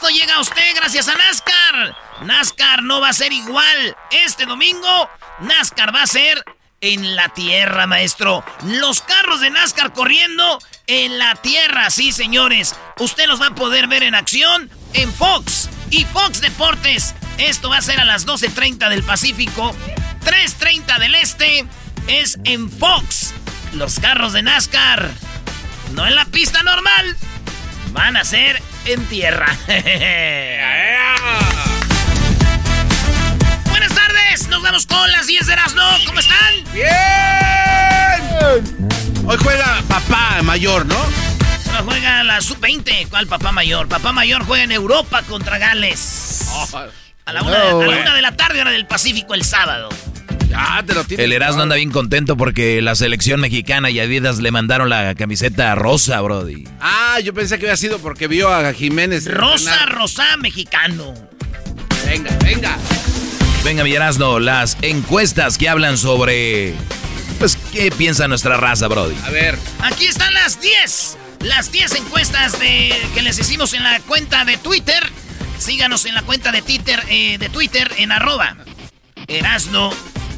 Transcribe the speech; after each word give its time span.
esto 0.00 0.18
llega 0.18 0.36
a 0.36 0.40
usted 0.40 0.74
gracias 0.76 1.08
a 1.08 1.14
NASCAR. 1.14 1.96
NASCAR 2.22 2.82
no 2.82 3.02
va 3.02 3.10
a 3.10 3.12
ser 3.12 3.34
igual. 3.34 3.96
Este 4.24 4.46
domingo, 4.46 5.10
NASCAR 5.40 5.94
va 5.94 6.04
a 6.04 6.06
ser 6.06 6.42
en 6.80 7.16
la 7.16 7.28
tierra, 7.28 7.86
maestro. 7.86 8.42
Los 8.64 9.02
carros 9.02 9.42
de 9.42 9.50
NASCAR 9.50 9.92
corriendo 9.92 10.58
en 10.86 11.18
la 11.18 11.34
tierra, 11.34 11.90
sí, 11.90 12.12
señores. 12.12 12.76
Usted 12.98 13.26
los 13.26 13.42
va 13.42 13.48
a 13.48 13.54
poder 13.54 13.88
ver 13.88 14.02
en 14.02 14.14
acción 14.14 14.70
en 14.94 15.12
Fox 15.12 15.68
y 15.90 16.06
Fox 16.06 16.40
Deportes. 16.40 17.14
Esto 17.36 17.68
va 17.68 17.76
a 17.76 17.82
ser 17.82 18.00
a 18.00 18.06
las 18.06 18.26
12.30 18.26 18.88
del 18.88 19.02
Pacífico, 19.02 19.76
3.30 20.24 20.98
del 20.98 21.14
Este. 21.16 21.66
Es 22.06 22.38
en 22.44 22.70
Fox. 22.70 23.34
Los 23.74 24.00
carros 24.00 24.32
de 24.32 24.40
NASCAR. 24.40 25.10
No 25.92 26.06
en 26.06 26.14
la 26.14 26.24
pista 26.24 26.62
normal. 26.62 27.18
Van 27.92 28.16
a 28.16 28.24
ser 28.24 28.62
en 28.84 29.04
tierra. 29.06 29.56
Buenas 33.70 33.94
tardes, 33.94 34.48
nos 34.48 34.62
vamos 34.62 34.86
con 34.86 35.10
las 35.12 35.26
10 35.26 35.46
de 35.46 35.52
Erasmo. 35.52 35.82
¿Cómo 36.06 36.20
están? 36.20 36.54
¡Bien! 36.72 36.88
Hoy 39.26 39.36
juega 39.42 39.82
papá 39.88 40.42
mayor, 40.42 40.86
¿no? 40.86 40.96
No 41.72 41.84
juega 41.84 42.24
la 42.24 42.40
sub-20. 42.40 43.08
¿Cuál 43.08 43.26
papá 43.26 43.52
mayor? 43.52 43.88
Papá 43.88 44.12
mayor 44.12 44.44
juega 44.44 44.64
en 44.64 44.72
Europa 44.72 45.22
contra 45.22 45.58
Gales. 45.58 46.48
A 47.26 47.32
la, 47.32 47.42
una, 47.42 47.62
a 47.62 47.64
la 47.72 47.76
una 47.76 48.14
de 48.14 48.22
la 48.22 48.34
tarde, 48.36 48.60
hora 48.60 48.70
del 48.72 48.86
Pacífico, 48.86 49.34
el 49.34 49.44
sábado. 49.44 49.88
Ya 50.50 50.82
te 50.84 50.94
lo 50.94 51.04
tienes. 51.04 51.24
El 51.24 51.32
Erasmo 51.32 51.62
anda 51.62 51.76
bien 51.76 51.92
contento 51.92 52.36
porque 52.36 52.82
la 52.82 52.96
selección 52.96 53.40
mexicana 53.40 53.88
y 53.90 54.00
Adidas 54.00 54.40
le 54.40 54.50
mandaron 54.50 54.88
la 54.88 55.14
camiseta 55.14 55.74
rosa, 55.76 56.20
Brody. 56.20 56.64
Ah, 56.80 57.20
yo 57.22 57.32
pensé 57.32 57.58
que 57.58 57.66
había 57.66 57.76
sido 57.76 58.00
porque 58.00 58.26
vio 58.26 58.52
a 58.52 58.72
Jiménez. 58.72 59.32
Rosa, 59.32 59.86
rosa, 59.86 60.36
mexicano. 60.38 61.14
Venga, 62.04 62.36
venga. 62.42 62.76
Venga, 63.64 63.84
mi 63.84 63.92
Erasmo, 63.92 64.40
las 64.40 64.76
encuestas 64.82 65.56
que 65.56 65.68
hablan 65.68 65.96
sobre... 65.96 66.74
Pues, 67.38 67.56
¿qué 67.72 67.92
piensa 67.92 68.26
nuestra 68.26 68.56
raza, 68.56 68.88
Brody? 68.88 69.14
A 69.24 69.30
ver. 69.30 69.56
Aquí 69.82 70.06
están 70.06 70.34
las 70.34 70.60
10. 70.60 71.16
Las 71.44 71.70
10 71.70 71.94
encuestas 71.94 72.58
de, 72.58 72.92
que 73.14 73.22
les 73.22 73.38
hicimos 73.38 73.72
en 73.72 73.84
la 73.84 74.00
cuenta 74.00 74.44
de 74.44 74.56
Twitter. 74.56 75.02
Síganos 75.58 76.06
en 76.06 76.14
la 76.14 76.22
cuenta 76.22 76.50
de 76.50 76.62
Twitter, 76.62 77.00
eh, 77.08 77.38
de 77.38 77.48
Twitter 77.48 77.92
en 77.98 78.12
arroba 78.12 78.56
Erasno 79.28 79.90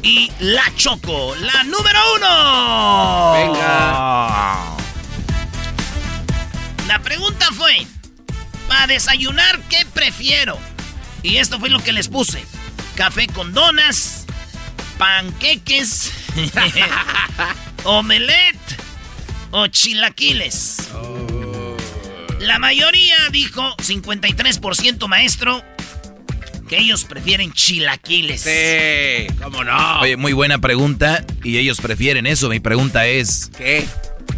y 0.03 0.29
La 0.39 0.63
Choco. 0.75 1.33
La 1.35 1.63
número 1.63 1.99
uno. 2.15 3.33
Venga. 3.33 4.77
La 6.87 6.99
pregunta 7.01 7.47
fue, 7.55 7.87
para 8.67 8.87
desayunar, 8.87 9.59
¿qué 9.69 9.85
prefiero? 9.93 10.59
Y 11.23 11.37
esto 11.37 11.59
fue 11.59 11.69
lo 11.69 11.81
que 11.81 11.93
les 11.93 12.09
puse. 12.09 12.45
Café 12.95 13.27
con 13.27 13.53
donas, 13.53 14.25
panqueques, 14.97 16.11
omelette 17.85 18.77
o 19.51 19.67
chilaquiles. 19.67 20.89
La 22.39 22.59
mayoría 22.59 23.15
dijo, 23.31 23.75
53% 23.77 25.07
maestro, 25.07 25.63
que 26.73 26.79
ellos 26.79 27.03
prefieren 27.05 27.53
chilaquiles. 27.53 28.41
Sí, 28.41 29.27
cómo 29.41 29.63
no. 29.63 29.99
Oye, 29.99 30.17
muy 30.17 30.33
buena 30.33 30.57
pregunta 30.57 31.23
y 31.43 31.59
ellos 31.59 31.79
prefieren 31.79 32.25
eso. 32.25 32.49
Mi 32.49 32.59
pregunta 32.59 33.05
es, 33.05 33.51
¿Qué? 33.55 33.85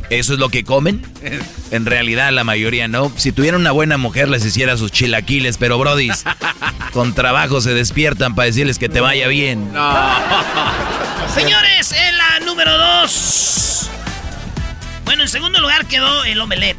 ¿eso 0.09 0.33
es 0.33 0.39
lo 0.39 0.49
que 0.49 0.65
comen? 0.65 1.01
En 1.71 1.85
realidad 1.85 2.31
la 2.31 2.43
mayoría 2.43 2.87
no. 2.87 3.11
Si 3.17 3.31
tuvieran 3.31 3.61
una 3.61 3.71
buena 3.71 3.97
mujer 3.97 4.29
les 4.29 4.45
hiciera 4.45 4.77
sus 4.77 4.91
chilaquiles, 4.91 5.57
pero 5.57 5.79
Brody, 5.79 6.09
con 6.93 7.15
trabajo 7.15 7.59
se 7.59 7.73
despiertan 7.73 8.35
para 8.35 8.45
decirles 8.47 8.77
que 8.79 8.87
te 8.87 8.99
vaya 8.99 9.27
bien. 9.27 9.71
Señores, 11.33 11.91
en 11.91 12.17
la 12.17 12.39
número 12.45 12.77
2. 12.77 13.89
Bueno, 15.05 15.23
en 15.23 15.29
segundo 15.29 15.59
lugar 15.59 15.85
quedó 15.87 16.23
el 16.25 16.39
omelette. 16.39 16.77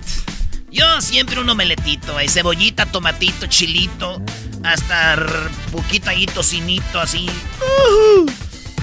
Yo 0.70 1.00
siempre 1.00 1.40
un 1.40 1.48
omeletito, 1.48 2.16
ahí 2.16 2.28
cebollita, 2.28 2.86
tomatito, 2.86 3.46
chilito, 3.46 4.22
hasta 4.66 5.16
poquito 5.72 6.10
ahí 6.10 6.26
tocinito, 6.26 7.00
así. 7.00 7.30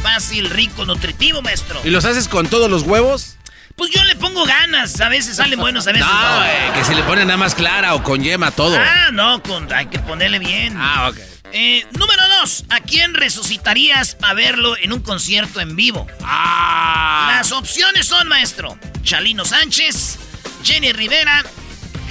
Fácil, 0.02 0.50
rico, 0.50 0.86
nutritivo, 0.86 1.42
maestro. 1.42 1.80
¿Y 1.84 1.90
los 1.90 2.06
haces 2.06 2.28
con 2.28 2.48
todos 2.48 2.70
los 2.70 2.84
huevos? 2.84 3.38
Pues 3.76 3.90
yo 3.90 4.04
le 4.04 4.16
pongo 4.16 4.46
ganas, 4.46 5.02
a 5.02 5.10
veces 5.10 5.38
salen 5.38 5.60
buenos, 5.60 5.88
a 5.88 5.92
veces 5.92 6.08
no. 6.08 6.40
No, 6.40 6.46
eh, 6.46 6.72
que 6.76 6.84
si 6.84 6.94
le 6.94 7.04
ponen 7.04 7.28
nada 7.28 7.38
más 7.38 7.56
clara 7.56 7.96
o 7.96 8.04
con 8.04 8.22
yema 8.22 8.52
todo. 8.52 8.78
Ah, 8.78 9.10
no, 9.12 9.42
con, 9.42 9.72
hay 9.74 9.88
que 9.88 10.00
ponerle 10.00 10.40
bien. 10.40 10.76
Ah, 10.78 11.10
ok. 11.10 11.18
Eh, 11.52 11.86
número 11.98 12.22
2. 12.42 12.66
¿A 12.70 12.80
quién 12.82 13.14
resucitarías 13.14 14.16
para 14.16 14.34
verlo 14.34 14.78
en 14.78 14.94
un 14.94 15.02
concierto 15.02 15.60
en 15.60 15.76
vivo? 15.76 16.08
Ah. 16.24 17.36
Las 17.38 17.52
opciones 17.52 18.08
son, 18.08 18.28
maestro, 18.28 18.78
Chalino 19.04 19.46
Sánchez, 19.46 20.20
Jenny 20.64 20.92
Rivera, 20.94 21.44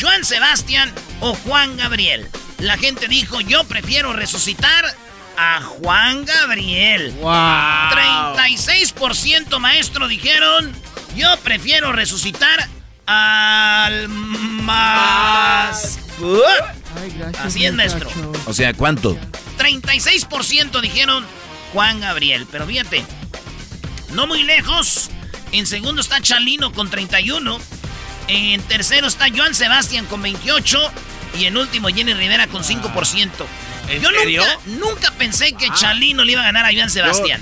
Joan 0.01 0.25
Sebastián 0.25 0.93
o 1.21 1.35
Juan 1.35 1.77
Gabriel. 1.77 2.29
La 2.63 2.79
gente 2.79 3.09
dijo, 3.09 3.41
yo 3.41 3.65
prefiero 3.65 4.13
resucitar 4.13 4.85
a 5.37 5.61
Juan 5.63 6.25
Gabriel. 6.25 7.11
Wow. 7.15 7.33
36% 8.37 9.59
maestro 9.59 10.07
dijeron, 10.07 10.73
yo 11.17 11.37
prefiero 11.39 11.91
resucitar 11.93 12.69
al 13.05 14.09
más... 14.09 15.99
Así 17.41 17.65
es, 17.65 17.75
maestro. 17.75 18.09
O 18.47 18.55
sea, 18.55 18.73
¿cuánto? 18.75 19.19
36% 19.59 20.81
dijeron 20.81 21.27
Juan 21.73 21.99
Gabriel. 21.99 22.47
Pero 22.49 22.65
fíjate, 22.65 23.05
no 24.13 24.29
muy 24.29 24.45
lejos. 24.45 25.11
En 25.51 25.67
segundo 25.67 26.01
está 26.01 26.21
Chalino 26.21 26.73
con 26.73 26.89
31. 26.91 27.59
En 28.29 28.63
tercero 28.63 29.09
está 29.09 29.27
Joan 29.35 29.57
Sebastián 29.57 30.07
con 30.07 30.23
28. 30.23 30.93
Y 31.39 31.47
en 31.47 31.57
último 31.57 31.89
Jenny 31.89 32.15
Rivera 32.15 32.47
con 32.47 32.63
5%. 32.63 33.31
Yo 34.01 34.11
nunca, 34.11 34.59
nunca 34.67 35.11
pensé 35.13 35.53
que 35.53 35.67
ah. 35.67 35.75
Chalino 35.75 36.25
le 36.25 36.33
iba 36.33 36.41
a 36.41 36.45
ganar 36.45 36.65
a 36.65 36.73
Iván 36.73 36.91
Sebastián. 36.91 37.41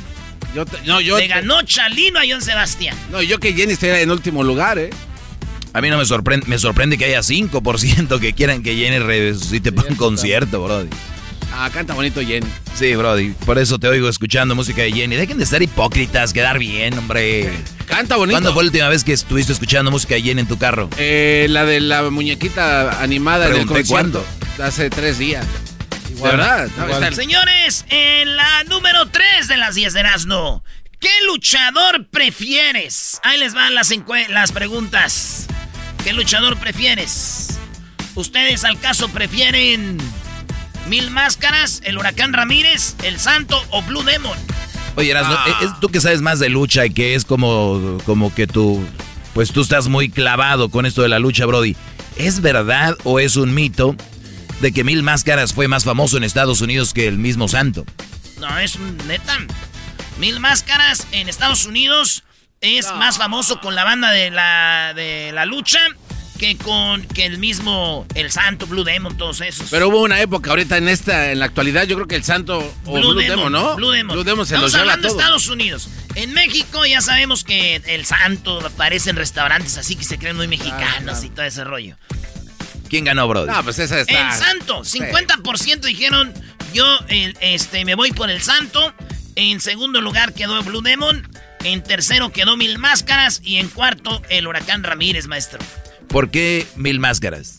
Yo, 0.55 0.65
no, 0.85 1.01
yo 1.01 1.19
le 1.19 1.29
ganó 1.29 1.63
Chalino 1.63 2.19
a 2.19 2.27
Iván 2.27 2.43
Sebastián. 2.43 2.97
No, 3.11 3.23
yo 3.23 3.39
que 3.39 3.53
Jenny 3.53 3.75
esté 3.75 4.03
en 4.03 4.11
último 4.11 4.43
lugar, 4.43 4.79
¿eh? 4.79 4.91
A 5.73 5.81
mí 5.81 5.89
no 5.89 5.99
me 5.99 6.05
sorprende, 6.05 6.47
me 6.49 6.59
sorprende 6.59 6.99
que 6.99 7.05
haya 7.05 7.21
5% 7.21 8.19
que 8.19 8.33
quieran 8.33 8.63
que 8.63 8.75
Jenny 8.75 8.99
resucite 8.99 9.71
para 9.71 9.89
un 9.89 9.95
concierto, 9.95 10.63
brody. 10.65 10.89
Ah, 11.53 11.71
canta 11.73 11.95
bonito 11.95 12.21
Jenny. 12.21 12.47
Sí, 12.75 12.95
brody. 12.95 13.31
Por 13.45 13.59
eso 13.59 13.79
te 13.79 13.89
oigo 13.89 14.09
escuchando 14.09 14.55
música 14.55 14.83
de 14.83 14.93
Jenny. 14.93 15.17
Dejen 15.17 15.39
de 15.39 15.47
ser 15.47 15.63
hipócritas, 15.63 16.33
quedar 16.33 16.59
bien, 16.59 16.97
hombre. 16.99 17.51
Canta 17.87 18.17
bonito. 18.17 18.35
¿Cuándo 18.35 18.55
fue 18.55 18.63
la 18.63 18.69
última 18.69 18.89
vez 18.89 19.05
que 19.05 19.13
estuviste 19.13 19.53
escuchando 19.53 19.91
música 19.91 20.15
de 20.15 20.23
Jenny 20.23 20.43
en 20.43 20.49
tu 20.49 20.59
carro? 20.59 20.89
Eh, 20.97 21.47
la 21.51 21.65
de 21.65 21.81
la 21.81 22.09
muñequita 22.11 23.03
animada 23.03 23.49
del 23.49 23.67
concierto. 23.67 24.25
Hace 24.63 24.91
tres 24.91 25.19
días. 25.19 25.47
¿Verdad? 26.23 26.69
Señores, 27.13 27.87
en 27.89 28.37
la 28.37 28.65
número 28.65 29.07
3 29.07 29.49
de 29.49 29.57
las 29.57 29.75
10 29.75 29.95
de 29.95 30.01
Erasmo. 30.01 30.63
¿Qué 30.99 31.09
luchador 31.27 32.07
prefieres? 32.09 33.21
Ahí 33.25 33.39
les 33.39 33.55
van 33.55 33.75
las, 33.75 33.91
las 34.29 34.53
preguntas. 34.53 35.47
¿Qué 36.05 36.13
luchador 36.13 36.59
prefieres? 36.59 37.59
¿Ustedes 38.15 38.65
al 38.65 38.79
caso 38.79 39.09
prefieren 39.09 39.97
Mil 40.91 41.13
Máscaras, 41.13 41.83
el 41.85 41.99
Huracán 41.99 42.33
Ramírez, 42.33 42.97
el 43.05 43.21
Santo 43.21 43.65
o 43.71 43.81
Blue 43.81 44.03
Demon? 44.03 44.37
Oye, 44.97 45.13
Erasmo, 45.13 45.35
ah. 45.39 45.79
tú 45.81 45.89
que 45.89 46.01
sabes 46.01 46.21
más 46.21 46.41
de 46.41 46.49
lucha 46.49 46.85
y 46.85 46.91
que 46.91 47.15
es 47.15 47.25
como, 47.25 47.99
como 48.05 48.35
que 48.35 48.49
tú, 48.49 48.85
pues 49.33 49.53
tú 49.53 49.61
estás 49.61 49.87
muy 49.87 50.11
clavado 50.11 50.69
con 50.69 50.87
esto 50.87 51.03
de 51.03 51.09
la 51.09 51.21
lucha, 51.21 51.47
Brody. 51.47 51.77
¿Es 52.17 52.41
verdad 52.41 52.97
o 53.05 53.21
es 53.21 53.37
un 53.37 53.55
mito 53.55 53.95
de 54.61 54.73
que 54.73 54.83
Mil 54.83 55.05
Máscaras 55.05 55.55
fue 55.55 55.69
más 55.69 55.85
famoso 55.85 56.17
en 56.17 56.25
Estados 56.25 56.61
Unidos 56.61 56.93
que 56.93 57.07
el 57.07 57.19
mismo 57.19 57.47
Santo. 57.47 57.85
No, 58.41 58.59
es 58.59 58.77
neta. 59.07 59.39
Mil 60.19 60.41
Máscaras 60.41 61.07
en 61.13 61.29
Estados 61.29 61.67
Unidos 61.67 62.25
es 62.61 62.93
más 62.97 63.17
famoso 63.17 63.61
con 63.61 63.77
la 63.77 63.85
banda 63.85 64.11
de 64.11 64.33
la, 64.33 64.93
de 64.97 65.31
la 65.33 65.47
lucha 65.47 65.79
que 66.41 66.57
con 66.57 67.03
que 67.03 67.27
el 67.27 67.37
mismo 67.37 68.07
el 68.15 68.33
Santo 68.33 68.67
Blue 68.67 68.83
Demon 68.83 69.15
todos 69.19 69.43
esos. 69.43 69.69
Pero 69.69 69.89
hubo 69.89 70.01
una 70.01 70.23
época 70.23 70.49
ahorita 70.49 70.79
en 70.79 70.89
esta 70.89 71.33
en 71.33 71.39
la 71.39 71.45
actualidad 71.45 71.85
yo 71.85 71.97
creo 71.97 72.09
que 72.09 72.17
el 72.17 72.25
Santo 72.25 72.61
o 72.87 72.93
Blue, 72.95 73.13
Demon, 73.13 73.53
¿no? 73.53 73.77
Blue 73.77 73.91
Demon. 73.91 74.15
Blue 74.15 74.25
Demon 74.25 74.47
se 74.47 74.55
Estamos 74.55 74.75
hablando 74.75 75.07
de 75.07 75.13
Estados 75.13 75.49
Unidos. 75.49 75.91
En 76.15 76.33
México 76.33 76.87
ya 76.87 77.03
sabemos 77.03 77.45
que 77.45 77.83
el 77.85 78.07
Santo 78.07 78.67
aparece 78.67 79.11
en 79.11 79.17
restaurantes 79.17 79.77
así 79.77 79.97
que 79.97 80.05
se 80.05 80.19
creen 80.19 80.37
muy 80.37 80.49
mexicanos 80.49 81.23
y 81.23 81.29
todo 81.29 81.45
ese 81.45 81.63
rollo. 81.63 81.97
¿Quién 82.89 83.05
ganó, 83.05 83.29
bro? 83.29 83.45
No, 83.45 83.63
pues 83.63 83.79
esa 83.79 84.01
está. 84.01 84.31
El 84.31 84.39
Santo. 84.39 84.81
50% 84.81 85.81
dijeron, 85.81 86.33
yo 86.73 86.87
este, 87.41 87.85
me 87.85 87.95
voy 87.97 88.13
por 88.13 88.31
el 88.31 88.41
Santo. 88.41 88.95
En 89.37 89.61
segundo 89.61 90.01
lugar 90.01 90.33
quedó 90.33 90.63
Blue 90.63 90.81
Demon. 90.81 91.29
En 91.65 91.83
tercero 91.83 92.33
quedó 92.33 92.57
Mil 92.57 92.79
Máscaras. 92.79 93.43
Y 93.45 93.59
en 93.59 93.69
cuarto, 93.69 94.23
el 94.31 94.47
Huracán 94.47 94.83
Ramírez, 94.83 95.27
maestro. 95.27 95.59
¿Por 96.11 96.31
qué 96.31 96.67
Mil 96.75 96.99
Máscaras? 96.99 97.57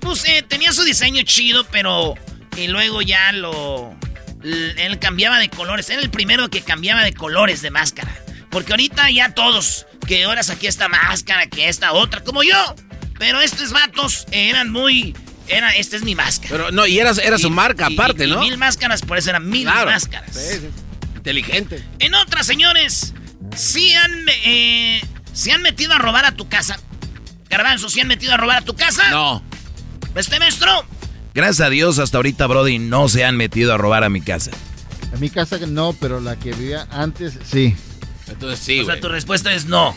Pues 0.00 0.24
eh, 0.24 0.44
tenía 0.46 0.72
su 0.72 0.82
diseño 0.82 1.22
chido, 1.22 1.64
pero. 1.70 2.14
Y 2.56 2.66
luego 2.66 3.00
ya 3.00 3.30
lo. 3.32 3.94
Él 4.42 4.98
cambiaba 4.98 5.38
de 5.38 5.48
colores. 5.48 5.88
Era 5.88 6.02
el 6.02 6.10
primero 6.10 6.50
que 6.50 6.62
cambiaba 6.62 7.04
de 7.04 7.14
colores 7.14 7.62
de 7.62 7.70
máscara. 7.70 8.12
Porque 8.50 8.72
ahorita 8.72 9.08
ya 9.10 9.32
todos. 9.34 9.86
Que 10.06 10.24
ahora 10.24 10.42
aquí 10.50 10.66
esta 10.66 10.88
máscara, 10.88 11.46
que 11.46 11.68
esta 11.68 11.92
otra, 11.92 12.22
como 12.24 12.42
yo. 12.42 12.74
Pero 13.20 13.40
estos 13.40 13.70
vatos 13.70 14.26
eran 14.32 14.70
muy. 14.70 15.14
Era, 15.46 15.70
esta 15.76 15.94
es 15.94 16.02
mi 16.02 16.16
máscara. 16.16 16.50
Pero 16.50 16.70
no, 16.72 16.86
y 16.88 16.98
era, 16.98 17.12
era 17.22 17.38
su 17.38 17.50
marca 17.50 17.86
aparte, 17.86 18.26
¿no? 18.26 18.40
mil 18.40 18.58
máscaras, 18.58 19.02
por 19.02 19.16
eso 19.16 19.30
eran 19.30 19.48
mil 19.48 19.66
máscaras. 19.66 20.60
Inteligente. 21.14 21.84
En 22.00 22.14
otras, 22.14 22.46
señores, 22.46 23.14
si 23.56 23.94
han, 23.94 24.26
eh, 24.44 25.00
¿se 25.32 25.52
han 25.52 25.62
metido 25.62 25.92
a 25.92 25.98
robar 25.98 26.24
a 26.24 26.32
tu 26.32 26.48
casa? 26.48 26.80
Garbanzo, 27.52 27.90
¿se 27.90 28.00
han 28.00 28.08
metido 28.08 28.32
a 28.32 28.38
robar 28.38 28.62
a 28.62 28.64
tu 28.64 28.74
casa? 28.74 29.10
No. 29.10 29.42
¿Este 30.14 30.38
maestro? 30.38 30.70
Gracias 31.34 31.60
a 31.60 31.68
Dios, 31.68 31.98
hasta 31.98 32.16
ahorita, 32.16 32.46
Brody, 32.46 32.78
no 32.78 33.10
se 33.10 33.26
han 33.26 33.36
metido 33.36 33.74
a 33.74 33.76
robar 33.76 34.04
a 34.04 34.08
mi 34.08 34.22
casa. 34.22 34.50
A 35.14 35.18
mi 35.18 35.28
casa 35.28 35.58
no, 35.68 35.92
pero 36.00 36.18
la 36.18 36.36
que 36.36 36.54
vivía 36.54 36.86
antes, 36.90 37.38
sí. 37.44 37.76
Entonces 38.26 38.58
sí, 38.58 38.80
O 38.80 38.86
sea, 38.86 38.98
tu 38.98 39.08
respuesta 39.10 39.52
es 39.52 39.66
no. 39.66 39.94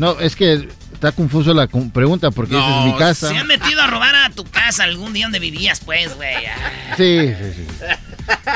No, 0.00 0.18
es 0.18 0.34
que 0.34 0.68
está 0.92 1.12
confuso 1.12 1.54
la 1.54 1.68
pregunta 1.68 2.32
porque 2.32 2.56
esa 2.58 2.80
es 2.80 2.86
mi 2.86 2.98
casa. 2.98 3.28
Se 3.28 3.38
han 3.38 3.46
metido 3.46 3.80
a 3.82 3.86
robar 3.86 4.16
a 4.16 4.30
tu 4.30 4.42
casa 4.42 4.82
algún 4.82 5.12
día 5.12 5.26
donde 5.26 5.38
vivías, 5.38 5.78
pues, 5.78 6.12
güey. 6.16 6.34
Sí, 6.96 7.32
sí, 7.38 7.52
sí. 7.54 7.66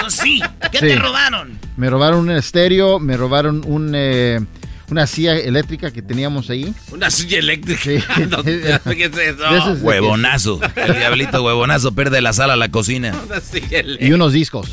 Pues 0.01 0.15
sí, 0.15 0.43
¿qué 0.73 0.81
te 0.81 0.97
robaron? 0.97 1.57
Me 1.77 1.89
robaron 1.89 2.19
un 2.19 2.33
estéreo, 2.33 2.99
me 2.99 3.17
robaron 3.17 3.63
un, 3.65 3.93
eh, 3.95 4.41
una 4.91 5.07
silla 5.07 5.37
eléctrica 5.37 5.91
que 5.93 6.03
teníamos 6.03 6.51
ahí. 6.51 6.75
¿Una 6.91 7.11
silla 7.11 7.39
eléctrica? 7.39 7.81
Sí. 7.83 7.99
¿Qué 8.97 9.05
es 9.05 9.17
eso? 9.19 9.73
Huevonazo. 9.81 10.61
El 10.77 10.95
diablito 10.95 11.43
huevonazo 11.43 11.95
pierde 11.95 12.21
la 12.21 12.33
sala 12.33 12.55
a 12.55 12.57
la 12.57 12.71
cocina. 12.71 13.15
Una 13.27 13.41
silla 13.41 13.81
eléctrica. 13.81 14.05
Y 14.05 14.13
unos 14.13 14.33
discos. 14.33 14.69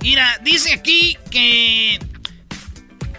Mira, 0.00 0.40
dice 0.44 0.72
aquí 0.72 1.18
que 1.30 1.98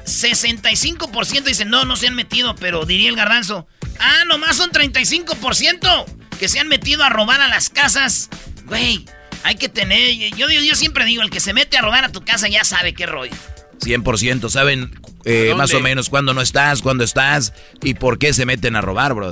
65% 0.05 1.43
dicen, 1.43 1.69
no, 1.69 1.85
no 1.85 1.95
se 1.95 2.07
han 2.07 2.15
metido, 2.15 2.55
pero 2.55 2.85
diría 2.85 3.09
el 3.09 3.15
garbanzo, 3.15 3.67
ah, 3.99 4.23
nomás 4.27 4.55
son 4.55 4.71
35% 4.71 6.05
que 6.39 6.47
se 6.47 6.59
han 6.59 6.67
metido 6.67 7.03
a 7.03 7.09
robar 7.09 7.41
a 7.41 7.47
las 7.47 7.69
casas. 7.69 8.29
Güey, 8.65 9.05
hay 9.43 9.55
que 9.55 9.67
tener, 9.69 10.13
yo, 10.37 10.49
yo, 10.49 10.61
yo 10.61 10.75
siempre 10.75 11.05
digo, 11.05 11.21
el 11.21 11.29
que 11.29 11.39
se 11.39 11.53
mete 11.53 11.77
a 11.77 11.81
robar 11.81 12.05
a 12.05 12.11
tu 12.11 12.21
casa 12.21 12.47
ya 12.47 12.63
sabe 12.63 12.93
qué 12.93 13.05
rollo. 13.05 13.35
100%, 13.81 14.49
saben 14.49 14.99
eh, 15.25 15.53
más 15.57 15.73
o 15.73 15.79
menos 15.79 16.09
cuándo 16.09 16.33
no 16.33 16.41
estás, 16.41 16.81
cuándo 16.81 17.03
estás 17.03 17.53
y 17.83 17.93
por 17.93 18.17
qué 18.17 18.33
se 18.33 18.45
meten 18.45 18.75
a 18.75 18.81
robar, 18.81 19.13
bro 19.13 19.31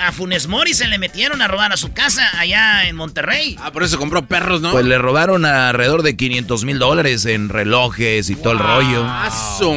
a 0.00 0.12
Funes 0.12 0.46
Mori 0.46 0.72
se 0.74 0.88
le 0.88 0.98
metieron 0.98 1.42
a 1.42 1.48
robar 1.48 1.72
a 1.72 1.76
su 1.76 1.92
casa 1.92 2.26
allá 2.38 2.88
en 2.88 2.96
Monterrey. 2.96 3.56
Ah, 3.60 3.70
por 3.70 3.82
eso 3.82 3.98
compró 3.98 4.26
perros, 4.26 4.60
¿no? 4.60 4.72
Pues 4.72 4.86
le 4.86 4.98
robaron 4.98 5.44
alrededor 5.44 6.02
de 6.02 6.16
500 6.16 6.64
mil 6.64 6.78
dólares 6.78 7.26
en 7.26 7.48
relojes 7.48 8.30
y 8.30 8.36
todo 8.36 8.54
el 8.54 8.58
rollo. 8.58 9.06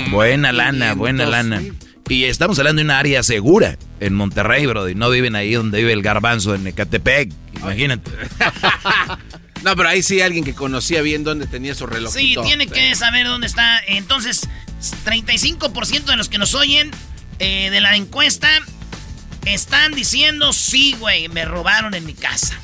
Buena 0.09 0.51
lana, 0.51 0.93
buena 0.93 1.25
lana. 1.25 1.61
Y 2.09 2.25
estamos 2.25 2.59
hablando 2.59 2.79
de 2.79 2.85
una 2.85 2.99
área 2.99 3.23
segura 3.23 3.77
en 3.99 4.13
Monterrey, 4.13 4.65
bro. 4.65 4.89
Y 4.89 4.95
no 4.95 5.09
viven 5.09 5.35
ahí 5.35 5.53
donde 5.53 5.79
vive 5.79 5.93
el 5.93 6.01
garbanzo 6.01 6.55
en 6.55 6.67
Ecatepec. 6.67 7.31
Imagínate. 7.55 8.11
no, 9.63 9.75
pero 9.75 9.89
ahí 9.89 10.03
sí 10.03 10.21
alguien 10.21 10.43
que 10.43 10.53
conocía 10.53 11.01
bien 11.01 11.23
dónde 11.23 11.47
tenía 11.47 11.73
su 11.73 11.85
reloj. 11.85 12.13
Sí, 12.13 12.35
tiene 12.43 12.67
que 12.67 12.93
saber 12.95 13.27
dónde 13.27 13.47
está. 13.47 13.79
Entonces, 13.87 14.47
35% 15.05 16.03
de 16.03 16.17
los 16.17 16.29
que 16.29 16.37
nos 16.37 16.53
oyen 16.53 16.91
eh, 17.39 17.69
de 17.71 17.81
la 17.81 17.95
encuesta 17.95 18.49
están 19.45 19.93
diciendo, 19.93 20.53
sí, 20.53 20.95
güey, 20.99 21.29
me 21.29 21.45
robaron 21.45 21.93
en 21.93 22.05
mi 22.05 22.13
casa. 22.13 22.59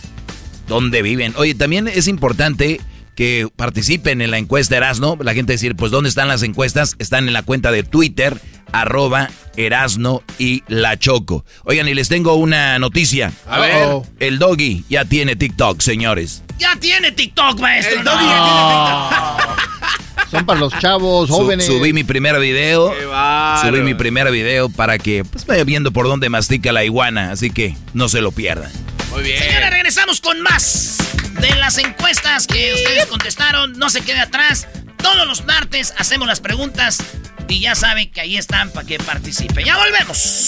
¿Dónde 0.67 1.01
viven? 1.01 1.33
Oye, 1.38 1.55
también 1.55 1.88
es 1.88 2.07
importante 2.07 2.81
que 3.19 3.49
participen 3.53 4.21
en 4.21 4.31
la 4.31 4.38
encuesta 4.38 4.77
Erasno. 4.77 5.17
La 5.19 5.33
gente 5.33 5.51
decir, 5.51 5.75
pues, 5.75 5.91
¿dónde 5.91 6.07
están 6.07 6.29
las 6.29 6.41
encuestas? 6.41 6.95
Están 6.99 7.27
en 7.27 7.33
la 7.33 7.43
cuenta 7.43 7.69
de 7.69 7.83
Twitter, 7.83 8.39
arroba 8.71 9.29
Erasno 9.57 10.23
y 10.38 10.63
La 10.69 10.97
Choco. 10.97 11.43
Oigan, 11.65 11.89
y 11.89 11.93
les 11.93 12.07
tengo 12.07 12.35
una 12.35 12.79
noticia. 12.79 13.33
A 13.45 13.59
ver. 13.59 14.03
El 14.21 14.39
doggy 14.39 14.85
ya 14.88 15.03
tiene 15.03 15.35
TikTok, 15.35 15.81
señores. 15.81 16.43
Ya 16.59 16.77
tiene 16.79 17.11
TikTok, 17.11 17.59
maestro. 17.59 17.99
El 17.99 18.05
doggy 18.05 18.25
ya 18.25 18.39
tiene 18.45 19.39
TikTok. 20.15 20.29
Son 20.31 20.45
para 20.45 20.59
los 20.61 20.79
chavos, 20.79 21.29
jóvenes. 21.29 21.65
subí 21.65 21.91
mi 21.91 22.05
primer 22.05 22.39
video. 22.39 22.93
subí 23.61 23.81
mi 23.81 23.95
primer 23.95 24.31
video 24.31 24.69
para 24.69 24.97
que 24.97 25.25
pues, 25.25 25.45
vaya 25.45 25.65
viendo 25.65 25.91
por 25.91 26.07
dónde 26.07 26.29
mastica 26.29 26.71
la 26.71 26.85
iguana. 26.85 27.33
Así 27.33 27.49
que 27.49 27.75
no 27.93 28.07
se 28.07 28.21
lo 28.21 28.31
pierdan. 28.31 28.71
Muy 29.11 29.23
bien. 29.23 29.39
Señores, 29.43 29.69
regresamos 29.71 30.21
con 30.21 30.41
más 30.41 30.97
de 31.39 31.55
las 31.55 31.77
encuestas 31.77 32.47
que 32.47 32.73
ustedes 32.73 33.05
contestaron. 33.07 33.73
No 33.73 33.89
se 33.89 34.01
quede 34.01 34.19
atrás. 34.19 34.67
Todos 34.97 35.25
los 35.27 35.45
martes 35.45 35.93
hacemos 35.97 36.27
las 36.27 36.41
preguntas 36.41 36.99
y 37.47 37.59
ya 37.59 37.75
saben 37.75 38.11
que 38.11 38.21
ahí 38.21 38.37
están 38.37 38.71
para 38.71 38.85
que 38.85 38.99
participen. 38.99 39.65
Ya 39.65 39.77
volvemos. 39.77 40.47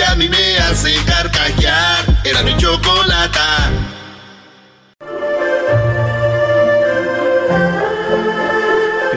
que 0.00 0.06
a 0.06 0.14
mí 0.16 0.28
me 0.28 0.56
hace 0.58 0.94
carcajear. 1.04 2.04
Era 2.24 2.42
mi 2.42 2.56
chocolata. 2.56 3.70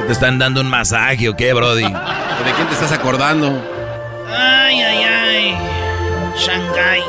¿Te 0.06 0.12
están 0.12 0.38
dando 0.38 0.62
un 0.62 0.68
masaje 0.68 1.30
o 1.30 1.36
qué, 1.36 1.54
Brody? 1.54 1.84
¿De 1.84 2.54
quién 2.56 2.68
te 2.68 2.74
estás 2.74 2.92
acordando? 2.92 3.48
Ay, 4.30 4.82
ay, 4.82 5.04
ay. 5.04 5.58
Shanghai. 6.38 7.02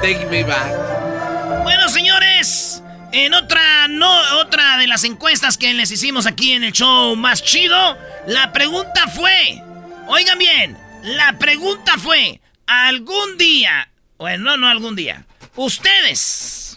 Take 0.00 0.26
me 0.30 0.44
back. 0.44 1.62
Bueno, 1.64 1.88
señores, 1.88 2.82
en 3.10 3.34
otra, 3.34 3.88
no, 3.88 4.10
otra 4.40 4.78
de 4.78 4.86
las 4.86 5.04
encuestas 5.04 5.58
que 5.58 5.72
les 5.74 5.90
hicimos 5.90 6.26
aquí 6.26 6.52
en 6.52 6.64
el 6.64 6.72
show 6.72 7.16
más 7.16 7.42
chido, 7.42 7.98
la 8.26 8.52
pregunta 8.52 9.08
fue, 9.08 9.62
oigan 10.08 10.38
bien, 10.38 10.81
la 11.02 11.38
pregunta 11.38 11.98
fue, 11.98 12.40
algún 12.66 13.36
día, 13.38 13.88
bueno, 14.18 14.44
no, 14.44 14.56
no 14.56 14.68
algún 14.68 14.96
día, 14.96 15.24
ustedes 15.56 16.76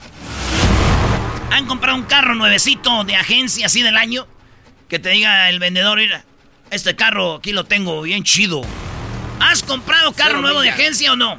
han 1.52 1.66
comprado 1.68 1.98
un 1.98 2.04
carro 2.04 2.36
nuevecito 2.36 3.04
de 3.04 3.16
agencia 3.16 3.68
así 3.68 3.82
del 3.82 3.98
año, 3.98 4.28
que 4.90 5.00
te 5.00 5.10
diga 5.10 5.50
el 5.50 5.60
vendedor, 5.60 6.00
mira, 6.00 6.26
este 6.72 6.96
carro 6.96 7.36
aquí 7.36 7.52
lo 7.52 7.64
tengo 7.66 8.02
bien 8.02 8.24
chido. 8.24 8.62
¿Has 9.40 9.64
comprado 9.64 10.14
carro 10.14 10.42
nuevo 10.42 10.62
de 10.62 10.70
agencia 10.70 11.14
o 11.14 11.16
no? 11.16 11.36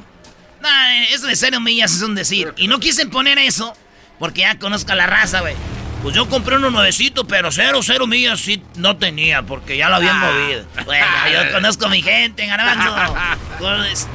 Nah, 0.61 1.05
eso 1.11 1.26
de 1.26 1.37
cero 1.37 1.61
millas 1.61 1.95
es 1.95 2.02
un 2.02 2.14
decir. 2.14 2.52
Y 2.57 2.69
no 2.69 2.78
quise 2.81 3.07
poner 3.07 3.38
eso 3.38 3.76
porque 4.19 4.43
ya 4.43 4.59
conozco 4.59 4.93
a 4.93 4.95
la 4.95 5.07
raza, 5.07 5.40
güey. 5.40 5.55
Pues 6.03 6.15
yo 6.15 6.29
compré 6.29 6.57
uno 6.57 6.71
nuevecito, 6.71 7.26
pero 7.26 7.50
cero, 7.50 7.81
cero 7.83 8.07
millas 8.07 8.41
sí 8.41 8.62
no 8.76 8.97
tenía, 8.97 9.43
porque 9.43 9.76
ya 9.76 9.88
lo 9.88 9.97
habían 9.97 10.17
ah. 10.17 10.31
movido. 10.31 10.65
Bueno, 10.85 11.07
yo 11.33 11.53
conozco 11.53 11.87
a 11.87 11.88
mi 11.88 12.03
gente, 12.03 12.47
Garbanzo. 12.47 13.15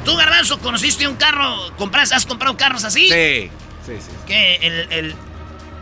¿Tú, 0.05 0.15
Garbanzo, 0.15 0.59
conociste 0.59 1.07
un 1.07 1.15
carro? 1.15 1.75
¿Compras, 1.77 2.11
¿Has 2.11 2.25
comprado 2.25 2.55
carros 2.55 2.85
así? 2.85 3.09
Sí, 3.09 3.50
sí, 3.85 3.93
sí. 4.00 4.11
¿Qué? 4.25 4.55
El, 4.61 4.88
el, 4.91 5.15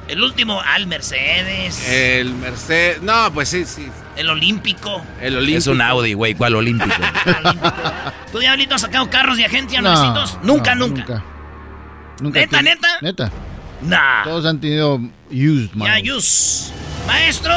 el 0.09 0.23
último, 0.23 0.59
al 0.59 0.87
Mercedes. 0.87 1.87
El 1.87 2.33
Mercedes. 2.33 3.01
No, 3.03 3.31
pues 3.31 3.49
sí, 3.49 3.63
sí. 3.65 3.87
El 4.15 4.29
Olímpico. 4.29 5.05
El 5.21 5.37
Olímpico. 5.37 5.57
Es 5.59 5.67
un 5.67 5.81
Audi, 5.81 6.13
güey. 6.13 6.33
¿Cuál 6.33 6.55
Olímpico? 6.55 6.95
¿Tú, 8.31 8.39
Diablito, 8.39 8.73
has 8.75 8.81
sacado 8.81 9.07
carros 9.09 9.37
de 9.37 9.45
agencia 9.45 9.81
no, 9.81 9.91
nunca, 10.41 10.73
nunca, 10.73 11.23
nunca. 12.19 12.39
¿Neta, 12.39 12.61
neta? 12.63 12.87
Neta. 13.01 13.31
Nah. 13.81 14.23
Todos 14.23 14.45
han 14.45 14.59
tenido 14.59 14.99
used, 15.31 15.69
Ya, 15.75 16.15
used. 16.15 16.73
Maestro. 17.07 17.53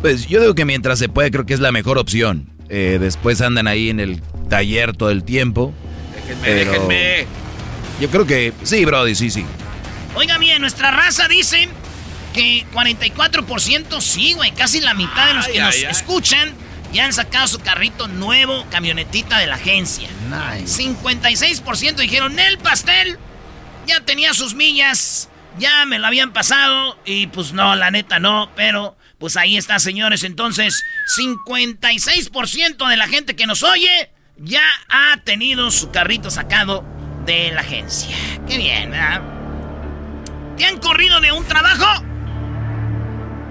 Pues 0.00 0.26
yo 0.26 0.40
digo 0.40 0.54
que 0.54 0.64
mientras 0.64 0.98
se 0.98 1.08
puede, 1.08 1.30
creo 1.30 1.46
que 1.46 1.54
es 1.54 1.60
la 1.60 1.72
mejor 1.72 1.98
opción. 1.98 2.50
Eh, 2.68 2.98
después 3.00 3.40
andan 3.40 3.66
ahí 3.66 3.90
en 3.90 4.00
el 4.00 4.22
taller 4.48 4.96
todo 4.96 5.10
el 5.10 5.24
tiempo. 5.24 5.72
Déjenme, 6.14 6.50
déjenme. 6.54 7.26
Yo 8.00 8.10
creo 8.10 8.26
que 8.26 8.52
sí, 8.62 8.84
Brody, 8.84 9.14
sí, 9.14 9.30
sí. 9.30 9.44
Oiga 10.14 10.38
bien, 10.38 10.60
nuestra 10.60 10.90
raza 10.90 11.28
dice 11.28 11.68
que 12.34 12.64
44% 12.72 14.00
sí, 14.00 14.34
güey. 14.34 14.52
Casi 14.52 14.80
la 14.80 14.94
mitad 14.94 15.28
de 15.28 15.34
los 15.34 15.46
que 15.46 15.60
nos 15.60 15.74
escuchan 15.76 16.52
ya 16.92 17.04
han 17.04 17.12
sacado 17.12 17.46
su 17.48 17.58
carrito 17.58 18.08
nuevo, 18.08 18.64
camionetita 18.70 19.38
de 19.38 19.46
la 19.46 19.56
agencia. 19.56 20.08
Nice. 20.28 20.82
56% 20.82 21.96
dijeron, 21.96 22.38
el 22.38 22.58
pastel 22.58 23.18
ya 23.86 24.00
tenía 24.04 24.34
sus 24.34 24.54
millas, 24.54 25.28
ya 25.58 25.86
me 25.86 25.98
lo 25.98 26.06
habían 26.06 26.32
pasado. 26.32 26.98
Y 27.04 27.28
pues 27.28 27.52
no, 27.52 27.76
la 27.76 27.90
neta 27.90 28.18
no, 28.18 28.50
pero 28.54 28.96
pues 29.18 29.36
ahí 29.36 29.56
está, 29.56 29.78
señores. 29.78 30.24
Entonces, 30.24 30.82
56% 31.18 32.88
de 32.88 32.96
la 32.96 33.08
gente 33.08 33.36
que 33.36 33.46
nos 33.46 33.62
oye 33.62 34.10
ya 34.38 34.62
ha 34.88 35.16
tenido 35.24 35.70
su 35.70 35.90
carrito 35.90 36.30
sacado 36.30 36.84
de 37.24 37.50
la 37.52 37.60
agencia. 37.60 38.14
Qué 38.46 38.58
bien, 38.58 38.94
¿eh? 38.94 39.20
¿Te 40.56 40.66
han 40.66 40.78
corrido 40.78 41.20
de 41.20 41.32
un 41.32 41.44
trabajo? 41.44 42.04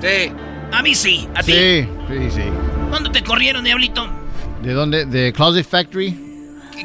Sí. 0.01 0.31
A 0.71 0.81
mí 0.81 0.95
sí, 0.95 1.27
a 1.35 1.43
ti. 1.43 1.53
Sí, 1.53 1.87
sí, 2.09 2.31
sí. 2.31 2.43
¿Dónde 2.91 3.09
te 3.09 3.23
corrieron, 3.23 3.63
Diablito? 3.63 4.07
¿De 4.61 4.73
dónde? 4.73 5.05
¿De 5.05 5.31
Closet 5.33 5.67
Factory? 5.67 6.24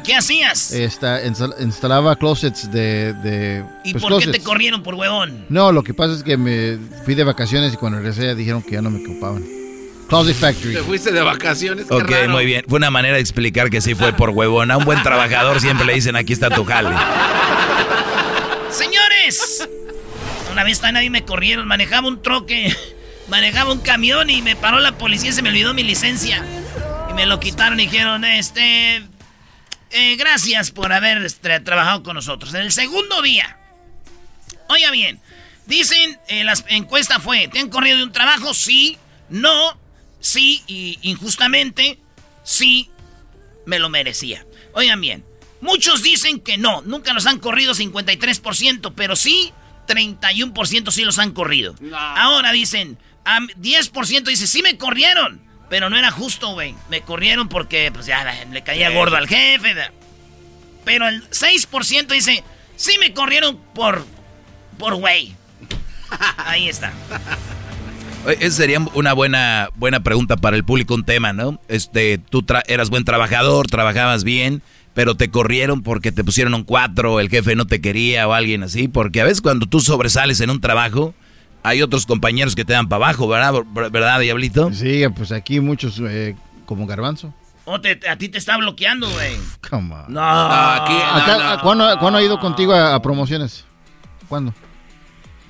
¿Qué, 0.03 0.15
hacías? 0.15 0.71
Esta, 0.71 1.21
instalaba 1.25 2.15
closets 2.15 2.71
de... 2.71 3.13
de 3.13 3.65
¿Y 3.83 3.93
pues, 3.93 4.03
por 4.03 4.19
qué 4.19 4.27
te 4.27 4.41
corrieron 4.41 4.83
por 4.83 4.95
huevón? 4.95 5.45
No, 5.49 5.71
lo 5.71 5.83
que 5.83 5.93
pasa 5.93 6.13
es 6.13 6.23
que 6.23 6.37
me 6.37 6.77
fui 7.03 7.15
de 7.15 7.23
vacaciones 7.23 7.73
y 7.73 7.77
cuando 7.77 7.99
regresé 7.99 8.35
dijeron 8.35 8.61
que 8.61 8.71
ya 8.71 8.81
no 8.81 8.89
me 8.89 9.03
ocupaban. 9.03 9.43
Closet 10.11 10.35
Factory. 10.35 10.73
¿Te 10.73 10.81
fuiste 10.81 11.11
de 11.13 11.21
vacaciones? 11.21 11.85
Qué 11.87 11.93
ok, 11.93 12.29
muy 12.29 12.45
bien. 12.45 12.65
Fue 12.67 12.77
una 12.77 12.91
manera 12.91 13.15
de 13.15 13.21
explicar 13.21 13.69
que 13.69 13.79
sí 13.79 13.95
fue 13.95 14.11
por 14.11 14.31
huevón. 14.31 14.69
A 14.69 14.75
un 14.75 14.83
buen 14.83 15.01
trabajador 15.03 15.61
siempre 15.61 15.85
le 15.85 15.93
dicen 15.93 16.17
aquí 16.17 16.33
está 16.33 16.49
tu 16.49 16.65
jale. 16.65 16.89
Señores, 18.69 19.69
una 20.51 20.65
vez 20.65 20.81
nadie 20.81 21.09
me 21.09 21.23
corrieron, 21.23 21.65
manejaba 21.65 22.09
un 22.09 22.21
troque, 22.21 22.75
manejaba 23.29 23.71
un 23.71 23.79
camión 23.79 24.29
y 24.29 24.41
me 24.41 24.57
paró 24.57 24.79
la 24.79 24.97
policía 24.97 25.29
y 25.29 25.33
se 25.33 25.41
me 25.41 25.49
olvidó 25.49 25.73
mi 25.73 25.83
licencia. 25.83 26.43
Y 27.09 27.13
me 27.13 27.25
lo 27.25 27.39
quitaron 27.39 27.79
y 27.79 27.83
dijeron, 27.83 28.25
este, 28.25 29.03
eh, 29.91 30.15
gracias 30.15 30.71
por 30.71 30.93
haber 30.93 31.23
este, 31.25 31.59
trabajado 31.59 32.03
con 32.03 32.15
nosotros. 32.15 32.53
En 32.53 32.61
el 32.61 32.71
segundo 32.71 33.21
día, 33.21 33.57
oiga 34.69 34.91
bien, 34.91 35.19
dicen, 35.65 36.19
eh, 36.27 36.43
la 36.43 36.53
encuesta 36.69 37.19
fue, 37.19 37.47
¿te 37.47 37.59
han 37.59 37.69
corrido 37.69 37.97
de 37.97 38.03
un 38.03 38.11
trabajo? 38.11 38.53
Sí, 38.53 38.97
no, 39.29 39.77
sí, 40.19 40.63
y 40.67 40.99
injustamente, 41.01 41.99
sí, 42.43 42.89
me 43.65 43.79
lo 43.79 43.89
merecía. 43.89 44.45
Oigan 44.73 45.01
bien, 45.01 45.25
muchos 45.59 46.03
dicen 46.03 46.39
que 46.39 46.57
no, 46.57 46.81
nunca 46.81 47.13
los 47.13 47.25
han 47.25 47.39
corrido 47.39 47.73
53%, 47.73 48.93
pero 48.95 49.15
sí 49.15 49.53
31% 49.87 50.91
sí 50.91 51.03
los 51.03 51.19
han 51.19 51.31
corrido. 51.31 51.75
Ahora 51.93 52.51
dicen, 52.51 52.97
10% 53.25 54.23
dice, 54.23 54.47
sí 54.47 54.61
me 54.61 54.77
corrieron, 54.77 55.41
pero 55.71 55.89
no 55.89 55.97
era 55.97 56.11
justo, 56.11 56.49
güey. 56.49 56.75
Me 56.89 56.99
corrieron 56.99 57.47
porque 57.47 57.91
pues 57.93 58.05
ya 58.05 58.25
le 58.51 58.61
caía 58.61 58.89
gordo 58.89 59.15
al 59.15 59.29
jefe. 59.29 59.73
Pero 60.83 61.07
el 61.07 61.23
6% 61.29 62.07
dice, 62.07 62.43
sí 62.75 62.97
me 62.99 63.13
corrieron 63.13 63.57
por, 63.73 64.05
por 64.77 64.95
güey. 64.95 65.33
Ahí 66.39 66.67
está. 66.67 66.91
Esa 68.41 68.57
sería 68.57 68.79
una 68.93 69.13
buena, 69.13 69.69
buena 69.75 70.01
pregunta 70.01 70.35
para 70.35 70.57
el 70.57 70.65
público, 70.65 70.93
un 70.93 71.05
tema, 71.05 71.31
¿no? 71.31 71.61
Este, 71.69 72.17
tú 72.17 72.45
eras 72.67 72.89
buen 72.89 73.05
trabajador, 73.05 73.67
trabajabas 73.67 74.25
bien, 74.25 74.61
pero 74.93 75.15
te 75.15 75.31
corrieron 75.31 75.83
porque 75.83 76.11
te 76.11 76.25
pusieron 76.25 76.53
un 76.53 76.65
cuatro, 76.65 77.21
el 77.21 77.29
jefe 77.29 77.55
no 77.55 77.65
te 77.65 77.79
quería 77.79 78.27
o 78.27 78.33
alguien 78.33 78.63
así, 78.63 78.89
porque 78.89 79.21
a 79.21 79.23
veces 79.23 79.39
cuando 79.39 79.67
tú 79.67 79.79
sobresales 79.79 80.41
en 80.41 80.49
un 80.49 80.59
trabajo, 80.59 81.15
hay 81.63 81.81
otros 81.81 82.05
compañeros 82.05 82.55
que 82.55 82.65
te 82.65 82.73
dan 82.73 82.87
para 82.89 83.05
abajo, 83.05 83.27
¿verdad, 83.27 83.53
¿verdad 83.91 84.19
Diablito? 84.19 84.71
Sí, 84.73 85.03
pues 85.15 85.31
aquí 85.31 85.59
muchos 85.59 85.99
eh, 85.99 86.35
como 86.65 86.85
garbanzo. 86.85 87.33
O 87.65 87.75
a 87.75 88.15
ti 88.17 88.29
te 88.29 88.37
está 88.37 88.57
bloqueando, 88.57 89.09
güey. 89.09 89.37
Come 89.69 89.93
on. 89.93 90.13
No, 90.13 90.21
aquí, 90.21 90.93
¿cuándo, 91.61 92.17
ha 92.17 92.23
ido 92.23 92.39
contigo 92.39 92.73
a, 92.73 93.01
promociones? 93.01 93.65
¿Cuándo? 94.27 94.53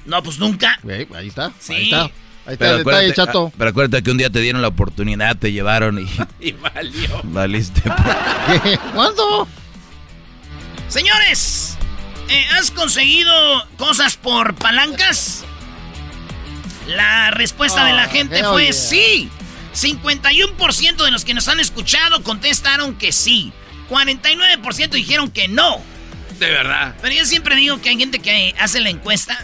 No, 0.05 0.21
pues 0.21 0.39
nunca. 0.39 0.79
ahí 1.15 1.27
está. 1.27 1.51
Sí. 1.59 1.73
Ahí 1.73 1.83
está. 1.85 2.11
Ahí 2.45 2.53
está 2.53 2.71
el 2.71 2.77
detalle, 2.79 3.13
chato. 3.13 3.51
Ah, 3.51 3.55
pero 3.57 3.69
acuérdate 3.69 4.03
que 4.03 4.11
un 4.11 4.17
día 4.17 4.29
te 4.29 4.39
dieron 4.39 4.61
la 4.61 4.69
oportunidad, 4.69 5.37
te 5.37 5.51
llevaron 5.51 5.99
y. 5.99 6.07
y 6.47 6.51
valió. 6.53 7.21
Valiste. 7.23 7.81
¿Qué? 8.63 8.79
¿Cuándo? 8.93 9.47
Señores, 10.87 11.77
eh, 12.29 12.45
¿has 12.57 12.71
conseguido 12.71 13.31
cosas 13.77 14.17
por 14.17 14.55
palancas? 14.55 15.45
La 16.87 17.31
respuesta 17.31 17.85
de 17.85 17.93
la 17.93 18.07
oh, 18.07 18.09
gente 18.09 18.43
fue 18.43 18.73
sí. 18.73 19.29
51% 19.73 21.03
de 21.05 21.11
los 21.11 21.23
que 21.23 21.33
nos 21.33 21.47
han 21.47 21.59
escuchado 21.59 22.23
contestaron 22.23 22.95
que 22.95 23.11
sí. 23.11 23.53
49% 23.89 24.89
dijeron 24.89 25.31
que 25.31 25.47
no. 25.47 25.81
De 26.39 26.49
verdad. 26.49 26.95
Pero 27.01 27.15
yo 27.15 27.25
siempre 27.25 27.55
digo 27.55 27.81
que 27.81 27.89
hay 27.89 27.97
gente 27.97 28.19
que 28.19 28.55
hace 28.59 28.79
la 28.79 28.89
encuesta 28.89 29.37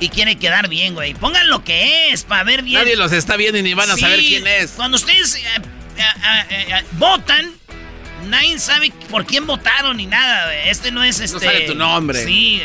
y 0.00 0.08
quiere 0.08 0.36
quedar 0.36 0.68
bien, 0.68 0.94
güey. 0.94 1.14
Pongan 1.14 1.48
lo 1.48 1.64
que 1.64 2.10
es 2.10 2.24
para 2.24 2.44
ver 2.44 2.62
bien. 2.62 2.80
Nadie 2.80 2.96
los 2.96 3.12
está 3.12 3.36
viendo 3.36 3.58
y 3.58 3.62
ni 3.62 3.74
van 3.74 3.90
a 3.90 3.96
saber 3.96 4.20
quién 4.20 4.46
es. 4.46 4.72
Cuando 4.72 4.96
ustedes 4.96 5.36
eh, 5.36 5.42
eh, 5.96 6.44
eh, 6.50 6.84
votan, 6.92 7.52
nadie 8.26 8.58
sabe 8.58 8.92
por 9.10 9.24
quién 9.24 9.46
votaron 9.46 9.96
ni 9.96 10.06
nada. 10.06 10.54
Este 10.64 10.90
no 10.90 11.02
es 11.02 11.20
este. 11.20 11.36
No 11.36 11.40
sale 11.40 11.60
tu 11.62 11.74
nombre. 11.74 12.24
Sí, 12.24 12.60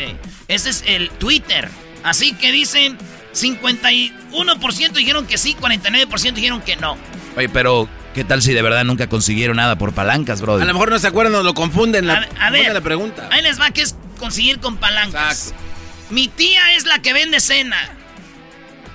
este 0.48 0.70
es 0.70 0.84
el 0.86 1.10
Twitter. 1.10 1.70
Así 2.02 2.32
que 2.34 2.50
dicen 2.52 2.98
51% 3.34 4.92
dijeron 4.92 5.26
que 5.26 5.38
sí, 5.38 5.56
49% 5.58 6.32
dijeron 6.34 6.60
que 6.62 6.76
no. 6.76 6.96
Oye, 7.36 7.48
pero 7.48 7.88
¿qué 8.14 8.24
tal 8.24 8.42
si 8.42 8.52
de 8.52 8.62
verdad 8.62 8.84
nunca 8.84 9.08
consiguieron 9.08 9.56
nada 9.56 9.76
por 9.76 9.92
palancas, 9.92 10.40
bro? 10.40 10.54
A 10.54 10.64
lo 10.64 10.72
mejor 10.72 10.90
no 10.90 10.98
se 10.98 11.06
acuerdan 11.06 11.34
o 11.36 11.42
lo 11.42 11.54
confunden. 11.54 12.06
La, 12.06 12.28
a, 12.40 12.50
ver, 12.50 12.72
la 12.72 12.80
pregunta. 12.80 13.28
Ahí 13.30 13.42
les 13.42 13.60
va 13.60 13.70
que 13.70 13.82
es 13.82 13.96
conseguir 14.18 14.60
con 14.60 14.76
palancas. 14.76 15.54
Mi 16.10 16.28
tía 16.28 16.74
es 16.74 16.86
la 16.86 17.00
que 17.00 17.12
vende 17.12 17.40
cena. 17.40 17.78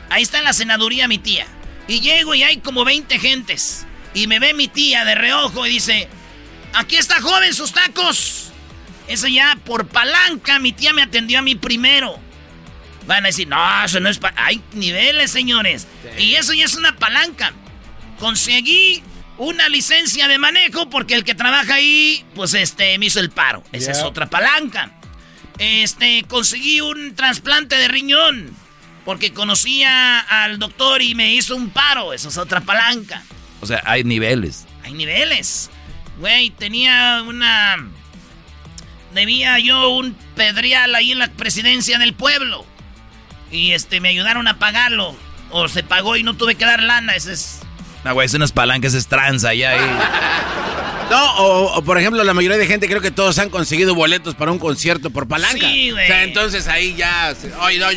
Ahí 0.10 0.24
está 0.24 0.40
en 0.40 0.44
la 0.44 0.54
cenaduría 0.54 1.08
mi 1.08 1.18
tía. 1.18 1.48
Y 1.88 2.02
llego 2.02 2.36
y 2.36 2.44
hay 2.44 2.58
como 2.58 2.84
20 2.84 3.18
gentes. 3.20 3.86
Y 4.14 4.28
me 4.28 4.40
ve 4.40 4.54
mi 4.54 4.68
tía 4.68 5.06
de 5.06 5.16
reojo 5.16 5.66
y 5.66 5.70
dice, 5.70 6.08
aquí 6.74 6.98
está 6.98 7.22
joven 7.22 7.54
sus 7.54 7.72
tacos. 7.72 8.52
Eso 9.08 9.28
ya 9.28 9.58
por 9.66 9.88
palanca 9.88 10.60
mi 10.60 10.74
tía 10.74 10.94
me 10.94 11.04
atendió 11.04 11.40
a 11.40 11.42
mí 11.42 11.56
primero. 11.56 12.20
Van 13.08 13.24
a 13.24 13.28
decir, 13.28 13.48
no, 13.48 13.84
eso 13.84 14.00
no 14.00 14.10
es... 14.10 14.20
Hay 14.36 14.62
niveles, 14.74 15.32
señores. 15.32 15.88
Y 16.18 16.36
eso 16.36 16.54
ya 16.54 16.66
es 16.66 16.76
una 16.76 16.96
palanca. 16.96 17.54
Conseguí 18.20 19.04
una 19.38 19.70
licencia 19.70 20.28
de 20.28 20.38
manejo 20.38 20.90
porque 20.90 21.14
el 21.14 21.24
que 21.24 21.36
trabaja 21.36 21.76
ahí, 21.76 22.26
pues 22.36 22.54
este, 22.54 22.98
me 22.98 23.08
hizo 23.08 23.20
el 23.20 23.30
paro. 23.30 23.64
Esa 23.72 23.92
es 23.92 24.02
otra 24.02 24.28
palanca. 24.28 24.92
Este, 25.58 26.24
conseguí 26.28 26.82
un 26.82 27.16
trasplante 27.16 27.78
de 27.78 27.88
riñón 27.88 28.56
porque 29.06 29.34
conocía 29.34 30.20
al 30.20 30.58
doctor 30.58 31.02
y 31.02 31.16
me 31.16 31.34
hizo 31.34 31.56
un 31.56 31.70
paro. 31.70 32.12
Esa 32.12 32.30
es 32.30 32.38
otra 32.38 32.62
palanca. 32.62 33.24
O 33.62 33.68
sea, 33.68 33.82
hay 33.86 34.04
niveles. 34.04 34.66
Hay 34.84 34.94
niveles. 34.94 35.70
Güey, 36.20 36.50
tenía 36.50 37.24
una... 37.26 37.78
Debía 39.14 39.60
yo 39.60 39.90
un 39.90 40.14
pedrial 40.36 40.94
ahí 40.96 41.12
en 41.12 41.20
la 41.20 41.32
presidencia 41.32 41.98
del 42.00 42.14
pueblo. 42.14 42.66
Y 43.52 43.72
este, 43.72 44.02
me 44.02 44.10
ayudaron 44.10 44.48
a 44.48 44.58
pagarlo. 44.60 45.16
O 45.52 45.68
se 45.68 45.84
pagó 45.84 46.16
y 46.18 46.24
no 46.24 46.36
tuve 46.36 46.56
que 46.56 46.66
dar 46.66 46.82
lana. 46.82 47.16
Ese 47.16 47.34
es 47.34 47.62
no, 48.06 48.14
güey, 48.14 48.28
es 48.28 48.34
unas 48.36 48.52
palancas, 48.52 48.94
es 48.94 49.08
tranza 49.08 49.54
ya 49.54 49.72
ahí. 49.72 49.80
No, 51.08 51.36
o, 51.38 51.84
por 51.84 52.00
ejemplo, 52.00 52.24
la 52.24 52.34
mayoría 52.34 52.58
de 52.58 52.66
gente 52.66 52.88
creo 52.88 53.00
que 53.00 53.12
todos 53.12 53.38
han 53.38 53.52
conseguido 53.52 53.94
boletos 53.94 54.34
para 54.34 54.52
un 54.52 54.58
concierto 54.58 55.12
por 55.12 55.28
palanca. 55.28 55.68
Sí, 55.68 55.92
güey. 55.92 56.04
O 56.04 56.08
sea, 56.08 56.24
entonces 56.24 56.68
ahí 56.68 56.96
ya. 56.96 57.36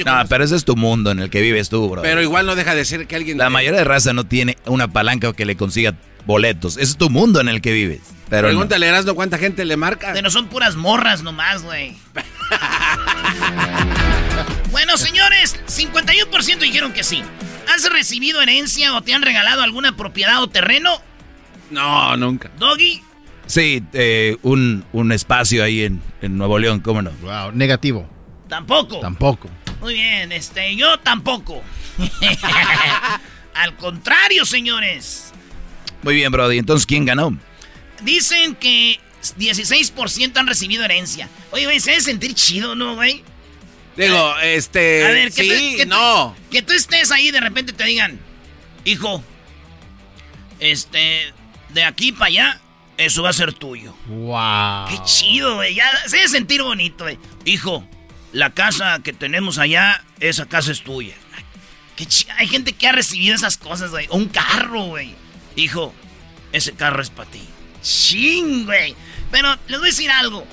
no, 0.05 0.27
pero 0.29 0.45
ese 0.45 0.55
es 0.55 0.67
tu 0.67 0.77
mundo 0.77 1.11
en 1.11 1.21
el 1.21 1.31
que 1.31 1.41
vives 1.41 1.71
tú, 1.71 1.89
bro. 1.89 2.03
Pero 2.03 2.21
igual 2.21 2.45
no 2.45 2.55
deja 2.55 2.75
de 2.75 2.85
ser 2.85 3.07
que 3.07 3.17
alguien. 3.17 3.39
La 3.39 3.49
mayoría 3.49 3.79
de 3.79 3.85
raza 3.85 4.13
no 4.13 4.25
tiene 4.25 4.59
una 4.67 4.89
palanca 4.89 5.33
que 5.33 5.47
le 5.47 5.57
consiga 5.57 5.95
boletos. 6.27 6.75
Ese 6.77 6.93
es 6.93 6.99
tu 6.99 7.09
mundo 7.09 7.41
en 7.41 7.49
el 7.49 7.63
que 7.63 7.73
vives. 7.73 8.01
Pero 8.29 8.49
Pregúntale, 8.49 8.93
no. 9.03 9.15
cuánta 9.15 9.39
gente 9.39 9.65
le 9.65 9.79
marca. 9.79 10.11
Pero 10.13 10.31
son 10.31 10.49
puras 10.49 10.77
morras 10.77 11.23
nomás, 11.23 11.63
güey. 11.63 11.97
bueno, 14.79 14.97
señores, 14.97 15.59
51% 15.67 16.59
dijeron 16.61 16.93
que 16.93 17.03
sí. 17.03 17.21
¿Has 17.75 17.91
recibido 17.91 18.41
herencia 18.41 18.95
o 18.95 19.03
te 19.03 19.13
han 19.13 19.23
regalado 19.23 19.63
alguna 19.63 19.97
propiedad 19.97 20.41
o 20.41 20.49
terreno? 20.49 21.03
No, 21.69 22.17
nunca. 22.17 22.49
¿Doggy? 22.61 23.03
Sí, 23.47 23.83
eh, 23.93 24.37
un, 24.43 24.85
espacio 25.11 25.65
ahí 25.65 25.83
en, 25.83 26.01
Nuevo 26.23 26.61
León, 26.61 26.79
¿cómo 26.79 27.03
no? 27.03 27.11
Wow, 27.23 27.51
negativo. 27.55 28.09
Tampoco. 28.49 29.01
Tampoco. 29.01 29.51
Muy 29.81 29.95
bien, 29.95 30.31
este, 30.31 30.77
yo 30.77 30.97
tampoco. 31.01 31.61
Al 33.55 33.75
contrario, 33.75 34.47
señores. 34.47 35.33
Muy 36.05 36.15
bien, 36.15 36.31
Brody. 36.31 36.57
Entonces, 36.57 36.87
¿quién 36.87 37.05
ganó? 37.05 37.37
Dicen 38.03 38.55
que 38.55 39.01
16% 39.41 40.37
han 40.37 40.47
recibido 40.47 40.85
herencia. 40.85 41.29
Oye, 41.51 41.65
güey, 41.65 41.81
se 41.81 41.91
debe 41.91 42.03
sentir 42.03 42.35
chido, 42.35 42.77
¿no, 42.77 42.95
güey? 42.95 43.25
Digo, 43.99 44.35
este. 44.39 45.05
A 45.05 45.09
ver, 45.09 45.33
que 45.33 45.43
sí, 45.43 45.77
tú, 45.83 45.89
no. 45.89 46.37
que 46.53 46.63
tú 46.63 46.73
estés 46.73 47.11
ahí 47.11 47.29
y 47.29 47.31
de 47.33 47.41
repente 47.41 47.73
te 47.73 47.85
digan, 47.85 48.21
hijo, 48.85 49.25
este, 50.61 51.35
de 51.71 51.83
aquí 51.83 52.13
para 52.13 52.27
allá, 52.27 52.61
eso 52.97 53.25
va 53.25 53.31
a 53.31 53.33
ser 53.33 53.53
tuyo. 53.53 53.93
¡Wow! 54.07 54.89
¡Qué 54.89 55.01
chido, 55.05 55.57
güey! 55.57 55.75
Ya 55.75 55.91
se 56.07 56.17
debe 56.17 56.29
sentir 56.29 56.63
bonito, 56.63 57.05
güey. 57.05 57.19
Hijo, 57.45 57.85
la 58.33 58.55
casa 58.55 59.01
que 59.03 59.13
tenemos 59.13 59.59
allá, 59.59 60.05
esa 60.21 60.47
casa 60.47 60.71
es 60.71 60.83
tuya. 60.83 61.15
Qué 61.97 62.07
Hay 62.37 62.47
gente 62.47 62.75
que 62.75 62.87
ha 62.87 62.93
recibido 62.93 63.35
esas 63.35 63.59
cosas, 63.59 63.91
güey. 63.91 64.07
Un 64.13 64.29
carro, 64.29 64.85
güey. 64.85 65.17
Hijo, 65.57 65.93
ese 66.53 66.73
carro 66.73 67.03
es 67.03 67.11
para 67.11 67.29
ti. 67.29 67.43
¡Ching, 67.83 68.65
güey! 68.65 68.95
Pero 69.33 69.57
les 69.67 69.81
voy 69.81 69.89
a 69.89 69.91
decir 69.91 70.11
algo. 70.13 70.47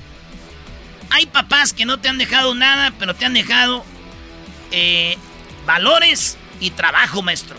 Hay 1.16 1.28
papás 1.28 1.72
que 1.72 1.86
no 1.86 1.98
te 1.98 2.10
han 2.10 2.18
dejado 2.18 2.56
nada, 2.56 2.92
pero 3.00 3.16
te 3.16 3.24
han 3.24 3.34
dejado 3.34 3.86
eh, 4.72 5.16
valores 5.66 6.38
y 6.60 6.72
trabajo, 6.72 7.22
maestro. 7.22 7.56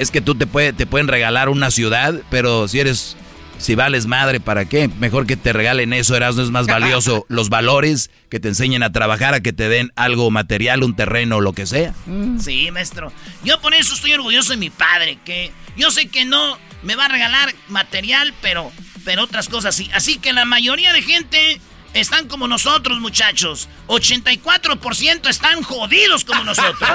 Es 0.00 0.10
que 0.10 0.20
tú 0.20 0.34
te, 0.34 0.48
puede, 0.48 0.72
te 0.72 0.84
pueden 0.84 1.06
regalar 1.06 1.48
una 1.48 1.70
ciudad, 1.70 2.12
pero 2.28 2.66
si 2.66 2.80
eres, 2.80 3.16
si 3.58 3.76
vales 3.76 4.06
madre, 4.06 4.40
¿para 4.40 4.64
qué? 4.64 4.90
Mejor 4.98 5.28
que 5.28 5.36
te 5.36 5.52
regalen 5.52 5.92
eso, 5.92 6.16
Erasmo, 6.16 6.42
es 6.42 6.50
más 6.50 6.66
valioso 6.66 7.24
los 7.28 7.50
valores 7.50 8.10
que 8.30 8.40
te 8.40 8.48
enseñen 8.48 8.82
a 8.82 8.90
trabajar, 8.90 9.32
a 9.32 9.42
que 9.42 9.52
te 9.52 9.68
den 9.68 9.92
algo 9.94 10.32
material, 10.32 10.82
un 10.82 10.96
terreno, 10.96 11.40
lo 11.40 11.52
que 11.52 11.66
sea. 11.66 11.94
Mm. 12.06 12.40
Sí, 12.40 12.68
maestro. 12.72 13.12
Yo 13.44 13.60
por 13.60 13.74
eso 13.74 13.94
estoy 13.94 14.14
orgulloso 14.14 14.50
de 14.50 14.56
mi 14.56 14.70
padre, 14.70 15.20
que 15.24 15.52
yo 15.76 15.92
sé 15.92 16.08
que 16.08 16.24
no 16.24 16.58
me 16.82 16.96
va 16.96 17.04
a 17.04 17.08
regalar 17.08 17.54
material, 17.68 18.34
pero, 18.42 18.72
pero 19.04 19.22
otras 19.22 19.48
cosas 19.48 19.76
sí. 19.76 19.88
Así 19.94 20.18
que 20.18 20.32
la 20.32 20.44
mayoría 20.44 20.92
de 20.92 21.02
gente 21.02 21.60
están 21.94 22.28
como 22.28 22.48
nosotros, 22.48 23.00
muchachos. 23.00 23.68
84% 23.88 25.28
están 25.28 25.62
jodidos 25.62 26.24
como 26.24 26.44
nosotros. 26.44 26.88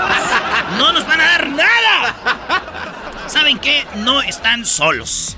No 0.77 0.91
nos 0.93 1.05
van 1.05 1.21
a 1.21 1.25
dar 1.25 1.49
nada. 1.49 3.23
¿Saben 3.27 3.59
qué? 3.59 3.85
No 3.97 4.21
están 4.21 4.65
solos. 4.65 5.35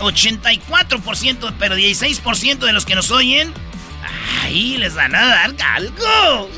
84%, 0.00 1.54
pero 1.58 1.76
16% 1.76 2.58
de 2.58 2.72
los 2.72 2.86
que 2.86 2.94
nos 2.94 3.10
oyen, 3.10 3.52
ahí 4.42 4.76
les 4.78 4.94
van 4.94 5.14
a 5.14 5.26
dar 5.26 5.54
algo. 5.74 6.50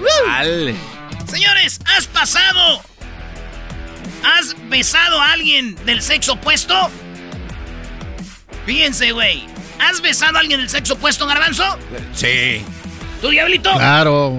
Señores, 1.27 1.81
¿has 1.97 2.07
pasado? 2.07 2.83
¿Has 4.25 4.55
besado 4.69 5.21
a 5.21 5.33
alguien 5.33 5.75
del 5.85 6.03
sexo 6.03 6.35
opuesto? 6.35 6.91
Fíjense, 8.65 9.11
güey. 9.11 9.52
¿Has 9.83 10.01
besado 10.01 10.37
a 10.37 10.41
alguien 10.41 10.61
del 10.61 10.69
sexo 10.69 10.95
opuesto, 10.95 11.27
Garbanzo? 11.27 11.65
Sí. 12.15 12.63
¿Tú, 13.21 13.31
Diablito? 13.31 13.73
Claro. 13.73 14.39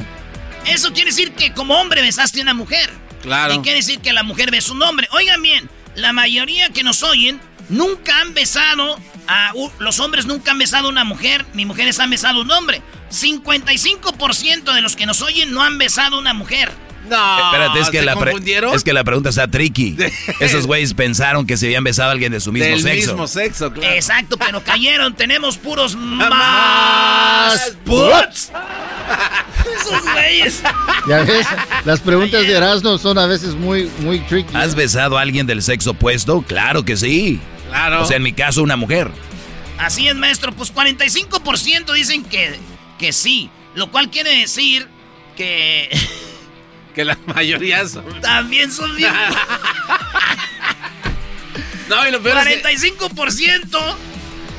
Eso 0.65 0.93
quiere 0.93 1.09
decir 1.09 1.33
que 1.33 1.53
como 1.53 1.75
hombre 1.75 2.01
besaste 2.01 2.39
a 2.39 2.43
una 2.43 2.53
mujer. 2.53 2.89
Claro. 3.21 3.53
Y 3.53 3.59
quiere 3.59 3.79
decir 3.79 3.99
que 3.99 4.13
la 4.13 4.23
mujer 4.23 4.51
besó 4.51 4.73
un 4.73 4.81
hombre. 4.83 5.07
Oigan 5.11 5.41
bien, 5.41 5.69
la 5.95 6.13
mayoría 6.13 6.69
que 6.69 6.83
nos 6.83 7.03
oyen 7.03 7.41
nunca 7.67 8.21
han 8.21 8.33
besado 8.33 8.97
a... 9.27 9.51
los 9.79 9.99
hombres 9.99 10.25
nunca 10.25 10.51
han 10.51 10.57
besado 10.57 10.87
a 10.87 10.91
una 10.91 11.03
mujer, 11.03 11.45
ni 11.53 11.65
mujeres 11.65 11.99
han 11.99 12.09
besado 12.09 12.39
a 12.39 12.41
un 12.43 12.51
hombre. 12.51 12.81
55% 13.11 14.73
de 14.73 14.81
los 14.81 14.95
que 14.95 15.05
nos 15.05 15.21
oyen 15.21 15.51
no 15.51 15.61
han 15.61 15.77
besado 15.77 16.15
a 16.15 16.19
una 16.19 16.33
mujer. 16.33 16.71
No, 17.09 17.45
Espérate, 17.45 17.79
es 17.81 17.89
que, 17.89 18.01
la 18.01 18.13
es 18.73 18.83
que 18.83 18.93
la 18.93 19.03
pregunta 19.03 19.29
está 19.29 19.47
tricky. 19.47 19.97
Esos 20.39 20.65
güeyes 20.65 20.93
pensaron 20.93 21.45
que 21.45 21.57
se 21.57 21.65
habían 21.67 21.83
besado 21.83 22.09
a 22.09 22.11
alguien 22.13 22.31
de 22.31 22.39
su 22.39 22.51
mismo 22.51 22.69
Del 22.69 22.81
sexo. 22.81 23.11
mismo 23.11 23.27
sexo, 23.27 23.73
claro. 23.73 23.93
Exacto, 23.93 24.37
pero 24.37 24.63
cayeron. 24.65 25.13
Tenemos 25.15 25.57
puros 25.57 25.95
más 25.95 27.73
puts. 27.85 28.51
Esos 29.81 30.01
güeyes. 30.13 30.61
Ya 31.07 31.23
ves, 31.23 31.45
las 31.85 31.99
preguntas 31.99 32.41
de 32.47 32.53
Erasmo 32.53 32.97
son 32.97 33.17
a 33.17 33.25
veces 33.25 33.55
muy, 33.55 33.89
muy 33.99 34.19
tricky. 34.19 34.55
¿Has 34.55 34.75
besado 34.75 35.17
a 35.17 35.21
alguien 35.21 35.45
del 35.45 35.61
sexo 35.61 35.91
opuesto? 35.91 36.41
Claro 36.41 36.83
que 36.85 36.95
sí. 36.95 37.39
Claro. 37.69 38.03
O 38.03 38.05
sea, 38.05 38.17
en 38.17 38.23
mi 38.23 38.33
caso, 38.33 38.63
una 38.63 38.75
mujer. 38.77 39.11
Así 39.77 40.07
es, 40.07 40.15
maestro. 40.15 40.53
Pues 40.53 40.73
45% 40.73 41.93
dicen 41.93 42.23
que, 42.23 42.55
que 42.97 43.11
sí. 43.11 43.49
Lo 43.75 43.91
cual 43.91 44.09
quiere 44.09 44.37
decir 44.37 44.87
que... 45.35 45.89
Que 46.93 47.05
la 47.05 47.17
mayoría 47.25 47.87
son. 47.87 48.21
También 48.21 48.71
son 48.71 48.95
bien. 48.95 49.13
no, 51.89 52.07
y 52.07 52.11
lo 52.11 52.21
peor 52.21 52.37
45%. 52.37 53.95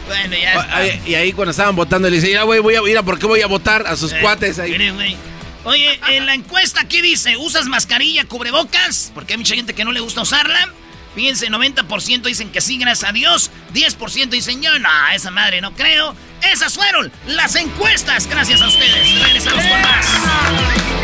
Bueno, 0.07 0.37
ya 0.37 0.55
está. 0.55 1.09
Y 1.09 1.15
ahí 1.15 1.33
cuando 1.33 1.53
estaban 1.53 1.77
votando, 1.77 2.11
le 2.11 2.17
dice, 2.17 2.31
ya, 2.31 2.43
güey, 2.43 2.61
voy 2.61 2.75
a 2.75 2.91
ir 2.91 2.99
a 2.99 3.03
por 3.03 3.19
qué 3.19 3.27
voy 3.27 3.41
a 3.41 3.47
votar 3.47 3.87
a 3.87 3.97
sus 3.97 4.13
eh, 4.13 4.19
cuates 4.21 4.59
ahí. 4.59 4.77
Oye, 5.65 5.99
en 6.09 6.27
la 6.27 6.35
encuesta, 6.35 6.87
¿qué 6.87 7.01
dice? 7.01 7.39
¿Usas 7.39 7.67
mascarilla, 7.67 8.27
cubrebocas? 8.27 9.13
Porque 9.15 9.33
hay 9.33 9.39
mucha 9.39 9.55
gente 9.55 9.73
que 9.73 9.85
no 9.85 9.93
le 9.93 10.01
gusta 10.01 10.21
usarla. 10.21 10.69
Fíjense, 11.15 11.49
90% 11.49 12.23
dicen 12.23 12.51
que 12.51 12.61
sí, 12.61 12.77
gracias 12.77 13.09
a 13.09 13.13
Dios. 13.13 13.51
10% 13.73 14.29
dicen 14.29 14.61
yo, 14.61 14.79
no, 14.79 14.89
esa 15.15 15.31
madre 15.31 15.61
no 15.61 15.73
creo. 15.73 16.15
Esas 16.53 16.75
fueron 16.75 17.11
las 17.27 17.55
encuestas, 17.55 18.27
gracias 18.27 18.61
a 18.61 18.69
ustedes. 18.69 19.23
Regresamos 19.23 19.65
con 19.65 19.81
más. 19.81 21.04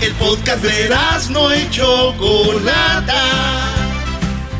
El 0.00 0.14
podcast 0.14 0.62
de 0.62 0.94
no 1.30 1.54
y 1.54 1.68
Chocolata. 1.70 3.24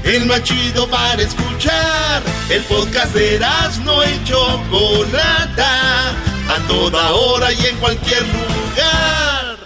El 0.03 0.27
más 0.27 0.43
chido 0.43 0.89
para 0.89 1.23
escuchar. 1.23 2.23
El 2.51 2.63
podcast 2.65 3.15
de 3.15 3.41
no 3.85 4.05
y 4.05 4.25
Chocolata. 4.25 6.11
A 6.49 6.67
toda 6.67 7.13
hora 7.13 7.53
y 7.53 7.67
en 7.67 7.77
cualquier 7.77 8.23
lugar. 8.23 9.59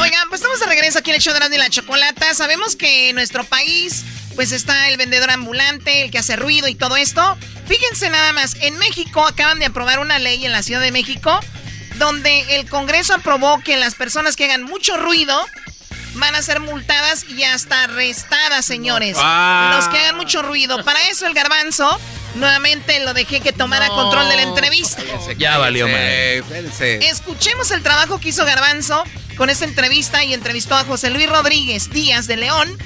Oigan, 0.00 0.28
pues 0.28 0.40
estamos 0.40 0.60
de 0.60 0.66
regreso 0.66 0.98
aquí 0.98 1.10
en 1.10 1.16
el 1.16 1.22
show 1.22 1.32
de 1.32 1.58
la 1.58 1.70
Chocolata. 1.70 2.34
Sabemos 2.34 2.76
que 2.76 3.08
en 3.08 3.14
nuestro 3.14 3.44
país, 3.44 4.04
pues 4.34 4.52
está 4.52 4.88
el 4.88 4.96
vendedor 4.96 5.30
ambulante, 5.30 6.02
el 6.02 6.10
que 6.10 6.18
hace 6.18 6.36
ruido 6.36 6.68
y 6.68 6.74
todo 6.74 6.96
esto. 6.96 7.38
Fíjense 7.66 8.10
nada 8.10 8.32
más, 8.32 8.56
en 8.60 8.76
México 8.78 9.26
acaban 9.26 9.58
de 9.58 9.66
aprobar 9.66 9.98
una 9.98 10.18
ley 10.18 10.44
en 10.44 10.52
la 10.52 10.62
Ciudad 10.62 10.82
de 10.82 10.92
México 10.92 11.40
donde 11.98 12.56
el 12.56 12.68
Congreso 12.68 13.14
aprobó 13.14 13.60
que 13.60 13.76
las 13.76 13.94
personas 13.94 14.36
que 14.36 14.44
hagan 14.44 14.62
mucho 14.62 14.96
ruido 14.96 15.38
van 16.14 16.34
a 16.34 16.42
ser 16.42 16.60
multadas 16.60 17.24
y 17.28 17.42
hasta 17.44 17.84
arrestadas, 17.84 18.64
señores. 18.64 19.16
Ah. 19.20 19.74
Los 19.76 19.88
que 19.88 19.98
hagan 19.98 20.16
mucho 20.16 20.42
ruido. 20.42 20.84
Para 20.84 21.02
eso 21.08 21.26
el 21.26 21.34
garbanzo 21.34 21.98
nuevamente 22.34 23.00
lo 23.00 23.14
dejé 23.14 23.40
que 23.40 23.52
tomara 23.52 23.88
control 23.88 24.28
de 24.28 24.36
la 24.36 24.42
entrevista. 24.42 25.02
Ya 25.38 25.58
valió, 25.58 25.86
man. 25.86 26.00
Escuchemos 26.80 27.70
el 27.70 27.82
trabajo 27.82 28.20
que 28.20 28.30
hizo 28.30 28.44
Garbanzo 28.44 29.04
con 29.36 29.50
esta 29.50 29.64
entrevista 29.64 30.24
y 30.24 30.34
entrevistó 30.34 30.74
a 30.76 30.84
José 30.84 31.10
Luis 31.10 31.28
Rodríguez 31.28 31.90
Díaz 31.90 32.26
de 32.26 32.36
León. 32.36 32.78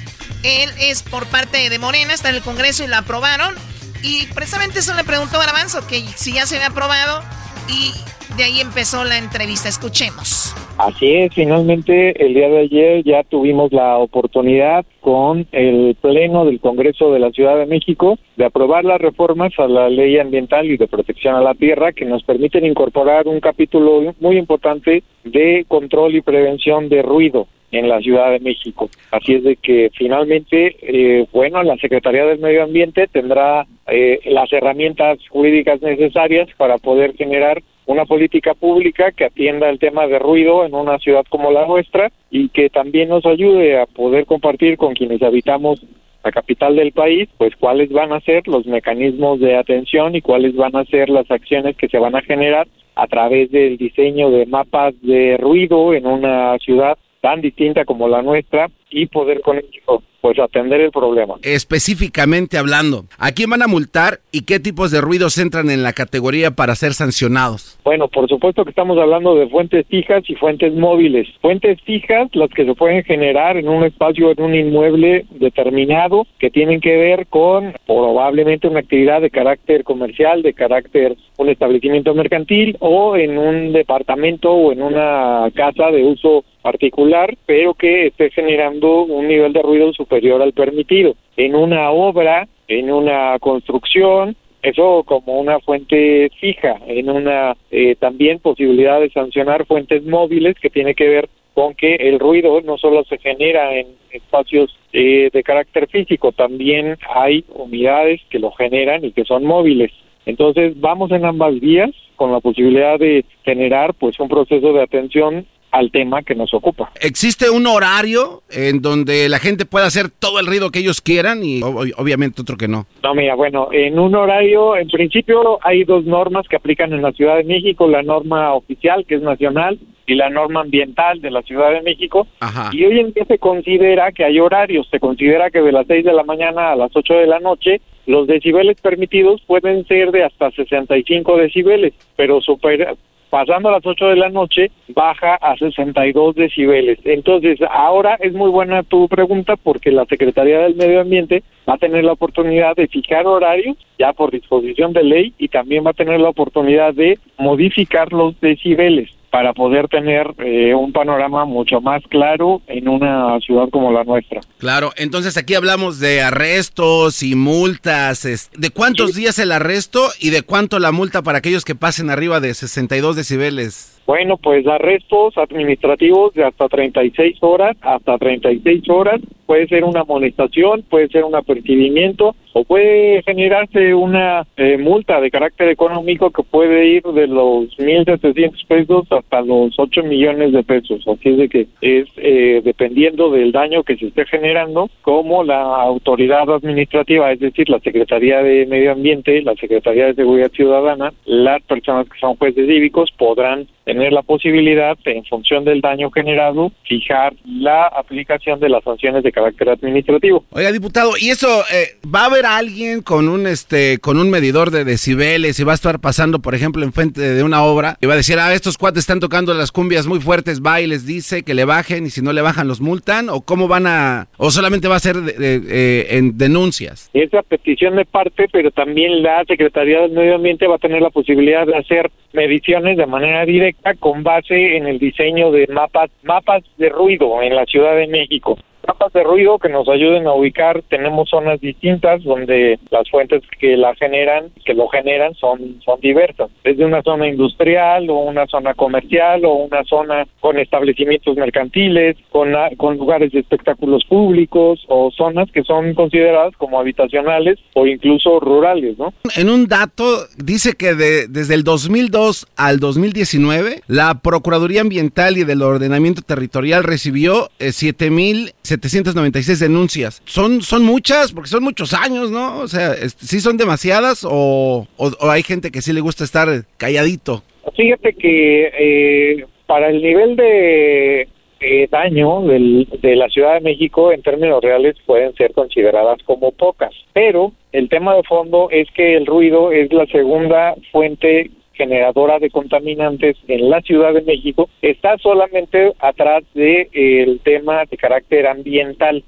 Él 0.43 0.71
es 0.77 1.03
por 1.03 1.27
parte 1.27 1.69
de 1.69 1.79
Morena, 1.79 2.13
está 2.13 2.29
en 2.29 2.35
el 2.35 2.41
Congreso 2.41 2.83
y 2.83 2.87
lo 2.87 2.97
aprobaron. 2.97 3.55
Y 4.01 4.27
precisamente 4.27 4.79
eso 4.79 4.93
le 4.93 5.03
preguntó 5.03 5.39
Garbanzo, 5.39 5.85
que 5.87 6.07
si 6.15 6.33
ya 6.33 6.45
se 6.45 6.55
había 6.55 6.67
aprobado 6.67 7.23
y 7.67 7.93
de 8.35 8.43
ahí 8.43 8.59
empezó 8.59 9.03
la 9.03 9.17
entrevista. 9.17 9.69
Escuchemos. 9.69 10.53
Así 10.77 11.11
es, 11.11 11.33
finalmente 11.33 12.23
el 12.23 12.35
día 12.35 12.49
de 12.49 12.59
ayer 12.59 13.03
ya 13.03 13.23
tuvimos 13.23 13.71
la 13.71 13.97
oportunidad 13.97 14.85
con 15.01 15.47
el 15.51 15.95
Pleno 15.99 16.45
del 16.45 16.59
Congreso 16.59 17.11
de 17.11 17.19
la 17.19 17.31
Ciudad 17.31 17.57
de 17.57 17.65
México 17.65 18.19
de 18.35 18.45
aprobar 18.45 18.85
las 18.85 19.01
reformas 19.01 19.53
a 19.57 19.67
la 19.67 19.89
ley 19.89 20.19
ambiental 20.19 20.69
y 20.69 20.77
de 20.77 20.87
protección 20.87 21.35
a 21.35 21.41
la 21.41 21.55
tierra 21.55 21.93
que 21.93 22.05
nos 22.05 22.23
permiten 22.23 22.65
incorporar 22.65 23.27
un 23.27 23.39
capítulo 23.39 24.13
muy 24.19 24.37
importante 24.37 25.03
de 25.23 25.65
control 25.67 26.15
y 26.15 26.21
prevención 26.21 26.89
de 26.89 27.01
ruido 27.01 27.47
en 27.71 27.89
la 27.89 27.99
Ciudad 27.99 28.31
de 28.31 28.39
México. 28.39 28.89
Así 29.11 29.35
es 29.35 29.43
de 29.43 29.55
que 29.55 29.89
finalmente, 29.97 30.77
eh, 30.81 31.25
bueno, 31.33 31.63
la 31.63 31.77
Secretaría 31.77 32.25
del 32.25 32.39
Medio 32.39 32.63
Ambiente 32.63 33.07
tendrá 33.07 33.65
eh, 33.87 34.19
las 34.25 34.51
herramientas 34.53 35.17
jurídicas 35.29 35.81
necesarias 35.81 36.49
para 36.57 36.77
poder 36.77 37.15
generar 37.15 37.61
una 37.87 38.05
política 38.05 38.53
pública 38.53 39.11
que 39.11 39.25
atienda 39.25 39.69
el 39.69 39.79
tema 39.79 40.07
de 40.07 40.19
ruido 40.19 40.65
en 40.65 40.75
una 40.75 40.99
ciudad 40.99 41.25
como 41.29 41.51
la 41.51 41.65
nuestra 41.65 42.11
y 42.29 42.49
que 42.49 42.69
también 42.69 43.09
nos 43.09 43.25
ayude 43.25 43.79
a 43.79 43.85
poder 43.85 44.25
compartir 44.25 44.77
con 44.77 44.93
quienes 44.93 45.21
habitamos 45.23 45.83
la 46.23 46.31
capital 46.31 46.75
del 46.75 46.91
país, 46.91 47.29
pues 47.37 47.55
cuáles 47.55 47.89
van 47.89 48.11
a 48.11 48.19
ser 48.19 48.45
los 48.47 48.65
mecanismos 48.65 49.39
de 49.39 49.55
atención 49.55 50.15
y 50.15 50.21
cuáles 50.21 50.55
van 50.55 50.75
a 50.75 50.83
ser 50.85 51.09
las 51.09 51.31
acciones 51.31 51.77
que 51.77 51.87
se 51.87 51.97
van 51.97 52.15
a 52.15 52.21
generar 52.21 52.67
a 52.95 53.07
través 53.07 53.51
del 53.51 53.77
diseño 53.77 54.31
de 54.31 54.45
mapas 54.45 54.93
de 55.01 55.37
ruido 55.37 55.93
en 55.93 56.05
una 56.05 56.57
ciudad 56.59 56.97
tan 57.21 57.41
distinta 57.41 57.85
como 57.85 58.09
la 58.09 58.21
nuestra 58.21 58.69
y 58.89 59.05
poder 59.07 59.41
con 59.41 59.57
ello 59.57 60.01
pues 60.21 60.39
atender 60.39 60.81
el 60.81 60.91
problema. 60.91 61.35
Específicamente 61.43 62.57
hablando, 62.57 63.05
¿a 63.17 63.31
quién 63.31 63.49
van 63.49 63.61
a 63.61 63.67
multar 63.67 64.19
y 64.31 64.45
qué 64.45 64.59
tipos 64.59 64.91
de 64.91 65.01
ruidos 65.01 65.37
entran 65.37 65.69
en 65.69 65.83
la 65.83 65.93
categoría 65.93 66.51
para 66.51 66.75
ser 66.75 66.93
sancionados? 66.93 67.79
Bueno, 67.83 68.07
por 68.07 68.27
supuesto 68.27 68.63
que 68.63 68.71
estamos 68.71 68.97
hablando 68.97 69.35
de 69.35 69.47
fuentes 69.47 69.85
fijas 69.87 70.23
y 70.27 70.35
fuentes 70.35 70.73
móviles. 70.73 71.27
Fuentes 71.41 71.79
fijas, 71.83 72.29
las 72.33 72.49
que 72.49 72.65
se 72.65 72.75
pueden 72.75 73.03
generar 73.03 73.57
en 73.57 73.69
un 73.69 73.83
espacio, 73.83 74.31
en 74.31 74.41
un 74.41 74.55
inmueble 74.55 75.25
determinado, 75.31 76.25
que 76.39 76.49
tienen 76.49 76.81
que 76.81 76.97
ver 76.97 77.27
con 77.27 77.73
probablemente 77.85 78.67
una 78.67 78.79
actividad 78.79 79.21
de 79.21 79.29
carácter 79.29 79.83
comercial, 79.83 80.41
de 80.41 80.53
carácter 80.53 81.15
un 81.37 81.49
establecimiento 81.49 82.13
mercantil 82.13 82.75
o 82.79 83.15
en 83.15 83.37
un 83.37 83.71
departamento 83.71 84.51
o 84.51 84.71
en 84.71 84.81
una 84.81 85.49
casa 85.53 85.91
de 85.91 86.03
uso 86.03 86.43
particular, 86.61 87.33
pero 87.45 87.75
que 87.75 88.07
esté 88.07 88.29
generando 88.31 88.76
un 88.85 89.27
nivel 89.27 89.53
de 89.53 89.61
ruido 89.61 89.93
superior 89.93 90.41
al 90.41 90.53
permitido. 90.53 91.15
En 91.35 91.55
una 91.55 91.91
obra, 91.91 92.47
en 92.67 92.91
una 92.91 93.37
construcción, 93.39 94.35
eso 94.61 95.03
como 95.05 95.39
una 95.39 95.59
fuente 95.59 96.29
fija, 96.39 96.77
en 96.87 97.09
una 97.09 97.55
eh, 97.71 97.95
también 97.95 98.39
posibilidad 98.39 98.99
de 98.99 99.09
sancionar 99.09 99.65
fuentes 99.65 100.03
móviles 100.03 100.55
que 100.59 100.69
tiene 100.69 100.95
que 100.95 101.07
ver 101.07 101.29
con 101.53 101.73
que 101.73 101.95
el 101.95 102.19
ruido 102.19 102.61
no 102.61 102.77
solo 102.77 103.03
se 103.05 103.17
genera 103.17 103.75
en 103.75 103.87
espacios 104.11 104.77
eh, 104.93 105.29
de 105.33 105.43
carácter 105.43 105.87
físico, 105.87 106.31
también 106.31 106.97
hay 107.09 107.45
unidades 107.49 108.21
que 108.29 108.39
lo 108.39 108.51
generan 108.51 109.03
y 109.03 109.11
que 109.11 109.25
son 109.25 109.43
móviles. 109.43 109.91
Entonces 110.27 110.79
vamos 110.79 111.11
en 111.11 111.25
ambas 111.25 111.59
vías 111.59 111.89
con 112.15 112.31
la 112.31 112.41
posibilidad 112.41 112.99
de 112.99 113.25
generar 113.43 113.93
pues 113.93 114.19
un 114.19 114.27
proceso 114.27 114.73
de 114.73 114.83
atención 114.83 115.45
al 115.71 115.91
tema 115.91 116.23
que 116.23 116.35
nos 116.35 116.53
ocupa. 116.53 116.91
¿Existe 117.01 117.49
un 117.49 117.67
horario 117.67 118.43
en 118.49 118.81
donde 118.81 119.29
la 119.29 119.39
gente 119.39 119.65
pueda 119.65 119.85
hacer 119.85 120.09
todo 120.09 120.39
el 120.39 120.47
ruido 120.47 120.71
que 120.71 120.79
ellos 120.79 121.01
quieran 121.01 121.43
y 121.43 121.61
obviamente 121.61 122.41
otro 122.41 122.57
que 122.57 122.67
no? 122.67 122.85
No, 123.03 123.13
mira, 123.13 123.35
bueno, 123.35 123.69
en 123.71 123.99
un 123.99 124.15
horario, 124.15 124.75
en 124.77 124.87
principio 124.87 125.59
hay 125.63 125.83
dos 125.83 126.05
normas 126.05 126.47
que 126.47 126.55
aplican 126.55 126.93
en 126.93 127.01
la 127.01 127.11
Ciudad 127.11 127.37
de 127.37 127.43
México, 127.43 127.87
la 127.87 128.03
norma 128.03 128.53
oficial 128.53 129.05
que 129.05 129.15
es 129.15 129.21
nacional 129.21 129.79
y 130.05 130.15
la 130.15 130.29
norma 130.29 130.61
ambiental 130.61 131.21
de 131.21 131.31
la 131.31 131.41
Ciudad 131.41 131.71
de 131.71 131.81
México. 131.81 132.27
Y 132.71 132.85
hoy 132.85 132.99
en 132.99 133.11
día 133.11 133.25
se 133.25 133.37
considera 133.37 134.11
que 134.13 134.23
hay 134.23 134.39
horarios, 134.39 134.87
se 134.89 134.99
considera 134.99 135.51
que 135.51 135.61
de 135.61 135.71
las 135.73 135.85
6 135.85 136.05
de 136.05 136.13
la 136.13 136.23
mañana 136.23 136.71
a 136.71 136.75
las 136.75 136.91
8 136.95 137.13
de 137.13 137.27
la 137.27 137.39
noche 137.39 137.81
los 138.05 138.25
decibeles 138.25 138.79
permitidos 138.79 139.41
pueden 139.45 139.85
ser 139.85 140.11
de 140.11 140.23
hasta 140.23 140.49
65 140.51 141.37
decibeles, 141.37 141.93
pero 142.15 142.39
super, 142.39 142.95
pasando 143.29 143.69
a 143.69 143.73
las 143.73 143.85
8 143.85 144.07
de 144.07 144.15
la 144.15 144.29
noche 144.29 144.71
baja 144.89 145.35
a 145.35 145.55
62 145.57 146.35
decibeles. 146.35 146.99
Entonces, 147.03 147.59
ahora 147.69 148.15
es 148.19 148.33
muy 148.33 148.49
buena 148.49 148.83
tu 148.83 149.07
pregunta 149.07 149.55
porque 149.55 149.91
la 149.91 150.05
Secretaría 150.05 150.59
del 150.59 150.75
Medio 150.75 151.01
Ambiente 151.01 151.43
va 151.67 151.73
a 151.75 151.77
tener 151.77 152.03
la 152.03 152.13
oportunidad 152.13 152.75
de 152.75 152.87
fijar 152.87 153.25
horarios 153.27 153.77
ya 153.99 154.13
por 154.13 154.31
disposición 154.31 154.93
de 154.93 155.03
ley 155.03 155.33
y 155.37 155.49
también 155.49 155.85
va 155.85 155.91
a 155.91 155.93
tener 155.93 156.19
la 156.19 156.29
oportunidad 156.29 156.93
de 156.93 157.17
modificar 157.37 158.13
los 158.13 158.39
decibeles 158.39 159.16
para 159.37 159.53
poder 159.53 159.87
tener 159.87 160.33
eh, 160.39 160.73
un 160.73 160.91
panorama 160.91 161.45
mucho 161.45 161.79
más 161.79 162.01
claro 162.09 162.59
en 162.65 162.89
una 162.89 163.39
ciudad 163.39 163.69
como 163.71 163.91
la 163.91 164.03
nuestra. 164.03 164.41
Claro, 164.57 164.93
entonces 164.97 165.37
aquí 165.37 165.53
hablamos 165.53 165.99
de 165.99 166.23
arrestos 166.23 167.21
y 167.21 167.35
multas. 167.35 168.49
¿De 168.57 168.69
cuántos 168.71 169.13
días 169.13 169.37
el 169.37 169.51
arresto 169.51 170.07
y 170.19 170.31
de 170.31 170.41
cuánto 170.41 170.79
la 170.79 170.91
multa 170.91 171.21
para 171.21 171.37
aquellos 171.37 171.65
que 171.65 171.75
pasen 171.75 172.09
arriba 172.09 172.39
de 172.39 172.55
62 172.55 173.15
decibeles? 173.15 173.96
Bueno, 174.07 174.37
pues 174.37 174.65
arrestos 174.65 175.37
administrativos 175.37 176.33
de 176.33 176.45
hasta 176.45 176.69
36 176.69 177.39
horas, 177.41 177.75
hasta 177.81 178.17
36 178.17 178.89
horas, 178.89 179.19
puede 179.45 179.67
ser 179.67 179.83
una 179.83 179.99
amonestación, 179.99 180.83
puede 180.83 181.09
ser 181.09 181.25
un 181.25 181.35
apercibimiento 181.35 182.33
o 182.53 182.63
puede 182.63 183.21
generarse 183.23 183.93
una 183.93 184.47
eh, 184.55 184.77
multa 184.77 185.19
de 185.19 185.29
carácter 185.29 185.67
económico 185.67 186.31
que 186.31 186.41
puede 186.41 186.85
ir 186.87 187.03
de 187.03 187.27
los 187.27 187.77
1.700 187.77 188.65
pesos 188.65 189.07
hasta 189.11 189.41
los 189.41 189.77
8 189.77 190.03
millones 190.03 190.53
de 190.53 190.63
pesos. 190.63 191.05
Así 191.05 191.27
es 191.27 191.37
de 191.37 191.49
que 191.49 191.67
es 191.81 192.07
eh, 192.15 192.61
dependiendo 192.63 193.29
del 193.29 193.51
daño 193.51 193.83
que 193.83 193.97
se 193.97 194.07
esté 194.07 194.25
generando, 194.25 194.89
como 195.01 195.43
la 195.43 195.61
autoridad 195.61 196.49
administrativa, 196.49 197.33
es 197.33 197.41
decir, 197.41 197.69
la 197.69 197.81
Secretaría 197.81 198.41
de 198.41 198.65
Medio 198.67 198.93
Ambiente, 198.93 199.41
la 199.41 199.55
Secretaría 199.55 200.05
de 200.05 200.15
Seguridad 200.15 200.51
Ciudadana, 200.51 201.11
las 201.25 201.61
personas 201.63 202.07
que 202.07 202.17
son 202.19 202.37
jueces 202.37 202.67
cívicos 202.67 203.11
podrán 203.17 203.67
tener 203.87 204.11
la 204.11 204.21
posibilidad, 204.21 204.97
en 205.05 205.23
función 205.23 205.63
del 205.63 205.79
daño 205.79 206.11
generado, 206.11 206.73
fijar 206.83 207.33
la 207.45 207.87
aplicación 207.87 208.59
de 208.59 208.67
las 208.67 208.83
sanciones 208.83 209.23
de 209.23 209.31
carácter 209.31 209.69
administrativo. 209.69 210.43
Oiga, 210.49 210.73
diputado, 210.73 211.13
¿y 211.17 211.29
eso 211.29 211.47
eh, 211.73 211.95
va 212.13 212.23
a 212.23 212.25
haber 212.25 212.45
alguien 212.45 213.01
con 213.01 213.29
un 213.29 213.47
este 213.47 213.99
con 213.99 214.19
un 214.19 214.29
medidor 214.29 214.71
de 214.71 214.83
decibeles 214.83 215.57
y 215.61 215.63
va 215.63 215.71
a 215.71 215.75
estar 215.75 216.01
pasando, 216.01 216.39
por 216.39 216.53
ejemplo, 216.53 216.83
enfrente 216.83 217.21
de 217.21 217.43
una 217.43 217.63
obra 217.63 217.95
y 218.01 218.07
va 218.07 218.15
a 218.15 218.17
decir, 218.17 218.37
ah, 218.39 218.53
estos 218.53 218.77
cuates 218.77 218.99
están 218.99 219.21
tocando 219.21 219.53
las 219.53 219.71
cumbias 219.71 220.05
muy 220.05 220.19
fuertes, 220.19 220.61
va 220.61 220.81
y 220.81 220.87
les 220.87 221.05
dice 221.05 221.43
que 221.43 221.53
le 221.53 221.63
bajen 221.63 222.07
y 222.07 222.09
si 222.09 222.21
no 222.21 222.33
le 222.33 222.41
bajan 222.41 222.67
los 222.67 222.81
multan? 222.81 223.29
¿O 223.29 223.39
cómo 223.39 223.69
van 223.69 223.87
a, 223.87 224.27
o 224.35 224.51
solamente 224.51 224.89
va 224.89 224.97
a 224.97 224.99
ser 224.99 225.15
eh, 225.39 226.07
en 226.09 226.37
denuncias? 226.37 227.09
Esa 227.13 227.41
petición 227.41 227.95
de 227.95 228.03
parte, 228.03 228.47
pero 228.51 228.69
también 228.71 229.23
la 229.23 229.45
Secretaría 229.45 230.01
del 230.01 230.11
Medio 230.11 230.35
Ambiente 230.35 230.67
va 230.67 230.75
a 230.75 230.79
tener 230.79 231.01
la 231.01 231.09
posibilidad 231.09 231.65
de 231.65 231.77
hacer 231.77 232.11
mediciones 232.33 232.97
de 232.97 233.05
manera 233.05 233.45
directa 233.45 233.76
con 233.99 234.23
base 234.23 234.77
en 234.77 234.87
el 234.87 234.99
diseño 234.99 235.51
de 235.51 235.67
mapas, 235.67 236.09
mapas 236.23 236.63
de 236.77 236.89
ruido 236.89 237.41
en 237.41 237.55
la 237.55 237.65
Ciudad 237.65 237.95
de 237.95 238.07
México 238.07 238.57
mapas 238.87 239.13
de 239.13 239.23
ruido 239.23 239.59
que 239.59 239.69
nos 239.69 239.87
ayuden 239.89 240.27
a 240.27 240.33
ubicar. 240.33 240.81
Tenemos 240.89 241.29
zonas 241.29 241.59
distintas 241.59 242.23
donde 242.23 242.79
las 242.89 243.09
fuentes 243.09 243.43
que 243.59 243.75
la 243.77 243.93
generan, 243.95 244.45
que 244.65 244.73
lo 244.73 244.87
generan, 244.87 245.33
son, 245.35 245.79
son 245.83 245.99
diversas. 245.99 246.49
Desde 246.63 246.85
una 246.85 247.01
zona 247.01 247.27
industrial 247.27 248.09
o 248.09 248.19
una 248.19 248.47
zona 248.47 248.73
comercial 248.73 249.45
o 249.45 249.53
una 249.53 249.83
zona 249.83 250.25
con 250.39 250.57
establecimientos 250.57 251.35
mercantiles, 251.35 252.15
con, 252.29 252.53
con 252.77 252.97
lugares 252.97 253.31
de 253.31 253.39
espectáculos 253.39 254.05
públicos 254.05 254.83
o 254.87 255.11
zonas 255.11 255.51
que 255.51 255.63
son 255.63 255.93
consideradas 255.93 256.55
como 256.57 256.79
habitacionales 256.79 257.59
o 257.73 257.85
incluso 257.85 258.39
rurales, 258.39 258.97
¿no? 258.97 259.13
En 259.35 259.49
un 259.49 259.67
dato 259.67 260.03
dice 260.37 260.73
que 260.77 260.95
de, 260.95 261.27
desde 261.27 261.53
el 261.53 261.63
2002 261.63 262.47
al 262.55 262.79
2019 262.79 263.81
la 263.87 264.21
Procuraduría 264.21 264.81
Ambiental 264.81 265.37
y 265.37 265.43
del 265.43 265.61
Ordenamiento 265.61 266.21
Territorial 266.21 266.83
recibió 266.83 267.49
eh, 267.59 267.67
7.000 267.67 268.53
796 268.81 269.59
denuncias. 269.59 270.21
¿Son, 270.25 270.61
son 270.61 270.83
muchas? 270.83 271.31
Porque 271.31 271.49
son 271.49 271.63
muchos 271.63 271.93
años, 271.93 272.31
¿no? 272.31 272.59
O 272.59 272.67
sea, 272.67 272.95
¿sí 272.95 273.39
son 273.39 273.57
demasiadas 273.57 274.25
o, 274.29 274.87
hay 275.21 275.43
gente 275.43 275.71
que 275.71 275.81
sí 275.81 275.93
le 275.93 276.01
gusta 276.01 276.23
estar 276.23 276.47
calladito? 276.77 277.43
Fíjate 277.75 278.13
que 278.13 278.71
eh, 278.77 279.45
para 279.65 279.89
el 279.89 280.01
nivel 280.01 280.35
de 280.35 281.27
eh, 281.59 281.87
daño 281.89 282.41
de 282.41 283.15
la 283.15 283.29
Ciudad 283.29 283.55
de 283.55 283.61
México 283.61 284.11
en 284.11 284.21
términos 284.21 284.61
reales 284.61 284.95
pueden 285.05 285.33
ser 285.35 285.53
consideradas 285.53 286.17
como 286.23 286.51
pocas, 286.51 286.91
pero 287.13 287.51
el 287.71 287.89
tema 287.89 288.15
de 288.15 288.23
fondo 288.23 288.69
es 288.71 288.87
que 288.91 289.15
el 289.15 289.25
ruido 289.25 289.71
es 289.71 289.91
la 289.91 290.05
segunda 290.05 290.75
fuente 290.91 291.49
generadora 291.77 292.39
de 292.39 292.49
contaminantes 292.49 293.37
en 293.47 293.69
la 293.69 293.81
Ciudad 293.81 294.13
de 294.13 294.21
México 294.21 294.69
está 294.81 295.17
solamente 295.19 295.93
atrás 295.99 296.43
del 296.53 296.89
el 296.93 297.39
tema 297.41 297.85
de 297.85 297.97
carácter 297.97 298.47
ambiental. 298.47 299.23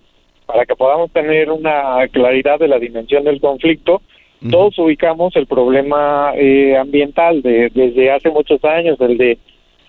Para 0.46 0.66
que 0.66 0.76
podamos 0.76 1.12
tener 1.12 1.52
una 1.52 2.08
claridad 2.12 2.60
de 2.60 2.68
la 2.68 2.80
dimensión 2.80 3.24
del 3.24 3.40
conflicto, 3.40 4.02
todos 4.50 4.80
ubicamos 4.80 5.36
el 5.36 5.48
problema 5.48 6.32
eh, 6.36 6.76
ambiental 6.78 7.42
de, 7.42 7.70
desde 7.74 8.10
hace 8.10 8.30
muchos 8.30 8.64
años, 8.64 9.00
el 9.02 9.18
de 9.18 9.38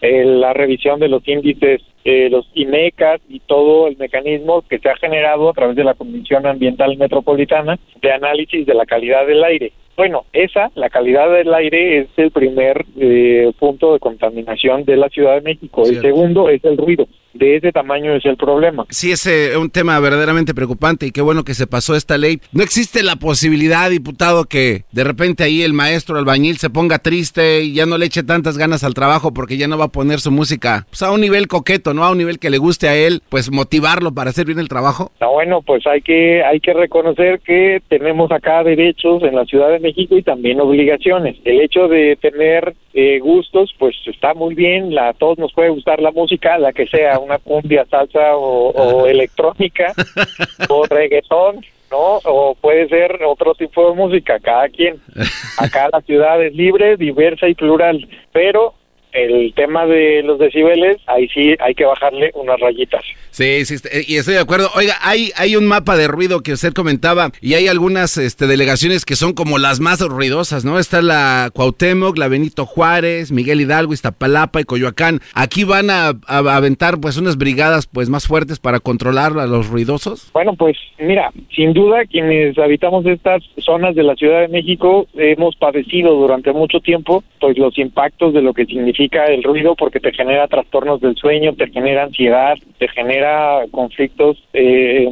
eh, 0.02 0.24
la 0.24 0.52
revisión 0.52 0.98
de 0.98 1.08
los 1.08 1.26
índices, 1.28 1.82
eh, 2.04 2.28
los 2.30 2.48
IMECAS 2.54 3.20
y 3.28 3.40
todo 3.40 3.86
el 3.86 3.96
mecanismo 3.96 4.62
que 4.62 4.78
se 4.78 4.88
ha 4.88 4.96
generado 4.96 5.50
a 5.50 5.52
través 5.52 5.76
de 5.76 5.84
la 5.84 5.94
Comisión 5.94 6.46
Ambiental 6.46 6.96
Metropolitana 6.96 7.78
de 8.00 8.12
análisis 8.12 8.66
de 8.66 8.74
la 8.74 8.86
calidad 8.86 9.26
del 9.26 9.44
aire. 9.44 9.72
Bueno, 10.00 10.24
esa, 10.32 10.70
la 10.76 10.88
calidad 10.88 11.30
del 11.30 11.52
aire, 11.52 11.98
es 11.98 12.08
el 12.16 12.30
primer 12.30 12.86
eh, 12.98 13.52
punto 13.58 13.92
de 13.92 13.98
contaminación 13.98 14.86
de 14.86 14.96
la 14.96 15.10
Ciudad 15.10 15.34
de 15.34 15.42
México. 15.42 15.82
El 15.84 16.00
segundo 16.00 16.48
es 16.48 16.64
el 16.64 16.78
ruido 16.78 17.06
de 17.32 17.56
ese 17.56 17.72
tamaño 17.72 18.14
es 18.14 18.24
el 18.24 18.36
problema. 18.36 18.86
Sí, 18.90 19.12
es 19.12 19.26
eh, 19.26 19.56
un 19.56 19.70
tema 19.70 19.98
verdaderamente 20.00 20.54
preocupante 20.54 21.06
y 21.06 21.12
qué 21.12 21.22
bueno 21.22 21.44
que 21.44 21.54
se 21.54 21.66
pasó 21.66 21.94
esta 21.94 22.18
ley. 22.18 22.40
No 22.52 22.62
existe 22.62 23.02
la 23.02 23.16
posibilidad, 23.16 23.90
diputado, 23.90 24.44
que 24.44 24.84
de 24.92 25.04
repente 25.04 25.44
ahí 25.44 25.62
el 25.62 25.72
maestro 25.72 26.18
albañil 26.18 26.58
se 26.58 26.70
ponga 26.70 26.98
triste 26.98 27.62
y 27.62 27.74
ya 27.74 27.86
no 27.86 27.98
le 27.98 28.06
eche 28.06 28.22
tantas 28.22 28.58
ganas 28.58 28.84
al 28.84 28.94
trabajo 28.94 29.32
porque 29.32 29.56
ya 29.56 29.68
no 29.68 29.78
va 29.78 29.86
a 29.86 29.88
poner 29.88 30.20
su 30.20 30.30
música 30.30 30.86
pues, 30.88 31.02
a 31.02 31.12
un 31.12 31.20
nivel 31.20 31.48
coqueto, 31.48 31.94
¿no? 31.94 32.04
A 32.04 32.10
un 32.10 32.18
nivel 32.18 32.38
que 32.38 32.50
le 32.50 32.58
guste 32.58 32.88
a 32.88 32.96
él, 32.96 33.22
pues 33.28 33.50
motivarlo 33.50 34.12
para 34.12 34.30
hacer 34.30 34.46
bien 34.46 34.58
el 34.58 34.68
trabajo. 34.68 35.12
Ah, 35.20 35.26
bueno, 35.26 35.62
pues 35.62 35.86
hay 35.86 36.02
que, 36.02 36.42
hay 36.42 36.60
que 36.60 36.72
reconocer 36.72 37.40
que 37.40 37.82
tenemos 37.88 38.30
acá 38.32 38.62
derechos 38.64 39.22
en 39.22 39.34
la 39.34 39.44
Ciudad 39.44 39.70
de 39.70 39.78
México 39.78 40.16
y 40.16 40.22
también 40.22 40.60
obligaciones. 40.60 41.36
El 41.44 41.60
hecho 41.60 41.88
de 41.88 42.16
tener 42.20 42.74
eh, 42.92 43.20
gustos, 43.20 43.72
pues 43.78 43.94
está 44.06 44.34
muy 44.34 44.54
bien, 44.54 44.94
la, 44.94 45.10
a 45.10 45.12
todos 45.12 45.38
nos 45.38 45.52
puede 45.52 45.70
gustar 45.70 46.00
la 46.00 46.10
música, 46.10 46.58
la 46.58 46.72
que 46.72 46.86
sea, 46.86 47.19
una 47.20 47.38
cumbia, 47.38 47.84
salsa 47.86 48.36
o, 48.36 49.06
electrónica 49.06 49.92
o 50.68 50.84
reggaetón, 50.86 51.64
¿no? 51.90 52.20
O 52.24 52.54
puede 52.54 52.88
ser 52.88 53.20
otro 53.24 53.54
tipo 53.54 53.88
de 53.88 53.96
música, 53.96 54.38
cada 54.40 54.68
quien. 54.68 55.00
Acá 55.58 55.88
la 55.92 56.00
ciudad 56.00 56.42
es 56.42 56.54
libre, 56.54 56.96
diversa 56.96 57.48
y 57.48 57.54
plural, 57.54 58.08
pero 58.32 58.74
el 59.12 59.52
tema 59.54 59.86
de 59.86 60.22
los 60.22 60.38
decibeles, 60.38 60.98
ahí 61.06 61.28
sí 61.28 61.54
hay 61.58 61.74
que 61.74 61.84
bajarle 61.84 62.30
unas 62.34 62.58
rayitas. 62.60 63.02
Sí, 63.30 63.64
sí, 63.64 63.74
este, 63.74 64.04
y 64.06 64.16
estoy 64.16 64.34
de 64.34 64.40
acuerdo. 64.40 64.68
Oiga, 64.74 64.94
hay, 65.02 65.30
hay 65.36 65.56
un 65.56 65.66
mapa 65.66 65.96
de 65.96 66.08
ruido 66.08 66.42
que 66.42 66.52
usted 66.52 66.72
comentaba 66.72 67.30
y 67.40 67.54
hay 67.54 67.68
algunas 67.68 68.16
este, 68.16 68.46
delegaciones 68.46 69.04
que 69.04 69.16
son 69.16 69.32
como 69.32 69.58
las 69.58 69.80
más 69.80 70.00
ruidosas, 70.00 70.64
¿no? 70.64 70.78
Está 70.78 71.02
la 71.02 71.50
Cuauhtémoc, 71.52 72.16
la 72.18 72.28
Benito 72.28 72.66
Juárez, 72.66 73.32
Miguel 73.32 73.60
Hidalgo, 73.60 73.92
Iztapalapa 73.92 74.60
y 74.60 74.64
Coyoacán. 74.64 75.20
Aquí 75.34 75.64
van 75.64 75.90
a, 75.90 76.12
aventar 76.26 77.00
pues 77.00 77.16
unas 77.16 77.36
brigadas 77.36 77.86
pues 77.86 78.08
más 78.08 78.26
fuertes 78.26 78.58
para 78.58 78.80
controlar 78.80 79.38
a 79.38 79.46
los 79.46 79.68
ruidosos. 79.68 80.30
Bueno, 80.32 80.54
pues 80.54 80.76
mira, 80.98 81.30
sin 81.54 81.72
duda 81.72 82.04
quienes 82.04 82.58
habitamos 82.58 83.06
estas 83.06 83.42
zonas 83.58 83.94
de 83.94 84.02
la 84.02 84.14
Ciudad 84.16 84.40
de 84.40 84.48
México 84.48 85.06
hemos 85.14 85.56
padecido 85.56 86.14
durante 86.14 86.52
mucho 86.52 86.80
tiempo 86.80 87.22
pues 87.40 87.56
los 87.58 87.78
impactos 87.78 88.34
de 88.34 88.42
lo 88.42 88.52
que 88.52 88.66
significa 88.66 88.99
el 89.06 89.42
ruido 89.42 89.74
porque 89.76 90.00
te 90.00 90.12
genera 90.12 90.46
trastornos 90.48 91.00
del 91.00 91.16
sueño, 91.16 91.54
te 91.54 91.70
genera 91.70 92.04
ansiedad, 92.04 92.56
te 92.78 92.88
genera 92.88 93.62
conflictos 93.70 94.42
eh, 94.52 95.08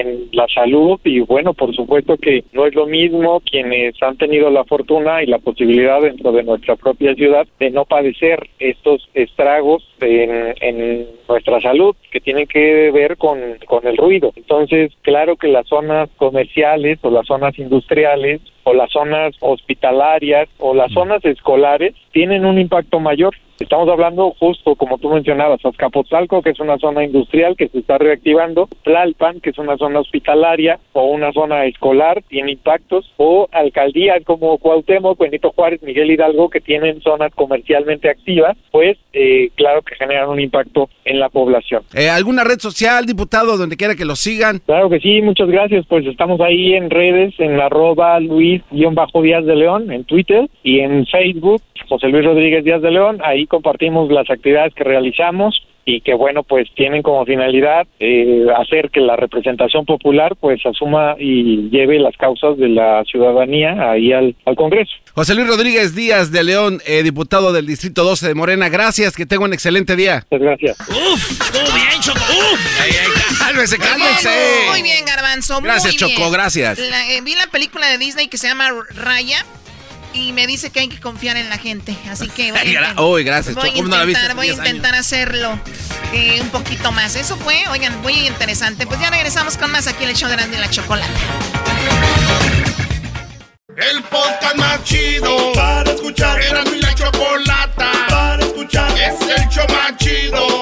en, 0.00 0.28
la 0.32 0.46
salud 0.48 0.98
y 1.04 1.20
bueno, 1.20 1.54
por 1.54 1.74
supuesto 1.74 2.16
que 2.16 2.44
no 2.52 2.66
es 2.66 2.74
lo 2.74 2.86
mismo 2.86 3.40
quienes 3.40 3.94
han 4.02 4.16
tenido 4.16 4.50
la 4.50 4.64
fortuna 4.64 5.22
y 5.22 5.26
la 5.26 5.38
posibilidad 5.38 6.00
dentro 6.00 6.32
de 6.32 6.42
nuestra 6.42 6.76
propia 6.76 7.14
ciudad 7.14 7.46
de 7.58 7.70
no 7.70 7.84
padecer 7.84 8.48
estos 8.58 9.08
estragos 9.14 9.86
en, 10.00 10.54
en 10.60 11.06
nuestra 11.28 11.60
salud 11.60 11.94
que 12.10 12.20
tienen 12.20 12.46
que 12.46 12.90
ver 12.90 13.16
con, 13.16 13.38
con 13.66 13.86
el 13.86 13.96
ruido. 13.96 14.32
Entonces, 14.36 14.92
claro 15.02 15.36
que 15.36 15.48
las 15.48 15.66
zonas 15.66 16.08
comerciales 16.16 16.98
o 17.02 17.10
las 17.10 17.26
zonas 17.26 17.58
industriales 17.58 18.40
o 18.64 18.74
las 18.74 18.90
zonas 18.90 19.34
hospitalarias 19.40 20.48
o 20.58 20.74
las 20.74 20.92
zonas 20.92 21.24
escolares 21.24 21.94
tienen 22.12 22.44
un 22.44 22.58
impacto 22.58 23.00
mayor 23.00 23.34
Estamos 23.62 23.88
hablando 23.88 24.34
justo 24.40 24.74
como 24.74 24.98
tú 24.98 25.08
mencionabas, 25.08 25.64
Azcapotzalco, 25.64 26.42
que 26.42 26.50
es 26.50 26.58
una 26.58 26.78
zona 26.78 27.04
industrial 27.04 27.54
que 27.56 27.68
se 27.68 27.78
está 27.78 27.96
reactivando, 27.96 28.68
Tlalpan, 28.82 29.40
que 29.40 29.50
es 29.50 29.58
una 29.58 29.76
zona 29.76 30.00
hospitalaria 30.00 30.80
o 30.92 31.04
una 31.04 31.32
zona 31.32 31.64
escolar, 31.66 32.22
tiene 32.28 32.52
impactos, 32.52 33.12
o 33.18 33.48
alcaldías 33.52 34.24
como 34.24 34.58
Cuauhtémoc, 34.58 35.16
Benito 35.16 35.52
Juárez, 35.52 35.80
Miguel 35.82 36.10
Hidalgo, 36.10 36.50
que 36.50 36.60
tienen 36.60 37.00
zonas 37.02 37.32
comercialmente 37.36 38.10
activas, 38.10 38.56
pues 38.72 38.98
eh, 39.12 39.50
claro 39.54 39.82
que 39.82 39.94
generan 39.94 40.28
un 40.28 40.40
impacto 40.40 40.88
en 41.04 41.20
la 41.20 41.28
población. 41.28 41.84
Eh, 41.94 42.10
¿Alguna 42.10 42.42
red 42.42 42.58
social, 42.58 43.06
diputado, 43.06 43.56
donde 43.56 43.76
quiera 43.76 43.94
que 43.94 44.04
lo 44.04 44.16
sigan? 44.16 44.58
Claro 44.66 44.90
que 44.90 44.98
sí, 44.98 45.22
muchas 45.22 45.48
gracias, 45.48 45.86
pues 45.86 46.04
estamos 46.06 46.40
ahí 46.40 46.74
en 46.74 46.90
redes, 46.90 47.34
en 47.38 47.60
arroba 47.60 48.18
Luis-Díaz 48.18 49.44
de 49.44 49.54
León, 49.54 49.92
en 49.92 50.02
Twitter, 50.04 50.48
y 50.64 50.80
en 50.80 51.06
Facebook, 51.06 51.62
José 51.88 52.08
Luis 52.08 52.24
Rodríguez 52.24 52.64
Díaz 52.64 52.82
de 52.82 52.90
León, 52.90 53.20
ahí 53.22 53.46
compartimos 53.52 54.10
las 54.10 54.30
actividades 54.30 54.72
que 54.74 54.82
realizamos 54.82 55.62
y 55.84 56.00
que 56.00 56.14
bueno 56.14 56.42
pues 56.42 56.68
tienen 56.74 57.02
como 57.02 57.26
finalidad 57.26 57.86
eh, 58.00 58.46
hacer 58.56 58.90
que 58.90 59.00
la 59.00 59.16
representación 59.16 59.84
popular 59.84 60.36
pues 60.36 60.64
asuma 60.64 61.16
y 61.18 61.68
lleve 61.68 61.98
las 61.98 62.16
causas 62.16 62.56
de 62.56 62.70
la 62.70 63.04
ciudadanía 63.04 63.90
ahí 63.90 64.12
al, 64.12 64.34
Congreso. 64.56 64.92
José 65.14 65.34
Luis 65.34 65.48
Rodríguez 65.48 65.94
Díaz 65.94 66.30
de 66.32 66.44
León, 66.44 66.80
eh, 66.86 67.02
diputado 67.02 67.52
del 67.52 67.66
Distrito 67.66 68.04
12 68.04 68.28
de 68.28 68.34
Morena, 68.34 68.70
gracias, 68.70 69.16
que 69.16 69.26
tenga 69.26 69.44
un 69.44 69.52
excelente 69.52 69.96
día. 69.96 70.24
Muchas 70.30 70.46
gracias. 70.46 70.80
Uf, 70.88 71.52
muy 71.52 71.80
bien, 71.80 72.00
Choco. 72.00 72.20
Uf. 72.20 73.38
cálmese, 73.38 73.78
cálmese. 73.78 74.30
Muy 74.70 74.82
bien, 74.82 75.04
Garbanzo. 75.04 75.60
Gracias, 75.60 75.96
Choco, 75.96 76.30
gracias. 76.30 76.78
Eh, 76.78 77.20
vi 77.22 77.34
la 77.34 77.46
película 77.48 77.88
de 77.88 77.98
Disney 77.98 78.28
que 78.28 78.38
se 78.38 78.48
llama 78.48 78.70
Raya 78.94 79.44
y 80.14 80.32
me 80.32 80.46
dice 80.46 80.70
que 80.70 80.80
hay 80.80 80.88
que 80.88 81.00
confiar 81.00 81.36
en 81.36 81.48
la 81.48 81.58
gente. 81.58 81.96
Así 82.10 82.28
que 82.28 82.52
voy 82.52 82.60
a, 82.60 83.24
gracias. 83.24 83.54
Voy, 83.54 83.70
a 83.70 83.76
intentar, 83.76 84.34
voy 84.34 84.48
a 84.48 84.52
intentar 84.52 84.94
hacerlo 84.94 85.58
eh, 86.12 86.40
un 86.40 86.48
poquito 86.50 86.92
más. 86.92 87.16
Eso 87.16 87.36
fue, 87.36 87.64
oigan, 87.70 88.00
muy 88.02 88.26
interesante. 88.26 88.86
Pues 88.86 89.00
ya 89.00 89.10
regresamos 89.10 89.56
con 89.56 89.70
más 89.70 89.86
aquí 89.86 90.04
en 90.04 90.10
el 90.10 90.16
show 90.16 90.28
de 90.28 90.36
la, 90.36 90.46
la 90.46 90.70
chocolate. 90.70 91.12
El 93.76 94.02
podcast 94.04 94.56
más 94.56 94.84
chido 94.84 95.52
para 95.54 95.90
escuchar. 95.90 96.40
Era 96.42 96.64
mi 96.64 96.80
la 96.80 96.94
chocolata 96.94 97.90
para 98.08 98.44
escuchar. 98.44 98.90
Es 98.98 99.20
el 99.20 99.48
show 99.48 99.66
más 99.68 99.96
chido 99.96 100.61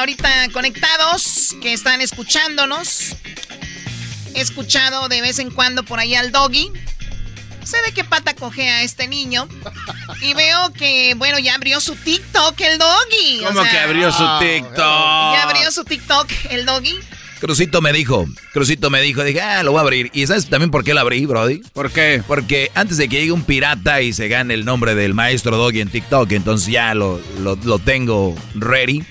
Ahorita 0.00 0.48
conectados, 0.52 1.56
que 1.62 1.72
están 1.72 2.00
escuchándonos. 2.00 3.16
He 4.34 4.40
escuchado 4.40 5.08
de 5.08 5.20
vez 5.20 5.38
en 5.38 5.50
cuando 5.50 5.84
por 5.84 5.98
ahí 5.98 6.14
al 6.14 6.32
doggy. 6.32 6.72
Sé 7.64 7.76
de 7.86 7.92
qué 7.92 8.04
pata 8.04 8.34
cojea 8.34 8.82
este 8.82 9.06
niño. 9.06 9.46
Y 10.22 10.34
veo 10.34 10.72
que, 10.72 11.14
bueno, 11.14 11.38
ya 11.38 11.54
abrió 11.54 11.80
su 11.80 11.94
TikTok 11.94 12.60
el 12.60 12.78
doggy. 12.78 13.42
¿Cómo 13.44 13.62
que 13.62 13.78
abrió 13.78 14.10
su 14.10 14.24
TikTok? 14.38 14.76
Ya 14.78 15.42
abrió 15.42 15.70
su 15.70 15.84
TikTok 15.84 16.30
el 16.50 16.66
doggy. 16.66 16.98
Crucito 17.40 17.80
me 17.80 17.92
dijo, 17.94 18.26
Crucito 18.52 18.90
me 18.90 19.00
dijo, 19.00 19.24
dije, 19.24 19.40
ah, 19.40 19.62
lo 19.62 19.72
voy 19.72 19.78
a 19.78 19.82
abrir. 19.82 20.10
¿Y 20.12 20.26
sabes 20.26 20.46
también 20.50 20.70
por 20.70 20.84
qué 20.84 20.92
lo 20.92 21.00
abrí, 21.00 21.24
Brody? 21.24 21.62
¿Por 21.72 21.90
qué? 21.90 22.22
Porque 22.26 22.70
antes 22.74 22.98
de 22.98 23.08
que 23.08 23.16
llegue 23.16 23.32
un 23.32 23.44
pirata 23.44 24.02
y 24.02 24.12
se 24.12 24.28
gane 24.28 24.52
el 24.52 24.66
nombre 24.66 24.94
del 24.94 25.14
maestro 25.14 25.56
Doggy 25.56 25.80
en 25.80 25.88
TikTok, 25.88 26.30
entonces 26.32 26.68
ya 26.68 26.94
lo, 26.94 27.18
lo, 27.38 27.78
tengo 27.78 28.36
ready. 28.54 29.04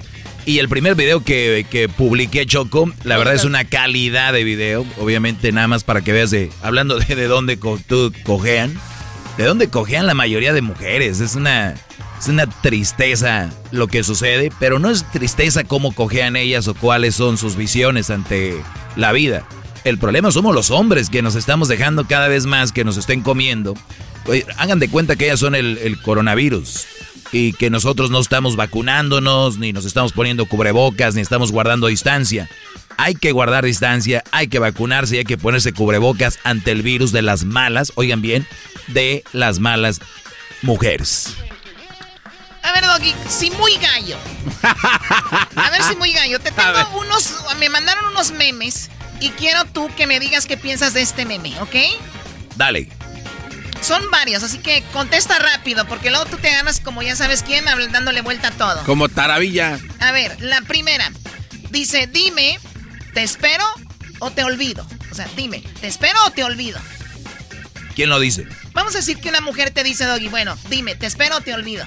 Y 0.49 0.57
el 0.57 0.67
primer 0.67 0.95
video 0.95 1.23
que, 1.23 1.63
que, 1.69 1.87
publiqué, 1.87 2.43
Choco, 2.47 2.91
la 3.03 3.19
verdad 3.19 3.35
es 3.35 3.43
una 3.43 3.65
calidad 3.65 4.33
de 4.33 4.43
video. 4.43 4.83
Obviamente, 4.99 5.51
nada 5.51 5.67
más 5.67 5.83
para 5.83 6.01
que 6.01 6.11
veas 6.11 6.31
de. 6.31 6.49
Hablando 6.63 6.97
de, 6.97 7.15
de 7.15 7.27
dónde 7.27 7.55
tú 7.55 8.11
cojean. 8.23 8.73
De 9.37 9.43
dónde 9.43 9.69
cojean 9.69 10.07
la 10.07 10.15
mayoría 10.15 10.51
de 10.51 10.63
mujeres. 10.63 11.19
Es 11.19 11.35
una. 11.35 11.75
Es 12.19 12.29
una 12.29 12.47
tristeza 12.47 13.51
lo 13.69 13.85
que 13.89 14.03
sucede, 14.03 14.51
pero 14.59 14.79
no 14.79 14.89
es 14.89 15.07
tristeza 15.11 15.65
cómo 15.65 15.93
cojean 15.93 16.35
ellas 16.35 16.67
o 16.67 16.73
cuáles 16.73 17.13
son 17.13 17.37
sus 17.37 17.55
visiones 17.55 18.09
ante 18.09 18.59
la 18.95 19.11
vida. 19.11 19.45
El 19.83 19.99
problema 19.99 20.31
somos 20.31 20.55
los 20.55 20.71
hombres 20.71 21.11
que 21.11 21.21
nos 21.21 21.35
estamos 21.35 21.67
dejando 21.67 22.07
cada 22.07 22.27
vez 22.27 22.47
más 22.47 22.71
que 22.71 22.83
nos 22.83 22.97
estén 22.97 23.21
comiendo. 23.21 23.75
hagan 24.57 24.79
de 24.79 24.89
cuenta 24.89 25.15
que 25.15 25.25
ellas 25.25 25.41
son 25.41 25.53
el, 25.53 25.77
el 25.77 26.01
coronavirus 26.01 26.87
y 27.31 27.53
que 27.53 27.69
nosotros 27.69 28.11
no 28.11 28.19
estamos 28.19 28.55
vacunándonos, 28.55 29.57
ni 29.57 29.73
nos 29.73 29.85
estamos 29.85 30.13
poniendo 30.13 30.45
cubrebocas, 30.45 31.15
ni 31.15 31.21
estamos 31.21 31.51
guardando 31.51 31.87
distancia. 31.87 32.49
Hay 32.97 33.15
que 33.15 33.31
guardar 33.31 33.63
distancia, 33.63 34.23
hay 34.31 34.47
que 34.47 34.59
vacunarse 34.59 35.15
y 35.15 35.19
hay 35.19 35.25
que 35.25 35.37
ponerse 35.37 35.73
cubrebocas 35.73 36.39
ante 36.43 36.71
el 36.71 36.81
virus 36.81 37.11
de 37.11 37.21
las 37.21 37.45
malas, 37.45 37.93
oigan 37.95 38.21
bien, 38.21 38.45
de 38.87 39.23
las 39.31 39.59
malas 39.59 40.01
mujeres. 40.61 41.35
A 42.63 42.73
ver, 42.73 42.85
Doggy, 42.85 43.15
si 43.27 43.51
muy 43.51 43.75
gallo. 43.77 44.17
A 45.55 45.69
ver 45.71 45.81
si 45.83 45.95
muy 45.95 46.11
gallo. 46.11 46.39
Te 46.39 46.51
tengo 46.51 46.99
unos. 46.99 47.33
Me 47.57 47.69
mandaron 47.69 48.05
unos 48.05 48.31
memes. 48.31 48.89
Y 49.21 49.29
quiero 49.29 49.65
tú 49.65 49.89
que 49.97 50.07
me 50.07 50.19
digas 50.19 50.45
qué 50.45 50.55
piensas 50.55 50.93
de 50.93 51.01
este 51.01 51.25
meme, 51.25 51.59
¿ok? 51.61 51.75
Dale. 52.55 52.89
Son 53.81 54.11
varios, 54.11 54.43
así 54.43 54.59
que 54.59 54.83
contesta 54.93 55.39
rápido, 55.39 55.85
porque 55.87 56.09
luego 56.09 56.25
tú 56.25 56.37
te 56.37 56.51
ganas 56.51 56.79
como 56.79 57.01
ya 57.01 57.15
sabes 57.15 57.43
quién, 57.43 57.65
dándole 57.65 58.21
vuelta 58.21 58.49
a 58.49 58.51
todo. 58.51 58.83
Como 58.83 59.09
taravilla. 59.09 59.79
A 59.99 60.11
ver, 60.11 60.39
la 60.41 60.61
primera. 60.61 61.11
Dice, 61.71 62.07
dime, 62.07 62.59
¿te 63.13 63.23
espero 63.23 63.63
o 64.19 64.31
te 64.31 64.43
olvido? 64.43 64.85
O 65.11 65.15
sea, 65.15 65.27
dime, 65.35 65.63
¿te 65.79 65.87
espero 65.87 66.19
o 66.25 66.31
te 66.31 66.43
olvido? 66.43 66.79
¿Quién 67.95 68.09
lo 68.09 68.19
dice? 68.19 68.47
Vamos 68.73 68.93
a 68.95 68.99
decir 68.99 69.17
que 69.17 69.29
una 69.29 69.41
mujer 69.41 69.71
te 69.71 69.83
dice, 69.83 70.05
Doggy, 70.05 70.27
bueno, 70.27 70.57
dime, 70.69 70.95
¿te 70.95 71.05
espero 71.05 71.37
o 71.37 71.41
te 71.41 71.53
olvido? 71.53 71.85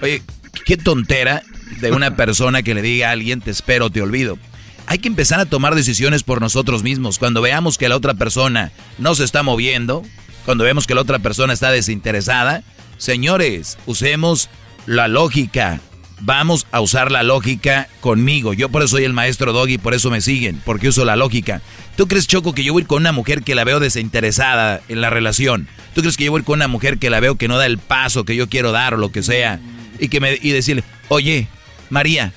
Oye, 0.00 0.22
qué 0.64 0.76
tontera 0.76 1.42
de 1.80 1.92
una 1.92 2.16
persona 2.16 2.62
que 2.62 2.74
le 2.74 2.82
diga 2.82 3.08
a 3.08 3.12
alguien, 3.12 3.40
te 3.40 3.50
espero, 3.50 3.90
te 3.90 4.02
olvido. 4.02 4.38
Hay 4.86 4.98
que 4.98 5.08
empezar 5.08 5.40
a 5.40 5.46
tomar 5.46 5.74
decisiones 5.74 6.22
por 6.22 6.40
nosotros 6.40 6.82
mismos. 6.82 7.18
Cuando 7.18 7.40
veamos 7.40 7.78
que 7.78 7.88
la 7.88 7.96
otra 7.96 8.14
persona 8.14 8.72
no 8.98 9.14
se 9.14 9.24
está 9.24 9.42
moviendo, 9.42 10.02
cuando 10.44 10.64
vemos 10.64 10.86
que 10.86 10.94
la 10.94 11.00
otra 11.00 11.18
persona 11.18 11.52
está 11.52 11.70
desinteresada, 11.70 12.62
señores, 12.98 13.78
usemos 13.86 14.48
la 14.86 15.08
lógica. 15.08 15.80
Vamos 16.20 16.68
a 16.70 16.80
usar 16.80 17.10
la 17.10 17.24
lógica 17.24 17.88
conmigo. 18.00 18.52
Yo 18.54 18.68
por 18.68 18.82
eso 18.82 18.96
soy 18.96 19.04
el 19.04 19.12
maestro 19.12 19.52
Doggy, 19.52 19.78
por 19.78 19.92
eso 19.92 20.08
me 20.08 20.20
siguen, 20.20 20.60
porque 20.64 20.88
uso 20.88 21.04
la 21.04 21.16
lógica. 21.16 21.62
¿Tú 21.96 22.06
crees, 22.06 22.28
Choco, 22.28 22.54
que 22.54 22.62
yo 22.62 22.72
voy 22.72 22.84
con 22.84 23.02
una 23.02 23.10
mujer 23.10 23.42
que 23.42 23.56
la 23.56 23.64
veo 23.64 23.80
desinteresada 23.80 24.80
en 24.88 25.00
la 25.00 25.10
relación? 25.10 25.66
¿Tú 25.94 26.00
crees 26.02 26.16
que 26.16 26.24
yo 26.24 26.30
voy 26.30 26.42
con 26.42 26.60
una 26.60 26.68
mujer 26.68 26.98
que 26.98 27.10
la 27.10 27.18
veo 27.18 27.36
que 27.36 27.48
no 27.48 27.58
da 27.58 27.66
el 27.66 27.78
paso 27.78 28.24
que 28.24 28.36
yo 28.36 28.48
quiero 28.48 28.70
dar 28.70 28.94
o 28.94 28.98
lo 28.98 29.10
que 29.10 29.24
sea? 29.24 29.60
y, 30.02 30.08
que 30.08 30.20
me, 30.20 30.38
y 30.40 30.50
decirle, 30.50 30.84
oye, 31.08 31.46
María, 31.88 32.32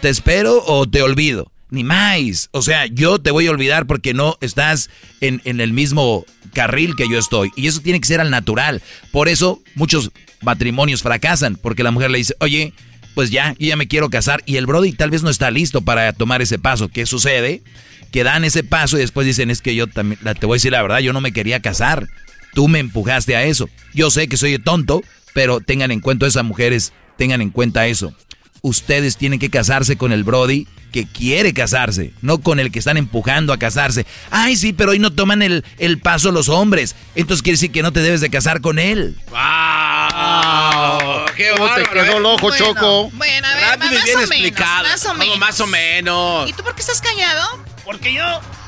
¿te 0.00 0.08
espero 0.08 0.62
o 0.66 0.86
te 0.86 1.02
olvido? 1.02 1.50
Ni 1.70 1.84
más. 1.84 2.48
O 2.52 2.62
sea, 2.62 2.86
yo 2.86 3.18
te 3.18 3.30
voy 3.30 3.46
a 3.46 3.50
olvidar 3.50 3.86
porque 3.86 4.14
no 4.14 4.36
estás 4.40 4.90
en, 5.20 5.40
en, 5.44 5.60
el 5.60 5.72
mismo 5.72 6.24
carril 6.56 6.96
que 6.96 7.06
yo 7.06 7.18
estoy. 7.18 7.52
Y 7.54 7.66
eso 7.66 7.82
tiene 7.82 8.00
que 8.00 8.08
ser 8.08 8.18
al 8.18 8.30
natural. 8.30 8.80
Por 9.12 9.28
eso 9.28 9.62
muchos 9.74 10.10
matrimonios 10.40 11.02
fracasan, 11.02 11.56
porque 11.56 11.82
la 11.82 11.90
mujer 11.90 12.10
le 12.10 12.16
dice, 12.16 12.34
oye, 12.40 12.72
pues 13.14 13.30
ya, 13.30 13.54
yo 13.58 13.68
ya 13.68 13.76
me 13.76 13.86
quiero 13.88 14.08
casar. 14.08 14.42
Y 14.46 14.56
el 14.56 14.64
Brody 14.64 14.92
tal 14.92 15.10
vez 15.10 15.22
no 15.22 15.28
está 15.28 15.50
listo 15.50 15.82
para 15.82 16.14
tomar 16.14 16.40
ese 16.40 16.58
paso. 16.58 16.88
¿Qué 16.88 17.04
sucede? 17.04 17.62
Que 18.10 18.24
dan 18.24 18.44
ese 18.44 18.64
paso 18.64 18.96
y 18.96 19.00
después 19.00 19.26
dicen, 19.26 19.50
es 19.50 19.60
que 19.60 19.74
yo 19.74 19.86
también, 19.86 20.18
te 20.40 20.46
voy 20.46 20.54
a 20.54 20.58
decir 20.58 20.72
la 20.72 20.80
verdad, 20.80 21.00
yo 21.00 21.12
no 21.12 21.20
me 21.20 21.32
quería 21.32 21.60
casar. 21.60 22.08
Tú 22.54 22.68
me 22.68 22.78
empujaste 22.78 23.36
a 23.36 23.44
eso. 23.44 23.68
Yo 23.92 24.10
sé 24.10 24.28
que 24.28 24.38
soy 24.38 24.58
tonto, 24.58 25.02
pero 25.34 25.60
tengan 25.60 25.90
en 25.90 26.00
cuenta 26.00 26.26
esas 26.26 26.44
mujeres, 26.44 26.94
tengan 27.18 27.42
en 27.42 27.50
cuenta 27.50 27.86
eso. 27.86 28.14
Ustedes 28.62 29.16
tienen 29.16 29.38
que 29.38 29.50
casarse 29.50 29.96
con 29.96 30.12
el 30.12 30.24
Brody 30.24 30.66
que 30.92 31.06
quiere 31.06 31.52
casarse, 31.52 32.12
no 32.22 32.38
con 32.38 32.58
el 32.58 32.72
que 32.72 32.78
están 32.78 32.96
empujando 32.96 33.52
a 33.52 33.58
casarse. 33.58 34.06
Ay, 34.30 34.56
sí, 34.56 34.72
pero 34.72 34.92
hoy 34.92 34.98
no 34.98 35.12
toman 35.12 35.42
el, 35.42 35.62
el 35.78 35.98
paso 35.98 36.32
los 36.32 36.48
hombres. 36.48 36.94
Entonces 37.14 37.42
quiere 37.42 37.56
decir 37.56 37.70
que 37.70 37.82
no 37.82 37.92
te 37.92 38.00
debes 38.00 38.22
de 38.22 38.30
casar 38.30 38.62
con 38.62 38.78
él. 38.78 39.14
¡Wow! 39.28 41.26
¡Qué 41.36 41.52
te 41.74 41.82
quedó 41.90 42.18
loco, 42.18 42.50
Choco! 42.56 43.10
Bueno, 43.10 43.46
a 43.46 43.54
ver, 43.54 43.78
más, 43.78 43.90
bien 43.90 44.16
o 44.16 44.20
explicado. 44.20 44.84
Menos, 44.84 45.04
más 45.04 45.04
o 45.04 45.14
menos. 45.14 45.38
más 45.38 45.60
o 45.60 45.66
menos. 45.66 46.48
¿Y 46.48 46.52
tú 46.54 46.62
por 46.62 46.74
qué 46.74 46.80
estás 46.80 47.02
callado? 47.02 47.62
Porque 47.84 48.14
yo, 48.14 48.24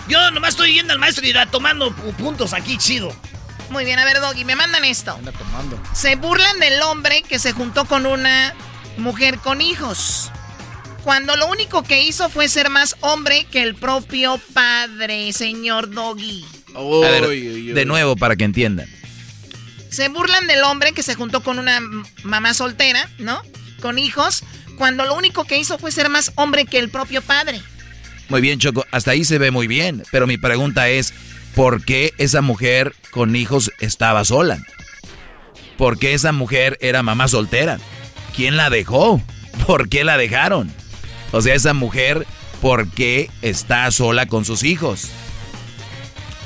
yo 0.08 0.30
nomás 0.30 0.50
estoy 0.50 0.74
yendo 0.74 0.92
al 0.92 0.98
maestro 0.98 1.26
y 1.26 1.32
tomando 1.50 1.94
puntos 2.18 2.52
aquí, 2.52 2.76
chido. 2.76 3.14
Muy 3.70 3.84
bien, 3.84 3.98
a 3.98 4.04
ver, 4.04 4.20
Doggy, 4.20 4.44
me 4.44 4.56
mandan 4.56 4.84
esto. 4.84 5.18
Se 5.94 6.16
burlan 6.16 6.58
del 6.58 6.80
hombre 6.82 7.22
que 7.22 7.38
se 7.38 7.52
juntó 7.52 7.84
con 7.86 8.06
una 8.06 8.54
mujer 8.98 9.38
con 9.38 9.60
hijos. 9.60 10.30
Cuando 11.02 11.36
lo 11.36 11.46
único 11.46 11.82
que 11.82 12.02
hizo 12.02 12.28
fue 12.28 12.48
ser 12.48 12.68
más 12.70 12.96
hombre 13.00 13.46
que 13.50 13.62
el 13.62 13.74
propio 13.74 14.38
padre, 14.52 15.32
señor 15.32 15.90
Doggy. 15.90 16.44
de 17.74 17.84
nuevo 17.86 18.16
para 18.16 18.36
que 18.36 18.44
entiendan. 18.44 18.88
Se 19.88 20.08
burlan 20.08 20.46
del 20.46 20.62
hombre 20.64 20.92
que 20.92 21.02
se 21.02 21.14
juntó 21.14 21.42
con 21.42 21.58
una 21.58 21.80
mamá 22.24 22.52
soltera, 22.52 23.08
¿no? 23.18 23.40
Con 23.80 23.98
hijos, 23.98 24.44
cuando 24.76 25.04
lo 25.04 25.16
único 25.16 25.44
que 25.44 25.58
hizo 25.58 25.78
fue 25.78 25.92
ser 25.92 26.10
más 26.10 26.32
hombre 26.34 26.66
que 26.66 26.78
el 26.78 26.90
propio 26.90 27.22
padre. 27.22 27.62
Muy 28.28 28.42
bien, 28.42 28.58
Choco, 28.58 28.84
hasta 28.90 29.12
ahí 29.12 29.24
se 29.24 29.38
ve 29.38 29.50
muy 29.50 29.66
bien, 29.66 30.02
pero 30.12 30.26
mi 30.26 30.36
pregunta 30.36 30.90
es, 30.90 31.14
¿por 31.54 31.82
qué 31.82 32.12
esa 32.18 32.42
mujer 32.42 32.94
con 33.10 33.34
hijos 33.34 33.72
estaba 33.80 34.24
sola? 34.26 34.58
¿Por 35.78 35.98
qué 35.98 36.12
esa 36.12 36.32
mujer 36.32 36.76
era 36.80 37.02
mamá 37.02 37.28
soltera? 37.28 37.78
¿Quién 38.38 38.56
la 38.56 38.70
dejó? 38.70 39.20
¿Por 39.66 39.88
qué 39.88 40.04
la 40.04 40.16
dejaron? 40.16 40.70
O 41.32 41.42
sea, 41.42 41.56
esa 41.56 41.74
mujer, 41.74 42.24
¿por 42.62 42.88
qué 42.88 43.32
está 43.42 43.90
sola 43.90 44.26
con 44.26 44.44
sus 44.44 44.62
hijos? 44.62 45.08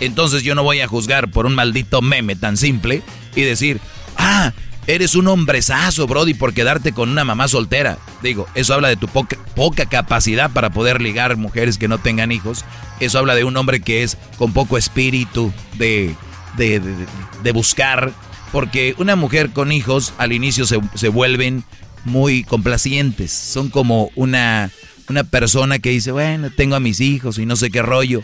Entonces 0.00 0.42
yo 0.42 0.54
no 0.54 0.62
voy 0.62 0.80
a 0.80 0.88
juzgar 0.88 1.30
por 1.30 1.44
un 1.44 1.54
maldito 1.54 2.00
meme 2.00 2.34
tan 2.34 2.56
simple 2.56 3.02
y 3.36 3.42
decir, 3.42 3.78
ah, 4.16 4.54
Eres 4.88 5.14
un 5.14 5.28
hombrezazo, 5.28 6.08
Brody, 6.08 6.34
por 6.34 6.54
quedarte 6.54 6.92
con 6.92 7.08
una 7.08 7.24
mamá 7.24 7.46
soltera. 7.46 7.98
Digo, 8.20 8.48
eso 8.56 8.74
habla 8.74 8.88
de 8.88 8.96
tu 8.96 9.06
poca, 9.06 9.86
capacidad 9.86 10.50
para 10.50 10.70
poder 10.70 11.00
ligar 11.00 11.36
mujeres 11.36 11.78
que 11.78 11.86
no 11.86 11.98
tengan 11.98 12.32
hijos. 12.32 12.64
Eso 12.98 13.20
habla 13.20 13.36
de 13.36 13.44
un 13.44 13.56
hombre 13.56 13.80
que 13.80 14.02
es 14.02 14.18
con 14.38 14.52
poco 14.52 14.76
espíritu 14.76 15.52
de, 15.74 16.16
de, 16.56 17.52
buscar. 17.52 18.12
Porque 18.52 18.94
una 18.98 19.16
mujer 19.16 19.50
con 19.50 19.72
hijos 19.72 20.12
al 20.18 20.32
inicio 20.32 20.66
se, 20.66 20.78
se 20.94 21.08
vuelven 21.08 21.64
muy 22.04 22.44
complacientes. 22.44 23.32
Son 23.32 23.70
como 23.70 24.10
una, 24.14 24.70
una 25.08 25.24
persona 25.24 25.78
que 25.78 25.90
dice, 25.90 26.12
bueno, 26.12 26.50
tengo 26.50 26.76
a 26.76 26.80
mis 26.80 27.00
hijos 27.00 27.38
y 27.38 27.46
no 27.46 27.56
sé 27.56 27.70
qué 27.70 27.82
rollo. 27.82 28.22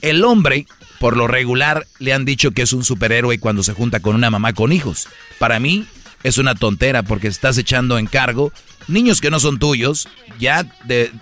El 0.00 0.24
hombre 0.24 0.66
por 0.98 1.16
lo 1.16 1.26
regular 1.26 1.86
le 1.98 2.12
han 2.12 2.24
dicho 2.24 2.52
que 2.52 2.62
es 2.62 2.72
un 2.72 2.84
superhéroe 2.84 3.38
cuando 3.40 3.62
se 3.62 3.72
junta 3.72 4.00
con 4.00 4.14
una 4.14 4.30
mamá 4.30 4.52
con 4.52 4.70
hijos. 4.70 5.08
Para 5.38 5.58
mí 5.58 5.86
es 6.22 6.38
una 6.38 6.54
tontera 6.54 7.02
porque 7.02 7.28
estás 7.28 7.58
echando 7.58 7.98
en 7.98 8.06
cargo 8.06 8.52
niños 8.90 9.20
que 9.20 9.30
no 9.30 9.40
son 9.40 9.58
tuyos, 9.58 10.08
ya 10.38 10.66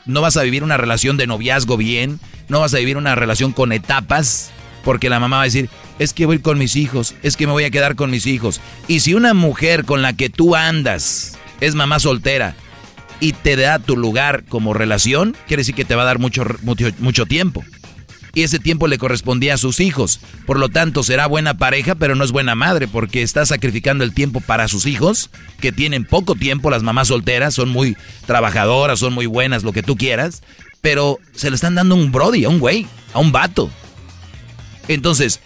no 0.07 0.21
vas 0.21 0.37
a 0.37 0.43
vivir 0.43 0.65
una 0.65 0.77
relación 0.77 1.17
de 1.17 1.27
noviazgo 1.27 1.77
bien, 1.77 2.19
No 2.49 2.61
vas 2.61 2.73
a 2.73 2.79
vivir 2.79 2.97
una 2.97 3.15
relación 3.15 3.53
con 3.53 3.73
etapas 3.73 4.51
porque 4.89 5.11
la 5.11 5.21
mamá 5.21 5.37
va 5.37 5.43
a 5.43 5.45
decir, 5.45 5.69
es 5.99 6.15
que 6.15 6.25
voy 6.25 6.39
con 6.39 6.57
mis 6.57 6.75
hijos, 6.75 7.15
es 7.23 7.37
que 7.37 7.47
me 7.47 7.53
voy 7.53 7.65
a 7.65 7.71
quedar 7.71 7.95
con 7.95 8.11
mis 8.11 8.27
hijos. 8.27 8.59
Y 8.87 9.01
si 9.01 9.13
una 9.13 9.35
mujer 9.35 9.85
con 9.85 10.01
la 10.01 10.15
que 10.15 10.31
tú 10.31 10.57
andas 10.57 11.37
es 11.61 11.75
mamá 11.75 11.99
soltera 11.99 12.57
y 13.21 13.35
te 13.35 13.57
da 13.57 13.81
tu 13.81 13.99
lugar 13.99 14.45
como 14.49 14.73
relación, 14.73 15.37
quiere 15.47 15.61
decir 15.61 15.75
que 15.75 15.85
te 15.85 15.95
va 15.95 16.05
a 16.05 16.07
dar 16.07 16.19
mucho, 16.19 16.43
mucho, 17.01 17.27
tiempo 17.27 17.67
y 18.33 18.45
ese 18.45 18.59
tiempo 18.59 18.89
le 18.89 18.97
correspondía 18.97 19.53
a 19.53 19.59
sus 19.59 19.79
hijos. 19.79 20.21
Por 20.47 20.59
lo 20.59 20.71
tanto, 20.71 21.03
será 21.03 21.27
buena 21.27 21.59
pareja, 21.59 21.95
pero 21.95 22.15
no 22.15 22.25
es 22.25 22.33
buena 22.33 22.55
madre, 22.55 22.89
porque 22.89 23.21
está 23.21 23.45
sacrificando 23.45 24.05
el 24.05 24.15
tiempo 24.15 24.41
para 24.41 24.69
sus 24.69 24.87
hijos, 24.87 25.29
que 25.61 25.71
tienen 25.71 26.07
poco 26.07 26.35
tiempo, 26.35 26.71
las 26.71 26.83
mamás 26.83 27.09
solteras, 27.09 27.53
son 27.53 27.69
muy 27.69 27.95
trabajadoras, 28.25 29.01
son 29.01 29.13
muy 29.13 29.27
buenas, 29.27 29.65
lo 29.65 29.75
que 29.75 29.83
tú 29.83 29.99
quieras, 29.99 30.43
pero 30.81 31.19
se 31.35 31.51
le 31.51 31.57
están 31.57 31.75
dando 31.75 31.95
un 31.95 32.11
brody, 32.11 32.45
a 32.45 32.49
un 32.49 32.59
güey, 32.59 32.87
a 33.13 33.19
un 33.19 33.33
vato. 33.33 33.71
Entonces, 34.89 35.41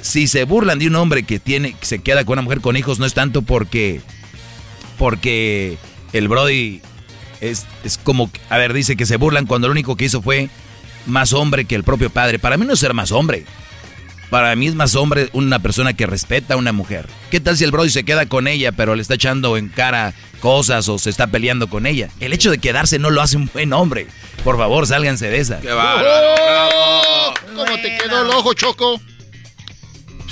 si 0.00 0.26
se 0.26 0.44
burlan 0.44 0.78
de 0.78 0.86
un 0.86 0.96
hombre 0.96 1.22
que 1.22 1.38
tiene, 1.38 1.74
que 1.74 1.86
se 1.86 2.00
queda 2.00 2.24
con 2.24 2.34
una 2.34 2.42
mujer 2.42 2.60
con 2.60 2.76
hijos, 2.76 2.98
no 2.98 3.06
es 3.06 3.14
tanto 3.14 3.42
porque, 3.42 4.00
porque 4.98 5.78
el 6.12 6.28
brody 6.28 6.80
es, 7.40 7.66
es 7.84 7.98
como, 7.98 8.30
a 8.48 8.58
ver, 8.58 8.72
dice 8.72 8.96
que 8.96 9.06
se 9.06 9.16
burlan 9.16 9.46
cuando 9.46 9.68
lo 9.68 9.72
único 9.72 9.96
que 9.96 10.06
hizo 10.06 10.22
fue 10.22 10.48
más 11.06 11.32
hombre 11.32 11.64
que 11.64 11.74
el 11.74 11.84
propio 11.84 12.10
padre. 12.10 12.38
Para 12.38 12.56
mí 12.56 12.66
no 12.66 12.74
es 12.74 12.80
ser 12.80 12.94
más 12.94 13.12
hombre. 13.12 13.44
Para 14.30 14.54
mí 14.56 14.66
es 14.66 14.74
más 14.74 14.94
hombre 14.94 15.30
una 15.32 15.58
persona 15.58 15.94
que 15.94 16.06
respeta 16.06 16.54
a 16.54 16.56
una 16.58 16.72
mujer. 16.72 17.06
¿Qué 17.30 17.40
tal 17.40 17.56
si 17.56 17.64
el 17.64 17.70
Brody 17.70 17.90
se 17.90 18.04
queda 18.04 18.26
con 18.26 18.46
ella, 18.46 18.72
pero 18.72 18.94
le 18.94 19.02
está 19.02 19.14
echando 19.14 19.56
en 19.56 19.68
cara 19.68 20.12
cosas 20.40 20.88
o 20.88 20.98
se 20.98 21.10
está 21.10 21.28
peleando 21.28 21.68
con 21.68 21.86
ella? 21.86 22.10
El 22.20 22.32
hecho 22.32 22.50
de 22.50 22.58
quedarse 22.58 22.98
no 22.98 23.10
lo 23.10 23.22
hace 23.22 23.36
un 23.36 23.50
buen 23.52 23.72
hombre. 23.72 24.06
Por 24.44 24.58
favor, 24.58 24.86
sálganse 24.86 25.28
de 25.28 25.38
esa. 25.38 25.60
¡Qué 25.60 25.72
¡Oh! 25.72 27.34
¿Cómo 27.56 27.76
te 27.80 27.96
quedó 27.96 28.22
el 28.22 28.28
ojo, 28.30 28.52
Choco? 28.54 29.00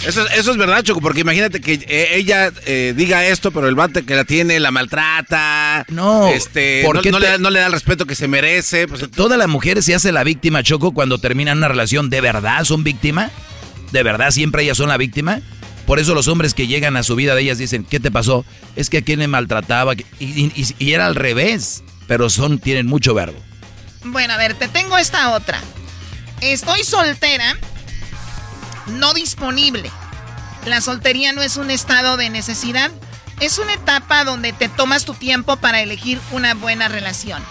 Eso, 0.06 0.26
eso 0.28 0.50
es 0.50 0.56
verdad, 0.58 0.82
Choco, 0.82 1.00
porque 1.00 1.22
imagínate 1.22 1.60
que 1.60 1.80
eh, 1.88 2.16
ella 2.16 2.52
eh, 2.66 2.92
diga 2.94 3.26
esto, 3.26 3.50
pero 3.50 3.66
el 3.66 3.74
bate 3.74 4.04
que 4.04 4.14
la 4.14 4.24
tiene 4.24 4.60
la 4.60 4.70
maltrata. 4.70 5.86
No, 5.88 6.28
este, 6.28 6.82
no, 6.84 6.92
no, 6.92 7.18
le, 7.18 7.38
no, 7.38 7.50
le, 7.50 7.60
da 7.60 7.66
el 7.66 7.72
respeto 7.72 8.04
que 8.04 8.14
se 8.14 8.28
merece. 8.28 8.86
Pues, 8.86 9.10
Todas 9.10 9.38
las 9.38 9.48
mujeres 9.48 9.86
se 9.86 9.94
hace 9.94 10.12
la 10.12 10.22
víctima, 10.22 10.62
Choco, 10.62 10.92
cuando 10.92 11.18
terminan 11.18 11.58
una 11.58 11.68
relación. 11.68 12.10
¿De 12.10 12.20
verdad 12.20 12.62
son 12.64 12.84
víctima? 12.84 13.30
¿De 13.96 14.02
verdad 14.02 14.30
siempre 14.30 14.62
ellas 14.62 14.76
son 14.76 14.90
la 14.90 14.98
víctima? 14.98 15.40
Por 15.86 15.98
eso 15.98 16.12
los 16.12 16.28
hombres 16.28 16.52
que 16.52 16.66
llegan 16.66 16.98
a 16.98 17.02
su 17.02 17.16
vida 17.16 17.34
de 17.34 17.40
ellas 17.40 17.56
dicen, 17.56 17.82
¿qué 17.82 17.98
te 17.98 18.10
pasó? 18.10 18.44
Es 18.76 18.90
que 18.90 18.98
a 18.98 19.00
quien 19.00 19.20
le 19.20 19.26
maltrataba. 19.26 19.94
Y, 19.94 20.04
y, 20.20 20.74
y 20.78 20.92
era 20.92 21.06
al 21.06 21.14
revés. 21.14 21.82
Pero 22.06 22.28
son, 22.28 22.58
tienen 22.58 22.86
mucho 22.86 23.14
verbo. 23.14 23.38
Bueno, 24.04 24.34
a 24.34 24.36
ver, 24.36 24.52
te 24.52 24.68
tengo 24.68 24.98
esta 24.98 25.30
otra. 25.30 25.62
Estoy 26.42 26.84
soltera 26.84 27.56
no 28.98 29.14
disponible. 29.14 29.90
La 30.66 30.82
soltería 30.82 31.32
no 31.32 31.40
es 31.40 31.56
un 31.56 31.70
estado 31.70 32.18
de 32.18 32.28
necesidad, 32.28 32.90
es 33.40 33.58
una 33.58 33.72
etapa 33.72 34.24
donde 34.24 34.52
te 34.52 34.68
tomas 34.68 35.06
tu 35.06 35.14
tiempo 35.14 35.56
para 35.56 35.80
elegir 35.80 36.20
una 36.32 36.52
buena 36.52 36.88
relación. 36.88 37.42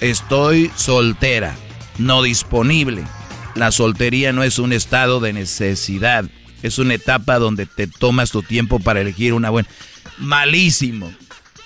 Estoy 0.00 0.72
soltera, 0.74 1.54
no 1.98 2.22
disponible. 2.22 3.04
La 3.54 3.70
soltería 3.70 4.32
no 4.32 4.42
es 4.42 4.58
un 4.58 4.72
estado 4.72 5.20
de 5.20 5.32
necesidad, 5.32 6.24
es 6.62 6.78
una 6.78 6.94
etapa 6.94 7.38
donde 7.38 7.66
te 7.66 7.86
tomas 7.86 8.30
tu 8.30 8.42
tiempo 8.42 8.80
para 8.80 9.00
elegir 9.00 9.32
una 9.32 9.50
buena... 9.50 9.68
Malísimo, 10.18 11.12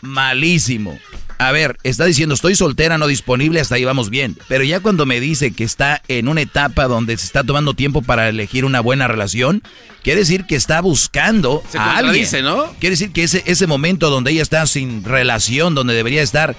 malísimo. 0.03 0.99
A 1.39 1.53
ver, 1.53 1.77
está 1.85 2.05
diciendo 2.05 2.35
estoy 2.35 2.57
soltera, 2.57 2.99
no 2.99 3.07
disponible, 3.07 3.61
hasta 3.61 3.77
ahí 3.77 3.85
vamos 3.85 4.11
bien. 4.11 4.37
Pero 4.49 4.65
ya 4.65 4.81
cuando 4.81 5.07
me 5.07 5.21
dice 5.21 5.53
que 5.53 5.63
está 5.63 6.03
en 6.09 6.27
una 6.27 6.41
etapa 6.41 6.89
donde 6.89 7.17
se 7.17 7.27
está 7.27 7.45
tomando 7.45 7.75
tiempo 7.75 8.03
para 8.03 8.29
elegir 8.29 8.65
una 8.65 8.81
buena 8.81 9.07
relación, 9.07 9.63
quiere 10.03 10.21
decir 10.21 10.47
que 10.47 10.57
está 10.57 10.81
buscando 10.81 11.63
se 11.71 11.79
a 11.79 11.99
alguien. 11.99 12.27
¿no? 12.43 12.67
Quiere 12.81 12.95
decir 12.95 13.13
que 13.13 13.23
ese, 13.23 13.45
ese 13.47 13.69
momento 13.69 14.11
donde 14.11 14.33
ella 14.33 14.43
está 14.43 14.67
sin 14.67 15.05
relación, 15.05 15.77
donde 15.77 15.95
debería 15.95 16.23
estar 16.23 16.57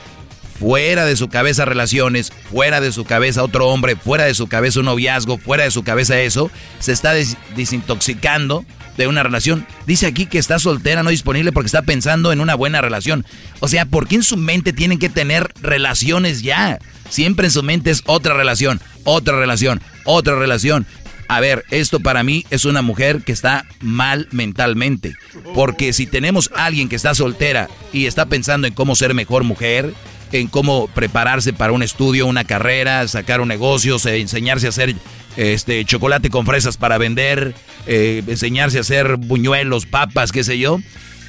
fuera 0.60 1.06
de 1.06 1.16
su 1.16 1.30
cabeza 1.30 1.66
relaciones, 1.66 2.32
fuera 2.52 2.82
de 2.82 2.92
su 2.92 3.06
cabeza 3.06 3.44
otro 3.44 3.68
hombre, 3.70 3.96
fuera 3.96 4.26
de 4.26 4.34
su 4.34 4.48
cabeza 4.48 4.80
un 4.80 4.88
noviazgo, 4.88 5.38
fuera 5.38 5.64
de 5.64 5.72
su 5.72 5.84
cabeza 5.84 6.20
eso, 6.20 6.52
se 6.80 6.92
está 6.92 7.14
des 7.14 7.38
desintoxicando 7.56 8.66
de 8.98 9.08
una 9.08 9.24
relación. 9.24 9.66
Dice 9.88 10.08
aquí 10.08 10.26
que 10.26 10.38
está 10.38 10.60
soltera, 10.60 11.04
no 11.04 11.10
disponible 11.10 11.54
porque 11.54 11.68
está 11.68 11.84
pensando 11.84 12.34
en 12.34 12.42
una 12.42 12.56
buena 12.56 12.82
relación. 12.82 13.26
O 13.62 13.70
sea, 13.70 13.86
¿por 13.86 14.08
qué 14.08 14.16
en 14.16 14.24
su 14.24 14.36
mente 14.36 14.74
tienen 14.74 15.00
que 15.00 15.10
tener 15.10 15.54
relaciones 15.62 16.42
ya? 16.42 16.80
Siempre 17.10 17.48
en 17.48 17.52
su 17.52 17.64
mente 17.64 17.92
es 17.92 18.04
otra 18.06 18.34
relación, 18.34 18.82
otra 19.06 19.40
relación, 19.40 19.82
otra 20.04 20.36
relación. 20.36 20.86
A 21.30 21.40
ver, 21.40 21.64
esto 21.70 22.00
para 22.00 22.24
mí 22.24 22.46
es 22.50 22.66
una 22.66 22.82
mujer 22.82 23.22
que 23.24 23.32
está 23.32 23.66
mal 23.80 24.28
mentalmente. 24.32 25.14
Porque 25.54 25.94
si 25.94 26.06
tenemos 26.06 26.52
a 26.56 26.66
alguien 26.66 26.90
que 26.90 26.96
está 26.96 27.16
soltera 27.16 27.70
y 27.94 28.08
está 28.08 28.26
pensando 28.26 28.68
en 28.68 28.74
cómo 28.74 28.96
ser 28.96 29.14
mejor 29.14 29.44
mujer, 29.44 29.94
en 30.32 30.48
cómo 30.48 30.88
prepararse 30.88 31.54
para 31.54 31.74
un 31.74 31.84
estudio, 31.84 32.26
una 32.26 32.44
carrera, 32.44 33.08
sacar 33.08 33.42
un 33.42 33.48
negocio, 33.48 33.98
enseñarse 34.06 34.68
a 34.68 34.70
hacer 34.70 34.96
este 35.38 35.84
chocolate 35.86 36.30
con 36.30 36.46
fresas 36.46 36.78
para 36.78 36.98
vender, 36.98 37.56
eh, 37.88 38.24
enseñarse 38.28 38.78
a 38.78 38.82
hacer 38.82 39.18
buñuelos, 39.18 39.86
papas, 39.86 40.32
qué 40.32 40.44
sé 40.44 40.58
yo. 40.58 40.80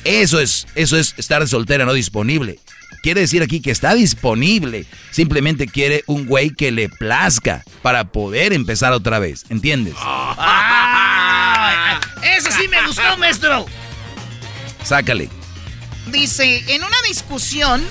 Eso 0.05 0.41
es, 0.41 0.67
eso 0.75 0.97
es 0.97 1.15
estar 1.19 1.47
soltera, 1.47 1.85
no 1.85 1.93
disponible. 1.93 2.59
Quiere 3.03 3.23
decir 3.23 3.43
aquí 3.43 3.61
que 3.61 3.71
está 3.71 3.95
disponible. 3.95 4.85
Simplemente 5.11 5.67
quiere 5.67 6.05
un 6.07 6.27
güey 6.27 6.51
que 6.51 6.71
le 6.71 6.89
plazca 6.89 7.63
para 7.83 8.05
poder 8.13 8.53
empezar 8.53 8.93
otra 8.93 9.19
vez. 9.19 9.45
¿Entiendes? 9.49 9.95
Ah, 11.63 12.01
eso 12.23 12.51
sí 12.51 12.69
me 12.69 12.87
gustó, 12.87 13.17
maestro. 13.19 13.67
Sácale. 14.83 15.29
Dice, 16.11 16.75
en 16.75 16.83
una 16.83 16.97
discusión, 17.07 17.83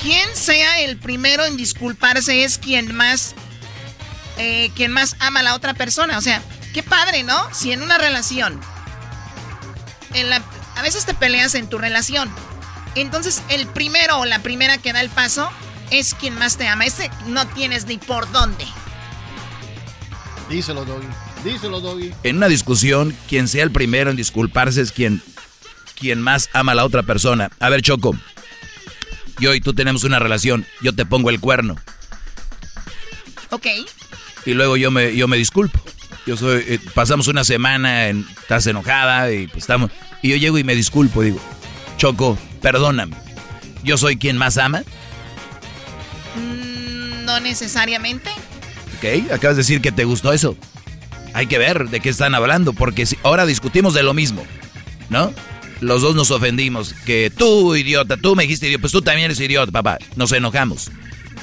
quien 0.00 0.34
sea 0.34 0.80
el 0.80 0.96
primero 0.96 1.44
en 1.44 1.56
disculparse 1.56 2.44
es 2.44 2.58
quien 2.58 2.94
más, 2.94 3.34
eh, 4.38 4.70
quien 4.74 4.92
más 4.92 5.16
ama 5.20 5.40
a 5.40 5.42
la 5.42 5.54
otra 5.54 5.74
persona. 5.74 6.18
O 6.18 6.20
sea, 6.20 6.42
qué 6.72 6.82
padre, 6.82 7.22
¿no? 7.22 7.36
Si 7.52 7.72
en 7.72 7.82
una 7.82 7.98
relación, 7.98 8.60
en 10.14 10.30
la, 10.30 10.42
a 10.76 10.82
veces 10.82 11.04
te 11.04 11.14
peleas 11.14 11.54
en 11.54 11.68
tu 11.68 11.78
relación. 11.78 12.30
Entonces, 12.94 13.42
el 13.48 13.66
primero 13.68 14.18
o 14.18 14.24
la 14.24 14.40
primera 14.40 14.78
que 14.78 14.92
da 14.92 15.00
el 15.00 15.10
paso 15.10 15.48
es 15.90 16.14
quien 16.14 16.36
más 16.38 16.56
te 16.56 16.66
ama. 16.66 16.86
Ese 16.86 17.10
no 17.26 17.46
tienes 17.48 17.86
ni 17.86 17.98
por 17.98 18.30
dónde. 18.32 18.64
Díselo, 20.48 20.84
Doggy. 20.84 21.06
Díselo, 21.44 21.80
Doggy. 21.80 22.12
En 22.24 22.38
una 22.38 22.48
discusión, 22.48 23.16
quien 23.28 23.46
sea 23.46 23.62
el 23.62 23.70
primero 23.70 24.10
en 24.10 24.16
disculparse 24.16 24.80
es 24.80 24.90
quien, 24.90 25.22
quien 25.94 26.20
más 26.20 26.48
ama 26.52 26.72
a 26.72 26.74
la 26.74 26.84
otra 26.84 27.04
persona. 27.04 27.50
A 27.60 27.68
ver, 27.68 27.82
Choco. 27.82 28.16
Yo 29.40 29.54
y 29.54 29.60
tú 29.60 29.74
tenemos 29.74 30.04
una 30.04 30.18
relación. 30.18 30.66
Yo 30.82 30.94
te 30.94 31.06
pongo 31.06 31.30
el 31.30 31.40
cuerno. 31.40 31.76
Ok. 33.50 33.66
Y 34.46 34.54
luego 34.54 34.76
yo 34.76 34.90
me, 34.90 35.16
yo 35.16 35.26
me 35.28 35.36
disculpo. 35.36 35.80
Yo 36.26 36.36
soy, 36.36 36.64
eh, 36.66 36.78
pasamos 36.94 37.28
una 37.28 37.44
semana, 37.44 38.08
en, 38.08 38.26
estás 38.40 38.66
enojada 38.66 39.32
y 39.32 39.46
pues 39.46 39.64
estamos. 39.64 39.90
Y 40.22 40.30
yo 40.30 40.36
llego 40.36 40.58
y 40.58 40.64
me 40.64 40.74
disculpo, 40.74 41.22
digo, 41.22 41.40
Choco, 41.96 42.38
perdóname. 42.60 43.16
¿Yo 43.82 43.96
soy 43.96 44.16
quien 44.16 44.36
más 44.36 44.58
ama? 44.58 44.82
Mm, 46.36 47.24
no 47.24 47.40
necesariamente. 47.40 48.30
Ok, 48.98 49.32
acabas 49.32 49.56
de 49.56 49.62
decir 49.62 49.80
que 49.80 49.92
te 49.92 50.04
gustó 50.04 50.32
eso. 50.32 50.56
Hay 51.32 51.46
que 51.46 51.58
ver 51.58 51.88
de 51.88 52.00
qué 52.00 52.10
están 52.10 52.34
hablando, 52.34 52.72
porque 52.74 53.06
si, 53.06 53.16
ahora 53.22 53.46
discutimos 53.46 53.94
de 53.94 54.02
lo 54.02 54.12
mismo, 54.14 54.44
¿no? 55.08 55.32
Los 55.80 56.02
dos 56.02 56.14
nos 56.14 56.30
ofendimos, 56.30 56.94
que 57.06 57.32
tú, 57.34 57.74
idiota, 57.74 58.16
tú 58.16 58.36
me 58.36 58.42
dijiste 58.42 58.66
idiota, 58.66 58.82
pues 58.82 58.92
tú 58.92 59.02
también 59.02 59.26
eres 59.26 59.40
idiota, 59.40 59.72
papá. 59.72 59.98
Nos 60.16 60.30
enojamos. 60.32 60.90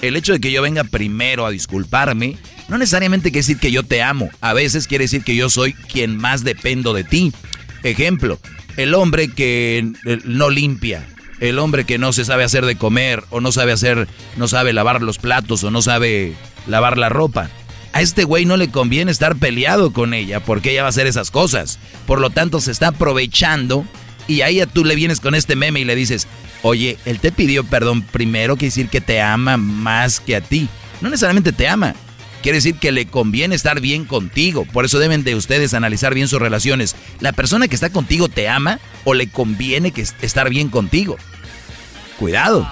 El 0.01 0.15
hecho 0.15 0.33
de 0.33 0.39
que 0.39 0.51
yo 0.51 0.61
venga 0.61 0.83
primero 0.83 1.45
a 1.45 1.51
disculparme, 1.51 2.37
no 2.67 2.77
necesariamente 2.77 3.31
quiere 3.31 3.39
decir 3.39 3.57
que 3.57 3.71
yo 3.71 3.81
te 3.83 4.03
amo. 4.03 4.29
A 4.41 4.53
veces 4.53 4.87
quiere 4.87 5.05
decir 5.05 5.23
que 5.23 5.35
yo 5.35 5.49
soy 5.49 5.73
quien 5.73 6.17
más 6.17 6.43
dependo 6.43 6.93
de 6.93 7.03
ti. 7.03 7.33
Ejemplo, 7.81 8.39
el 8.75 8.93
hombre 8.93 9.29
que 9.29 9.91
no 10.23 10.51
limpia, 10.51 11.07
el 11.39 11.57
hombre 11.57 11.85
que 11.85 11.97
no 11.97 12.13
se 12.13 12.25
sabe 12.25 12.43
hacer 12.43 12.65
de 12.65 12.75
comer, 12.75 13.23
o 13.31 13.41
no 13.41 13.51
sabe 13.51 13.71
hacer, 13.71 14.07
no 14.35 14.47
sabe 14.47 14.71
lavar 14.71 15.01
los 15.01 15.17
platos, 15.17 15.63
o 15.63 15.71
no 15.71 15.81
sabe 15.81 16.35
lavar 16.67 16.99
la 16.99 17.09
ropa. 17.09 17.49
A 17.93 18.01
este 18.01 18.23
güey 18.23 18.45
no 18.45 18.57
le 18.57 18.69
conviene 18.69 19.11
estar 19.11 19.35
peleado 19.37 19.93
con 19.93 20.13
ella, 20.13 20.41
porque 20.41 20.71
ella 20.71 20.83
va 20.83 20.87
a 20.87 20.89
hacer 20.89 21.07
esas 21.07 21.31
cosas. 21.31 21.79
Por 22.05 22.19
lo 22.19 22.29
tanto, 22.29 22.61
se 22.61 22.71
está 22.71 22.89
aprovechando 22.89 23.85
y 24.27 24.41
a 24.41 24.49
ella 24.49 24.65
tú 24.65 24.83
le 24.83 24.95
vienes 24.95 25.19
con 25.19 25.35
este 25.35 25.55
meme 25.55 25.79
y 25.79 25.85
le 25.85 25.95
dices, 25.95 26.27
oye, 26.61 26.97
él 27.05 27.19
te 27.19 27.31
pidió 27.31 27.63
perdón 27.63 28.01
primero, 28.01 28.55
quiere 28.55 28.69
decir 28.69 28.89
que 28.89 29.01
te 29.01 29.21
ama 29.21 29.57
más 29.57 30.19
que 30.19 30.35
a 30.35 30.41
ti. 30.41 30.67
No 31.01 31.09
necesariamente 31.09 31.51
te 31.51 31.67
ama, 31.67 31.95
quiere 32.41 32.57
decir 32.57 32.75
que 32.75 32.91
le 32.91 33.07
conviene 33.07 33.55
estar 33.55 33.81
bien 33.81 34.05
contigo. 34.05 34.65
Por 34.65 34.85
eso 34.85 34.99
deben 34.99 35.23
de 35.23 35.35
ustedes 35.35 35.73
analizar 35.73 36.13
bien 36.13 36.27
sus 36.27 36.39
relaciones. 36.39 36.95
¿La 37.19 37.33
persona 37.33 37.67
que 37.67 37.75
está 37.75 37.89
contigo 37.89 38.29
te 38.29 38.49
ama 38.49 38.79
o 39.03 39.13
le 39.13 39.29
conviene 39.29 39.91
que 39.91 40.01
estar 40.01 40.49
bien 40.49 40.69
contigo? 40.69 41.17
Cuidado. 42.19 42.67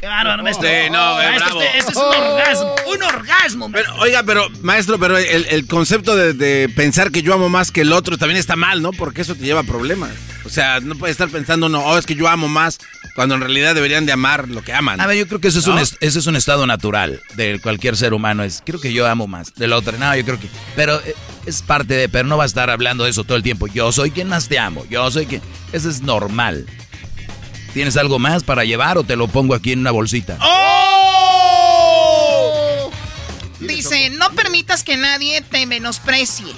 Qué 0.00 0.06
bárbaro, 0.06 0.42
maestro. 0.42 0.68
Sí, 0.68 0.90
no, 0.90 1.20
eh, 1.20 1.24
Maestro, 1.26 1.46
bravo. 1.56 1.62
este, 1.62 1.78
este 1.78 1.92
es 1.92 1.96
un 1.96 2.04
orgasmo. 2.14 2.74
Un 2.94 3.02
orgasmo, 3.02 3.70
Pero, 3.72 3.84
maestro. 3.88 4.02
oiga, 4.02 4.22
pero, 4.24 4.48
maestro, 4.62 4.98
pero 4.98 5.16
el, 5.18 5.46
el 5.48 5.66
concepto 5.66 6.14
de, 6.16 6.32
de 6.34 6.68
pensar 6.68 7.10
que 7.10 7.22
yo 7.22 7.32
amo 7.34 7.48
más 7.48 7.70
que 7.72 7.80
el 7.80 7.92
otro 7.92 8.18
también 8.18 8.38
está 8.38 8.56
mal, 8.56 8.82
¿no? 8.82 8.92
Porque 8.92 9.22
eso 9.22 9.34
te 9.34 9.44
lleva 9.44 9.60
a 9.60 9.64
problemas. 9.64 10.10
O 10.44 10.48
sea, 10.48 10.80
no 10.80 10.94
puede 10.96 11.10
estar 11.12 11.28
pensando, 11.28 11.68
no, 11.68 11.80
oh, 11.80 11.98
es 11.98 12.06
que 12.06 12.14
yo 12.14 12.28
amo 12.28 12.46
más, 12.46 12.78
cuando 13.16 13.34
en 13.34 13.40
realidad 13.40 13.74
deberían 13.74 14.06
de 14.06 14.12
amar 14.12 14.48
lo 14.48 14.62
que 14.62 14.72
aman. 14.72 15.00
A 15.00 15.06
ver, 15.06 15.16
yo 15.16 15.26
creo 15.26 15.40
que 15.40 15.48
ese 15.48 15.58
es, 15.58 15.66
un, 15.66 15.78
ese 15.78 15.98
es 16.00 16.26
un 16.26 16.36
estado 16.36 16.66
natural 16.66 17.20
de 17.34 17.58
cualquier 17.60 17.96
ser 17.96 18.12
humano. 18.14 18.44
Es, 18.44 18.62
creo 18.64 18.80
que 18.80 18.92
yo 18.92 19.06
amo 19.08 19.26
más 19.26 19.54
del 19.54 19.72
otro. 19.72 19.96
No, 19.98 20.14
yo 20.14 20.24
creo 20.24 20.38
que... 20.38 20.48
Pero 20.76 21.00
eh, 21.04 21.14
es 21.46 21.62
parte 21.62 21.94
de... 21.94 22.08
Pero 22.08 22.28
no 22.28 22.36
va 22.36 22.44
a 22.44 22.46
estar 22.46 22.70
hablando 22.70 23.04
de 23.04 23.10
eso 23.10 23.24
todo 23.24 23.36
el 23.36 23.42
tiempo. 23.42 23.66
Yo 23.66 23.90
soy 23.90 24.10
quien 24.12 24.28
más 24.28 24.46
te 24.48 24.58
amo. 24.58 24.84
Yo 24.88 25.10
soy 25.10 25.26
quien... 25.26 25.42
Eso 25.72 25.88
es 25.90 26.02
normal. 26.02 26.66
¿Tienes 27.76 27.96
algo 27.98 28.18
más 28.18 28.42
para 28.42 28.64
llevar 28.64 28.96
o 28.96 29.04
te 29.04 29.16
lo 29.16 29.28
pongo 29.28 29.54
aquí 29.54 29.72
en 29.72 29.80
una 29.80 29.90
bolsita? 29.90 30.38
¡Oh! 30.40 31.70
Dice, 33.60 34.08
no 34.08 34.30
permitas 34.30 34.82
que 34.82 34.96
nadie 34.96 35.42
te 35.42 35.66
menosprecie. 35.66 36.54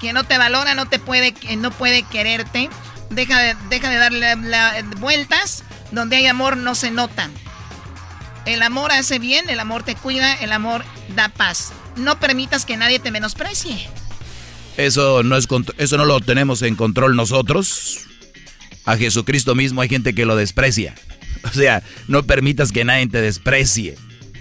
Quien 0.00 0.14
no 0.14 0.24
te 0.24 0.36
valora 0.36 0.74
no 0.74 0.88
te 0.88 0.98
puede, 0.98 1.34
que 1.34 1.54
no 1.54 1.70
puede 1.70 2.02
quererte. 2.02 2.68
Deja 3.10 3.38
de, 3.38 3.54
deja 3.70 3.90
de 3.90 3.96
darle 3.96 4.34
la- 4.34 4.84
vueltas. 4.96 5.62
Donde 5.92 6.16
hay 6.16 6.26
amor 6.26 6.56
no 6.56 6.74
se 6.74 6.90
notan. 6.90 7.30
El 8.44 8.64
amor 8.64 8.90
hace 8.90 9.20
bien, 9.20 9.48
el 9.48 9.60
amor 9.60 9.84
te 9.84 9.94
cuida, 9.94 10.34
el 10.34 10.50
amor 10.50 10.84
da 11.14 11.28
paz. 11.28 11.70
No 11.94 12.18
permitas 12.18 12.64
que 12.64 12.76
nadie 12.76 12.98
te 12.98 13.12
menosprecie. 13.12 13.88
Eso 14.76 15.22
no, 15.22 15.36
es 15.36 15.46
eso 15.76 15.96
no 15.96 16.04
lo 16.06 16.18
tenemos 16.18 16.62
en 16.62 16.74
control 16.74 17.14
nosotros. 17.14 18.07
A 18.88 18.96
Jesucristo 18.96 19.54
mismo 19.54 19.82
hay 19.82 19.88
gente 19.90 20.14
que 20.14 20.24
lo 20.24 20.34
desprecia. 20.34 20.94
O 21.44 21.50
sea, 21.50 21.82
no 22.08 22.22
permitas 22.22 22.72
que 22.72 22.84
nadie 22.84 23.06
te 23.06 23.20
desprecie. 23.20 23.96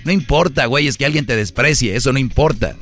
No 0.05 0.13
importa, 0.13 0.65
güey, 0.67 0.87
es 0.87 0.95
que 0.95 1.05
alguien 1.05 1.25
te 1.25 1.35
desprecie. 1.35 1.97
Eso 1.97 2.13
no 2.13 2.19
importa. 2.19 2.77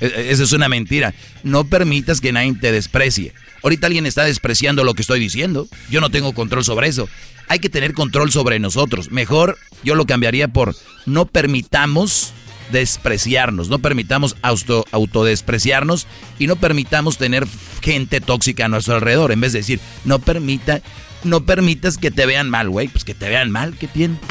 E- 0.00 0.06
e- 0.06 0.30
Eso 0.32 0.42
es 0.42 0.52
una 0.52 0.68
mentira. 0.68 1.14
No 1.44 1.64
permitas 1.68 2.20
que 2.20 2.32
nadie 2.32 2.54
te 2.60 2.72
desprecie. 2.72 3.32
Ahorita 3.62 3.86
alguien 3.86 4.06
está 4.06 4.24
despreciando 4.24 4.82
lo 4.82 4.94
que 4.94 5.02
estoy 5.02 5.20
diciendo. 5.20 5.68
Yo 5.88 6.00
no 6.00 6.10
tengo 6.10 6.32
control 6.34 6.64
sobre 6.64 6.88
eso. 6.88 7.08
Hay 7.46 7.60
que 7.60 7.68
tener 7.70 7.92
control 7.94 8.32
sobre 8.32 8.58
nosotros. 8.58 9.12
Mejor 9.12 9.56
yo 9.84 9.94
lo 9.94 10.06
cambiaría 10.06 10.48
por 10.48 10.74
no 11.06 11.26
permitamos 11.26 12.32
despreciarnos, 12.72 13.68
no 13.68 13.78
permitamos 13.78 14.36
auto, 14.42 14.84
autodespreciarnos 14.90 16.06
y 16.38 16.46
no 16.46 16.56
permitamos 16.56 17.18
tener 17.18 17.46
gente 17.82 18.20
tóxica 18.20 18.64
a 18.64 18.68
nuestro 18.68 18.94
alrededor. 18.94 19.32
En 19.32 19.40
vez 19.40 19.52
de 19.52 19.60
decir, 19.60 19.80
no 20.04 20.18
permita, 20.18 20.80
no 21.24 21.44
permitas 21.44 21.98
que 21.98 22.10
te 22.10 22.26
vean 22.26 22.50
mal, 22.50 22.70
güey. 22.70 22.88
Pues 22.88 23.04
que 23.04 23.14
te 23.14 23.28
vean 23.28 23.50
mal, 23.50 23.76
¿qué 23.78 23.88
tiene? 23.88 24.18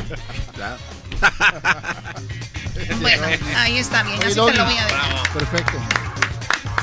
Bueno, 3.00 3.28
ahí 3.56 3.78
está 3.78 4.04
bien, 4.04 4.18
así 4.20 4.30
te 4.30 4.36
lo 4.36 4.46
voy 4.46 4.54
a 4.58 4.86
dejar. 4.86 5.34
Perfecto. 5.34 5.74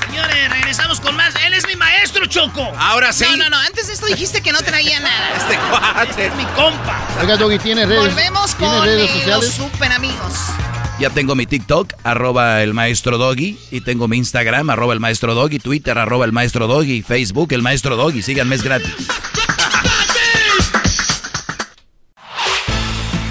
Señores, 0.07 0.49
regresamos 0.49 0.99
con 0.99 1.15
más. 1.15 1.33
Él 1.45 1.53
es 1.53 1.65
mi 1.67 1.75
maestro, 1.75 2.25
Choco. 2.25 2.61
Ahora 2.77 3.13
sí. 3.13 3.23
No, 3.29 3.37
no, 3.37 3.49
no, 3.49 3.57
antes 3.57 3.87
de 3.87 3.93
esto 3.93 4.07
dijiste 4.07 4.41
que 4.41 4.51
no 4.51 4.59
traía 4.59 4.99
nada. 4.99 5.37
Este 5.37 5.57
cuate. 5.69 6.09
Este 6.09 6.25
es 6.27 6.35
mi 6.35 6.45
compa. 6.45 7.07
Oiga, 7.21 7.37
Doggy, 7.37 7.59
¿tiene 7.59 7.85
redes, 7.85 8.13
Volvemos 8.13 8.55
¿tiene 8.55 8.73
con 8.73 8.85
redes 8.85 9.09
eh, 9.09 9.23
los 9.27 9.45
super 9.45 9.91
amigos. 9.91 10.33
Ya 10.99 11.09
tengo 11.09 11.33
mi 11.33 11.45
TikTok, 11.45 11.93
arroba 12.03 12.61
el 12.61 12.73
maestro 12.73 13.17
Doggy, 13.17 13.57
y 13.71 13.81
tengo 13.81 14.07
mi 14.07 14.17
Instagram, 14.17 14.69
arroba 14.69 14.93
el 14.93 14.99
maestro 14.99 15.33
Doggy, 15.33 15.59
Twitter, 15.59 15.97
arroba 15.97 16.25
el 16.25 16.31
maestro 16.31 16.67
Doggy, 16.67 17.01
Facebook, 17.01 17.53
el 17.53 17.61
maestro 17.61 17.95
Doggy. 17.95 18.21
Síganme, 18.21 18.55
es 18.55 18.63
gratis. 18.63 18.93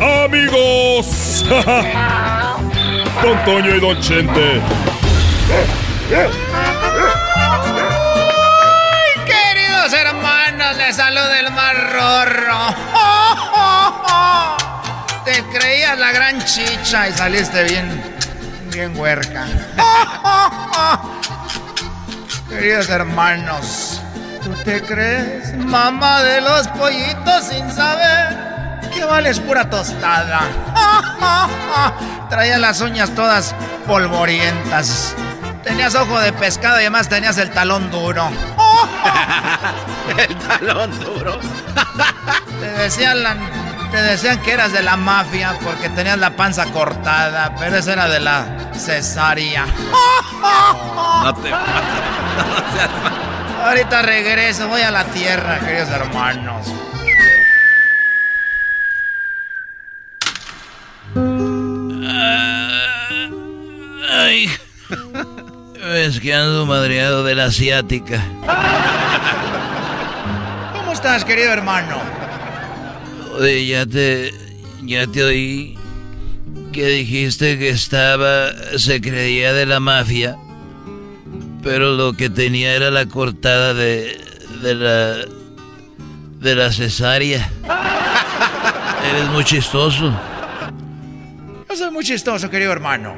amigos. 0.00 1.44
Don 3.22 3.44
Toño 3.44 3.76
y 3.76 3.80
Don 3.80 4.00
Chente. 4.00 4.60
Queridos 9.26 9.92
hermanos, 9.92 10.76
les 10.78 10.96
saluda 10.96 11.40
el 11.40 11.50
marrorro. 11.52 12.74
Te 15.24 15.42
creías 15.44 15.98
la 15.98 16.12
gran 16.12 16.42
chicha 16.44 17.08
y 17.08 17.12
saliste 17.12 17.64
bien, 17.64 18.16
bien 18.72 18.96
huerca. 18.98 19.46
Queridos 22.48 22.88
hermanos, 22.88 24.00
¿tú 24.42 24.52
te 24.64 24.82
crees 24.82 25.54
mamá 25.56 26.22
de 26.22 26.40
los 26.40 26.66
pollitos 26.68 27.44
sin 27.44 27.70
saber 27.70 28.59
que 29.00 29.06
vales 29.06 29.40
pura 29.40 29.68
tostada? 29.70 30.40
Traías 32.28 32.60
las 32.60 32.80
uñas 32.82 33.10
todas 33.14 33.54
polvorientas. 33.86 35.14
Tenías 35.64 35.94
ojo 35.94 36.20
de 36.20 36.34
pescado 36.34 36.76
y 36.78 36.82
además 36.82 37.08
tenías 37.08 37.38
el 37.38 37.50
talón 37.50 37.90
duro. 37.90 38.30
El 40.18 40.36
talón 40.36 40.90
duro. 41.00 41.38
Te 42.60 42.66
decían, 42.72 43.22
la- 43.22 43.36
te 43.90 44.02
decían 44.02 44.38
que 44.40 44.52
eras 44.52 44.72
de 44.72 44.82
la 44.82 44.96
mafia 44.96 45.56
porque 45.64 45.88
tenías 45.88 46.18
la 46.18 46.30
panza 46.30 46.66
cortada, 46.66 47.54
pero 47.58 47.76
eso 47.76 47.90
era 47.92 48.06
de 48.08 48.20
la 48.20 48.44
cesárea. 48.74 49.64
No 51.22 51.34
te 51.34 51.50
Ahorita 53.64 54.02
regreso, 54.02 54.68
voy 54.68 54.82
a 54.82 54.90
la 54.92 55.04
tierra, 55.04 55.58
queridos 55.60 55.88
hermanos. 55.90 56.66
Ay, 64.12 64.50
es 65.94 66.20
que 66.20 66.34
ando 66.34 66.66
madreado 66.66 67.24
de 67.24 67.34
la 67.34 67.46
asiática. 67.46 68.22
¿Cómo 70.74 70.92
estás, 70.92 71.24
querido 71.24 71.52
hermano? 71.52 71.96
Oye, 73.38 73.66
ya 73.66 73.86
te, 73.86 74.32
ya 74.82 75.06
te 75.06 75.24
oí 75.24 75.78
que 76.72 76.86
dijiste 76.86 77.58
que 77.58 77.70
estaba, 77.70 78.50
se 78.76 79.00
creía 79.00 79.52
de 79.52 79.66
la 79.66 79.80
mafia, 79.80 80.36
pero 81.62 81.94
lo 81.94 82.12
que 82.12 82.30
tenía 82.30 82.74
era 82.74 82.90
la 82.90 83.06
cortada 83.06 83.74
de, 83.74 84.20
de 84.62 84.74
la, 84.74 85.16
de 86.40 86.54
la 86.54 86.72
cesárea. 86.72 87.50
Eres 89.10 89.28
muy 89.30 89.44
chistoso. 89.44 90.12
Yo 91.70 91.76
soy 91.76 91.92
muy 91.92 92.02
chistoso, 92.02 92.50
querido 92.50 92.72
hermano. 92.72 93.14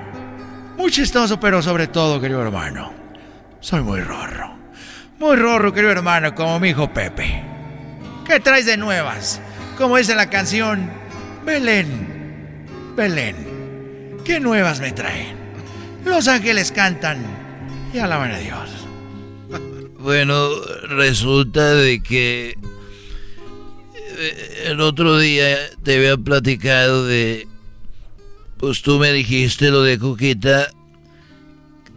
Muy 0.77 0.91
chistoso, 0.91 1.41
pero 1.41 1.63
sobre 1.63 1.87
todo, 1.87 2.21
querido 2.21 2.43
hermano. 2.43 2.93
Soy 3.61 3.81
muy 3.81 4.03
rorro. 4.03 4.55
Muy 5.19 5.37
rorro, 5.37 5.73
querido 5.73 5.91
hermano, 5.91 6.35
como 6.35 6.61
mi 6.61 6.69
hijo 6.69 6.93
Pepe. 6.93 7.43
¿Qué 8.27 8.41
traes 8.41 8.67
de 8.67 8.77
nuevas? 8.77 9.41
Como 9.79 9.97
dice 9.97 10.15
la 10.15 10.29
canción, 10.29 10.91
Belén, 11.47 12.67
Belén. 12.95 14.19
¿Qué 14.23 14.39
nuevas 14.39 14.81
me 14.81 14.93
traen? 14.93 15.35
Los 16.05 16.29
ángeles 16.29 16.73
cantan 16.73 17.25
y 17.95 18.01
alaban 18.01 18.33
a 18.33 18.39
Dios. 18.39 18.71
Bueno, 19.99 20.51
resulta 20.89 21.75
de 21.75 22.03
que 22.03 22.59
eh, 23.95 24.65
el 24.67 24.81
otro 24.81 25.17
día 25.17 25.57
te 25.85 25.95
había 25.95 26.17
platicado 26.17 27.07
de, 27.07 27.47
pues 28.63 28.81
tú 28.81 29.01
me 29.01 29.13
dijiste 29.13 29.73
lo 29.73 29.83
de 29.83 29.99
Cuquita, 29.99 30.71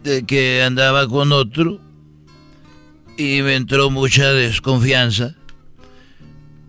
de 0.03 0.25
que 0.25 0.63
andaba 0.63 1.07
con 1.07 1.31
otro 1.31 1.79
y 3.19 3.43
me 3.43 3.55
entró 3.55 3.91
mucha 3.91 4.33
desconfianza. 4.33 5.35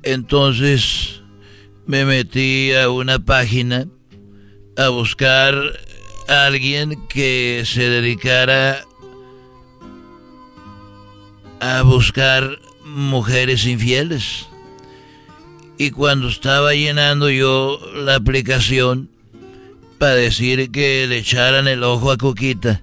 Entonces 0.02 1.22
me 1.86 2.04
metí 2.04 2.74
a 2.74 2.90
una 2.90 3.20
página 3.20 3.86
a 4.76 4.90
buscar 4.90 5.54
a 6.28 6.44
alguien 6.44 7.00
que 7.08 7.62
se 7.64 7.88
dedicara 7.88 8.84
a 11.60 11.80
buscar 11.80 12.58
mujeres 12.84 13.64
infieles. 13.64 14.46
Y 15.78 15.90
cuando 15.90 16.28
estaba 16.28 16.74
llenando 16.74 17.30
yo 17.30 17.80
la 17.94 18.16
aplicación, 18.16 19.15
para 19.98 20.14
decir 20.14 20.70
que 20.70 21.06
le 21.06 21.18
echaran 21.18 21.68
el 21.68 21.82
ojo 21.82 22.10
a 22.10 22.18
Cuquita. 22.18 22.82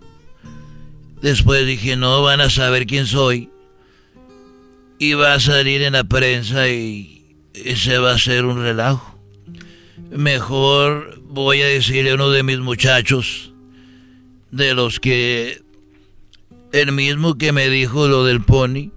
Después 1.21 1.65
dije, 1.65 1.95
no 1.95 2.21
van 2.21 2.41
a 2.41 2.49
saber 2.49 2.85
quién 2.85 3.05
soy. 3.05 3.49
Y 4.99 5.13
va 5.13 5.33
a 5.33 5.39
salir 5.39 5.81
en 5.81 5.93
la 5.93 6.03
prensa 6.03 6.69
y 6.69 7.37
ese 7.53 7.97
va 7.97 8.13
a 8.13 8.19
ser 8.19 8.45
un 8.45 8.61
relajo. 8.61 9.17
Mejor 10.11 11.21
voy 11.23 11.61
a 11.61 11.67
decirle 11.67 12.11
a 12.11 12.15
uno 12.15 12.29
de 12.29 12.43
mis 12.43 12.59
muchachos, 12.59 13.53
de 14.51 14.73
los 14.75 14.99
que 14.99 15.61
el 16.71 16.91
mismo 16.91 17.37
que 17.37 17.51
me 17.51 17.69
dijo 17.69 18.07
lo 18.07 18.23
del 18.23 18.41
pony, 18.41 18.91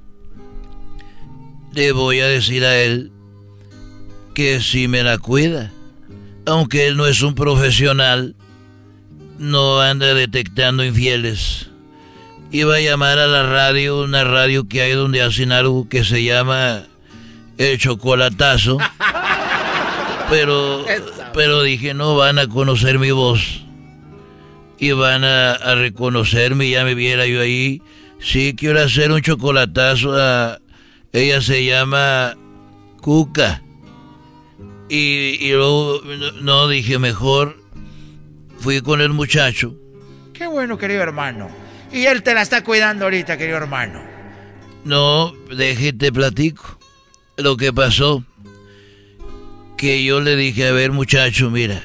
le 1.73 1.93
voy 1.93 2.21
a 2.21 2.27
decir 2.27 2.65
a 2.65 2.79
él 2.83 3.13
que 4.35 4.61
si 4.61 4.89
me 4.89 5.03
la 5.03 5.19
cuida, 5.19 5.73
aunque 6.47 6.87
él 6.87 6.97
no 6.97 7.07
es 7.07 7.23
un 7.23 7.35
profesional, 7.35 8.35
no 9.39 9.81
anda 9.81 10.15
detectando 10.15 10.85
infieles. 10.85 11.69
Iba 12.53 12.77
a 12.77 12.81
llamar 12.81 13.19
a 13.19 13.27
la 13.27 13.43
radio, 13.43 14.03
una 14.03 14.25
radio 14.25 14.69
que 14.69 14.81
hay 14.81 14.93
donde 14.93 15.23
hacen 15.23 15.53
algo 15.53 15.89
que 15.89 16.05
se 16.05 16.23
llama 16.23 16.85
el 17.59 17.79
chocolatazo. 17.79 18.79
Pero, 20.29 20.85
pero 21.33 21.63
dije, 21.63 21.95
no 21.95 22.17
van 22.17 22.41
a 22.41 22.49
conocer 22.49 22.99
mi 22.99 23.13
voz. 23.13 23.63
Y 24.77 24.91
van 24.91 25.23
a, 25.23 25.53
a 25.53 25.77
reconocerme, 25.77 26.69
ya 26.69 26.85
me 26.85 26.97
viera 26.97 27.27
yo 27.27 27.41
ahí. 27.41 27.81
Sí, 28.19 28.57
quiero 28.59 28.83
hacer 28.83 29.13
un 29.13 29.23
chocolatazo 29.23 30.21
a... 30.21 30.59
Ella 31.13 31.41
se 31.41 31.65
llama 31.65 32.35
Cuca. 33.01 33.63
Y, 34.89 35.39
y 35.41 35.53
luego, 35.53 36.01
no, 36.41 36.69
dije, 36.69 36.99
mejor 36.99 37.57
fui 38.59 38.81
con 38.81 39.01
el 39.01 39.11
muchacho. 39.11 39.75
Qué 40.33 40.47
bueno, 40.47 40.79
querido 40.79 41.03
hermano. 41.03 41.49
Y 41.93 42.05
él 42.07 42.23
te 42.23 42.35
la 42.35 42.43
está 42.43 42.63
cuidando 42.63 43.05
ahorita, 43.05 43.37
querido 43.37 43.57
hermano. 43.57 44.01
No, 44.85 45.33
déjete 45.51 46.13
platico. 46.13 46.79
Lo 47.37 47.57
que 47.57 47.73
pasó, 47.73 48.25
que 49.77 50.05
yo 50.05 50.21
le 50.21 50.37
dije, 50.37 50.69
a 50.69 50.73
ver 50.73 50.93
muchacho, 50.93 51.51
mira, 51.51 51.83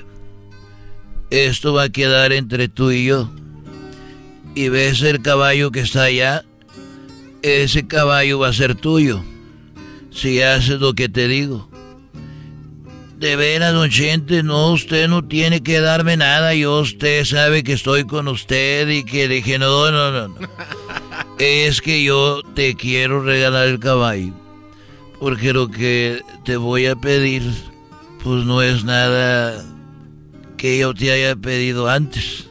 esto 1.30 1.74
va 1.74 1.84
a 1.84 1.90
quedar 1.90 2.34
entre 2.34 2.68
tú 2.68 2.92
y 2.92 3.06
yo. 3.06 3.32
Y 4.54 4.70
ves 4.70 5.02
el 5.02 5.22
caballo 5.22 5.72
que 5.72 5.80
está 5.80 6.04
allá, 6.04 6.44
ese 7.42 7.88
caballo 7.88 8.40
va 8.40 8.50
a 8.50 8.54
ser 8.54 8.76
tuyo. 8.76 9.24
Si 10.12 10.42
haces 10.42 10.80
lo 10.80 10.94
que 10.94 11.08
te 11.08 11.28
digo. 11.28 11.71
De 13.22 13.36
veras, 13.36 13.72
don 13.72 13.88
Chente, 13.88 14.42
no, 14.42 14.72
usted 14.72 15.08
no 15.08 15.24
tiene 15.24 15.62
que 15.62 15.80
darme 15.80 16.18
nada. 16.18 16.56
Yo, 16.56 16.80
usted 16.80 17.24
sabe 17.24 17.64
que 17.64 17.74
estoy 17.74 18.04
con 18.06 18.28
usted 18.28 18.90
y 18.90 19.04
que 19.04 19.28
dije, 19.28 19.60
no, 19.60 19.92
no, 19.92 20.12
no, 20.12 20.28
no. 20.30 20.36
Es 21.38 21.82
que 21.82 22.04
yo 22.04 22.42
te 22.56 22.74
quiero 22.74 23.22
regalar 23.22 23.68
el 23.68 23.80
caballo. 23.80 24.34
Porque 25.20 25.54
lo 25.54 25.70
que 25.70 26.24
te 26.46 26.58
voy 26.58 26.88
a 26.88 26.96
pedir, 26.96 27.44
pues 28.24 28.44
no 28.44 28.64
es 28.64 28.84
nada 28.84 29.64
que 30.58 30.80
yo 30.80 30.96
te 30.96 31.12
haya 31.12 31.36
pedido 31.36 31.88
antes. 31.88 32.48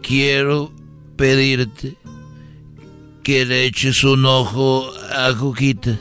Quiero 0.00 0.72
pedirte 1.16 1.94
que 3.22 3.44
le 3.44 3.66
eches 3.66 4.02
un 4.02 4.24
ojo 4.24 4.90
a 5.14 5.34
Juquita 5.34 5.98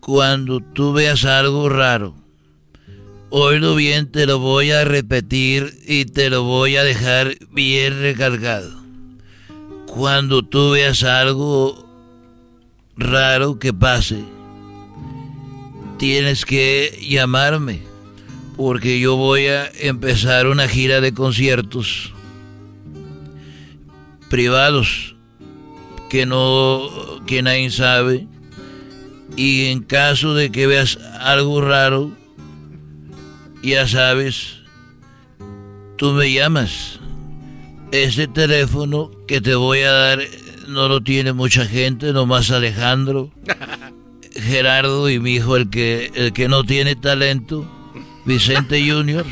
cuando 0.00 0.60
tú 0.60 0.92
veas 0.92 1.24
algo 1.24 1.68
raro, 1.68 2.14
oílo 3.28 3.74
bien, 3.74 4.10
te 4.10 4.26
lo 4.26 4.38
voy 4.38 4.70
a 4.70 4.84
repetir 4.84 5.78
y 5.86 6.06
te 6.06 6.30
lo 6.30 6.42
voy 6.42 6.76
a 6.76 6.84
dejar 6.84 7.36
bien 7.52 8.00
recargado. 8.00 8.80
Cuando 9.86 10.42
tú 10.42 10.70
veas 10.70 11.02
algo 11.02 11.86
raro 12.96 13.58
que 13.58 13.72
pase, 13.72 14.24
tienes 15.98 16.46
que 16.46 16.98
llamarme, 17.08 17.82
porque 18.56 19.00
yo 19.00 19.16
voy 19.16 19.46
a 19.46 19.70
empezar 19.80 20.46
una 20.46 20.66
gira 20.66 21.00
de 21.00 21.12
conciertos 21.12 22.12
privados 24.30 25.14
que 26.08 26.24
no, 26.24 26.88
que 27.26 27.42
nadie 27.42 27.70
sabe 27.70 28.29
y 29.36 29.66
en 29.66 29.82
caso 29.82 30.34
de 30.34 30.50
que 30.50 30.66
veas 30.66 30.98
algo 31.20 31.60
raro, 31.60 32.12
ya 33.62 33.86
sabes, 33.86 34.60
tú 35.96 36.12
me 36.12 36.32
llamas. 36.32 36.98
Ese 37.92 38.28
teléfono 38.28 39.10
que 39.26 39.40
te 39.40 39.54
voy 39.54 39.80
a 39.80 39.90
dar 39.90 40.20
no 40.68 40.88
lo 40.88 41.02
tiene 41.02 41.32
mucha 41.32 41.66
gente, 41.66 42.12
nomás 42.12 42.50
Alejandro, 42.50 43.30
Gerardo 44.32 45.10
y 45.10 45.18
mi 45.18 45.34
hijo, 45.34 45.56
el 45.56 45.68
que, 45.70 46.10
el 46.14 46.32
que 46.32 46.48
no 46.48 46.64
tiene 46.64 46.94
talento, 46.94 47.66
Vicente 48.24 48.80
Junior 48.88 49.26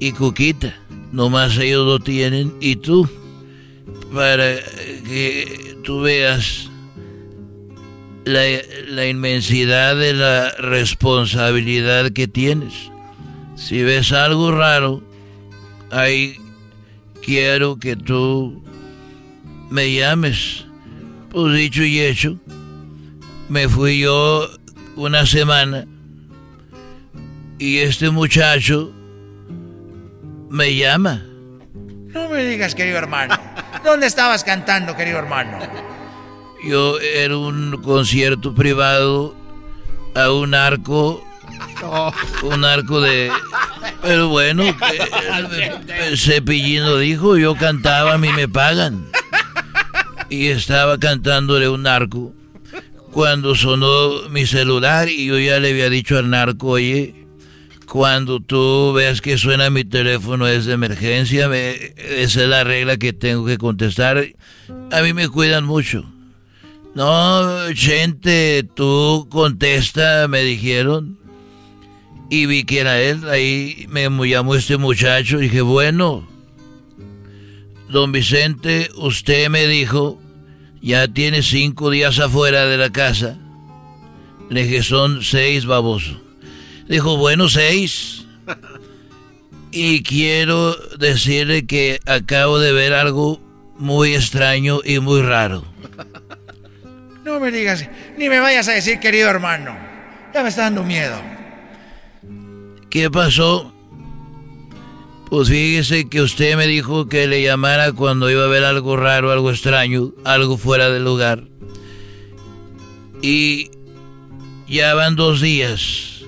y 0.00 0.12
Cuquita. 0.12 0.74
Nomás 1.12 1.58
ellos 1.58 1.86
lo 1.86 1.98
tienen 1.98 2.54
y 2.60 2.76
tú, 2.76 3.08
para 4.12 4.56
que 5.04 5.76
tú 5.84 6.00
veas 6.00 6.69
la, 8.24 9.06
inmensidad 9.06 9.96
de 9.96 10.12
la 10.14 10.50
responsabilidad 10.52 12.10
que 12.12 12.28
tienes. 12.28 12.90
Si 13.56 13.82
ves 13.82 14.12
algo 14.12 14.52
raro, 14.52 15.02
ahí 15.90 16.36
quiero 17.22 17.78
que 17.78 17.96
tú 17.96 18.64
me 19.70 19.92
llames. 19.92 20.66
Pues 21.30 21.54
dicho 21.54 21.84
y 21.84 22.00
hecho, 22.00 22.38
me 23.48 23.68
fui 23.68 24.00
yo 24.00 24.50
una 24.96 25.26
semana 25.26 25.86
y 27.58 27.78
este 27.78 28.10
muchacho 28.10 28.92
me 30.48 30.74
llama. 30.74 31.22
No 32.08 32.28
me 32.28 32.44
digas, 32.44 32.74
querido 32.74 32.98
hermano. 32.98 33.36
¿Dónde 33.84 34.06
estabas 34.06 34.42
cantando, 34.42 34.96
querido 34.96 35.18
hermano? 35.18 35.58
Yo 36.64 36.98
era 37.00 37.36
un 37.36 37.80
concierto 37.82 38.54
privado 38.54 39.34
a 40.14 40.30
un 40.30 40.54
arco 40.54 41.24
un 42.42 42.64
arco 42.64 43.00
de 43.00 43.30
pero 44.02 44.28
bueno 44.28 44.64
que, 44.64 46.16
Cepillín 46.16 46.82
dijo 47.00 47.36
yo 47.36 47.54
cantaba 47.54 48.14
a 48.14 48.18
mí 48.18 48.28
me 48.32 48.48
pagan. 48.48 49.06
Y 50.28 50.46
estaba 50.46 50.98
cantándole 50.98 51.68
un 51.68 51.82
narco 51.82 52.32
cuando 53.10 53.56
sonó 53.56 54.28
mi 54.30 54.46
celular 54.46 55.08
y 55.08 55.26
yo 55.26 55.38
ya 55.38 55.58
le 55.58 55.70
había 55.70 55.90
dicho 55.90 56.18
al 56.18 56.30
narco 56.30 56.68
oye 56.68 57.26
cuando 57.86 58.38
tú 58.38 58.92
veas 58.92 59.20
que 59.20 59.36
suena 59.36 59.68
mi 59.70 59.84
teléfono 59.84 60.46
es 60.46 60.66
de 60.66 60.74
emergencia 60.74 61.50
esa 61.52 62.42
es 62.42 62.48
la 62.48 62.62
regla 62.62 62.96
que 62.96 63.12
tengo 63.12 63.44
que 63.44 63.58
contestar. 63.58 64.24
A 64.92 65.00
mí 65.02 65.12
me 65.12 65.28
cuidan 65.28 65.64
mucho 65.64 66.04
no, 66.94 67.68
gente, 67.74 68.64
tú 68.74 69.28
contesta, 69.30 70.26
me 70.28 70.42
dijeron. 70.42 71.18
Y 72.28 72.46
vi 72.46 72.64
que 72.64 72.80
era 72.80 73.00
él. 73.00 73.28
Ahí 73.28 73.86
me 73.88 74.08
llamó 74.28 74.54
este 74.54 74.76
muchacho. 74.76 75.38
Y 75.38 75.42
dije, 75.42 75.60
bueno, 75.60 76.26
don 77.88 78.12
Vicente, 78.12 78.90
usted 78.96 79.48
me 79.48 79.66
dijo, 79.66 80.20
ya 80.80 81.08
tiene 81.08 81.42
cinco 81.42 81.90
días 81.90 82.18
afuera 82.18 82.66
de 82.66 82.76
la 82.76 82.90
casa. 82.90 83.36
Le 84.48 84.64
dije, 84.64 84.82
son 84.82 85.22
seis, 85.22 85.66
baboso. 85.66 86.20
Dijo, 86.88 87.16
bueno, 87.16 87.48
seis. 87.48 88.26
Y 89.72 90.02
quiero 90.02 90.74
decirle 90.98 91.64
que 91.64 92.00
acabo 92.04 92.58
de 92.58 92.72
ver 92.72 92.92
algo 92.92 93.40
muy 93.78 94.16
extraño 94.16 94.80
y 94.84 94.98
muy 94.98 95.22
raro. 95.22 95.64
No 97.30 97.38
me 97.38 97.52
digas, 97.52 97.88
ni 98.18 98.28
me 98.28 98.40
vayas 98.40 98.66
a 98.66 98.72
decir, 98.72 98.98
querido 98.98 99.30
hermano. 99.30 99.76
Ya 100.34 100.42
me 100.42 100.48
está 100.48 100.62
dando 100.62 100.82
miedo. 100.82 101.16
¿Qué 102.90 103.08
pasó? 103.08 103.72
Pues 105.28 105.48
fíjese 105.48 106.08
que 106.08 106.22
usted 106.22 106.56
me 106.56 106.66
dijo 106.66 107.06
que 107.06 107.28
le 107.28 107.40
llamara 107.40 107.92
cuando 107.92 108.28
iba 108.30 108.44
a 108.44 108.48
ver 108.48 108.64
algo 108.64 108.96
raro, 108.96 109.30
algo 109.30 109.52
extraño, 109.52 110.10
algo 110.24 110.58
fuera 110.58 110.90
de 110.90 110.98
lugar. 110.98 111.44
Y 113.22 113.70
ya 114.66 114.94
van 114.94 115.14
dos 115.14 115.40
días, 115.40 116.22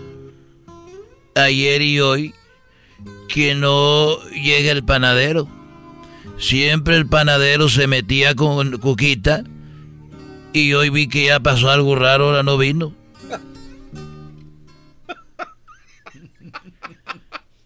ayer 1.34 1.82
y 1.82 1.98
hoy, 1.98 2.32
que 3.28 3.56
no 3.56 4.22
llega 4.30 4.70
el 4.70 4.84
panadero. 4.84 5.48
Siempre 6.38 6.94
el 6.94 7.08
panadero 7.08 7.68
se 7.68 7.88
metía 7.88 8.36
con 8.36 8.78
Cuquita 8.78 9.42
y 10.52 10.74
hoy 10.74 10.90
vi 10.90 11.08
que 11.08 11.26
ya 11.26 11.40
pasó 11.40 11.70
algo 11.70 11.96
raro, 11.96 12.26
ahora 12.26 12.42
no 12.42 12.58
vino. 12.58 12.92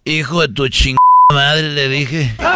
Hijo 0.05 0.41
de 0.43 0.49
tu 0.49 0.69
chingada 0.69 0.99
madre, 1.33 1.71
le 1.71 1.89
dije. 1.89 2.33
¡Ay, 2.39 2.47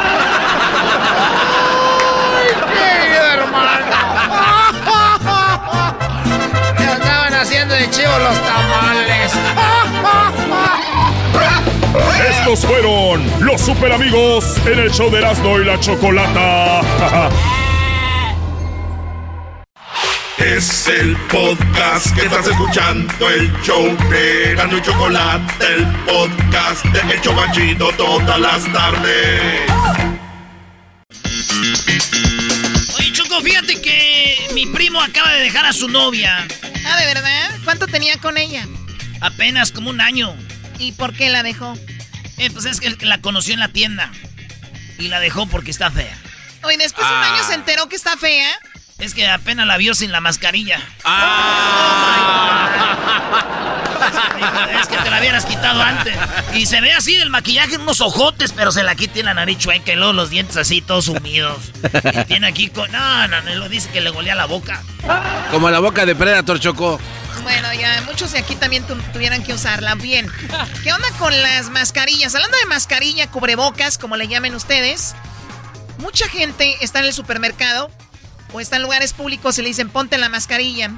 querido 2.69 3.25
hermano! 3.25 3.97
Me 6.79 6.87
andaban 6.87 7.35
haciendo 7.35 7.75
de 7.75 7.91
chivo 7.91 8.19
los 8.19 8.41
tamales. 8.43 9.33
Estos 12.31 12.65
fueron 12.65 13.25
los 13.41 13.61
super 13.61 13.93
amigos 13.93 14.57
en 14.67 14.79
el 14.79 14.93
show 14.93 15.11
de 15.11 15.19
Erasmo 15.19 15.59
y 15.59 15.65
la 15.65 15.81
Chocolata. 15.81 16.83
Es 20.41 20.89
el 20.89 21.17
podcast 21.29 22.15
que 22.15 22.23
estás 22.23 22.47
escuchando, 22.47 23.29
el 23.29 23.53
show 23.61 23.95
de 24.09 24.53
Erasmo 24.53 24.79
y 24.79 24.83
Chocolata, 24.83 25.69
el 25.69 25.87
podcast 26.07 26.83
de 26.87 27.15
El 27.15 27.21
Chobachito 27.21 27.93
todas 27.93 28.41
las 28.41 28.73
tardes. 28.73 29.71
Oye, 32.97 33.13
Choco, 33.13 33.43
fíjate 33.43 33.83
que 33.83 34.49
mi 34.55 34.65
primo 34.65 35.03
acaba 35.03 35.31
de 35.35 35.43
dejar 35.43 35.67
a 35.67 35.75
su 35.75 35.89
novia. 35.89 36.49
Ah, 36.87 36.97
¿de 36.99 37.05
verdad? 37.05 37.51
¿Cuánto 37.65 37.87
tenía 37.87 38.17
con 38.17 38.39
ella? 38.39 38.67
Apenas 39.21 39.73
como 39.73 39.91
un 39.91 40.01
año. 40.01 40.35
¿Y 40.79 40.93
por 40.93 41.15
qué 41.15 41.29
la 41.29 41.43
dejó? 41.43 41.75
Eh, 42.39 42.51
pues 42.51 42.65
es 42.65 42.81
que 42.81 42.97
la 43.05 43.21
conoció 43.21 43.53
en 43.53 43.61
la 43.61 43.69
tienda. 43.69 44.11
Y 44.99 45.09
la 45.09 45.21
dejó 45.21 45.47
porque 45.47 45.71
está 45.71 45.91
fea. 45.91 46.17
Oye, 46.63 46.79
después 46.79 47.07
de 47.07 47.15
un 47.15 47.23
año 47.23 47.45
se 47.45 47.55
enteró 47.55 47.91
que 47.91 47.97
está 47.97 48.17
fea. 48.17 48.59
Es 49.01 49.15
que 49.15 49.29
apenas 49.29 49.67
la 49.67 49.77
vio 49.77 49.95
sin 49.95 50.13
la 50.13 50.21
mascarilla. 50.21 50.79
es 54.81 54.89
que 54.89 54.97
te 54.99 55.11
la 55.11 55.19
hubieras 55.21 55.45
quitado 55.47 55.83
antes. 55.83 56.15
Y 56.55 56.67
se 56.67 56.81
ve 56.81 56.93
así 56.93 57.17
del 57.17 57.31
maquillaje 57.31 57.77
unos 57.79 58.01
ojotes, 58.01 58.53
pero 58.53 58.73
se 58.73 58.83
la 58.83 58.95
quita 58.95 59.19
y 59.19 59.23
la 59.23 59.35
nariz 59.35 59.59
chueca 59.59 59.93
y 59.93 59.97
luego 59.97 60.13
los 60.13 60.31
dientes 60.31 60.57
así 60.57 60.81
todos 60.81 61.07
sumidos. 61.07 61.59
Y 62.13 62.25
tiene 62.25 62.47
aquí 62.49 62.69
con. 62.69 62.91
No, 62.93 63.29
no, 63.29 63.41
no, 63.43 63.55
lo 63.55 63.69
dice 63.69 63.89
que 63.91 64.01
le 64.01 64.11
golea 64.11 64.35
la 64.35 64.47
boca. 64.47 64.83
Como 65.51 65.71
la 65.71 65.79
boca 65.81 66.05
de 66.07 66.15
Predator 66.15 66.61
Chocó. 66.61 67.01
Bueno, 67.43 67.73
ya 67.73 68.03
muchos 68.05 68.33
de 68.33 68.39
aquí 68.41 68.55
también 68.55 68.87
tu- 68.87 68.97
tuvieran 69.15 69.43
que 69.43 69.55
usarla. 69.55 69.95
Bien. 69.95 70.31
¿Qué 70.83 70.93
onda 70.93 71.09
con 71.19 71.33
las 71.43 71.71
mascarillas? 71.71 72.35
Hablando 72.35 72.57
de 72.59 72.67
mascarilla, 72.67 73.29
cubrebocas, 73.31 73.97
como 73.97 74.17
le 74.17 74.29
llamen 74.29 74.55
ustedes. 74.55 75.15
Mucha 75.99 76.29
gente 76.29 76.77
está 76.83 76.99
en 77.01 77.07
el 77.07 77.13
supermercado 77.15 77.91
o 78.53 78.61
está 78.61 78.77
en 78.77 78.83
lugares 78.83 79.13
públicos 79.13 79.59
y 79.59 79.63
le 79.63 79.69
dicen 79.69 79.91
ponte 79.91 80.19
la 80.19 80.29
mascarilla 80.29 80.91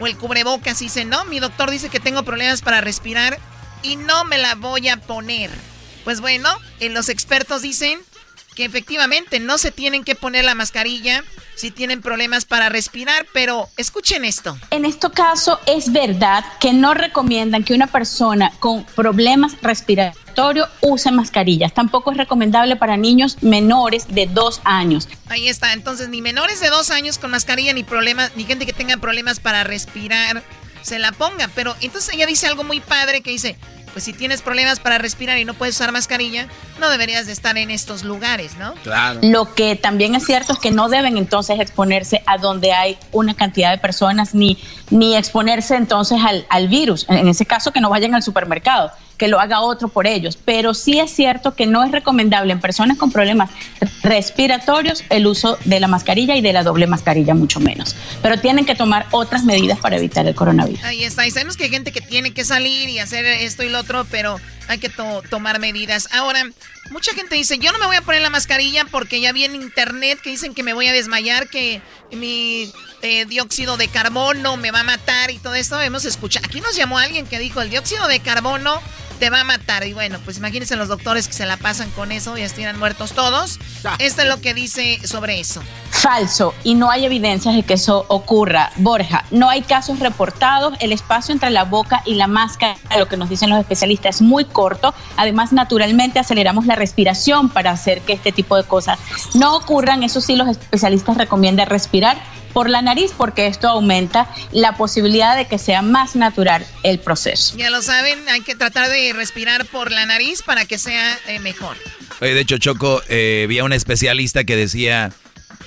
o 0.00 0.06
el 0.06 0.16
cubrebocas 0.16 0.80
y 0.80 0.86
dicen 0.86 1.08
no, 1.08 1.24
mi 1.24 1.40
doctor 1.40 1.70
dice 1.70 1.88
que 1.88 2.00
tengo 2.00 2.22
problemas 2.22 2.62
para 2.62 2.80
respirar 2.80 3.38
y 3.82 3.96
no 3.96 4.24
me 4.24 4.38
la 4.38 4.54
voy 4.54 4.88
a 4.88 4.96
poner. 4.96 5.50
Pues 6.04 6.20
bueno, 6.20 6.48
eh, 6.80 6.88
los 6.88 7.08
expertos 7.08 7.62
dicen 7.62 8.00
que 8.58 8.64
efectivamente 8.64 9.38
no 9.38 9.56
se 9.56 9.70
tienen 9.70 10.02
que 10.02 10.16
poner 10.16 10.44
la 10.44 10.56
mascarilla 10.56 11.22
si 11.54 11.70
tienen 11.70 12.02
problemas 12.02 12.44
para 12.44 12.68
respirar, 12.68 13.24
pero 13.32 13.68
escuchen 13.76 14.24
esto. 14.24 14.58
En 14.72 14.84
este 14.84 15.08
caso 15.12 15.60
es 15.66 15.92
verdad 15.92 16.44
que 16.58 16.72
no 16.72 16.92
recomiendan 16.92 17.62
que 17.62 17.72
una 17.72 17.86
persona 17.86 18.50
con 18.58 18.82
problemas 18.96 19.52
respiratorios 19.62 20.68
use 20.80 21.12
mascarillas. 21.12 21.72
Tampoco 21.72 22.10
es 22.10 22.16
recomendable 22.16 22.74
para 22.74 22.96
niños 22.96 23.40
menores 23.44 24.08
de 24.08 24.26
dos 24.26 24.60
años. 24.64 25.08
Ahí 25.28 25.48
está, 25.48 25.72
entonces 25.72 26.08
ni 26.08 26.20
menores 26.20 26.58
de 26.58 26.68
dos 26.68 26.90
años 26.90 27.18
con 27.18 27.30
mascarilla 27.30 27.72
ni 27.74 27.84
problemas, 27.84 28.32
ni 28.34 28.42
gente 28.42 28.66
que 28.66 28.72
tenga 28.72 28.96
problemas 28.96 29.38
para 29.38 29.62
respirar 29.62 30.42
se 30.82 30.98
la 30.98 31.12
ponga. 31.12 31.48
Pero 31.54 31.76
entonces 31.80 32.12
ella 32.12 32.26
dice 32.26 32.48
algo 32.48 32.64
muy 32.64 32.80
padre 32.80 33.20
que 33.20 33.30
dice, 33.30 33.56
pues 33.98 34.04
si 34.04 34.12
tienes 34.12 34.42
problemas 34.42 34.78
para 34.78 34.96
respirar 34.96 35.38
y 35.38 35.44
no 35.44 35.54
puedes 35.54 35.74
usar 35.74 35.90
mascarilla, 35.90 36.46
no 36.78 36.88
deberías 36.88 37.26
de 37.26 37.32
estar 37.32 37.58
en 37.58 37.72
estos 37.72 38.04
lugares, 38.04 38.56
¿no? 38.56 38.74
Claro. 38.84 39.18
Lo 39.24 39.52
que 39.56 39.74
también 39.74 40.14
es 40.14 40.24
cierto 40.24 40.52
es 40.52 40.60
que 40.60 40.70
no 40.70 40.88
deben 40.88 41.16
entonces 41.18 41.58
exponerse 41.58 42.22
a 42.24 42.38
donde 42.38 42.72
hay 42.72 42.96
una 43.10 43.34
cantidad 43.34 43.72
de 43.72 43.78
personas 43.78 44.36
ni, 44.36 44.56
ni 44.90 45.16
exponerse 45.16 45.74
entonces 45.74 46.20
al, 46.24 46.46
al 46.48 46.68
virus. 46.68 47.06
En 47.08 47.26
ese 47.26 47.44
caso 47.44 47.72
que 47.72 47.80
no 47.80 47.90
vayan 47.90 48.14
al 48.14 48.22
supermercado, 48.22 48.92
que 49.18 49.28
lo 49.28 49.40
haga 49.40 49.60
otro 49.60 49.88
por 49.88 50.06
ellos. 50.06 50.38
Pero 50.42 50.72
sí 50.72 50.98
es 50.98 51.10
cierto 51.10 51.54
que 51.54 51.66
no 51.66 51.84
es 51.84 51.92
recomendable 51.92 52.52
en 52.52 52.60
personas 52.60 52.96
con 52.96 53.10
problemas 53.12 53.50
respiratorios 54.02 55.04
el 55.10 55.26
uso 55.26 55.58
de 55.64 55.80
la 55.80 55.88
mascarilla 55.88 56.36
y 56.36 56.40
de 56.40 56.52
la 56.52 56.62
doble 56.62 56.86
mascarilla 56.86 57.34
mucho 57.34 57.60
menos. 57.60 57.94
Pero 58.22 58.38
tienen 58.40 58.64
que 58.64 58.74
tomar 58.74 59.06
otras 59.10 59.44
medidas 59.44 59.78
para 59.78 59.96
evitar 59.96 60.26
el 60.26 60.34
coronavirus. 60.34 60.82
Ahí 60.84 61.04
está, 61.04 61.26
y 61.26 61.30
sabemos 61.30 61.56
que 61.56 61.64
hay 61.64 61.70
gente 61.70 61.92
que 61.92 62.00
tiene 62.00 62.32
que 62.32 62.44
salir 62.44 62.88
y 62.88 62.98
hacer 62.98 63.26
esto 63.26 63.62
y 63.62 63.68
lo 63.68 63.80
otro, 63.80 64.06
pero 64.10 64.40
hay 64.68 64.78
que 64.78 64.88
to- 64.88 65.22
tomar 65.30 65.58
medidas. 65.60 66.08
Ahora, 66.12 66.42
mucha 66.90 67.12
gente 67.14 67.34
dice, 67.34 67.58
yo 67.58 67.72
no 67.72 67.78
me 67.78 67.86
voy 67.86 67.96
a 67.96 68.02
poner 68.02 68.22
la 68.22 68.30
mascarilla 68.30 68.84
porque 68.84 69.20
ya 69.20 69.32
vi 69.32 69.44
en 69.44 69.54
internet 69.54 70.20
que 70.22 70.30
dicen 70.30 70.54
que 70.54 70.62
me 70.62 70.72
voy 70.74 70.86
a 70.86 70.92
desmayar, 70.92 71.48
que 71.48 71.80
mi 72.12 72.70
eh, 73.02 73.24
dióxido 73.26 73.76
de 73.76 73.88
carbono 73.88 74.56
me 74.56 74.70
va 74.70 74.80
a 74.80 74.84
matar 74.84 75.30
y 75.30 75.38
todo 75.38 75.54
esto. 75.54 75.80
Hemos 75.80 76.04
escuchado, 76.04 76.46
aquí 76.46 76.60
nos 76.60 76.76
llamó 76.76 76.98
alguien 76.98 77.26
que 77.26 77.38
dijo, 77.38 77.60
el 77.62 77.70
dióxido 77.70 78.06
de 78.08 78.20
carbono 78.20 78.80
te 79.18 79.30
va 79.30 79.40
a 79.40 79.44
matar. 79.44 79.86
Y 79.86 79.92
bueno, 79.92 80.18
pues 80.24 80.38
imagínense 80.38 80.76
los 80.76 80.88
doctores 80.88 81.28
que 81.28 81.34
se 81.34 81.46
la 81.46 81.56
pasan 81.56 81.90
con 81.90 82.12
eso 82.12 82.36
y 82.38 82.42
estuvieran 82.42 82.78
muertos 82.78 83.12
todos. 83.12 83.58
Esto 83.98 84.22
es 84.22 84.28
lo 84.28 84.40
que 84.40 84.54
dice 84.54 85.00
sobre 85.04 85.40
eso. 85.40 85.62
Falso 85.90 86.54
y 86.64 86.74
no 86.74 86.90
hay 86.90 87.04
evidencias 87.04 87.54
de 87.54 87.62
que 87.62 87.74
eso 87.74 88.04
ocurra. 88.08 88.70
Borja, 88.76 89.24
no 89.30 89.48
hay 89.48 89.62
casos 89.62 89.98
reportados. 89.98 90.74
El 90.80 90.92
espacio 90.92 91.32
entre 91.32 91.50
la 91.50 91.64
boca 91.64 92.02
y 92.04 92.14
la 92.14 92.26
máscara, 92.26 92.76
lo 92.98 93.06
que 93.06 93.16
nos 93.16 93.28
dicen 93.28 93.50
los 93.50 93.58
especialistas, 93.58 94.16
es 94.16 94.22
muy 94.22 94.44
corto. 94.44 94.94
Además, 95.16 95.52
naturalmente 95.52 96.18
aceleramos 96.18 96.66
la 96.66 96.76
respiración 96.76 97.48
para 97.48 97.70
hacer 97.70 98.00
que 98.02 98.12
este 98.12 98.32
tipo 98.32 98.56
de 98.56 98.64
cosas 98.64 98.98
no 99.34 99.56
ocurran. 99.56 100.02
Eso 100.02 100.20
sí, 100.20 100.36
los 100.36 100.48
especialistas 100.48 101.16
recomiendan 101.16 101.68
respirar 101.68 102.16
por 102.52 102.68
la 102.70 102.82
nariz 102.82 103.12
porque 103.16 103.46
esto 103.46 103.68
aumenta 103.68 104.28
la 104.52 104.76
posibilidad 104.76 105.36
de 105.36 105.46
que 105.46 105.58
sea 105.58 105.82
más 105.82 106.16
natural 106.16 106.66
el 106.82 106.98
proceso. 106.98 107.56
Ya 107.56 107.70
lo 107.70 107.82
saben, 107.82 108.18
hay 108.28 108.40
que 108.42 108.54
tratar 108.54 108.88
de 108.88 109.12
respirar 109.12 109.66
por 109.66 109.90
la 109.92 110.06
nariz 110.06 110.42
para 110.42 110.64
que 110.64 110.78
sea 110.78 111.18
eh, 111.26 111.38
mejor. 111.38 111.76
Oye, 112.20 112.34
de 112.34 112.40
hecho, 112.40 112.58
Choco, 112.58 113.02
eh, 113.08 113.46
vi 113.48 113.58
a 113.60 113.64
un 113.64 113.72
especialista 113.72 114.44
que 114.44 114.56
decía, 114.56 115.12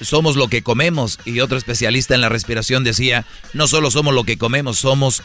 somos 0.01 0.35
lo 0.35 0.47
que 0.47 0.63
comemos. 0.63 1.19
Y 1.25 1.39
otro 1.39 1.57
especialista 1.57 2.13
en 2.15 2.21
la 2.21 2.29
respiración 2.29 2.83
decía, 2.83 3.25
no 3.53 3.67
solo 3.67 3.89
somos 3.91 4.13
lo 4.13 4.23
que 4.25 4.37
comemos, 4.37 4.79
somos 4.79 5.23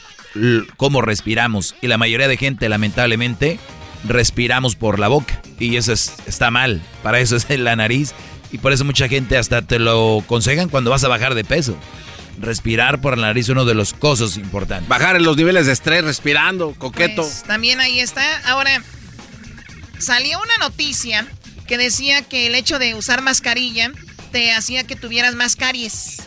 cómo 0.76 1.02
respiramos. 1.02 1.74
Y 1.82 1.88
la 1.88 1.98
mayoría 1.98 2.28
de 2.28 2.36
gente, 2.36 2.68
lamentablemente, 2.68 3.58
respiramos 4.04 4.76
por 4.76 4.98
la 4.98 5.08
boca. 5.08 5.40
Y 5.58 5.76
eso 5.76 5.92
es- 5.92 6.12
está 6.26 6.50
mal. 6.50 6.80
Para 7.02 7.20
eso 7.20 7.36
es 7.36 7.46
en 7.50 7.64
la 7.64 7.74
nariz. 7.76 8.14
Y 8.52 8.58
por 8.58 8.72
eso 8.72 8.84
mucha 8.84 9.08
gente 9.08 9.36
hasta 9.36 9.62
te 9.62 9.78
lo 9.78 10.20
aconsejan 10.20 10.68
cuando 10.68 10.90
vas 10.90 11.04
a 11.04 11.08
bajar 11.08 11.34
de 11.34 11.44
peso. 11.44 11.76
Respirar 12.38 13.00
por 13.00 13.16
la 13.16 13.28
nariz 13.28 13.46
es 13.46 13.50
uno 13.50 13.64
de 13.64 13.74
los 13.74 13.94
cosas 13.94 14.36
importantes. 14.36 14.88
Bajar 14.88 15.16
en 15.16 15.24
los 15.24 15.36
niveles 15.36 15.66
de 15.66 15.72
estrés 15.72 16.04
respirando, 16.04 16.74
coqueto. 16.76 17.22
Pues, 17.22 17.42
también 17.44 17.80
ahí 17.80 18.00
está. 18.00 18.22
Ahora, 18.44 18.82
salió 19.98 20.38
una 20.40 20.56
noticia 20.58 21.26
que 21.66 21.78
decía 21.78 22.22
que 22.22 22.46
el 22.46 22.54
hecho 22.54 22.78
de 22.78 22.94
usar 22.94 23.22
mascarilla 23.22 23.90
te 24.32 24.52
hacía 24.52 24.84
que 24.84 24.96
tuvieras 24.96 25.34
más 25.34 25.56
caries. 25.56 26.22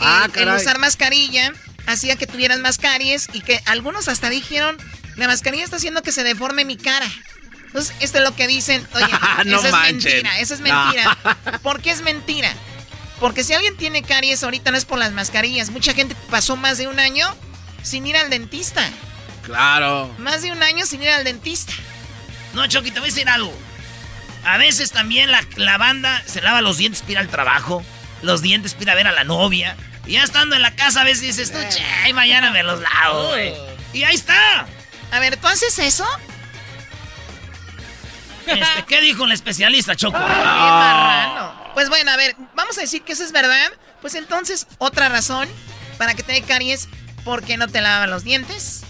Ah, 0.00 0.28
el, 0.34 0.48
el 0.48 0.54
usar 0.54 0.78
mascarilla 0.78 1.52
hacía 1.86 2.16
que 2.16 2.26
tuvieras 2.26 2.58
más 2.58 2.78
caries 2.78 3.28
y 3.32 3.40
que 3.40 3.60
algunos 3.66 4.08
hasta 4.08 4.28
dijeron, 4.28 4.76
la 5.16 5.28
mascarilla 5.28 5.64
está 5.64 5.76
haciendo 5.76 6.02
que 6.02 6.12
se 6.12 6.24
deforme 6.24 6.64
mi 6.64 6.76
cara. 6.76 7.06
Entonces, 7.76 7.94
esto 8.00 8.16
es 8.18 8.24
lo 8.24 8.34
que 8.34 8.46
dicen. 8.46 8.86
Oye, 8.94 9.04
No 9.44 9.58
eso 9.58 9.66
es 9.68 9.74
mentira, 9.74 10.38
eso 10.40 10.54
es 10.54 10.60
No. 10.60 10.66
mentira. 10.86 11.18
¿Por 11.62 11.82
qué 11.82 11.90
es 11.90 12.00
mentira? 12.00 12.50
Porque 13.20 13.44
si 13.44 13.52
alguien 13.52 13.76
tiene 13.76 14.02
caries 14.02 14.42
ahorita 14.42 14.70
no 14.70 14.78
es 14.78 14.86
por 14.86 14.98
las 14.98 15.12
mascarillas. 15.12 15.68
Mucha 15.68 15.92
gente 15.92 16.16
pasó 16.30 16.56
más 16.56 16.78
de 16.78 16.86
un 16.88 16.98
año 16.98 17.28
sin 17.82 18.06
ir 18.06 18.16
al 18.16 18.30
dentista. 18.30 18.88
Claro. 19.44 20.10
Más 20.16 20.40
de 20.40 20.52
un 20.52 20.62
año 20.62 20.86
sin 20.86 21.02
ir 21.02 21.10
al 21.10 21.24
dentista. 21.24 21.74
No, 22.54 22.66
Choqui, 22.66 22.90
te 22.90 22.98
voy 23.00 23.10
a 23.10 23.12
decir 23.12 23.28
algo. 23.28 23.52
A 24.46 24.56
veces 24.56 24.90
también 24.92 25.30
la, 25.30 25.44
la 25.56 25.76
banda 25.76 26.22
se 26.26 26.40
lava 26.40 26.62
los 26.62 26.78
dientes 26.78 27.02
para 27.02 27.12
ir 27.12 27.18
al 27.18 27.28
trabajo, 27.28 27.84
los 28.22 28.40
dientes 28.40 28.72
para 28.72 28.84
ir 28.84 28.90
a 28.90 28.94
ver 28.94 29.06
a 29.08 29.12
la 29.12 29.24
novia. 29.24 29.76
Y 30.06 30.12
ya 30.12 30.22
estando 30.22 30.56
en 30.56 30.62
la 30.62 30.74
casa 30.74 31.02
a 31.02 31.04
veces 31.04 31.20
dices 31.22 31.52
tú, 31.52 31.58
che, 31.68 31.84
ay, 31.84 32.14
mañana 32.14 32.50
me 32.52 32.62
los 32.62 32.80
lavo. 32.80 33.28
güey". 33.28 33.52
Y 33.92 34.04
ahí 34.04 34.14
está. 34.14 34.66
A 35.10 35.18
ver, 35.20 35.36
¿tú 35.36 35.46
haces 35.46 35.78
eso? 35.78 36.06
Este, 38.46 38.84
¿Qué 38.86 39.00
dijo 39.00 39.24
el 39.24 39.32
especialista, 39.32 39.96
Choco? 39.96 40.18
Qué 40.18 40.24
marrano. 40.24 41.52
Pues 41.74 41.88
bueno, 41.88 42.10
a 42.10 42.16
ver, 42.16 42.36
vamos 42.54 42.78
a 42.78 42.82
decir 42.82 43.02
que 43.02 43.12
eso 43.12 43.24
es 43.24 43.32
verdad. 43.32 43.72
Pues 44.00 44.14
entonces, 44.14 44.66
otra 44.78 45.08
razón 45.08 45.48
para 45.98 46.14
que 46.14 46.22
te 46.22 46.32
dé 46.32 46.42
caries, 46.42 46.88
porque 47.24 47.56
no 47.56 47.68
te 47.68 47.80
lavan 47.80 48.10
los 48.10 48.24
dientes, 48.24 48.82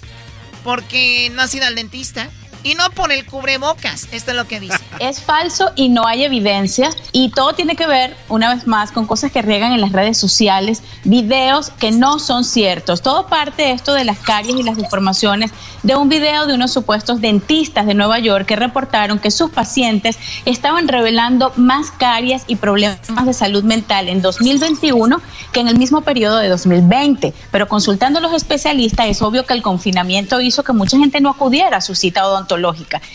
porque 0.62 1.30
no 1.32 1.42
has 1.42 1.54
ido 1.54 1.66
al 1.66 1.74
dentista 1.74 2.28
y 2.66 2.74
no 2.74 2.90
por 2.90 3.12
el 3.12 3.24
cubrebocas. 3.24 4.08
Esto 4.10 4.32
es 4.32 4.36
lo 4.36 4.46
que 4.48 4.58
dice. 4.58 4.76
Es 4.98 5.20
falso 5.20 5.70
y 5.76 5.88
no 5.88 6.06
hay 6.06 6.24
evidencia 6.24 6.90
y 7.12 7.30
todo 7.30 7.52
tiene 7.52 7.76
que 7.76 7.86
ver, 7.86 8.16
una 8.28 8.54
vez 8.54 8.66
más, 8.66 8.90
con 8.90 9.06
cosas 9.06 9.30
que 9.30 9.42
riegan 9.42 9.72
en 9.72 9.80
las 9.80 9.92
redes 9.92 10.18
sociales, 10.18 10.82
videos 11.04 11.70
que 11.70 11.90
no 11.90 12.18
son 12.18 12.44
ciertos. 12.44 13.02
Todo 13.02 13.26
parte 13.26 13.62
de 13.62 13.72
esto 13.72 13.92
de 13.92 14.04
las 14.04 14.18
caries 14.18 14.56
y 14.56 14.62
las 14.62 14.78
deformaciones 14.78 15.52
de 15.82 15.94
un 15.94 16.08
video 16.08 16.46
de 16.46 16.54
unos 16.54 16.72
supuestos 16.72 17.20
dentistas 17.20 17.86
de 17.86 17.94
Nueva 17.94 18.18
York 18.18 18.46
que 18.46 18.56
reportaron 18.56 19.18
que 19.18 19.30
sus 19.30 19.50
pacientes 19.50 20.18
estaban 20.44 20.88
revelando 20.88 21.52
más 21.56 21.90
caries 21.90 22.42
y 22.46 22.56
problemas 22.56 23.26
de 23.26 23.34
salud 23.34 23.62
mental 23.62 24.08
en 24.08 24.22
2021 24.22 25.20
que 25.52 25.60
en 25.60 25.68
el 25.68 25.78
mismo 25.78 26.00
periodo 26.00 26.38
de 26.38 26.48
2020. 26.48 27.32
Pero 27.52 27.68
consultando 27.68 28.18
a 28.18 28.22
los 28.22 28.32
especialistas 28.32 29.06
es 29.06 29.22
obvio 29.22 29.44
que 29.44 29.54
el 29.54 29.62
confinamiento 29.62 30.40
hizo 30.40 30.64
que 30.64 30.72
mucha 30.72 30.98
gente 30.98 31.20
no 31.20 31.30
acudiera 31.30 31.76
a 31.76 31.80
su 31.80 31.94
cita 31.94 32.26
odontológica. 32.26 32.55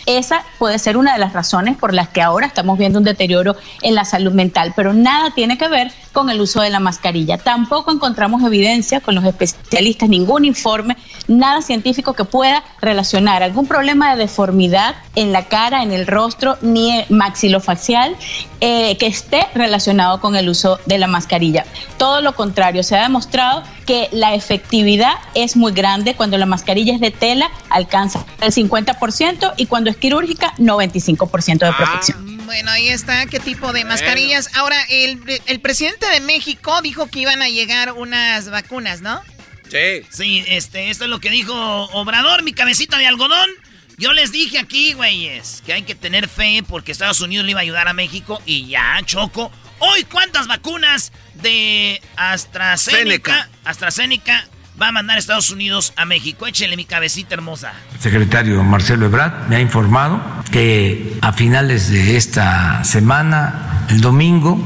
Esa 0.06 0.44
puede 0.58 0.78
ser 0.78 0.96
una 0.96 1.12
de 1.12 1.18
las 1.18 1.32
razones 1.32 1.76
por 1.76 1.94
las 1.94 2.08
que 2.08 2.22
ahora 2.22 2.46
estamos 2.46 2.78
viendo 2.78 2.98
un 2.98 3.04
deterioro 3.04 3.56
en 3.82 3.94
la 3.94 4.04
salud 4.04 4.32
mental, 4.32 4.72
pero 4.76 4.92
nada 4.92 5.32
tiene 5.34 5.58
que 5.58 5.68
ver 5.68 5.92
con 6.12 6.30
el 6.30 6.40
uso 6.40 6.60
de 6.60 6.70
la 6.70 6.80
mascarilla. 6.80 7.38
Tampoco 7.38 7.90
encontramos 7.90 8.42
evidencia 8.42 9.00
con 9.00 9.14
los 9.14 9.24
especialistas, 9.24 10.08
ningún 10.08 10.44
informe, 10.44 10.96
nada 11.26 11.62
científico 11.62 12.12
que 12.12 12.24
pueda 12.24 12.62
relacionar 12.80 13.42
algún 13.42 13.66
problema 13.66 14.12
de 14.12 14.22
deformidad 14.22 14.94
en 15.14 15.32
la 15.32 15.46
cara, 15.46 15.82
en 15.82 15.92
el 15.92 16.06
rostro, 16.06 16.58
ni 16.60 17.04
maxilofacial 17.08 18.16
eh, 18.60 18.96
que 18.98 19.06
esté 19.06 19.46
relacionado 19.54 20.20
con 20.20 20.36
el 20.36 20.48
uso 20.48 20.78
de 20.86 20.98
la 20.98 21.06
mascarilla. 21.06 21.64
Todo 21.98 22.20
lo 22.20 22.34
contrario, 22.34 22.82
se 22.82 22.96
ha 22.96 23.02
demostrado 23.02 23.62
que 23.86 24.08
la 24.12 24.34
efectividad 24.34 25.14
es 25.34 25.56
muy 25.56 25.72
grande 25.72 26.14
cuando 26.14 26.38
la 26.38 26.46
mascarilla 26.46 26.94
es 26.94 27.00
de 27.00 27.10
tela, 27.10 27.50
alcanza 27.70 28.24
el 28.40 28.52
50% 28.52 29.31
y 29.56 29.66
cuando 29.66 29.90
es 29.90 29.96
quirúrgica, 29.96 30.54
95% 30.56 31.58
de 31.58 31.72
protección. 31.72 32.38
Ah, 32.40 32.42
bueno, 32.44 32.70
ahí 32.70 32.88
está, 32.88 33.26
qué 33.26 33.40
tipo 33.40 33.72
de 33.72 33.84
mascarillas. 33.84 34.54
Ahora, 34.56 34.76
el, 34.88 35.20
el 35.46 35.60
presidente 35.60 36.06
de 36.06 36.20
México 36.20 36.80
dijo 36.82 37.06
que 37.06 37.20
iban 37.20 37.42
a 37.42 37.48
llegar 37.48 37.92
unas 37.92 38.50
vacunas, 38.50 39.00
¿no? 39.00 39.22
Sí. 39.70 40.06
Sí, 40.10 40.44
este, 40.48 40.90
esto 40.90 41.04
es 41.04 41.10
lo 41.10 41.20
que 41.20 41.30
dijo 41.30 41.54
Obrador, 41.54 42.42
mi 42.42 42.52
cabecita 42.52 42.98
de 42.98 43.06
algodón. 43.06 43.48
Yo 43.96 44.12
les 44.12 44.32
dije 44.32 44.58
aquí, 44.58 44.94
güeyes, 44.94 45.62
que 45.64 45.72
hay 45.72 45.82
que 45.82 45.94
tener 45.94 46.28
fe 46.28 46.62
porque 46.66 46.92
Estados 46.92 47.20
Unidos 47.20 47.44
le 47.46 47.52
iba 47.52 47.60
a 47.60 47.62
ayudar 47.62 47.88
a 47.88 47.92
México 47.92 48.40
y 48.44 48.66
ya, 48.66 49.00
Choco. 49.04 49.50
Hoy, 49.78 50.04
¿cuántas 50.04 50.46
vacunas 50.46 51.12
de 51.34 52.00
AstraZeneca, 52.16 53.48
AstraZeneca 53.64 54.46
va 54.80 54.88
a 54.88 54.92
mandar 54.92 55.18
Estados 55.18 55.50
Unidos 55.50 55.92
a 55.96 56.04
México? 56.04 56.46
Échele 56.46 56.76
mi 56.76 56.84
cabecita 56.84 57.34
hermosa. 57.34 57.72
El 57.94 58.00
secretario 58.00 58.62
Marcelo 58.62 59.06
Ebrard 59.06 59.48
me 59.48 59.56
ha 59.56 59.60
informado 59.60 60.20
que 60.50 61.16
a 61.20 61.32
finales 61.32 61.90
de 61.90 62.16
esta 62.16 62.84
semana, 62.84 63.86
el 63.90 64.00
domingo 64.00 64.62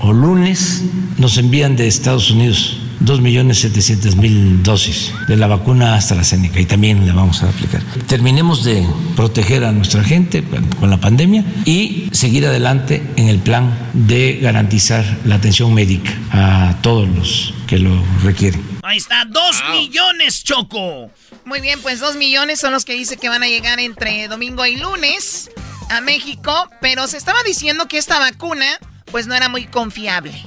o 0.00 0.12
lunes, 0.12 0.84
nos 1.18 1.36
envían 1.38 1.76
de 1.76 1.86
Estados 1.86 2.30
Unidos 2.30 2.80
2.700.000 3.04 4.62
dosis 4.62 5.12
de 5.26 5.36
la 5.36 5.46
vacuna 5.46 5.94
AstraZeneca 5.94 6.60
y 6.60 6.66
también 6.66 7.06
le 7.06 7.12
vamos 7.12 7.42
a 7.42 7.48
aplicar. 7.48 7.82
Terminemos 8.06 8.62
de 8.64 8.86
proteger 9.16 9.64
a 9.64 9.72
nuestra 9.72 10.04
gente 10.04 10.44
con 10.78 10.90
la 10.90 10.98
pandemia 10.98 11.44
y 11.64 12.08
seguir 12.12 12.46
adelante 12.46 13.02
en 13.16 13.28
el 13.28 13.38
plan 13.38 13.72
de 13.94 14.38
garantizar 14.42 15.04
la 15.24 15.36
atención 15.36 15.72
médica 15.72 16.12
a 16.30 16.76
todos 16.82 17.08
los 17.08 17.54
que 17.66 17.78
lo 17.78 18.02
requieren. 18.22 18.79
Ahí 18.90 18.96
está, 18.96 19.24
dos 19.24 19.62
millones, 19.70 20.42
Choco. 20.42 21.12
Muy 21.44 21.60
bien, 21.60 21.80
pues 21.80 22.00
dos 22.00 22.16
millones 22.16 22.58
son 22.58 22.72
los 22.72 22.84
que 22.84 22.94
dice 22.94 23.18
que 23.18 23.28
van 23.28 23.44
a 23.44 23.46
llegar 23.46 23.78
entre 23.78 24.26
domingo 24.26 24.66
y 24.66 24.74
lunes 24.74 25.48
a 25.90 26.00
México, 26.00 26.68
pero 26.80 27.06
se 27.06 27.16
estaba 27.16 27.40
diciendo 27.44 27.86
que 27.86 27.98
esta 27.98 28.18
vacuna 28.18 28.66
pues 29.12 29.28
no 29.28 29.36
era 29.36 29.48
muy 29.48 29.68
confiable. 29.68 30.44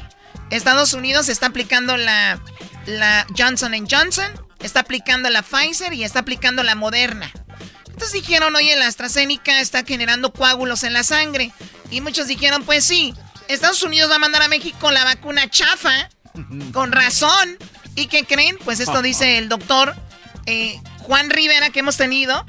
Estados 0.49 0.93
Unidos 0.93 1.29
está 1.29 1.45
aplicando 1.45 1.95
la, 1.95 2.37
la 2.85 3.25
Johnson 3.37 3.71
Johnson, 3.89 4.29
está 4.61 4.81
aplicando 4.81 5.29
la 5.29 5.41
Pfizer 5.41 5.93
y 5.93 6.03
está 6.03 6.19
aplicando 6.19 6.63
la 6.63 6.75
Moderna. 6.75 7.31
Entonces 7.87 8.11
dijeron, 8.11 8.53
oye, 8.57 8.75
la 8.75 8.87
AstraZeneca 8.87 9.61
está 9.61 9.85
generando 9.85 10.33
coágulos 10.33 10.83
en 10.83 10.91
la 10.91 11.03
sangre. 11.03 11.53
Y 11.91 12.01
muchos 12.01 12.27
dijeron, 12.27 12.65
pues 12.65 12.83
sí, 12.83 13.13
Estados 13.47 13.83
Unidos 13.83 14.11
va 14.11 14.15
a 14.15 14.19
mandar 14.19 14.41
a 14.41 14.49
México 14.49 14.91
la 14.91 15.05
vacuna 15.05 15.49
chafa, 15.49 16.09
con 16.73 16.91
razón. 16.91 17.57
¿Y 17.95 18.07
qué 18.07 18.23
creen? 18.23 18.57
Pues 18.63 18.79
esto 18.79 19.01
dice 19.01 19.37
el 19.37 19.49
doctor 19.49 19.95
eh, 20.45 20.79
Juan 20.99 21.29
Rivera 21.29 21.69
que 21.69 21.79
hemos 21.79 21.97
tenido 21.97 22.45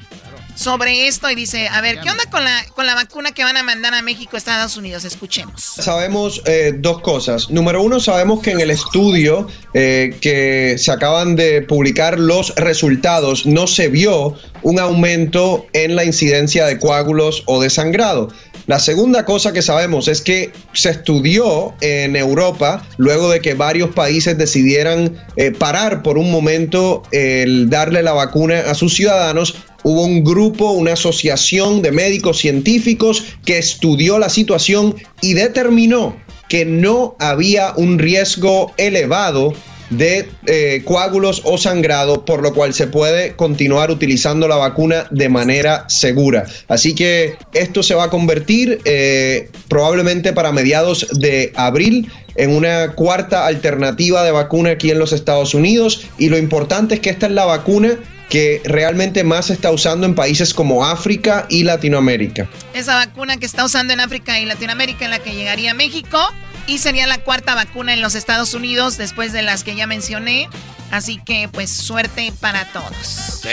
sobre 0.55 1.09
esto 1.09 1.31
y 1.31 1.35
dice, 1.35 1.69
a 1.69 1.81
ver, 1.81 2.01
¿qué 2.01 2.11
onda 2.11 2.25
con 2.31 2.45
la, 2.45 2.65
con 2.75 2.87
la 2.87 2.95
vacuna 2.95 3.33
que 3.33 3.43
van 3.43 3.57
a 3.57 3.63
mandar 3.63 3.95
a 3.95 4.03
México, 4.03 4.37
Estados 4.37 4.77
Unidos? 4.77 5.05
Escuchemos. 5.05 5.63
Sabemos 5.63 6.43
eh, 6.47 6.73
dos 6.77 7.01
cosas. 7.01 7.51
Número 7.51 7.83
uno, 7.83 8.01
sabemos 8.01 8.41
que 8.41 8.53
en 8.53 8.61
el 8.61 8.71
estudio 8.71 9.49
eh, 9.75 10.17
que 10.21 10.77
se 10.79 10.93
acaban 10.93 11.37
de 11.37 11.63
publicar 11.63 12.19
los 12.19 12.55
resultados 12.55 13.47
no 13.47 13.67
se 13.67 13.89
vio 13.89 14.35
un 14.63 14.79
aumento 14.79 15.67
en 15.73 15.97
la 15.97 16.05
incidencia 16.05 16.67
de 16.67 16.79
coágulos 16.79 17.43
o 17.47 17.61
de 17.61 17.71
sangrado. 17.71 18.29
La 18.67 18.79
segunda 18.79 19.27
cosa 19.27 19.53
que 19.53 19.61
sabemos 19.61 20.09
es 20.09 20.23
que 20.23 20.51
se 20.73 20.91
estudió 20.91 21.75
en 21.83 22.17
Europa 22.17 22.87
luego 22.97 23.31
de 23.31 23.41
que 23.41 23.53
varios 23.53 23.91
países 23.91 24.39
decidieran 24.39 25.23
eh, 25.37 25.51
parar 25.51 26.03
por 26.03 26.17
un 26.17 26.31
momento 26.31 27.03
el 27.13 27.69
darle 27.69 28.03
la 28.03 28.13
vacuna 28.13 28.61
a 28.61 28.75
sus 28.75 28.95
ciudadanos. 28.95 29.55
Hubo 29.83 30.05
un 30.05 30.25
grupo, 30.25 30.71
una 30.71 30.95
asociación 30.95 31.83
de 31.83 31.93
médicos 31.93 32.39
científicos 32.39 33.25
que 33.45 33.59
estudió 33.59 34.19
la 34.19 34.31
situación 34.31 34.95
y 35.21 35.35
determinó 35.35 36.17
que 36.49 36.65
no 36.65 37.17
había 37.19 37.75
un 37.77 37.99
riesgo 37.99 38.73
elevado 38.79 39.53
de 39.91 40.29
eh, 40.47 40.83
coágulos 40.85 41.43
o 41.45 41.59
sangrado, 41.59 42.25
por 42.25 42.43
lo 42.43 42.55
cual 42.55 42.75
se 42.75 42.87
puede 42.87 43.37
continuar 43.37 43.91
utilizando 43.91 44.49
la 44.49 44.57
vacuna 44.57 45.07
de 45.11 45.29
manera 45.29 45.85
segura. 45.89 46.45
Así 46.69 46.95
que 46.95 47.37
esto 47.53 47.83
se 47.83 47.95
va 47.95 48.05
a 48.05 48.11
convertir 48.11 48.81
eh, 48.85 49.51
probablemente 49.69 50.33
para 50.33 50.53
mediados 50.53 51.07
de 51.13 51.53
abril 51.57 52.11
en 52.37 52.51
una 52.51 52.93
cuarta 52.93 53.47
alternativa 53.47 54.25
de 54.25 54.33
vacuna 54.33 54.71
aquí 54.71 54.91
en 54.91 54.99
los 54.99 55.13
Estados 55.13 55.55
Unidos 55.55 56.07
y 56.19 56.29
lo 56.29 56.39
importante 56.39 56.95
es 56.95 57.01
que 57.01 57.11
esta 57.11 57.27
es 57.27 57.33
la 57.33 57.45
vacuna 57.45 57.97
que 58.29 58.63
realmente 58.65 59.23
más 59.23 59.47
se 59.47 59.53
está 59.53 59.71
usando 59.71 60.07
en 60.07 60.15
países 60.15 60.55
como 60.55 60.85
África 60.85 61.47
y 61.49 61.63
Latinoamérica. 61.63 62.49
Esa 62.73 62.97
vacuna 62.97 63.37
que 63.37 63.47
está 63.47 63.65
usando 63.65 63.93
en 63.93 64.01
África 64.01 64.41
y 64.41 64.47
Latinoamérica 64.47 65.05
en 65.05 65.11
la 65.11 65.19
que 65.19 65.35
llegaría 65.35 65.73
a 65.73 65.75
México 65.75 66.19
y 66.67 66.79
sería 66.79 67.07
la 67.07 67.19
cuarta 67.19 67.55
vacuna 67.55 67.93
en 67.93 68.01
los 68.01 68.15
Estados 68.15 68.55
Unidos 68.55 68.97
después 68.97 69.33
de 69.33 69.43
las 69.43 69.65
que 69.65 69.77
ya 69.77 69.87
mencioné. 69.87 70.49
Así 70.91 71.19
que 71.19 71.49
pues 71.49 71.71
suerte 71.71 72.33
para 72.41 72.65
todos. 72.67 72.97
Sí. 73.43 73.49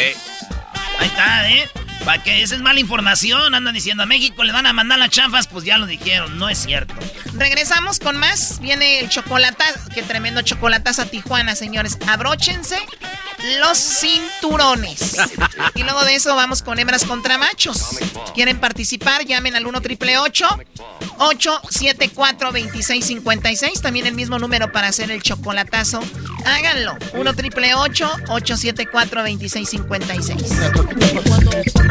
Ahí 0.99 1.07
está, 1.07 1.49
¿eh? 1.49 1.69
Para 2.05 2.23
que 2.23 2.41
esa 2.41 2.55
es 2.55 2.61
mala 2.61 2.79
información, 2.79 3.53
andan 3.53 3.73
diciendo 3.73 4.03
a 4.03 4.05
México 4.05 4.43
le 4.43 4.51
van 4.51 4.65
a 4.65 4.73
mandar 4.73 4.99
las 4.99 5.09
chafas, 5.09 5.47
pues 5.47 5.65
ya 5.65 5.77
lo 5.77 5.85
dijeron, 5.85 6.37
no 6.39 6.49
es 6.49 6.59
cierto. 6.59 6.93
Regresamos 7.33 7.99
con 7.99 8.17
más. 8.17 8.59
Viene 8.59 8.99
el 8.99 9.09
chocolatazo, 9.09 9.79
qué 9.93 10.03
tremendo 10.03 10.41
chocolatazo 10.41 11.03
a 11.03 11.05
Tijuana, 11.05 11.55
señores. 11.55 11.97
Abróchense 12.07 12.77
los 13.59 13.77
cinturones. 13.77 15.17
Y 15.75 15.83
luego 15.83 16.03
de 16.03 16.15
eso 16.15 16.35
vamos 16.35 16.63
con 16.63 16.79
hembras 16.79 17.05
contra 17.05 17.37
machos. 17.37 17.97
¿Quieren 18.33 18.59
participar? 18.59 19.25
Llamen 19.25 19.55
al 19.55 19.65
1 19.65 19.81
triple 19.81 20.17
874 20.17 22.51
2656. 22.51 23.81
También 23.81 24.05
el 24.05 24.13
mismo 24.13 24.37
número 24.37 24.71
para 24.71 24.87
hacer 24.87 25.11
el 25.11 25.21
chocolatazo. 25.21 26.01
Háganlo. 26.45 26.97
1 27.13 27.33
triple 27.33 27.73
874 27.73 29.21
2656 29.21 31.90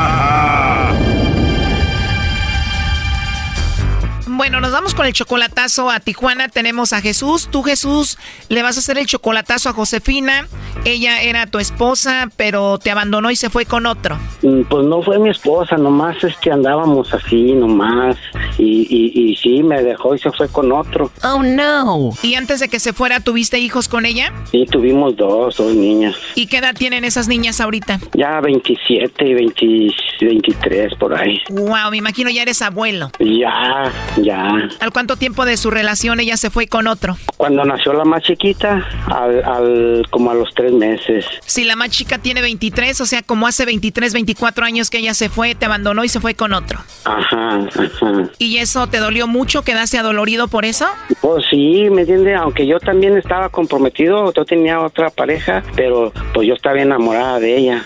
Bueno, 4.41 4.59
nos 4.59 4.71
vamos 4.71 4.95
con 4.95 5.05
el 5.05 5.13
chocolatazo 5.13 5.91
a 5.91 5.99
Tijuana. 5.99 6.49
Tenemos 6.49 6.93
a 6.93 7.01
Jesús. 7.01 7.47
Tú, 7.51 7.61
Jesús, 7.61 8.17
le 8.49 8.63
vas 8.63 8.75
a 8.75 8.79
hacer 8.79 8.97
el 8.97 9.05
chocolatazo 9.05 9.69
a 9.69 9.73
Josefina. 9.73 10.47
Ella 10.83 11.21
era 11.21 11.45
tu 11.45 11.59
esposa, 11.59 12.27
pero 12.37 12.79
te 12.79 12.89
abandonó 12.89 13.29
y 13.29 13.35
se 13.35 13.51
fue 13.51 13.67
con 13.67 13.85
otro. 13.85 14.17
Mm, 14.41 14.63
Pues 14.63 14.83
no 14.87 15.03
fue 15.03 15.19
mi 15.19 15.29
esposa, 15.29 15.77
nomás 15.77 16.23
es 16.23 16.35
que 16.37 16.49
andábamos 16.51 17.13
así, 17.13 17.51
nomás. 17.53 18.15
Y, 18.57 18.87
y, 18.89 19.11
y 19.31 19.35
sí, 19.35 19.61
me 19.61 19.83
dejó 19.83 20.15
y 20.15 20.17
se 20.17 20.31
fue 20.31 20.47
con 20.49 20.71
otro. 20.71 21.11
Oh, 21.23 21.43
no. 21.43 22.09
¿Y 22.23 22.33
antes 22.33 22.61
de 22.61 22.67
que 22.67 22.79
se 22.79 22.93
fuera, 22.93 23.19
tuviste 23.19 23.59
hijos 23.59 23.87
con 23.87 24.07
ella? 24.07 24.33
Sí, 24.49 24.65
tuvimos 24.65 25.15
dos, 25.17 25.57
dos 25.57 25.75
niñas. 25.75 26.15
¿Y 26.33 26.47
qué 26.47 26.57
edad 26.57 26.73
tienen 26.73 27.05
esas 27.05 27.27
niñas 27.27 27.61
ahorita? 27.61 27.99
Ya 28.13 28.41
27 28.41 29.23
y 29.23 29.33
20 29.35 29.95
23 30.21 30.95
por 30.95 31.13
ahí. 31.13 31.39
Wow, 31.49 31.91
me 31.91 31.97
imagino 31.97 32.29
ya 32.29 32.41
eres 32.43 32.61
abuelo. 32.61 33.11
Ya, 33.19 33.91
ya. 34.17 34.30
¿Al 34.31 34.91
cuánto 34.91 35.15
tiempo 35.15 35.45
de 35.45 35.57
su 35.57 35.71
relación 35.71 36.19
ella 36.19 36.37
se 36.37 36.49
fue 36.49 36.67
con 36.67 36.87
otro? 36.87 37.17
Cuando 37.37 37.63
nació 37.63 37.93
la 37.93 38.05
más 38.05 38.23
chiquita, 38.23 38.85
al, 39.07 39.43
al 39.43 40.07
como 40.09 40.31
a 40.31 40.33
los 40.33 40.53
tres 40.53 40.71
meses. 40.73 41.25
Si 41.45 41.63
la 41.63 41.75
más 41.75 41.89
chica 41.89 42.17
tiene 42.17 42.41
23, 42.41 43.01
o 43.01 43.05
sea, 43.05 43.21
como 43.21 43.47
hace 43.47 43.65
23, 43.65 44.13
24 44.13 44.65
años 44.65 44.89
que 44.89 44.99
ella 44.99 45.13
se 45.13 45.29
fue, 45.29 45.55
te 45.55 45.65
abandonó 45.65 46.03
y 46.03 46.09
se 46.09 46.19
fue 46.19 46.35
con 46.35 46.53
otro. 46.53 46.79
Ajá, 47.05 47.67
ajá. 47.67 48.29
¿Y 48.37 48.57
eso 48.57 48.87
te 48.87 48.99
dolió 48.99 49.27
mucho? 49.27 49.63
¿Quedaste 49.63 49.97
adolorido 49.97 50.47
por 50.47 50.65
eso? 50.65 50.87
Pues 51.21 51.45
sí, 51.49 51.89
me 51.91 52.01
entiende, 52.01 52.35
aunque 52.35 52.65
yo 52.67 52.79
también 52.79 53.17
estaba 53.17 53.49
comprometido, 53.49 54.31
yo 54.33 54.45
tenía 54.45 54.79
otra 54.79 55.09
pareja, 55.09 55.63
pero 55.75 56.11
pues 56.33 56.47
yo 56.47 56.53
estaba 56.53 56.81
enamorada 56.81 57.39
de 57.39 57.57
ella. 57.57 57.85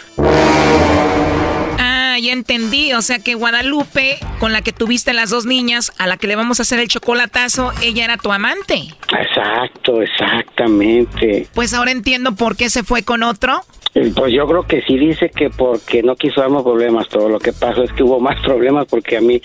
Ah, 2.15 2.19
ya 2.19 2.31
entendí. 2.31 2.93
O 2.93 3.01
sea 3.01 3.19
que 3.19 3.33
Guadalupe, 3.33 4.19
con 4.39 4.53
la 4.53 4.61
que 4.61 4.71
tuviste 4.71 5.11
las 5.11 5.31
dos 5.31 5.45
niñas, 5.45 5.91
a 5.97 6.07
la 6.07 6.15
que 6.15 6.27
le 6.27 6.37
vamos 6.37 6.59
a 6.59 6.63
hacer 6.63 6.79
el 6.79 6.87
chocolatazo, 6.87 7.73
ella 7.81 8.05
era 8.05 8.15
tu 8.15 8.31
amante. 8.31 8.87
Exacto, 9.19 10.01
exactamente. 10.01 11.49
Pues 11.53 11.73
ahora 11.73 11.91
entiendo 11.91 12.33
por 12.33 12.55
qué 12.55 12.69
se 12.69 12.83
fue 12.83 13.03
con 13.03 13.21
otro. 13.21 13.65
Pues 13.95 14.33
yo 14.33 14.45
creo 14.45 14.63
que 14.63 14.81
sí 14.81 14.97
dice 14.97 15.29
que 15.29 15.49
porque 15.49 16.03
no 16.03 16.17
quiso 16.17 16.41
darme 16.41 16.61
problemas, 16.61 17.07
todo 17.07 17.29
lo 17.29 17.39
que 17.39 17.53
pasó 17.53 17.81
es 17.81 17.93
que 17.93 18.03
hubo 18.03 18.19
más 18.19 18.37
problemas 18.41 18.87
porque 18.87 19.15
a 19.15 19.21
mí 19.21 19.41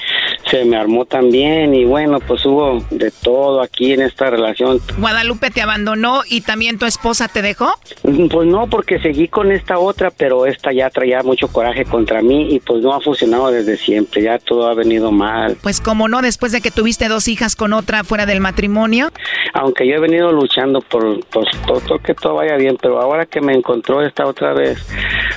se 0.50 0.64
me 0.64 0.76
armó 0.76 1.04
también 1.04 1.72
y 1.72 1.84
bueno, 1.84 2.18
pues 2.18 2.44
hubo 2.46 2.84
de 2.90 3.12
todo 3.12 3.62
aquí 3.62 3.92
en 3.92 4.02
esta 4.02 4.28
relación. 4.28 4.80
Guadalupe 4.98 5.52
te 5.52 5.62
abandonó 5.62 6.22
y 6.28 6.40
también 6.40 6.78
tu 6.78 6.86
esposa 6.86 7.28
te 7.28 7.42
dejó. 7.42 7.72
Pues 8.02 8.48
no, 8.48 8.66
porque 8.66 8.98
seguí 8.98 9.28
con 9.28 9.52
esta 9.52 9.78
otra, 9.78 10.10
pero 10.10 10.46
esta 10.46 10.72
ya 10.72 10.90
traía 10.90 11.22
mucho 11.22 11.46
coraje 11.46 11.84
contra 11.84 12.20
mí 12.20 12.52
y 12.52 12.58
pues 12.58 12.82
no 12.82 12.92
ha 12.92 13.00
funcionado 13.00 13.52
desde 13.52 13.76
siempre, 13.76 14.22
ya 14.22 14.40
todo 14.40 14.66
ha 14.66 14.74
venido 14.74 15.12
mal. 15.12 15.58
Pues 15.62 15.80
como 15.80 16.08
no, 16.08 16.22
después 16.22 16.50
de 16.50 16.60
que 16.60 16.72
tuviste 16.72 17.06
dos 17.06 17.28
hijas 17.28 17.54
con 17.54 17.72
otra 17.72 18.02
fuera 18.02 18.26
del 18.26 18.40
matrimonio. 18.40 19.12
Aunque 19.54 19.86
yo 19.86 19.94
he 19.94 20.00
venido 20.00 20.32
luchando 20.32 20.80
por, 20.80 21.24
pues, 21.26 21.46
por, 21.68 21.80
por 21.86 22.02
que 22.02 22.14
todo 22.14 22.34
vaya 22.34 22.56
bien, 22.56 22.76
pero 22.82 23.00
ahora 23.00 23.26
que 23.26 23.40
me 23.40 23.54
encontró 23.54 24.04
esta 24.04 24.26
otra 24.26 24.39
vez, 24.52 24.78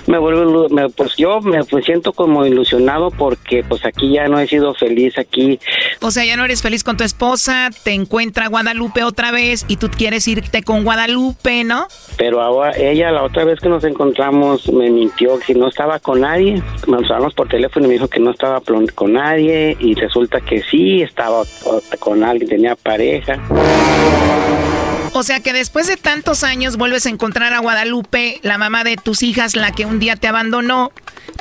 me 0.07 0.17
vuelvo, 0.17 0.69
me- 0.69 0.89
pues 0.89 1.15
yo 1.17 1.41
me 1.41 1.63
pues, 1.63 1.85
siento 1.85 2.13
como 2.13 2.45
ilusionado 2.45 3.11
porque 3.11 3.63
pues 3.67 3.85
aquí 3.85 4.13
ya 4.13 4.27
no 4.27 4.39
he 4.39 4.47
sido 4.47 4.73
feliz 4.73 5.17
aquí. 5.17 5.59
O 6.01 6.11
sea, 6.11 6.25
ya 6.25 6.35
no 6.37 6.45
eres 6.45 6.61
feliz 6.61 6.83
con 6.83 6.97
tu 6.97 7.03
esposa, 7.03 7.69
te 7.83 7.91
encuentra 7.93 8.47
Guadalupe 8.47 9.03
otra 9.03 9.31
vez 9.31 9.65
y 9.67 9.77
tú 9.77 9.89
quieres 9.89 10.27
irte 10.27 10.63
con 10.63 10.83
Guadalupe, 10.83 11.63
¿no? 11.63 11.87
Pero 12.17 12.41
ahora 12.41 12.71
ella, 12.77 13.11
la 13.11 13.23
otra 13.23 13.43
vez 13.43 13.59
que 13.59 13.69
nos 13.69 13.83
encontramos, 13.83 14.71
me 14.71 14.89
mintió 14.89 15.39
que 15.39 15.53
no 15.53 15.67
estaba 15.67 15.99
con 15.99 16.21
nadie. 16.21 16.61
Nos 16.87 17.03
hablamos 17.11 17.33
por 17.33 17.47
teléfono 17.47 17.85
y 17.85 17.89
me 17.89 17.93
dijo 17.95 18.07
que 18.07 18.19
no 18.19 18.31
estaba 18.31 18.61
con 18.95 19.13
nadie. 19.13 19.77
Y 19.79 19.93
resulta 19.95 20.39
que 20.41 20.61
sí, 20.63 21.01
estaba 21.01 21.43
con 21.99 22.23
alguien, 22.23 22.49
tenía 22.49 22.75
pareja. 22.75 23.39
O 25.16 25.22
sea 25.22 25.41
que 25.41 25.53
después 25.53 25.86
de 25.86 25.95
tantos 25.95 26.43
años 26.43 26.76
vuelves 26.76 27.05
a 27.05 27.09
encontrar 27.09 27.53
a 27.53 27.59
Guadalupe, 27.59 28.39
la 28.41 28.57
mamá 28.57 28.84
de 28.84 28.97
tus 28.97 29.22
hijas, 29.22 29.55
la 29.55 29.72
que 29.72 29.86
un 29.86 29.99
día 29.99 30.16
te 30.16 30.28
abandonó. 30.28 30.91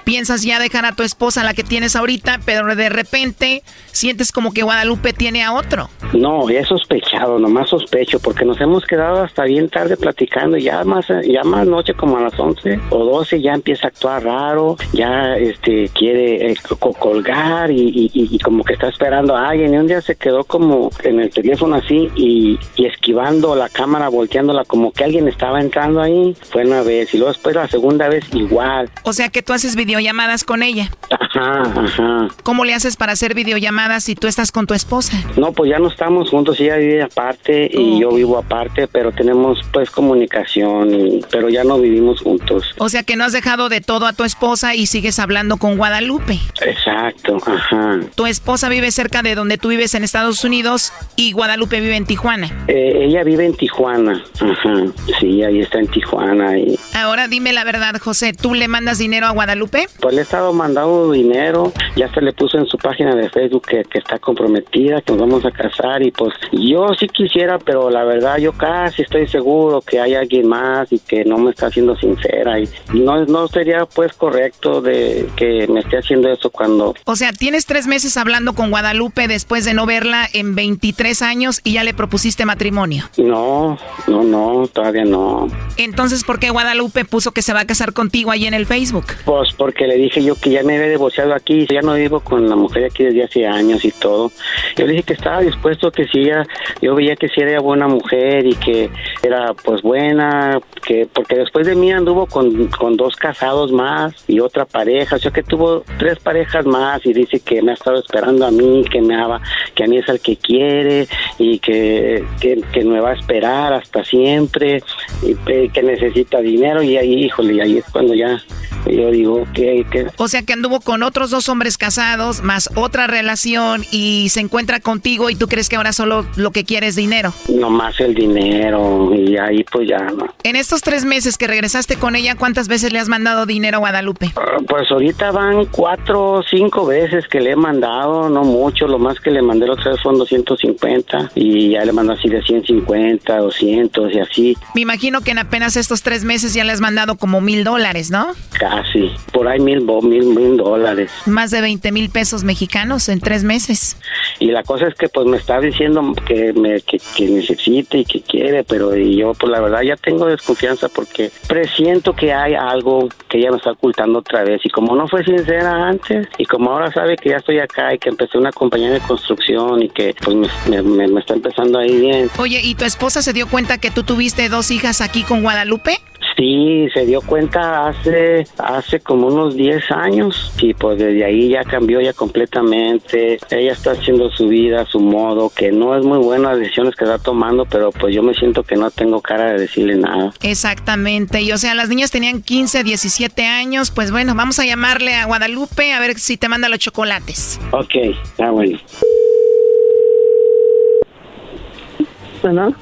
Piensas 0.05 0.43
ya 0.43 0.59
dejar 0.59 0.85
a 0.85 0.95
tu 0.97 1.03
esposa, 1.03 1.45
la 1.45 1.55
que 1.55 1.63
tienes 1.63 1.95
ahorita, 1.97 2.41
pero 2.45 2.75
de 2.75 2.89
repente 2.89 3.63
sientes 3.93 4.33
como 4.33 4.53
que 4.53 4.63
Guadalupe 4.63 5.13
tiene 5.13 5.45
a 5.45 5.53
otro. 5.53 5.89
No, 6.13 6.49
he 6.51 6.65
sospechado, 6.65 7.39
nomás 7.39 7.69
sospecho, 7.71 8.19
porque 8.19 8.45
nos 8.45 8.61
hemos 8.61 8.85
quedado 8.85 9.23
hasta 9.23 9.45
bien 9.45 9.69
tarde 9.69 9.97
platicando. 9.97 10.57
y 10.57 10.65
Ya 10.65 10.83
más, 10.85 11.07
ya 11.25 11.45
más 11.45 11.67
noche, 11.67 11.95
como 11.95 12.17
a 12.19 12.21
las 12.23 12.39
11 12.39 12.81
o 12.91 13.05
12, 13.05 13.41
ya 13.41 13.53
empieza 13.55 13.87
a 13.87 13.91
actuar 13.91 14.25
raro. 14.25 14.77
Ya 14.93 15.37
este 15.37 15.89
quiere 15.95 16.51
eh, 16.53 16.57
co- 16.79 16.93
colgar 16.93 17.71
y, 17.71 17.81
y- 17.81 18.11
y- 18.13 18.29
y 18.35 18.39
como 18.41 18.65
que 18.65 18.73
está 18.75 18.89
esperando 18.89 19.37
a 19.37 19.49
alguien. 19.51 19.73
Y 19.75 19.77
un 19.79 19.87
día 19.87 20.01
se 20.01 20.17
quedó 20.17 20.45
como 20.45 20.91
en 21.05 21.21
el 21.21 21.31
teléfono 21.31 21.77
así 21.77 22.11
y, 22.17 22.59
y 22.77 22.87
esquivando 22.87 23.55
la 23.55 23.69
cámara, 23.69 24.09
volteándola, 24.09 24.65
como 24.65 24.93
que 24.93 25.05
alguien 25.05 25.29
estaba 25.29 25.61
entrando 25.61 26.01
ahí. 26.03 26.37
Fue 26.51 26.65
una 26.67 26.83
vez 26.83 27.15
y 27.15 27.19
luego 27.19 27.33
después 27.33 27.55
la 27.55 27.69
segunda 27.69 28.09
vez 28.09 28.25
igual. 28.35 28.91
O 29.05 29.13
sea 29.13 29.29
que 29.29 29.43
tú 29.43 29.53
haces 29.53 29.72
videollamadas 29.77 30.45
con 30.45 30.63
ella. 30.63 30.91
Ajá, 31.11 31.63
ajá. 31.63 32.29
¿Cómo 32.43 32.65
le 32.65 32.75
haces 32.75 32.97
para 32.97 33.13
hacer 33.13 33.35
videollamadas 33.35 34.05
si 34.05 34.15
tú 34.15 34.27
estás 34.29 34.53
con 34.53 34.67
tu 34.67 34.75
esposa? 34.75 35.17
No, 35.37 35.53
pues 35.53 35.71
ya 35.71 35.79
no 35.79 35.89
estamos 35.89 36.31
juntos, 36.31 36.59
ella 36.61 36.77
vive 36.77 37.03
aparte 37.03 37.71
y 37.73 38.01
yo 38.01 38.11
vivo 38.13 38.39
aparte, 38.39 38.87
pero 38.89 39.13
tenemos 39.13 39.59
pues 39.73 39.91
comunicación, 39.91 40.95
y- 40.95 41.21
pero 41.31 41.49
ya 41.49 41.65
no 41.65 41.79
vivimos 41.79 42.21
juntos. 42.21 42.75
O 42.79 42.89
sea 42.89 43.03
que 43.03 43.17
no 43.17 43.25
has 43.25 43.33
dejado 43.33 43.69
de 43.69 43.81
todo 43.81 44.07
a 44.07 44.13
tu 44.13 44.25
esposa 44.25 44.75
y 44.75 44.87
sigues 44.87 45.19
hablando 45.19 45.57
con 45.57 45.77
Guadalupe. 45.77 46.39
Exacto, 46.61 47.39
ajá. 47.47 48.01
Tu 48.15 48.27
esposa 48.27 48.69
vive 48.69 48.91
cerca 48.91 49.23
de 49.23 49.35
donde 49.35 49.59
tú 49.59 49.69
vives 49.69 49.95
en 49.95 50.05
Estados 50.05 50.45
Unidos 50.45 50.93
y 51.17 51.33
Guadalupe 51.33 51.81
vive 51.81 51.97
en 51.97 52.07
Tijuana. 52.07 52.51
Eh, 52.69 53.05
ella 53.07 53.23
vive 53.25 53.47
en 53.47 53.55
Tijuana, 53.55 54.23
ajá. 54.41 54.75
Sí, 55.21 55.43
ahí 55.43 55.61
está 55.61 55.79
en 55.79 55.89
Tijuana 55.89 56.59
y 56.59 56.79
Ahora 56.95 57.29
dime 57.29 57.53
la 57.53 57.65
verdad, 57.65 57.95
José, 58.01 58.33
¿tú 58.33 58.55
le 58.55 58.69
mandas 58.69 58.99
dinero 58.99 59.27
a 59.27 59.31
Guadalupe? 59.31 59.62
Pues 59.69 60.15
le 60.15 60.21
he 60.21 60.25
estado 60.25 60.53
mandando 60.53 61.13
dinero, 61.13 61.73
ya 61.97 62.13
se 62.13 62.21
le 62.21 62.33
puso 62.33 62.59
en 62.59 62.67
su 62.67 62.77
página 62.79 63.15
de 63.15 63.29
Facebook 63.31 63.67
que, 63.69 63.85
que 63.85 63.99
está 63.99 64.19
comprometida, 64.19 65.01
que 65.01 65.13
nos 65.13 65.21
vamos 65.21 65.45
a 65.45 65.51
casar 65.51 66.03
y 66.03 66.11
pues 66.11 66.35
yo 66.53 66.89
sí 66.99 67.09
quisiera, 67.09 67.59
pero 67.59 67.91
la 67.91 68.05
verdad 68.05 68.39
yo 68.39 68.53
casi 68.53 69.03
estoy 69.03 69.27
seguro 69.29 69.81
que 69.81 70.01
hay 70.01 70.15
alguien 70.15 70.49
más 70.49 70.93
y 70.93 70.99
que 70.99 71.25
no 71.25 71.39
me 71.39 71.51
está 71.51 71.67
haciendo 71.67 71.97
sincera 71.97 72.59
y 72.59 72.69
no, 72.93 73.25
no 73.27 73.49
sería 73.49 73.87
pues 73.87 74.13
correcto 74.13 74.81
de 74.81 75.29
que 75.37 75.67
me 75.69 75.81
esté 75.81 75.99
haciendo 75.99 76.31
eso 76.31 76.51
cuando 76.51 76.95
O 77.05 77.17
sea, 77.17 77.33
tienes 77.33 77.67
tres 77.67 77.87
meses 77.87 78.17
hablando 78.17 78.55
con 78.55 78.71
Guadalupe 78.71 79.29
después 79.29 79.65
de 79.65 79.75
no 79.75 79.87
verla 79.87 80.29
en 80.33 80.55
23 80.55 81.23
años 81.23 81.61
y 81.65 81.73
ya 81.75 81.85
le 81.85 81.95
propusiste 81.95 82.45
matrimonio. 82.45 83.05
no, 83.17 83.79
no, 84.07 84.23
no, 84.23 84.67
todavía 84.69 85.05
no. 85.05 85.49
Entonces, 85.77 86.25
¿por 86.25 86.39
qué 86.39 86.51
Guadalupe 86.51 87.05
puso 87.05 87.33
que 87.33 87.43
se 87.43 87.53
va 87.53 87.61
a 87.61 87.65
casar 87.67 87.93
contigo 87.93 88.31
ahí 88.31 88.47
en 88.47 88.55
el 88.55 88.67
Facebook? 88.67 89.07
Pues 89.25 89.52
porque 89.57 89.87
le 89.87 89.97
dije 89.97 90.23
yo 90.23 90.35
que 90.35 90.51
ya 90.51 90.63
me 90.63 90.77
había 90.77 90.89
divorciado 90.89 91.35
aquí, 91.35 91.67
ya 91.71 91.81
no 91.83 91.95
vivo 91.95 92.21
con 92.21 92.49
la 92.49 92.57
mujer 92.57 92.85
aquí 92.85 93.05
desde 93.05 93.25
hace 93.25 93.47
años 93.47 93.85
y 93.85 93.91
todo. 93.91 94.31
Yo 94.77 94.87
le 94.87 94.93
dije 94.93 95.05
que 95.05 95.13
estaba 95.15 95.41
dispuesto, 95.41 95.91
que 95.91 96.07
si 96.07 96.21
ella, 96.21 96.45
yo 96.81 96.95
veía 96.95 97.17
que 97.17 97.29
si 97.29 97.41
era 97.41 97.61
buena 97.61 97.89
mujer 97.89 98.47
y 98.47 98.55
que 98.55 98.91
era 99.23 99.55
pues 99.55 99.83
buena, 99.83 100.61
que 100.85 101.07
porque 101.13 101.37
después 101.37 101.67
de 101.67 101.75
mí 101.75 101.93
anduvo 101.93 102.27
con, 102.27 102.69
con 102.69 102.97
dos 102.97 103.17
casados 103.17 103.73
más 103.73 104.25
y 104.29 104.41
otra 104.41 104.65
pareja, 104.65 105.17
o 105.17 105.19
sea 105.19 105.31
que 105.31 105.43
tuvo 105.43 105.85
tres 105.99 106.19
parejas 106.19 106.67
más 106.67 107.05
y 107.07 107.13
dice 107.13 107.41
que 107.41 107.63
me 107.63 107.73
ha 107.73 107.75
estado 107.75 107.99
esperando 107.99 108.47
a 108.47 108.51
mí, 108.51 108.85
que 108.91 109.01
me 109.01 109.15
ama, 109.15 109.41
que 109.75 109.85
a 109.85 109.87
mí 109.87 109.99
es 109.99 110.09
el 110.09 110.21
que 110.21 110.37
quiere 110.37 111.09
y 111.39 111.59
que, 111.59 112.25
que, 112.41 112.85
me 112.85 113.01
va 113.01 113.11
a 113.11 113.15
esperar 113.15 113.73
hasta 113.73 114.05
siempre 114.05 114.83
y 115.23 115.69
que 115.69 115.83
necesita 115.83 116.41
dinero 116.41 116.83
y 116.83 116.97
ahí, 116.97 117.25
híjole, 117.25 117.55
y 117.55 117.61
ahí 117.61 117.79
es 117.79 117.85
cuando 117.91 118.15
ya 118.15 118.43
yo 118.87 119.11
digo 119.11 119.42
que, 119.53 119.87
que... 119.91 120.07
O 120.17 120.29
sea 120.29 120.43
que 120.43 120.53
anduvo 120.53 120.81
con 120.81 121.03
otros 121.03 121.31
dos 121.31 121.49
hombres 121.49 121.79
casados, 121.79 122.43
más 122.43 122.71
otra 122.75 123.07
relación 123.07 123.85
y 123.91 124.29
se 124.31 124.41
encuentra 124.41 124.81
contigo 124.81 125.31
y 125.31 125.35
tú 125.35 125.49
crees 125.49 125.69
que 125.69 125.77
ahora 125.77 125.93
solo 125.93 126.27
lo 126.37 126.51
que 126.51 126.65
quiere 126.65 126.87
es 126.87 126.97
dinero. 126.97 127.33
No 127.49 127.71
más 127.71 127.99
el 128.01 128.15
dinero 128.15 129.15
y 129.15 129.37
ahí 129.37 129.65
pues 129.65 129.89
ya 129.89 129.99
no. 129.99 130.27
En 130.43 130.57
estos 130.57 130.83
tres 130.83 131.05
meses 131.05 131.39
que 131.39 131.47
regresaste 131.47 131.97
con 131.97 132.17
ella, 132.17 132.35
¿cuántas 132.35 132.69
veces 132.69 132.93
le 132.93 132.99
has 132.99 133.09
mandado 133.09 133.47
dinero 133.47 133.79
a 133.79 133.81
Guadalupe? 133.81 134.33
Ah, 134.37 134.59
pues 134.67 134.91
ahorita 134.91 135.31
van 135.31 135.67
cuatro 135.67 136.33
o 136.33 136.43
cinco 136.43 136.87
veces 136.87 137.27
que 137.29 137.41
le 137.41 137.53
he 137.53 137.57
mandado, 137.57 138.29
no 138.29 138.43
mucho, 138.45 138.87
lo 138.87 138.99
más 138.99 139.21
que 139.21 139.31
le 139.31 139.43
mandé 139.43 139.67
los 139.67 139.79
tres 139.79 139.97
son 140.03 140.19
250 140.19 141.33
y 141.35 141.71
ya 141.71 141.85
le 141.85 141.93
mando 141.93 142.13
así 142.13 142.29
de 142.29 142.43
150, 142.43 143.37
200 143.37 144.15
y 144.15 144.19
así. 144.19 144.57
Me 144.75 144.81
imagino 144.81 145.21
que 145.21 145.31
en 145.31 145.39
apenas 145.39 145.77
estos 145.77 146.03
tres 146.03 146.25
meses 146.25 146.55
ya 146.55 146.65
le 146.65 146.73
has 146.73 146.81
mandado 146.81 147.17
como 147.17 147.41
mil 147.41 147.65
dólares, 147.65 148.11
¿no? 148.11 148.29
Casi, 148.59 149.11
por 149.33 149.49
ahí 149.49 149.61
mil, 149.61 149.83
mil, 150.03 150.25
mil 150.27 150.57
dólares. 150.57 151.11
Más 151.27 151.51
de 151.51 151.61
20 151.61 151.93
mil 151.93 152.11
pesos 152.11 152.45
mexicanos 152.45 153.09
en 153.09 153.21
tres 153.21 153.45
meses. 153.45 153.97
Y 154.39 154.51
la 154.51 154.63
cosa 154.63 154.87
es 154.89 154.95
que 154.95 155.09
pues 155.09 155.27
me 155.27 155.37
está 155.37 155.61
diciendo 155.61 156.15
que, 156.27 156.53
me, 156.53 156.81
que, 156.81 157.01
necesite 157.29 157.99
y 157.99 158.05
que 158.05 158.21
quiere, 158.21 158.65
pero 158.65 158.95
yo 158.95 159.33
pues 159.35 159.51
la 159.51 159.61
verdad 159.61 159.83
ya 159.83 159.97
tengo 159.97 160.27
desconfianza 160.27 160.89
porque 160.89 161.31
presiento 161.47 162.13
que 162.15 162.33
hay 162.33 162.55
algo 162.55 163.09
que 163.29 163.39
ella 163.39 163.51
me 163.51 163.57
está 163.57 163.73
ocultando 163.73 164.19
otra 164.19 164.45
vez. 164.45 164.61
Y 164.65 164.71
como 164.71 164.95
no 164.95 165.09
fue 165.09 165.25
sincera 165.25 165.89
antes, 165.89 166.29
y 166.39 166.45
como 166.45 166.71
ahora 166.71 166.93
sabe 166.93 167.17
que 167.17 167.31
ya 167.31 167.37
estoy 167.37 167.59
acá 167.59 167.95
y 167.95 167.99
que 167.99 168.11
empecé 168.11 168.39
una 168.39 168.53
compañía 168.53 168.91
de 168.91 169.01
construcción 169.01 169.83
y 169.83 169.89
que 169.89 170.15
pues 170.23 170.37
me, 170.69 170.83
me, 170.83 171.09
me 171.09 171.21
está 171.21 171.35
empezando 171.35 171.79
ahí 171.79 172.01
bien. 172.01 172.31
Oye, 172.39 172.61
¿y 172.63 172.75
tu 172.75 172.85
esposa 172.85 173.23
se 173.23 173.33
dio 173.33 173.49
cuenta 173.49 173.79
que 173.79 173.91
tú 173.91 174.03
tuviste 174.03 174.49
dos 174.49 174.71
hijas 174.71 175.01
aquí 175.01 175.23
con 175.23 175.43
Guadalupe? 175.43 176.01
Sí, 176.37 176.89
se 176.95 177.05
dio 177.07 177.21
cuenta 177.21 177.89
hace 177.89 178.47
hace 178.59 179.01
como 179.01 179.29
unos 179.29 179.55
10 179.55 179.91
años 179.91 180.53
y 180.59 180.75
pues 180.75 180.99
desde 180.99 181.25
ahí 181.25 181.49
ya 181.51 181.65
cambió 181.65 182.01
ya 182.01 182.13
completamente. 182.13 183.39
Ella 183.51 183.73
está 183.73 183.93
haciendo 183.93 184.31
su 184.31 184.49
vida 184.49 184.83
a 184.83 184.87
su 184.87 185.01
modo, 185.01 185.51
que 185.51 185.73
no 185.73 185.97
es 185.97 186.05
muy 186.05 186.19
buena 186.19 186.51
las 186.51 186.59
decisiones 186.61 186.95
que 186.95 187.05
está 187.05 187.19
tomando, 187.19 187.65
pero 187.67 187.91
pues 187.93 188.15
yo 188.15 188.23
me 188.23 188.35
siento 188.35 188.63
que 188.63 188.77
no 188.77 188.91
tengo 188.91 189.21
cara 189.21 189.53
de 189.53 189.61
decirle 189.61 189.97
nada. 189.97 190.33
Exactamente, 190.43 191.43
y 191.43 191.53
o 191.53 191.59
sea, 191.59 191.75
las 191.75 191.89
niñas 191.89 192.11
tenían 192.11 192.43
15, 192.43 192.85
17 192.85 193.45
años, 193.45 193.91
pues 193.91 194.11
bueno, 194.11 194.35
vamos 194.35 194.59
a 194.59 194.65
llamarle 194.65 195.15
a 195.15 195.27
Guadalupe 195.27 195.93
a 195.93 196.01
ver 196.01 196.19
si 196.19 196.37
te 196.37 196.49
manda 196.49 196.69
los 196.69 196.79
chocolates. 196.79 197.61
Ok, 197.73 197.95
está 198.25 198.51
bueno. 198.51 198.79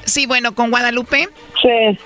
Sí, 0.05 0.25
bueno, 0.25 0.55
con 0.55 0.71
Guadalupe. 0.71 1.29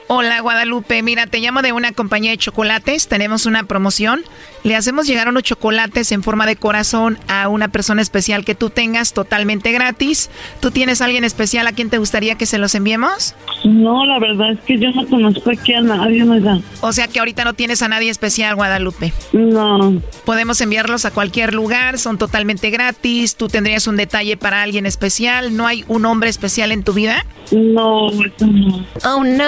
Hola, 0.08 0.42
Guadalupe. 0.42 1.02
Mira, 1.02 1.28
te 1.28 1.40
llamo 1.40 1.62
de 1.62 1.72
una 1.72 1.92
compañía 1.92 2.32
de 2.32 2.38
chocolates. 2.38 3.08
Tenemos 3.08 3.46
una 3.46 3.64
promoción. 3.64 4.22
Le 4.64 4.76
hacemos 4.76 5.06
llegar 5.08 5.30
unos 5.30 5.44
chocolates 5.44 6.12
en 6.12 6.24
forma 6.24 6.46
de 6.46 6.56
corazón 6.56 7.20
a 7.28 7.48
una 7.48 7.68
persona 7.68 8.02
especial 8.02 8.44
que 8.44 8.56
tú 8.56 8.70
tengas 8.70 9.14
totalmente 9.14 9.72
gratis. 9.72 10.30
¿Tú 10.60 10.72
tienes 10.72 11.02
alguien 11.02 11.24
especial 11.24 11.68
a 11.68 11.72
quien 11.72 11.90
te 11.90 12.00
gustaría 12.00 12.36
que 12.36 12.46
se 12.46 12.58
los 12.58 12.74
enviemos? 12.74 13.36
No, 13.64 14.06
la 14.06 14.20
verdad 14.20 14.54
es 14.54 14.60
que 14.62 14.80
yo 14.80 14.90
no 14.92 15.06
conozco 15.06 15.52
aquí 15.52 15.74
a 15.74 15.82
nadie, 15.82 16.24
¿verdad? 16.24 16.60
O 16.82 16.92
sea 16.92 17.08
que 17.08 17.20
ahorita 17.20 17.44
no 17.46 17.54
tienes 17.54 17.82
a 17.84 17.88
nadie 17.88 18.10
especial, 18.10 18.56
Guadalupe. 18.56 19.14
No. 19.34 20.02
Podemos 20.26 20.60
enviarlos 20.62 21.06
a 21.06 21.12
cualquier 21.12 21.54
lugar, 21.54 22.00
son 22.00 22.18
totalmente 22.18 22.72
gratis. 22.72 23.36
¿Tú 23.36 23.48
tendrías 23.48 23.88
un 23.88 23.98
detalle 23.98 24.36
para 24.36 24.64
alguien 24.64 24.86
especial? 24.86 25.56
¿No 25.56 25.68
hay 25.68 25.86
un 25.88 26.06
hombre 26.06 26.30
especial 26.30 26.72
en 26.72 26.84
tu 26.84 26.94
vida? 26.94 27.26
No, 27.52 28.10
eso 28.10 28.48
no. 28.48 28.86
Oh, 29.04 29.24
no. 29.24 29.45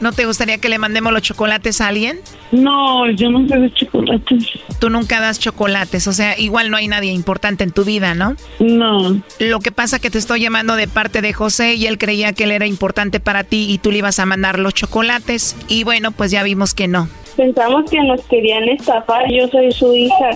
¿No 0.00 0.12
te 0.12 0.26
gustaría 0.26 0.58
que 0.58 0.68
le 0.68 0.78
mandemos 0.78 1.12
los 1.12 1.22
chocolates 1.22 1.80
a 1.80 1.88
alguien? 1.88 2.20
No, 2.52 3.10
yo 3.10 3.30
nunca 3.30 3.56
doy 3.56 3.72
chocolates. 3.72 4.44
Tú 4.78 4.90
nunca 4.90 5.20
das 5.20 5.38
chocolates, 5.38 6.06
o 6.06 6.12
sea, 6.12 6.38
igual 6.38 6.70
no 6.70 6.76
hay 6.76 6.88
nadie 6.88 7.10
importante 7.10 7.64
en 7.64 7.72
tu 7.72 7.84
vida, 7.84 8.14
¿no? 8.14 8.36
No. 8.60 9.20
Lo 9.40 9.60
que 9.60 9.72
pasa 9.72 9.98
que 9.98 10.10
te 10.10 10.18
estoy 10.18 10.40
llamando 10.40 10.76
de 10.76 10.86
parte 10.86 11.20
de 11.20 11.32
José 11.32 11.74
y 11.74 11.86
él 11.86 11.98
creía 11.98 12.32
que 12.32 12.44
él 12.44 12.52
era 12.52 12.66
importante 12.66 13.20
para 13.20 13.44
ti 13.44 13.66
y 13.68 13.78
tú 13.78 13.90
le 13.90 13.98
ibas 13.98 14.18
a 14.18 14.26
mandar 14.26 14.58
los 14.58 14.74
chocolates. 14.74 15.56
Y 15.68 15.84
bueno, 15.84 16.12
pues 16.12 16.30
ya 16.30 16.42
vimos 16.42 16.74
que 16.74 16.86
no. 16.88 17.08
Pensamos 17.36 17.90
que 17.90 18.00
nos 18.02 18.20
querían 18.22 18.68
estafar, 18.68 19.30
yo 19.30 19.48
soy 19.48 19.72
su 19.72 19.94
hija. 19.94 20.30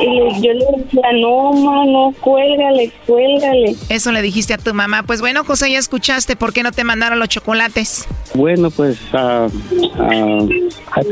Y 0.00 0.40
yo 0.40 0.52
le 0.52 0.64
decía, 0.76 1.12
no, 1.20 1.52
no, 1.84 2.14
cuélgale, 2.20 2.90
cuélgale. 3.06 3.76
Eso 3.88 4.12
le 4.12 4.22
dijiste 4.22 4.54
a 4.54 4.58
tu 4.58 4.72
mamá. 4.72 5.02
Pues 5.02 5.20
bueno, 5.20 5.44
José, 5.44 5.70
ya 5.70 5.78
escuchaste, 5.78 6.36
¿por 6.36 6.52
qué 6.52 6.62
no 6.62 6.72
te 6.72 6.84
mandaron 6.84 7.18
los 7.18 7.28
chocolates? 7.28 8.08
Bueno, 8.34 8.70
pues 8.70 8.98
uh, 9.12 9.50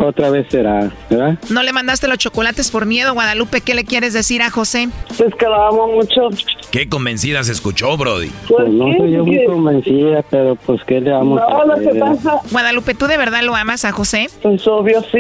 otra 0.03 0.31
vez 0.31 0.47
será, 0.51 0.91
¿verdad? 1.11 1.39
¿No 1.51 1.63
le 1.63 1.73
mandaste 1.73 2.09
los 2.09 2.19
chocolates 2.19 2.71
por 2.71 2.87
miedo, 2.87 3.13
Guadalupe? 3.13 3.61
¿Qué 3.61 3.75
le 3.75 3.85
quieres 3.85 4.13
decir 4.13 4.43
a 4.43 4.51
José? 4.51 4.89
Pues 5.17 5.35
que 5.35 5.47
lo 5.47 5.67
amo 5.67 5.89
mucho. 5.89 6.29
Qué 6.71 6.89
convencida 6.89 7.43
se 7.45 7.53
escuchó, 7.53 7.97
Brody. 7.97 8.29
Pues, 8.29 8.49
pues 8.49 8.69
no 8.71 8.87
soy 8.97 9.13
yo 9.13 9.25
muy 9.25 9.45
convencida, 9.47 10.23
pero 10.31 10.57
pues 10.57 10.83
¿qué 10.85 11.01
le 11.01 11.11
vamos 11.11 11.41
no, 11.41 11.65
lo 11.65 11.75
que 11.81 11.99
pasa... 11.99 12.41
Guadalupe, 12.51 12.95
¿tú 12.95 13.07
de 13.07 13.17
verdad 13.17 13.43
lo 13.43 13.55
amas 13.55 13.85
a 13.85 13.93
José? 13.93 14.29
Pues 14.43 14.67
obvio, 14.67 15.03
sí. 15.11 15.18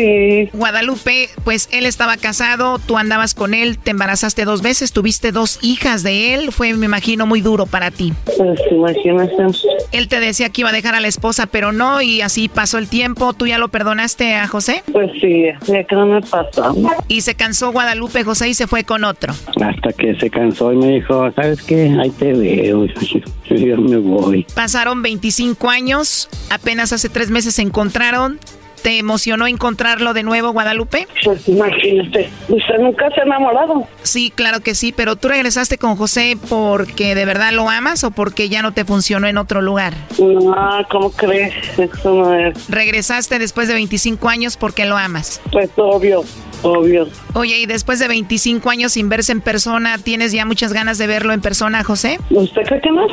Guadalupe, 0.52 1.28
pues 1.44 1.68
él 1.72 1.86
estaba 1.86 2.16
casado, 2.16 2.78
tú 2.78 2.98
andabas 2.98 3.34
con 3.34 3.54
él, 3.54 3.78
te 3.78 3.90
embarazaste 3.90 4.44
dos 4.44 4.62
veces, 4.62 4.92
tuviste 4.92 5.32
dos 5.32 5.58
hijas 5.62 6.02
de 6.02 6.34
él, 6.34 6.52
fue, 6.52 6.72
me 6.74 6.86
imagino, 6.86 7.26
muy 7.26 7.40
duro 7.40 7.66
para 7.66 7.90
ti. 7.90 8.12
Pues 8.36 8.60
imagínate. 8.70 9.34
Él 9.92 10.08
te 10.08 10.20
decía 10.20 10.50
que 10.50 10.62
iba 10.62 10.70
a 10.70 10.72
dejar 10.72 10.94
a 10.94 11.00
la 11.00 11.08
esposa, 11.08 11.46
pero 11.46 11.72
no, 11.72 12.00
y 12.00 12.20
así 12.20 12.48
pasó 12.48 12.78
el 12.78 12.88
tiempo. 12.88 13.32
¿Tú 13.32 13.46
ya 13.46 13.58
lo 13.58 13.68
perdonaste 13.68 14.34
a 14.34 14.46
José? 14.46 14.82
Pues 14.92 15.10
sí, 15.20 15.44
ya 15.66 15.84
que 15.84 15.94
no 15.94 16.06
me 16.06 16.20
pasó. 16.20 16.74
Y 17.08 17.22
se 17.22 17.34
cansó 17.34 17.72
Guadalupe 17.72 18.24
José 18.24 18.48
y 18.48 18.54
se 18.54 18.66
fue 18.66 18.84
con 18.84 19.04
otro. 19.04 19.32
Hasta 19.32 19.92
que 19.92 20.14
se 20.18 20.30
cansó 20.30 20.72
y 20.72 20.76
me 20.76 20.88
dijo, 20.94 21.30
¿sabes 21.32 21.62
qué? 21.62 21.96
Ahí 22.00 22.10
te 22.10 22.32
veo. 22.32 22.86
Yo 23.50 23.76
me 23.78 23.96
voy. 23.96 24.46
Pasaron 24.54 25.02
25 25.02 25.70
años, 25.70 26.28
apenas 26.50 26.92
hace 26.92 27.08
tres 27.08 27.30
meses 27.30 27.54
se 27.54 27.62
encontraron, 27.62 28.38
¿Te 28.82 28.98
emocionó 28.98 29.46
encontrarlo 29.46 30.14
de 30.14 30.22
nuevo, 30.22 30.52
Guadalupe? 30.52 31.06
Pues 31.24 31.48
imagínate, 31.48 32.30
¿usted 32.48 32.78
nunca 32.78 33.08
se 33.10 33.20
ha 33.20 33.24
enamorado? 33.24 33.86
Sí, 34.02 34.32
claro 34.34 34.60
que 34.60 34.74
sí, 34.74 34.92
pero 34.92 35.16
tú 35.16 35.28
regresaste 35.28 35.78
con 35.78 35.96
José 35.96 36.36
porque 36.48 37.14
de 37.14 37.24
verdad 37.24 37.52
lo 37.52 37.68
amas 37.68 38.04
o 38.04 38.10
porque 38.10 38.48
ya 38.48 38.62
no 38.62 38.72
te 38.72 38.84
funcionó 38.84 39.26
en 39.26 39.36
otro 39.36 39.60
lugar? 39.62 39.94
No, 40.18 40.54
¿cómo 40.90 41.10
crees? 41.10 41.54
Eso 41.78 42.14
no 42.14 42.34
es. 42.34 42.68
¿Regresaste 42.68 43.38
después 43.38 43.68
de 43.68 43.74
25 43.74 44.28
años 44.28 44.56
porque 44.56 44.86
lo 44.86 44.96
amas? 44.96 45.40
Pues 45.50 45.70
obvio, 45.76 46.24
obvio. 46.62 47.08
Oye, 47.34 47.58
y 47.58 47.66
después 47.66 47.98
de 47.98 48.08
25 48.08 48.70
años 48.70 48.92
sin 48.92 49.08
verse 49.08 49.32
en 49.32 49.40
persona, 49.40 49.98
¿tienes 49.98 50.32
ya 50.32 50.44
muchas 50.44 50.72
ganas 50.72 50.98
de 50.98 51.06
verlo 51.06 51.32
en 51.32 51.40
persona, 51.40 51.84
José? 51.84 52.18
¿Usted 52.30 52.62
cree 52.62 52.80
que 52.80 52.90
no? 52.90 53.06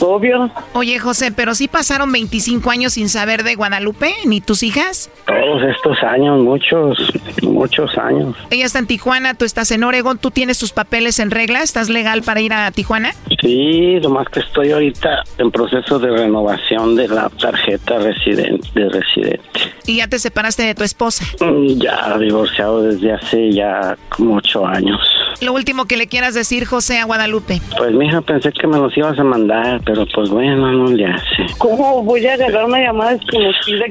Obvio. 0.00 0.50
Oye, 0.74 0.98
José, 0.98 1.32
pero 1.32 1.54
sí 1.54 1.68
pasaron 1.68 2.12
25 2.12 2.70
años 2.70 2.94
sin 2.94 3.08
saber 3.08 3.44
de 3.44 3.54
Guadalupe, 3.54 4.12
ni 4.26 4.40
tus 4.40 4.62
hijas. 4.62 5.10
Todos 5.26 5.62
estos 5.62 6.02
años, 6.02 6.42
muchos, 6.42 6.98
muchos 7.42 7.96
años. 7.96 8.36
Ella 8.50 8.66
está 8.66 8.78
en 8.78 8.86
Tijuana, 8.86 9.34
tú 9.34 9.44
estás 9.44 9.70
en 9.70 9.84
Oregon, 9.84 10.18
¿tú 10.18 10.30
tienes 10.30 10.58
tus 10.58 10.72
papeles 10.72 11.18
en 11.18 11.30
regla? 11.30 11.62
¿Estás 11.62 11.88
legal 11.88 12.22
para 12.22 12.40
ir 12.40 12.52
a 12.52 12.70
Tijuana? 12.70 13.12
Sí, 13.40 13.98
lo 14.00 14.10
más 14.10 14.28
que 14.28 14.40
estoy 14.40 14.72
ahorita 14.72 15.22
en 15.38 15.50
proceso 15.50 15.98
de 15.98 16.10
renovación 16.10 16.94
de 16.96 17.08
la 17.08 17.30
tarjeta 17.30 17.98
residente, 17.98 18.68
de 18.74 18.88
residente. 18.88 19.60
¿Y 19.86 19.96
ya 19.96 20.08
te 20.08 20.18
separaste 20.18 20.62
de 20.62 20.74
tu 20.74 20.84
esposa? 20.84 21.24
Mm, 21.40 21.80
ya, 21.80 22.18
divorciado 22.18 22.82
desde 22.88 23.12
hace 23.12 23.52
ya 23.52 23.96
como 24.08 24.36
ocho 24.36 24.66
años. 24.66 25.00
Lo 25.40 25.52
último 25.52 25.84
que 25.84 25.96
le 25.96 26.06
quieras 26.06 26.34
decir, 26.34 26.64
José, 26.64 26.98
a 26.98 27.04
Guadalupe. 27.04 27.60
Pues, 27.76 27.92
mija, 27.92 28.22
pensé 28.22 28.52
que 28.52 28.66
me 28.66 28.78
los 28.78 28.96
ibas 28.96 29.18
a 29.18 29.24
mandar, 29.24 29.80
pero 29.84 30.06
pues 30.14 30.30
bueno, 30.30 30.72
no 30.72 30.86
le 30.86 31.06
hace. 31.06 31.46
¿Cómo 31.58 32.02
voy 32.02 32.26
a 32.26 32.34
agarrar 32.34 32.64
una 32.64 32.80
llamada 32.80 33.16
desconocida? 33.16 33.84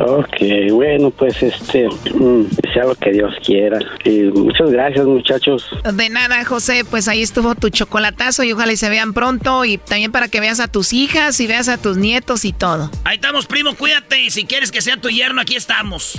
ok, 0.06 0.72
bueno, 0.72 1.10
pues 1.10 1.42
este, 1.42 1.88
mm, 2.14 2.44
sea 2.74 2.84
lo 2.84 2.94
que 2.94 3.12
Dios 3.12 3.34
quiera. 3.44 3.78
Y 4.04 4.24
muchas 4.24 4.70
gracias, 4.70 5.06
muchachos. 5.06 5.66
De 5.94 6.10
nada, 6.10 6.44
José, 6.44 6.84
pues 6.88 7.08
ahí 7.08 7.22
estuvo 7.22 7.54
tu 7.54 7.70
chocolatazo 7.70 8.42
y 8.42 8.52
ojalá 8.52 8.72
y 8.72 8.76
se 8.76 8.90
vean 8.90 9.14
pronto 9.14 9.64
y 9.64 9.78
también 9.78 10.12
para 10.12 10.28
que 10.28 10.40
veas 10.40 10.60
a 10.60 10.68
tus 10.68 10.92
hijas 10.92 11.40
y 11.40 11.46
veas 11.46 11.68
a 11.68 11.78
tus 11.78 11.96
nietos 11.96 12.44
y 12.44 12.52
todo. 12.52 12.90
Ahí 13.04 13.16
estamos, 13.16 13.46
primo, 13.46 13.74
cuídate 13.74 14.22
y 14.22 14.30
si 14.30 14.44
quieres 14.44 14.70
que 14.70 14.82
sea 14.82 14.98
tu 14.98 15.08
yerno, 15.08 15.40
aquí 15.40 15.56
estamos. 15.56 16.18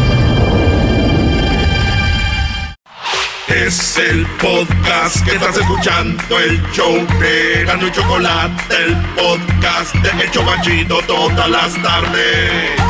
Es 3.53 3.97
el 3.97 4.25
podcast 4.41 5.25
que 5.25 5.35
estás 5.35 5.57
escuchando, 5.57 6.39
el 6.39 6.61
show 6.71 7.05
de 7.19 7.65
Gano 7.65 7.85
y 7.85 7.91
Chocolate, 7.91 8.75
el 8.85 8.95
podcast 9.15 9.93
de 9.95 10.23
El 10.23 10.31
Chocachito 10.31 11.01
todas 11.05 11.49
las 11.49 11.73
tardes. 11.81 12.81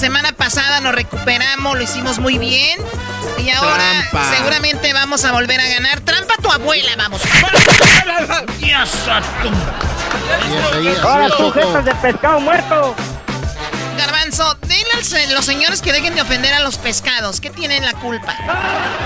Semana 0.00 0.32
pasada, 0.32 0.80
nos 0.80 0.94
recuperamos, 0.94 1.76
lo 1.76 1.82
hicimos 1.82 2.18
muy 2.18 2.38
bien. 2.38 2.80
Y 3.38 3.50
ahora 3.50 3.84
seguramente 4.34 4.94
vamos 4.94 5.26
a 5.26 5.32
volver 5.32 5.60
a 5.60 5.68
ganar. 5.68 6.00
Trampa 6.00 6.34
tu 6.42 6.50
abuela, 6.50 6.92
vamos. 6.96 7.20
Ahora 11.02 11.28
sujetos 11.36 11.84
de 11.84 11.94
pescado 11.96 12.40
muerto. 12.40 12.96
Garbanzo, 13.98 14.56
dile 14.62 14.88
a 14.94 15.32
los 15.34 15.44
señores 15.44 15.82
que 15.82 15.92
dejen 15.92 16.14
de 16.14 16.22
ofender 16.22 16.54
a 16.54 16.60
los 16.60 16.78
pescados. 16.78 17.42
¿Qué 17.42 17.50
tienen 17.50 17.84
la 17.84 17.92
culpa? 17.92 18.34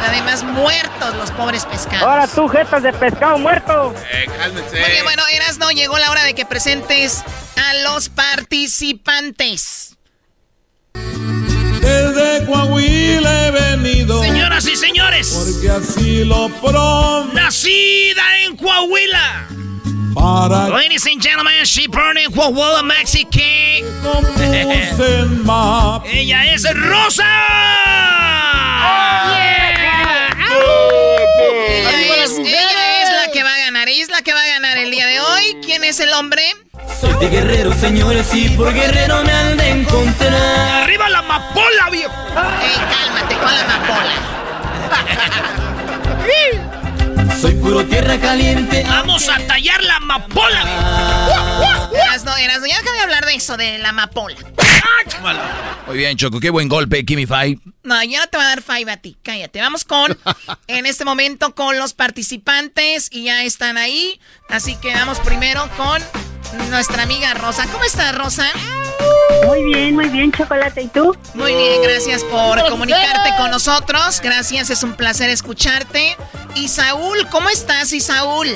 Además, 0.06 0.44
muertos 0.44 1.14
los 1.16 1.32
pobres 1.32 1.64
pescados. 1.66 2.02
Ahora 2.02 2.28
tú, 2.28 2.46
jetas 2.46 2.84
de 2.84 2.92
pescado 2.92 3.36
muerto. 3.38 3.92
Eh, 4.12 4.26
cálmense. 4.38 4.78
Muy 4.78 4.90
bien, 4.90 5.02
bueno, 5.02 5.24
Eras, 5.32 5.58
no 5.58 5.72
llegó 5.72 5.98
la 5.98 6.12
hora 6.12 6.22
de 6.22 6.34
que 6.34 6.46
presentes 6.46 7.24
a 7.56 7.74
los 7.82 8.10
participantes. 8.10 9.93
Desde 10.94 12.46
Coahuila 12.46 13.46
he 13.46 13.50
venido. 13.50 14.22
Señoras 14.22 14.66
y 14.66 14.76
señores. 14.76 15.28
Porque 15.28 15.68
así 15.70 16.24
lo 16.24 16.48
prometo. 16.48 17.28
Nacida 17.34 18.40
en 18.40 18.56
Coahuila. 18.56 19.48
Para 20.14 20.68
Ladies 20.68 21.06
and 21.06 21.20
gentlemen, 21.20 21.64
she 21.64 21.86
born 21.88 22.16
in 22.16 22.30
Coahuila, 22.30 22.82
Mexico. 22.82 23.30
Ella 26.06 26.44
es 26.54 26.64
Rosa. 26.74 27.24
Ella 31.76 32.24
es, 32.24 32.38
ella 32.38 32.44
es 32.44 32.44
la 32.44 32.50
que 32.54 32.68
va 32.74 32.90
a 32.90 32.93
ganar. 33.74 33.88
Ella 33.88 34.02
es 34.04 34.10
la 34.10 34.22
que 34.22 34.32
va 34.32 34.40
a 34.40 34.46
ganar 34.46 34.78
el 34.78 34.90
día 34.92 35.06
de 35.06 35.20
hoy. 35.20 35.56
¿Quién 35.64 35.82
es 35.82 35.98
el 35.98 36.12
hombre? 36.12 36.42
Soy 37.00 37.12
de 37.14 37.28
guerrero, 37.28 37.72
señores, 37.74 38.32
y 38.32 38.48
por 38.50 38.72
guerrero 38.72 39.24
me 39.24 39.32
han 39.32 39.56
de 39.56 39.68
encontrar. 39.70 40.82
¡Arriba 40.84 41.08
la 41.08 41.18
amapola, 41.18 41.90
viejo! 41.90 42.14
¡Ey, 42.62 42.76
cálmate 42.94 43.34
con 43.34 43.52
la 43.52 43.60
amapola! 43.62 44.12
Soy 47.40 47.54
puro 47.54 47.84
tierra 47.84 48.18
caliente. 48.18 48.84
¡Vamos 48.88 49.28
a 49.28 49.38
tallar 49.46 49.82
la 49.82 49.96
amapola! 49.96 51.90
Erasno, 51.92 52.36
Erasno, 52.36 52.66
ya 52.66 52.78
deja 52.78 52.92
de 52.92 53.00
hablar 53.00 53.26
de 53.26 53.34
eso, 53.34 53.56
de 53.56 53.78
la 53.78 53.90
amapola. 53.90 54.36
Muy 55.86 55.96
bien, 55.98 56.16
Choco, 56.16 56.40
qué 56.40 56.50
buen 56.50 56.68
golpe, 56.68 57.04
Kimi 57.04 57.26
Five. 57.26 57.58
No, 57.82 58.02
ya 58.02 58.20
no 58.20 58.26
te 58.26 58.36
va 58.36 58.44
a 58.44 58.48
dar 58.48 58.62
five 58.62 58.90
a 58.90 58.96
ti, 58.96 59.16
cállate. 59.22 59.60
Vamos 59.60 59.84
con, 59.84 60.16
en 60.66 60.86
este 60.86 61.04
momento, 61.04 61.54
con 61.54 61.78
los 61.78 61.94
participantes 61.94 63.08
y 63.12 63.24
ya 63.24 63.42
están 63.44 63.76
ahí. 63.76 64.20
Así 64.48 64.76
que 64.76 64.92
vamos 64.92 65.20
primero 65.20 65.68
con 65.76 66.02
nuestra 66.70 67.02
amiga 67.02 67.34
Rosa. 67.34 67.66
¿Cómo 67.70 67.84
estás, 67.84 68.16
Rosa? 68.16 68.46
Muy 69.46 69.64
bien, 69.64 69.94
muy 69.94 70.08
bien, 70.08 70.32
Chocolate. 70.32 70.82
¿Y 70.82 70.88
tú? 70.88 71.16
Muy 71.34 71.54
bien, 71.54 71.82
gracias 71.82 72.22
por 72.24 72.60
comunicarte 72.68 73.30
con 73.36 73.50
nosotros. 73.50 74.20
Gracias, 74.22 74.70
es 74.70 74.82
un 74.82 74.94
placer 74.94 75.30
escucharte. 75.30 76.16
Y 76.54 76.68
Saúl, 76.68 77.26
¿cómo 77.30 77.48
estás, 77.50 77.92
Isaúl? 77.92 78.48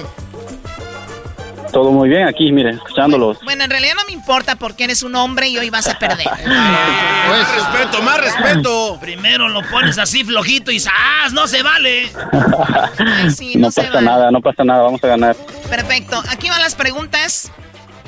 Todo 1.73 1.93
muy 1.93 2.09
bien 2.09 2.27
aquí, 2.27 2.51
mire, 2.51 2.71
escuchándolos. 2.71 3.39
Bueno, 3.45 3.65
en 3.65 3.71
realidad 3.71 3.93
no 3.95 4.05
me 4.07 4.13
importa 4.13 4.57
porque 4.57 4.85
eres 4.85 5.03
un 5.03 5.15
hombre 5.15 5.49
y 5.49 5.59
hoy 5.59 5.69
vas 5.69 5.87
a 5.87 5.99
perder. 5.99 6.27
Más 6.47 7.55
respeto, 7.55 8.03
más 8.03 8.19
respeto. 8.19 8.99
Primero 9.01 9.49
lo 9.49 9.63
pones 9.63 9.99
así 9.99 10.25
flojito 10.25 10.71
y 10.71 10.81
¡zas! 10.81 11.33
¡No 11.33 11.47
se 11.47 11.63
vale! 11.63 12.11
Ay, 12.99 13.31
sí, 13.31 13.53
no, 13.57 13.67
no 13.67 13.71
se 13.71 13.83
pasa 13.83 13.95
vale. 13.95 14.07
nada, 14.07 14.31
no 14.31 14.41
pasa 14.41 14.65
nada, 14.65 14.83
vamos 14.83 15.05
a 15.05 15.09
ganar. 15.09 15.37
Perfecto, 15.69 16.23
aquí 16.31 16.49
van 16.49 16.63
las 16.63 16.75
preguntas. 16.75 17.53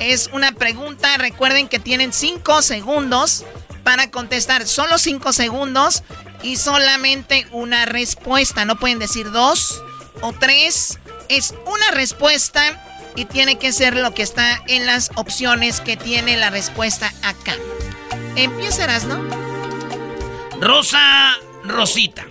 Es 0.00 0.30
una 0.32 0.52
pregunta, 0.52 1.16
recuerden 1.18 1.68
que 1.68 1.78
tienen 1.78 2.12
cinco 2.12 2.62
segundos 2.62 3.44
para 3.84 4.10
contestar. 4.10 4.66
Solo 4.66 4.98
cinco 4.98 5.32
segundos 5.32 6.02
y 6.42 6.56
solamente 6.56 7.46
una 7.52 7.84
respuesta. 7.84 8.64
No 8.64 8.76
pueden 8.76 8.98
decir 8.98 9.30
dos 9.30 9.82
o 10.22 10.32
tres. 10.32 10.98
Es 11.28 11.54
una 11.66 11.90
respuesta 11.92 12.62
y 13.14 13.26
tiene 13.26 13.58
que 13.58 13.72
ser 13.72 13.94
lo 13.94 14.14
que 14.14 14.22
está 14.22 14.62
en 14.66 14.86
las 14.86 15.10
opciones 15.16 15.80
que 15.80 15.98
tiene 15.98 16.38
la 16.38 16.48
respuesta 16.48 17.12
acá. 17.22 17.54
Empiezas, 18.36 19.04
¿no? 19.04 19.22
Rosa 20.60 21.36
Rosita. 21.64 22.26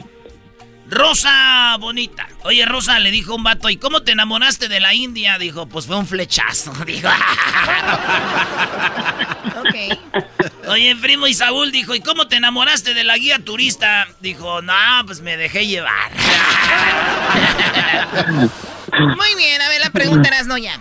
Rosa 0.89 1.77
bonita. 1.79 2.27
Oye, 2.43 2.65
Rosa 2.65 2.97
le 2.99 3.11
dijo 3.11 3.35
un 3.35 3.43
vato, 3.43 3.69
¿y 3.69 3.77
cómo 3.77 4.01
te 4.01 4.13
enamoraste 4.13 4.67
de 4.67 4.79
la 4.79 4.95
India? 4.95 5.37
Dijo, 5.37 5.67
pues 5.67 5.85
fue 5.85 5.95
un 5.97 6.07
flechazo. 6.07 6.73
Dijo. 6.85 7.07
ok. 9.59 9.75
Oye, 10.67 10.95
primo 10.95 11.27
y 11.27 11.33
Saúl 11.33 11.71
dijo, 11.71 11.93
¿y 11.95 12.01
cómo 12.01 12.27
te 12.27 12.37
enamoraste 12.37 12.93
de 12.93 13.03
la 13.03 13.17
guía 13.17 13.39
turista? 13.39 14.07
Dijo, 14.19 14.61
no, 14.61 14.73
pues 15.05 15.21
me 15.21 15.37
dejé 15.37 15.67
llevar. 15.67 16.11
Muy 18.99 19.35
bien, 19.37 19.61
a 19.61 19.69
ver, 19.69 19.81
la 19.81 19.91
pregunta 19.91 20.27
eras 20.27 20.47
no 20.47 20.57
ya. 20.57 20.79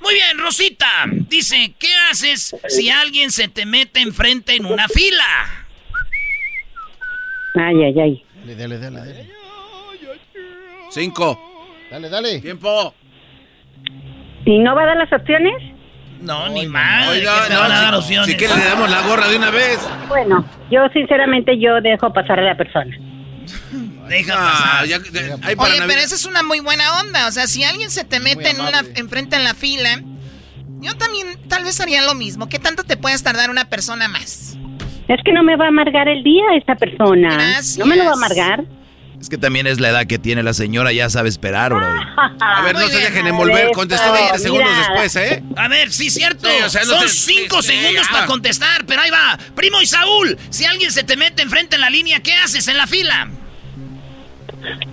Muy 0.00 0.14
bien, 0.14 0.38
Rosita. 0.38 1.06
Dice, 1.10 1.74
¿qué 1.78 1.92
haces 2.10 2.54
si 2.68 2.90
alguien 2.90 3.30
se 3.32 3.48
te 3.48 3.66
mete 3.66 4.00
enfrente 4.00 4.54
en 4.54 4.66
una 4.66 4.88
fila? 4.88 5.66
Ay, 7.54 7.82
ay, 7.84 8.00
ay. 8.00 8.24
Dale, 8.44 8.78
dale, 8.78 8.78
dale. 8.78 9.37
Cinco. 10.90 11.38
Dale, 11.90 12.08
dale. 12.08 12.40
Tiempo. 12.40 12.94
¿Y 14.44 14.58
no 14.58 14.74
va 14.74 14.82
a 14.82 14.86
dar 14.86 14.96
las 14.96 15.12
opciones? 15.12 15.54
No, 16.20 16.48
ni 16.48 16.66
más. 16.66 17.08
Oiga, 17.10 17.42
¿qué 17.44 17.50
te 17.50 17.56
van 17.56 17.70
a 17.72 17.80
dar 17.82 17.92
no, 17.92 18.02
si, 18.02 18.16
opciones? 18.16 18.26
si 18.30 18.36
quiere 18.36 18.56
le 18.56 18.64
damos 18.64 18.90
la 18.90 19.02
gorra 19.02 19.28
de 19.28 19.36
una 19.36 19.50
vez. 19.50 19.78
Bueno, 20.08 20.44
yo 20.70 20.80
sinceramente 20.92 21.58
yo 21.60 21.80
dejo 21.80 22.12
pasar 22.12 22.38
a 22.40 22.42
la 22.42 22.56
persona. 22.56 22.96
Deja 24.08 24.34
Ah, 24.36 24.50
pasar. 24.80 24.86
ya- 24.86 24.98
ya- 25.12 25.36
ahí 25.46 25.54
para 25.54 25.70
Oye, 25.74 25.82
pero 25.86 26.00
esa 26.00 26.14
es 26.14 26.24
una 26.24 26.42
muy 26.42 26.60
buena 26.60 27.00
onda. 27.00 27.28
O 27.28 27.30
sea, 27.30 27.46
si 27.46 27.62
alguien 27.64 27.90
se 27.90 28.04
te 28.04 28.20
mete 28.20 28.50
en 28.50 28.60
una, 28.60 28.80
enfrente 28.96 29.36
en 29.36 29.44
la 29.44 29.54
fila, 29.54 30.00
yo 30.80 30.96
también 30.96 31.38
tal 31.48 31.62
vez 31.64 31.80
haría 31.80 32.02
lo 32.02 32.14
mismo. 32.14 32.48
¿Qué 32.48 32.58
tanto 32.58 32.84
te 32.84 32.96
puedes 32.96 33.22
tardar 33.22 33.50
una 33.50 33.66
persona 33.66 34.08
más? 34.08 34.56
Es 35.08 35.20
que 35.24 35.32
no 35.32 35.42
me 35.42 35.56
va 35.56 35.66
a 35.66 35.68
amargar 35.68 36.08
el 36.08 36.22
día 36.24 36.42
esta 36.56 36.74
persona. 36.74 37.60
No 37.78 37.86
me 37.86 37.96
lo 37.96 38.04
va 38.04 38.10
a 38.10 38.14
amargar. 38.14 38.64
Es 39.20 39.28
que 39.28 39.36
también 39.36 39.66
es 39.66 39.80
la 39.80 39.88
edad 39.88 40.06
que 40.06 40.18
tiene 40.18 40.42
la 40.44 40.54
señora, 40.54 40.92
ya 40.92 41.10
sabe 41.10 41.28
esperar, 41.28 41.74
bro. 41.74 41.84
A 42.40 42.62
ver, 42.62 42.74
no 42.74 42.82
Muy 42.82 42.90
se 42.90 42.98
dejen 42.98 43.26
envolver. 43.26 43.72
Contestó 43.72 44.12
20 44.12 44.26
Mira. 44.26 44.38
segundos 44.38 44.76
después, 44.76 45.16
¿eh? 45.16 45.42
A 45.56 45.66
ver, 45.68 45.90
sí, 45.92 46.08
cierto. 46.08 46.48
Sí, 46.48 46.54
o 46.64 46.70
sea, 46.70 46.82
no 46.84 46.92
Son 46.94 47.00
te- 47.00 47.08
cinco 47.08 47.60
sí, 47.60 47.72
sí, 47.72 47.78
segundos 47.78 48.06
ya. 48.06 48.12
para 48.12 48.26
contestar, 48.26 48.84
pero 48.86 49.02
ahí 49.02 49.10
va. 49.10 49.36
Primo 49.56 49.82
y 49.82 49.86
Saúl, 49.86 50.38
si 50.50 50.66
alguien 50.66 50.92
se 50.92 51.02
te 51.02 51.16
mete 51.16 51.42
enfrente 51.42 51.74
en 51.74 51.80
la 51.80 51.90
línea, 51.90 52.20
¿qué 52.20 52.32
haces 52.34 52.68
en 52.68 52.76
la 52.76 52.86
fila? 52.86 53.28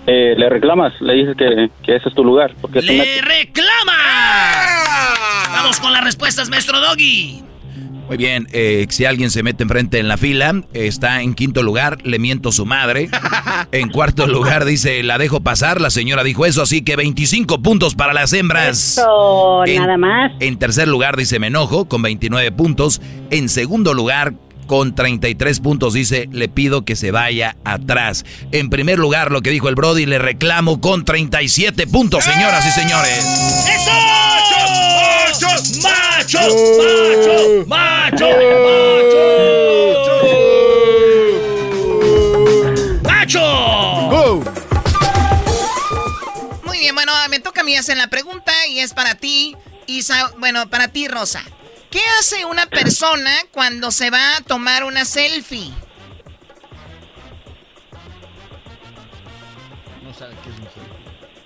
Eh, 0.06 0.34
le 0.36 0.48
reclamas, 0.48 0.92
le 1.00 1.14
dices 1.14 1.36
que, 1.36 1.70
que 1.84 1.96
ese 1.96 2.08
es 2.08 2.14
tu 2.14 2.24
lugar. 2.24 2.54
Porque 2.60 2.80
¡Le 2.82 2.98
metes- 2.98 3.22
reclama! 3.24 3.92
Ah. 3.96 5.42
Vamos 5.50 5.78
con 5.80 5.92
las 5.92 6.02
respuestas, 6.04 6.48
maestro 6.48 6.80
Doggy. 6.80 7.42
Muy 8.08 8.16
bien, 8.16 8.46
eh, 8.52 8.86
si 8.88 9.04
alguien 9.04 9.30
se 9.30 9.42
mete 9.42 9.64
enfrente 9.64 9.98
en 9.98 10.06
la 10.06 10.16
fila, 10.16 10.62
está 10.74 11.22
en 11.22 11.34
quinto 11.34 11.62
lugar, 11.64 11.98
le 12.04 12.18
miento 12.20 12.52
su 12.52 12.64
madre. 12.66 13.08
En 13.72 13.88
cuarto 13.88 14.26
lugar 14.26 14.64
dice, 14.64 15.02
la 15.02 15.18
dejo 15.18 15.40
pasar, 15.40 15.80
la 15.80 15.90
señora 15.90 16.22
dijo 16.22 16.46
eso, 16.46 16.62
así 16.62 16.82
que 16.82 16.94
25 16.94 17.62
puntos 17.62 17.94
para 17.94 18.12
las 18.12 18.32
hembras. 18.32 18.98
Eso, 18.98 19.64
En- 19.66 19.82
nada 19.82 19.96
más. 19.96 20.32
En 20.40 20.56
tercer 20.58 20.86
lugar 20.88 21.16
dice, 21.16 21.38
me 21.38 21.48
enojo, 21.48 21.86
con 21.86 22.00
29 22.02 22.52
puntos. 22.52 23.00
En 23.30 23.48
segundo 23.48 23.92
lugar, 23.92 24.34
con 24.66 24.94
33 24.94 25.60
puntos. 25.60 25.94
Dice, 25.94 26.28
le 26.32 26.48
pido 26.48 26.84
que 26.84 26.96
se 26.96 27.10
vaya 27.10 27.56
atrás. 27.64 28.24
En 28.52 28.70
primer 28.70 28.98
lugar, 28.98 29.30
lo 29.30 29.42
que 29.42 29.50
dijo 29.50 29.68
el 29.68 29.74
Brody, 29.74 30.06
le 30.06 30.18
reclamo 30.18 30.80
con 30.80 31.04
37 31.04 31.86
puntos, 31.86 32.24
señoras 32.24 32.66
y 32.66 32.70
señores. 32.70 33.18
¡Eso! 33.18 33.90
¡Machos! 35.82 36.06
macho, 36.16 36.38
macho, 37.66 37.66
macho, 37.66 38.28
macho. 43.02 43.46
Macho. 44.22 44.42
Muy 46.64 46.78
bien, 46.78 46.94
bueno, 46.94 47.12
me 47.28 47.40
toca 47.40 47.60
a 47.60 47.64
mí 47.64 47.76
hacer 47.76 47.96
la 47.96 48.08
pregunta 48.08 48.52
y 48.68 48.80
es 48.80 48.94
para 48.94 49.14
ti, 49.14 49.56
Isa, 49.86 50.32
bueno, 50.38 50.68
para 50.68 50.88
ti, 50.88 51.08
Rosa. 51.08 51.42
¿Qué 51.90 52.00
hace 52.18 52.44
una 52.44 52.66
persona 52.66 53.30
cuando 53.52 53.90
se 53.90 54.10
va 54.10 54.36
a 54.36 54.40
tomar 54.42 54.84
una 54.84 55.04
selfie? 55.04 55.72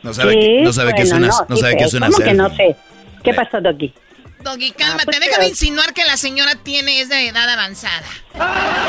No 0.02 0.14
sabe, 0.14 0.32
que, 0.40 0.62
no 0.62 0.72
sabe 0.72 0.94
que 0.94 1.02
es 1.02 1.12
una, 1.12 1.28
no, 1.48 1.56
sabe 1.56 1.76
que 1.76 1.84
es 1.84 1.92
una 1.94 2.06
¿Cómo 2.06 2.24
que 2.24 2.32
no 2.32 2.48
sé? 2.56 2.74
¿Qué 3.22 3.34
pasó, 3.34 3.60
Doggy? 3.60 3.92
Doggy, 4.42 4.72
cálmate, 4.72 5.04
pues, 5.04 5.20
deja 5.20 5.38
de 5.40 5.48
insinuar 5.48 5.92
que 5.92 6.04
la 6.04 6.16
señora 6.16 6.54
tiene 6.54 7.00
es 7.00 7.08
de 7.08 7.28
edad 7.28 7.48
avanzada. 7.48 8.02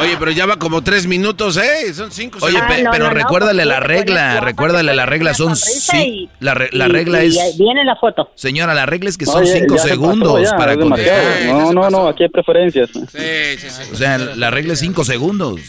Oye, 0.01 0.15
pero 0.17 0.31
ya 0.31 0.45
va 0.45 0.57
como 0.57 0.81
tres 0.83 1.07
minutos, 1.07 1.57
¿eh? 1.57 1.93
Son 1.93 2.11
cinco. 2.11 2.39
Oye, 2.41 2.57
Ah, 2.61 2.67
pe- 2.67 2.83
no, 2.83 2.91
pero 2.91 3.05
no, 3.05 3.09
recuérdale 3.11 3.65
la 3.65 3.79
te 3.81 3.87
regla, 3.87 4.39
recuérdale 4.39 4.91
te 4.91 4.95
la 4.95 5.05
regla, 5.05 5.33
son 5.33 5.55
sí, 5.55 5.97
y- 5.97 6.29
la, 6.39 6.53
re- 6.53 6.69
la 6.71 6.85
y- 6.87 6.91
regla 6.91 7.23
y 7.23 7.27
es, 7.37 7.57
Viene 7.57 7.83
la 7.83 7.95
foto. 7.97 8.31
señora, 8.35 8.73
la 8.73 8.85
regla 8.85 9.09
es 9.09 9.17
que 9.17 9.25
son 9.25 9.43
Oye, 9.43 9.51
cinco 9.59 9.75
ya 9.75 9.81
se 9.83 9.89
pasó, 9.89 10.01
segundos 10.01 10.41
ya, 10.49 10.55
para 10.57 10.77
contestar. 10.77 11.45
No, 11.45 11.73
no, 11.73 11.89
no, 11.89 12.07
aquí 12.07 12.23
hay 12.23 12.29
preferencias. 12.29 12.89
Sí, 12.93 13.57
sí, 13.59 13.69
sí. 13.69 13.89
O 13.91 13.95
sea, 13.95 14.17
la 14.17 14.49
regla 14.51 14.73
es 14.73 14.79
cinco 14.79 15.03
segundos. 15.03 15.59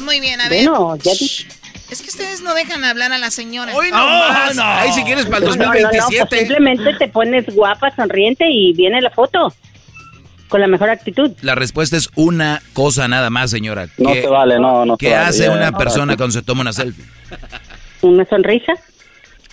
Muy 0.00 0.20
bien, 0.20 0.40
a 0.40 0.48
ver. 0.48 0.68
Bueno, 0.68 0.96
ya 0.96 1.12
di- 1.14 1.46
Es 1.92 2.00
que 2.00 2.08
ustedes 2.08 2.40
no 2.40 2.54
dejan 2.54 2.82
hablar 2.86 3.12
a 3.12 3.18
la 3.18 3.30
señora. 3.30 3.74
Hoy 3.74 3.90
no 3.90 3.98
más. 3.98 4.56
Ahí 4.58 4.92
si 4.94 5.02
quieres 5.02 5.26
para 5.26 5.44
el 5.44 5.44
No, 5.44 5.50
no, 5.56 5.64
no, 5.66 5.70
pues 5.72 5.82
2027. 5.82 6.38
simplemente 6.38 6.94
te 6.94 7.08
pones 7.08 7.44
guapa, 7.54 7.94
sonriente 7.94 8.46
y 8.48 8.72
viene 8.72 9.02
la 9.02 9.10
foto. 9.10 9.52
Con 10.48 10.62
la 10.62 10.68
mejor 10.68 10.88
actitud. 10.88 11.32
La 11.42 11.54
respuesta 11.54 11.98
es 11.98 12.08
una 12.14 12.62
cosa 12.72 13.08
nada 13.08 13.28
más, 13.28 13.50
señora. 13.50 13.88
No 13.98 14.14
se 14.14 14.26
vale, 14.26 14.58
no, 14.58 14.86
no 14.86 14.96
¿Qué 14.96 15.10
vale, 15.10 15.26
hace 15.26 15.44
ya, 15.44 15.50
una 15.50 15.70
ya. 15.70 15.76
persona 15.76 16.16
cuando 16.16 16.32
se 16.32 16.40
toma 16.40 16.62
una 16.62 16.72
selfie? 16.72 17.04
¿Una 18.00 18.24
sonrisa? 18.24 18.72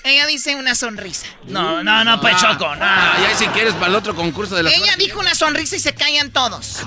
Ella 0.06 0.26
dice 0.28 0.56
una 0.56 0.76
sonrisa. 0.76 1.28
No, 1.48 1.84
no, 1.84 2.06
no, 2.06 2.22
pues 2.22 2.38
Choco, 2.38 2.74
no. 2.74 2.86
Y 2.86 3.26
ahí 3.26 3.36
si 3.36 3.48
quieres 3.48 3.74
para 3.74 3.88
el 3.88 3.96
otro 3.96 4.16
concurso 4.16 4.56
de 4.56 4.64
la 4.64 4.70
Ella 4.70 4.96
dijo 4.98 5.20
una 5.20 5.36
sonrisa 5.36 5.76
y 5.76 5.80
se 5.80 5.94
callan 5.94 6.32
todos. 6.32 6.84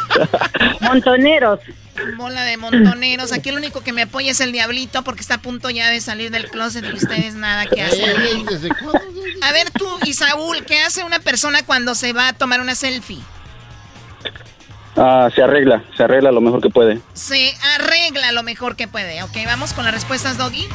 Montoneros. 0.80 1.60
Bola 2.16 2.44
de 2.44 2.56
montoneros. 2.56 3.32
Aquí 3.32 3.48
el 3.50 3.56
único 3.56 3.80
que 3.82 3.92
me 3.92 4.02
apoya 4.02 4.30
es 4.30 4.40
el 4.40 4.52
diablito 4.52 5.02
porque 5.02 5.20
está 5.20 5.34
a 5.34 5.42
punto 5.42 5.70
ya 5.70 5.90
de 5.90 6.00
salir 6.00 6.30
del 6.30 6.48
closet 6.50 6.84
y 6.84 6.96
ustedes 6.96 7.34
nada 7.34 7.66
que 7.66 7.82
hacen. 7.82 8.46
A 9.42 9.52
ver 9.52 9.70
tú, 9.70 9.86
Isaúl, 10.04 10.64
¿qué 10.64 10.82
hace 10.82 11.04
una 11.04 11.18
persona 11.20 11.62
cuando 11.64 11.94
se 11.94 12.12
va 12.12 12.28
a 12.28 12.32
tomar 12.32 12.60
una 12.60 12.74
selfie? 12.74 13.20
Ah, 14.96 15.30
se 15.32 15.42
arregla, 15.42 15.84
se 15.96 16.02
arregla 16.02 16.32
lo 16.32 16.40
mejor 16.40 16.60
que 16.60 16.70
puede. 16.70 17.00
Se 17.14 17.54
arregla 17.76 18.32
lo 18.32 18.42
mejor 18.42 18.74
que 18.74 18.88
puede. 18.88 19.22
Ok, 19.22 19.36
vamos 19.46 19.72
con 19.72 19.84
las 19.84 19.94
respuestas, 19.94 20.36
Doggy. 20.38 20.66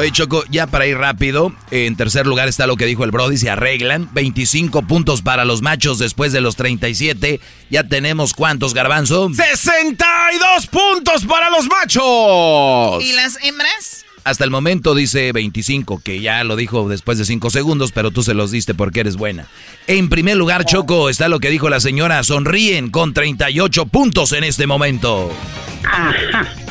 Oye, 0.00 0.12
Choco, 0.12 0.44
ya 0.48 0.66
para 0.66 0.86
ir 0.86 0.96
rápido, 0.96 1.52
en 1.70 1.94
tercer 1.94 2.26
lugar 2.26 2.48
está 2.48 2.66
lo 2.66 2.76
que 2.76 2.86
dijo 2.86 3.04
el 3.04 3.10
Brody, 3.10 3.36
se 3.36 3.50
arreglan. 3.50 4.08
25 4.14 4.80
puntos 4.86 5.20
para 5.20 5.44
los 5.44 5.60
machos 5.60 5.98
después 5.98 6.32
de 6.32 6.40
los 6.40 6.56
37. 6.56 7.38
Ya 7.68 7.84
tenemos 7.84 8.32
cuántos, 8.32 8.72
Garbanzo. 8.72 9.28
62 9.28 10.68
puntos 10.68 11.26
para 11.26 11.50
los 11.50 11.66
machos. 11.66 13.04
¿Y 13.04 13.12
las 13.12 13.44
hembras? 13.44 14.06
Hasta 14.24 14.44
el 14.44 14.50
momento 14.50 14.94
dice 14.94 15.32
25, 15.32 16.00
que 16.02 16.22
ya 16.22 16.44
lo 16.44 16.56
dijo 16.56 16.88
después 16.88 17.18
de 17.18 17.26
5 17.26 17.50
segundos, 17.50 17.92
pero 17.92 18.10
tú 18.10 18.22
se 18.22 18.32
los 18.32 18.50
diste 18.50 18.72
porque 18.72 19.00
eres 19.00 19.16
buena. 19.16 19.48
En 19.86 20.08
primer 20.08 20.38
lugar, 20.38 20.64
Choco, 20.64 21.10
está 21.10 21.28
lo 21.28 21.40
que 21.40 21.50
dijo 21.50 21.68
la 21.68 21.78
señora, 21.78 22.24
sonríen 22.24 22.90
con 22.90 23.12
38 23.12 23.84
puntos 23.84 24.32
en 24.32 24.44
este 24.44 24.66
momento. 24.66 25.30
Ajá. 25.84 26.69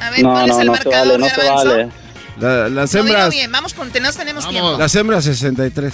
A 0.00 0.10
ver, 0.10 0.22
No, 0.22 0.30
¿cuál 0.32 0.48
es 0.50 0.54
no, 0.56 0.60
el 0.62 0.66
no 0.68 0.74
se 0.76 0.84
marcador, 0.84 1.06
vale, 1.06 1.18
no 1.18 1.28
se 1.28 1.36
Garbanzo? 1.36 1.70
vale. 1.70 1.88
La- 2.38 2.68
las 2.68 2.94
hembras. 2.94 3.30
bien, 3.30 3.50
vamos 3.50 3.74
con 3.74 3.90
tenemos, 3.90 4.16
tenemos 4.16 4.48
tiempo. 4.48 4.76
Las 4.78 4.94
hembras 4.94 5.24
63. 5.24 5.92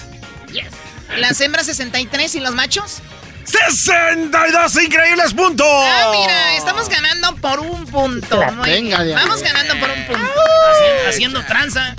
Las 1.17 1.39
hembras 1.41 1.65
63 1.65 2.35
y 2.35 2.39
los 2.39 2.53
machos. 2.53 3.01
62 3.45 4.83
increíbles 4.83 5.33
puntos. 5.33 5.67
Ah, 5.69 6.11
mira, 6.19 6.55
estamos 6.57 6.89
ganando 6.89 7.35
por 7.37 7.59
un 7.59 7.85
punto. 7.85 8.41
Muy 8.53 8.69
Venga, 8.69 9.03
bien. 9.03 9.15
Vamos 9.15 9.41
ganando 9.43 9.75
por 9.79 9.89
un 9.89 10.05
punto. 10.05 10.31
Haciendo, 10.71 11.09
haciendo 11.09 11.43
tranza. 11.45 11.95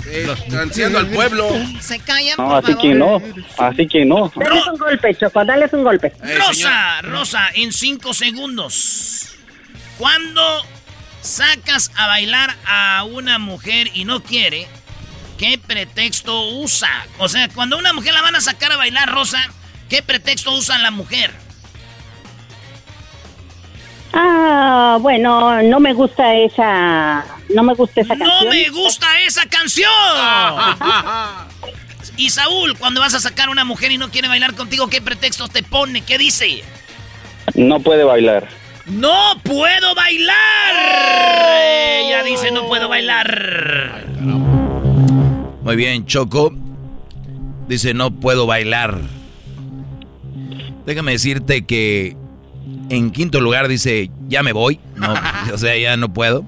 Transiendo 0.49 0.99
al 0.99 1.07
pueblo. 1.07 1.49
Se 1.81 1.99
callan, 1.99 2.35
No, 2.37 2.47
por 2.49 2.55
así 2.57 2.67
favor. 2.73 2.81
que 2.81 2.93
no, 2.95 3.21
así 3.57 3.87
que 3.87 4.05
no. 4.05 4.31
Dale 4.35 4.61
un 4.71 4.77
golpe, 4.77 5.15
Choco, 5.15 5.45
dale 5.45 5.69
un 5.71 5.83
golpe. 5.83 6.13
Rosa, 6.37 7.01
Rosa, 7.01 7.49
en 7.53 7.71
cinco 7.71 8.13
segundos. 8.13 9.29
Cuando 9.97 10.65
sacas 11.27 11.91
a 11.95 12.07
bailar 12.07 12.55
a 12.65 13.03
una 13.03 13.37
mujer 13.39 13.89
y 13.93 14.05
no 14.05 14.23
quiere, 14.23 14.67
¿qué 15.37 15.59
pretexto 15.59 16.49
usa? 16.49 16.89
O 17.19 17.29
sea, 17.29 17.49
cuando 17.49 17.77
una 17.77 17.93
mujer 17.93 18.13
la 18.13 18.21
van 18.21 18.35
a 18.35 18.41
sacar 18.41 18.71
a 18.71 18.77
bailar, 18.77 19.11
Rosa, 19.11 19.39
¿qué 19.89 20.01
pretexto 20.01 20.53
usa 20.53 20.77
la 20.79 20.91
mujer? 20.91 21.31
Ah, 24.13 24.97
bueno, 25.01 25.61
no 25.63 25.79
me 25.79 25.93
gusta 25.93 26.35
esa... 26.35 27.25
No 27.53 27.63
me 27.63 27.73
gusta 27.75 28.01
esa 28.01 28.15
¡No 28.15 28.25
canción. 28.25 28.49
me 28.49 28.69
gusta 28.69 29.21
esa 29.21 29.45
canción! 29.45 29.89
y 32.17 32.29
Saúl, 32.29 32.77
cuando 32.77 32.99
vas 32.99 33.13
a 33.13 33.19
sacar 33.19 33.49
a 33.49 33.51
una 33.51 33.63
mujer 33.63 33.91
y 33.91 33.97
no 33.97 34.09
quiere 34.09 34.27
bailar 34.27 34.55
contigo, 34.55 34.89
¿qué 34.89 35.01
pretexto 35.01 35.47
te 35.47 35.63
pone? 35.63 36.01
¿Qué 36.01 36.17
dice? 36.17 36.63
No 37.55 37.79
puede 37.79 38.03
bailar. 38.03 38.47
¡No 38.89 39.33
puedo 39.43 39.95
bailar! 39.95 40.75
Ella 42.03 42.23
dice 42.23 42.51
no 42.51 42.67
puedo 42.67 42.87
bailar. 42.87 44.05
Muy 45.63 45.75
bien, 45.75 46.05
Choco. 46.05 46.53
Dice, 47.67 47.93
no 47.93 48.11
puedo 48.11 48.45
bailar. 48.45 48.99
Déjame 50.85 51.11
decirte 51.11 51.65
que 51.65 52.15
en 52.89 53.11
quinto 53.11 53.41
lugar 53.41 53.67
dice, 53.67 54.09
ya 54.29 54.41
me 54.41 54.53
voy. 54.53 54.79
No, 54.95 55.13
o 55.53 55.57
sea, 55.57 55.75
ya 55.77 55.97
no 55.97 56.13
puedo. 56.13 56.45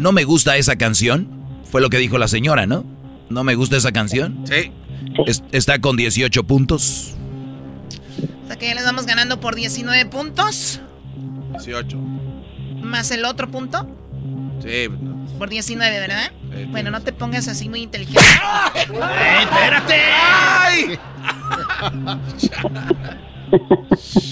No 0.00 0.10
me 0.10 0.24
gusta 0.24 0.56
esa 0.56 0.74
canción. 0.76 1.28
Fue 1.70 1.80
lo 1.80 1.88
que 1.88 1.98
dijo 1.98 2.18
la 2.18 2.26
señora, 2.26 2.66
¿no? 2.66 2.84
No 3.30 3.44
me 3.44 3.54
gusta 3.54 3.76
esa 3.76 3.92
canción. 3.92 4.44
Sí. 4.44 4.72
Es- 5.26 5.44
está 5.52 5.78
con 5.80 5.96
18 5.96 6.42
puntos. 6.44 7.14
O 8.44 8.46
sea 8.48 8.56
que 8.56 8.66
ya 8.66 8.74
les 8.74 8.84
vamos 8.84 9.06
ganando 9.06 9.38
por 9.40 9.54
19 9.54 10.04
puntos. 10.06 10.80
18. 11.52 11.98
Más 12.82 13.10
el 13.10 13.24
otro 13.24 13.50
punto. 13.50 13.86
Sí. 14.62 14.88
Por 15.38 15.48
19, 15.48 15.98
¿verdad? 16.00 16.30
Bueno, 16.70 16.90
no 16.90 17.00
te 17.00 17.12
pongas 17.12 17.48
así 17.48 17.68
muy 17.68 17.82
inteligente. 17.82 18.20
¡Eh, 18.94 19.42
espérate! 19.42 20.98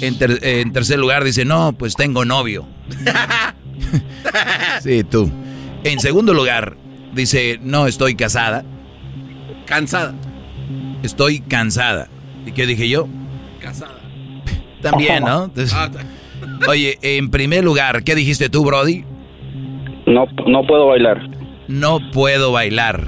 En, 0.00 0.18
ter- 0.18 0.38
en 0.42 0.72
tercer 0.72 0.98
lugar 0.98 1.24
dice, 1.24 1.44
no, 1.44 1.72
pues 1.72 1.94
tengo 1.94 2.24
novio. 2.24 2.66
sí, 4.82 5.04
tú. 5.04 5.30
En 5.84 6.00
segundo 6.00 6.32
lugar 6.32 6.76
dice, 7.12 7.58
no, 7.62 7.86
estoy 7.86 8.14
casada. 8.14 8.64
Cansada. 9.66 10.14
Estoy 11.02 11.40
cansada. 11.40 12.08
¿Y 12.46 12.52
qué 12.52 12.66
dije 12.66 12.88
yo? 12.88 13.08
Casada. 13.60 13.98
También, 14.82 15.24
¿no? 15.24 15.44
Entonces, 15.44 15.74
Ah, 15.76 15.90
oye, 16.68 16.98
en 17.02 17.30
primer 17.30 17.64
lugar, 17.64 18.02
¿qué 18.04 18.14
dijiste 18.14 18.48
tú, 18.48 18.64
Brody? 18.64 19.04
No, 20.06 20.26
no 20.46 20.66
puedo 20.66 20.86
bailar. 20.86 21.20
No 21.68 22.00
puedo 22.12 22.52
bailar. 22.52 23.06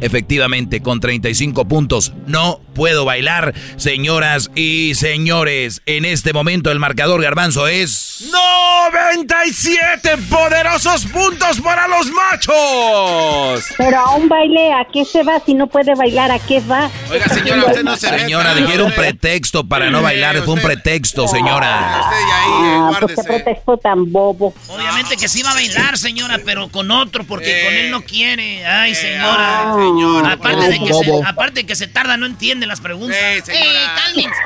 Efectivamente, 0.00 0.80
con 0.82 1.00
35 1.00 1.66
puntos, 1.66 2.12
no 2.26 2.60
puedo 2.74 3.04
bailar. 3.04 3.54
Señoras 3.76 4.50
y 4.54 4.94
señores, 4.94 5.82
en 5.86 6.04
este 6.04 6.32
momento 6.32 6.70
el 6.70 6.78
marcador 6.78 7.22
garbanzo 7.22 7.66
es... 7.68 8.28
97 8.30 10.16
poderosos 10.28 11.06
puntos 11.06 11.60
para 11.60 11.88
los 11.88 12.06
machos. 12.10 13.64
Pero 13.76 13.98
a 13.98 14.16
un 14.16 14.28
baile, 14.28 14.72
¿a 14.72 14.86
qué 14.92 15.04
se 15.04 15.22
va? 15.22 15.40
Si 15.44 15.54
no 15.54 15.66
puede 15.66 15.94
bailar, 15.94 16.30
¿a 16.30 16.38
qué 16.38 16.60
va? 16.60 16.90
Oiga, 17.10 17.28
señora, 17.28 17.64
usted 17.66 17.82
no 17.82 17.96
se. 17.96 18.08
Señora, 18.18 18.54
dijeron 18.54 18.92
pretexto 18.92 19.66
para 19.66 19.90
no 19.90 20.02
bailar. 20.02 20.36
Fue 20.42 20.54
un 20.54 20.60
pretexto, 20.60 21.26
señora. 21.28 22.08
Ahí, 22.08 22.14
Ah, 22.56 22.90
pues 23.00 23.16
qué 23.16 23.22
pretexto 23.22 23.76
tan 23.78 24.10
bobo. 24.12 24.54
Obviamente 24.68 25.16
que 25.16 25.28
sí 25.28 25.42
va 25.42 25.50
a 25.52 25.54
bailar, 25.54 25.96
señora, 25.98 26.38
pero 26.44 26.68
con 26.68 26.90
otro, 26.90 27.24
porque 27.24 27.62
Eh. 27.62 27.64
con 27.64 27.74
él 27.74 27.90
no 27.90 28.02
quiere. 28.02 28.64
Ay, 28.66 28.94
señora. 28.94 29.72
Ah, 29.72 29.74
Señora, 29.78 30.32
Aparte 30.32 30.68
de, 30.68 30.78
que 30.78 30.86
se, 30.92 31.10
Bobo. 31.10 31.24
aparte 31.26 31.60
de 31.60 31.66
que 31.66 31.76
se 31.76 31.86
tarda, 31.88 32.16
no 32.16 32.26
entiende 32.26 32.63
las 32.68 32.80
preguntas. 32.80 33.16
Eh, 33.18 33.42
¡Eh, 33.48 33.86
cálmense! 33.96 34.40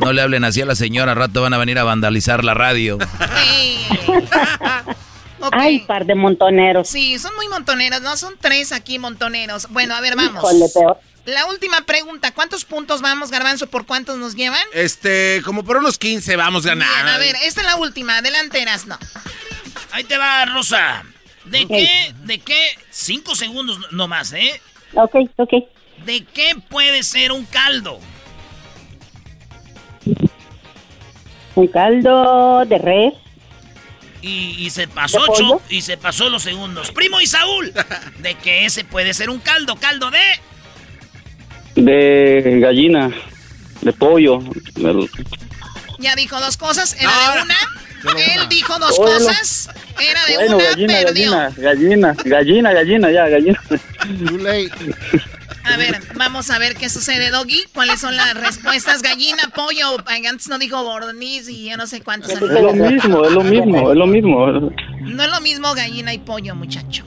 No 0.00 0.12
le 0.12 0.22
hablen 0.22 0.44
así 0.44 0.60
a 0.60 0.66
la 0.66 0.74
señora. 0.74 1.12
Al 1.12 1.18
rato 1.18 1.42
van 1.42 1.54
a 1.54 1.58
venir 1.58 1.78
a 1.78 1.84
vandalizar 1.84 2.44
la 2.44 2.54
radio. 2.54 2.98
Eh. 3.46 3.78
Ok. 5.46 5.52
Ay, 5.58 5.80
par 5.80 6.06
de 6.06 6.14
montoneros. 6.14 6.88
Sí, 6.88 7.18
son 7.18 7.34
muy 7.36 7.46
montoneros, 7.48 8.00
¿no? 8.00 8.16
Son 8.16 8.34
tres 8.40 8.72
aquí 8.72 8.98
montoneros. 8.98 9.68
Bueno, 9.68 9.94
a 9.94 10.00
ver, 10.00 10.16
vamos. 10.16 10.42
Híjole, 10.42 10.66
peor. 10.72 10.98
La 11.26 11.44
última 11.46 11.82
pregunta, 11.82 12.32
¿cuántos 12.32 12.64
puntos 12.64 13.02
vamos, 13.02 13.30
Garbanzo? 13.30 13.66
¿Por 13.66 13.84
cuántos 13.84 14.16
nos 14.16 14.34
llevan? 14.36 14.62
Este, 14.72 15.42
como 15.44 15.62
por 15.62 15.76
unos 15.78 15.98
15 15.98 16.36
vamos 16.36 16.64
a 16.64 16.70
ganar. 16.70 16.88
Bien, 16.94 17.08
a 17.08 17.18
ver, 17.18 17.36
esta 17.42 17.60
es 17.60 17.66
la 17.66 17.76
última, 17.76 18.22
delante 18.22 18.64
no. 18.86 18.98
Ahí 19.92 20.04
te 20.04 20.16
va, 20.16 20.46
Rosa. 20.46 21.04
¿De 21.44 21.66
qué? 21.66 22.14
¿De 22.24 22.38
qué? 22.38 22.78
Cinco 22.90 23.34
segundos 23.34 23.78
nomás, 23.92 24.32
¿eh? 24.32 24.60
Ok, 24.94 25.16
ok. 25.36 25.52
¿De 26.04 26.24
qué 26.24 26.56
puede 26.68 27.02
ser 27.02 27.32
un 27.32 27.44
caldo? 27.44 28.00
Un 31.54 31.66
caldo 31.68 32.64
de 32.64 32.78
res. 32.78 33.14
Y, 34.22 34.56
y 34.58 34.70
se 34.70 34.88
pasó 34.88 35.22
ocho 35.28 35.60
y 35.68 35.82
se 35.82 35.98
pasó 35.98 36.30
los 36.30 36.42
segundos. 36.42 36.90
Primo 36.92 37.20
y 37.20 37.26
Saúl, 37.26 37.74
¿de 38.20 38.34
qué 38.36 38.64
ese 38.64 38.82
puede 38.84 39.12
ser 39.12 39.28
un 39.28 39.38
caldo? 39.38 39.76
¿Caldo 39.76 40.10
de? 40.10 41.82
De 41.82 42.58
gallina, 42.60 43.10
de 43.82 43.92
pollo. 43.92 44.38
Ya 45.98 46.16
dijo 46.16 46.40
dos 46.40 46.56
cosas, 46.56 46.96
era 46.98 47.10
de 47.34 47.42
una. 47.42 47.56
Él 48.10 48.48
dijo 48.48 48.78
dos 48.78 48.96
Bueno. 48.98 49.12
cosas, 49.26 49.70
era 50.00 50.24
de 50.26 50.34
Bueno, 50.36 50.56
una, 50.56 50.64
gallina, 50.64 50.94
perdió. 51.04 51.30
gallina, 51.32 51.52
gallina, 51.56 52.14
gallina, 52.24 52.72
gallina, 52.72 53.10
ya, 53.10 53.28
gallina. 53.28 53.60
A 55.64 55.76
ver, 55.78 55.98
vamos 56.16 56.50
a 56.50 56.58
ver 56.58 56.74
qué 56.76 56.90
sucede, 56.90 57.30
Doggy. 57.30 57.64
¿Cuáles 57.72 58.00
son 58.00 58.16
las 58.16 58.34
respuestas? 58.34 59.00
Gallina, 59.02 59.50
pollo. 59.54 59.96
Antes 60.06 60.48
no 60.48 60.58
dijo 60.58 60.82
borniz 60.84 61.48
y 61.48 61.70
yo 61.70 61.76
no 61.76 61.86
sé 61.86 62.02
cuántos. 62.02 62.30
Es 62.32 62.40
lo 62.40 62.72
mismo, 62.74 63.24
es 63.24 63.32
lo 63.32 63.42
mismo, 63.42 63.90
es 63.90 63.96
lo 63.96 64.06
mismo. 64.06 64.46
No 65.00 65.22
es 65.22 65.30
lo 65.30 65.40
mismo 65.40 65.74
gallina 65.74 66.12
y 66.12 66.18
pollo, 66.18 66.54
muchacho. 66.54 67.04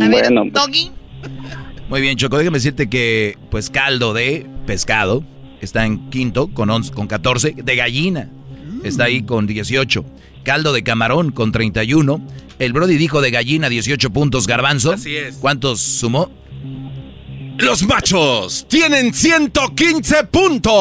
A 0.00 0.08
ver, 0.08 0.30
Bueno. 0.30 0.42
Doggy. 0.50 0.90
Muy 1.88 2.00
bien, 2.02 2.16
Choco, 2.16 2.36
déjame 2.38 2.58
decirte 2.58 2.88
que, 2.90 3.38
pues, 3.50 3.70
caldo 3.70 4.12
de 4.14 4.46
pescado 4.66 5.24
está 5.60 5.86
en 5.86 6.10
quinto 6.10 6.48
con, 6.48 6.68
11, 6.70 6.92
con 6.92 7.06
14. 7.06 7.54
De 7.56 7.76
gallina 7.76 8.28
está 8.84 9.04
ahí 9.04 9.22
con 9.22 9.46
18. 9.46 10.04
Caldo 10.44 10.72
de 10.72 10.84
camarón 10.84 11.32
con 11.32 11.50
31. 11.50 12.20
El 12.58 12.72
Brody 12.72 12.96
dijo 12.96 13.20
de 13.20 13.30
gallina 13.30 13.68
18 13.68 14.10
puntos. 14.10 14.46
Garbanzo. 14.46 14.92
Así 14.92 15.16
es. 15.16 15.36
¿Cuántos 15.36 15.80
sumó? 15.80 16.30
Los 17.58 17.84
machos 17.84 18.66
tienen 18.68 19.14
115 19.14 20.24
puntos. 20.24 20.72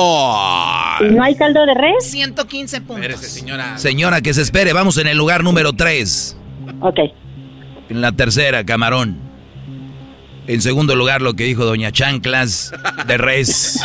¿Y 1.01 1.13
no 1.13 1.23
hay 1.23 1.35
caldo 1.35 1.65
de 1.65 1.73
res? 1.75 2.05
115 2.09 2.81
puntos. 2.81 3.21
señora. 3.21 3.77
Señora, 3.77 4.21
que 4.21 4.33
se 4.33 4.41
espere. 4.41 4.73
Vamos 4.73 4.97
en 4.97 5.07
el 5.07 5.17
lugar 5.17 5.43
número 5.43 5.73
3. 5.73 6.37
Ok. 6.81 6.99
En 7.89 8.01
la 8.01 8.11
tercera, 8.11 8.65
camarón. 8.65 9.32
En 10.47 10.61
segundo 10.61 10.95
lugar, 10.95 11.21
lo 11.21 11.35
que 11.35 11.45
dijo 11.45 11.63
Doña 11.65 11.91
Chanclas 11.91 12.73
de 13.07 13.17
res. 13.17 13.79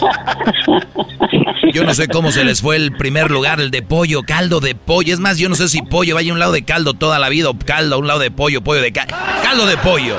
Yo 1.72 1.84
no 1.84 1.94
sé 1.94 2.08
cómo 2.08 2.32
se 2.32 2.44
les 2.44 2.62
fue 2.62 2.76
el 2.76 2.92
primer 2.92 3.30
lugar, 3.30 3.60
el 3.60 3.70
de 3.70 3.82
pollo, 3.82 4.22
caldo 4.22 4.60
de 4.60 4.74
pollo. 4.74 5.14
Es 5.14 5.20
más, 5.20 5.38
yo 5.38 5.48
no 5.48 5.54
sé 5.54 5.68
si 5.68 5.82
pollo 5.82 6.14
vaya 6.14 6.30
a 6.30 6.34
un 6.34 6.40
lado 6.40 6.52
de 6.52 6.64
caldo 6.64 6.94
toda 6.94 7.18
la 7.18 7.28
vida 7.28 7.50
o 7.50 7.58
caldo 7.58 7.94
a 7.94 7.98
un 7.98 8.06
lado 8.06 8.20
de 8.20 8.30
pollo, 8.30 8.62
pollo 8.62 8.80
de 8.80 8.92
caldo. 8.92 9.14
Caldo 9.42 9.66
de 9.66 9.76
pollo. 9.76 10.16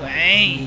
Güey. 0.00 0.66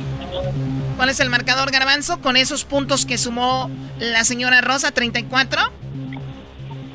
¿Cuál 0.96 1.10
es 1.10 1.20
el 1.20 1.30
marcador, 1.30 1.72
Garbanzo? 1.72 2.22
Con 2.22 2.38
esos 2.38 2.66
puntos 2.66 3.06
que 3.06 3.18
sumó 3.18 3.70
la 4.00 4.24
señora 4.24 4.62
Rosa, 4.62 4.92
34. 4.92 5.62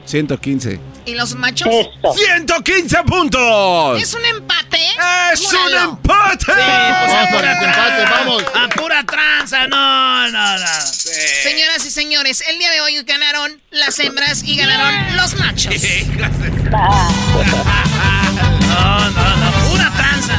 115. 0.05 0.94
¿Y 1.07 1.15
los 1.15 1.35
machos? 1.35 1.69
115 2.17 2.97
puntos. 3.05 4.01
¿Es 4.03 4.15
un 4.15 4.25
empate? 4.25 4.79
¡Es 5.33 5.41
Júralo. 5.45 5.91
un 5.91 5.97
empate! 5.97 6.39
Sí, 6.39 6.45
pues 6.47 6.57
a 6.57 7.25
Vamos, 7.25 7.35
pura 7.35 7.53
empate, 7.53 7.73
tranza. 7.73 8.11
vamos. 8.11 8.43
A 8.55 8.69
pura 8.71 9.05
tranza, 9.05 9.67
no, 9.67 10.31
no, 10.31 10.59
no. 10.59 10.67
Señoras 10.87 11.85
y 11.87 11.91
señores, 11.91 12.43
el 12.49 12.59
día 12.59 12.71
de 12.71 12.81
hoy 12.81 13.03
ganaron 13.03 13.61
las 13.71 13.99
hembras 13.99 14.43
y 14.45 14.57
ganaron 14.57 15.17
los 15.17 15.35
machos. 15.39 15.75
No, 16.71 17.11
no, 19.11 19.37
no, 19.37 19.51
pura 19.71 19.91
tranza. 19.97 20.33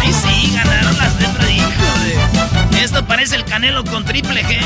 Ay, 0.00 0.12
sí, 0.12 0.52
ganaron 0.54 0.96
las 0.96 1.14
letras, 1.20 1.50
hijo 1.50 1.68
de... 2.70 2.84
Esto 2.84 3.04
parece 3.06 3.34
el 3.36 3.44
canelo 3.44 3.84
con 3.84 4.04
triple 4.04 4.44
G. 4.44 4.60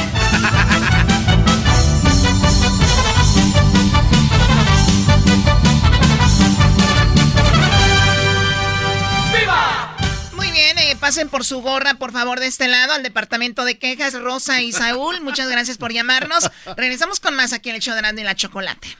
pasen 11.04 11.28
por 11.28 11.44
su 11.44 11.60
gorra, 11.60 11.92
por 11.96 12.12
favor, 12.12 12.40
de 12.40 12.46
este 12.46 12.66
lado, 12.66 12.94
al 12.94 13.02
departamento 13.02 13.66
de 13.66 13.78
quejas, 13.78 14.14
Rosa 14.14 14.62
y 14.62 14.72
Saúl. 14.72 15.20
Muchas 15.20 15.50
gracias 15.50 15.76
por 15.76 15.92
llamarnos. 15.92 16.50
Regresamos 16.78 17.20
con 17.20 17.36
más 17.36 17.52
aquí 17.52 17.68
en 17.68 17.76
el 17.76 17.82
show 17.82 17.92
de 17.92 17.98
Erasmo 17.98 18.20
y 18.20 18.24
la 18.24 18.34
Chocolate. 18.34 18.96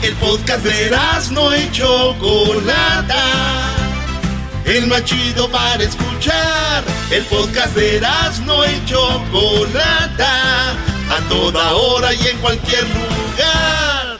El 0.00 0.14
podcast 0.14 0.64
de 0.64 0.90
no 1.32 1.54
y 1.54 1.70
Chocolata. 1.70 3.24
El 4.64 4.86
más 4.86 5.04
chido 5.04 5.50
para 5.50 5.84
escuchar. 5.84 6.82
El 7.10 7.26
podcast 7.26 7.74
de 7.76 8.00
no 8.46 8.64
y 8.64 8.86
Chocolata. 8.86 10.70
A 11.10 11.28
toda 11.28 11.74
hora 11.74 12.14
y 12.14 12.26
en 12.26 12.38
cualquier 12.38 12.84
lugar. 12.84 14.18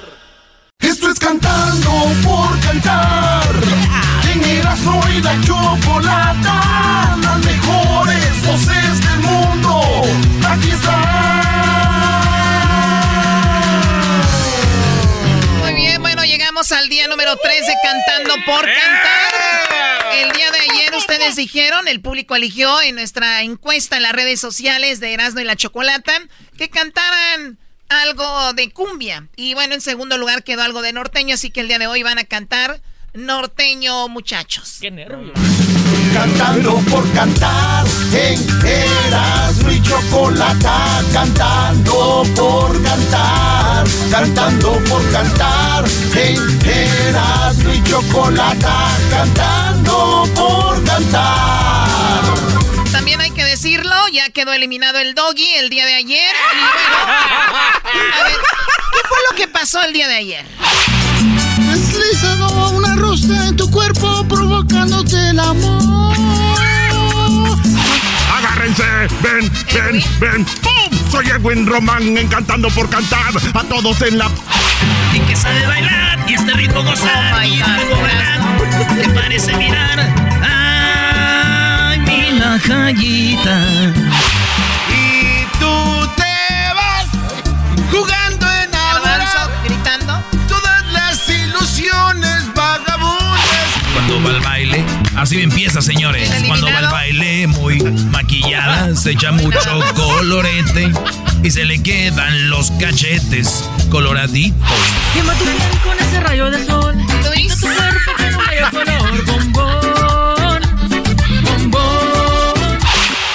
Esto 0.79 1.11
es 1.11 1.19
cantando 1.19 1.91
por 2.23 2.61
cantar. 2.61 3.47
En 3.63 4.08
Erasmo 4.69 5.01
y 5.09 5.23
la 5.23 5.41
Chocolata. 5.41 7.17
Las 7.23 7.39
mejores 7.39 8.47
voces 8.47 9.01
del 9.01 9.21
mundo. 9.21 9.81
Aquí 10.47 10.73
Muy 15.63 15.73
bien, 15.75 16.03
bueno, 16.03 16.23
llegamos 16.25 16.71
al 16.73 16.91
día 16.91 17.09
número 17.09 17.35
3 17.37 17.67
de 17.67 17.75
Cantando 17.83 18.35
por 18.45 18.61
Cantar. 18.61 20.15
El 20.15 20.33
día 20.33 20.51
de 20.51 20.59
ayer 20.59 20.95
ustedes 20.97 21.37
dijeron, 21.37 21.89
el 21.89 22.03
público 22.03 22.37
eligió 22.37 22.83
en 22.83 22.97
nuestra 22.97 23.43
encuesta 23.43 23.97
en 23.97 24.03
las 24.03 24.13
redes 24.13 24.39
sociales 24.39 25.01
de 25.01 25.15
Erasmo 25.15 25.41
y 25.41 25.45
la 25.45 25.57
Chocolata 25.57 26.13
que 26.59 26.69
cantaran 26.69 27.59
algo 27.89 28.53
de 28.53 28.71
cumbia. 28.71 29.29
Y 29.35 29.55
bueno, 29.55 29.73
en 29.73 29.81
segundo 29.81 30.19
lugar 30.19 30.45
quedó 30.45 30.63
algo 30.63 30.83
de 30.83 30.93
norteño, 30.93 31.37
así 31.37 31.51
que 31.51 31.61
el 31.61 31.69
día 31.69 31.79
de 31.79 31.87
hoy 31.87 32.03
van 32.03 32.19
a 32.19 32.25
cantar 32.25 32.83
norteño, 33.19 34.09
muchachos. 34.09 34.79
Qué 34.81 34.91
nervios. 34.91 35.33
Cantando 36.15 36.77
por 36.91 37.11
cantar 37.13 37.85
en 38.13 38.41
Erasmo 38.65 39.71
y 39.71 39.83
Chocolata. 39.83 41.03
Cantando 41.13 42.23
por 42.37 42.83
cantar, 42.83 43.87
cantando 44.11 44.79
por 44.85 45.11
cantar 45.11 45.85
en 46.15 46.67
Erasmo 46.67 47.73
y 47.73 47.83
Chocolata. 47.83 48.89
Cantando 49.11 50.29
por 50.35 50.85
cantar. 50.85 52.23
También 52.93 53.21
hay 53.21 53.33
que 53.33 53.45
decirlo, 53.45 53.95
ya 54.13 54.31
quedó 54.31 54.53
eliminado 54.53 54.99
el 55.01 55.15
doggy 55.15 55.55
el 55.57 55.71
día 55.71 55.85
de 55.87 55.95
ayer. 55.95 56.35
Y 56.55 56.59
bueno, 56.59 58.15
a 58.15 58.23
ver, 58.23 58.37
¿qué 58.93 59.09
fue 59.09 59.19
lo 59.31 59.37
que 59.37 59.49
pasó 59.49 59.83
el 59.83 59.93
día 59.93 60.07
de 60.09 60.15
ayer? 60.15 60.47
Rosa 62.99 63.49
en 63.49 63.57
tu 63.57 63.71
cuerpo 63.71 64.25
provocándote 64.29 65.31
el 65.31 65.39
amor. 65.39 66.17
Agárrense, 68.37 68.83
ven, 69.23 69.51
ven, 69.73 70.05
ven. 70.19 70.45
¡Pum! 70.45 70.99
Soy 71.11 71.27
Edwin 71.29 71.67
Román, 71.67 72.19
encantando 72.19 72.69
por 72.71 72.91
cantar 72.91 73.33
a 73.55 73.65
todos 73.65 74.03
en 74.03 74.19
la. 74.19 74.29
Y 75.15 75.21
que 75.21 75.37
sabe 75.37 75.65
bailar 75.67 76.19
y 76.29 76.35
este 76.35 76.53
ritmo 76.55 76.83
gozar. 76.83 77.47
y 77.47 77.61
este 77.61 77.77
ritmo 77.77 78.01
bailar 78.01 79.01
que 79.01 79.09
parece 79.11 79.57
mirar. 79.57 80.15
Ay, 80.43 82.01
mi 82.01 82.39
lajayita. 82.39 84.08
Cuando 94.09 94.31
va 94.31 94.37
al 94.37 94.41
baile, 94.43 94.85
así 95.17 95.43
empieza, 95.43 95.83
señores. 95.83 96.31
¿El 96.31 96.47
Cuando 96.47 96.67
va 96.69 96.79
al 96.79 96.89
baile, 96.89 97.47
muy 97.47 97.79
maquillada, 98.11 98.97
se 98.97 99.11
echa 99.11 99.33
mucho 99.33 99.61
colorete 99.95 100.91
y 101.43 101.51
se 101.51 101.67
le 101.67 101.83
quedan 101.83 102.49
los 102.49 102.71
cachetes 102.81 103.69
coloraditos. 103.91 104.67
Quema 105.13 105.35
tu 105.35 105.45
piel 105.45 105.57
con 105.85 105.99
ese 105.99 106.21
rayo 106.21 106.51
de 106.51 106.65
sol. 106.65 106.97
Luis. 107.27 107.61
Tu 107.61 107.67
cuerpo 107.67 108.13
con 108.17 108.27
un 108.35 108.47
rayo 108.47 108.71
color 108.71 109.25
bombón. 109.27 110.61
Bombón. 111.43 112.79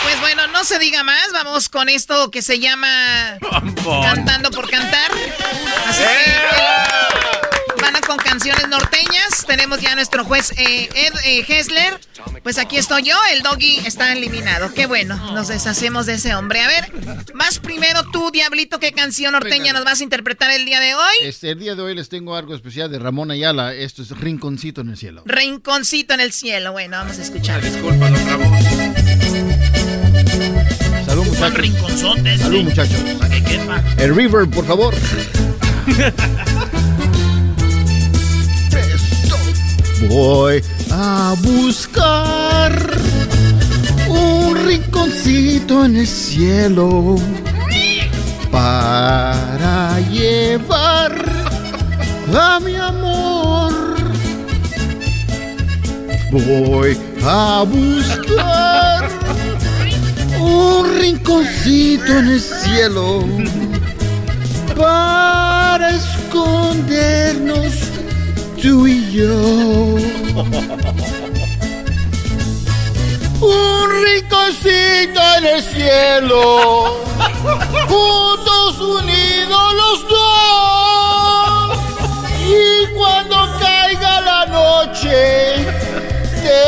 Pues 0.02 0.20
bueno, 0.22 0.48
no 0.48 0.64
se 0.64 0.80
diga 0.80 1.04
más, 1.04 1.28
vamos 1.34 1.70
con 1.70 1.88
esto 1.88 2.32
que 2.32 2.42
se 2.42 2.60
llama 2.60 3.38
Cantando 4.02 4.50
por 4.50 4.68
Cantar. 4.72 5.12
Así 5.88 6.02
que 6.02 6.32
eh, 6.32 6.73
con 8.16 8.24
canciones 8.24 8.68
norteñas. 8.68 9.46
Tenemos 9.48 9.80
ya 9.82 9.94
a 9.94 9.96
nuestro 9.96 10.24
juez 10.24 10.52
eh, 10.58 10.90
Ed 10.94 11.14
eh, 11.26 11.46
Hessler. 11.48 12.00
Pues 12.44 12.60
aquí 12.60 12.78
estoy 12.78 13.04
yo, 13.04 13.16
el 13.32 13.42
doggy 13.42 13.80
está 13.86 14.12
eliminado. 14.14 14.72
Qué 14.74 14.86
bueno, 14.86 15.16
nos 15.34 15.48
deshacemos 15.48 16.06
de 16.06 16.16
ese 16.16 16.36
hombre. 16.36 16.62
A 16.62 16.68
ver, 16.68 16.92
más 17.34 17.60
primero 17.60 18.04
tú, 18.12 18.30
Diablito, 18.32 18.80
¿qué 18.80 18.92
canción 18.92 19.32
norteña 19.32 19.74
nos 19.74 19.84
vas 19.84 20.02
a 20.02 20.04
interpretar 20.04 20.52
el 20.52 20.66
día 20.66 20.80
de 20.80 20.94
hoy? 20.94 21.14
Este, 21.24 21.52
el 21.52 21.60
día 21.60 21.76
de 21.76 21.82
hoy 21.82 21.96
les 21.96 22.10
tengo 22.10 22.36
algo 22.36 22.54
especial 22.54 22.92
de 22.92 23.00
Ramón 23.00 23.32
Ayala. 23.32 23.74
Esto 23.74 24.04
es 24.04 24.10
Rinconcito 24.12 24.82
en 24.82 24.90
el 24.90 24.98
cielo. 24.98 25.24
Rinconcito 25.26 26.14
en 26.14 26.20
el 26.20 26.32
cielo. 26.32 26.72
Bueno, 26.72 26.98
vamos 26.98 27.18
a 27.18 27.22
escuchar. 27.22 27.62
Disculpa, 27.62 28.10
don 28.10 28.28
Ramón. 28.28 28.64
Salud, 31.06 31.26
muchachos. 31.26 31.58
rinconzotes. 31.58 32.42
Salud, 32.42 32.64
muchachos. 32.64 33.00
El 33.98 34.16
River, 34.16 34.48
por 34.50 34.66
favor. 34.68 34.94
Voy 40.10 40.62
a 40.92 41.36
buscar 41.42 42.72
un 44.08 44.66
rinconcito 44.66 45.86
en 45.86 45.98
el 45.98 46.08
cielo 46.08 47.16
para 48.52 50.00
llevar 50.12 51.14
a 52.34 52.60
mi 52.60 52.76
amor. 52.76 53.74
Voy 56.32 56.98
a 57.24 57.64
buscar 57.68 59.10
un 60.40 60.98
rinconcito 61.00 62.18
en 62.18 62.28
el 62.28 62.42
cielo 62.42 63.24
para 64.76 65.92
escondernos 65.92 67.93
tú 68.64 68.88
y 68.88 69.12
yo. 69.12 69.36
Un 73.42 73.88
rinconcito 74.06 75.22
en 75.38 75.46
el 75.46 75.62
cielo, 75.62 76.96
juntos 77.90 78.80
unidos 78.80 79.74
los 79.82 80.08
dos. 80.08 81.78
Y 82.48 82.88
cuando 82.96 83.36
caiga 83.60 84.22
la 84.22 84.46
noche, 84.46 85.66
te 86.42 86.62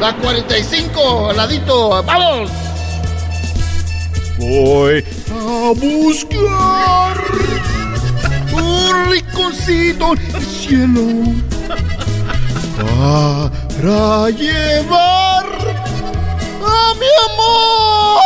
La 0.00 0.12
45, 0.16 1.30
al 1.30 1.36
ladito, 1.36 2.02
¡vamos! 2.02 2.63
Voy 4.38 5.04
a 5.30 5.72
buscar 5.76 7.16
un 8.52 9.10
rinconcito 9.10 10.12
en 10.14 10.34
el 10.34 10.44
cielo 10.44 11.02
para 12.76 14.30
llevar 14.30 15.46
a 16.66 16.94
mi 16.94 17.06
amor. 17.32 18.24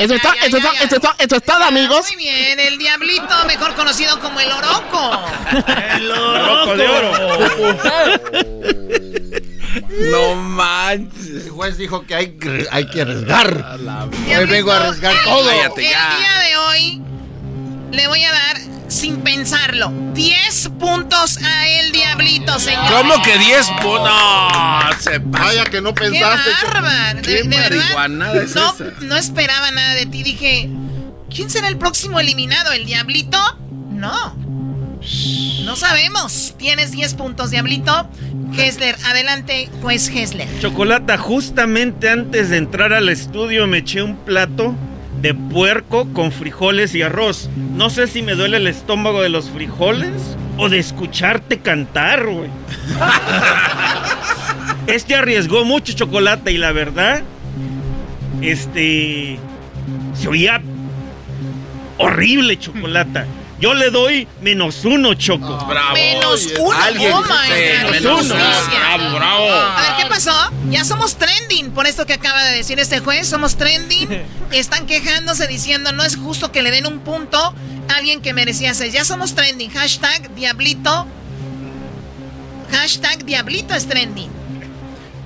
Eso 0.00 0.14
está, 0.14 0.34
eso 0.44 0.56
está, 0.56 0.72
eso 0.82 0.96
está, 0.96 1.14
eso 1.18 1.36
está, 1.36 1.66
amigos. 1.68 2.06
Muy 2.08 2.16
bien, 2.16 2.58
el 2.60 2.78
Diablito, 2.78 3.44
mejor 3.46 3.74
conocido 3.74 4.18
como 4.20 4.40
el 4.40 4.50
Oroco. 4.50 5.12
El 5.96 6.10
oroco 6.10 6.76
de 6.76 6.88
oro. 6.88 7.12
No 10.10 10.34
manches. 10.36 11.26
El 11.46 11.50
juez 11.50 11.76
dijo 11.78 12.06
que 12.06 12.14
hay, 12.14 12.36
hay 12.70 12.86
que 12.88 13.02
arriesgar. 13.02 13.78
Hoy 14.38 14.46
vengo 14.46 14.72
a 14.72 14.76
arriesgar 14.76 15.12
el- 15.14 15.24
todo. 15.24 15.50
El 15.50 15.74
día 15.74 16.38
de 16.48 16.56
hoy 16.56 17.02
le 17.92 18.06
voy 18.08 18.24
a 18.24 18.32
dar, 18.32 18.56
sin 18.88 19.18
pensarlo, 19.18 19.92
10 20.14 20.68
puntos 20.80 21.38
a 21.42 21.68
el 21.68 21.92
Diablito, 21.92 22.58
señor. 22.58 22.84
¿Cómo 22.90 23.22
que 23.22 23.38
10 23.38 23.68
puntos? 23.82 24.10
No, 24.10 24.92
se 25.00 25.20
pasa. 25.20 25.44
Vaya 25.44 25.64
que 25.64 25.80
no 25.80 25.94
¡Qué 25.94 26.10
pensaste. 26.10 26.50
bárbaro! 26.64 27.22
¿Qué 27.22 27.30
De, 27.30 27.42
de 27.44 27.48
verdad, 27.48 28.06
es 28.36 28.54
no, 28.54 28.70
esa? 28.70 28.84
no 29.00 29.16
esperaba 29.16 29.70
nada 29.70 29.94
de 29.94 30.06
ti. 30.06 30.22
Dije, 30.22 30.68
¿quién 31.34 31.50
será 31.50 31.68
el 31.68 31.78
próximo 31.78 32.18
eliminado? 32.20 32.72
¿El 32.72 32.84
Diablito? 32.86 33.38
No. 33.90 34.36
No 35.64 35.76
sabemos. 35.76 36.54
Tienes 36.56 36.92
10 36.92 37.14
puntos, 37.14 37.50
Diablito. 37.50 38.08
Hessler, 38.56 38.96
adelante, 39.06 39.68
juez 39.82 40.08
Hessler. 40.08 40.48
Chocolata, 40.60 41.18
justamente 41.18 42.08
antes 42.08 42.50
de 42.50 42.58
entrar 42.58 42.92
al 42.92 43.08
estudio 43.08 43.66
me 43.66 43.78
eché 43.78 44.02
un 44.02 44.16
plato 44.16 44.74
de 45.20 45.34
puerco 45.34 46.06
con 46.12 46.32
frijoles 46.32 46.94
y 46.94 47.02
arroz. 47.02 47.48
No 47.56 47.90
sé 47.90 48.06
si 48.06 48.22
me 48.22 48.34
duele 48.34 48.58
el 48.58 48.66
estómago 48.66 49.22
de 49.22 49.30
los 49.30 49.50
frijoles 49.50 50.36
o 50.56 50.68
de 50.68 50.78
escucharte 50.78 51.58
cantar, 51.58 52.26
güey. 52.26 52.50
Este 54.86 55.14
arriesgó 55.14 55.64
mucho 55.64 55.94
chocolate 55.94 56.52
y 56.52 56.58
la 56.58 56.70
verdad, 56.72 57.22
este, 58.42 59.38
se 60.12 60.28
oía 60.28 60.60
horrible 61.96 62.58
chocolata. 62.58 63.24
Yo 63.64 63.72
le 63.72 63.88
doy 63.88 64.28
menos 64.42 64.84
uno, 64.84 65.14
Choco. 65.14 65.64
Bravo. 65.64 65.94
Menos 65.94 66.48
uno. 66.60 66.72
Alguien 66.72 67.12
oh 67.14 67.22
my 67.22 67.28
God, 67.28 67.90
menos 67.92 68.24
uno. 68.26 68.34
Bravo, 68.34 69.16
bravo. 69.16 69.50
A 69.50 69.80
ver, 69.80 70.04
¿qué 70.04 70.06
pasó? 70.10 70.32
Ya 70.68 70.84
somos 70.84 71.16
trending 71.16 71.70
por 71.70 71.86
esto 71.86 72.04
que 72.04 72.12
acaba 72.12 72.44
de 72.44 72.58
decir 72.58 72.78
este 72.78 72.98
juez. 72.98 73.26
Somos 73.26 73.56
trending. 73.56 74.22
Están 74.52 74.84
quejándose 74.84 75.46
diciendo 75.46 75.92
no 75.92 76.04
es 76.04 76.16
justo 76.16 76.52
que 76.52 76.60
le 76.60 76.70
den 76.72 76.86
un 76.86 76.98
punto 76.98 77.38
a 77.38 77.94
alguien 77.96 78.20
que 78.20 78.34
merecía 78.34 78.74
seis. 78.74 78.92
Ya 78.92 79.02
somos 79.02 79.34
trending. 79.34 79.70
Hashtag 79.70 80.34
Diablito. 80.34 81.06
Hashtag 82.70 83.24
Diablito 83.24 83.74
es 83.74 83.88
trending. 83.88 84.28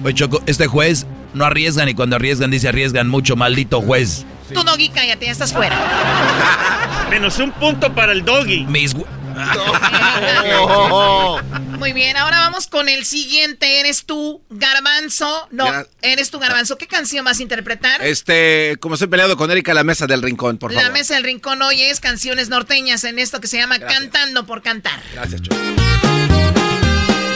Oye, 0.05 0.15
Choco, 0.15 0.41
este 0.47 0.69
juez 0.69 1.09
no 1.35 1.45
arriesgan 1.45 1.89
y 1.89 1.95
cuando 1.95 2.15
arriesgan 2.15 2.53
dice 2.53 2.69
arriesgan 2.69 3.09
mucho, 3.09 3.35
maldito 3.35 3.81
juez. 3.81 4.25
Tú, 4.55 4.63
Doggy, 4.65 4.89
cállate, 4.91 5.27
ya 5.27 5.33
estás 5.33 5.53
fuera. 5.53 5.77
Menos 7.11 7.39
un 7.39 7.53
punto 7.53 7.95
para 7.95 8.13
el 8.13 8.25
doggy. 8.25 8.65
Mis 8.67 8.95
Muy 11.79 11.93
bien, 11.93 12.17
ahora 12.17 12.41
vamos 12.41 12.67
con 12.67 12.89
el 12.89 13.05
siguiente. 13.05 13.79
Eres 13.81 14.05
tú, 14.05 14.43
Garbanzo. 14.51 15.47
No, 15.53 15.67
eres 16.03 16.31
tú, 16.31 16.39
Garbanzo. 16.41 16.77
¿Qué 16.77 16.87
canción 16.89 17.25
vas 17.25 17.39
a 17.39 17.43
interpretar? 17.43 18.05
Este, 18.05 18.77
como 18.81 18.95
estoy 18.97 19.07
peleado 19.09 19.37
con 19.37 19.49
Erika, 19.51 19.75
la 19.75 19.85
mesa 19.85 20.07
del 20.07 20.23
rincón, 20.23 20.59
por 20.59 20.73
La 20.73 20.81
favor. 20.81 20.93
mesa 20.93 21.15
del 21.15 21.23
rincón 21.25 21.63
hoy 21.63 21.83
es 21.83 22.01
canciones 22.01 22.49
norteñas 22.49 23.05
en 23.05 23.19
esto 23.21 23.41
que 23.41 23.47
se 23.47 23.59
llama 23.59 23.79
Cantando 23.79 24.45
por 24.47 24.63
Cantar. 24.63 25.01
Gracias, 25.15 25.41
Choco. 25.43 25.57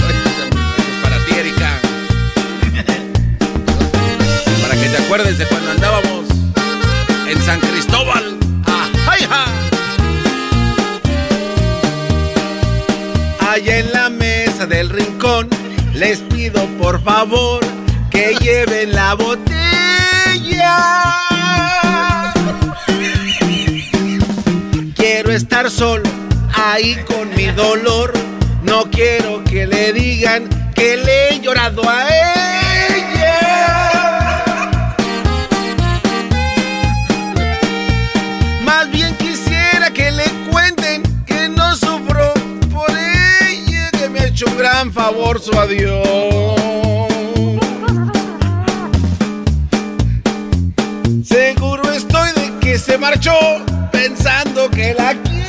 Es 0.09 0.17
para 1.03 1.19
ti, 1.25 1.35
Erika. 1.35 1.79
Para 4.63 4.75
que 4.75 4.89
te 4.89 4.97
acuerdes 5.05 5.39
de 5.39 5.47
cuando 5.47 5.71
andábamos 5.71 6.22
en 7.33 7.43
San 7.43 7.61
Cristóbal. 7.61 8.37
Ah, 8.67 8.89
¡Ay, 9.11 9.21
ja! 9.29 9.45
Allá 13.51 13.79
en 13.79 13.93
la 13.93 14.11
mesa 14.11 14.67
del 14.67 14.91
rincón, 14.91 15.49
les 15.95 16.19
pido 16.21 16.67
por 16.81 17.03
favor 17.03 17.61
que 18.11 18.35
lleven 18.41 18.93
la 18.93 19.15
botella. 19.15 20.77
Quiero 24.95 25.33
estar 25.33 25.71
solo 25.71 26.09
ahí 26.55 26.97
con 27.07 27.35
mi 27.35 27.47
dolor. 27.47 28.13
No 28.63 28.91
quiero 28.91 29.43
que 29.45 29.67
le 29.67 29.93
digan 29.93 30.49
que 30.75 30.99
le 30.99 31.31
he 31.31 31.41
llorado 31.41 31.89
a 31.89 32.09
ella. 32.09 32.62
Un 44.45 44.57
gran 44.57 44.93
favor 44.93 45.41
su 45.41 45.53
adiós. 45.59 46.07
Seguro 51.25 51.91
estoy 51.93 52.31
de 52.33 52.59
que 52.61 52.79
se 52.79 52.99
marchó 52.99 53.33
pensando 53.91 54.71
que 54.71 54.95
la 54.95 55.15
quiero. 55.15 55.43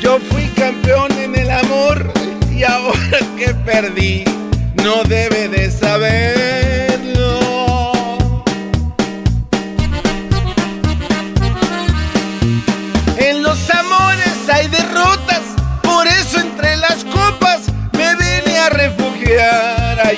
Yo 0.00 0.18
fui 0.30 0.46
campeón 0.56 1.12
en 1.12 1.36
el 1.36 1.50
amor 1.50 2.12
y 2.52 2.64
ahora 2.64 3.18
que 3.36 3.54
perdí, 3.64 4.24
no 4.82 5.04
debe 5.04 5.48
de 5.48 5.70
saberlo. 5.70 6.35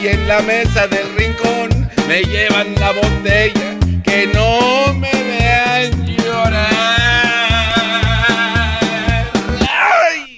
Y 0.09 0.13
en 0.13 0.29
la 0.29 0.41
mesa 0.41 0.87
del 0.87 1.15
rincón 1.17 1.91
me 2.07 2.23
llevan 2.23 2.75
la 2.77 2.93
botella 2.93 3.77
que 4.05 4.27
no 4.33 4.95
me 4.95 5.13
vean 5.13 6.07
llorar. 6.17 6.79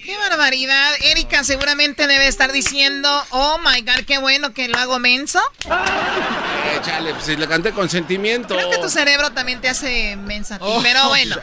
¡Qué 0.05 0.17
barbaridad! 0.29 0.93
Erika 1.03 1.45
seguramente 1.45 2.07
debe 2.07 2.27
estar 2.27 2.51
diciendo, 2.53 3.25
oh 3.31 3.59
my 3.59 3.81
god, 3.83 4.05
qué 4.07 4.19
bueno 4.19 4.53
que 4.53 4.69
lo 4.69 4.79
hago 4.79 4.99
menso. 4.99 5.41
Échale, 6.77 7.13
pues 7.15 7.25
si 7.27 7.37
le 7.37 7.47
canté 7.47 7.73
con 7.73 7.89
sentimiento. 7.89 8.55
Creo 8.57 8.71
que 8.71 8.79
tu 8.79 8.89
cerebro 8.91 9.31
también 9.33 9.61
te 9.61 9.69
hace 9.69 10.17
mensa. 10.17 10.57
a 10.57 10.59
ti, 10.59 10.65
Oh, 10.67 10.81
pero 10.83 11.09
bueno. 11.09 11.37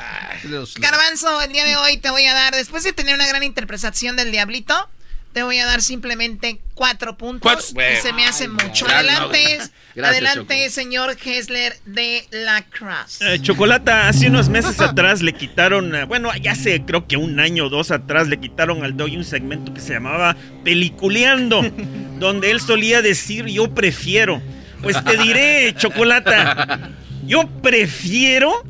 Garbanzo, 0.78 1.42
el 1.42 1.52
día 1.54 1.64
de 1.66 1.76
hoy 1.78 1.98
te 1.98 2.10
voy 2.10 2.26
a 2.26 2.34
dar, 2.34 2.54
después 2.56 2.84
de 2.84 2.94
tener 2.94 3.16
una 3.16 3.28
gran 3.28 3.44
interpretación 3.44 4.16
del 4.16 4.32
diablito, 4.32 4.90
te 5.38 5.44
voy 5.44 5.60
a 5.60 5.68
dar 5.68 5.84
simplemente 5.84 6.60
cuatro 6.74 7.16
puntos. 7.16 7.70
Cuatro. 7.72 7.94
Y 7.94 8.02
se 8.02 8.12
me 8.12 8.26
hace 8.26 8.48
mucho. 8.48 8.88
ya, 8.88 8.98
Adelante, 8.98 9.58
no. 9.60 9.66
Gracias, 9.94 10.26
adelante, 10.26 10.70
señor 10.72 11.16
Hessler 11.24 11.76
de 11.86 12.26
la 12.32 12.64
Cross. 12.64 13.22
Eh, 13.22 13.38
Chocolata, 13.40 14.08
hace 14.08 14.30
unos 14.30 14.50
meses 14.50 14.82
atrás 14.82 15.22
le 15.22 15.34
quitaron, 15.34 15.94
eh, 15.94 16.06
bueno, 16.06 16.32
ya 16.42 16.54
hace 16.54 16.84
creo 16.86 17.06
que 17.06 17.18
un 17.18 17.40
año 17.40 17.68
o 17.68 17.70
dos 17.70 17.92
atrás 17.92 18.28
le 18.28 18.40
quitaron 18.40 18.84
al 18.84 18.98
Doggy 18.98 19.16
un 19.16 19.26
segmento 19.26 19.76
que 19.76 19.80
se 19.80 19.94
llamaba 19.94 20.36
Peliculeando, 20.64 21.62
donde 22.18 22.50
él 22.50 22.60
solía 22.60 23.04
decir 23.04 23.46
yo 23.46 23.76
prefiero. 23.76 24.42
Pues 24.82 25.04
te 25.04 25.18
diré, 25.18 25.72
Chocolata, 25.78 26.90
yo 27.28 27.48
prefiero 27.62 28.64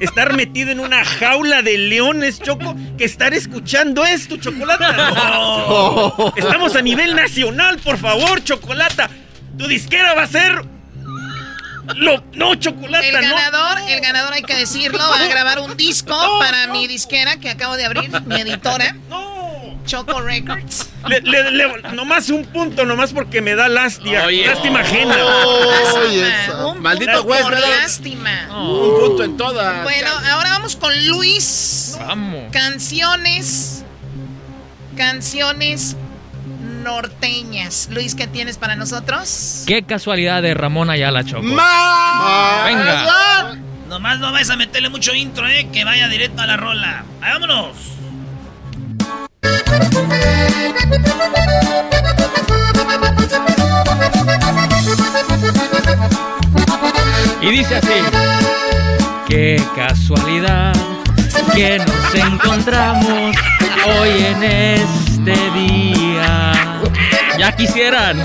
estar 0.00 0.34
metido 0.34 0.70
en 0.70 0.80
una 0.80 1.04
jaula 1.04 1.62
de 1.62 1.78
leones, 1.78 2.40
Choco, 2.40 2.74
que 2.98 3.04
estar 3.04 3.32
escuchando 3.34 4.04
esto, 4.04 4.36
Chocolata. 4.36 4.92
No. 5.14 6.32
Estamos 6.36 6.76
a 6.76 6.82
nivel 6.82 7.14
nacional, 7.16 7.78
por 7.78 7.98
favor, 7.98 8.42
Chocolata. 8.42 9.08
Tu 9.58 9.66
disquera 9.66 10.14
va 10.14 10.22
a 10.22 10.26
ser... 10.26 10.64
Lo, 11.96 12.24
no, 12.32 12.54
Chocolata, 12.54 13.06
El 13.06 13.14
no. 13.14 13.20
ganador, 13.20 13.78
el 13.90 14.00
ganador 14.00 14.32
hay 14.32 14.42
que 14.42 14.54
decirlo, 14.56 14.98
va 14.98 15.20
a 15.20 15.26
grabar 15.28 15.58
un 15.58 15.76
disco 15.76 16.16
para 16.38 16.66
mi 16.68 16.86
disquera 16.86 17.36
que 17.36 17.50
acabo 17.50 17.76
de 17.76 17.84
abrir, 17.84 18.10
mi 18.22 18.40
editora. 18.40 18.96
Choco 19.84 20.20
Records. 20.20 20.88
Le, 21.08 21.20
le- 21.20 21.50
le- 21.50 21.82
nomás 21.94 22.30
un 22.30 22.44
punto, 22.46 22.84
nomás 22.86 23.12
porque 23.12 23.40
me 23.42 23.54
da 23.54 23.68
lástima. 23.68 24.24
Oye. 24.24 24.46
lástima 24.46 24.80
ajena. 24.80 25.16
Un 26.66 26.80
Maldito 26.80 27.22
juez, 27.22 27.42
por 27.42 27.54
me 27.54 27.60
da- 27.60 27.68
lástima. 27.68 28.48
Un 28.50 29.00
punto 29.00 29.24
en 29.24 29.36
todas. 29.36 29.82
Bueno, 29.84 30.08
ahora 30.32 30.50
vamos 30.50 30.76
con 30.76 30.92
Luis. 31.08 31.96
Vamos. 32.00 32.44
Canciones. 32.52 33.84
Canciones 34.96 35.96
norteñas. 36.82 37.88
Luis, 37.90 38.14
¿qué 38.14 38.26
tienes 38.26 38.58
para 38.58 38.76
nosotros? 38.76 39.64
Qué 39.66 39.82
casualidad 39.82 40.42
de 40.42 40.54
Ramón 40.54 40.90
Ayala 40.90 41.24
Choco. 41.24 41.42
¡Ma! 41.42 42.62
Venga. 42.66 43.56
Nomás 43.88 44.18
no 44.18 44.32
vais 44.32 44.48
a 44.50 44.56
meterle 44.56 44.88
mucho 44.88 45.14
intro, 45.14 45.46
eh, 45.48 45.68
que 45.72 45.84
vaya 45.84 46.08
directo 46.08 46.42
a 46.42 46.46
la 46.46 46.56
rola. 46.56 47.04
¡Vámonos! 47.20 47.76
Y 57.40 57.50
dice 57.50 57.76
así. 57.76 57.88
Qué 59.28 59.62
casualidad 59.76 60.72
que 61.54 61.78
nos 61.78 62.14
encontramos 62.14 63.36
hoy 63.86 64.24
en 64.24 64.42
este 64.42 65.50
día. 65.52 66.52
Ya 67.38 67.52
quisieran. 67.52 68.22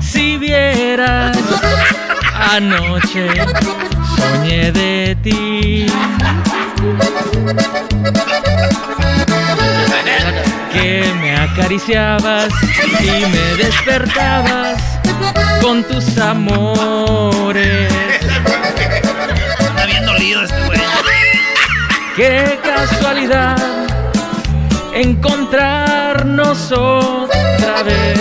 Si 0.00 0.36
vieras 0.38 1.36
anoche 2.34 3.28
soñé 4.16 4.72
de 4.72 5.16
ti. 5.22 5.86
Que 10.72 11.12
me 11.20 11.36
acariciabas 11.36 12.48
y 13.00 13.26
me 13.26 13.64
despertabas 13.64 14.82
con 15.60 15.82
tus 15.84 16.18
amores. 16.18 17.92
Está 19.60 19.86
bien 19.86 20.04
dolido 20.04 20.42
este 20.44 20.66
güey. 20.66 20.80
Qué 22.14 22.58
casualidad 22.62 23.56
encontrarnos 24.94 26.72
otra 26.72 27.82
vez. 27.82 28.20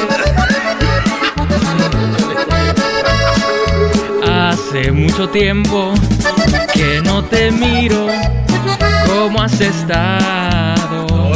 Hace 4.30 4.92
mucho 4.92 5.30
tiempo 5.30 5.94
que 6.74 7.02
no 7.02 7.24
te 7.24 7.52
miro. 7.52 8.08
¿Cómo 9.06 9.42
has 9.42 9.60
estado? 9.62 11.34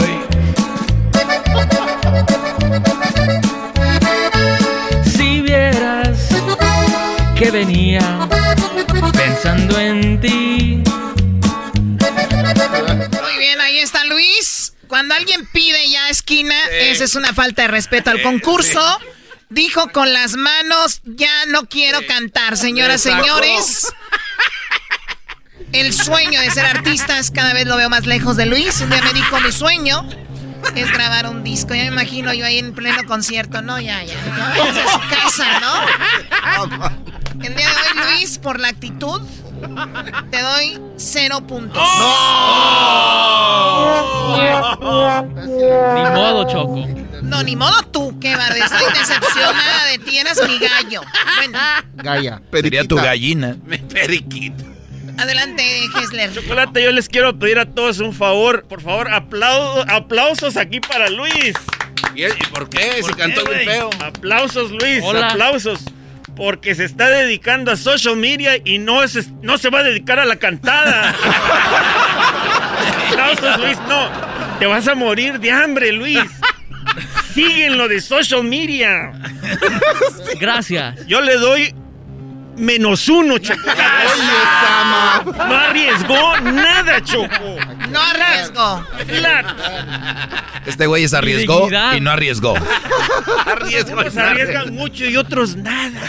Si 5.05 5.41
vieras 5.41 6.27
que 7.37 7.51
venía 7.51 8.27
pensando 9.13 9.79
en 9.79 10.19
ti. 10.21 10.83
Muy 13.21 13.37
bien, 13.37 13.61
ahí 13.61 13.79
está 13.79 14.03
Luis. 14.05 14.73
Cuando 14.87 15.13
alguien 15.15 15.47
pide 15.53 15.89
ya 15.89 16.09
esquina, 16.09 16.55
esa 16.69 17.03
es 17.03 17.15
una 17.15 17.33
falta 17.33 17.63
de 17.63 17.67
respeto 17.67 18.09
al 18.09 18.21
concurso. 18.21 18.81
Dijo 19.49 19.91
con 19.91 20.13
las 20.13 20.35
manos, 20.35 21.01
ya 21.05 21.45
no 21.47 21.67
quiero 21.67 22.05
cantar, 22.07 22.55
señoras, 22.57 23.01
señores. 23.01 23.87
El 25.71 25.93
sueño 25.93 26.41
de 26.41 26.49
ser 26.51 26.65
artistas 26.65 27.31
cada 27.31 27.53
vez 27.53 27.67
lo 27.67 27.77
veo 27.77 27.89
más 27.89 28.05
lejos 28.05 28.35
de 28.37 28.45
Luis. 28.45 28.81
Un 28.81 28.89
día 28.89 29.01
me 29.03 29.13
dijo, 29.13 29.39
mi 29.39 29.51
sueño 29.51 30.07
es 30.75 30.91
grabar 30.91 31.27
un 31.27 31.43
disco. 31.43 31.75
Ya 31.75 31.83
me 31.83 31.87
imagino 31.87 32.33
yo 32.33 32.45
ahí 32.45 32.57
en 32.57 32.73
pleno 32.73 33.03
concierto. 33.07 33.61
No, 33.61 33.79
ya, 33.79 34.03
ya. 34.03 34.15
ya 34.15 34.49
váyanse 34.49 34.81
a 34.81 34.91
su 34.93 34.99
casa, 35.09 35.59
¿no? 35.59 36.89
El 37.43 37.55
día 37.55 37.67
de 37.67 37.73
hoy, 37.73 38.17
Luis, 38.17 38.37
por 38.39 38.59
la 38.59 38.69
actitud, 38.69 39.21
te 40.31 40.41
doy 40.41 40.81
cero 40.97 41.41
puntos. 41.47 41.81
Ni 45.95 46.09
modo, 46.09 46.49
Choco. 46.49 46.87
No, 47.21 47.43
ni 47.43 47.55
modo 47.55 47.81
tú, 47.91 48.19
qué 48.19 48.35
barbaridad. 48.35 48.71
Estoy 48.73 48.93
decepcionada 48.93 49.85
de 49.91 49.99
ti, 49.99 50.17
eras 50.17 50.39
mi 50.47 50.57
gallo. 50.57 51.01
Bueno, 51.37 51.59
Gaya. 51.95 52.41
Sería 52.51 52.83
tu 52.85 52.95
gallina. 52.95 53.55
Periquito. 53.93 54.78
Adelante, 55.19 55.63
Hessler. 55.97 56.33
Chocolate, 56.33 56.83
yo 56.83 56.91
les 56.91 57.07
quiero 57.09 57.37
pedir 57.37 57.59
a 57.59 57.65
todos 57.65 57.99
un 57.99 58.13
favor. 58.13 58.63
Por 58.67 58.81
favor, 58.81 59.09
aplau- 59.09 59.85
aplausos 59.89 60.57
aquí 60.57 60.79
para 60.79 61.09
Luis. 61.09 61.53
¿Y, 62.15 62.25
y 62.25 62.29
por 62.51 62.69
qué? 62.69 63.01
Si 63.03 63.13
cantó 63.13 63.43
bien 63.45 63.65
feo. 63.65 63.89
Aplausos, 64.01 64.71
Luis. 64.71 65.01
Hola. 65.03 65.29
Aplausos. 65.29 65.81
Porque 66.35 66.73
se 66.73 66.85
está 66.85 67.09
dedicando 67.09 67.71
a 67.71 67.75
social 67.75 68.15
media 68.15 68.53
y 68.63 68.77
no, 68.77 69.03
es, 69.03 69.29
no 69.41 69.57
se 69.57 69.69
va 69.69 69.79
a 69.79 69.83
dedicar 69.83 70.19
a 70.19 70.25
la 70.25 70.37
cantada. 70.37 71.13
aplausos, 73.09 73.59
Luis. 73.59 73.77
No, 73.87 74.09
te 74.59 74.65
vas 74.65 74.87
a 74.87 74.95
morir 74.95 75.39
de 75.39 75.51
hambre, 75.51 75.91
Luis. 75.91 76.19
Sigue 77.33 77.65
en 77.67 77.77
lo 77.77 77.87
de 77.87 77.99
social 78.01 78.43
media. 78.43 79.11
Gracias. 80.39 81.05
Yo 81.07 81.21
le 81.21 81.35
doy 81.35 81.73
menos 82.59 83.07
uno, 83.07 83.37
Choco. 83.37 83.61
No 85.25 85.55
arriesgó 85.55 86.39
nada, 86.41 87.01
Choco. 87.01 87.57
No 87.89 87.99
arriesgo. 87.99 88.85
Este 90.65 90.85
güey 90.85 91.07
se 91.07 91.17
arriesgó 91.17 91.61
dignidad. 91.61 91.93
y 91.95 92.01
no 92.01 92.11
arriesgó. 92.11 92.53
Unos 92.53 94.17
arriesgan 94.17 94.73
mucho 94.73 95.05
y 95.05 95.17
otros 95.17 95.55
nada. 95.55 95.99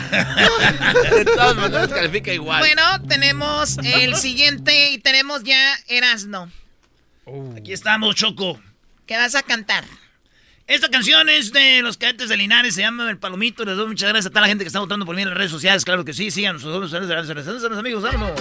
De 1.10 1.24
todas 1.24 1.56
maneras 1.56 1.88
califica 1.88 2.32
igual. 2.32 2.58
Bueno, 2.60 2.82
tenemos 3.08 3.78
el 3.82 4.16
siguiente 4.16 4.90
y 4.90 4.98
tenemos 4.98 5.42
ya 5.44 5.76
Erasno. 5.88 6.50
Aquí 7.56 7.72
estamos, 7.72 8.14
Choco. 8.16 8.60
¿Qué 9.06 9.16
vas 9.16 9.34
a 9.34 9.42
cantar? 9.42 9.84
Esta 10.70 10.88
canción 10.88 11.28
es 11.28 11.50
de 11.50 11.82
los 11.82 11.96
cadetes 11.96 12.28
de 12.28 12.36
Linares, 12.36 12.76
se 12.76 12.82
llama 12.82 13.10
El 13.10 13.18
Palomito. 13.18 13.64
Les 13.64 13.76
doy 13.76 13.88
muchas 13.88 14.08
gracias 14.08 14.26
a 14.26 14.30
toda 14.30 14.42
la 14.42 14.46
gente 14.46 14.62
que 14.62 14.68
está 14.68 14.78
votando 14.78 15.04
por 15.04 15.16
mí 15.16 15.22
en 15.22 15.28
las 15.28 15.36
redes 15.36 15.50
sociales. 15.50 15.84
Claro 15.84 16.04
que 16.04 16.12
sí, 16.12 16.30
síganos. 16.30 16.62
Saludos, 16.62 16.92
saludos, 16.92 17.26
saludos, 17.26 17.44
saludos, 17.44 17.62
saludos, 17.62 17.78
amigos, 17.80 18.04
vámonos. 18.04 18.40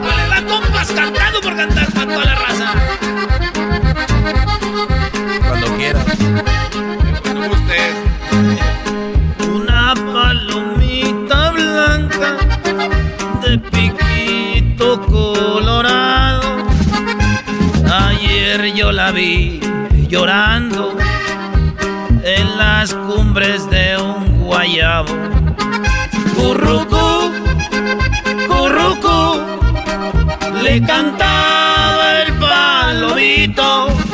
¡Vale, 0.00 0.28
va, 0.30 0.42
compas! 0.48 0.90
Cantando 0.92 1.42
por 1.42 1.54
cantar 1.54 1.92
para 1.92 2.14
toda 2.14 2.24
la 2.24 2.34
raza. 2.34 2.72
Cuando 5.48 5.76
quieras. 5.76 6.06
usted. 7.50 7.94
Una 9.50 9.92
palomita 10.14 11.50
blanca 11.50 12.38
de 13.42 13.58
piquito 13.58 13.89
Yo 18.50 18.90
la 18.90 19.12
vi 19.12 19.60
llorando 20.08 20.96
en 22.24 22.58
las 22.58 22.92
cumbres 22.92 23.70
de 23.70 23.96
un 23.96 24.42
guayabo. 24.42 25.14
Currucú, 26.34 27.32
currucú, 28.48 29.40
le 30.64 30.82
cantaba 30.82 32.22
el 32.22 32.32
palomito. 32.40 34.09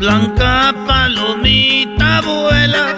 Blanca 0.00 0.74
palomita 0.86 2.22
vuela, 2.22 2.96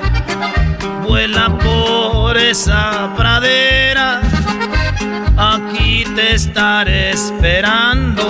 vuela 1.02 1.48
por 1.58 2.36
esa 2.36 3.12
pradera. 3.16 4.20
Aquí 5.36 6.04
te 6.14 6.36
estaré 6.36 7.10
esperando, 7.10 8.22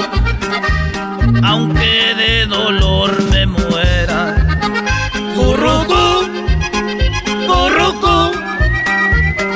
aunque 1.44 2.15
de 2.16 2.47
dolor 2.47 3.23
me 3.24 3.44
muera. 3.44 4.36
Currucú, 5.35 6.31
currucú, 7.47 8.32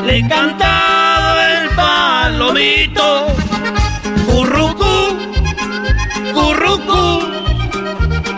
le 0.04 0.28
cantaba 0.28 1.54
el 1.54 1.70
palomito. 1.70 3.45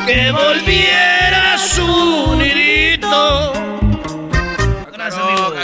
Que 0.09 0.33
volviera 0.33 1.55
a 1.55 1.59
su 1.59 2.35
nidito. 2.37 3.53
Gracias, 4.93 5.23
amigo. 5.23 5.55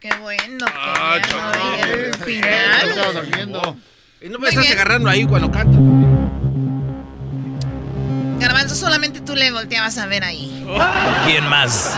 Qué 0.00 0.10
bueno. 0.20 0.64
Ah, 0.74 1.18
el 1.86 2.14
final. 2.14 3.76
Y 4.22 4.28
no 4.28 4.38
me 4.38 4.38
Muy 4.38 4.48
estás 4.48 4.64
bien. 4.64 4.72
agarrando 4.72 5.10
ahí 5.10 5.26
cuando 5.26 5.50
canto. 5.50 5.78
Garbanzo, 8.40 8.74
solamente 8.74 9.20
tú 9.20 9.36
le 9.36 9.52
volteabas 9.52 9.98
a 9.98 10.06
ver 10.06 10.24
ahí. 10.24 10.66
¿Quién 11.26 11.46
más? 11.48 11.96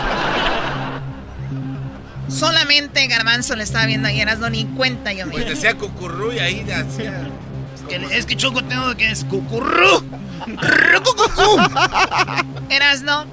Solamente 2.27 3.07
Garbanzo 3.07 3.55
le 3.55 3.63
estaba 3.63 3.85
viendo 3.85 4.07
ayer, 4.09 4.37
no 4.37 4.49
ni 4.49 4.65
cuenta 4.65 5.13
yo 5.13 5.25
me 5.25 5.31
Pues 5.31 5.45
decía 5.47 5.75
cucurru 5.75 6.33
y 6.33 6.39
ahí 6.39 6.65
hacía. 6.69 7.29
Que- 7.89 8.17
Es 8.17 8.25
que 8.25 8.35
Choco 8.35 8.63
tengo 8.63 8.95
que 8.95 9.09
es 9.11 9.23
cucurru. 9.25 10.03
Eras 12.69 13.01
no. 13.01 13.25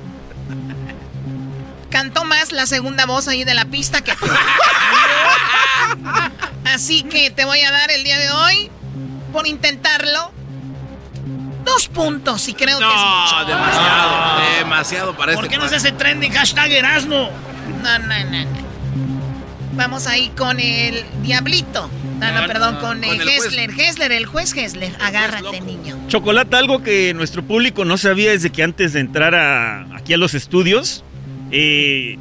Cantó 1.91 2.25
más 2.25 2.53
la 2.53 2.67
segunda 2.67 3.07
voz 3.07 3.29
ahí 3.29 3.45
de 3.45 3.55
la 3.55 3.65
pista 3.67 4.01
que 4.03 4.15
tú. 4.15 4.27
Así 6.65 7.03
que 7.03 7.31
te 7.31 7.45
voy 7.45 7.61
a 7.61 7.71
dar 7.71 7.91
el 7.91 8.03
día 8.05 8.19
de 8.19 8.31
hoy, 8.31 8.71
por 9.33 9.47
intentarlo, 9.47 10.33
dos 11.65 11.89
puntos 11.89 12.49
y 12.49 12.55
creo 12.55 12.79
que 12.79 12.85
es 12.85 12.91
mucho. 12.91 13.39
No, 13.41 13.45
demasiado. 13.45 14.57
Demasiado 14.59 15.17
para 15.17 15.35
¿Por 15.35 15.45
este 15.45 15.55
qué 15.57 15.61
no 15.63 15.69
se 15.69 15.77
hace 15.77 15.93
trending 15.93 16.33
hashtag 16.33 16.71
Erasmo? 16.73 17.31
No, 17.83 17.99
no, 17.99 18.07
no, 18.25 18.45
no. 18.45 18.72
Vamos 19.75 20.07
ahí 20.07 20.31
con 20.37 20.61
el 20.61 21.03
Diablito. 21.23 21.89
No, 22.21 22.31
no, 22.33 22.41
No, 22.43 22.47
perdón, 22.47 22.75
no, 22.75 22.81
con, 22.81 23.01
con 23.01 23.05
el 23.05 23.21
el 23.23 23.27
juez. 23.29 23.47
Hessler. 23.47 23.71
Hessler, 23.71 24.13
el 24.13 24.27
juez 24.27 24.57
Hessler. 24.57 24.93
Agárrate, 25.01 25.61
niño. 25.61 25.97
Chocolate, 26.09 26.57
algo 26.57 26.83
que 26.83 27.15
nuestro 27.15 27.43
público 27.43 27.85
no 27.85 27.97
sabía 27.99 28.31
desde 28.33 28.51
que 28.51 28.63
antes 28.63 28.93
de 28.93 29.01
entrar 29.01 29.35
a- 29.35 29.87
aquí 29.97 30.13
a 30.13 30.19
los 30.19 30.35
estudios, 30.35 31.05
eh, 31.51 32.19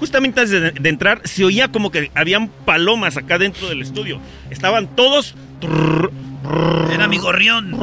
justamente 0.00 0.40
antes 0.40 0.50
de, 0.60 0.70
de 0.72 0.88
entrar, 0.88 1.20
se 1.24 1.44
oía 1.44 1.68
como 1.68 1.90
que 1.90 2.10
habían 2.14 2.48
palomas 2.48 3.16
acá 3.16 3.38
dentro 3.38 3.68
del 3.68 3.82
estudio. 3.82 4.20
Estaban 4.50 4.88
todos... 4.96 5.34
Era 6.92 7.06
mi 7.08 7.18
gorrión. 7.18 7.76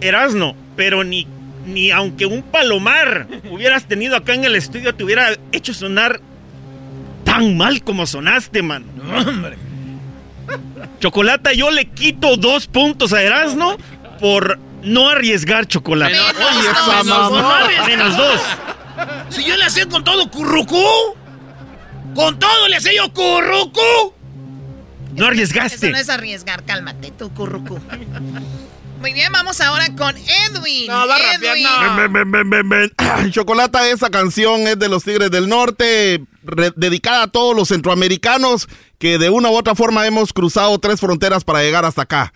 Erasno, 0.00 0.54
pero 0.76 1.04
ni, 1.04 1.26
ni 1.66 1.90
aunque 1.90 2.26
un 2.26 2.42
palomar 2.42 3.26
hubieras 3.50 3.86
tenido 3.86 4.16
acá 4.16 4.34
en 4.34 4.44
el 4.44 4.54
estudio 4.56 4.94
te 4.94 5.04
hubiera 5.04 5.30
hecho 5.52 5.74
sonar 5.74 6.20
tan 7.32 7.56
mal 7.56 7.82
como 7.82 8.06
sonaste, 8.06 8.62
man. 8.62 8.84
Hombre. 9.26 9.56
Chocolata, 11.00 11.52
yo 11.54 11.70
le 11.70 11.86
quito 11.86 12.36
dos 12.36 12.66
puntos 12.66 13.12
a 13.14 13.22
Erasno 13.22 13.76
por 14.20 14.58
no 14.82 15.08
arriesgar 15.08 15.66
chocolate. 15.66 16.12
Menos 16.12 16.30
Oye, 16.30 16.68
dos, 16.68 16.78
esa 16.78 17.02
menos 17.02 17.06
dos, 17.06 17.30
mamá. 17.30 17.40
no 17.40 17.50
arriesgar. 17.50 17.88
Menos 17.88 18.16
dos. 18.16 18.40
Si 19.30 19.44
yo 19.44 19.56
le 19.56 19.64
hacía 19.64 19.86
con 19.88 20.04
todo 20.04 20.30
currucú, 20.30 20.84
con 22.14 22.38
todo 22.38 22.68
le 22.68 22.76
hacía 22.76 22.92
yo 22.96 23.12
currucú. 23.14 24.12
No 25.14 25.26
arriesgaste. 25.26 25.86
Eso 25.86 25.90
no 25.90 25.98
es 25.98 26.10
arriesgar, 26.10 26.64
cálmate, 26.64 27.12
tú, 27.12 27.32
currucú. 27.32 27.78
Muy 29.00 29.12
bien, 29.14 29.32
vamos 29.32 29.60
ahora 29.60 29.86
con 29.96 30.14
Edwin. 30.16 30.86
No, 30.86 31.08
va 31.08 31.18
rapear, 31.18 31.56
Edwin. 31.56 32.90
no. 33.24 33.30
Chocolata, 33.30 33.88
esa 33.88 34.10
canción 34.10 34.60
es 34.62 34.78
de 34.78 34.88
los 34.88 35.02
Tigres 35.02 35.30
del 35.30 35.48
Norte, 35.48 36.22
dedicada 36.76 37.24
a 37.24 37.28
todos 37.28 37.54
los 37.56 37.68
centroamericanos 37.68 38.68
que 38.98 39.18
de 39.18 39.30
una 39.30 39.50
u 39.50 39.56
otra 39.56 39.74
forma 39.74 40.06
hemos 40.06 40.32
cruzado 40.32 40.78
tres 40.78 41.00
fronteras 41.00 41.44
para 41.44 41.62
llegar 41.62 41.84
hasta 41.84 42.02
acá. 42.02 42.32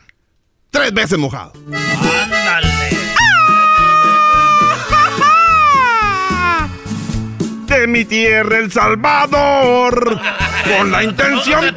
Tres 0.71 0.93
veces 0.93 1.19
mojado. 1.19 1.53
Ándale. 1.73 2.69
De 7.67 7.87
mi 7.87 8.05
tierra, 8.05 8.59
El 8.59 8.73
Salvador, 8.73 10.21
con 10.79 10.91
la 10.93 11.05
intención... 11.05 11.75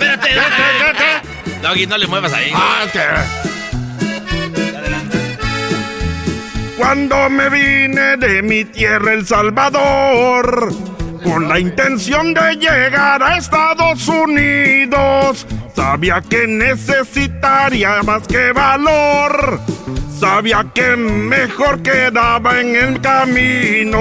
Doggy, 1.61 1.87
no 1.87 1.97
le 1.97 2.07
muevas 2.07 2.31
ahí. 2.31 2.51
Ah, 2.53 2.85
Cuando 6.77 7.29
me 7.29 7.49
vine 7.49 8.17
de 8.17 8.41
mi 8.41 8.63
tierra, 8.65 9.13
El 9.13 9.27
Salvador, 9.27 10.73
con 11.23 11.47
la 11.47 11.59
intención 11.59 12.33
de 12.33 12.55
llegar 12.55 13.21
a 13.21 13.37
Estados 13.37 14.07
Unidos, 14.07 15.45
sabía 15.75 16.21
que 16.21 16.47
necesitaría 16.47 18.01
más 18.03 18.27
que 18.27 18.51
valor, 18.51 19.59
sabía 20.19 20.65
que 20.73 20.95
mejor 20.95 21.81
quedaba 21.81 22.59
en 22.59 22.75
el 22.75 23.01
camino. 23.01 23.99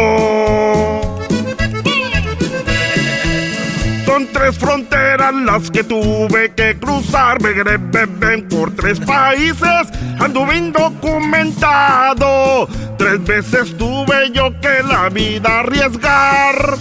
Son 4.08 4.26
tres 4.32 4.56
fronteras 4.56 5.34
las 5.34 5.70
que 5.70 5.84
tuve 5.84 6.54
que 6.54 6.78
cruzar, 6.78 7.42
begre, 7.42 7.76
beben 7.76 8.48
por 8.48 8.74
tres 8.74 8.98
países, 9.00 9.86
anduve 10.18 10.56
indocumentado. 10.56 12.66
Tres 12.96 13.22
veces 13.22 13.76
tuve 13.76 14.30
yo 14.32 14.58
que 14.62 14.82
la 14.82 15.10
vida 15.10 15.60
arriesgar, 15.60 16.78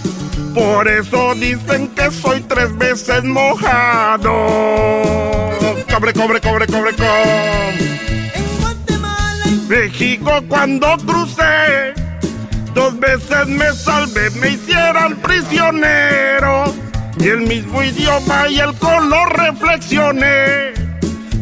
por 0.56 0.88
eso 0.88 1.36
dicen 1.36 1.90
que 1.90 2.10
soy 2.12 2.40
tres 2.44 2.78
veces 2.78 3.26
mojado. 3.26 4.32
Cobre, 5.94 6.14
cobre, 6.14 6.40
cobre, 6.40 6.66
cobre, 6.66 6.95
cobre. 6.95 7.76
México 9.68 10.32
cuando 10.48 10.95
crucé, 11.06 11.94
dos 12.74 12.98
veces 12.98 13.48
me 13.48 13.74
salvé, 13.74 14.30
me 14.30 14.52
hicieran 14.52 15.18
prisionero. 15.18 16.86
Y 17.19 17.27
el 17.27 17.41
mismo 17.41 17.84
idioma 17.84 18.48
y 18.48 18.60
el 18.60 18.73
color 18.76 19.38
reflexioné. 19.38 20.73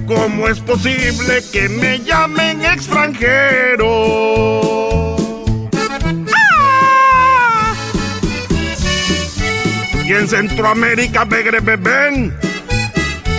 ¿Cómo 0.08 0.48
es 0.48 0.60
posible 0.60 1.44
que 1.52 1.68
me 1.68 2.00
llamen 2.00 2.64
extranjero? 2.64 3.86
Y 10.06 10.14
en 10.14 10.28
Centroamérica, 10.28 11.26
begre, 11.26 11.60
beben. 11.60 12.38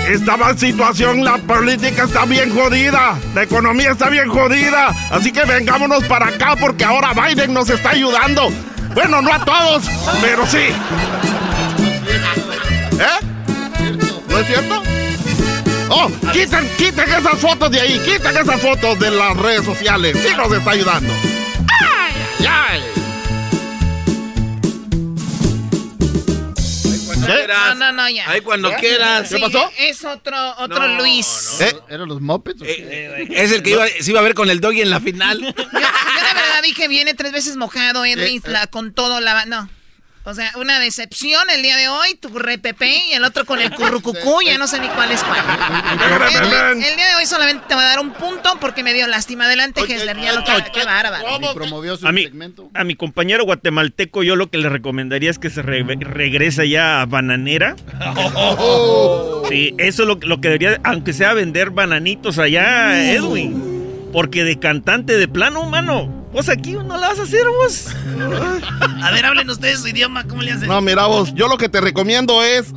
Estaba 0.08 0.50
en 0.50 0.58
situación, 0.58 1.24
la 1.24 1.38
política 1.38 2.04
está 2.04 2.24
bien 2.24 2.54
jodida, 2.54 3.18
la 3.34 3.42
economía 3.42 3.90
está 3.90 4.08
bien 4.08 4.28
jodida, 4.28 4.94
así 5.10 5.32
que 5.32 5.44
vengámonos 5.44 6.04
para 6.04 6.28
acá 6.28 6.54
porque 6.60 6.84
ahora 6.84 7.12
Biden 7.12 7.52
nos 7.52 7.70
está 7.70 7.90
ayudando. 7.90 8.50
Bueno, 8.94 9.20
no 9.20 9.32
a 9.32 9.44
todos, 9.44 9.84
pero 10.20 10.46
sí. 10.46 10.68
¿Eh? 12.98 13.20
¿No 14.28 14.38
es 14.38 14.46
cierto? 14.46 14.82
Oh, 15.88 16.10
quiten, 16.32 16.68
quiten 16.76 17.08
esas 17.08 17.38
fotos 17.38 17.70
de 17.70 17.80
ahí, 17.80 17.98
quiten 18.00 18.36
esas 18.36 18.60
fotos 18.60 18.98
de 18.98 19.10
las 19.10 19.36
redes 19.36 19.64
sociales, 19.64 20.16
sí 20.20 20.34
nos 20.36 20.52
está 20.52 20.70
ayudando. 20.72 21.12
¡Ay, 21.80 22.12
ay, 22.40 22.46
ay! 22.48 22.82
cuando 27.06 27.26
quieras. 27.26 27.58
No, 27.68 27.74
no, 27.74 27.92
no, 27.92 28.08
ya. 28.10 28.30
Ahí 28.30 28.40
cuando 28.40 28.72
quieras. 28.74 29.28
Sí, 29.28 29.36
Es 29.78 30.04
otro, 30.04 30.36
otro 30.58 30.88
Luis. 30.96 31.60
¿Eh? 31.60 31.76
¿Eran 31.88 32.08
los 32.08 32.20
Muppets? 32.20 32.62
Es 32.62 33.52
el 33.52 33.62
que 33.62 33.70
iba, 33.70 33.86
se 33.86 34.10
iba 34.10 34.20
a 34.20 34.22
ver 34.24 34.34
con 34.34 34.50
el 34.50 34.60
doggy 34.60 34.82
en 34.82 34.90
la 34.90 35.00
final. 35.00 35.40
Yo, 35.42 35.52
yo 35.52 35.80
la 35.80 36.34
verdad 36.34 36.62
dije, 36.62 36.88
viene 36.88 37.14
tres 37.14 37.32
veces 37.32 37.56
mojado, 37.56 38.04
Edwin, 38.04 38.42
la- 38.46 38.66
con 38.66 38.92
todo 38.92 39.20
la... 39.20 39.44
No. 39.46 39.68
O 40.28 40.34
sea, 40.34 40.50
una 40.56 40.80
decepción 40.80 41.48
el 41.54 41.62
día 41.62 41.76
de 41.76 41.88
hoy, 41.88 42.16
tu 42.16 42.28
repepe 42.36 42.90
y 43.10 43.12
el 43.12 43.22
otro 43.22 43.44
con 43.44 43.60
el 43.60 43.70
currucucú, 43.70 44.42
ya 44.44 44.58
no 44.58 44.66
sé 44.66 44.80
ni 44.80 44.88
cuál 44.88 45.12
es 45.12 45.22
cuál. 45.22 45.38
El 46.74 46.96
día 46.96 47.08
de 47.10 47.14
hoy 47.16 47.26
solamente 47.26 47.64
te 47.68 47.74
va 47.76 47.82
a 47.82 47.84
dar 47.90 48.00
un 48.00 48.10
punto 48.12 48.58
porque 48.60 48.82
me 48.82 48.92
dio 48.92 49.06
lástima. 49.06 49.44
Adelante, 49.44 49.82
Hesler, 49.82 50.16
ya 50.20 50.32
lo 50.32 50.42
que... 50.42 50.52
Qué 50.72 50.84
bárbaro. 50.84 51.54
promovió 51.54 51.96
su 51.96 52.08
A 52.08 52.12
mi, 52.12 52.24
segmento. 52.24 52.68
a 52.74 52.82
mi 52.82 52.96
compañero 52.96 53.44
guatemalteco 53.44 54.24
yo 54.24 54.34
lo 54.34 54.50
que 54.50 54.58
le 54.58 54.68
recomendaría 54.68 55.30
es 55.30 55.38
que 55.38 55.48
se 55.48 55.62
re- 55.62 55.84
regrese 56.00 56.68
ya 56.68 57.02
a 57.02 57.06
Bananera. 57.06 57.76
Sí, 59.48 59.74
eso 59.78 60.02
es 60.02 60.08
lo, 60.08 60.16
lo 60.20 60.40
que 60.40 60.48
debería, 60.48 60.80
aunque 60.82 61.12
sea 61.12 61.34
vender 61.34 61.70
bananitos 61.70 62.38
allá, 62.40 63.12
Edwin. 63.12 64.08
Porque 64.12 64.42
de 64.42 64.58
cantante 64.58 65.16
de 65.18 65.28
plano, 65.28 65.64
mano, 65.66 66.25
vos 66.36 66.50
aquí 66.50 66.72
no 66.74 66.98
la 66.98 67.08
vas 67.08 67.18
a 67.18 67.22
hacer 67.22 67.46
vos. 67.48 67.86
A 69.02 69.10
ver, 69.10 69.24
hablen 69.24 69.48
ustedes 69.48 69.80
su 69.80 69.88
idioma, 69.88 70.24
¿cómo 70.24 70.42
le 70.42 70.52
hacen? 70.52 70.68
No, 70.68 70.82
mira 70.82 71.06
vos, 71.06 71.32
yo 71.34 71.48
lo 71.48 71.56
que 71.56 71.70
te 71.70 71.80
recomiendo 71.80 72.42
es 72.42 72.74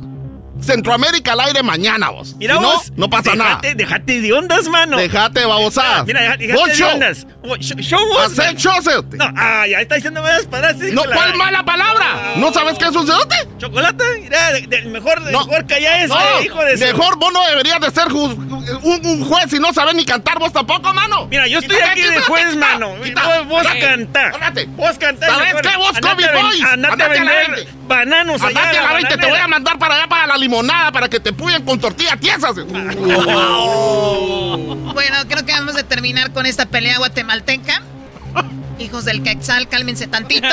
Centroamérica 0.62 1.32
al 1.32 1.40
aire 1.40 1.62
mañana 1.62 2.10
vos. 2.10 2.34
Mira 2.36 2.56
Si 2.56 2.62
vos, 2.64 2.92
no 2.96 3.08
pasa 3.10 3.34
nada. 3.34 3.60
Déjate 3.74 4.20
de 4.20 4.32
ondas, 4.32 4.68
mano. 4.68 4.96
Déjate 4.96 5.44
babosadas. 5.46 6.06
Mira, 6.06 6.36
Vos 6.54 6.68
de 6.68 6.74
show. 6.74 6.90
ondas. 6.92 7.26
Vos, 7.42 7.58
Show, 7.60 7.78
show 7.80 8.06
vos. 8.08 8.26
Hacer 8.32 8.46
man. 8.46 8.56
show, 8.56 8.82
cerote. 8.82 9.16
No, 9.16 9.32
ah, 9.36 9.66
ya 9.66 9.80
está 9.80 9.94
diciendo 9.96 10.22
malas 10.22 10.46
palabras. 10.46 10.76
No, 10.92 11.04
la- 11.04 11.16
¿cuál 11.16 11.34
mala 11.36 11.64
palabra? 11.64 12.34
¿No 12.36 12.52
sabes 12.52 12.78
qué 12.78 12.84
es 12.86 12.94
un 12.96 13.06
cerote? 13.06 13.36
¿Chocolate? 13.58 14.04
Mira, 14.20 14.52
de- 14.52 14.66
de- 14.66 14.82
mejor, 14.82 15.20
No. 15.22 15.44
mejor 15.46 15.66
que 15.66 15.74
allá 15.74 16.02
es, 16.02 16.08
No, 16.08 16.18
eh, 16.18 16.44
hijo 16.44 16.62
de 16.64 16.76
mejor 16.76 17.18
vos 17.18 17.32
no 17.32 17.44
deberías 17.46 17.80
de 17.80 17.90
ser 17.90 18.08
ju- 18.08 18.80
un, 18.82 19.06
un 19.06 19.24
juez 19.24 19.52
y 19.52 19.58
no 19.58 19.72
saber 19.72 19.94
ni 19.94 20.04
cantar 20.04 20.38
vos 20.38 20.52
tampoco, 20.52 20.92
mano. 20.92 21.26
Mira, 21.30 21.46
yo 21.46 21.58
estoy 21.58 21.78
aquí 21.80 22.02
de 22.02 22.20
juez, 22.22 22.46
quita, 22.54 22.66
mano. 22.66 22.96
Vos, 22.96 23.46
vos 23.48 23.66
cantá. 23.80 24.32
Vos 24.76 24.98
cantá. 24.98 25.26
¿Sabes 25.26 25.54
qué? 25.62 25.76
Vos, 25.76 25.92
ven- 26.16 26.42
Boys. 26.42 26.62
Andate 26.64 27.02
a 27.02 27.08
vender 27.08 27.68
bananos 27.86 28.40
allá. 28.42 28.48
Andate 28.60 28.78
a 28.78 28.82
la 28.82 28.92
20, 28.94 29.16
te 29.16 29.26
voy 29.26 29.38
a 29.38 29.48
mandar 29.48 29.78
para 29.78 29.94
allá 29.96 30.06
para 30.08 30.26
la 30.26 30.36
limonada 30.50 30.90
para 30.90 31.08
que 31.08 31.20
te 31.20 31.32
puyen 31.32 31.64
con 31.64 31.78
tortillas 31.78 32.18
tiesas. 32.18 32.54
Bueno, 34.92 35.16
creo 35.28 35.46
que 35.46 35.52
vamos 35.52 35.76
a 35.76 35.84
terminar 35.84 36.32
con 36.32 36.46
esta 36.46 36.66
pelea 36.66 36.98
guatemalteca. 36.98 37.82
Hijos 38.78 39.04
del 39.04 39.22
Quetzal, 39.22 39.68
cálmense 39.68 40.08
tantito. 40.08 40.48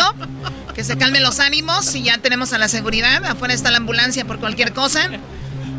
Que 0.76 0.84
se 0.84 0.98
calmen 0.98 1.24
los 1.24 1.40
ánimos 1.40 1.96
y 1.96 2.04
ya 2.04 2.20
tenemos 2.20 2.54
a 2.54 2.60
la 2.60 2.68
seguridad. 2.68 3.26
Afuera 3.26 3.54
está 3.54 3.72
la 3.72 3.78
ambulancia 3.78 4.26
por 4.26 4.40
cualquier 4.40 4.74
cosa. 4.74 5.10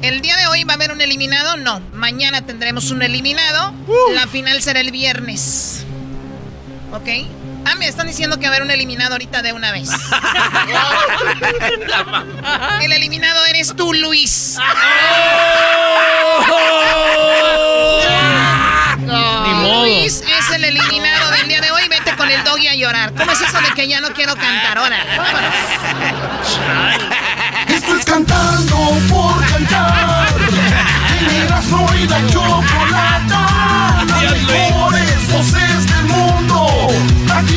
El 0.03 0.21
día 0.21 0.37
de 0.37 0.49
hoy 0.49 0.65
va 0.65 0.73
a 0.73 0.77
haber 0.77 0.91
un 0.91 1.01
eliminado. 1.01 1.57
No, 1.57 1.81
mañana 1.95 2.45
tendremos 2.45 2.91
un 2.91 3.03
eliminado. 3.03 3.73
La 4.15 4.27
final 4.27 4.61
será 4.61 4.81
el 4.81 4.91
viernes. 4.91 5.85
¿Ok? 6.93 7.09
Ah, 7.71 7.75
me 7.75 7.87
están 7.87 8.07
diciendo 8.07 8.39
que 8.39 8.47
va 8.47 8.53
a 8.53 8.57
haber 8.57 8.63
un 8.63 8.71
eliminado 8.71 9.13
ahorita 9.13 9.43
de 9.43 9.53
una 9.53 9.73
vez. 9.73 9.91
El 12.81 12.93
eliminado 12.93 13.45
eres 13.45 13.75
tú, 13.77 13.93
Luis. 13.93 14.57
Ni 19.01 19.07
modo. 19.07 19.85
Luis 19.85 20.23
es 20.23 20.51
el 20.55 20.65
eliminado 20.65 21.31
del 21.33 21.49
día 21.49 21.61
de 21.61 21.71
hoy. 21.71 21.87
Vete 21.89 22.17
con 22.17 22.31
el 22.31 22.43
doggy 22.45 22.69
a 22.69 22.75
llorar. 22.75 23.13
¿Cómo 23.15 23.31
es 23.33 23.41
eso 23.41 23.61
de 23.61 23.69
que 23.75 23.87
ya 23.87 24.01
no 24.01 24.13
quiero 24.15 24.35
cantar? 24.35 24.79
Ahora, 24.79 25.05
vámonos. 25.17 25.55
Esto 27.69 27.97
es 27.97 28.05
cantando 28.05 28.77
por 29.11 29.47
cantar. 29.47 30.29
Erasmo 31.29 31.87
y 32.01 32.09
la 32.09 32.27
chocolata. 32.27 34.05
Las 34.07 34.43
mejores 34.43 35.33
voces 35.33 35.87
del 35.87 36.05
mundo. 36.07 36.67
Aquí 37.35 37.57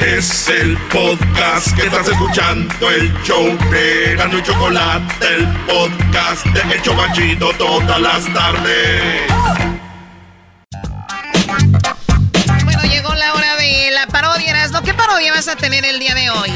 Es 0.00 0.48
el 0.48 0.78
podcast 0.88 1.76
que 1.76 1.82
estás 1.82 2.08
escuchando, 2.08 2.90
el 2.90 3.12
show 3.22 3.46
de 3.70 4.16
Gano 4.16 4.38
y 4.38 4.42
Chocolate, 4.42 5.26
el 5.34 5.46
podcast 5.66 6.46
de 6.46 6.74
El 6.74 6.82
Chobachito 6.82 7.52
todas 7.58 8.00
las 8.00 8.24
tardes. 8.32 9.30
Bueno, 12.64 12.82
llegó 12.84 13.14
la 13.14 13.34
hora 13.34 13.56
de 13.56 13.90
la 13.90 14.06
parodia, 14.06 14.50
Erasmo. 14.50 14.80
¿Qué 14.82 14.94
parodia 14.94 15.34
vas 15.34 15.48
a 15.48 15.56
tener 15.56 15.84
el 15.84 15.98
día 15.98 16.14
de 16.14 16.30
hoy? 16.30 16.50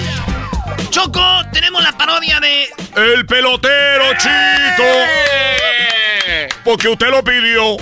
Choco, 0.88 1.42
tenemos 1.52 1.82
la 1.82 1.92
parodia 1.92 2.40
de... 2.40 2.70
El 2.96 3.26
pelotero, 3.26 4.14
chico. 4.16 4.84
Porque 6.64 6.88
usted 6.88 7.10
lo 7.10 7.22
pidió. 7.22 7.76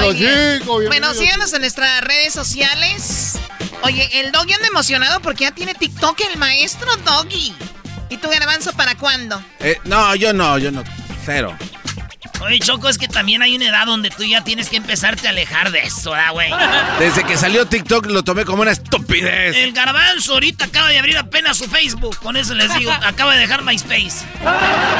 Muy 0.00 0.14
bien. 0.16 0.62
Bueno, 0.66 1.14
síganos 1.14 1.52
en 1.52 1.60
nuestras 1.60 2.00
redes 2.00 2.32
sociales. 2.34 3.38
Oye, 3.82 4.08
el 4.20 4.32
Doggy 4.32 4.52
anda 4.54 4.66
emocionado 4.68 5.20
porque 5.20 5.44
ya 5.44 5.52
tiene 5.52 5.74
TikTok 5.74 6.20
el 6.32 6.38
maestro 6.38 6.94
Doggy. 7.04 7.52
¿Y 8.08 8.16
tu 8.18 8.28
garbanzo 8.28 8.72
para 8.72 8.94
cuándo? 8.96 9.42
Eh, 9.60 9.78
no, 9.84 10.14
yo 10.14 10.32
no, 10.32 10.58
yo 10.58 10.70
no. 10.70 10.82
Cero. 11.24 11.56
Oye, 12.40 12.58
Choco, 12.60 12.88
es 12.88 12.98
que 12.98 13.08
también 13.08 13.42
hay 13.42 13.56
una 13.56 13.66
edad 13.68 13.86
donde 13.86 14.10
tú 14.10 14.22
ya 14.22 14.44
tienes 14.44 14.68
que 14.68 14.76
empezarte 14.76 15.26
a 15.26 15.30
alejar 15.30 15.70
de 15.72 15.80
eso, 15.80 16.10
¿verdad, 16.10 16.32
güey? 16.32 16.50
Desde 16.98 17.24
que 17.24 17.36
salió 17.36 17.66
TikTok 17.66 18.06
lo 18.06 18.22
tomé 18.24 18.44
como 18.44 18.62
una 18.62 18.72
estupidez. 18.72 19.56
El 19.56 19.72
garbanzo 19.72 20.34
ahorita 20.34 20.66
acaba 20.66 20.88
de 20.88 20.98
abrir 20.98 21.16
apenas 21.16 21.56
su 21.56 21.64
Facebook. 21.64 22.16
Con 22.18 22.36
eso 22.36 22.54
les 22.54 22.72
digo, 22.74 22.92
acaba 22.92 23.34
de 23.34 23.40
dejar 23.40 23.62
MySpace. 23.62 24.24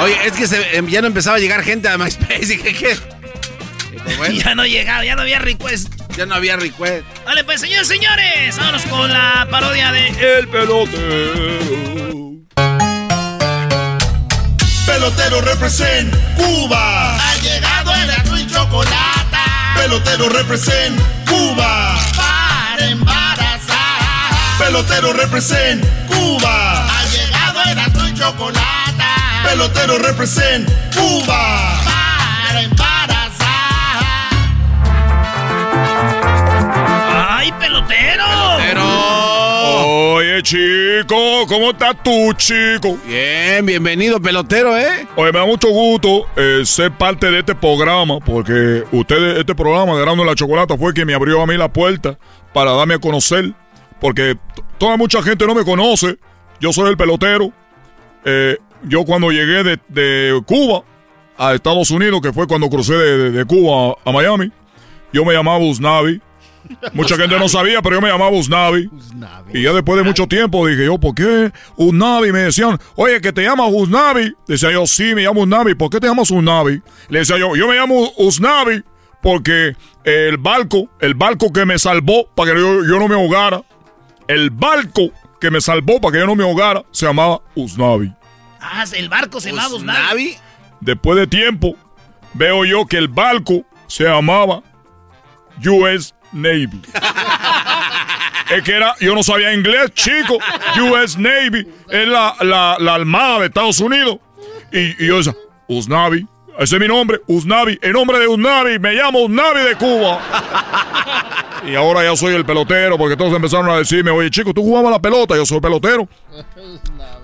Oye, 0.03 0.19
es 0.27 0.33
que 0.33 0.47
se- 0.49 0.77
em, 0.77 0.89
ya 0.89 1.01
no 1.03 1.09
empezaba 1.09 1.37
a 1.37 1.41
llegar 1.41 1.63
gente 1.63 1.89
a 1.89 1.99
MySpace. 1.99 2.47
Dije, 2.47 2.73
¿qué? 2.75 2.97
Y 3.23 3.26
pues, 4.07 4.19
bueno, 4.19 4.35
Ya 4.43 4.55
no 4.55 4.65
llegaba, 4.67 5.05
ya 5.05 5.15
no 5.17 5.23
había 5.23 5.39
request. 5.39 5.93
ya 6.17 6.27
no 6.27 6.35
había 6.35 6.57
request. 6.57 7.05
Vale, 7.25 7.45
pues, 7.45 7.61
señores, 7.61 7.89
señores, 7.89 8.57
vámonos 8.57 8.83
con 8.87 9.13
la 9.13 9.47
parodia 9.51 9.93
de... 9.93 10.09
El 10.39 10.49
pelotero. 10.49 11.57
Pelotero 14.87 15.41
represent 15.43 16.15
Cuba. 16.37 17.17
Ha 17.17 17.35
llegado 17.37 17.95
el 17.95 18.11
azul 18.11 18.39
y 18.41 18.47
chocolate. 18.47 19.37
Pelotero 19.77 20.29
represent 20.29 20.99
Cuba. 21.29 21.99
Para 22.17 22.87
embarazar. 22.87 24.57
Pelotero 24.59 25.13
represent 25.13 25.85
Cuba. 26.07 26.87
Ha 26.89 27.05
llegado 27.07 27.63
el 27.71 27.79
azul 27.79 28.09
y 28.09 28.15
chocolate. 28.15 29.05
Pelotero 29.45 29.99
represent 29.99 30.69
Cuba. 30.95 31.83
Para 31.85 32.63
embarazar. 32.63 32.86
¡Ay, 37.89 38.67
pelotero! 38.67 38.83
Oye, 40.17 40.43
chico, 40.43 41.47
¿cómo 41.49 41.71
estás 41.71 41.97
tú, 42.03 42.33
chico? 42.37 42.99
Bien, 43.07 43.65
bienvenido, 43.65 44.21
pelotero, 44.21 44.77
¿eh? 44.77 45.07
Oye, 45.17 45.33
me 45.33 45.39
da 45.39 45.47
mucho 45.47 45.69
gusto 45.69 46.27
eh, 46.37 46.63
ser 46.65 46.93
parte 46.93 47.31
de 47.31 47.41
este 47.41 47.55
programa, 47.55 48.19
porque 48.21 48.85
ustedes, 48.93 49.39
este 49.39 49.55
programa 49.55 49.95
de 49.95 50.03
Grano 50.03 50.25
la 50.25 50.35
Chocolata 50.35 50.77
fue 50.77 50.93
quien 50.93 51.07
me 51.07 51.15
abrió 51.15 51.43
a 51.43 51.47
mí 51.47 51.57
la 51.57 51.73
puerta 51.73 52.19
para 52.53 52.73
darme 52.73 52.95
a 52.95 52.99
conocer, 52.99 53.53
porque 54.01 54.37
toda 54.79 54.97
mucha 54.97 55.23
gente 55.23 55.47
no 55.47 55.55
me 55.55 55.65
conoce. 55.65 56.17
Yo 56.61 56.73
soy 56.73 56.91
el 56.91 56.97
pelotero. 56.97 57.53
Eh, 58.25 58.57
yo 58.85 59.05
cuando 59.05 59.31
llegué 59.31 59.63
de, 59.63 59.79
de 59.89 60.41
Cuba 60.47 60.83
a 61.39 61.55
Estados 61.55 61.91
Unidos, 61.91 62.21
que 62.23 62.33
fue 62.33 62.47
cuando 62.47 62.69
crucé 62.71 62.95
de, 62.95 63.19
de- 63.19 63.31
de 63.31 63.45
Cuba 63.45 63.95
a, 64.05 64.09
a 64.11 64.13
Miami, 64.13 64.51
yo 65.13 65.25
me 65.25 65.35
llamaba 65.35 65.59
Usnavi. 65.59 66.21
Mucha 66.93 67.17
gente 67.17 67.39
no 67.39 67.49
sabía, 67.49 67.83
pero 67.83 67.97
yo 67.97 68.01
me 68.01 68.09
llamaba 68.09 68.31
Usnavi. 68.31 68.91
Y 69.53 69.63
ya 69.63 69.73
después 69.73 69.99
de 69.99 70.05
mucho 70.05 70.27
tiempo 70.27 70.67
dije 70.67 70.87
yo, 70.87 70.99
¿por 70.99 71.15
qué 71.15 71.53
Usnavi? 71.77 72.33
Me 72.33 72.41
decían, 72.41 72.79
oye, 72.95 73.21
que 73.21 73.33
te 73.33 73.43
llamas 73.43 73.71
Usnavi. 73.73 74.35
Decía 74.47 74.73
yo, 74.73 74.87
sí, 74.87 75.15
me 75.15 75.23
llamo 75.23 75.43
Usnavi. 75.43 75.75
¿Por 75.75 75.91
qué 75.91 76.01
te 76.01 76.07
llamas 76.07 76.31
Usnavi? 76.31 76.83
Le 77.09 77.19
decía 77.21 77.39
yo, 77.39 77.57
yo 77.57 77.69
me 77.69 77.77
llamo 77.77 78.13
Usnavi 78.19 78.83
porque 79.23 79.77
el 80.05 80.37
barco, 80.39 80.89
el 81.01 81.15
barco 81.15 81.53
que 81.53 81.65
me 81.67 81.79
salvó 81.79 82.29
para 82.35 82.53
que 82.53 82.61
yo, 82.61 82.85
yo 82.85 82.99
no 82.99 83.09
me 83.09 83.15
ahogara, 83.15 83.63
el 84.29 84.51
barco 84.51 85.11
que 85.41 85.51
me 85.51 85.61
salvó 85.61 86.01
para 86.01 86.13
que 86.13 86.19
yo 86.19 86.27
no 86.27 86.35
me 86.35 86.45
ahogara, 86.45 86.85
se 86.91 87.07
llamaba 87.07 87.41
Usnavi. 87.55 88.13
Ah, 88.61 88.85
el 88.95 89.09
barco 89.09 89.41
se 89.41 89.51
llamaba 89.51 89.75
Usnavi. 89.75 90.37
Después 90.81 91.19
de 91.19 91.27
tiempo, 91.27 91.75
veo 92.35 92.65
yo 92.65 92.87
que 92.87 92.99
el 92.99 93.09
barco 93.09 93.65
se 93.87 94.05
llamaba 94.05 94.63
US 95.65 96.15
Navy. 96.33 96.81
es 98.51 98.63
que 98.63 98.73
era, 98.73 98.95
yo 99.01 99.15
no 99.15 99.23
sabía 99.23 99.53
inglés, 99.55 99.93
chico. 99.95 100.39
US 100.91 101.19
Navy 101.19 101.67
es 101.91 102.09
la, 102.09 102.37
la, 102.41 102.77
la 102.79 102.95
armada 102.95 103.41
de 103.41 103.47
Estados 103.47 103.81
Unidos. 103.81 104.19
Y, 104.73 105.07
yo 105.07 105.19
decía, 105.19 105.35
Usnavi, 105.69 106.27
ese 106.59 106.77
es 106.77 106.81
mi 106.81 106.89
nombre, 106.89 107.21
Usnavi, 107.27 107.79
en 107.83 107.93
nombre 107.93 108.19
de 108.19 108.29
Usnavi, 108.29 108.79
me 108.79 108.95
llamo 108.95 109.21
Usnavi 109.21 109.61
de 109.61 109.77
Cuba. 109.77 110.21
y 111.67 111.75
ahora 111.75 112.03
ya 112.05 112.17
soy 112.17 112.35
el 112.35 112.45
pelotero, 112.45 112.99
porque 112.99 113.17
todos 113.17 113.33
empezaron 113.35 113.69
a 113.71 113.77
decirme, 113.77 114.11
oye 114.11 114.31
chico, 114.31 114.53
tú 114.53 114.63
jugabas 114.63 114.93
la 114.93 115.01
pelota, 115.01 115.37
yo 115.37 115.47
soy 115.47 115.61
pelotero. 115.61 116.09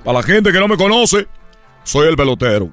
Para 0.04 0.18
la 0.18 0.22
gente 0.22 0.52
que 0.52 0.58
no 0.58 0.68
me 0.68 0.76
conoce, 0.76 1.26
soy 1.84 2.08
el 2.08 2.16
pelotero. 2.16 2.70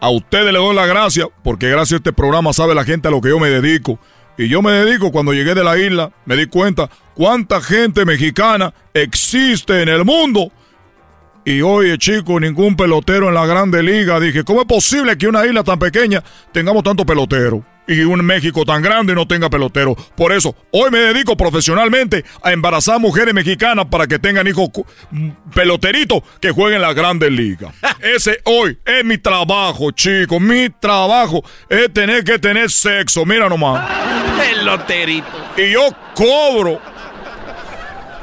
A 0.00 0.08
ustedes 0.08 0.46
les 0.46 0.62
doy 0.62 0.74
la 0.74 0.86
gracia, 0.86 1.26
porque 1.42 1.68
gracias 1.68 1.92
a 1.92 1.96
este 1.96 2.12
programa 2.12 2.52
sabe 2.52 2.74
la 2.74 2.84
gente 2.84 3.08
a 3.08 3.10
lo 3.10 3.20
que 3.20 3.28
yo 3.28 3.38
me 3.38 3.50
dedico. 3.50 3.98
Y 4.40 4.48
yo 4.48 4.62
me 4.62 4.72
dedico, 4.72 5.12
cuando 5.12 5.34
llegué 5.34 5.54
de 5.54 5.62
la 5.62 5.76
isla, 5.76 6.12
me 6.24 6.34
di 6.34 6.46
cuenta 6.46 6.88
cuánta 7.12 7.60
gente 7.60 8.06
mexicana 8.06 8.72
existe 8.94 9.82
en 9.82 9.90
el 9.90 10.06
mundo. 10.06 10.50
Y 11.44 11.62
oye, 11.62 11.96
chico, 11.96 12.38
ningún 12.38 12.76
pelotero 12.76 13.28
en 13.28 13.34
la 13.34 13.46
grande 13.46 13.82
liga. 13.82 14.20
Dije, 14.20 14.44
¿cómo 14.44 14.60
es 14.60 14.66
posible 14.66 15.16
que 15.16 15.26
una 15.26 15.46
isla 15.46 15.64
tan 15.64 15.78
pequeña 15.78 16.22
tengamos 16.52 16.82
tanto 16.82 17.06
pelotero? 17.06 17.64
Y 17.88 18.02
un 18.02 18.24
México 18.24 18.64
tan 18.64 18.82
grande 18.82 19.14
no 19.14 19.26
tenga 19.26 19.50
pelotero. 19.50 19.96
Por 20.16 20.32
eso, 20.32 20.54
hoy 20.70 20.90
me 20.90 20.98
dedico 20.98 21.36
profesionalmente 21.36 22.24
a 22.42 22.52
embarazar 22.52 23.00
mujeres 23.00 23.34
mexicanas 23.34 23.86
para 23.86 24.06
que 24.06 24.18
tengan 24.18 24.46
hijos 24.46 24.68
peloteritos 25.54 26.22
que 26.40 26.52
jueguen 26.52 26.76
en 26.76 26.82
la 26.82 26.92
grande 26.92 27.30
liga. 27.30 27.72
Ese 28.00 28.40
hoy 28.44 28.78
es 28.84 29.04
mi 29.04 29.18
trabajo, 29.18 29.90
chico. 29.90 30.38
Mi 30.38 30.68
trabajo 30.68 31.42
es 31.68 31.92
tener 31.92 32.22
que 32.22 32.38
tener 32.38 32.70
sexo. 32.70 33.24
Mira 33.24 33.48
nomás. 33.48 33.88
Peloterito. 34.38 35.26
Y 35.56 35.72
yo 35.72 35.88
cobro. 36.14 36.80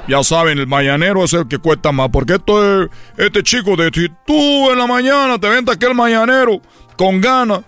Ya 0.08 0.24
saben, 0.24 0.58
el 0.58 0.68
mañanero 0.68 1.24
es 1.26 1.34
el 1.34 1.48
que 1.48 1.58
cuesta 1.58 1.92
más. 1.92 2.10
Porque 2.10 2.36
esto 2.36 2.84
es, 2.84 2.90
este 3.18 3.44
chico 3.44 3.76
de 3.76 3.90
si 3.94 4.08
tú 4.26 4.72
en 4.72 4.78
la 4.78 4.88
mañana 4.88 5.38
te 5.38 5.50
venta 5.50 5.74
aquel 5.74 5.94
mañanero 5.94 6.62
con 6.96 7.20
ganas, 7.20 7.62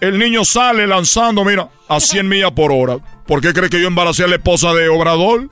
el 0.00 0.18
niño 0.18 0.44
sale 0.44 0.86
lanzando, 0.86 1.44
mira, 1.44 1.68
a 1.88 2.00
100 2.00 2.28
millas 2.28 2.50
por 2.52 2.72
hora. 2.72 2.96
¿Por 3.26 3.40
qué 3.40 3.52
cree 3.52 3.70
que 3.70 3.80
yo 3.80 3.86
embaracé 3.86 4.24
a 4.24 4.26
la 4.26 4.34
esposa 4.36 4.74
de 4.74 4.88
Obrador? 4.88 5.48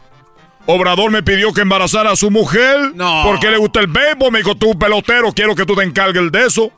Obrador 0.67 1.11
me 1.11 1.23
pidió 1.23 1.53
que 1.53 1.63
embarazara 1.63 2.11
a 2.13 2.17
su 2.17 2.31
mujer. 2.31 2.93
No. 2.95 3.23
Porque 3.25 3.51
le 3.51 3.57
gusta 3.59 3.81
el 3.81 3.87
béisbol. 3.87 4.31
Me 4.31 4.39
dijo, 4.39 4.55
tú 4.57 4.79
pelotero, 4.79 5.33
quiero 5.33 5.55
que 5.55 5.65
tú 5.65 5.75
te 5.75 5.83
encargues 5.83 6.31
de 6.31 6.47
eso. 6.47 6.71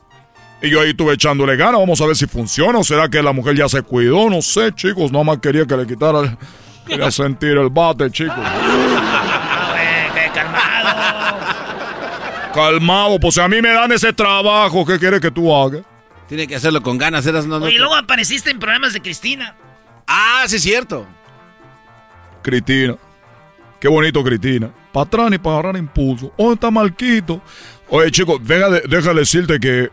Y 0.61 0.69
yo 0.69 0.81
ahí 0.81 0.89
estuve 0.91 1.13
echándole 1.13 1.55
ganas. 1.55 1.79
Vamos 1.81 1.99
a 2.01 2.05
ver 2.07 2.15
si 2.15 2.25
funciona. 2.27 2.79
¿O 2.79 2.83
será 2.83 3.09
que 3.09 3.21
la 3.21 3.31
mujer 3.33 3.55
ya 3.55 3.67
se 3.69 3.81
cuidó? 3.83 4.29
No 4.29 4.41
sé, 4.41 4.71
chicos. 4.73 5.11
Nada 5.11 5.23
más 5.25 5.37
quería 5.39 5.65
que 5.65 5.75
le 5.75 5.85
quitara. 5.85 6.19
el- 6.21 6.37
Quería 6.87 7.11
sentir 7.11 7.57
el 7.57 7.69
bate, 7.69 8.09
chicos. 8.09 8.35
Calmado. 10.35 11.39
Calmado, 12.53 13.19
pues 13.19 13.37
a 13.37 13.47
mí 13.47 13.61
me 13.61 13.69
dan 13.69 13.91
ese 13.91 14.13
trabajo. 14.13 14.85
¿Qué 14.85 14.99
quieres 14.99 15.19
que 15.19 15.31
tú 15.31 15.53
hagas? 15.55 15.81
Tiene 16.27 16.47
que 16.47 16.55
hacerlo 16.55 16.81
con 16.81 16.97
ganas, 16.97 17.25
eras 17.25 17.45
no. 17.45 17.59
no 17.59 17.65
Oye, 17.65 17.73
te- 17.75 17.79
luego 17.79 17.95
apareciste 17.95 18.49
en 18.51 18.59
programas 18.59 18.93
de 18.93 19.01
Cristina. 19.01 19.55
Ah, 20.07 20.43
sí 20.47 20.55
es 20.57 20.61
cierto. 20.63 21.05
Cristina. 22.41 22.95
Qué 23.79 23.87
bonito, 23.87 24.23
Cristina. 24.23 24.69
Para 24.91 25.05
atrás 25.05 25.29
ni 25.31 25.37
para 25.37 25.55
agarrar 25.59 25.77
impulso. 25.77 26.31
Oh, 26.37 26.53
está 26.53 26.71
Marquito. 26.71 27.41
Oye, 27.89 28.09
chicos, 28.11 28.39
deja, 28.43 28.69
de- 28.69 28.81
deja 28.87 29.13
decirte 29.13 29.59
que 29.59 29.89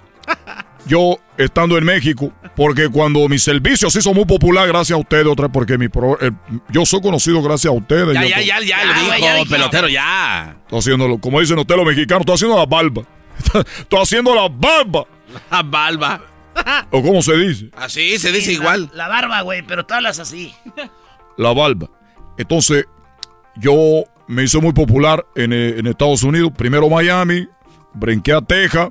yo, 0.86 1.18
estando 1.38 1.78
en 1.78 1.84
México, 1.84 2.32
porque 2.56 2.88
cuando 2.88 3.28
mi 3.28 3.38
servicio 3.38 3.88
se 3.90 4.00
hizo 4.00 4.12
muy 4.14 4.24
popular 4.24 4.66
gracias 4.68 4.96
a 4.96 5.00
ustedes, 5.00 5.26
otra 5.26 5.46
vez, 5.46 5.52
porque 5.54 5.78
mi 5.78 5.88
pro- 5.88 6.18
eh, 6.20 6.30
yo 6.70 6.84
soy 6.84 7.00
conocido 7.00 7.40
gracias 7.42 7.72
a 7.72 7.76
ustedes. 7.76 8.14
Ya, 8.14 8.24
ya, 8.26 8.36
to- 8.36 8.42
ya, 8.42 8.60
ya, 8.60 8.84
lo 8.84 8.92
Ya, 8.92 8.98
dijo, 9.00 9.18
ya 9.26 9.34
dijo. 9.36 9.50
pelotero, 9.50 9.88
ya. 9.88 10.56
Estoy 10.62 10.78
haciéndolo, 10.80 11.18
como 11.18 11.40
dicen 11.40 11.58
ustedes 11.58 11.78
los 11.78 11.86
mexicanos, 11.86 12.20
estoy 12.22 12.34
haciendo 12.34 12.56
la 12.58 12.66
barba. 12.66 13.02
Estoy 13.78 14.00
haciendo 14.00 14.34
la 14.34 14.48
barba. 14.48 15.06
La 15.50 15.62
balba. 15.62 16.20
¿O 16.90 17.02
cómo 17.02 17.22
se 17.22 17.34
dice? 17.36 17.70
Así 17.76 18.18
se 18.18 18.30
dice 18.30 18.46
Sí, 18.50 18.52
igual. 18.52 18.90
La, 18.92 19.04
la 19.04 19.08
barba, 19.08 19.40
güey, 19.40 19.62
pero 19.62 19.86
tú 19.86 19.94
hablas 19.94 20.18
así. 20.18 20.52
La 21.38 21.52
barba. 21.54 21.88
Entonces, 22.36 22.84
yo 23.56 24.04
me 24.28 24.42
hice 24.44 24.58
muy 24.58 24.72
popular 24.72 25.24
en, 25.34 25.52
eh, 25.52 25.74
en 25.78 25.86
Estados 25.86 26.22
Unidos. 26.22 26.52
Primero 26.56 26.88
Miami, 26.90 27.48
brinqué 27.94 28.32
a 28.32 28.40
Texas. 28.42 28.90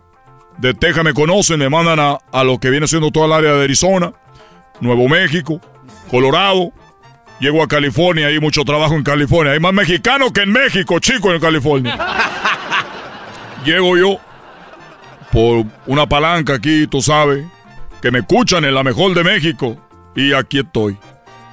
De 0.57 0.73
Texas 0.73 1.03
me 1.03 1.13
conocen, 1.13 1.59
me 1.59 1.69
mandan 1.69 1.99
a, 1.99 2.17
a 2.31 2.43
lo 2.43 2.59
que 2.59 2.69
viene 2.69 2.87
siendo 2.87 3.11
toda 3.11 3.25
el 3.25 3.33
área 3.33 3.53
de 3.53 3.63
Arizona, 3.63 4.13
Nuevo 4.79 5.07
México, 5.07 5.59
Colorado. 6.09 6.71
Llego 7.39 7.63
a 7.63 7.67
California, 7.67 8.27
hay 8.27 8.39
mucho 8.39 8.63
trabajo 8.63 8.93
en 8.93 9.03
California. 9.03 9.53
Hay 9.53 9.59
más 9.59 9.73
mexicanos 9.73 10.31
que 10.31 10.41
en 10.41 10.51
México, 10.51 10.99
chicos, 10.99 11.33
en 11.33 11.41
California. 11.41 11.97
Llego 13.65 13.97
yo 13.97 14.19
por 15.31 15.65
una 15.87 16.07
palanca 16.07 16.55
aquí, 16.55 16.85
tú 16.87 17.01
sabes, 17.01 17.45
que 18.01 18.11
me 18.11 18.19
escuchan 18.19 18.65
en 18.65 18.75
la 18.75 18.83
mejor 18.83 19.13
de 19.15 19.23
México. 19.23 19.77
Y 20.15 20.33
aquí 20.33 20.59
estoy. 20.59 20.97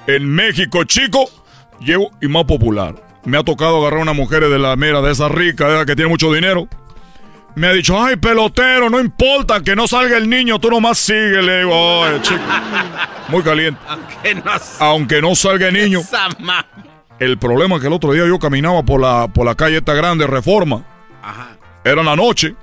En 0.05 0.27
México, 0.27 0.83
chico, 0.83 1.29
llego 1.79 2.11
y 2.21 2.27
más 2.27 2.43
popular. 2.45 2.95
Me 3.25 3.37
ha 3.37 3.43
tocado 3.43 3.79
agarrar 3.79 4.01
una 4.01 4.13
mujer 4.13 4.47
de 4.47 4.59
la 4.59 4.75
mera, 4.75 5.01
de 5.01 5.11
esa 5.11 5.29
rica, 5.29 5.67
de 5.67 5.75
esa 5.75 5.85
que 5.85 5.95
tiene 5.95 6.09
mucho 6.09 6.33
dinero. 6.33 6.67
Me 7.59 7.67
ha 7.67 7.73
dicho, 7.73 8.01
ay, 8.01 8.15
pelotero, 8.15 8.89
no 8.89 9.01
importa 9.01 9.59
que 9.61 9.75
no 9.75 9.85
salga 9.85 10.15
el 10.15 10.29
niño, 10.29 10.59
tú 10.59 10.69
nomás 10.69 10.97
sigue. 10.97 11.41
Le 11.41 11.59
digo, 11.59 12.05
ay, 12.05 12.21
chico. 12.21 12.39
Muy 13.27 13.43
caliente. 13.43 13.81
Aunque 13.85 14.35
no 14.35 14.51
Aunque 14.79 15.21
no 15.21 15.35
salga 15.35 15.67
el 15.67 15.73
niño. 15.73 15.99
El 17.19 17.37
problema 17.37 17.75
es 17.75 17.81
que 17.81 17.87
el 17.87 17.93
otro 17.93 18.13
día 18.13 18.25
yo 18.25 18.39
caminaba 18.39 18.81
por 18.83 19.01
la, 19.01 19.27
por 19.27 19.45
la 19.45 19.55
calle 19.55 19.75
esta 19.79 19.93
grande, 19.93 20.25
Reforma. 20.25 20.85
Ajá. 21.21 21.49
Era 21.83 22.01
la 22.01 22.15
noche. 22.15 22.55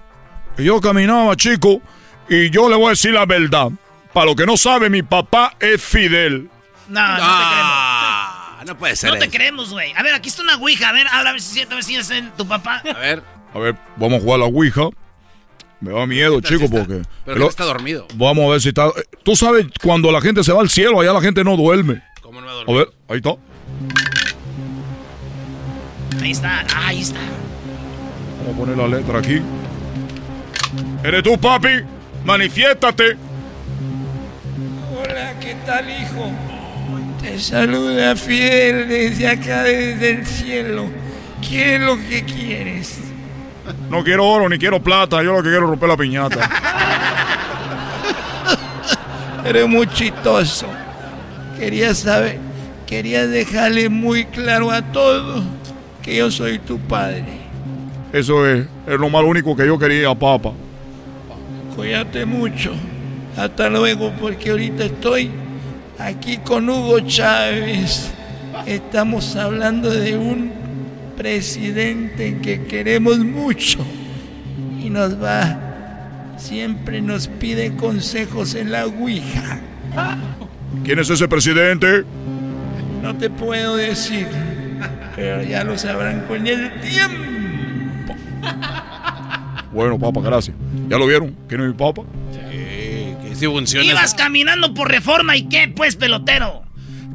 Y 0.57 0.65
yo 0.65 0.81
caminaba, 0.81 1.37
chico, 1.37 1.83
y 2.31 2.49
yo 2.49 2.71
le 2.71 2.77
voy 2.77 2.87
a 2.87 2.91
decir 2.91 3.13
la 3.13 3.27
verdad. 3.27 3.69
Para 4.15 4.25
lo 4.25 4.35
que 4.35 4.47
no 4.47 4.57
sabe, 4.57 4.89
mi 4.89 5.03
papá 5.03 5.57
es 5.61 5.83
Fidel. 5.83 6.49
No, 6.89 7.01
no 7.07 7.19
Ah, 7.21 8.63
no 8.67 8.79
puede 8.79 8.95
te 8.95 8.97
ser. 8.97 9.11
creemos. 9.11 9.27
No 9.27 9.31
te 9.31 9.37
creemos, 9.37 9.71
güey. 9.73 9.93
A 9.95 10.03
ver, 10.03 10.15
aquí 10.15 10.31
está 10.31 10.41
una 10.41 10.57
ouija. 10.57 10.89
A 10.89 10.93
ver, 10.93 11.07
habla, 11.09 11.29
a 11.29 11.33
ver 11.35 11.43
si 11.43 11.49
es 11.49 11.53
cierto, 11.53 11.73
a 11.75 11.77
ver 11.77 11.85
si 11.85 11.97
es 11.97 12.11
en 12.11 12.31
tu 12.31 12.49
papá. 12.49 12.81
A 12.95 12.99
ver. 12.99 13.36
A 13.57 13.59
ver, 13.59 13.75
vamos 13.97 14.19
a 14.19 14.21
jugar 14.23 14.35
a 14.37 14.39
la 14.41 14.45
Ouija. 14.51 14.91
Me 15.81 15.91
da 15.93 16.07
miedo, 16.07 16.37
¿Qué 16.37 16.43
tal 16.43 16.51
chico, 16.51 16.59
si 16.69 16.75
está? 16.75 16.87
porque... 16.87 17.03
Pero 17.25 17.39
Lo- 17.39 17.49
está 17.49 17.65
dormido. 17.65 18.07
Vamos 18.15 18.47
a 18.47 18.51
ver 18.53 18.61
si 18.61 18.69
está... 18.69 18.91
Tú 19.23 19.35
sabes, 19.35 19.67
cuando 19.83 20.13
la 20.13 20.21
gente 20.21 20.45
se 20.45 20.53
va 20.53 20.61
al 20.61 20.69
cielo, 20.69 21.01
allá 21.01 21.15
la 21.15 21.23
gente 21.23 21.43
no 21.43 21.57
duerme. 21.57 22.03
¿Cómo 22.21 22.41
no 22.43 22.47
va 22.47 22.53
a 22.53 22.55
A 22.57 22.59
dormir? 22.65 22.77
ver, 22.77 22.89
ahí 23.09 23.17
está. 23.17 23.31
Ahí 26.23 26.31
está, 26.33 26.67
ah, 26.75 26.87
ahí 26.89 27.01
está. 27.01 27.19
Vamos 28.41 28.55
a 28.55 28.59
poner 28.59 28.77
la 28.77 28.89
letra 28.99 29.19
aquí. 29.21 29.41
¿Eres 31.03 31.23
tú, 31.23 31.39
papi? 31.39 31.69
Manifiéstate. 32.25 33.17
Hola, 34.99 35.35
¿qué 35.41 35.57
tal, 35.65 35.89
hijo? 35.89 36.31
Te 37.23 37.39
saluda 37.39 38.17
Fidel 38.17 38.87
desde 38.89 39.29
acá, 39.29 39.63
desde 39.63 40.11
el 40.11 40.27
cielo. 40.27 40.87
¿Qué 41.49 41.77
es 41.77 41.81
lo 41.81 41.97
que 41.97 42.23
quieres? 42.25 42.99
No 43.91 44.03
quiero 44.05 44.27
oro 44.27 44.49
ni 44.49 44.59
quiero 44.59 44.83
plata. 44.83 45.23
Yo 45.23 45.33
lo 45.33 45.43
que 45.43 45.51
quiero 45.51 45.65
es 45.65 45.71
romper 45.71 45.89
la 45.89 45.97
piñata. 45.97 46.51
Eres 49.45 49.69
muy 49.69 49.87
chistoso. 49.87 50.67
Quería 51.59 51.95
saber, 51.95 52.39
quería 52.87 53.27
dejarle 53.27 53.89
muy 53.89 54.25
claro 54.27 54.71
a 54.71 54.83
todos 54.83 55.45
que 56.03 56.17
yo 56.17 56.31
soy 56.31 56.59
tu 56.59 56.79
padre. 56.79 57.25
Eso 58.13 58.47
es, 58.47 58.67
es 58.87 58.99
lo 58.99 59.09
más 59.09 59.23
único 59.25 59.55
que 59.55 59.67
yo 59.67 59.79
quería, 59.79 60.15
papá. 60.15 60.53
Cuídate 61.75 62.25
mucho. 62.25 62.73
Hasta 63.37 63.69
luego, 63.69 64.13
porque 64.21 64.51
ahorita 64.51 64.85
estoy 64.85 65.31
aquí 65.99 66.39
con 66.39 66.69
Hugo 66.69 67.01
Chávez. 67.01 68.11
Estamos 68.67 69.37
hablando 69.37 69.91
de 69.91 70.17
un 70.17 70.66
presidente 71.17 72.39
que 72.43 72.65
queremos 72.65 73.19
mucho 73.19 73.79
y 74.83 74.91
nos 74.91 75.23
va, 75.23 76.35
siempre 76.39 77.01
nos 77.01 77.29
pide 77.29 77.75
consejos 77.77 78.55
en 78.55 78.71
la 78.71 78.87
Ouija. 78.87 79.61
¿Quién 80.85 80.99
es 80.99 81.11
ese 81.11 81.27
presidente? 81.29 82.05
No 83.03 83.17
te 83.17 83.31
puedo 83.31 83.77
decir, 83.77 84.27
pero 85.15 85.43
ya 85.43 85.65
lo 85.65 85.79
sabrán 85.79 86.27
con 86.27 86.47
el 86.47 86.71
tiempo. 86.81 88.15
Bueno, 89.73 89.99
papá, 89.99 90.21
gracias. 90.23 90.57
¿Ya 90.89 90.99
lo 90.99 91.07
vieron? 91.07 91.37
¿Quién 91.49 91.61
es 91.63 91.67
mi 91.69 91.75
papá? 91.75 92.03
Sí, 92.33 93.15
que 93.23 93.35
sí 93.35 93.47
funciona. 93.47 93.85
Ibas 93.87 94.15
caminando 94.15 94.73
por 94.75 94.91
reforma 94.91 95.37
y 95.37 95.49
qué, 95.49 95.73
pues, 95.75 95.97
pelotero. 95.97 96.63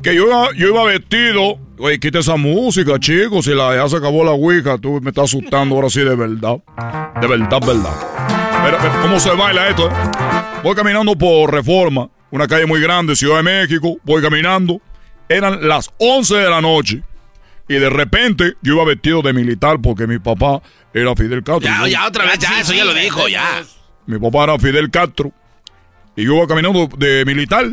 que 0.04 0.16
yo 0.16 0.28
iba, 0.28 0.50
yo 0.56 0.68
iba 0.68 0.84
vestido. 0.86 1.58
Oye, 1.84 2.00
quita 2.00 2.20
esa 2.20 2.36
música, 2.36 3.00
chicos. 3.00 3.46
Si 3.46 3.52
la, 3.56 3.76
ya 3.76 3.90
se 3.90 3.98
acabó 3.98 4.24
la 4.24 4.32
ouija, 4.32 4.78
tú 4.78 5.00
me 5.02 5.10
estás 5.10 5.24
asustando 5.26 5.74
ahora 5.76 5.90
sí 5.90 6.02
de 6.02 6.16
verdad. 6.16 6.58
De 7.20 7.28
verdad, 7.28 7.60
verdad. 7.66 7.96
Pero, 8.64 8.78
pero, 8.80 9.02
¿cómo 9.02 9.20
se 9.20 9.32
baila 9.32 9.68
esto? 9.70 9.88
eh? 9.88 9.94
Voy 10.64 10.76
caminando 10.76 11.16
por 11.16 11.52
Reforma, 11.52 12.08
una 12.30 12.48
calle 12.48 12.68
muy 12.68 12.80
grande, 12.82 13.16
Ciudad 13.16 13.38
de 13.38 13.44
México. 13.44 13.98
Voy 14.04 14.22
caminando. 14.22 14.80
Eran 15.28 15.68
las 15.68 15.90
11 15.98 16.36
de 16.36 16.50
la 16.50 16.62
noche. 16.62 17.02
Y 17.68 17.76
de 17.76 17.90
repente 17.90 18.54
yo 18.62 18.74
iba 18.76 18.86
vestido 18.86 19.22
de 19.24 19.34
militar 19.34 19.78
porque 19.82 20.06
mi 20.06 20.20
papá 20.20 20.62
era 20.94 21.16
Fidel 21.16 21.42
Castro. 21.44 21.62
Ya, 21.62 21.88
ya, 21.88 22.06
otra 22.06 22.26
vez, 22.26 22.38
ya, 22.38 22.60
eso 22.60 22.74
ya 22.74 22.86
lo 22.86 22.94
dijo, 22.94 23.28
ya. 23.28 23.64
mi 24.06 24.20
papá 24.20 24.44
era 24.44 24.60
Fidel 24.60 24.92
Castro. 24.92 25.32
Y 26.16 26.26
yo 26.26 26.36
iba 26.36 26.46
caminando 26.48 26.88
de 26.98 27.24
militar. 27.26 27.66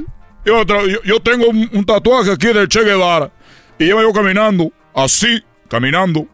Yo- 0.47 0.65
yo 1.05 1.21
tengo 1.21 1.49
un, 1.49 1.69
un 1.75 1.85
tatuaje 1.85 2.31
aquí 2.33 2.47
del 2.47 2.69
Che 2.69 2.85
Guevara. 2.85 3.31
Y 3.79 3.85
iba 3.85 4.03
yo 4.03 4.13
caminando, 4.13 4.73
así, 4.95 5.43
caminando. 5.69 6.27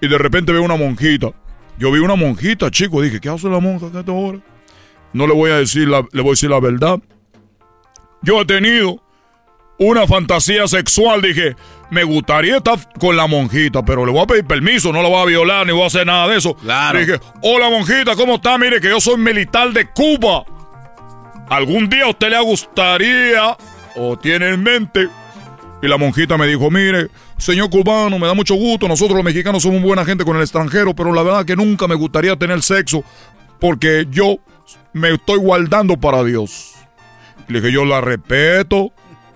Y 0.00 0.08
de 0.08 0.18
repente 0.18 0.52
veo 0.52 0.62
una 0.62 0.76
monjita. 0.76 1.32
Yo 1.78 1.92
vi 1.92 2.00
una 2.00 2.16
monjita, 2.16 2.70
chico. 2.70 3.00
Dije, 3.00 3.20
¿qué 3.20 3.28
hace 3.28 3.48
la 3.48 3.60
monja 3.60 3.86
a 3.86 4.00
esta 4.00 4.12
hora? 4.12 4.38
No 5.12 5.26
le 5.26 5.34
voy 5.34 5.50
a 5.50 5.56
decir 5.56 5.88
la, 5.88 6.06
le 6.12 6.22
voy 6.22 6.30
a 6.30 6.32
decir 6.32 6.50
la 6.50 6.60
verdad. 6.60 6.98
Yo 8.22 8.40
he 8.40 8.44
tenido 8.44 9.02
una 9.78 10.06
fantasía 10.06 10.66
sexual. 10.66 11.22
Dije, 11.22 11.56
me 11.90 12.04
gustaría 12.04 12.56
estar 12.56 12.78
con 12.98 13.16
la 13.16 13.26
monjita, 13.26 13.84
pero 13.84 14.04
le 14.06 14.12
voy 14.12 14.22
a 14.22 14.26
pedir 14.26 14.44
permiso, 14.44 14.92
no 14.92 15.02
la 15.02 15.08
voy 15.08 15.22
a 15.22 15.26
violar 15.26 15.66
ni 15.66 15.72
voy 15.72 15.82
a 15.82 15.86
hacer 15.86 16.06
nada 16.06 16.28
de 16.28 16.38
eso. 16.38 16.54
Claro. 16.54 16.98
Dije, 16.98 17.20
hola 17.42 17.70
monjita, 17.70 18.16
¿cómo 18.16 18.36
está? 18.36 18.58
Mire 18.58 18.80
que 18.80 18.88
yo 18.88 19.00
soy 19.00 19.18
militar 19.18 19.72
de 19.72 19.88
Cuba. 19.90 20.44
¿Algún 21.48 21.88
día 21.88 22.04
a 22.04 22.08
usted 22.08 22.30
le 22.30 22.40
gustaría 22.40 23.56
o 23.96 24.16
tiene 24.16 24.48
en 24.48 24.62
mente? 24.62 25.08
Y 25.82 25.88
la 25.88 25.98
monjita 25.98 26.38
me 26.38 26.46
dijo, 26.46 26.70
mire, 26.70 27.08
señor 27.38 27.68
cubano, 27.68 28.16
me 28.18 28.28
da 28.28 28.34
mucho 28.34 28.54
gusto, 28.54 28.86
nosotros 28.86 29.16
los 29.16 29.24
mexicanos 29.24 29.64
somos 29.64 29.82
buena 29.82 30.04
gente 30.04 30.24
con 30.24 30.36
el 30.36 30.42
extranjero, 30.42 30.94
pero 30.94 31.12
la 31.12 31.24
verdad 31.24 31.44
que 31.44 31.56
nunca 31.56 31.88
me 31.88 31.96
gustaría 31.96 32.36
tener 32.36 32.62
sexo 32.62 33.02
porque 33.58 34.06
yo 34.08 34.36
me 34.92 35.12
estoy 35.12 35.38
guardando 35.38 35.96
para 35.96 36.22
Dios. 36.22 36.74
Le 37.48 37.60
dije, 37.60 37.72
yo 37.72 37.84
la 37.84 38.00
respeto, 38.00 38.92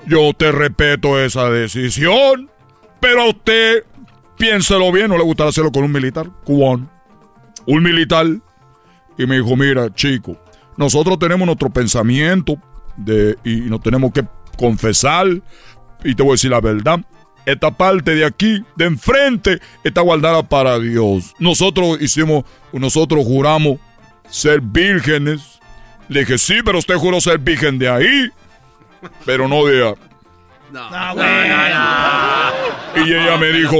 yo 0.06 0.32
te 0.34 0.52
respeto 0.52 1.18
esa 1.18 1.50
decisión, 1.50 2.48
pero 3.00 3.22
a 3.22 3.28
usted, 3.28 3.84
piénselo 4.38 4.92
bien, 4.92 5.08
no 5.08 5.18
le 5.18 5.24
gustaría 5.24 5.50
hacerlo 5.50 5.72
con 5.72 5.82
un 5.82 5.92
militar 5.92 6.30
cubano. 6.44 6.88
Un 7.66 7.82
militar. 7.82 8.26
Y 9.18 9.26
me 9.26 9.36
dijo, 9.36 9.56
mira, 9.56 9.92
chico, 9.92 10.36
nosotros 10.76 11.18
tenemos 11.18 11.44
nuestro 11.46 11.70
pensamiento 11.70 12.56
y 13.44 13.56
nos 13.62 13.80
tenemos 13.80 14.12
que 14.12 14.24
confesar. 14.56 15.26
Y 16.06 16.14
te 16.14 16.22
voy 16.22 16.30
a 16.30 16.34
decir 16.34 16.50
la 16.50 16.60
verdad. 16.60 17.00
Esta 17.44 17.70
parte 17.70 18.14
de 18.14 18.24
aquí, 18.24 18.64
de 18.74 18.86
enfrente, 18.86 19.60
está 19.84 20.00
guardada 20.00 20.42
para 20.42 20.78
Dios. 20.78 21.34
Nosotros 21.38 22.00
hicimos, 22.00 22.44
nosotros 22.72 23.24
juramos 23.24 23.78
ser 24.28 24.60
vírgenes. 24.60 25.60
Le 26.08 26.20
dije, 26.20 26.38
sí, 26.38 26.56
pero 26.64 26.78
usted 26.78 26.96
juró 26.96 27.20
ser 27.20 27.38
virgen 27.38 27.78
de 27.78 27.88
ahí, 27.88 28.30
pero 29.24 29.48
no 29.48 29.64
de... 29.64 29.94
Y 32.96 33.12
ella 33.12 33.36
me 33.36 33.48
dijo, 33.48 33.76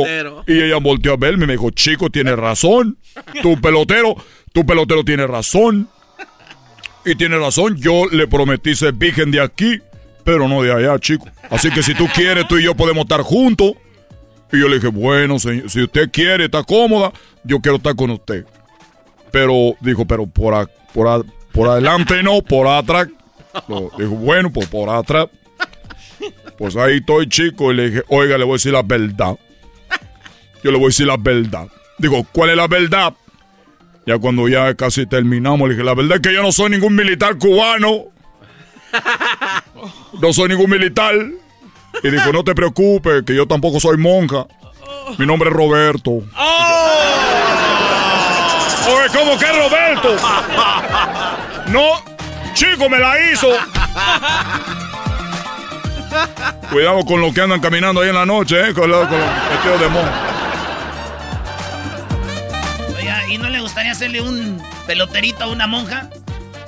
y 0.46 0.62
ella 0.62 0.76
volteó 0.78 1.14
a 1.14 1.16
verme 1.16 1.44
y 1.44 1.46
me 1.46 1.52
dijo, 1.54 1.70
chico, 1.70 2.10
tienes 2.10 2.36
razón. 2.36 2.98
Tu 3.42 3.60
pelotero, 3.60 4.14
tu 4.52 4.64
pelotero 4.64 5.04
tiene 5.04 5.26
razón. 5.26 5.88
Y 7.04 7.14
tiene 7.14 7.38
razón, 7.38 7.76
yo 7.76 8.06
le 8.10 8.26
prometí 8.26 8.74
ser 8.74 8.92
virgen 8.92 9.30
de 9.30 9.40
aquí, 9.40 9.80
pero 10.26 10.46
no 10.48 10.60
de 10.62 10.72
allá, 10.72 10.98
chico. 10.98 11.26
Así 11.48 11.70
que 11.70 11.82
si 11.82 11.94
tú 11.94 12.06
quieres, 12.14 12.46
tú 12.48 12.58
y 12.58 12.64
yo 12.64 12.74
podemos 12.74 13.04
estar 13.04 13.22
juntos. 13.22 13.72
Y 14.52 14.60
yo 14.60 14.68
le 14.68 14.74
dije, 14.76 14.88
bueno, 14.88 15.38
señor, 15.38 15.70
si 15.70 15.82
usted 15.84 16.10
quiere, 16.10 16.44
está 16.46 16.62
cómoda, 16.64 17.12
yo 17.44 17.60
quiero 17.60 17.76
estar 17.78 17.94
con 17.96 18.10
usted. 18.10 18.44
Pero, 19.30 19.74
dijo, 19.80 20.04
pero 20.04 20.26
por, 20.26 20.54
a- 20.54 20.66
por, 20.92 21.08
a- 21.08 21.22
por 21.52 21.68
adelante 21.68 22.22
no, 22.22 22.42
por 22.42 22.66
atrás. 22.66 23.08
Lo- 23.68 23.90
dijo, 23.98 24.10
bueno, 24.10 24.52
pues 24.52 24.66
por 24.68 24.88
atrás. 24.90 25.28
Pues 26.58 26.74
ahí 26.76 26.96
estoy, 26.98 27.28
chico, 27.28 27.72
y 27.72 27.76
le 27.76 27.90
dije, 27.90 28.02
oiga, 28.08 28.36
le 28.38 28.44
voy 28.44 28.54
a 28.54 28.56
decir 28.56 28.72
la 28.72 28.82
verdad. 28.82 29.36
Yo 30.64 30.70
le 30.72 30.78
voy 30.78 30.86
a 30.86 30.88
decir 30.88 31.06
la 31.06 31.16
verdad. 31.16 31.68
Digo, 31.98 32.26
¿cuál 32.32 32.50
es 32.50 32.56
la 32.56 32.66
verdad? 32.66 33.14
Ya 34.06 34.18
cuando 34.18 34.48
ya 34.48 34.74
casi 34.74 35.06
terminamos, 35.06 35.68
le 35.68 35.74
dije, 35.74 35.84
la 35.84 35.94
verdad 35.94 36.16
es 36.16 36.22
que 36.22 36.32
yo 36.34 36.42
no 36.42 36.50
soy 36.52 36.70
ningún 36.70 36.94
militar 36.96 37.36
cubano. 37.38 38.06
No 40.20 40.32
soy 40.32 40.48
ningún 40.48 40.70
militar. 40.70 41.14
Y 42.02 42.10
dijo, 42.10 42.32
no 42.32 42.42
te 42.44 42.54
preocupes, 42.54 43.22
que 43.24 43.34
yo 43.34 43.46
tampoco 43.46 43.80
soy 43.80 43.96
monja. 43.96 44.46
Mi 45.18 45.26
nombre 45.26 45.50
es 45.50 45.54
Roberto. 45.54 46.10
Oye, 48.88 49.08
¿cómo 49.12 49.38
que 49.38 49.46
Roberto? 49.46 50.16
No, 51.68 52.02
chico, 52.54 52.88
me 52.88 52.98
la 52.98 53.14
hizo. 53.30 53.48
Cuidado 56.70 57.04
con 57.04 57.20
los 57.20 57.34
que 57.34 57.40
andan 57.40 57.60
caminando 57.60 58.00
ahí 58.00 58.08
en 58.08 58.14
la 58.14 58.26
noche, 58.26 58.70
¿eh? 58.70 58.74
Con 58.74 58.90
los, 58.90 59.06
con 59.08 59.18
los 59.18 59.28
vestidos 59.50 59.80
de 59.80 59.88
monja. 59.88 60.12
Oiga, 62.96 63.28
¿y 63.28 63.38
no 63.38 63.48
le 63.48 63.60
gustaría 63.60 63.92
hacerle 63.92 64.20
un 64.20 64.62
peloterito 64.86 65.44
a 65.44 65.48
una 65.48 65.66
monja? 65.66 66.08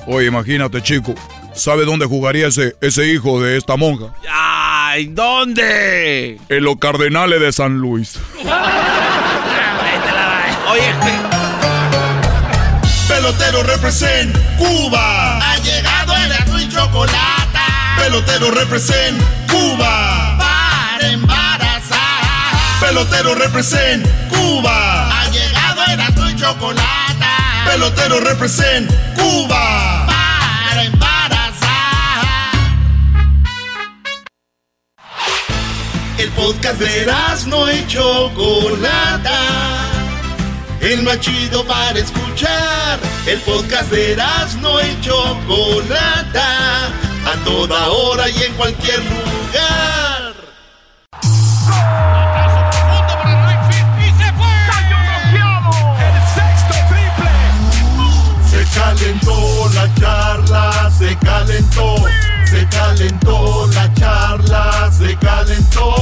Oye, 0.07 0.27
imagínate, 0.27 0.83
chico. 0.83 1.15
¿Sabe 1.59 1.85
dónde 1.85 2.07
jugaría 2.07 2.47
ese, 2.47 2.77
ese 2.81 3.07
hijo 3.09 3.43
de 3.43 3.57
esta 3.57 3.77
monja? 3.77 4.15
¡Ay! 4.31 5.07
¿Dónde? 5.07 6.39
En 6.49 6.65
los 6.65 6.77
Cardenales 6.77 7.41
de 7.41 7.53
San 7.53 7.79
Luis. 7.79 8.17
Oye, 10.71 10.95
Pelotero 13.09 13.65
represent 13.65 14.37
Cuba. 14.57 15.39
Ha 15.39 15.57
llegado 15.59 16.15
el 16.15 16.33
azul 16.33 16.61
y 16.61 16.69
chocolate 16.69 17.59
Pelotero 17.99 18.51
represent 18.53 19.21
Cuba. 19.51 20.37
para 20.39 21.09
embarazar. 21.09 21.99
Pelotero 22.81 23.35
represent 23.35 24.07
Cuba. 24.29 25.09
Ha 25.11 25.29
llegado 25.31 25.85
el 25.93 26.01
azul 26.01 26.31
y 26.31 26.37
chocolate 26.37 27.27
Pelotero 27.67 28.21
represent 28.21 28.89
Cuba. 29.17 29.98
El 36.19 36.31
podcast 36.31 36.81
de 36.81 37.07
no 37.47 37.73
y 37.73 37.87
Chocolata. 37.87 39.39
El 40.81 41.05
más 41.05 41.21
chido 41.21 41.65
para 41.65 41.97
escuchar. 41.97 42.99
El 43.25 43.39
podcast 43.43 43.89
de 43.93 44.17
no 44.61 44.81
y 44.81 45.01
Chocolata. 45.01 46.87
A 47.25 47.45
toda 47.45 47.89
hora 47.89 48.29
y 48.31 48.43
en 48.43 48.53
cualquier 48.55 48.99
lugar. 48.99 50.35
Se 58.51 58.65
calentó 58.75 59.71
la 59.73 59.95
charla, 59.95 60.91
se 60.99 61.17
calentó, 61.19 61.95
se 62.49 62.67
calentó 62.69 63.67
la 63.75 63.93
charla, 63.95 64.91
se 64.91 65.17
calentó. 65.17 65.95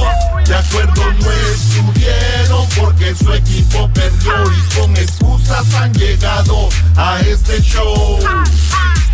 De 0.45 0.55
acuerdo 0.55 1.03
no 1.13 1.31
estuvieron 1.31 2.67
porque 2.77 3.13
su 3.15 3.33
equipo 3.33 3.89
perdió 3.93 4.33
y 4.51 4.79
con 4.79 4.95
excusas 4.95 5.73
han 5.75 5.93
llegado 5.93 6.69
a 6.95 7.19
este 7.19 7.61
show. 7.61 8.19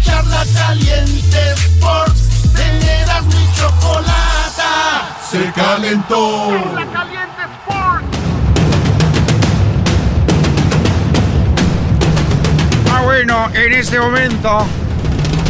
Charla 0.03 0.45
caliente 0.53 1.53
Sports, 1.53 2.53
teneras 2.53 3.25
mi 3.25 3.47
chocolata, 3.55 5.17
se 5.31 5.51
calentó. 5.53 6.51
Ah, 12.91 13.01
bueno, 13.03 13.49
en 13.53 13.73
este 13.73 13.99
momento. 13.99 14.67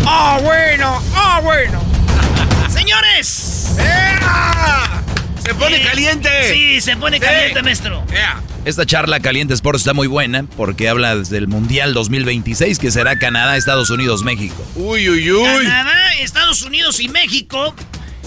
Ah, 0.05 0.39
bueno, 0.41 1.01
ah, 1.15 1.39
bueno. 1.43 1.81
¡Señores! 2.69 3.75
¡Se 5.43 5.53
pone 5.55 5.77
Eh, 5.77 5.81
caliente! 5.83 6.29
Sí, 6.53 6.81
se 6.81 6.95
pone 6.95 7.17
Sí. 7.17 7.23
caliente, 7.23 7.61
maestro. 7.63 8.03
Esta 8.65 8.85
charla 8.85 9.19
Caliente 9.19 9.53
Sports 9.53 9.81
está 9.81 9.93
muy 9.93 10.07
buena 10.07 10.45
porque 10.55 10.87
habla 10.87 11.15
desde 11.17 11.37
el 11.37 11.47
Mundial 11.49 11.93
2026 11.93 12.79
que 12.79 12.91
será 12.91 13.17
Canadá, 13.19 13.57
Estados 13.57 13.89
Unidos, 13.89 14.23
México. 14.23 14.65
Uy, 14.75 15.09
uy, 15.09 15.31
uy. 15.31 15.65
Canadá, 15.65 16.13
Estados 16.19 16.61
Unidos 16.63 16.99
y 17.01 17.09
México. 17.09 17.75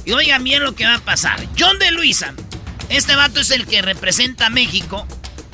Y 0.05 0.12
oigan 0.12 0.44
bien 0.44 0.62
lo 0.62 0.74
que 0.74 0.85
va 0.85 0.97
a 0.97 1.01
pasar. 1.01 1.40
John 1.59 1.78
de 1.78 1.90
Luisa. 1.90 2.35
Este 2.90 3.16
vato 3.16 3.40
es 3.40 3.51
el 3.51 3.66
que 3.66 3.81
representa 3.82 4.47
a 4.47 4.51
México 4.51 5.07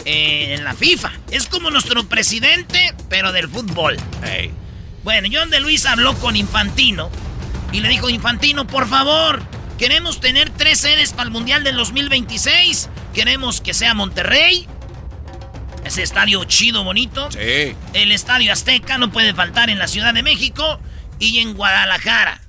eh, 0.05 0.57
en 0.59 0.65
la 0.65 0.75
FIFA. 0.75 1.13
Es 1.31 1.47
como 1.47 1.71
nuestro 1.71 2.05
presidente, 2.09 2.93
pero 3.09 3.31
del 3.33 3.49
fútbol. 3.49 3.97
Bueno, 5.05 5.29
John 5.33 5.51
de 5.51 5.61
Luisa 5.61 5.93
habló 5.93 6.15
con 6.19 6.37
Infantino 6.37 7.11
y 7.73 7.81
le 7.81 7.89
dijo, 7.89 8.09
Infantino, 8.09 8.67
por 8.67 8.89
favor, 8.89 9.43
Queremos 9.83 10.21
tener 10.21 10.49
tres 10.51 10.79
sedes 10.79 11.11
para 11.11 11.25
el 11.25 11.31
Mundial 11.33 11.65
del 11.65 11.75
2026. 11.75 12.89
Queremos 13.13 13.61
que 13.61 13.75
sea 13.75 13.95
Monterrey. 13.95 14.69
Ese 15.85 16.05
estadio 16.05 16.45
chido, 16.45 16.85
bonito. 16.85 17.29
Sí. 17.33 17.75
El 17.93 18.13
estadio 18.13 18.53
Azteca 18.53 18.97
no 18.99 19.11
puede 19.11 19.35
faltar 19.35 19.71
en 19.71 19.81
la 19.81 19.89
Ciudad 19.89 20.15
de 20.15 20.23
México 20.23 20.79
y 21.19 21.41
en 21.41 21.55
Guadalajara. 21.55 22.41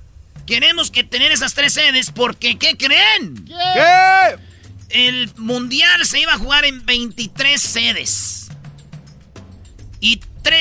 Queremos 0.46 0.92
que 0.92 1.02
tener 1.02 1.32
esas 1.32 1.54
tres 1.54 1.72
sedes 1.72 2.12
porque, 2.12 2.56
¿qué 2.56 2.76
creen? 2.76 3.44
¿Qué? 3.46 4.36
El 4.90 5.28
Mundial 5.36 6.06
se 6.06 6.20
iba 6.20 6.34
a 6.34 6.38
jugar 6.38 6.64
en 6.64 6.86
23 6.86 7.60
sedes. 7.60 8.46
Y 9.98 10.20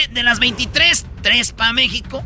de 0.09 0.23
las 0.23 0.39
23, 0.39 1.05
3 1.23 1.53
para 1.53 1.73
México, 1.73 2.23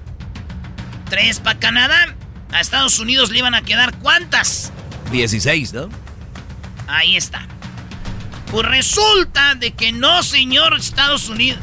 3 1.09 1.39
para 1.39 1.59
Canadá. 1.59 2.15
A 2.51 2.61
Estados 2.61 2.99
Unidos 2.99 3.29
le 3.29 3.39
iban 3.39 3.55
a 3.55 3.61
quedar 3.61 3.97
¿cuántas? 3.99 4.71
16, 5.11 5.73
¿no? 5.73 5.89
Ahí 6.87 7.15
está. 7.15 7.45
Pues 8.51 8.65
resulta 8.65 9.55
de 9.55 9.71
que 9.71 9.91
no, 9.91 10.23
señor 10.23 10.77
Estados 10.77 11.29
Unidos. 11.29 11.61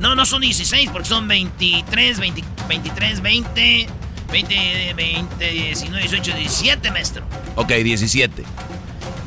No, 0.00 0.14
no 0.14 0.26
son 0.26 0.42
16, 0.42 0.90
porque 0.90 1.08
son 1.08 1.26
23, 1.28 2.18
20, 2.18 2.44
23, 2.68 3.20
20, 3.20 3.86
20, 4.30 4.94
20, 4.94 5.50
19, 5.50 6.02
18, 6.08 6.36
17, 6.36 6.90
maestro. 6.90 7.24
Ok, 7.56 7.68
17. 7.68 8.44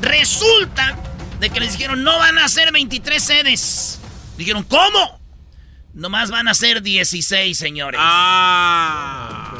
Resulta 0.01 0.97
de 1.39 1.49
que 1.49 1.59
les 1.59 1.73
dijeron, 1.73 2.03
no 2.03 2.17
van 2.17 2.37
a 2.39 2.47
ser 2.47 2.71
23 2.71 3.21
sedes. 3.23 3.99
Dijeron, 4.37 4.63
¿cómo? 4.63 5.16
Nomás 5.97 6.29
van 6.29 6.47
a 6.47 6.53
ser 6.53 6.83
16, 6.83 7.57
señores. 7.57 7.99
Ah, 8.03 9.51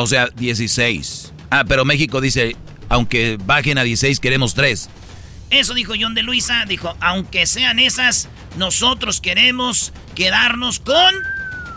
o 0.00 0.06
sea, 0.06 0.28
16. 0.34 1.34
Ah, 1.50 1.64
pero 1.68 1.84
México 1.84 2.22
dice, 2.22 2.56
aunque 2.88 3.36
bajen 3.44 3.76
a 3.76 3.82
16, 3.82 4.18
queremos 4.18 4.54
3. 4.54 4.88
Eso 5.50 5.74
dijo 5.74 5.92
John 6.00 6.14
de 6.14 6.22
Luisa, 6.22 6.64
dijo, 6.66 6.96
aunque 7.00 7.44
sean 7.44 7.78
esas, 7.78 8.30
nosotros 8.56 9.20
queremos 9.20 9.92
quedarnos 10.14 10.80
con 10.80 11.14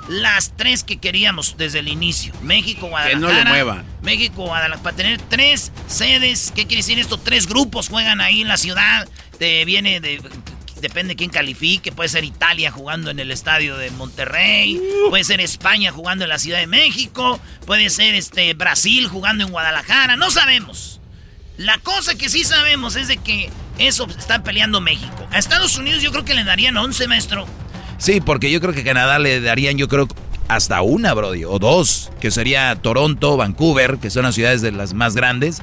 las 0.08 0.56
tres 0.56 0.86
que 0.86 0.96
queríamos 0.98 1.58
desde 1.58 1.80
el 1.80 1.90
inicio. 1.90 2.34
México, 2.42 2.88
Guadalajara. 2.88 3.20
no 3.20 3.34
le 3.34 3.44
muevan. 3.50 3.84
México, 4.02 4.44
Guadalajara. 4.44 4.82
Para 4.82 4.96
tener 4.96 5.22
tres 5.24 5.74
sedes, 5.88 6.54
¿qué 6.56 6.68
quiere 6.68 6.78
decir 6.78 7.00
esto? 7.00 7.18
Tres 7.18 7.48
grupos 7.48 7.90
juegan 7.90 8.22
ahí 8.22 8.44
en 8.44 8.48
la 8.48 8.56
ciudad. 8.56 9.10
Te 9.38 9.66
viene 9.66 10.00
de... 10.00 10.22
Depende 10.82 11.14
de 11.14 11.16
quién 11.16 11.30
califique. 11.30 11.92
Puede 11.92 12.10
ser 12.10 12.24
Italia 12.24 12.72
jugando 12.72 13.12
en 13.12 13.20
el 13.20 13.32
estadio 13.32 13.78
de 13.78 13.92
Monterrey. 13.92 14.80
Puede 15.10 15.24
ser 15.24 15.42
España 15.42 15.92
jugando 15.92 16.24
en 16.24 16.30
la 16.30 16.40
Ciudad 16.40 16.60
de 16.60 16.68
México. 16.68 17.40
Puede 17.66 17.90
ser 17.90 18.16
este 18.16 18.54
Brasil 18.54 19.08
jugando 19.08 19.44
en 19.44 19.52
Guadalajara. 19.52 20.16
No 20.16 20.32
sabemos. 20.32 21.00
La 21.58 21.78
cosa 21.80 22.16
que 22.16 22.30
sí 22.30 22.44
sabemos 22.44 22.96
es 22.96 23.10
de 23.10 23.18
que 23.18 23.50
eso 23.78 24.08
está 24.18 24.44
peleando 24.44 24.80
México. 24.80 25.28
A 25.32 25.40
Estados 25.40 25.78
Unidos 25.78 26.02
yo 26.02 26.12
creo 26.12 26.24
que 26.24 26.34
le 26.34 26.44
darían 26.44 26.78
11, 26.78 27.08
maestro. 27.08 27.46
Sí, 27.98 28.22
porque 28.22 28.50
yo 28.50 28.62
creo 28.62 28.74
que 28.74 28.84
Canadá 28.86 29.20
le 29.20 29.42
darían, 29.42 29.78
yo 29.78 29.90
creo, 29.90 30.08
hasta 30.48 30.82
una, 30.82 31.14
Brody, 31.14 31.44
o 31.44 31.60
dos, 31.60 32.12
que 32.22 32.32
sería 32.32 32.76
Toronto, 32.76 33.36
Vancouver, 33.36 33.98
que 33.98 34.10
son 34.10 34.24
las 34.24 34.36
ciudades 34.36 34.62
de 34.62 34.72
las 34.72 34.94
más 34.94 35.16
grandes. 35.16 35.62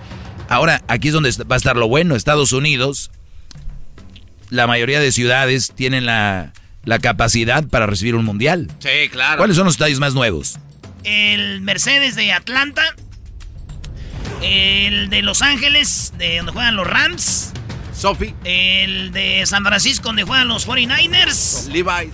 Ahora, 0.49 0.83
aquí 0.87 1.09
es 1.09 1.15
donde 1.15 1.31
va 1.51 1.57
a 1.57 1.59
estar 1.59 1.77
lo 1.77 1.89
bueno. 1.89 2.15
Estados 2.15 2.53
Unidos, 2.53 3.11
la 4.51 4.67
mayoría 4.67 5.01
de 5.01 5.13
ciudades 5.13 5.73
tienen 5.75 6.07
la, 6.07 6.53
la 6.85 6.99
capacidad 6.99 7.65
para 7.67 7.87
recibir 7.87 8.15
un 8.15 8.25
mundial. 8.25 8.71
Sí, 8.79 9.09
claro. 9.11 9.39
¿Cuáles 9.39 9.57
son 9.57 9.65
los 9.67 9.75
estadios 9.75 9.99
más 10.01 10.15
nuevos? 10.15 10.59
El 11.05 11.61
Mercedes 11.61 12.17
de 12.17 12.33
Atlanta. 12.33 12.83
El 14.43 15.09
de 15.09 15.23
Los 15.23 15.43
Ángeles, 15.43 16.13
de 16.19 16.39
donde 16.39 16.53
juegan 16.53 16.77
los 16.77 16.87
Rams. 16.87 17.53
Sophie. 17.97 18.35
El 18.45 19.13
de 19.13 19.43
San 19.47 19.65
Francisco, 19.65 20.09
donde 20.09 20.25
juegan 20.25 20.49
los 20.49 20.67
49ers. 20.67 21.69
Levi's. 21.69 22.13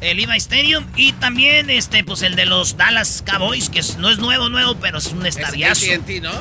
El 0.00 0.18
Levi 0.18 0.36
Stadium. 0.36 0.84
Y 0.96 1.12
también, 1.14 1.70
este, 1.70 2.04
pues 2.04 2.22
el 2.22 2.36
de 2.36 2.46
los 2.46 2.76
Dallas 2.76 3.24
Cowboys, 3.26 3.70
que 3.70 3.80
es- 3.80 3.96
no 3.96 4.10
es 4.10 4.18
nuevo, 4.18 4.48
nuevo, 4.48 4.76
pero 4.76 4.98
es 4.98 5.06
un 5.08 5.26
estadiazo. 5.26 5.86
¿no? 6.22 6.32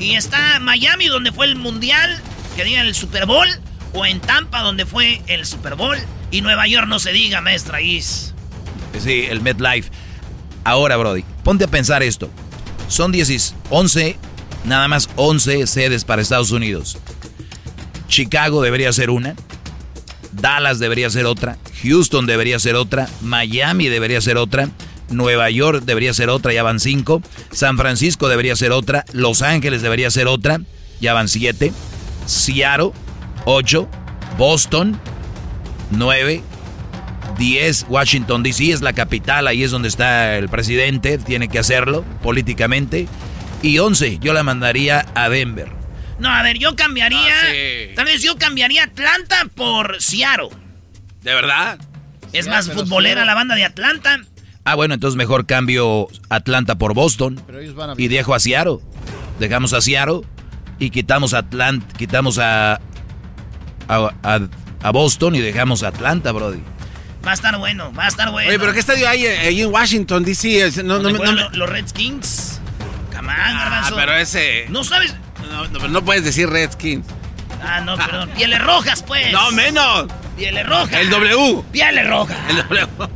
Y 0.00 0.16
está 0.16 0.58
Miami, 0.60 1.06
donde 1.06 1.32
fue 1.32 1.46
el 1.46 1.56
Mundial, 1.56 2.20
que 2.56 2.64
diga 2.64 2.82
el 2.82 2.94
Super 2.94 3.24
Bowl. 3.26 3.48
O 3.92 4.06
en 4.06 4.20
Tampa, 4.20 4.62
donde 4.62 4.86
fue 4.86 5.22
el 5.26 5.46
Super 5.46 5.74
Bowl. 5.74 5.96
Y 6.30 6.40
Nueva 6.40 6.66
York, 6.66 6.86
no 6.88 6.98
se 6.98 7.12
diga, 7.12 7.40
maestra 7.40 7.80
Is. 7.80 8.34
Sí, 8.98 9.26
el 9.28 9.40
MetLife. 9.40 9.90
Ahora, 10.64 10.96
Brody, 10.96 11.24
ponte 11.44 11.64
a 11.64 11.68
pensar 11.68 12.02
esto. 12.02 12.30
Son 12.88 13.12
10, 13.12 13.54
11, 13.70 14.16
nada 14.64 14.88
más 14.88 15.08
11 15.16 15.66
sedes 15.66 16.04
para 16.04 16.22
Estados 16.22 16.50
Unidos. 16.50 16.98
Chicago 18.08 18.62
debería 18.62 18.92
ser 18.92 19.10
una. 19.10 19.34
Dallas 20.32 20.78
debería 20.78 21.10
ser 21.10 21.26
otra. 21.26 21.58
Houston 21.82 22.26
debería 22.26 22.58
ser 22.58 22.76
otra. 22.76 23.08
Miami 23.20 23.88
debería 23.88 24.20
ser 24.20 24.36
otra. 24.36 24.68
Nueva 25.12 25.50
York 25.50 25.82
debería 25.84 26.14
ser 26.14 26.30
otra, 26.30 26.52
ya 26.52 26.62
van 26.62 26.80
cinco. 26.80 27.22
San 27.50 27.76
Francisco 27.76 28.28
debería 28.28 28.56
ser 28.56 28.72
otra. 28.72 29.04
Los 29.12 29.42
Ángeles 29.42 29.82
debería 29.82 30.10
ser 30.10 30.26
otra, 30.26 30.60
ya 31.00 31.12
van 31.12 31.28
siete. 31.28 31.72
Seattle, 32.26 32.92
ocho. 33.44 33.88
Boston, 34.38 34.98
nueve. 35.90 36.42
10, 37.38 37.86
Washington 37.88 38.42
DC 38.42 38.72
es 38.72 38.82
la 38.82 38.92
capital, 38.92 39.46
ahí 39.46 39.62
es 39.62 39.70
donde 39.70 39.88
está 39.88 40.36
el 40.36 40.48
presidente, 40.48 41.18
tiene 41.18 41.48
que 41.48 41.58
hacerlo 41.58 42.04
políticamente. 42.22 43.08
Y 43.62 43.78
11, 43.78 44.18
yo 44.18 44.32
la 44.32 44.42
mandaría 44.42 45.06
a 45.14 45.28
Denver. 45.28 45.68
No, 46.18 46.28
a 46.28 46.42
ver, 46.42 46.58
yo 46.58 46.76
cambiaría. 46.76 47.34
Tal 47.94 48.04
vez 48.04 48.22
yo 48.22 48.36
cambiaría 48.36 48.84
Atlanta 48.84 49.46
por 49.54 50.00
Seattle. 50.00 50.50
¿De 51.22 51.34
verdad? 51.34 51.78
Es 52.32 52.48
más 52.48 52.70
futbolera 52.70 53.24
la 53.24 53.34
banda 53.34 53.54
de 53.54 53.64
Atlanta. 53.64 54.20
Ah, 54.64 54.74
bueno, 54.74 54.94
entonces 54.94 55.16
mejor 55.16 55.46
cambio 55.46 56.08
Atlanta 56.28 56.76
por 56.76 56.94
Boston 56.94 57.42
Pero 57.46 57.58
ellos 57.58 57.74
van 57.74 57.90
a 57.90 57.94
y 57.96 58.08
dejo 58.08 58.34
a 58.34 58.40
Seattle. 58.40 58.78
Dejamos 59.40 59.72
a 59.72 59.80
Seattle 59.80 60.20
y 60.78 60.90
quitamos 60.90 61.34
a 61.34 61.38
Atlanta, 61.38 61.86
quitamos 61.96 62.38
a, 62.38 62.80
a, 63.88 64.10
a- 64.22 64.40
a 64.84 64.90
Boston 64.90 65.34
y 65.36 65.40
dejamos 65.40 65.82
a 65.82 65.88
Atlanta, 65.88 66.32
Brody. 66.32 66.60
Va 67.26 67.30
a 67.30 67.34
estar 67.34 67.56
bueno, 67.58 67.92
va 67.92 68.06
a 68.06 68.08
estar 68.08 68.30
bueno. 68.32 68.48
Oye, 68.48 68.58
pero 68.58 68.72
¿qué 68.72 68.80
estadio 68.80 69.08
hay 69.08 69.24
eh, 69.26 69.38
ahí 69.38 69.62
en 69.62 69.70
Washington, 69.72 70.24
D.C.? 70.24 70.72
No, 70.78 70.82
no, 70.84 70.94
¿Dónde 70.94 71.12
me- 71.12 71.18
juegan 71.18 71.36
no 71.36 71.42
lo- 71.50 71.56
los 71.56 71.68
Redskins. 71.68 72.58
Camán, 73.10 73.36
Ah, 73.38 73.90
pero 73.94 74.14
ese... 74.16 74.66
¿No 74.70 74.82
sabes? 74.82 75.14
No, 75.50 75.68
no, 75.68 75.88
no 75.88 76.04
puedes 76.04 76.24
decir 76.24 76.48
Redskins. 76.48 77.06
Ah, 77.62 77.80
no, 77.80 77.94
perdón. 77.96 78.30
Pieles 78.34 78.60
rojas, 78.60 79.04
pues. 79.06 79.30
No, 79.32 79.52
menos. 79.52 80.06
Pieles 80.36 80.66
rojas. 80.66 80.94
El 80.94 81.10
W. 81.10 81.62
Pieles 81.70 82.08
rojas. 82.08 82.36
El 82.48 82.56
W. 82.56 82.88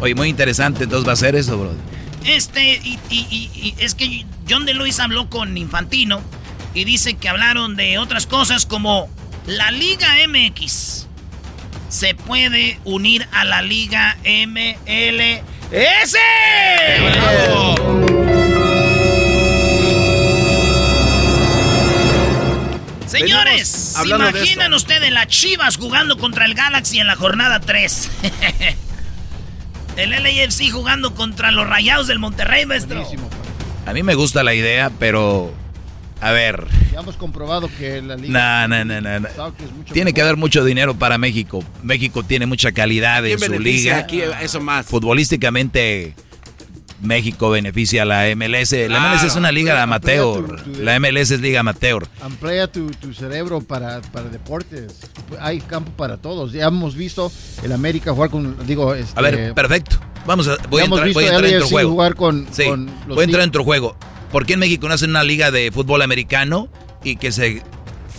Oye, 0.00 0.14
muy 0.14 0.28
interesante, 0.28 0.84
entonces 0.84 1.08
va 1.08 1.14
a 1.14 1.16
ser 1.16 1.34
eso, 1.34 1.58
Brody. 1.58 1.76
Este, 2.26 2.74
y, 2.76 2.98
y- 3.08 3.26
y- 3.30 3.50
y 3.54 3.74
es 3.78 3.94
que 3.94 4.24
John 4.48 4.66
de 4.66 4.74
Luis 4.74 5.00
habló 5.00 5.28
con 5.30 5.56
Infantino 5.56 6.20
y 6.76 6.84
dice 6.84 7.14
que 7.14 7.30
hablaron 7.30 7.74
de 7.74 7.96
otras 7.96 8.26
cosas 8.26 8.66
como 8.66 9.08
la 9.46 9.70
Liga 9.70 10.08
MX 10.28 11.06
se 11.88 12.14
puede 12.14 12.78
unir 12.84 13.26
a 13.32 13.46
la 13.46 13.62
Liga 13.62 14.18
MLS. 14.22 14.92
Señores, 23.06 23.94
Venimos 23.96 24.32
¿se 24.34 24.38
imaginan 24.38 24.74
ustedes 24.74 25.10
las 25.10 25.28
Chivas 25.28 25.78
jugando 25.78 26.18
contra 26.18 26.44
el 26.44 26.52
Galaxy 26.52 27.00
en 27.00 27.06
la 27.06 27.16
jornada 27.16 27.60
3? 27.60 28.10
el 29.96 30.10
LAFC 30.10 30.70
jugando 30.70 31.14
contra 31.14 31.50
los 31.52 31.66
Rayados 31.66 32.06
del 32.06 32.18
Monterrey, 32.18 32.66
maestro. 32.66 33.02
A 33.86 33.94
mí 33.94 34.02
me 34.02 34.14
gusta 34.14 34.42
la 34.44 34.52
idea, 34.52 34.90
pero... 34.98 35.54
A 36.20 36.32
ver... 36.32 36.66
Ya 36.92 37.00
hemos 37.00 37.16
comprobado 37.16 37.68
que 37.78 38.00
la 38.00 38.16
liga. 38.16 38.66
No, 38.66 38.84
no, 38.84 38.84
no, 38.84 39.00
no. 39.02 39.20
no. 39.20 39.28
Soccer 39.34 39.66
es 39.66 39.72
mucho 39.72 39.92
Tiene 39.92 40.12
que 40.14 40.22
haber 40.22 40.36
mucho 40.36 40.64
dinero 40.64 40.94
para 40.94 41.18
México. 41.18 41.62
México 41.82 42.22
tiene 42.22 42.46
mucha 42.46 42.72
calidad 42.72 43.24
en 43.26 43.38
¿Quién 43.38 43.52
su 43.52 43.58
liga. 43.58 43.98
aquí 43.98 44.22
eso 44.40 44.60
más? 44.60 44.86
Futbolísticamente, 44.86 46.14
México 47.02 47.50
beneficia 47.50 48.02
a 48.02 48.04
la 48.06 48.24
MLS. 48.34 48.72
La 48.72 48.86
Claro. 48.86 49.08
MLS 49.10 49.24
es 49.24 49.36
una 49.36 49.52
liga 49.52 49.82
Amplía 49.82 49.82
amateur. 49.82 50.62
tu- 50.62 50.72
tu- 50.72 50.82
La 50.82 50.98
MLS 50.98 51.30
es 51.34 51.40
liga 51.40 51.60
amateur. 51.60 52.06
Amplía 52.22 52.66
tu, 52.72 52.86
tu 52.92 53.12
cerebro 53.12 53.60
para, 53.60 54.00
para 54.00 54.28
deportes. 54.30 54.94
Hay 55.40 55.60
campo 55.60 55.90
para 55.92 56.16
todos. 56.16 56.52
Ya 56.52 56.64
hemos 56.66 56.94
visto 56.96 57.30
el 57.62 57.72
América 57.72 58.12
jugar 58.12 58.30
con. 58.30 58.56
Digo, 58.66 58.94
este, 58.94 59.12
A 59.18 59.22
ver, 59.22 59.52
perfecto. 59.52 59.96
Vamos 60.24 60.48
a, 60.48 60.56
voy 60.70 60.78
ya 60.78 60.84
a 60.84 60.86
hemos 60.86 60.98
entrar, 60.98 61.06
visto 61.08 61.20
voy 61.20 61.24
a 61.28 61.32
entrar 61.34 61.52
en 61.52 61.60
tu 61.60 61.68
juego. 61.68 61.90
jugar 61.90 62.14
con, 62.14 62.46
Sí, 62.50 62.64
con 62.64 62.86
los 63.06 63.14
voy 63.14 63.20
a 63.20 63.24
entrar 63.24 63.44
en 63.44 63.50
tu 63.52 63.62
juego. 63.62 63.96
¿Por 64.36 64.44
qué 64.44 64.52
en 64.52 64.60
México 64.60 64.86
no 64.86 64.92
hacen 64.92 65.08
una 65.08 65.24
liga 65.24 65.50
de 65.50 65.72
fútbol 65.72 66.02
americano 66.02 66.68
y 67.02 67.16
que 67.16 67.32
se 67.32 67.62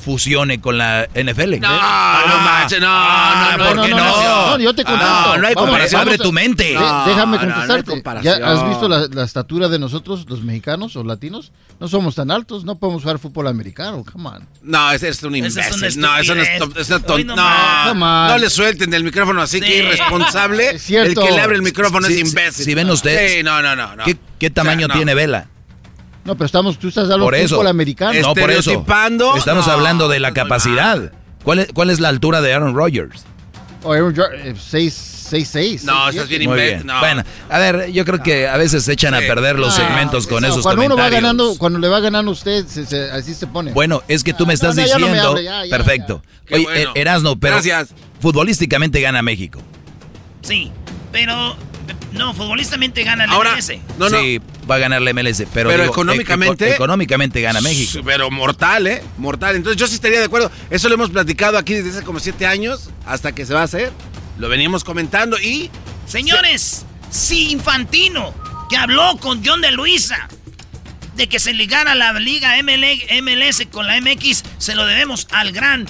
fusione 0.03 0.59
con 0.59 0.79
la 0.79 1.07
NFL. 1.13 1.59
No, 1.59 1.69
no 1.69 2.37
manches, 2.41 2.79
no, 2.79 2.87
Ah, 2.89 3.55
no, 3.55 3.63
no, 3.63 3.67
¿por 3.67 3.75
no, 3.75 3.83
qué 3.83 3.89
no, 3.91 3.97
no? 3.97 4.57
no, 4.57 4.59
yo 4.63 4.73
te 4.73 4.83
contesto. 4.83 5.05
No, 5.05 5.37
no 5.37 5.47
hay 5.47 5.53
comparación. 5.53 5.99
vamos 5.99 6.13
Abre 6.13 6.17
tu 6.17 6.31
mente. 6.31 6.63
De- 6.63 6.71
Déjame 6.71 7.37
no, 7.37 7.43
no 7.43 7.49
hay 7.49 7.49
contestarte. 7.51 7.91
comparación. 7.91 8.39
¿Ya 8.39 8.51
has 8.51 8.67
visto 8.67 8.87
la, 8.89 9.07
la 9.11 9.23
estatura 9.25 9.67
de 9.69 9.77
nosotros, 9.77 10.25
los 10.27 10.41
mexicanos 10.43 10.95
o 10.95 11.03
latinos? 11.03 11.51
No 11.79 11.87
somos 11.87 12.15
tan 12.15 12.31
altos, 12.31 12.63
no 12.65 12.79
podemos 12.79 13.03
jugar 13.03 13.19
fútbol 13.19 13.47
americano, 13.47 14.03
come 14.11 14.29
on. 14.29 14.47
No, 14.63 14.91
ese 14.91 15.09
es 15.09 15.21
un 15.21 15.35
imbécil. 15.35 15.61
es 15.83 15.97
no, 15.97 16.17
eso 16.17 16.33
no 16.33 16.41
es, 16.41 16.49
es 16.77 16.89
una 16.89 16.99
ton- 16.99 17.27
no, 17.27 17.93
no 18.29 18.37
le 18.39 18.49
suelten 18.49 18.89
del 18.89 19.03
micrófono 19.03 19.43
así 19.43 19.61
que 19.61 19.77
irresponsable. 19.83 20.69
Es 20.77 20.81
cierto. 20.81 21.21
El 21.21 21.27
que 21.27 21.33
le 21.35 21.41
abre 21.41 21.57
el 21.57 21.61
micrófono 21.61 22.07
Sí, 22.07 22.21
es 22.21 22.29
imbécil. 22.29 22.65
Si 22.65 22.73
ven 22.73 22.89
ustedes. 22.89 23.33
Sí, 23.33 23.43
no, 23.43 23.61
no, 23.61 23.75
no. 23.75 23.95
no. 23.95 24.03
¿Qué, 24.05 24.17
qué 24.39 24.49
tamaño 24.49 24.85
O 24.85 24.87
sea, 24.87 24.87
no. 24.87 24.93
tiene 24.95 25.13
Vela? 25.13 25.49
No, 26.27 26.35
pero 26.35 26.45
estamos, 26.45 26.77
tú 26.77 26.89
estás 26.89 27.05
hablando 27.05 27.25
Por 27.25 27.35
de 27.35 27.47
fútbol 27.47 27.67
americano. 27.67 28.19
No, 28.21 28.35
por 28.35 28.51
eso. 28.51 28.71
Estamos 29.37 29.65
No, 29.65 29.71
hablando 29.73 30.09
de 30.09 30.19
la 30.19 30.33
capacidad. 30.33 31.13
¿Cuál 31.43 31.59
es, 31.59 31.69
¿Cuál 31.73 31.89
es 31.89 32.01
la 32.01 32.09
altura 32.09 32.41
de 32.41 32.53
Aaron 32.53 32.75
Rodgers? 32.75 33.23
O 33.81 33.93
Aaron 33.93 34.13
Rodgers, 34.13 34.45
eh, 34.45 34.53
seis, 34.59 34.93
seis, 34.93 35.47
seis, 35.47 35.83
No, 35.85 35.93
seis, 36.11 36.15
estás 36.21 36.27
bien. 36.27 36.85
No. 36.85 36.99
Bueno, 36.99 37.23
a 37.49 37.59
ver, 37.59 37.91
yo 37.93 38.03
creo 38.03 38.21
que 38.21 38.45
a 38.45 38.57
veces 38.57 38.83
se 38.83 38.91
echan 38.91 39.13
a 39.13 39.19
perder 39.19 39.57
los 39.57 39.73
Ah, 39.79 39.87
segmentos 39.87 40.27
con 40.27 40.41
no, 40.41 40.49
esos 40.49 40.63
cuando 40.63 40.83
comentarios. 40.83 40.93
uno 40.93 41.03
va 41.03 41.09
ganando, 41.09 41.57
cuando 41.57 41.79
le 41.79 41.87
va 41.87 42.01
ganando 42.01 42.31
a 42.31 42.33
usted, 42.33 42.67
se- 42.67 42.85
se- 42.85 43.09
así 43.11 43.33
se 43.33 43.47
pone. 43.47 43.71
Bueno, 43.71 44.03
es 44.09 44.25
que 44.25 44.33
tú 44.33 44.45
me 44.45 44.51
Ah, 44.51 44.55
estás 44.55 44.75
me 44.75 44.83
diciendo. 44.83 45.29
hable, 45.29 45.43
ya, 45.45 45.65
ya, 45.65 45.69
perfecto. 45.77 46.21
Oye, 46.51 46.63
bueno. 46.63 46.91
Er- 46.93 47.01
Erasno, 47.01 47.39
pero 47.39 47.53
Gracias. 47.55 47.89
futbolísticamente 48.19 48.99
gana 48.99 49.21
México. 49.21 49.59
Sí, 50.41 50.71
pero 51.13 51.55
no, 52.11 52.33
futbolistamente 52.33 53.03
gana 53.05 53.23
el 53.23 53.29
Ahora, 53.29 53.51
MLS. 53.51 53.79
no, 53.97 54.09
no. 54.09 54.19
Sí, 54.19 54.41
va 54.69 54.75
a 54.75 54.79
ganar 54.79 55.01
la 55.01 55.11
MLS, 55.13 55.43
pero, 55.53 55.69
Pero 55.69 55.83
digo, 55.83 55.93
económicamente- 55.93 56.65
eco- 56.67 56.75
económicamente 56.75 57.41
gana 57.41 57.61
México. 57.61 58.01
Pero 58.05 58.29
mortal, 58.31 58.87
¿eh? 58.87 59.03
Mortal. 59.17 59.55
Entonces 59.55 59.79
yo 59.79 59.87
sí 59.87 59.95
estaría 59.95 60.19
de 60.19 60.25
acuerdo. 60.25 60.51
Eso 60.69 60.87
lo 60.89 60.95
hemos 60.95 61.09
platicado 61.09 61.57
aquí 61.57 61.73
desde 61.73 61.91
hace 61.91 62.03
como 62.03 62.19
siete 62.19 62.45
años 62.45 62.89
hasta 63.05 63.33
que 63.33 63.45
se 63.45 63.53
va 63.53 63.61
a 63.61 63.63
hacer. 63.63 63.91
Lo 64.37 64.49
veníamos 64.49 64.83
comentando 64.83 65.39
y... 65.39 65.69
Señores, 66.07 66.85
si 67.09 67.51
Infantino, 67.51 68.33
que 68.69 68.77
habló 68.77 69.17
con 69.17 69.43
John 69.45 69.61
de 69.61 69.71
Luisa 69.71 70.27
de 71.15 71.27
que 71.27 71.39
se 71.39 71.53
ligara 71.53 71.95
la 71.95 72.13
liga 72.13 72.57
ML 72.61 72.85
MLS 73.23 73.65
con 73.71 73.87
la 73.87 73.99
MX, 73.99 74.43
se 74.59 74.75
lo 74.75 74.85
debemos 74.85 75.27
al 75.31 75.51
gran 75.51 75.87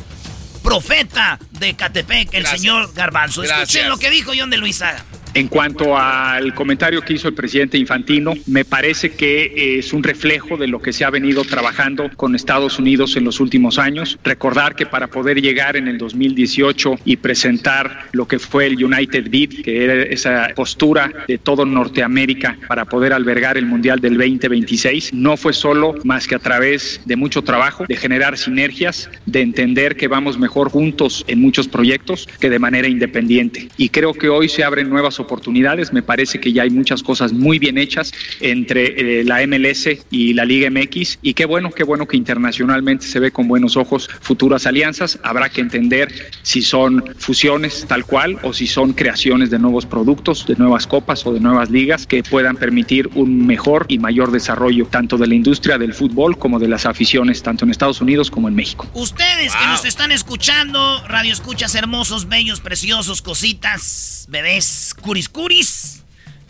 profeta 0.63 1.37
de 1.51 1.75
Catepec, 1.75 2.33
el 2.33 2.41
Gracias. 2.43 2.61
señor 2.61 2.93
Garbanzo. 2.93 3.41
Gracias. 3.41 3.69
Escuchen 3.69 3.89
lo 3.89 3.97
que 3.97 4.09
dijo 4.09 4.31
John 4.37 4.49
de 4.49 4.57
Luisa. 4.57 5.03
En 5.33 5.47
cuanto 5.47 5.97
al 5.97 6.53
comentario 6.55 7.01
que 7.01 7.13
hizo 7.13 7.27
el 7.27 7.33
presidente 7.33 7.77
Infantino, 7.77 8.33
me 8.47 8.65
parece 8.65 9.11
que 9.11 9.77
es 9.77 9.93
un 9.93 10.03
reflejo 10.03 10.57
de 10.57 10.67
lo 10.67 10.81
que 10.81 10.93
se 10.93 11.05
ha 11.05 11.09
venido 11.09 11.43
trabajando 11.43 12.09
con 12.15 12.35
Estados 12.35 12.79
Unidos 12.79 13.15
en 13.17 13.23
los 13.23 13.39
últimos 13.39 13.77
años. 13.77 14.17
Recordar 14.23 14.75
que 14.75 14.85
para 14.85 15.07
poder 15.07 15.41
llegar 15.41 15.77
en 15.77 15.87
el 15.87 15.97
2018 15.97 16.95
y 17.05 17.17
presentar 17.17 18.07
lo 18.13 18.27
que 18.27 18.39
fue 18.39 18.65
el 18.65 18.83
United 18.83 19.29
Bid, 19.29 19.61
que 19.63 19.83
era 19.83 19.93
esa 20.03 20.49
postura 20.55 21.11
de 21.27 21.37
todo 21.37 21.65
Norteamérica 21.65 22.57
para 22.67 22.85
poder 22.85 23.13
albergar 23.13 23.57
el 23.57 23.65
Mundial 23.65 23.99
del 23.99 24.17
2026, 24.17 25.13
no 25.13 25.37
fue 25.37 25.53
solo 25.53 25.95
más 26.03 26.27
que 26.27 26.35
a 26.35 26.39
través 26.39 27.01
de 27.05 27.15
mucho 27.15 27.43
trabajo, 27.43 27.85
de 27.87 27.95
generar 27.95 28.37
sinergias, 28.37 29.09
de 29.25 29.41
entender 29.41 29.95
que 29.95 30.07
vamos 30.07 30.39
mejor 30.39 30.69
juntos 30.69 31.23
en 31.27 31.41
muchos 31.41 31.67
proyectos 31.67 32.27
que 32.39 32.49
de 32.49 32.59
manera 32.59 32.87
independiente. 32.87 33.69
Y 33.77 33.89
creo 33.89 34.13
que 34.13 34.29
hoy 34.29 34.49
se 34.49 34.63
abren 34.63 34.89
nuevas 34.89 35.16
oportunidades. 35.19 35.93
Me 35.93 36.01
parece 36.01 36.39
que 36.39 36.51
ya 36.53 36.63
hay 36.63 36.69
muchas 36.69 37.03
cosas 37.03 37.33
muy 37.33 37.59
bien 37.59 37.77
hechas 37.77 38.13
entre 38.39 39.19
eh, 39.19 39.23
la 39.23 39.45
MLS 39.47 39.89
y 40.11 40.33
la 40.33 40.45
Liga 40.45 40.69
MX. 40.69 41.19
Y 41.21 41.33
qué 41.33 41.45
bueno, 41.45 41.71
qué 41.71 41.83
bueno 41.83 42.07
que 42.07 42.17
internacionalmente 42.17 43.05
se 43.05 43.19
ve 43.19 43.31
con 43.31 43.47
buenos 43.47 43.77
ojos 43.77 44.09
futuras 44.21 44.65
alianzas. 44.65 45.19
Habrá 45.23 45.49
que 45.49 45.61
entender 45.61 46.13
si 46.41 46.61
son 46.61 47.03
fusiones 47.17 47.85
tal 47.87 48.05
cual 48.05 48.39
o 48.43 48.53
si 48.53 48.67
son 48.67 48.93
creaciones 48.93 49.49
de 49.49 49.59
nuevos 49.59 49.85
productos, 49.85 50.45
de 50.47 50.55
nuevas 50.55 50.87
copas 50.87 51.25
o 51.25 51.33
de 51.33 51.39
nuevas 51.39 51.69
ligas 51.69 52.05
que 52.05 52.23
puedan 52.23 52.55
permitir 52.55 53.09
un 53.15 53.45
mejor 53.45 53.85
y 53.87 53.99
mayor 53.99 54.31
desarrollo 54.31 54.85
tanto 54.85 55.17
de 55.17 55.27
la 55.27 55.35
industria 55.35 55.77
del 55.77 55.93
fútbol 55.93 56.37
como 56.37 56.59
de 56.59 56.67
las 56.67 56.85
aficiones, 56.85 57.43
tanto 57.43 57.65
en 57.65 57.71
Estados 57.71 58.01
Unidos 58.01 58.31
como 58.31 58.47
en 58.47 58.55
México. 58.55 58.87
Ustedes 58.93 59.55
que 59.55 59.67
nos 59.67 59.85
están 59.85 60.11
escuchando, 60.11 61.03
radio 61.07 61.33
escuchas 61.33 61.75
hermosos, 61.75 62.27
bellos, 62.27 62.59
preciosos, 62.59 63.21
cositas, 63.21 64.25
bebés, 64.29 64.95
curis 65.07 65.29
curis. 65.29 66.03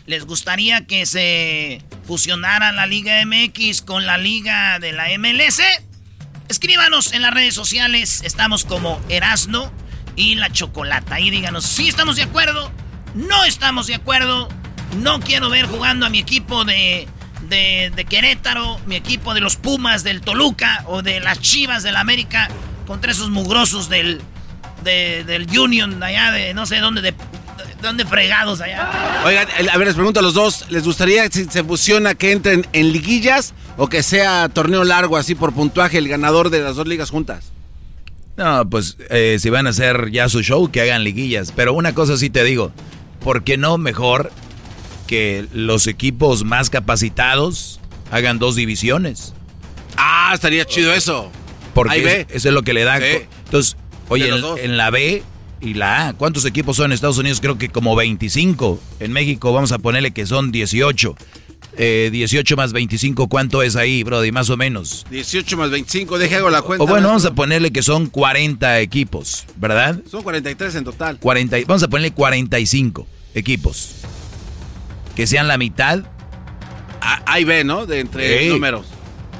¿Les 0.06 0.24
gustaría 0.26 0.84
que 0.84 1.06
se 1.06 1.80
fusionara 2.08 2.72
la 2.72 2.86
Liga 2.86 3.24
MX 3.24 3.82
con 3.82 4.04
la 4.04 4.18
Liga 4.18 4.80
de 4.80 4.90
la 4.90 5.04
MLS? 5.16 5.60
Escríbanos 6.48 7.12
en 7.12 7.22
las 7.22 7.32
redes 7.32 7.54
sociales, 7.54 8.22
estamos 8.24 8.64
como 8.64 9.00
Erasno 9.08 9.70
y 10.16 10.34
la 10.34 10.50
Chocolata. 10.50 11.20
Y 11.20 11.30
díganos 11.30 11.64
si 11.66 11.86
estamos 11.88 12.16
de 12.16 12.24
acuerdo, 12.24 12.72
no 13.14 13.44
estamos 13.44 13.86
de 13.86 13.94
acuerdo, 13.94 14.48
no 14.96 15.20
quiero 15.20 15.50
ver 15.50 15.66
jugando 15.66 16.06
a 16.06 16.08
mi 16.08 16.18
equipo 16.18 16.64
de, 16.64 17.06
de, 17.48 18.06
Querétaro, 18.10 18.80
mi 18.86 18.96
equipo 18.96 19.34
de 19.34 19.40
los 19.40 19.54
Pumas 19.54 20.02
del 20.02 20.20
Toluca 20.20 20.82
o 20.86 21.02
de 21.02 21.20
las 21.20 21.40
Chivas 21.40 21.84
del 21.84 21.94
América 21.94 22.48
contra 22.88 23.12
esos 23.12 23.30
mugrosos 23.30 23.88
del, 23.88 24.20
de- 24.82 25.22
del 25.22 25.46
Union 25.56 26.02
allá 26.02 26.32
de 26.32 26.54
no 26.54 26.66
sé 26.66 26.78
dónde, 26.78 27.02
de, 27.02 27.12
de 27.12 27.37
dónde 27.82 28.04
fregados 28.04 28.60
allá. 28.60 29.22
Oigan, 29.24 29.46
a 29.72 29.76
ver, 29.78 29.86
les 29.86 29.94
pregunto 29.96 30.20
a 30.20 30.22
los 30.22 30.34
dos, 30.34 30.66
¿les 30.70 30.84
gustaría 30.84 31.28
si 31.30 31.44
se 31.44 31.62
fusiona 31.64 32.14
que 32.14 32.32
entren 32.32 32.66
en 32.72 32.92
liguillas 32.92 33.54
o 33.76 33.88
que 33.88 34.02
sea 34.02 34.48
torneo 34.48 34.84
largo 34.84 35.16
así 35.16 35.34
por 35.34 35.52
puntuaje 35.52 35.98
el 35.98 36.08
ganador 36.08 36.50
de 36.50 36.60
las 36.60 36.76
dos 36.76 36.86
ligas 36.86 37.10
juntas? 37.10 37.52
No, 38.36 38.68
pues 38.68 38.96
eh, 39.10 39.38
si 39.40 39.50
van 39.50 39.66
a 39.66 39.70
hacer 39.70 40.10
ya 40.12 40.28
su 40.28 40.42
show, 40.42 40.70
que 40.70 40.80
hagan 40.80 41.02
liguillas. 41.04 41.52
Pero 41.54 41.72
una 41.74 41.94
cosa 41.94 42.16
sí 42.16 42.30
te 42.30 42.44
digo, 42.44 42.72
¿por 43.22 43.42
qué 43.42 43.56
no 43.56 43.78
mejor 43.78 44.30
que 45.06 45.46
los 45.52 45.86
equipos 45.86 46.44
más 46.44 46.70
capacitados 46.70 47.80
hagan 48.10 48.38
dos 48.38 48.54
divisiones? 48.54 49.34
Ah, 49.96 50.30
estaría 50.34 50.64
chido 50.64 50.92
eso. 50.92 51.30
Porque 51.74 51.94
Ahí 51.94 52.00
ve. 52.02 52.26
es- 52.28 52.36
eso 52.36 52.48
es 52.48 52.54
lo 52.54 52.62
que 52.62 52.74
le 52.74 52.84
da. 52.84 52.98
Sí. 52.98 53.04
Entonces, 53.46 53.76
oye, 54.08 54.30
en 54.62 54.76
la 54.76 54.90
B 54.90 55.22
y 55.60 55.74
la 55.74 56.08
A, 56.08 56.12
¿cuántos 56.14 56.44
equipos 56.44 56.76
son 56.76 56.86
en 56.86 56.92
Estados 56.92 57.18
Unidos? 57.18 57.40
Creo 57.40 57.58
que 57.58 57.68
como 57.68 57.94
25. 57.96 58.80
En 59.00 59.12
México 59.12 59.52
vamos 59.52 59.72
a 59.72 59.78
ponerle 59.78 60.10
que 60.12 60.26
son 60.26 60.52
18. 60.52 61.16
Eh, 61.80 62.08
18 62.12 62.56
más 62.56 62.72
25, 62.72 63.28
¿cuánto 63.28 63.62
es 63.62 63.76
ahí, 63.76 64.02
Brody? 64.02 64.32
Más 64.32 64.50
o 64.50 64.56
menos. 64.56 65.06
18 65.10 65.56
más 65.56 65.70
25, 65.70 66.18
deje 66.18 66.36
hago 66.36 66.50
la 66.50 66.62
cuenta. 66.62 66.82
O 66.84 66.86
bueno, 66.86 67.08
vamos 67.08 67.24
a 67.24 67.34
ponerle 67.34 67.70
que 67.72 67.82
son 67.82 68.06
40 68.06 68.80
equipos, 68.80 69.44
¿verdad? 69.56 70.00
Son 70.10 70.22
43 70.22 70.74
en 70.76 70.84
total. 70.84 71.18
40, 71.20 71.58
y- 71.58 71.64
vamos 71.64 71.82
a 71.82 71.88
ponerle 71.88 72.12
45 72.12 73.06
equipos. 73.34 73.90
Que 75.14 75.26
sean 75.26 75.46
la 75.48 75.56
mitad. 75.58 76.00
Ah, 77.00 77.22
ahí 77.26 77.44
ve, 77.44 77.62
¿no? 77.64 77.86
De 77.86 78.00
entre 78.00 78.44
Sí. 78.44 78.48
números. 78.48 78.86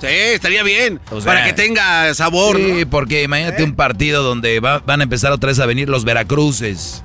Sí, 0.01 0.07
estaría 0.09 0.63
bien. 0.63 1.01
O 1.11 1.21
sea, 1.21 1.33
para 1.33 1.45
que 1.45 1.53
tenga 1.53 2.15
sabor. 2.15 2.57
Sí, 2.57 2.73
¿no? 2.85 2.91
Porque 2.91 3.23
imagínate 3.25 3.63
un 3.65 3.75
partido 3.75 4.23
donde 4.23 4.61
va- 4.61 4.79
van 4.81 5.01
a 5.01 5.05
empezar 5.05 5.33
otra 5.33 5.49
vez 5.49 5.59
a 5.59 5.67
venir 5.67 5.89
los 5.89 6.05
Veracruces. 6.05 7.03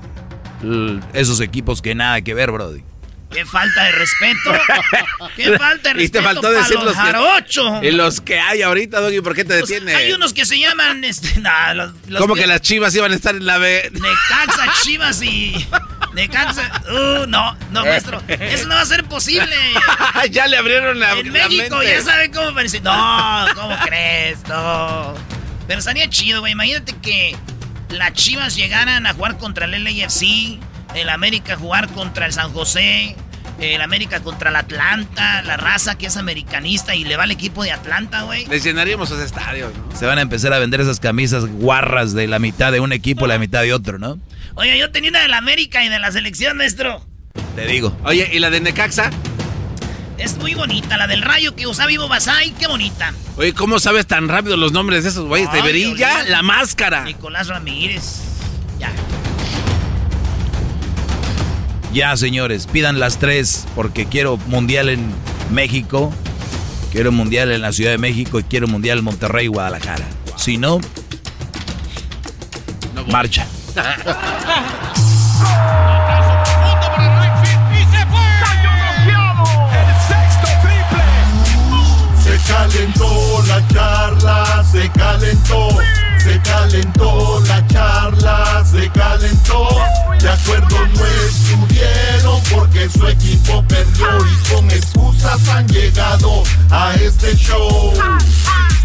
Esos 1.13 1.41
equipos 1.41 1.81
que 1.81 1.93
nada 1.95 2.21
que 2.21 2.33
ver, 2.33 2.51
Brody. 2.51 2.83
¡Qué 3.33 3.45
falta 3.45 3.83
de 3.85 3.91
respeto! 3.93 4.51
¡Qué 5.35 5.57
falta 5.57 5.93
de 5.93 6.03
Y 6.03 6.09
te 6.09 6.19
respeto 6.19 6.23
faltó 6.23 6.51
decir 6.51 6.75
los 6.79 6.93
que, 6.93 6.99
jarochos! 7.01 7.83
y 7.83 7.91
los 7.91 8.21
que 8.21 8.39
hay 8.39 8.61
ahorita, 8.61 8.99
Doggy, 9.01 9.21
¿por 9.21 9.35
qué 9.35 9.43
te 9.43 9.57
Pues, 9.59 9.69
detiene? 9.69 9.95
hay 9.95 10.11
unos 10.13 10.33
que 10.33 10.45
se 10.45 10.59
llaman, 10.59 11.03
este, 11.03 11.39
nah, 11.41 11.73
los, 11.73 11.91
los 12.07 12.21
¿Cómo 12.21 12.35
que 12.35 12.47
las 12.47 12.61
chivas 12.61 12.93
iban 12.95 13.11
a 13.11 13.15
estar 13.15 13.35
en 13.35 13.45
la 13.45 13.57
B? 13.57 13.89
Necaxa, 13.93 14.73
Chivas 14.83 15.21
y... 15.21 15.67
Necaxa... 16.13 16.83
Uh, 16.91 17.25
no, 17.27 17.57
no, 17.71 17.81
maestro. 17.85 18.21
Eso 18.27 18.67
no 18.67 18.75
va 18.75 18.81
a 18.81 18.85
ser 18.85 19.03
posible. 19.05 19.55
ya 20.29 20.47
le 20.47 20.57
abrieron 20.57 20.99
la 20.99 21.11
En 21.13 21.27
la 21.33 21.47
México 21.47 21.77
mente. 21.77 21.91
ya 21.95 22.01
saben 22.03 22.31
cómo 22.31 22.53
parece. 22.53 22.81
No, 22.81 23.45
¿cómo 23.55 23.75
crees? 23.83 24.37
No. 24.47 25.15
Pero 25.67 25.79
estaría 25.79 26.07
chido, 26.09 26.41
güey. 26.41 26.51
Imagínate 26.53 26.93
que 27.01 27.35
las 27.89 28.13
Chivas 28.13 28.55
llegaran 28.55 29.07
a 29.07 29.13
jugar 29.13 29.37
contra 29.37 29.65
el 29.65 29.83
LAFC, 29.83 30.59
el 30.95 31.09
América 31.09 31.55
jugar 31.55 31.89
contra 31.89 32.25
el 32.25 32.33
San 32.33 32.51
José, 32.51 33.15
el 33.59 33.81
América 33.81 34.21
contra 34.21 34.49
el 34.49 34.55
Atlanta, 34.55 35.41
la 35.43 35.57
raza 35.57 35.97
que 35.97 36.07
es 36.07 36.17
americanista 36.17 36.95
y 36.95 37.03
le 37.03 37.17
va 37.17 37.23
al 37.23 37.31
equipo 37.31 37.63
de 37.63 37.71
Atlanta, 37.71 38.23
güey. 38.23 38.45
Les 38.47 38.63
llenaríamos 38.63 39.11
ese 39.11 39.23
estadio, 39.23 39.71
¿no? 39.75 39.95
Se 39.95 40.05
van 40.05 40.17
a 40.17 40.21
empezar 40.21 40.53
a 40.53 40.59
vender 40.59 40.81
esas 40.81 40.99
camisas 40.99 41.45
guarras 41.45 42.13
de 42.13 42.27
la 42.27 42.39
mitad 42.39 42.71
de 42.71 42.79
un 42.79 42.91
equipo, 42.93 43.27
la 43.27 43.37
mitad 43.37 43.61
de 43.61 43.73
otro, 43.73 43.99
¿no? 43.99 44.19
Oye, 44.55 44.77
yo 44.77 44.91
tenía 44.91 45.09
una 45.09 45.21
de 45.21 45.27
la 45.27 45.37
América 45.37 45.83
y 45.83 45.89
de 45.89 45.99
la 45.99 46.11
selección, 46.11 46.57
maestro. 46.57 47.05
Te 47.55 47.65
digo. 47.65 47.95
Oye, 48.03 48.29
¿y 48.31 48.39
la 48.39 48.49
de 48.49 48.59
Necaxa? 48.61 49.09
Es 50.17 50.37
muy 50.37 50.53
bonita, 50.53 50.95
la 50.97 51.07
del 51.07 51.21
rayo 51.23 51.55
que 51.55 51.65
usaba 51.65 51.87
Vivo 51.87 52.07
Basay, 52.07 52.51
qué 52.51 52.67
bonita. 52.67 53.13
Oye, 53.35 53.53
¿cómo 53.53 53.79
sabes 53.79 54.05
tan 54.05 54.27
rápido 54.27 54.57
los 54.57 54.71
nombres 54.71 55.03
de 55.03 55.09
esos 55.09 55.25
güeyes? 55.27 55.51
Verilla, 55.51 56.17
ahorita. 56.17 56.29
la 56.29 56.43
máscara. 56.43 57.03
Nicolás 57.03 57.47
Ramírez. 57.47 58.21
Ya. 58.79 58.91
Ya, 61.93 62.17
señores, 62.17 62.65
pidan 62.65 62.99
las 62.99 63.19
tres 63.19 63.67
porque 63.75 64.07
quiero 64.07 64.37
mundial 64.47 64.89
en 64.89 65.13
México, 65.51 66.11
quiero 66.91 67.11
mundial 67.11 67.51
en 67.51 67.61
la 67.61 67.71
Ciudad 67.71 67.91
de 67.91 67.99
México 67.99 68.39
y 68.39 68.43
quiero 68.43 68.67
mundial 68.67 68.97
en 68.97 69.03
Monterrey, 69.03 69.45
y 69.45 69.49
Guadalajara. 69.49 70.07
Si 70.35 70.57
no, 70.57 70.81
no 72.95 73.05
marcha. 73.05 73.45
calentó 82.47 83.43
la 83.47 83.67
charla, 83.67 84.63
se 84.71 84.89
calentó. 84.91 85.69
Se 86.19 86.41
calentó 86.41 87.41
la 87.47 87.67
charla, 87.67 88.63
se 88.65 88.89
calentó. 88.91 89.67
De 90.19 90.29
acuerdo 90.29 90.77
no 90.87 91.05
estuvieron 91.27 92.41
porque 92.53 92.89
su 92.89 93.05
equipo 93.07 93.63
perdió 93.67 94.07
y 94.25 94.53
con 94.53 94.71
excusas 94.71 95.47
han 95.49 95.67
llegado 95.67 96.43
a 96.69 96.93
este 96.95 97.35
show. 97.35 97.93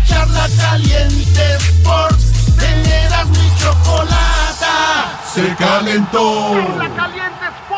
Charla 0.06 0.48
caliente 0.58 1.54
Sports, 1.58 2.56
teneras 2.58 3.28
mi 3.28 3.52
chocolata. 3.60 5.20
Se 5.32 5.54
calentó. 5.54 6.54
Caliente 6.96 7.46
Sports. 7.62 7.77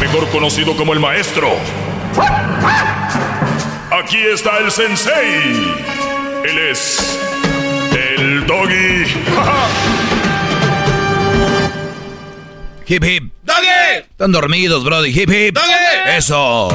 Mejor 0.00 0.28
conocido 0.30 0.76
como 0.76 0.92
el 0.92 1.00
maestro. 1.00 1.50
Aquí 3.90 4.18
está 4.18 4.58
el 4.58 4.70
sensei. 4.70 5.74
Él 6.44 6.58
es 6.70 7.18
el 7.92 8.46
doggy. 8.46 9.04
Hip 12.86 13.04
hip. 13.04 13.32
¡Doggy! 13.42 14.06
Están 14.10 14.32
dormidos, 14.32 14.84
Brody. 14.84 15.10
Hip 15.10 15.30
hip. 15.30 15.54
¡Doggy! 15.54 16.16
Eso. 16.16 16.68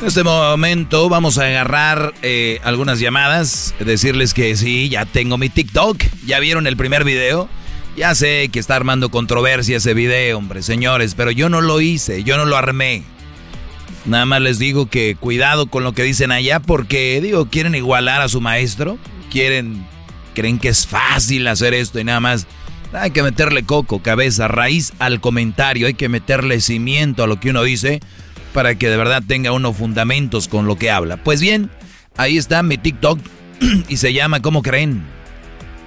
En 0.00 0.08
este 0.08 0.22
momento 0.22 1.08
vamos 1.08 1.38
a 1.38 1.46
agarrar 1.46 2.14
eh, 2.22 2.60
algunas 2.62 3.00
llamadas, 3.00 3.74
decirles 3.78 4.34
que 4.34 4.54
sí, 4.54 4.90
ya 4.90 5.06
tengo 5.06 5.38
mi 5.38 5.48
TikTok. 5.48 6.02
¿Ya 6.26 6.38
vieron 6.40 6.66
el 6.66 6.76
primer 6.76 7.04
video? 7.04 7.48
Ya 7.96 8.14
sé 8.14 8.48
que 8.52 8.58
está 8.58 8.74
armando 8.74 9.08
controversia 9.08 9.76
ese 9.76 9.94
video, 9.94 10.38
hombre, 10.38 10.62
señores, 10.62 11.14
pero 11.14 11.30
yo 11.30 11.48
no 11.48 11.60
lo 11.60 11.80
hice, 11.80 12.24
yo 12.24 12.36
no 12.36 12.44
lo 12.44 12.56
armé. 12.56 13.04
Nada 14.04 14.26
más 14.26 14.40
les 14.40 14.58
digo 14.58 14.86
que 14.86 15.16
cuidado 15.18 15.66
con 15.66 15.84
lo 15.84 15.92
que 15.92 16.02
dicen 16.02 16.32
allá 16.32 16.58
porque, 16.58 17.20
digo, 17.22 17.46
quieren 17.46 17.74
igualar 17.76 18.20
a 18.20 18.28
su 18.28 18.40
maestro, 18.40 18.98
quieren, 19.30 19.86
creen 20.34 20.58
que 20.58 20.68
es 20.68 20.86
fácil 20.86 21.46
hacer 21.46 21.72
esto 21.72 22.00
y 22.00 22.04
nada 22.04 22.20
más. 22.20 22.46
Hay 22.92 23.10
que 23.10 23.22
meterle 23.24 23.64
coco, 23.64 24.02
cabeza, 24.02 24.46
raíz 24.46 24.92
al 25.00 25.20
comentario, 25.20 25.88
hay 25.88 25.94
que 25.94 26.08
meterle 26.08 26.60
cimiento 26.60 27.24
a 27.24 27.26
lo 27.26 27.40
que 27.40 27.50
uno 27.50 27.64
dice 27.64 28.00
para 28.52 28.76
que 28.76 28.88
de 28.88 28.96
verdad 28.96 29.22
tenga 29.26 29.50
uno 29.50 29.72
fundamentos 29.72 30.46
con 30.46 30.66
lo 30.66 30.76
que 30.76 30.90
habla. 30.90 31.16
Pues 31.16 31.40
bien, 31.40 31.70
ahí 32.16 32.38
está 32.38 32.62
mi 32.62 32.78
TikTok 32.78 33.18
y 33.88 33.96
se 33.96 34.12
llama, 34.12 34.42
¿cómo 34.42 34.62
creen? 34.62 35.13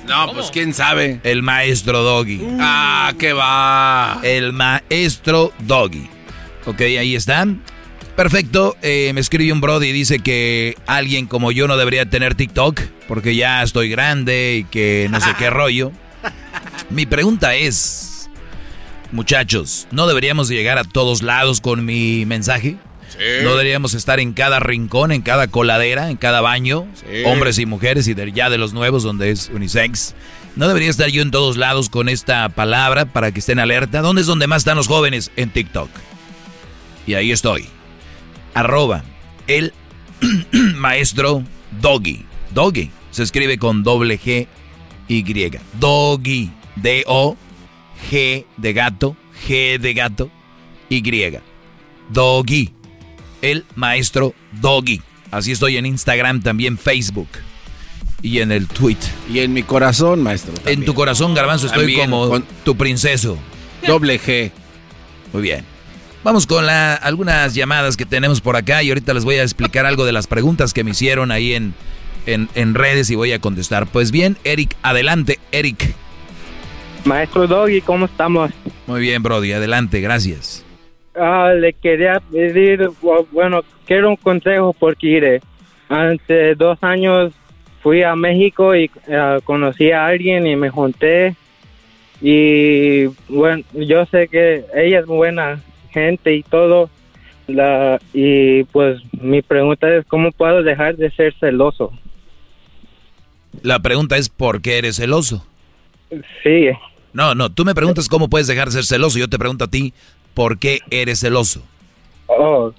No, 0.08 0.32
pues 0.34 0.52
quién 0.52 0.74
sabe. 0.74 1.20
El 1.24 1.44
maestro 1.44 2.02
Doggy. 2.02 2.42
Ah, 2.60 3.14
qué 3.20 3.34
va. 3.34 4.20
El 4.24 4.54
maestro 4.54 5.52
Doggy. 5.60 6.08
Ok, 6.66 6.82
ahí 6.82 7.16
están. 7.16 7.62
Perfecto. 8.16 8.76
Eh, 8.82 9.12
me 9.14 9.22
escribe 9.22 9.54
un 9.54 9.62
Brody 9.62 9.90
y 9.90 9.92
dice 9.92 10.20
que 10.20 10.76
alguien 10.88 11.28
como 11.28 11.52
yo 11.52 11.68
no 11.68 11.78
debería 11.78 12.10
tener 12.10 12.36
TikTok 12.36 12.82
porque 13.08 13.36
ya 13.36 13.62
estoy 13.62 13.90
grande 13.90 14.58
y 14.60 14.64
que 14.64 15.08
no 15.12 15.22
sé 15.22 15.30
qué 15.38 15.50
rollo. 15.52 15.92
Mi 16.90 17.06
pregunta 17.06 17.56
es, 17.56 18.30
muchachos, 19.12 19.88
¿no 19.92 20.08
deberíamos 20.08 20.50
llegar 20.50 20.78
a 20.78 20.84
todos 20.84 21.22
lados 21.22 21.62
con 21.62 21.86
mi 21.86 22.26
mensaje? 22.26 22.78
¿No 23.44 23.52
deberíamos 23.52 23.94
estar 23.94 24.20
en 24.20 24.34
cada 24.34 24.60
rincón, 24.60 25.12
en 25.12 25.22
cada 25.22 25.48
coladera, 25.48 26.10
en 26.10 26.18
cada 26.18 26.42
baño? 26.42 26.88
Hombres 27.26 27.58
y 27.60 27.66
mujeres 27.66 28.08
y 28.08 28.14
de- 28.14 28.32
ya 28.32 28.50
de 28.50 28.58
los 28.58 28.74
nuevos 28.74 29.04
donde 29.04 29.32
es 29.32 29.50
unisex. 29.54 30.14
¿No 30.56 30.68
debería 30.68 30.90
estar 30.90 31.10
yo 31.10 31.22
en 31.22 31.32
todos 31.32 31.58
lados 31.58 31.90
con 31.90 32.10
esta 32.10 32.50
palabra 32.50 33.06
para 33.06 33.32
que 33.32 33.40
estén 33.40 33.60
alerta? 33.60 34.02
¿Dónde 34.02 34.22
es 34.22 34.28
donde 34.28 34.48
más 34.48 34.62
están 34.62 34.78
los 34.78 34.88
jóvenes? 34.88 35.32
En 35.36 35.50
TikTok. 35.52 35.90
Y 37.06 37.14
ahí 37.16 37.32
estoy. 37.32 37.66
Arroba 38.54 39.04
el 39.48 39.74
maestro 40.76 41.44
Doggy. 41.82 42.26
Doggy. 42.54 42.90
Se 43.12 43.24
escribe 43.24 43.58
con 43.58 43.84
doble 43.84 44.20
G 44.20 44.48
Y. 45.08 45.24
Doggy. 45.80 46.52
D-O-G 46.76 48.46
de 48.58 48.74
gato. 48.74 49.16
G 49.48 49.78
de 49.80 49.94
gato. 49.94 50.30
Y. 50.90 51.02
Doggy. 52.10 52.74
El 53.52 53.66
maestro 53.76 54.34
Doggy. 54.62 55.02
Así 55.32 55.52
estoy 55.52 55.78
en 55.78 55.86
Instagram, 55.86 56.42
también 56.42 56.78
Facebook. 56.78 57.30
Y 58.22 58.40
en 58.40 58.52
el 58.52 58.68
tweet. 58.68 58.98
Y 59.32 59.40
en 59.40 59.54
mi 59.54 59.64
corazón, 59.64 60.24
maestro. 60.24 60.54
En 60.66 60.84
tu 60.86 60.94
corazón, 60.94 61.34
garbanzo, 61.34 61.68
estoy 61.68 61.84
También, 61.84 62.10
como 62.10 62.30
con- 62.30 62.46
tu 62.66 62.76
princeso. 62.76 63.38
Doble 63.86 64.20
G. 64.20 64.52
Muy 65.34 65.42
bien. 65.44 65.64
Vamos 66.24 66.48
con 66.48 66.66
la- 66.66 66.96
algunas 66.96 67.54
llamadas 67.54 67.96
que 67.96 68.06
tenemos 68.06 68.42
por 68.42 68.56
acá 68.56 68.82
y 68.84 68.90
ahorita 68.90 69.14
les 69.14 69.24
voy 69.24 69.36
a 69.36 69.44
explicar 69.44 69.86
algo 69.86 70.04
de 70.06 70.12
las 70.12 70.28
preguntas 70.28 70.74
que 70.74 70.84
me 70.84 70.92
hicieron 70.92 71.32
ahí 71.32 71.54
en, 71.54 71.74
en, 72.26 72.50
en 72.56 72.74
redes 72.74 73.10
y 73.12 73.16
voy 73.16 73.32
a 73.34 73.40
contestar. 73.40 73.88
Pues 73.88 74.12
bien, 74.12 74.36
Eric, 74.44 74.76
adelante, 74.82 75.40
Eric. 75.52 75.94
Maestro 77.06 77.48
Doggy, 77.48 77.82
¿cómo 77.82 78.08
estamos? 78.08 78.52
Muy 78.88 79.00
bien, 79.00 79.24
Brody, 79.24 79.54
adelante, 79.54 80.02
gracias. 80.02 80.64
Ah, 81.20 81.52
le 81.54 81.74
quería 81.74 82.20
pedir, 82.32 82.82
bu- 83.02 83.26
bueno, 83.32 83.64
quiero 83.86 84.10
un 84.10 84.16
consejo 84.16 84.74
porque 84.74 85.08
mire, 85.08 85.42
hace 85.90 86.56
dos 86.56 86.78
años 86.82 87.34
fui 87.82 88.04
a 88.04 88.16
México 88.16 88.76
y 88.76 88.90
ah, 89.12 89.40
conocí 89.44 89.92
a 89.92 90.06
alguien 90.08 90.46
y 90.46 90.56
me 90.56 90.70
junté 90.70 91.36
y 92.22 93.06
bueno, 93.30 93.64
yo 93.74 94.06
sé 94.08 94.28
que 94.28 94.66
ella 94.76 95.00
es 95.00 95.06
buena 95.06 95.62
gente 95.92 96.34
y 96.36 96.44
todo, 96.44 96.90
la, 97.48 98.00
y 98.14 98.64
pues 98.66 99.02
mi 99.14 99.42
pregunta 99.42 99.88
es 99.96 100.06
cómo 100.06 100.32
puedo 100.32 100.64
dejar 100.64 100.98
de 100.98 101.12
ser 101.12 101.34
celoso. 101.40 101.92
La 103.62 103.80
pregunta 103.80 104.18
es 104.18 104.30
¿por 104.30 104.62
qué 104.62 104.78
eres 104.80 104.98
celoso? 104.98 105.46
Sí. 106.44 106.70
No, 107.14 107.34
no, 107.34 107.52
tú 107.52 107.66
me 107.66 107.74
preguntas 107.74 108.08
cómo 108.10 108.30
puedes 108.30 108.48
dejar 108.48 108.68
de 108.68 108.74
ser 108.74 108.86
celoso. 108.86 109.18
Yo 109.18 109.28
te 109.30 109.40
pregunto 109.40 109.64
a 109.64 109.68
ti 109.68 109.94
¿por 110.38 110.60
qué 110.60 110.82
eres 110.92 111.22
celoso? 111.22 111.64
Oh, 112.28 112.72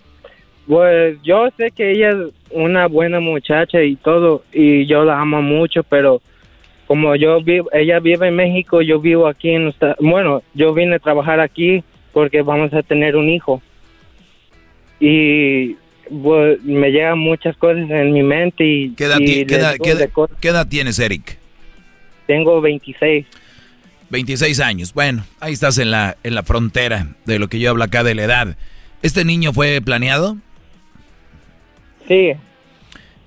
pues 0.69 1.19
yo 1.25 1.49
sé 1.57 1.73
que 1.73 1.91
ella 1.91 2.11
es 2.11 2.33
una 2.53 2.87
buena 2.87 3.19
muchacha 3.19 3.83
y 3.83 3.97
todo, 3.97 4.45
y 4.53 4.87
yo 4.87 5.05
la 5.05 5.21
amo 5.21 5.43
mucho, 5.43 5.83
pero 5.83 6.23
como 6.87 7.17
yo 7.17 7.43
vivo, 7.43 7.69
ella 7.73 7.99
vive 7.99 8.29
en 8.29 8.37
México, 8.37 8.81
yo 8.81 9.01
vivo 9.01 9.27
aquí 9.27 9.51
en, 9.51 9.75
bueno, 9.99 10.41
yo 10.55 10.73
vine 10.73 10.95
a 10.95 10.99
trabajar 11.01 11.41
aquí 11.41 11.83
porque 12.13 12.43
vamos 12.43 12.73
a 12.75 12.83
tener 12.85 13.17
un 13.17 13.29
hijo. 13.29 13.61
Y 15.01 15.75
pues, 16.23 16.63
me 16.63 16.91
llegan 16.93 17.19
muchas 17.19 17.57
cosas 17.57 17.91
en 17.91 18.13
mi 18.13 18.23
mente 18.23 18.65
y, 18.65 18.91
¿Qué 18.95 19.05
edad, 19.05 19.19
y 19.19 19.25
ti- 19.27 19.35
qué 19.35 19.45
les 19.47 19.59
edad- 19.59 19.73
digo 19.73 19.85
qué 19.85 19.91
edad- 19.91 19.99
de 19.99 20.09
cosas. 20.11 20.37
qué 20.41 20.49
edad 20.49 20.69
tienes, 20.69 20.99
Eric? 21.01 21.39
Tengo 22.29 22.61
26. 22.61 23.27
26 24.11 24.61
años. 24.61 24.95
Bueno, 24.95 25.25
ahí 25.41 25.53
estás 25.53 25.79
en 25.79 25.91
la, 25.91 26.17
en 26.23 26.35
la 26.35 26.43
frontera 26.43 27.09
de 27.25 27.39
lo 27.39 27.49
que 27.49 27.59
yo 27.59 27.71
hablo 27.71 27.85
acá 27.85 28.03
de 28.05 28.15
la 28.15 28.25
edad. 28.25 28.57
¿Este 29.03 29.25
niño 29.25 29.53
fue 29.53 29.81
planeado? 29.81 30.37
Sí. 32.07 32.33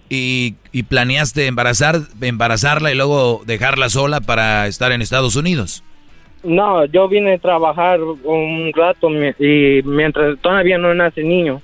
¿Y, 0.10 0.56
y 0.72 0.84
planeaste 0.84 1.48
embarazar, 1.48 2.02
embarazarla 2.20 2.92
y 2.92 2.96
luego 2.96 3.44
dejarla 3.46 3.90
sola 3.90 4.20
para 4.22 4.68
estar 4.68 4.92
en 4.92 5.02
Estados 5.02 5.36
Unidos? 5.36 5.84
No, 6.44 6.86
yo 6.86 7.08
vine 7.08 7.36
a 7.36 7.38
trabajar 7.38 8.02
un 8.02 8.72
rato 8.76 9.10
y 9.40 9.82
mientras 9.84 10.40
todavía 10.42 10.78
no 10.78 10.94
nace 10.94 11.24
niño. 11.24 11.62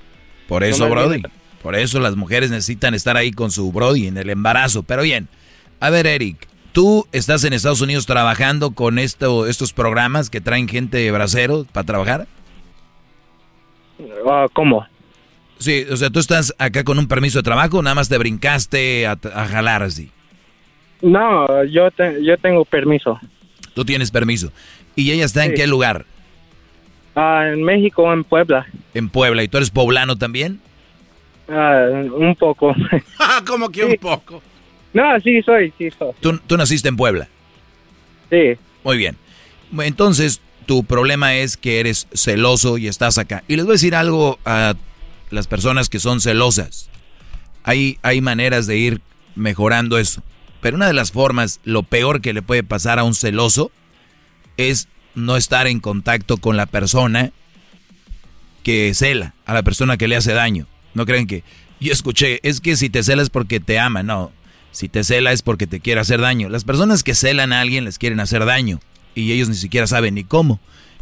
Por 0.48 0.64
eso, 0.64 0.88
No 0.88 0.92
Brody. 0.92 1.24
Por 1.62 1.76
eso 1.76 2.00
las 2.00 2.16
mujeres 2.16 2.52
necesitan 2.52 2.94
estar 2.94 3.18
ahí 3.18 3.32
con 3.32 3.52
su 3.52 3.72
Brody 3.72 4.08
en 4.08 4.18
el 4.18 4.30
embarazo. 4.30 4.84
Pero 4.84 5.02
bien, 5.02 5.28
a 5.80 5.90
ver, 5.90 6.06
Eric, 6.06 6.48
tú 6.78 7.08
estás 7.12 7.44
en 7.44 7.54
Estados 7.54 7.82
Unidos 7.82 8.06
trabajando 8.06 8.70
con 8.70 9.00
esto, 9.00 9.48
estos 9.48 9.74
programas 9.74 10.30
que 10.30 10.42
traen 10.42 10.68
gente 10.68 10.98
de 10.98 11.10
bracero 11.10 11.66
para 11.72 11.88
trabajar. 11.88 12.28
Ah, 14.30 14.46
¿Cómo? 14.54 14.86
Sí, 15.58 15.88
o 15.92 15.98
sea, 15.98 16.12
tú 16.12 16.20
estás 16.20 16.54
acá 16.60 16.84
con 16.84 17.00
un 17.00 17.08
permiso 17.08 17.40
de 17.40 17.44
trabajo, 17.44 17.82
nada 17.82 17.96
más 17.96 18.10
te 18.10 18.18
brincaste 18.20 19.08
a, 19.08 19.18
a 19.34 19.46
jalar 19.48 19.82
así. 19.82 20.12
No, 21.02 21.64
yo, 21.64 21.90
te- 21.90 22.24
yo 22.24 22.38
tengo 22.38 22.64
permiso. 22.64 23.20
Tú 23.74 23.84
tienes 23.84 24.12
permiso. 24.12 24.52
¿Y 24.96 25.10
ella 25.10 25.26
está 25.26 25.46
en 25.46 25.56
qué 25.56 25.66
lugar? 25.66 26.06
Ah, 27.16 27.46
en 27.52 27.64
México, 27.64 28.14
en 28.14 28.24
Puebla. 28.24 28.68
En 28.94 29.10
Puebla. 29.10 29.42
¿Y 29.42 29.48
tú 29.48 29.58
eres 29.58 29.72
poblano 29.72 30.16
también? 30.16 30.60
Ah, 31.50 31.88
un 32.14 32.36
poco. 32.36 32.76
¿Cómo 33.48 33.70
que 33.72 33.84
un 33.84 33.96
poco? 33.98 34.44
No, 34.94 35.20
sí 35.20 35.42
soy, 35.42 35.74
sí 35.78 35.90
soy. 35.92 36.12
¿Tú, 36.20 36.40
tú 36.48 36.58
naciste 36.58 36.90
en 36.90 36.98
Puebla? 36.98 37.28
Sí. 38.30 38.58
Muy 38.84 38.98
bien. 38.98 39.16
Entonces, 39.80 40.42
tu 40.66 40.84
problema 40.84 41.36
es 41.36 41.58
que 41.58 41.80
eres 41.80 42.08
celoso 42.14 42.78
y 42.78 42.88
estás 42.88 43.18
acá. 43.18 43.44
Y 43.48 43.56
les 43.56 43.66
voy 43.66 43.74
a 43.74 43.76
decir 43.76 43.96
algo 43.96 44.40
a 44.46 44.76
las 45.30 45.48
personas 45.48 45.90
que 45.90 46.00
son 46.00 46.22
celosas. 46.22 46.90
Hay, 47.64 47.98
hay 48.02 48.22
maneras 48.22 48.68
de 48.68 48.78
ir 48.78 49.02
mejorando 49.36 49.98
eso. 49.98 50.24
Pero 50.62 50.78
una 50.78 50.88
de 50.88 50.94
las 50.94 51.12
formas, 51.12 51.60
lo 51.64 51.84
peor 51.84 52.22
que 52.22 52.34
le 52.34 52.42
puede 52.42 52.64
pasar 52.64 53.00
a 53.00 53.04
un 53.04 53.14
celoso 53.14 53.72
es 54.58 54.88
no 55.16 55.38
estar 55.38 55.68
en 55.68 55.80
contacto 55.80 56.38
con 56.38 56.58
la 56.58 56.66
persona 56.66 57.32
que 58.64 58.94
cela, 58.94 59.34
a 59.46 59.54
la 59.54 59.64
persona 59.64 59.98
que 59.98 60.08
le 60.08 60.16
hace 60.16 60.34
daño. 60.34 60.68
No 60.94 61.06
creen 61.06 61.28
que 61.28 61.44
yo 61.80 61.94
escuché, 61.94 62.40
es 62.44 62.60
que 62.60 62.76
si 62.76 62.90
te 62.90 63.04
cela 63.04 63.22
es 63.22 63.30
porque 63.30 63.60
te 63.60 63.80
ama, 63.80 64.04
no. 64.04 64.32
Si 64.72 64.90
te 64.90 65.04
cela 65.04 65.32
es 65.32 65.42
porque 65.42 65.68
te 65.68 65.80
quiere 65.80 66.02
hacer 66.02 66.22
daño. 66.22 66.50
Las 66.50 66.64
personas 66.64 67.04
que 67.04 67.16
celan 67.16 67.54
a 67.54 67.62
alguien 67.62 67.86
les 67.86 67.98
quieren 67.98 68.20
hacer 68.20 68.46
daño 68.46 68.80
y 69.16 69.32
ellos 69.32 69.50
ni 69.50 69.56
siquiera 69.56 69.88
saben 69.88 70.16
ni 70.16 70.24
cómo. 70.24 70.60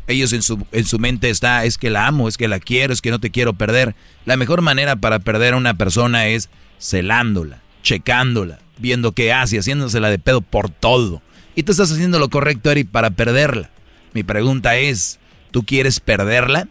Ellos 0.07 0.33
en 0.33 0.43
su, 0.43 0.65
en 0.71 0.85
su 0.85 0.99
mente 0.99 1.29
está, 1.29 1.65
es 1.65 1.77
que 1.77 1.89
la 1.89 2.07
amo, 2.07 2.27
es 2.27 2.37
que 2.37 2.47
la 2.47 2.59
quiero, 2.59 2.93
es 2.93 3.01
que 3.01 3.09
no 3.11 3.19
te 3.19 3.31
quiero 3.31 3.53
perder. 3.53 3.95
La 4.25 4.37
mejor 4.37 4.61
manera 4.61 4.95
para 4.95 5.19
perder 5.19 5.55
a 5.55 5.57
una 5.57 5.73
persona 5.73 6.27
es 6.27 6.49
celándola, 6.79 7.61
checándola, 7.81 8.59
viendo 8.77 9.13
qué 9.13 9.33
hace, 9.33 9.57
haciéndosela 9.57 10.09
de 10.09 10.19
pedo 10.19 10.41
por 10.41 10.69
todo. 10.69 11.21
Y 11.55 11.63
tú 11.63 11.71
estás 11.71 11.91
haciendo 11.91 12.19
lo 12.19 12.29
correcto, 12.29 12.69
Eric, 12.69 12.89
para 12.89 13.09
perderla. 13.09 13.71
Mi 14.13 14.23
pregunta 14.23 14.75
es, 14.77 15.19
¿tú 15.51 15.63
quieres 15.63 15.99
perderla? 15.99 16.67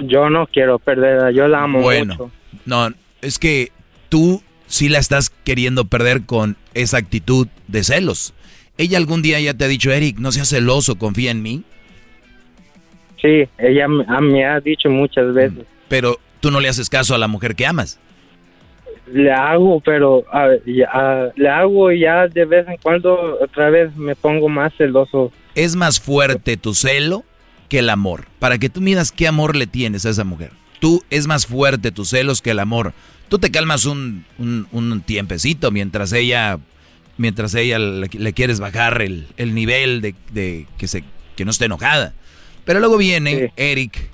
Yo 0.00 0.28
no 0.28 0.46
quiero 0.46 0.78
perderla, 0.78 1.30
yo 1.30 1.48
la 1.48 1.62
amo 1.62 1.80
Bueno, 1.80 2.14
mucho. 2.14 2.30
no, 2.66 2.90
es 3.22 3.38
que 3.38 3.72
tú 4.10 4.42
sí 4.66 4.88
la 4.88 4.98
estás 4.98 5.30
queriendo 5.30 5.84
perder 5.86 6.22
con 6.24 6.56
esa 6.74 6.98
actitud 6.98 7.48
de 7.68 7.84
celos. 7.84 8.34
Ella 8.78 8.98
algún 8.98 9.22
día 9.22 9.40
ya 9.40 9.54
te 9.54 9.64
ha 9.64 9.68
dicho, 9.68 9.90
Eric, 9.90 10.18
no 10.18 10.32
seas 10.32 10.48
celoso, 10.50 10.96
confía 10.96 11.30
en 11.30 11.42
mí. 11.42 11.62
Sí, 13.20 13.48
ella 13.58 13.88
me, 13.88 14.04
a- 14.06 14.20
me 14.20 14.44
ha 14.44 14.60
dicho 14.60 14.90
muchas 14.90 15.32
veces. 15.32 15.64
Pero 15.88 16.18
tú 16.40 16.50
no 16.50 16.60
le 16.60 16.68
haces 16.68 16.90
caso 16.90 17.14
a 17.14 17.18
la 17.18 17.28
mujer 17.28 17.54
que 17.56 17.66
amas. 17.66 17.98
Le 19.12 19.30
hago, 19.32 19.80
pero 19.80 20.24
a 20.32 20.48
le 21.36 21.48
hago 21.48 21.92
y 21.92 22.00
ya 22.00 22.26
de 22.26 22.44
vez 22.44 22.66
en 22.68 22.76
cuando 22.78 23.38
otra 23.40 23.70
vez 23.70 23.94
me 23.96 24.16
pongo 24.16 24.48
más 24.48 24.74
celoso. 24.76 25.32
Es 25.54 25.76
más 25.76 26.00
fuerte 26.00 26.56
tu 26.56 26.74
celo 26.74 27.24
que 27.68 27.78
el 27.78 27.88
amor. 27.88 28.24
Para 28.40 28.58
que 28.58 28.68
tú 28.68 28.80
midas 28.80 29.12
qué 29.12 29.28
amor 29.28 29.54
le 29.54 29.66
tienes 29.68 30.04
a 30.06 30.10
esa 30.10 30.24
mujer. 30.24 30.50
Tú 30.80 31.04
es 31.10 31.26
más 31.26 31.46
fuerte 31.46 31.92
tus 31.92 32.10
celos 32.10 32.42
que 32.42 32.50
el 32.50 32.58
amor. 32.58 32.92
Tú 33.28 33.38
te 33.38 33.50
calmas 33.50 33.84
un, 33.86 34.24
un, 34.38 34.68
un 34.70 35.00
tiempecito 35.02 35.70
mientras 35.70 36.12
ella, 36.12 36.58
mientras 37.16 37.54
ella 37.54 37.78
le, 37.78 38.08
le 38.12 38.32
quieres 38.32 38.60
bajar 38.60 39.02
el, 39.02 39.26
el 39.36 39.54
nivel 39.54 40.00
de, 40.00 40.14
de 40.32 40.66
que, 40.78 40.86
se, 40.86 41.02
que 41.34 41.44
no 41.44 41.50
esté 41.50 41.64
enojada. 41.64 42.14
Pero 42.64 42.80
luego 42.80 42.96
viene 42.98 43.52
Eric 43.56 44.10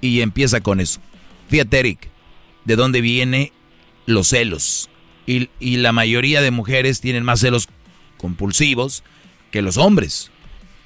y 0.00 0.20
empieza 0.20 0.60
con 0.60 0.80
eso. 0.80 1.00
Fíjate, 1.48 1.78
Eric, 1.80 2.08
de 2.64 2.76
dónde 2.76 3.00
viene 3.00 3.52
los 4.06 4.28
celos. 4.28 4.90
Y, 5.26 5.48
y 5.58 5.78
la 5.78 5.92
mayoría 5.92 6.42
de 6.42 6.50
mujeres 6.50 7.00
tienen 7.00 7.24
más 7.24 7.40
celos 7.40 7.68
compulsivos 8.18 9.02
que 9.50 9.62
los 9.62 9.76
hombres. 9.76 10.30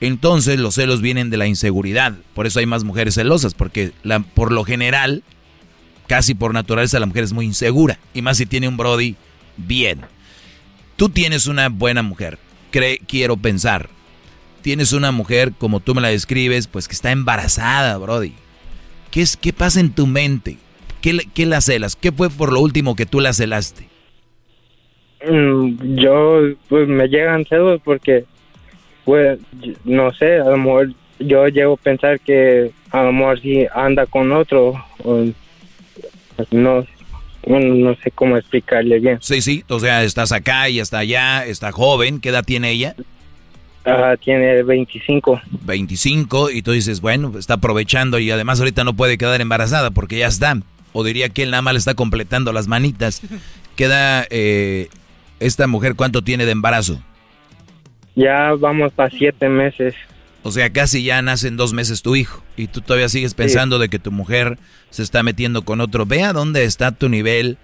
Entonces 0.01 0.59
los 0.61 0.75
celos 0.77 1.01
vienen 1.01 1.31
de 1.31 1.37
la 1.37 1.47
inseguridad. 1.47 2.15
Por 2.35 2.47
eso 2.47 2.61
hay 2.61 2.67
más 2.67 2.85
mujeres 2.85 3.15
celosas, 3.15 3.55
porque 3.55 3.93
la, 4.03 4.21
por 4.21 4.53
lo 4.53 4.65
general, 4.65 5.23
casi 6.07 6.35
por 6.35 6.55
naturaleza, 6.55 7.01
la 7.01 7.07
mujer 7.07 7.25
es 7.25 7.33
muy 7.33 7.47
insegura. 7.47 7.99
Y 8.15 8.23
más 8.23 8.37
si 8.37 8.47
tiene 8.47 8.69
un 8.69 8.77
Brody 8.77 9.17
bien. 9.57 10.01
Tú 10.97 11.09
tienes 11.09 11.47
una 11.47 11.69
buena 11.69 12.03
mujer, 12.03 12.39
cre- 12.73 13.01
quiero 13.07 13.37
pensar. 13.37 13.89
Tienes 14.63 14.93
una 14.93 15.13
mujer, 15.13 15.53
como 15.57 15.81
tú 15.81 15.95
me 15.95 16.01
la 16.01 16.09
describes, 16.09 16.67
pues 16.67 16.89
que 16.89 16.95
está 16.95 17.11
embarazada, 17.13 17.97
Brody. 17.99 18.35
¿Qué, 19.11 19.23
es, 19.23 19.37
qué 19.37 19.53
pasa 19.53 19.81
en 19.81 19.91
tu 19.93 20.07
mente? 20.07 20.59
¿Qué, 21.01 21.17
¿Qué 21.33 21.47
la 21.47 21.61
celas? 21.61 21.95
¿Qué 21.97 22.11
fue 22.13 22.29
por 22.29 22.53
lo 22.53 22.61
último 22.61 22.95
que 22.97 23.07
tú 23.07 23.21
la 23.21 23.33
celaste? 23.33 23.89
Mm, 25.29 25.97
Yo, 25.97 26.41
pues 26.69 26.87
me 26.89 27.07
llegan 27.09 27.45
celos 27.49 27.81
porque, 27.85 28.25
pues, 29.09 29.39
no 29.85 30.13
sé, 30.13 30.35
a 30.35 30.51
lo 30.51 30.59
mejor 30.59 30.93
yo 31.19 31.49
llego 31.49 31.73
a 31.73 31.77
pensar 31.79 32.21
que 32.21 32.73
a 32.91 33.05
lo 33.05 33.13
mejor 33.13 33.41
si 33.41 33.67
anda 33.75 34.05
con 34.05 34.31
otro, 34.33 34.85
o 35.03 35.25
no, 36.51 36.85
bueno, 37.47 37.75
no 37.75 37.97
sé 38.03 38.11
cómo 38.11 38.37
explicarle 38.37 38.99
bien. 38.99 39.17
Sí, 39.23 39.41
sí, 39.41 39.65
o 39.71 39.81
sea, 39.81 40.05
estás 40.05 40.31
acá 40.31 40.69
y 40.69 40.79
está 40.79 40.99
allá, 40.99 41.47
está 41.47 41.73
joven, 41.73 42.21
¿qué 42.21 42.29
edad 42.29 42.45
tiene 42.45 42.71
ella? 42.71 42.97
Ajá, 43.87 44.19
tiene 44.19 44.63
25. 44.63 45.41
25 45.63 46.51
y 46.51 46.61
tú 46.61 46.73
dices, 46.73 47.01
bueno, 47.01 47.33
está 47.39 47.55
aprovechando 47.55 48.19
y 48.19 48.31
además 48.31 48.61
ahorita 48.61 48.85
no 48.85 48.93
puede 48.93 49.17
quedar 49.17 49.41
embarazada 49.41 49.91
porque 49.91 50.19
ya 50.19 50.27
está. 50.27 50.61
O 50.93 51.03
diría 51.03 51.31
que 51.31 51.45
él 51.45 51.51
nada 51.51 51.63
más 51.63 51.73
le 51.73 51.79
está 51.79 51.95
completando 51.95 52.53
las 52.53 52.69
manitas. 52.69 53.23
Queda 53.75 54.27
eh, 54.29 54.89
esta 55.41 55.67
mujer, 55.67 55.95
¿cuánto 55.95 56.21
tiene 56.21 56.45
de 56.45 56.53
embarazo? 56.53 57.01
Ya 58.19 58.53
vamos 58.59 58.93
para 58.93 59.11
siete 59.11 59.49
meses. 59.49 59.95
O 60.43 60.51
sea, 60.51 60.71
casi 60.71 61.05
ya 61.05 61.23
nace 61.23 61.47
en 61.47 61.57
dos 61.57 61.73
meses 61.73 62.03
tu 62.03 62.17
hijo 62.17 62.43
y 62.57 62.67
tú 62.67 62.81
todavía 62.81 63.09
sigues 63.09 63.35
pensando 63.35 63.79
de 63.79 63.89
que 63.89 64.01
tu 64.01 64.11
mujer 64.11 64.59
se 64.91 65.05
está 65.05 65.23
metiendo 65.23 65.63
con 65.63 65.81
otro. 65.81 66.05
Ve 66.05 66.25
a 66.25 66.33
dónde 66.33 66.65
está 66.65 66.91
tu 66.91 67.09
nivel 67.09 67.59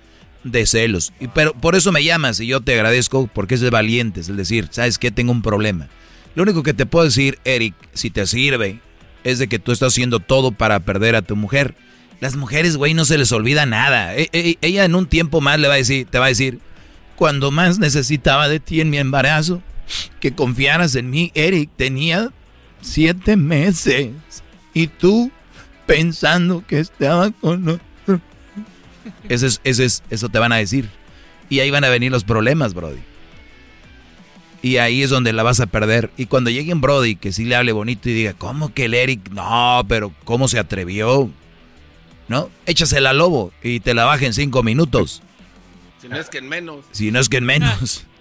de 0.44 0.64
celos. 0.66 1.12
Y 1.18 1.26
pero 1.26 1.54
por 1.54 1.74
eso 1.74 1.90
me 1.90 2.04
llamas 2.04 2.38
y 2.38 2.46
yo 2.46 2.60
te 2.60 2.74
agradezco 2.74 3.28
porque 3.32 3.56
es 3.56 3.62
de 3.62 3.70
valientes, 3.70 4.28
es 4.28 4.36
decir, 4.36 4.68
¿sabes 4.70 4.98
qué? 4.98 5.10
Tengo 5.10 5.32
un 5.32 5.42
problema. 5.42 5.88
Lo 6.36 6.44
único 6.44 6.62
que 6.62 6.74
te 6.74 6.86
puedo 6.86 7.04
decir, 7.04 7.38
Eric, 7.44 7.74
si 7.92 8.10
te 8.10 8.24
sirve, 8.26 8.78
es 9.24 9.40
de 9.40 9.48
que 9.48 9.58
tú 9.58 9.72
estás 9.72 9.92
haciendo 9.92 10.20
todo 10.20 10.52
para 10.52 10.78
perder 10.80 11.16
a 11.16 11.22
tu 11.22 11.34
mujer. 11.34 11.74
Las 12.20 12.36
mujeres, 12.36 12.76
güey, 12.76 12.94
no 12.94 13.04
se 13.04 13.18
les 13.18 13.32
olvida 13.32 13.66
nada. 13.66 14.14
E- 14.14 14.28
e- 14.32 14.58
ella 14.60 14.84
en 14.84 14.94
un 14.94 15.06
tiempo 15.06 15.40
más 15.40 15.58
le 15.58 15.66
va 15.66 15.74
a 15.74 15.78
decir, 15.78 16.06
te 16.08 16.18
va 16.20 16.26
a 16.26 16.28
decir, 16.28 16.60
cuando 17.16 17.50
más 17.50 17.80
necesitaba 17.80 18.48
de 18.48 18.60
ti 18.60 18.80
en 18.80 18.90
mi 18.90 18.98
embarazo, 18.98 19.62
que 20.20 20.34
confiaras 20.34 20.94
en 20.94 21.10
mí, 21.10 21.30
Eric, 21.34 21.70
tenía 21.76 22.30
siete 22.80 23.36
meses. 23.36 24.10
Y 24.72 24.88
tú 24.88 25.30
pensando 25.86 26.64
que 26.66 26.80
estaba 26.80 27.30
con 27.30 27.68
otro. 27.68 28.20
Ese 29.28 29.46
es, 29.46 29.60
ese 29.64 29.84
es, 29.84 30.02
eso 30.10 30.28
te 30.28 30.38
van 30.38 30.52
a 30.52 30.56
decir. 30.56 30.88
Y 31.48 31.60
ahí 31.60 31.70
van 31.70 31.84
a 31.84 31.88
venir 31.88 32.10
los 32.10 32.24
problemas, 32.24 32.74
Brody. 32.74 33.00
Y 34.62 34.78
ahí 34.78 35.02
es 35.02 35.10
donde 35.10 35.32
la 35.32 35.42
vas 35.42 35.60
a 35.60 35.66
perder. 35.66 36.10
Y 36.16 36.26
cuando 36.26 36.50
llegue 36.50 36.72
un 36.72 36.80
Brody 36.80 37.16
que 37.16 37.32
sí 37.32 37.44
le 37.44 37.54
hable 37.54 37.72
bonito 37.72 38.08
y 38.08 38.14
diga, 38.14 38.32
¿cómo 38.32 38.72
que 38.72 38.86
el 38.86 38.94
Eric? 38.94 39.30
No, 39.30 39.84
pero 39.88 40.12
¿cómo 40.24 40.48
se 40.48 40.58
atrevió? 40.58 41.30
¿No? 42.28 42.48
Échasela 42.64 43.10
al 43.10 43.18
lobo 43.18 43.52
y 43.62 43.80
te 43.80 43.92
la 43.92 44.06
baja 44.06 44.24
en 44.24 44.32
cinco 44.32 44.62
minutos. 44.62 45.22
Si 46.00 46.08
no 46.08 46.16
es 46.18 46.30
que 46.30 46.38
en 46.38 46.48
menos. 46.48 46.84
Si 46.92 47.10
no 47.10 47.20
es 47.20 47.28
que 47.28 47.36
en 47.36 47.44
menos. 47.44 48.06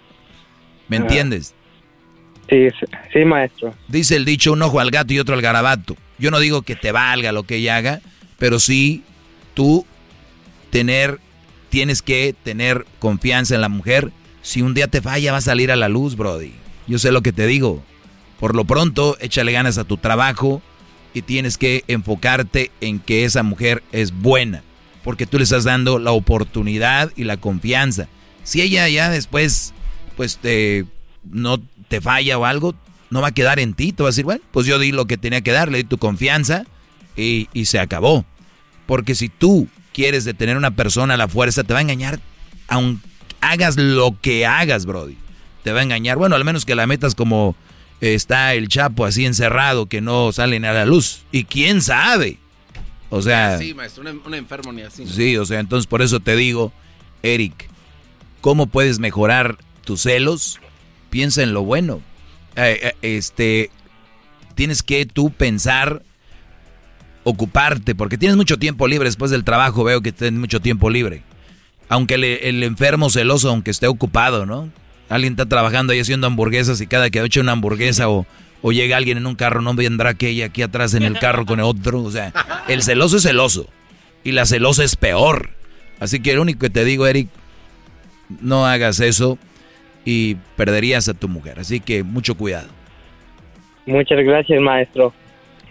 ¿Me 0.87 0.97
entiendes? 0.97 1.53
Sí, 2.49 2.69
sí, 2.79 2.85
sí, 3.11 3.25
maestro. 3.25 3.73
Dice 3.87 4.15
el 4.15 4.25
dicho, 4.25 4.51
un 4.53 4.61
ojo 4.61 4.79
al 4.79 4.91
gato 4.91 5.13
y 5.13 5.19
otro 5.19 5.35
al 5.35 5.41
garabato. 5.41 5.95
Yo 6.17 6.29
no 6.29 6.39
digo 6.39 6.61
que 6.61 6.75
te 6.75 6.91
valga 6.91 7.31
lo 7.31 7.43
que 7.43 7.55
ella 7.55 7.77
haga, 7.77 8.01
pero 8.37 8.59
sí 8.59 9.03
tú 9.53 9.85
tener, 10.69 11.19
tienes 11.69 12.01
que 12.01 12.35
tener 12.43 12.85
confianza 12.99 13.55
en 13.55 13.61
la 13.61 13.69
mujer. 13.69 14.11
Si 14.41 14.61
un 14.61 14.73
día 14.73 14.87
te 14.87 15.01
falla, 15.01 15.31
va 15.31 15.37
a 15.37 15.41
salir 15.41 15.71
a 15.71 15.75
la 15.75 15.89
luz, 15.89 16.15
Brody. 16.15 16.53
Yo 16.87 16.99
sé 16.99 17.11
lo 17.11 17.21
que 17.21 17.31
te 17.31 17.47
digo. 17.47 17.83
Por 18.39 18.55
lo 18.55 18.65
pronto, 18.65 19.17
échale 19.21 19.53
ganas 19.53 19.77
a 19.77 19.85
tu 19.85 19.97
trabajo 19.97 20.61
y 21.13 21.21
tienes 21.21 21.57
que 21.57 21.83
enfocarte 21.87 22.71
en 22.81 22.99
que 22.99 23.23
esa 23.23 23.43
mujer 23.43 23.83
es 23.91 24.11
buena, 24.11 24.63
porque 25.03 25.25
tú 25.25 25.37
le 25.37 25.43
estás 25.43 25.63
dando 25.63 25.99
la 25.99 26.11
oportunidad 26.11 27.11
y 27.15 27.23
la 27.23 27.37
confianza. 27.37 28.07
Si 28.43 28.61
ella 28.61 28.87
ya 28.89 29.09
después, 29.09 29.73
pues 30.15 30.37
te, 30.37 30.85
no 31.29 31.59
te 31.87 32.01
falla 32.01 32.37
o 32.37 32.45
algo, 32.45 32.75
no 33.09 33.21
va 33.21 33.27
a 33.29 33.33
quedar 33.33 33.59
en 33.59 33.73
ti, 33.73 33.91
te 33.93 34.03
va 34.03 34.09
a 34.09 34.11
decir, 34.11 34.25
bueno, 34.25 34.41
pues 34.51 34.65
yo 34.65 34.79
di 34.79 34.91
lo 34.91 35.05
que 35.05 35.17
tenía 35.17 35.41
que 35.41 35.51
dar, 35.51 35.71
le 35.71 35.79
di 35.79 35.83
tu 35.83 35.97
confianza 35.97 36.63
y, 37.15 37.47
y 37.53 37.65
se 37.65 37.79
acabó. 37.79 38.25
Porque 38.85 39.15
si 39.15 39.29
tú 39.29 39.67
quieres 39.93 40.25
detener 40.25 40.55
a 40.55 40.59
una 40.59 40.75
persona 40.75 41.13
a 41.13 41.17
la 41.17 41.27
fuerza, 41.27 41.63
te 41.63 41.73
va 41.73 41.79
a 41.79 41.83
engañar, 41.83 42.19
aunque 42.67 43.07
hagas 43.41 43.77
lo 43.77 44.17
que 44.21 44.45
hagas, 44.45 44.85
Brody. 44.85 45.17
Te 45.63 45.71
va 45.71 45.79
a 45.79 45.83
engañar, 45.83 46.17
bueno, 46.17 46.35
al 46.35 46.43
menos 46.43 46.65
que 46.65 46.75
la 46.75 46.87
metas 46.87 47.15
como 47.15 47.55
está 48.01 48.53
el 48.53 48.67
Chapo 48.67 49.05
así 49.05 49.25
encerrado, 49.25 49.85
que 49.87 50.01
no 50.01 50.31
salen 50.31 50.65
a 50.65 50.73
la 50.73 50.85
luz. 50.85 51.23
Y 51.31 51.45
quién 51.45 51.81
sabe. 51.81 52.37
O 53.09 53.21
sea, 53.21 53.57
Sí, 53.59 53.73
maestro, 53.73 54.03
un, 54.09 54.21
un 54.25 54.33
enfermo 54.33 54.73
ni 54.73 54.81
así. 54.81 55.05
sí, 55.07 55.37
o 55.37 55.45
sea, 55.45 55.59
entonces 55.59 55.87
por 55.87 56.01
eso 56.01 56.19
te 56.19 56.35
digo, 56.35 56.73
Eric, 57.21 57.69
¿cómo 58.41 58.65
puedes 58.67 58.99
mejorar 58.99 59.57
tus 59.83 60.01
celos, 60.01 60.59
piensa 61.09 61.43
en 61.43 61.53
lo 61.53 61.63
bueno. 61.63 62.01
Eh, 62.55 62.79
eh, 62.81 62.93
este, 63.01 63.69
tienes 64.55 64.83
que 64.83 65.05
tú 65.05 65.31
pensar, 65.31 66.03
ocuparte, 67.23 67.95
porque 67.95 68.17
tienes 68.17 68.37
mucho 68.37 68.57
tiempo 68.57 68.87
libre 68.87 69.07
después 69.07 69.31
del 69.31 69.43
trabajo, 69.43 69.83
veo 69.83 70.01
que 70.01 70.11
tienes 70.11 70.39
mucho 70.39 70.59
tiempo 70.59 70.89
libre. 70.89 71.23
Aunque 71.89 72.15
el, 72.15 72.63
enfermo 72.63 73.09
celoso, 73.09 73.49
aunque 73.49 73.71
esté 73.71 73.87
ocupado, 73.87 74.45
¿no? 74.45 74.69
Alguien 75.09 75.33
está 75.33 75.45
trabajando 75.45 75.93
ahí 75.93 75.99
haciendo 75.99 76.27
hamburguesas 76.27 76.81
y 76.81 76.87
cada 76.87 77.09
que 77.09 77.21
hecho 77.21 77.41
una 77.41 77.51
hamburguesa 77.51 78.09
o, 78.09 78.25
llega 78.71 78.97
alguien 78.97 79.17
en 79.17 79.27
un 79.27 79.35
carro, 79.35 79.61
no 79.61 79.73
vendrá 79.73 80.11
aquella 80.11 80.45
aquí 80.45 80.61
atrás 80.61 80.93
en 80.93 81.03
el 81.03 81.19
carro 81.19 81.45
con 81.45 81.59
otro. 81.59 82.01
O 82.01 82.11
sea, 82.11 82.33
el 82.69 82.81
celoso 82.81 83.17
es 83.17 83.23
celoso 83.23 83.67
y 84.23 84.31
la 84.31 84.45
celosa 84.45 84.83
es 84.83 84.95
peor. 84.95 85.51
Así 85.99 86.21
que 86.21 86.33
lo 86.33 86.41
único 86.41 86.59
que 86.59 86.69
te 86.69 86.85
digo, 86.85 87.05
Eric, 87.05 87.27
no 88.41 88.65
hagas 88.65 89.01
eso 89.01 89.37
y 90.05 90.35
perderías 90.55 91.07
a 91.09 91.13
tu 91.13 91.27
mujer. 91.27 91.59
Así 91.59 91.79
que 91.79 92.03
mucho 92.03 92.35
cuidado. 92.35 92.69
Muchas 93.85 94.19
gracias, 94.23 94.61
maestro. 94.61 95.13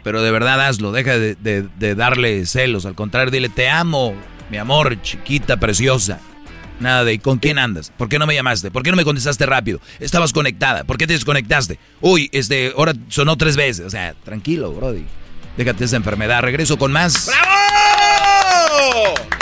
Pero 0.02 0.22
de 0.22 0.30
verdad 0.30 0.60
hazlo, 0.66 0.92
deja 0.92 1.16
de, 1.18 1.94
darle 1.94 2.44
celos. 2.46 2.86
Al 2.86 2.94
contrario, 2.94 3.30
dile, 3.30 3.48
te 3.48 3.68
amo, 3.68 4.14
mi 4.50 4.59
amor, 4.59 5.00
chiquita, 5.00 5.56
preciosa. 5.59 6.20
Nada 6.80 7.04
de, 7.04 7.20
¿con 7.20 7.38
quién 7.38 7.59
andas? 7.59 7.92
¿Por 7.96 8.09
qué 8.09 8.18
no 8.18 8.26
me 8.26 8.34
llamaste? 8.34 8.72
¿Por 8.72 8.82
qué 8.82 8.90
no 8.90 8.96
me 8.96 9.04
contestaste 9.04 9.46
rápido? 9.46 9.80
Estabas 10.00 10.32
conectada. 10.32 10.82
¿Por 10.82 10.98
qué 10.98 11.06
te 11.06 11.12
desconectaste? 11.12 11.78
Uy, 12.00 12.28
este, 12.32 12.72
ahora 12.76 12.92
sonó 13.09 13.36
tres 13.36 13.56
veces. 13.56 13.86
O 13.86 13.90
sea, 13.90 14.14
tranquilo, 14.24 14.72
Brody. 14.72 15.04
Déjate 15.56 15.84
esa 15.84 15.96
enfermedad. 15.96 16.42
Regreso 16.42 16.76
con 16.78 16.90
más. 16.90 17.26
¡Bravo! 17.28 19.14
¡Bravo! 19.14 19.41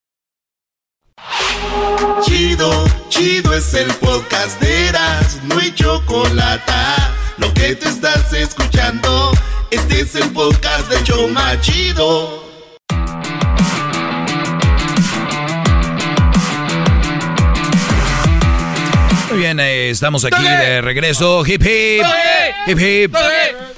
Chido, 2.23 2.85
chido 3.09 3.53
es 3.53 3.73
el 3.73 3.87
podcast 3.95 4.59
de 4.61 4.87
Eras, 4.87 5.39
no 5.43 5.59
hay 5.59 5.73
chocolate. 5.73 6.71
Lo 7.37 7.53
que 7.53 7.75
te 7.75 7.89
estás 7.89 8.31
escuchando, 8.33 9.31
este 9.69 10.01
es 10.01 10.15
el 10.15 10.29
podcast 10.31 10.89
de 10.89 11.03
Choma 11.03 11.59
Chido. 11.61 12.43
Muy 19.29 19.39
bien, 19.39 19.59
eh, 19.59 19.89
estamos 19.89 20.25
aquí 20.25 20.43
de 20.43 20.81
regreso. 20.81 21.45
Hip 21.45 21.61
hip. 21.63 22.05
Hip 22.67 22.79
hip. 22.79 23.15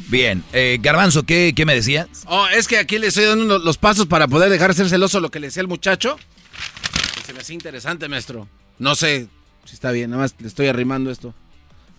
Bien, 0.07 0.43
eh, 0.51 0.77
Garbanzo, 0.81 1.23
¿qué, 1.23 1.53
¿qué 1.55 1.65
me 1.65 1.75
decías? 1.75 2.07
Oh, 2.25 2.47
es 2.47 2.67
que 2.67 2.77
aquí 2.77 2.97
le 2.99 3.07
estoy 3.07 3.25
dando 3.25 3.59
los 3.59 3.77
pasos 3.77 4.07
para 4.07 4.27
poder 4.27 4.49
dejar 4.49 4.69
de 4.69 4.75
ser 4.75 4.89
celoso 4.89 5.19
lo 5.19 5.29
que 5.29 5.39
le 5.39 5.47
decía 5.47 5.61
el 5.61 5.67
muchacho. 5.67 6.17
Hace 7.43 7.53
interesante, 7.53 8.07
maestro. 8.07 8.47
No 8.79 8.95
sé 8.95 9.27
si 9.65 9.73
está 9.73 9.91
bien, 9.91 10.11
nada 10.11 10.21
más 10.21 10.33
le 10.39 10.47
estoy 10.47 10.67
arrimando 10.67 11.11
esto. 11.11 11.33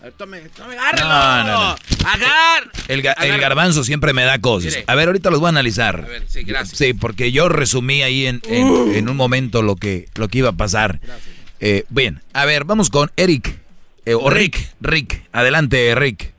A 0.01 0.05
ver, 0.05 0.13
tome, 0.13 0.39
tome, 0.57 0.75
agárrelo. 0.75 1.07
No, 1.07 1.43
no, 1.43 1.43
no. 1.43 1.75
Agar. 2.03 2.71
El, 2.87 3.03
garbanzo 3.39 3.83
siempre 3.83 4.11
me 4.13 4.23
da 4.23 4.41
cosas. 4.41 4.79
A 4.87 4.95
ver, 4.95 5.07
ahorita 5.07 5.29
los 5.29 5.39
voy 5.39 5.45
a 5.45 5.49
analizar. 5.49 6.03
A 6.03 6.07
ver, 6.07 6.23
sí, 6.27 6.41
gracias. 6.41 6.79
Sí, 6.79 6.95
porque 6.95 7.31
yo 7.31 7.47
resumí 7.47 8.01
ahí 8.01 8.25
en, 8.25 8.41
en, 8.47 9.07
un 9.07 9.15
momento 9.15 9.61
lo 9.61 9.75
que, 9.75 10.09
lo 10.15 10.29
que 10.29 10.39
iba 10.39 10.49
a 10.49 10.53
pasar. 10.53 10.99
Eh, 11.59 11.85
bien, 11.89 12.23
a 12.33 12.45
ver, 12.45 12.63
vamos 12.63 12.89
con 12.89 13.11
Eric. 13.15 13.55
Eh, 14.07 14.15
o 14.15 14.31
Rick. 14.31 14.73
Rick. 14.81 15.29
Adelante, 15.31 15.93
Rick. 15.93 16.33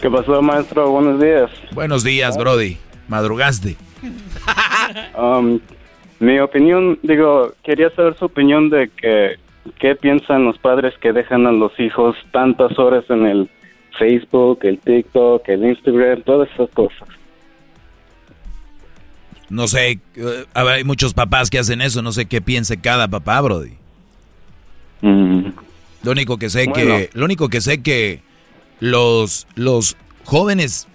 ¿Qué 0.00 0.08
pasó, 0.08 0.40
maestro? 0.40 0.88
Buenos 0.88 1.20
días. 1.20 1.50
Buenos 1.72 2.04
días, 2.04 2.36
Brody. 2.36 2.78
Madrugaste. 3.08 3.76
um, 5.18 5.58
mi 6.20 6.38
opinión, 6.38 6.98
digo, 7.02 7.52
quería 7.62 7.90
saber 7.90 8.16
su 8.16 8.26
opinión 8.26 8.70
de 8.70 8.88
que 8.88 9.36
qué 9.78 9.94
piensan 9.94 10.44
los 10.44 10.58
padres 10.58 10.94
que 11.00 11.12
dejan 11.12 11.46
a 11.46 11.52
los 11.52 11.78
hijos 11.78 12.16
tantas 12.32 12.78
horas 12.78 13.04
en 13.08 13.26
el 13.26 13.50
Facebook, 13.98 14.60
el 14.62 14.78
TikTok, 14.78 15.48
el 15.48 15.64
Instagram, 15.64 16.22
todas 16.22 16.48
esas 16.52 16.70
cosas. 16.70 17.08
No 19.48 19.68
sé, 19.68 20.00
eh, 20.16 20.44
hay 20.54 20.84
muchos 20.84 21.14
papás 21.14 21.50
que 21.50 21.58
hacen 21.58 21.80
eso, 21.80 22.02
no 22.02 22.12
sé 22.12 22.26
qué 22.26 22.40
piense 22.40 22.80
cada 22.80 23.08
papá, 23.08 23.40
Brody. 23.40 23.74
Mm. 25.02 25.50
Lo 26.02 26.10
único 26.10 26.38
que 26.38 26.50
sé 26.50 26.68
que, 26.68 27.10
lo 27.12 27.24
único 27.24 27.48
que 27.48 27.60
sé 27.60 27.82
que 27.82 28.20
los 28.80 29.46
los 29.54 29.96
jóvenes, 30.24 30.88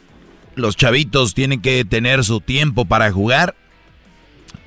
los 0.55 0.75
chavitos 0.75 1.33
tienen 1.33 1.61
que 1.61 1.85
tener 1.85 2.23
su 2.23 2.41
tiempo 2.41 2.85
para 2.85 3.11
jugar 3.11 3.55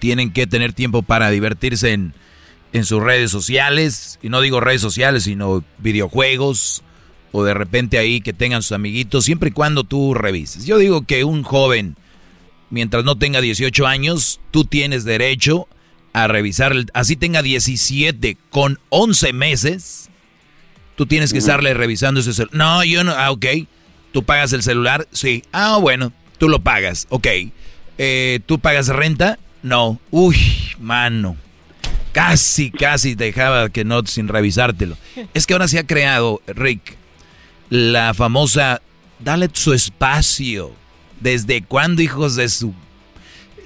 tienen 0.02 0.32
que 0.32 0.48
tener 0.48 0.72
tiempo 0.72 1.02
para 1.04 1.30
divertirse 1.30 1.92
en, 1.92 2.12
sus 2.84 3.00
redes 3.00 3.30
sociales, 3.30 4.18
y 4.20 4.30
no 4.30 4.40
digo 4.40 4.58
redes 4.58 4.80
sociales, 4.80 5.22
sino 5.22 5.62
videojuegos, 5.78 6.82
o 7.30 7.44
de 7.44 7.54
repente 7.54 7.98
ahí 7.98 8.20
que 8.20 8.32
tengan 8.32 8.62
sus 8.62 8.72
amiguitos, 8.72 9.24
siempre 9.24 9.50
y 9.50 9.52
cuando 9.52 9.84
tú 9.84 10.12
revises. 10.12 10.66
Yo 10.66 10.78
digo 10.78 11.02
que 11.02 11.22
un 11.22 11.44
joven, 11.44 11.94
mientras 12.68 13.04
no 13.04 13.16
tenga 13.16 13.40
18 13.40 13.86
años, 13.86 14.40
tú 14.50 14.64
tienes 14.64 15.04
derecho 15.04 15.68
a 16.12 16.26
revisar, 16.26 16.74
así 16.94 17.14
tenga 17.14 17.40
17 17.40 18.36
con 18.50 18.80
11 18.88 19.32
meses, 19.32 20.10
tú 20.96 21.06
tienes 21.06 21.32
que 21.32 21.38
estarle 21.38 21.74
revisando 21.74 22.18
ese 22.18 22.32
celular. 22.32 22.56
No, 22.56 22.82
yo 22.82 23.04
no, 23.04 23.12
ah, 23.12 23.30
ok, 23.30 23.46
tú 24.10 24.24
pagas 24.24 24.52
el 24.52 24.64
celular, 24.64 25.06
sí, 25.12 25.44
ah, 25.52 25.76
bueno, 25.80 26.12
tú 26.38 26.48
lo 26.48 26.58
pagas, 26.58 27.06
ok. 27.08 27.28
Eh, 27.98 28.40
¿Tú 28.46 28.58
pagas 28.58 28.88
renta? 28.88 29.38
No. 29.62 30.00
Uy, 30.10 30.36
mano. 30.78 31.36
Casi, 32.12 32.70
casi 32.70 33.14
dejaba 33.14 33.70
que 33.70 33.84
no 33.84 34.04
sin 34.06 34.28
revisártelo. 34.28 34.96
Es 35.32 35.46
que 35.46 35.54
ahora 35.54 35.68
se 35.68 35.78
ha 35.78 35.86
creado, 35.86 36.42
Rick, 36.46 36.96
la 37.70 38.12
famosa, 38.12 38.82
dale 39.18 39.48
su 39.52 39.72
espacio. 39.72 40.72
¿Desde 41.20 41.62
cuándo, 41.62 42.02
hijos 42.02 42.36
de 42.36 42.48
su... 42.48 42.74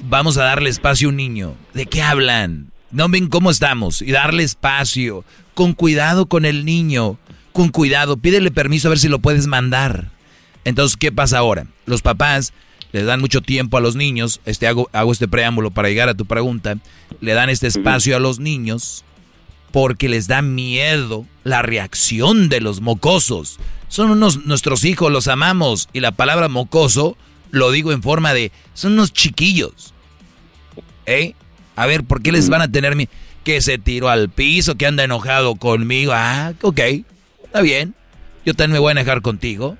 Vamos 0.02 0.36
a 0.36 0.44
darle 0.44 0.70
espacio 0.70 1.08
a 1.08 1.10
un 1.10 1.16
niño? 1.16 1.54
¿De 1.74 1.86
qué 1.86 2.02
hablan? 2.02 2.70
No 2.90 3.08
ven 3.08 3.28
cómo 3.28 3.50
estamos. 3.50 4.02
Y 4.02 4.12
darle 4.12 4.42
espacio. 4.42 5.24
Con 5.54 5.72
cuidado 5.72 6.26
con 6.26 6.44
el 6.44 6.64
niño. 6.64 7.18
Con 7.52 7.70
cuidado. 7.70 8.18
Pídele 8.18 8.50
permiso 8.50 8.88
a 8.88 8.90
ver 8.90 8.98
si 8.98 9.08
lo 9.08 9.18
puedes 9.18 9.46
mandar. 9.46 10.10
Entonces, 10.64 10.96
¿qué 10.96 11.10
pasa 11.10 11.38
ahora? 11.38 11.66
Los 11.86 12.02
papás 12.02 12.52
le 12.96 13.04
dan 13.04 13.20
mucho 13.20 13.42
tiempo 13.42 13.76
a 13.76 13.82
los 13.82 13.94
niños, 13.94 14.40
este, 14.46 14.66
hago, 14.66 14.88
hago 14.94 15.12
este 15.12 15.28
preámbulo 15.28 15.70
para 15.70 15.88
llegar 15.88 16.08
a 16.08 16.14
tu 16.14 16.24
pregunta, 16.24 16.78
le 17.20 17.34
dan 17.34 17.50
este 17.50 17.66
espacio 17.66 18.16
a 18.16 18.20
los 18.20 18.38
niños 18.38 19.04
porque 19.70 20.08
les 20.08 20.28
da 20.28 20.40
miedo 20.40 21.26
la 21.44 21.60
reacción 21.60 22.48
de 22.48 22.62
los 22.62 22.80
mocosos. 22.80 23.58
Son 23.88 24.10
unos, 24.10 24.46
nuestros 24.46 24.86
hijos, 24.86 25.12
los 25.12 25.28
amamos, 25.28 25.90
y 25.92 26.00
la 26.00 26.12
palabra 26.12 26.48
mocoso 26.48 27.18
lo 27.50 27.70
digo 27.70 27.92
en 27.92 28.02
forma 28.02 28.32
de, 28.32 28.50
son 28.72 28.94
unos 28.94 29.12
chiquillos. 29.12 29.92
¿Eh? 31.04 31.34
A 31.76 31.84
ver, 31.84 32.02
¿por 32.02 32.22
qué 32.22 32.32
les 32.32 32.48
van 32.48 32.62
a 32.62 32.72
tener 32.72 32.96
miedo? 32.96 33.10
Que 33.44 33.60
se 33.60 33.76
tiró 33.76 34.08
al 34.08 34.30
piso, 34.30 34.76
que 34.76 34.86
anda 34.86 35.04
enojado 35.04 35.56
conmigo. 35.56 36.12
Ah, 36.14 36.54
ok, 36.62 36.80
está 37.44 37.60
bien. 37.60 37.94
Yo 38.46 38.54
también 38.54 38.72
me 38.72 38.78
voy 38.78 38.88
a 38.88 38.92
enojar 38.92 39.20
contigo. 39.20 39.76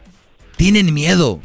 Tienen 0.59 0.93
miedo. 0.93 1.41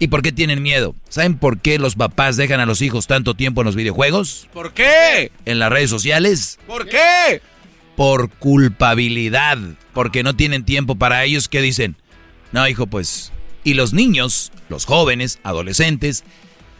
¿Y 0.00 0.08
por 0.08 0.22
qué 0.22 0.30
tienen 0.30 0.62
miedo? 0.62 0.94
¿Saben 1.08 1.38
por 1.38 1.58
qué 1.58 1.78
los 1.78 1.96
papás 1.96 2.36
dejan 2.36 2.60
a 2.60 2.66
los 2.66 2.82
hijos 2.82 3.08
tanto 3.08 3.34
tiempo 3.34 3.62
en 3.62 3.66
los 3.66 3.74
videojuegos? 3.74 4.48
¿Por 4.52 4.72
qué? 4.72 5.32
¿En 5.44 5.58
las 5.58 5.70
redes 5.70 5.90
sociales? 5.90 6.58
¿Por 6.66 6.88
qué? 6.88 7.42
Por 7.96 8.30
culpabilidad. 8.30 9.58
Porque 9.94 10.22
no 10.22 10.36
tienen 10.36 10.64
tiempo 10.64 10.94
para 10.94 11.24
ellos 11.24 11.48
que 11.48 11.60
dicen, 11.60 11.96
no, 12.52 12.66
hijo, 12.68 12.86
pues... 12.86 13.32
Y 13.64 13.74
los 13.74 13.92
niños, 13.92 14.52
los 14.68 14.84
jóvenes, 14.84 15.40
adolescentes, 15.42 16.22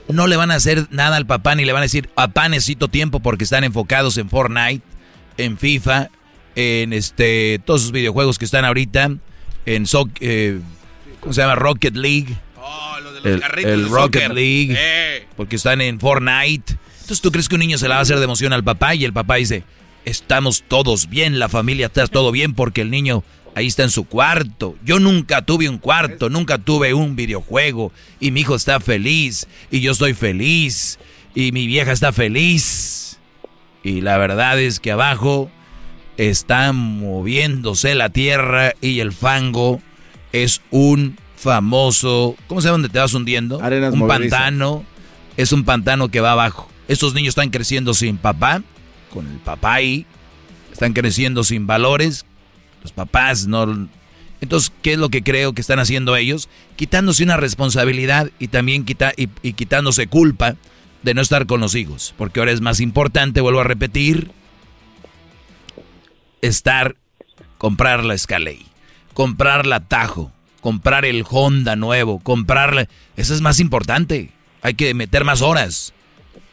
no 0.09 0.29
le 0.29 0.37
van 0.37 0.53
a 0.53 0.55
hacer 0.55 0.87
nada 0.91 1.17
al 1.17 1.27
papá 1.27 1.57
ni 1.57 1.65
le 1.65 1.73
van 1.73 1.83
a 1.83 1.87
decir, 1.87 2.09
papá 2.09 2.49
necesito 2.49 2.87
tiempo 2.87 3.19
porque 3.21 3.45
están 3.45 3.65
enfocados 3.65 4.17
en 4.17 4.31
Fortnite, 4.31 4.83
en 5.37 5.59
FIFA, 5.59 6.09
en 6.55 6.93
este 6.93 7.61
todos 7.65 7.83
esos 7.83 7.93
videojuegos 7.93 8.39
que 8.39 8.47
están 8.47 8.65
ahorita, 8.65 9.11
en 9.67 9.85
eh, 10.21 10.61
¿cómo 11.21 11.35
se 11.35 11.43
llama? 11.43 11.57
Rocket 11.57 11.97
League 11.97 12.39
el, 13.25 13.89
Rocket 13.89 14.33
League, 14.33 14.75
eh. 14.79 15.27
porque 15.37 15.57
están 15.57 15.81
en 15.81 16.01
Fortnite. 16.01 16.77
Entonces, 17.01 17.21
¿tú 17.21 17.33
crees 17.33 17.49
que 17.49 17.55
un 17.55 17.61
niño 17.61 17.79
se 17.79 17.89
la 17.89 17.97
va 17.97 18.01
a 18.01 18.03
hacer 18.03 18.19
de 18.19 18.25
emoción 18.25 18.53
al 18.53 18.65
papá 18.65 18.95
y 18.95 19.05
el 19.05 19.13
papá 19.13 19.37
dice, 19.37 19.65
estamos 20.05 20.65
todos 20.67 21.09
bien, 21.09 21.39
la 21.39 21.49
familia 21.49 21.87
está 21.87 22.07
todo 22.07 22.33
bien 22.33 22.55
porque 22.55 22.83
el 22.83 22.91
niño 22.91 23.25
ahí 23.55 23.67
está 23.67 23.83
en 23.83 23.91
su 23.91 24.05
cuarto. 24.05 24.77
Yo 24.85 24.99
nunca 25.01 25.43
tuve 25.43 25.69
un 25.69 25.79
cuarto, 25.79 26.31
nunca 26.31 26.59
tuve 26.59 26.95
un 26.95 27.17
videojuego 27.17 27.93
y 28.21 28.31
mi 28.31 28.41
hijo 28.41 28.55
está 28.55 28.81
feliz 28.81 29.47
y 29.71 29.81
yo 29.81 29.93
estoy 29.93 30.15
feliz 30.15 30.99
y 31.35 31.53
mi 31.53 31.67
vieja 31.67 31.93
está 31.93 32.13
feliz. 32.13 33.19
Y 33.83 34.01
la 34.01 34.19
verdad 34.19 34.61
es 34.61 34.81
que 34.81 34.93
abajo 34.93 35.51
está 36.17 36.73
moviéndose 36.73 37.95
la 37.95 38.11
tierra 38.11 38.75
y 38.81 39.01
el 39.01 39.13
fango 39.13 39.81
es 40.33 40.61
un 40.71 41.17
famoso, 41.39 42.37
¿cómo 42.49 42.61
se 42.61 42.67
llama 42.67 42.79
donde 42.79 42.89
te 42.89 42.99
vas 42.99 43.15
hundiendo? 43.15 43.59
un 43.93 44.09
pantano, 44.09 44.85
es 45.37 45.53
un 45.53 45.65
pantano 45.65 46.09
que 46.09 46.21
va 46.21 46.33
abajo. 46.33 46.69
Estos 46.89 47.15
niños 47.15 47.33
están 47.33 47.51
creciendo 47.51 47.95
sin 47.95 48.17
papá, 48.17 48.63
con 49.13 49.27
el 49.29 49.39
papá 49.39 49.75
ahí, 49.75 50.05
están 50.73 50.93
creciendo 50.93 51.45
sin 51.45 51.67
valores, 51.67 52.27
los 52.83 52.93
papás 52.93 53.47
no... 53.47 53.89
Entonces, 54.41 54.73
¿qué 54.83 54.93
es 54.93 54.99
lo 54.99 55.09
que 55.09 55.23
creo 55.23 55.53
que 55.53 55.61
están 55.61 55.81
haciendo 55.81 56.15
ellos? 56.15 56.49
Quitándose 56.77 57.25
una 57.25 57.37
responsabilidad 57.37 58.31
y 58.39 58.49
también 58.49 58.85
quita, 58.85 59.13
y, 59.17 59.29
y 59.43 59.55
quitándose 59.55 60.07
culpa 60.07 60.55
de 61.03 61.15
no 61.15 61.21
estar 61.21 61.47
con 61.47 61.61
los 61.61 61.75
hijos. 61.75 62.15
Porque 62.17 62.39
ahora 62.39 62.53
es 62.53 62.61
más 62.61 62.79
importante, 62.79 63.41
vuelvo 63.41 63.61
a 63.61 63.65
repetir, 63.65 64.31
estar, 66.41 66.97
comprar 67.59 68.05
la 68.05 68.15
Escalade, 68.15 68.67
comprar 69.13 69.67
la 69.67 69.81
Tajo, 69.81 70.31
comprar 70.61 71.05
el 71.05 71.25
Honda 71.29 71.77
nuevo, 71.77 72.19
comprarle... 72.21 72.89
Eso 73.17 73.35
es 73.35 73.41
más 73.41 73.61
importante. 73.61 74.31
Hay 74.63 74.75
que 74.75 74.95
meter 74.95 75.25
más 75.25 75.43
horas. 75.43 75.93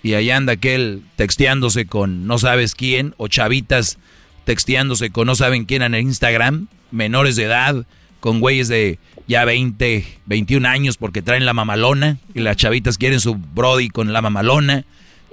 Y 0.03 0.13
ahí 0.13 0.29
anda 0.29 0.53
aquel 0.53 1.03
texteándose 1.15 1.85
con 1.87 2.27
no 2.27 2.37
sabes 2.37 2.75
quién, 2.75 3.15
o 3.17 3.27
chavitas 3.27 3.97
texteándose 4.45 5.09
con 5.09 5.27
no 5.27 5.35
saben 5.35 5.65
quién 5.65 5.81
en 5.81 5.95
el 5.95 6.01
Instagram, 6.01 6.67
menores 6.91 7.35
de 7.35 7.45
edad, 7.45 7.85
con 8.19 8.39
güeyes 8.39 8.67
de 8.67 8.99
ya 9.27 9.43
20, 9.43 10.05
21 10.27 10.67
años 10.67 10.97
porque 10.97 11.21
traen 11.21 11.45
la 11.45 11.53
mamalona, 11.53 12.19
y 12.33 12.41
las 12.41 12.57
chavitas 12.57 12.97
quieren 12.97 13.19
su 13.19 13.35
Brody 13.35 13.89
con 13.89 14.13
la 14.13 14.21
mamalona, 14.21 14.85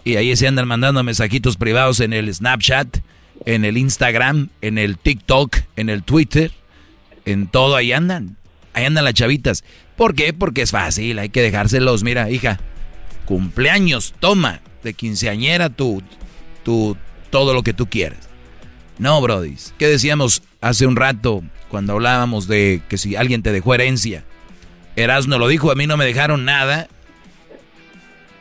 y 0.05 0.17
ahí 0.17 0.35
se 0.35 0.49
andan 0.49 0.67
mandando 0.67 1.05
mensajitos 1.05 1.57
privados 1.57 2.01
en 2.01 2.13
el 2.13 2.33
Snapchat, 2.33 2.99
en 3.45 3.65
el 3.65 3.77
Instagram, 3.77 4.49
en 4.63 4.79
el 4.79 4.99
TikTok, 4.99 5.57
en 5.77 5.91
el 5.91 6.03
Twitter, 6.03 6.51
en 7.25 7.47
todo 7.47 7.77
ahí 7.77 7.93
andan. 7.93 8.37
Ahí 8.75 8.85
andan 8.85 9.05
las 9.05 9.15
chavitas. 9.15 9.65
¿Por 9.97 10.15
qué? 10.15 10.33
Porque 10.33 10.63
es 10.63 10.71
fácil, 10.71 11.19
hay 11.19 11.29
que 11.29 11.43
dejárselos. 11.43 12.03
Mira, 12.03 12.31
hija, 12.31 12.59
cumpleaños, 13.27 14.15
toma, 14.19 14.61
de 14.83 14.95
quinceañera 14.95 15.71
tú, 15.71 16.03
tú, 16.65 16.97
todo 17.31 17.55
lo 17.55 17.63
que 17.63 17.73
tú 17.73 17.87
quieras. 17.87 18.29
No, 18.99 19.21
Brody. 19.21 19.57
¿Qué 19.79 19.89
decíamos 19.89 20.43
hace 20.61 20.87
un 20.87 20.97
rato 20.97 21.43
cuando 21.69 21.95
hablábamos 21.95 22.47
de 22.47 22.83
que 22.89 22.99
si 22.99 23.17
alguien 23.17 23.43
te 23.43 23.53
dejó 23.53 23.75
herencia? 23.75 24.25
Erasmo 24.97 25.39
lo 25.39 25.49
dijo, 25.49 25.71
a 25.71 25.75
mí 25.75 25.87
no 25.87 25.97
me 25.97 26.05
dejaron 26.05 26.45
nada, 26.45 26.89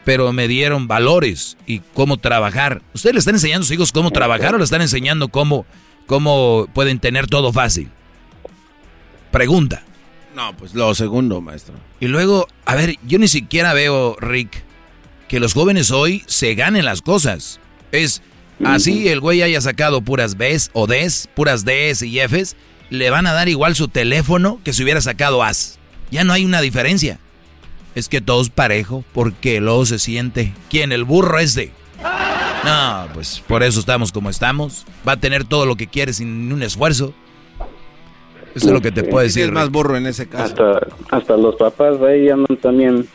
pero 0.04 0.34
me 0.34 0.48
dieron 0.48 0.88
valores 0.88 1.58
y 1.66 1.80
cómo 1.94 2.18
trabajar. 2.18 2.82
¿Ustedes 2.94 3.14
le 3.16 3.20
están 3.20 3.36
enseñando 3.36 3.64
a 3.64 3.68
sus 3.68 3.76
hijos 3.76 3.92
cómo 3.92 4.12
trabajar 4.12 4.56
o 4.56 4.58
le 4.58 4.64
están 4.64 4.82
enseñando 4.82 5.30
cómo, 5.30 5.66
cómo 6.08 6.68
pueden 6.74 7.00
tener 7.00 7.28
todo 7.28 7.54
fácil? 7.54 7.90
Pregunta. 9.32 9.84
No, 10.36 10.56
pues 10.56 10.74
lo 10.74 10.94
segundo, 10.96 11.42
maestro. 11.42 11.76
Y 12.00 12.08
luego, 12.08 12.48
a 12.66 12.76
ver, 12.76 12.96
yo 13.06 13.20
ni 13.20 13.28
siquiera 13.28 13.74
veo, 13.74 14.16
Rick, 14.20 14.64
que 15.28 15.40
los 15.40 15.54
jóvenes 15.54 15.92
hoy 15.92 16.24
se 16.28 16.56
ganen 16.56 16.86
las 16.86 17.02
cosas. 17.02 17.60
Es 17.92 18.22
así 18.64 19.10
el 19.10 19.20
güey 19.20 19.42
haya 19.42 19.60
sacado 19.62 20.02
puras 20.02 20.38
Bs 20.38 20.72
o 20.74 20.88
Ds, 20.88 21.30
puras 21.36 21.66
Ds 21.66 22.04
y 22.04 22.20
Fs, 22.20 22.56
le 22.90 23.10
van 23.10 23.28
a 23.28 23.34
dar 23.34 23.50
igual 23.50 23.76
su 23.76 23.88
teléfono 23.88 24.60
que 24.64 24.74
si 24.74 24.84
hubiera 24.84 25.02
sacado 25.02 25.44
As. 25.44 25.80
Ya 26.12 26.24
no 26.24 26.34
hay 26.34 26.46
una 26.46 26.62
diferencia. 26.62 27.20
Es 27.96 28.08
que 28.08 28.22
todo 28.22 28.42
es 28.42 28.50
parejo 28.50 29.04
porque 29.14 29.60
luego 29.60 29.86
se 29.86 30.00
siente. 30.00 30.54
¿Quién? 30.70 30.92
El 30.92 31.04
burro 31.04 31.40
es 31.40 31.56
de. 31.56 31.72
No, 32.64 33.08
pues 33.14 33.42
por 33.48 33.64
eso 33.64 33.80
estamos 33.80 34.12
como 34.12 34.30
estamos. 34.30 34.86
Va 35.08 35.14
a 35.14 35.20
tener 35.20 35.46
todo 35.46 35.66
lo 35.66 35.76
que 35.76 35.88
quiere 35.88 36.14
sin 36.14 36.52
un 36.52 36.64
esfuerzo. 36.64 37.14
Eso 38.56 38.68
es 38.68 38.74
lo 38.74 38.82
que 38.82 38.92
te 38.92 39.04
puedo 39.04 39.24
decir. 39.24 39.46
Es 39.46 39.52
más 39.52 39.70
burro 39.70 39.96
en 39.96 40.08
ese 40.08 40.28
caso. 40.28 40.44
Hasta, 40.44 40.88
hasta 41.10 41.38
los 41.38 41.56
papás 41.56 42.00
de 42.00 42.12
ahí 42.12 42.30
andan 42.30 42.58
también 42.58 43.08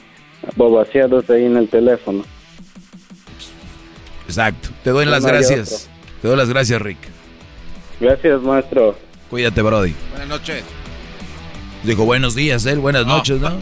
bobaseados 0.57 1.29
ahí 1.31 1.45
en 1.45 1.57
el 1.57 1.69
teléfono. 1.69 2.25
Exacto. 4.27 4.71
Te 4.83 4.91
doy 4.91 5.07
las 5.07 5.25
gracias. 5.25 5.89
Te 6.23 6.29
doy 6.29 6.37
las 6.37 6.49
gracias, 6.49 6.81
Rick. 6.81 6.99
Gracias, 8.01 8.41
maestro. 8.43 8.97
Cuídate, 9.31 9.63
Brody. 9.63 9.95
Buenas 10.11 10.29
noches. 10.29 10.65
Dijo 11.83 12.05
buenos 12.05 12.35
días, 12.35 12.67
él. 12.67 12.79
Buenas 12.79 13.07
noches, 13.07 13.41
¿no? 13.41 13.59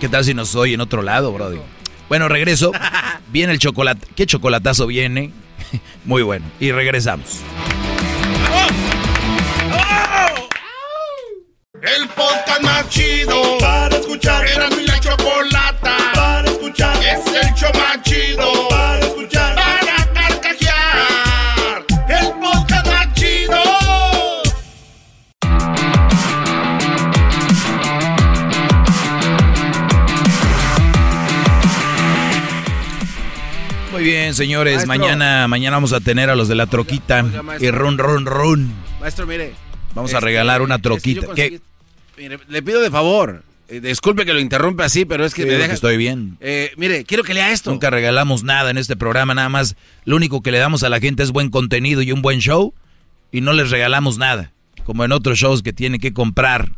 ¿Qué 0.00 0.08
tal 0.08 0.24
si 0.24 0.34
nos 0.34 0.54
oye 0.54 0.74
en 0.74 0.80
otro 0.80 1.02
lado, 1.02 1.32
Brody? 1.32 1.58
Bueno, 2.08 2.28
regreso. 2.28 2.72
Viene 3.28 3.52
el 3.52 3.58
chocolate. 3.58 4.06
¿Qué 4.14 4.26
chocolatazo 4.26 4.86
viene? 4.86 5.32
Muy 6.04 6.22
bueno. 6.22 6.44
Y 6.60 6.72
regresamos. 6.72 7.40
El 11.86 12.08
podcast 12.08 12.62
más 12.62 12.88
chido 12.88 13.58
para 13.60 13.94
escuchar. 13.94 14.46
Era 14.48 14.70
mi 14.70 14.86
la 14.86 14.98
chocolata 15.00 15.96
para 16.14 16.48
escuchar. 16.48 16.96
Es 17.04 17.26
el 17.26 17.54
show 17.54 17.70
más 17.74 18.02
chido 18.02 18.68
para 18.70 19.00
escuchar. 19.00 19.54
Para 19.54 20.12
carcajear. 20.14 21.84
El 22.08 22.32
podcast 22.40 22.86
más 22.86 23.12
chido. 23.12 23.60
Muy 33.92 34.02
bien, 34.04 34.34
señores. 34.34 34.86
Maestro. 34.86 34.88
Mañana, 34.88 35.48
mañana 35.48 35.76
vamos 35.76 35.92
a 35.92 36.00
tener 36.00 36.30
a 36.30 36.34
los 36.34 36.48
de 36.48 36.54
la 36.54 36.66
troquita. 36.66 37.24
Oiga, 37.24 37.58
y 37.60 37.70
run, 37.70 37.98
run, 37.98 38.24
run. 38.24 38.72
Maestro, 39.00 39.26
mire. 39.26 39.52
Vamos 39.94 40.12
a 40.12 40.16
este, 40.16 40.24
regalar 40.24 40.62
una 40.62 40.76
es 40.76 41.02
que 41.34 41.60
Mire, 42.16 42.38
le 42.48 42.62
pido 42.62 42.80
de 42.80 42.90
favor. 42.90 43.42
eh, 43.68 43.80
disculpe 43.80 44.24
que 44.26 44.32
lo 44.34 44.40
interrumpe 44.40 44.84
así, 44.84 45.04
pero 45.04 45.24
es 45.24 45.34
que 45.34 45.42
Sí, 45.42 45.48
me 45.48 45.54
deja. 45.54 45.72
estoy 45.72 45.96
bien. 45.96 46.36
Eh, 46.40 46.72
mire, 46.76 47.04
quiero 47.04 47.24
que 47.24 47.34
lea 47.34 47.50
esto. 47.50 47.70
Nunca 47.70 47.90
regalamos 47.90 48.42
nada 48.44 48.70
en 48.70 48.78
este 48.78 48.94
programa, 48.96 49.34
nada 49.34 49.48
más. 49.48 49.76
Lo 50.04 50.16
único 50.16 50.42
que 50.42 50.52
le 50.52 50.58
damos 50.58 50.82
a 50.82 50.88
la 50.88 51.00
gente 51.00 51.22
es 51.22 51.30
buen 51.30 51.50
contenido 51.50 52.02
y 52.02 52.12
un 52.12 52.22
buen 52.22 52.40
show. 52.40 52.74
Y 53.32 53.40
no 53.40 53.52
les 53.52 53.70
regalamos 53.70 54.18
nada. 54.18 54.52
Como 54.84 55.04
en 55.04 55.12
otros 55.12 55.38
shows 55.38 55.62
que 55.62 55.72
tienen 55.72 56.00
que 56.00 56.12
comprar. 56.12 56.70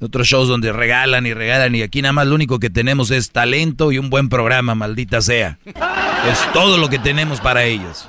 Otros 0.00 0.26
shows 0.26 0.48
donde 0.48 0.72
regalan 0.72 1.26
y 1.26 1.34
regalan. 1.34 1.74
Y 1.74 1.82
aquí 1.82 2.00
nada 2.00 2.12
más 2.12 2.26
lo 2.26 2.34
único 2.36 2.58
que 2.58 2.70
tenemos 2.70 3.10
es 3.10 3.30
talento 3.30 3.92
y 3.92 3.98
un 3.98 4.08
buen 4.08 4.28
programa, 4.28 4.74
maldita 4.74 5.20
sea. 5.20 5.58
Es 5.66 6.52
todo 6.52 6.78
lo 6.78 6.88
que 6.88 6.98
tenemos 6.98 7.40
para 7.40 7.64
ellos. 7.64 8.08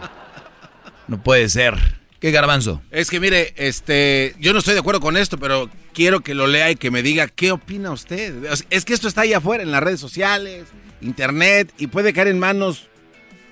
No 1.08 1.22
puede 1.22 1.50
ser. 1.50 1.76
¿Qué 2.24 2.32
garbanzo? 2.32 2.82
Es 2.90 3.10
que 3.10 3.20
mire, 3.20 3.54
este, 3.58 4.34
yo 4.40 4.54
no 4.54 4.60
estoy 4.60 4.76
de 4.76 4.80
acuerdo 4.80 5.02
con 5.02 5.18
esto, 5.18 5.38
pero 5.38 5.70
quiero 5.94 6.22
que 6.22 6.34
lo 6.34 6.48
lea 6.48 6.72
y 6.72 6.78
que 6.78 6.90
me 6.90 7.04
diga 7.04 7.28
qué 7.28 7.52
opina 7.52 7.92
usted. 7.92 8.46
Es 8.70 8.86
que 8.86 8.94
esto 8.94 9.10
está 9.10 9.24
ahí 9.24 9.34
afuera 9.34 9.62
en 9.62 9.72
las 9.72 9.84
redes 9.84 10.00
sociales, 10.00 10.64
internet 11.02 11.74
y 11.78 11.88
puede 11.88 12.14
caer 12.14 12.30
en 12.30 12.40
manos 12.40 12.88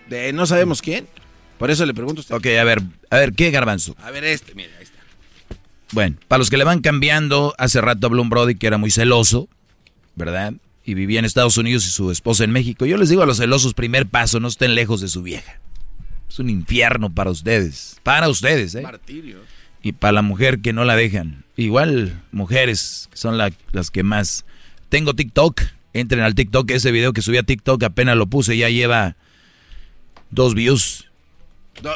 de 0.07 0.31
no 0.31 0.45
sabemos 0.45 0.81
quién. 0.81 1.05
Por 1.57 1.69
eso 1.69 1.85
le 1.85 1.93
pregunto 1.93 2.21
a 2.21 2.23
usted. 2.23 2.35
Ok, 2.35 2.45
a 2.57 2.63
ver, 2.63 2.81
a 3.09 3.17
ver, 3.17 3.33
¿qué 3.33 3.51
garbanzo? 3.51 3.93
A 4.01 4.09
ver 4.09 4.23
este, 4.23 4.55
mire, 4.55 4.71
ahí 4.77 4.83
está. 4.83 4.99
Bueno, 5.91 6.15
para 6.29 6.37
los 6.37 6.49
que 6.49 6.55
le 6.55 6.63
van 6.63 6.79
cambiando, 6.79 7.53
hace 7.57 7.81
rato 7.81 8.07
habló 8.07 8.21
un 8.21 8.29
Brody 8.29 8.55
que 8.55 8.67
era 8.67 8.77
muy 8.77 8.89
celoso, 8.89 9.49
¿verdad? 10.15 10.53
Y 10.85 10.93
vivía 10.93 11.19
en 11.19 11.25
Estados 11.25 11.57
Unidos 11.57 11.85
y 11.87 11.89
su 11.89 12.09
esposa 12.09 12.45
en 12.45 12.51
México. 12.51 12.85
Yo 12.85 12.95
les 12.95 13.09
digo 13.09 13.21
a 13.21 13.25
los 13.25 13.39
celosos, 13.39 13.73
primer 13.73 14.07
paso, 14.07 14.39
no 14.39 14.47
estén 14.47 14.75
lejos 14.75 15.01
de 15.01 15.09
su 15.09 15.23
vieja. 15.23 15.59
Es 16.31 16.39
un 16.39 16.49
infierno 16.49 17.09
para 17.13 17.29
ustedes. 17.29 17.99
Para 18.03 18.29
ustedes, 18.29 18.73
¿eh? 18.75 18.81
Martirio. 18.81 19.39
Y 19.83 19.91
para 19.91 20.13
la 20.13 20.21
mujer 20.21 20.61
que 20.61 20.71
no 20.71 20.85
la 20.85 20.95
dejan. 20.95 21.43
Igual, 21.57 22.21
mujeres, 22.31 23.09
que 23.11 23.17
son 23.17 23.37
la- 23.37 23.51
las 23.73 23.91
que 23.91 24.03
más... 24.03 24.45
Tengo 24.89 25.13
TikTok. 25.13 25.61
Entren 25.93 26.21
al 26.21 26.35
TikTok. 26.35 26.69
Ese 26.71 26.91
video 26.91 27.11
que 27.13 27.21
subí 27.21 27.37
a 27.37 27.43
TikTok 27.43 27.83
apenas 27.83 28.15
lo 28.15 28.27
puse. 28.27 28.55
Ya 28.57 28.69
lleva 28.69 29.15
dos 30.29 30.53
views. 30.55 31.07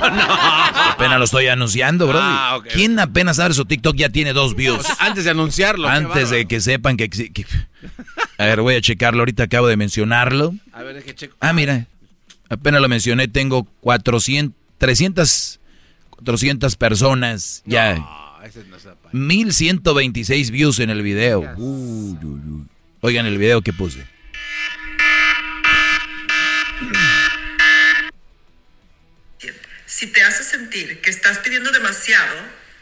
Apenas 0.00 1.18
lo 1.18 1.24
estoy 1.24 1.48
anunciando, 1.48 2.06
bro. 2.06 2.18
Ah, 2.20 2.56
ok. 2.56 2.66
¿Quién 2.72 2.98
apenas 2.98 3.38
abre 3.40 3.52
su 3.54 3.64
TikTok 3.64 3.96
ya 3.96 4.08
tiene 4.08 4.32
dos 4.32 4.54
views? 4.56 4.78
O 4.78 4.82
sea, 4.82 4.96
antes 5.00 5.24
de 5.24 5.30
anunciarlo. 5.30 5.88
Antes 5.88 6.30
de 6.30 6.46
que 6.46 6.60
sepan 6.60 6.96
que, 6.96 7.10
que- 7.10 7.46
A 8.38 8.44
ver, 8.46 8.60
voy 8.62 8.74
a 8.76 8.80
checarlo. 8.80 9.20
Ahorita 9.20 9.44
acabo 9.44 9.66
de 9.66 9.76
mencionarlo. 9.76 10.54
A 10.72 10.82
ver, 10.82 10.94
deje 10.94 11.14
checo. 11.14 11.36
Ah, 11.40 11.52
mira. 11.52 11.86
Apenas 12.52 12.82
lo 12.82 12.88
mencioné. 12.88 13.28
Tengo 13.28 13.64
400... 13.80 14.54
300... 14.78 15.58
400 16.10 16.76
personas 16.76 17.62
ya. 17.64 17.96
No, 17.96 18.40
ese 18.44 18.62
no 18.64 18.76
es 18.76 18.86
apa- 18.86 19.08
1126 19.12 20.50
views 20.50 20.78
en 20.78 20.90
el 20.90 21.02
video. 21.02 21.40
Uy, 21.56 22.16
uy, 22.22 22.40
uy. 22.48 22.66
Oigan 23.00 23.26
el 23.26 23.38
video 23.38 23.62
que 23.62 23.72
puse. 23.72 24.06
Si 29.86 30.06
te 30.08 30.22
hace 30.22 30.42
sentir 30.44 31.00
que 31.00 31.10
estás 31.10 31.38
pidiendo 31.38 31.70
demasiado, 31.70 32.34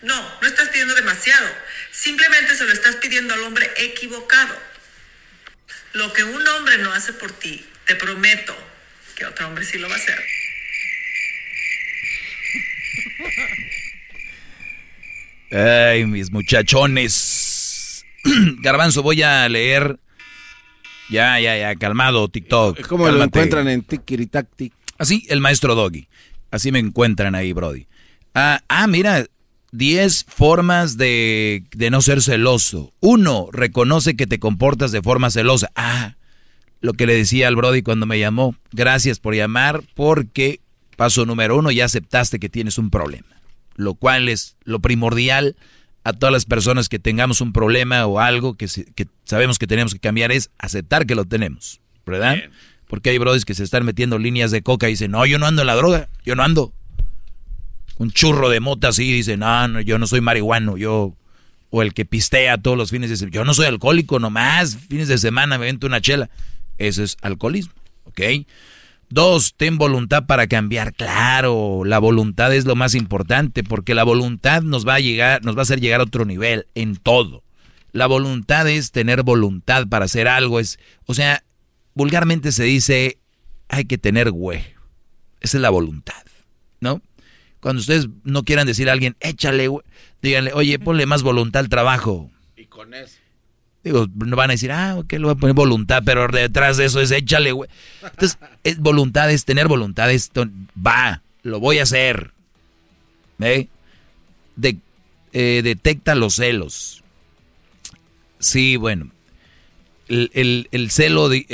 no, 0.02 0.40
no 0.40 0.46
estás 0.48 0.68
pidiendo 0.68 0.94
demasiado. 0.94 1.46
Simplemente 1.90 2.54
se 2.54 2.64
lo 2.64 2.72
estás 2.72 2.96
pidiendo 2.96 3.34
al 3.34 3.42
hombre 3.42 3.70
equivocado. 3.76 4.54
Lo 5.92 6.12
que 6.12 6.24
un 6.24 6.46
hombre 6.48 6.78
no 6.78 6.92
hace 6.92 7.12
por 7.12 7.32
ti, 7.32 7.66
te 7.86 7.96
prometo 7.96 8.54
que 9.20 9.26
otro 9.26 9.46
hombre 9.48 9.64
sí 9.66 9.76
lo 9.78 9.86
va 9.86 9.94
a 9.94 9.98
hacer. 9.98 10.16
Ay, 15.52 16.06
mis 16.06 16.32
muchachones. 16.32 18.06
Garbanzo, 18.62 19.02
voy 19.02 19.22
a 19.22 19.46
leer. 19.48 20.00
Ya, 21.10 21.38
ya, 21.38 21.58
ya, 21.58 21.74
calmado, 21.74 22.28
TikTok. 22.28 22.80
¿Cómo 22.86 23.04
lo 23.04 23.10
Cálmate. 23.10 23.26
encuentran 23.26 23.68
en 23.68 23.82
Tikiritaktik? 23.82 24.72
Así, 24.96 25.26
el 25.28 25.40
maestro 25.40 25.74
Doggy. 25.74 26.08
Así 26.50 26.72
me 26.72 26.78
encuentran 26.78 27.34
ahí, 27.34 27.52
Brody. 27.52 27.88
Ah, 28.34 28.62
ah, 28.68 28.86
mira, 28.86 29.26
10 29.72 30.24
formas 30.28 30.96
de, 30.96 31.64
de 31.72 31.90
no 31.90 32.00
ser 32.00 32.22
celoso. 32.22 32.94
Uno, 33.00 33.48
reconoce 33.52 34.16
que 34.16 34.26
te 34.26 34.38
comportas 34.38 34.92
de 34.92 35.02
forma 35.02 35.30
celosa. 35.30 35.70
Ah, 35.74 36.16
lo 36.80 36.94
que 36.94 37.06
le 37.06 37.14
decía 37.14 37.48
al 37.48 37.56
Brody 37.56 37.82
cuando 37.82 38.06
me 38.06 38.18
llamó. 38.18 38.54
Gracias 38.72 39.18
por 39.20 39.34
llamar 39.34 39.82
porque, 39.94 40.60
paso 40.96 41.26
número 41.26 41.56
uno, 41.58 41.70
ya 41.70 41.84
aceptaste 41.84 42.38
que 42.38 42.48
tienes 42.48 42.78
un 42.78 42.90
problema. 42.90 43.28
Lo 43.76 43.94
cual 43.94 44.28
es 44.28 44.56
lo 44.64 44.80
primordial 44.80 45.56
a 46.04 46.12
todas 46.12 46.32
las 46.32 46.44
personas 46.44 46.88
que 46.88 46.98
tengamos 46.98 47.40
un 47.40 47.52
problema 47.52 48.06
o 48.06 48.20
algo 48.20 48.56
que, 48.56 48.68
sabemos 49.24 49.58
que 49.58 49.66
tenemos 49.66 49.92
que 49.92 50.00
cambiar 50.00 50.32
es 50.32 50.50
aceptar 50.58 51.06
que 51.06 51.14
lo 51.14 51.24
tenemos, 51.26 51.80
¿verdad? 52.06 52.38
Porque 52.86 53.10
hay 53.10 53.18
brodis 53.18 53.44
que 53.44 53.54
se 53.54 53.62
están 53.62 53.84
metiendo 53.84 54.18
líneas 54.18 54.50
de 54.50 54.62
coca 54.62 54.88
y 54.88 54.92
dicen, 54.92 55.12
no, 55.12 55.24
yo 55.26 55.38
no 55.38 55.46
ando 55.46 55.62
en 55.62 55.66
la 55.66 55.76
droga, 55.76 56.08
yo 56.24 56.34
no 56.34 56.42
ando. 56.42 56.72
Un 57.98 58.10
churro 58.10 58.48
de 58.48 58.60
mota 58.60 58.88
así 58.88 59.04
y 59.04 59.12
dicen, 59.12 59.40
no, 59.40 59.68
no, 59.68 59.80
yo 59.80 59.98
no 59.98 60.06
soy 60.06 60.20
marihuano, 60.20 60.76
yo... 60.76 61.14
O 61.72 61.82
el 61.82 61.94
que 61.94 62.04
pistea 62.04 62.58
todos 62.58 62.76
los 62.76 62.90
fines 62.90 63.10
de 63.10 63.16
semana, 63.16 63.32
yo 63.32 63.44
no 63.44 63.54
soy 63.54 63.66
alcohólico 63.66 64.18
nomás, 64.18 64.76
fines 64.76 65.06
de 65.06 65.18
semana 65.18 65.56
me 65.56 65.66
vento 65.66 65.86
una 65.86 66.00
chela. 66.00 66.28
Eso 66.80 67.02
es 67.02 67.18
alcoholismo, 67.20 67.74
¿ok? 68.04 68.20
Dos, 69.10 69.54
ten 69.54 69.76
voluntad 69.76 70.26
para 70.26 70.46
cambiar. 70.46 70.94
Claro, 70.94 71.82
la 71.84 71.98
voluntad 71.98 72.54
es 72.54 72.64
lo 72.64 72.74
más 72.74 72.94
importante 72.94 73.62
porque 73.62 73.94
la 73.94 74.02
voluntad 74.02 74.62
nos 74.62 74.88
va 74.88 74.94
a 74.94 75.00
llegar, 75.00 75.44
nos 75.44 75.56
va 75.56 75.60
a 75.60 75.62
hacer 75.62 75.80
llegar 75.80 76.00
a 76.00 76.04
otro 76.04 76.24
nivel 76.24 76.66
en 76.74 76.96
todo. 76.96 77.44
La 77.92 78.06
voluntad 78.06 78.66
es 78.66 78.92
tener 78.92 79.24
voluntad 79.24 79.88
para 79.88 80.06
hacer 80.06 80.26
algo, 80.26 80.58
es, 80.58 80.78
o 81.04 81.12
sea, 81.12 81.44
vulgarmente 81.94 82.50
se 82.50 82.64
dice 82.64 83.18
hay 83.68 83.84
que 83.84 83.98
tener 83.98 84.30
güey. 84.30 84.62
Esa 85.40 85.58
es 85.58 85.60
la 85.60 85.70
voluntad, 85.70 86.24
¿no? 86.80 87.02
Cuando 87.60 87.80
ustedes 87.80 88.08
no 88.24 88.42
quieran 88.42 88.66
decir 88.66 88.88
a 88.88 88.92
alguien, 88.92 89.16
échale, 89.20 89.68
güey", 89.68 89.84
díganle, 90.22 90.54
oye, 90.54 90.78
ponle 90.78 91.04
más 91.04 91.22
voluntad 91.22 91.60
al 91.60 91.68
trabajo. 91.68 92.30
Y 92.56 92.66
con 92.66 92.94
eso. 92.94 93.18
Digo, 93.82 94.06
no 94.14 94.36
van 94.36 94.50
a 94.50 94.54
decir, 94.54 94.70
ah, 94.72 94.96
ok, 94.98 95.12
le 95.12 95.18
voy 95.20 95.30
a 95.32 95.34
poner 95.36 95.54
voluntad, 95.54 96.02
pero 96.04 96.28
detrás 96.28 96.76
de 96.76 96.84
eso 96.84 97.00
es 97.00 97.10
échale, 97.10 97.52
güey. 97.52 97.70
Entonces, 98.02 98.38
es 98.62 98.78
voluntad, 98.78 99.30
es 99.30 99.44
tener 99.46 99.68
voluntad, 99.68 100.10
es, 100.10 100.30
va, 100.76 101.22
lo 101.42 101.60
voy 101.60 101.78
a 101.78 101.84
hacer. 101.84 102.32
Eh, 105.32 105.60
detecta 105.62 106.14
los 106.14 106.34
celos. 106.36 107.02
Sí, 108.38 108.76
bueno. 108.76 109.10
El, 110.08 110.30
el- 110.34 110.68
el 110.72 110.90
celo, 110.90 111.28
de- 111.28 111.46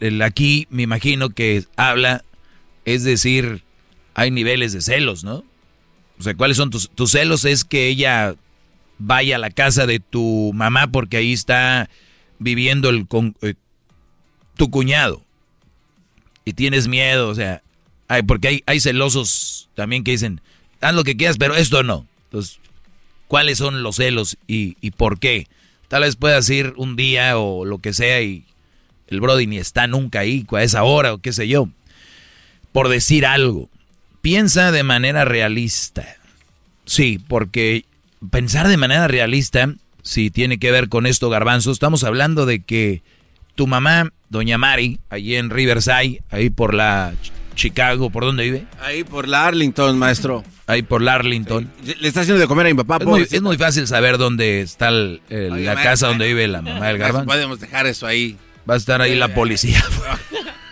el 0.00 0.22
aquí, 0.22 0.66
me 0.70 0.82
imagino 0.82 1.30
que 1.30 1.64
habla, 1.76 2.24
es 2.86 3.04
decir, 3.04 3.62
hay 4.14 4.30
niveles 4.30 4.72
de 4.72 4.80
celos, 4.80 5.22
¿no? 5.22 5.44
O 6.18 6.22
sea, 6.22 6.34
¿cuáles 6.34 6.56
son 6.56 6.70
tus, 6.70 6.88
tus 6.90 7.12
celos? 7.12 7.44
Es 7.44 7.64
que 7.64 7.88
ella 7.88 8.34
vaya 9.00 9.36
a 9.36 9.40
la 9.40 9.50
casa 9.50 9.86
de 9.86 9.98
tu 9.98 10.52
mamá 10.54 10.86
porque 10.92 11.16
ahí 11.16 11.32
está 11.32 11.90
viviendo 12.38 12.90
el 12.90 13.08
con, 13.08 13.34
eh, 13.42 13.54
tu 14.56 14.70
cuñado 14.70 15.24
y 16.44 16.52
tienes 16.52 16.86
miedo, 16.86 17.28
o 17.28 17.34
sea, 17.34 17.62
porque 18.26 18.48
hay, 18.48 18.62
hay 18.66 18.80
celosos 18.80 19.68
también 19.74 20.04
que 20.04 20.12
dicen, 20.12 20.40
haz 20.80 20.94
lo 20.94 21.02
que 21.04 21.16
quieras, 21.16 21.38
pero 21.38 21.56
esto 21.56 21.82
no. 21.82 22.06
Entonces, 22.24 22.60
¿cuáles 23.26 23.58
son 23.58 23.82
los 23.82 23.96
celos 23.96 24.36
y, 24.46 24.76
y 24.80 24.90
por 24.90 25.18
qué? 25.18 25.46
Tal 25.88 26.02
vez 26.02 26.16
puedas 26.16 26.48
ir 26.50 26.74
un 26.76 26.94
día 26.94 27.38
o 27.38 27.64
lo 27.64 27.78
que 27.78 27.92
sea 27.92 28.20
y 28.22 28.44
el 29.08 29.20
Brody 29.20 29.46
ni 29.46 29.58
está 29.58 29.86
nunca 29.86 30.20
ahí 30.20 30.46
a 30.52 30.62
esa 30.62 30.84
hora 30.84 31.14
o 31.14 31.18
qué 31.18 31.32
sé 31.32 31.48
yo. 31.48 31.68
Por 32.72 32.88
decir 32.88 33.26
algo, 33.26 33.68
piensa 34.20 34.70
de 34.72 34.84
manera 34.84 35.24
realista. 35.24 36.16
Sí, 36.84 37.18
porque 37.26 37.84
pensar 38.30 38.68
de 38.68 38.76
manera 38.76 39.08
realista, 39.08 39.72
si 40.02 40.30
tiene 40.30 40.58
que 40.58 40.70
ver 40.70 40.88
con 40.88 41.06
esto, 41.06 41.30
Garbanzo, 41.30 41.70
estamos 41.72 42.04
hablando 42.04 42.46
de 42.46 42.60
que 42.62 43.02
tu 43.54 43.66
mamá, 43.66 44.10
doña 44.28 44.58
Mari, 44.58 45.00
allí 45.10 45.36
en 45.36 45.50
Riverside, 45.50 46.22
ahí 46.30 46.50
por 46.50 46.74
la 46.74 47.12
Ch- 47.22 47.32
Chicago, 47.54 48.10
¿por 48.10 48.24
dónde 48.24 48.44
vive? 48.44 48.66
Ahí 48.80 49.04
por 49.04 49.28
la 49.28 49.46
Arlington, 49.46 49.98
maestro. 49.98 50.44
Ahí 50.66 50.82
por 50.82 51.02
la 51.02 51.14
Arlington. 51.14 51.70
Le 52.00 52.08
está 52.08 52.20
haciendo 52.20 52.40
de 52.40 52.46
comer 52.46 52.66
a 52.66 52.70
mi 52.70 52.76
papá. 52.76 52.98
Es 53.00 53.06
muy, 53.06 53.22
es 53.30 53.42
muy 53.42 53.58
fácil 53.58 53.86
saber 53.86 54.16
dónde 54.18 54.60
está 54.62 54.88
el- 54.88 55.20
el- 55.28 55.52
Oye, 55.52 55.64
la 55.64 55.74
maestro, 55.74 55.90
casa 55.90 56.06
donde 56.06 56.26
vive 56.28 56.46
la 56.48 56.62
mamá 56.62 56.86
del 56.88 56.98
Garbanzo. 56.98 57.26
Podemos 57.26 57.60
dejar 57.60 57.86
eso 57.86 58.06
ahí. 58.06 58.36
Va 58.68 58.74
a 58.74 58.76
estar 58.76 59.02
ahí 59.02 59.14
la 59.16 59.34
policía. 59.34 59.82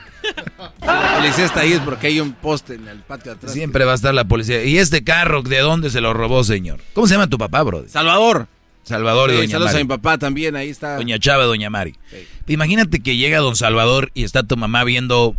La 0.80 1.16
policía 1.18 1.44
está 1.44 1.60
ahí 1.60 1.72
es 1.72 1.80
porque 1.80 2.08
hay 2.08 2.20
un 2.20 2.32
poste 2.32 2.74
en 2.74 2.88
el 2.88 2.98
patio 3.00 3.32
de 3.32 3.36
atrás. 3.38 3.52
Siempre 3.52 3.84
va 3.84 3.92
a 3.92 3.94
estar 3.94 4.14
la 4.14 4.24
policía. 4.24 4.64
¿Y 4.64 4.78
este 4.78 5.04
carro 5.04 5.42
de 5.42 5.58
dónde 5.58 5.90
se 5.90 6.00
lo 6.00 6.14
robó, 6.14 6.44
señor? 6.44 6.80
¿Cómo 6.94 7.06
se 7.06 7.14
llama 7.14 7.28
tu 7.28 7.38
papá, 7.38 7.62
bro? 7.62 7.84
Salvador. 7.88 8.46
Salvador 8.84 9.30
y 9.30 9.32
Sí, 9.32 9.38
doña 9.38 9.50
saludos 9.50 9.72
Mari. 9.72 9.80
a 9.80 9.84
mi 9.84 9.88
papá 9.88 10.18
también, 10.18 10.56
ahí 10.56 10.70
está. 10.70 10.96
Doña 10.96 11.18
Chava, 11.18 11.44
Doña 11.44 11.68
Mari. 11.68 11.94
Imagínate 12.46 13.00
que 13.00 13.16
llega 13.16 13.38
Don 13.40 13.54
Salvador 13.56 14.10
y 14.14 14.24
está 14.24 14.42
tu 14.44 14.56
mamá 14.56 14.82
viendo, 14.84 15.36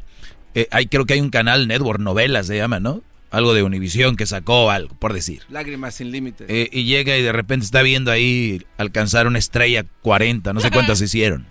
eh, 0.53 0.67
hay, 0.71 0.85
creo 0.85 1.05
que 1.05 1.13
hay 1.15 1.21
un 1.21 1.31
canal 1.31 1.67
Network, 1.67 1.99
novelas 1.99 2.45
se 2.47 2.57
llama, 2.57 2.79
¿no? 2.79 3.01
Algo 3.31 3.53
de 3.55 3.63
Univisión 3.63 4.15
que 4.17 4.25
sacó 4.27 4.69
algo, 4.69 4.95
por 4.99 5.13
decir. 5.13 5.41
Lágrimas 5.49 5.95
sin 5.95 6.11
límites. 6.11 6.47
Eh, 6.49 6.69
y 6.71 6.83
llega 6.85 7.17
y 7.17 7.21
de 7.23 7.31
repente 7.31 7.65
está 7.65 7.81
viendo 7.81 8.11
ahí 8.11 8.63
alcanzar 8.77 9.25
una 9.25 9.39
estrella 9.39 9.83
40, 10.03 10.53
no 10.53 10.59
sé 10.61 10.69
cuántas 10.69 11.01
hicieron. 11.01 11.47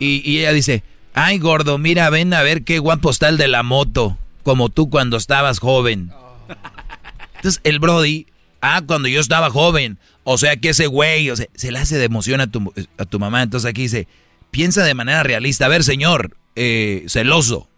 Y, 0.00 0.20
y 0.28 0.38
ella 0.40 0.52
dice, 0.52 0.82
ay 1.14 1.38
gordo, 1.38 1.78
mira, 1.78 2.10
ven 2.10 2.34
a 2.34 2.42
ver 2.42 2.64
qué 2.64 2.78
guapo 2.78 3.10
está 3.10 3.28
el 3.28 3.38
de 3.38 3.48
la 3.48 3.62
moto, 3.62 4.18
como 4.42 4.68
tú 4.68 4.90
cuando 4.90 5.16
estabas 5.16 5.60
joven. 5.60 6.12
Entonces 7.36 7.60
el 7.64 7.78
Brody, 7.78 8.26
ah, 8.60 8.82
cuando 8.86 9.08
yo 9.08 9.20
estaba 9.20 9.50
joven, 9.50 9.98
o 10.24 10.38
sea 10.38 10.56
que 10.56 10.70
ese 10.70 10.86
güey, 10.86 11.30
o 11.30 11.36
sea, 11.36 11.46
se 11.54 11.70
le 11.70 11.78
hace 11.78 11.96
de 11.96 12.04
emoción 12.04 12.40
a 12.40 12.46
tu, 12.48 12.72
a 12.98 13.04
tu 13.04 13.18
mamá. 13.18 13.42
Entonces 13.42 13.68
aquí 13.68 13.82
dice, 13.82 14.08
piensa 14.50 14.82
de 14.84 14.94
manera 14.94 15.22
realista, 15.22 15.66
a 15.66 15.68
ver 15.68 15.84
señor, 15.84 16.36
eh, 16.56 17.04
celoso. 17.08 17.68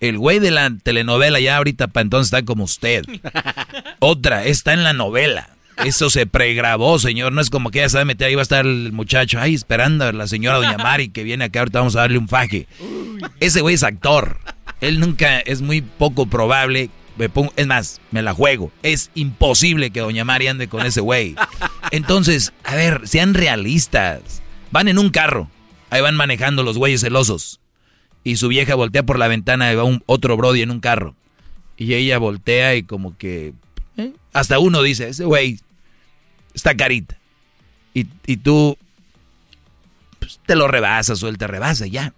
El 0.00 0.18
güey 0.18 0.38
de 0.40 0.50
la 0.50 0.70
telenovela 0.82 1.40
ya 1.40 1.56
ahorita 1.56 1.88
para 1.88 2.02
entonces 2.02 2.26
está 2.26 2.44
como 2.44 2.64
usted. 2.64 3.04
Otra, 3.98 4.44
está 4.44 4.72
en 4.72 4.84
la 4.84 4.92
novela. 4.92 5.55
Eso 5.84 6.08
se 6.10 6.26
pregrabó, 6.26 6.98
señor. 6.98 7.32
No 7.32 7.40
es 7.40 7.50
como 7.50 7.70
que 7.70 7.80
ya 7.80 7.88
sabe 7.88 8.04
meter 8.04 8.28
ahí 8.28 8.34
va 8.34 8.42
a 8.42 8.44
estar 8.44 8.64
el 8.64 8.92
muchacho, 8.92 9.38
ahí 9.38 9.54
esperando 9.54 10.04
a 10.04 10.12
la 10.12 10.26
señora 10.26 10.58
Doña 10.58 10.78
Mari 10.78 11.10
que 11.10 11.22
viene 11.22 11.44
acá, 11.44 11.60
ahorita 11.60 11.80
vamos 11.80 11.96
a 11.96 12.00
darle 12.00 12.18
un 12.18 12.28
faje. 12.28 12.66
Ese 13.40 13.60
güey 13.60 13.74
es 13.74 13.82
actor. 13.82 14.38
Él 14.80 15.00
nunca, 15.00 15.40
es 15.40 15.62
muy 15.62 15.82
poco 15.82 16.26
probable. 16.26 16.90
Me 17.16 17.28
pongo, 17.28 17.52
es 17.56 17.66
más, 17.66 18.00
me 18.10 18.22
la 18.22 18.34
juego. 18.34 18.70
Es 18.82 19.10
imposible 19.14 19.90
que 19.90 20.00
Doña 20.00 20.24
Mari 20.24 20.48
ande 20.48 20.68
con 20.68 20.84
ese 20.84 21.00
güey. 21.00 21.34
Entonces, 21.90 22.52
a 22.64 22.74
ver, 22.74 23.06
sean 23.08 23.34
realistas. 23.34 24.42
Van 24.70 24.88
en 24.88 24.98
un 24.98 25.10
carro. 25.10 25.50
Ahí 25.90 26.00
van 26.00 26.16
manejando 26.16 26.62
los 26.62 26.76
güeyes 26.78 27.00
celosos. 27.00 27.60
Y 28.24 28.36
su 28.36 28.48
vieja 28.48 28.74
voltea 28.74 29.04
por 29.04 29.18
la 29.18 29.28
ventana 29.28 29.72
y 29.72 29.76
va 29.76 29.84
un, 29.84 30.02
otro 30.06 30.36
Brody 30.36 30.62
en 30.62 30.70
un 30.70 30.80
carro. 30.80 31.14
Y 31.76 31.94
ella 31.94 32.18
voltea 32.18 32.74
y 32.74 32.82
como 32.82 33.16
que... 33.16 33.54
¿eh? 33.96 34.12
Hasta 34.32 34.58
uno 34.58 34.82
dice, 34.82 35.08
ese 35.08 35.24
güey 35.24 35.60
está 36.56 36.74
carita. 36.74 37.16
Y, 37.94 38.06
y 38.26 38.38
tú 38.38 38.76
pues, 40.18 40.40
te 40.44 40.56
lo 40.56 40.66
rebasas 40.66 41.22
o 41.22 41.28
él 41.28 41.38
te 41.38 41.46
rebasa, 41.46 41.86
ya. 41.86 42.12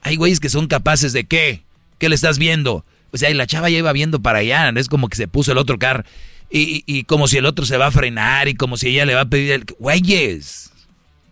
Hay 0.00 0.16
güeyes 0.16 0.40
que 0.40 0.48
son 0.48 0.66
capaces 0.66 1.12
de 1.12 1.24
qué? 1.24 1.62
¿Qué 1.98 2.08
le 2.08 2.14
estás 2.14 2.38
viendo? 2.38 2.84
O 3.12 3.18
sea, 3.18 3.28
y 3.28 3.34
la 3.34 3.46
chava 3.46 3.68
ya 3.68 3.78
iba 3.78 3.92
viendo 3.92 4.20
para 4.22 4.38
allá, 4.38 4.70
es 4.70 4.88
como 4.88 5.08
que 5.08 5.16
se 5.16 5.28
puso 5.28 5.52
el 5.52 5.58
otro 5.58 5.78
carro. 5.78 6.04
Y, 6.50 6.82
y- 6.86 7.04
como 7.04 7.28
si 7.28 7.36
el 7.36 7.46
otro 7.46 7.64
se 7.66 7.76
va 7.76 7.86
a 7.86 7.90
frenar 7.90 8.48
y 8.48 8.54
como 8.54 8.76
si 8.76 8.88
ella 8.88 9.04
le 9.06 9.14
va 9.14 9.22
a 9.22 9.28
pedir 9.28 9.52
el... 9.52 9.64
Güeyes, 9.78 10.70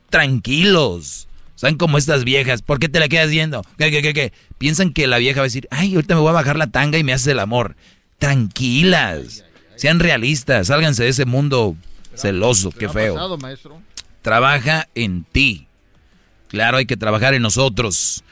tranquilos. 0.08 1.26
¿Saben 1.56 1.76
como 1.76 1.98
estas 1.98 2.24
viejas? 2.24 2.62
¿Por 2.62 2.78
qué 2.78 2.88
te 2.88 3.00
la 3.00 3.08
quedas 3.08 3.30
viendo? 3.30 3.62
¿Qué, 3.76 3.90
qué, 3.90 4.00
qué, 4.00 4.14
qué? 4.14 4.32
Piensan 4.56 4.92
que 4.94 5.06
la 5.06 5.18
vieja 5.18 5.40
va 5.40 5.44
a 5.44 5.48
decir, 5.48 5.68
ay, 5.70 5.94
ahorita 5.94 6.14
me 6.14 6.20
voy 6.22 6.30
a 6.30 6.34
bajar 6.34 6.56
la 6.56 6.68
tanga 6.68 6.96
y 6.96 7.04
me 7.04 7.12
haces 7.12 7.26
el 7.28 7.38
amor. 7.38 7.76
Tranquilas. 8.18 9.44
Sean 9.76 10.00
realistas. 10.00 10.68
Sálganse 10.68 11.02
de 11.02 11.10
ese 11.10 11.26
mundo 11.26 11.76
celoso. 12.14 12.70
Qué 12.70 12.86
¿Ha 12.86 12.90
feo. 12.90 13.14
pasado, 13.14 13.38
maestro? 13.38 13.80
Trabaja 14.22 14.88
en 14.94 15.24
ti. 15.24 15.66
Claro, 16.48 16.78
hay 16.78 16.86
que 16.86 16.96
trabajar 16.96 17.34
en 17.34 17.42
nosotros. 17.42 18.24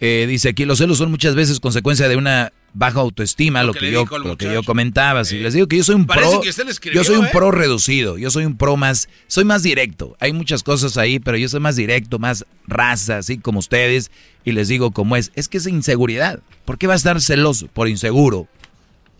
Eh, 0.00 0.26
dice 0.28 0.48
aquí, 0.48 0.64
los 0.64 0.78
celos 0.78 0.98
son 0.98 1.10
muchas 1.10 1.34
veces 1.34 1.60
consecuencia 1.60 2.08
de 2.08 2.16
una 2.16 2.52
baja 2.74 3.00
autoestima, 3.00 3.62
lo, 3.62 3.74
que, 3.74 3.90
yo, 3.90 4.04
lo 4.04 4.36
que 4.36 4.52
yo 4.52 4.62
comentaba. 4.62 5.24
Si 5.24 5.38
les 5.38 5.54
digo 5.54 5.66
que 5.66 5.76
yo 5.76 5.84
soy 5.84 5.94
un 5.94 6.06
pro, 6.06 6.42
yo 6.42 7.04
soy 7.04 7.16
un 7.16 7.26
¿eh? 7.26 7.30
pro 7.32 7.50
reducido, 7.50 8.18
yo 8.18 8.30
soy 8.30 8.44
un 8.44 8.56
pro 8.56 8.76
más, 8.76 9.08
soy 9.26 9.44
más 9.44 9.62
directo. 9.62 10.16
Hay 10.20 10.32
muchas 10.32 10.62
cosas 10.62 10.96
ahí, 10.96 11.18
pero 11.18 11.36
yo 11.36 11.48
soy 11.48 11.60
más 11.60 11.76
directo, 11.76 12.18
más 12.18 12.44
raza, 12.66 13.18
así 13.18 13.38
como 13.38 13.58
ustedes. 13.58 14.10
Y 14.44 14.52
les 14.52 14.68
digo 14.68 14.90
cómo 14.90 15.16
es. 15.16 15.30
Es 15.34 15.48
que 15.48 15.58
es 15.58 15.66
inseguridad. 15.66 16.40
¿Por 16.64 16.78
qué 16.78 16.86
va 16.86 16.94
a 16.94 16.96
estar 16.96 17.20
celoso? 17.20 17.68
Por 17.68 17.88
inseguro. 17.88 18.48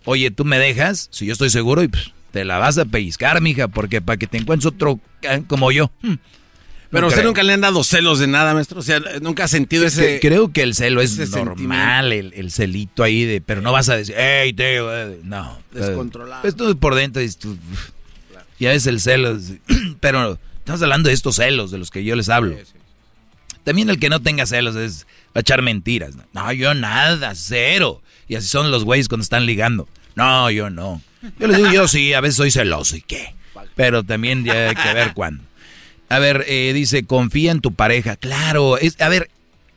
Oye, 0.05 0.31
tú 0.31 0.43
me 0.43 0.59
dejas, 0.59 1.07
si 1.11 1.25
yo 1.25 1.33
estoy 1.33 1.49
seguro, 1.49 1.81
y 1.81 1.87
pues, 1.87 2.11
te 2.33 2.43
la 2.43 2.57
vas 2.57 2.77
a 2.79 2.85
pellizcar, 2.85 3.39
mija, 3.41 3.67
porque 3.69 4.01
para 4.01 4.17
que 4.17 4.25
te 4.27 4.37
encuentres 4.39 4.65
otro 4.65 4.99
eh, 5.21 5.43
como 5.47 5.71
yo. 5.71 5.91
hmm, 6.01 6.13
Pero 6.89 7.01
no 7.01 7.05
a 7.05 7.07
usted 7.09 7.19
creo. 7.21 7.29
nunca 7.29 7.43
le 7.43 7.53
han 7.53 7.61
dado 7.61 7.83
celos 7.83 8.17
de 8.17 8.25
nada, 8.27 8.55
maestro. 8.55 8.79
O 8.79 8.83
sea, 8.83 8.99
nunca 9.21 9.43
ha 9.43 9.47
sentido 9.47 9.85
ese. 9.85 10.19
Creo 10.19 10.51
que 10.51 10.63
el 10.63 10.73
celo 10.73 10.99
es 11.01 11.17
normal, 11.29 12.11
el, 12.11 12.33
el 12.35 12.51
celito 12.51 13.03
ahí 13.03 13.23
de, 13.23 13.39
pero 13.39 13.61
no 13.61 13.71
vas 13.71 13.87
a 13.89 13.95
decir, 13.97 14.15
hey, 14.17 14.51
te, 14.51 14.77
eh", 14.79 15.19
no. 15.23 15.59
Descontrolado. 15.71 16.41
Pues 16.41 16.55
tú 16.55 16.75
por 16.79 16.95
dentro 16.95 17.21
dices, 17.21 17.37
tú, 17.37 17.55
ya 18.59 18.73
es 18.73 18.87
el 18.87 18.99
celo, 18.99 19.35
es- 19.35 19.53
pero 19.99 20.39
estamos 20.57 20.81
hablando 20.81 21.09
de 21.09 21.13
estos 21.13 21.35
celos 21.35 21.69
de 21.69 21.77
los 21.77 21.91
que 21.91 22.03
yo 22.03 22.15
les 22.15 22.29
hablo. 22.29 22.57
También 23.63 23.89
el 23.89 23.99
que 23.99 24.09
no 24.09 24.21
tenga 24.21 24.45
celos 24.45 24.75
es 24.75 25.05
va 25.27 25.35
a 25.35 25.39
echar 25.41 25.61
mentiras. 25.61 26.15
No, 26.33 26.51
yo 26.51 26.73
nada, 26.73 27.33
cero. 27.35 28.01
Y 28.27 28.35
así 28.35 28.47
son 28.47 28.71
los 28.71 28.83
güeyes 28.83 29.07
cuando 29.07 29.23
están 29.23 29.45
ligando. 29.45 29.87
No, 30.15 30.49
yo 30.51 30.69
no. 30.69 31.01
Yo 31.39 31.47
les 31.47 31.57
digo, 31.57 31.71
yo 31.71 31.87
sí, 31.87 32.13
a 32.13 32.21
veces 32.21 32.35
soy 32.35 32.51
celoso, 32.51 32.95
¿y 32.95 33.01
qué? 33.01 33.33
Pero 33.75 34.03
también 34.03 34.43
ya 34.43 34.69
hay 34.69 34.75
que 34.75 34.93
ver 34.93 35.13
cuándo. 35.13 35.43
A 36.09 36.19
ver, 36.19 36.45
eh, 36.47 36.71
dice, 36.73 37.05
confía 37.05 37.51
en 37.51 37.61
tu 37.61 37.73
pareja. 37.73 38.17
Claro, 38.17 38.77
es, 38.77 38.99
a 39.01 39.09
ver, 39.09 39.31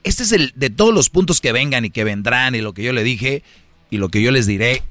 este 0.05 0.23
es 0.23 0.33
el 0.33 0.52
de 0.55 0.70
todos 0.70 0.92
los 0.92 1.08
puntos 1.08 1.41
que 1.41 1.52
vengan 1.52 1.84
y 1.84 1.91
que 1.91 2.05
vendrán 2.05 2.55
y 2.55 2.60
lo 2.60 2.75
que 2.75 2.83
yo 2.83 2.92
le 2.92 3.05
dije 3.05 3.42
y 3.91 3.99
lo 3.99 4.08
que 4.08 4.23
yo 4.23 4.31
les 4.31 4.47
diré. 4.47 4.83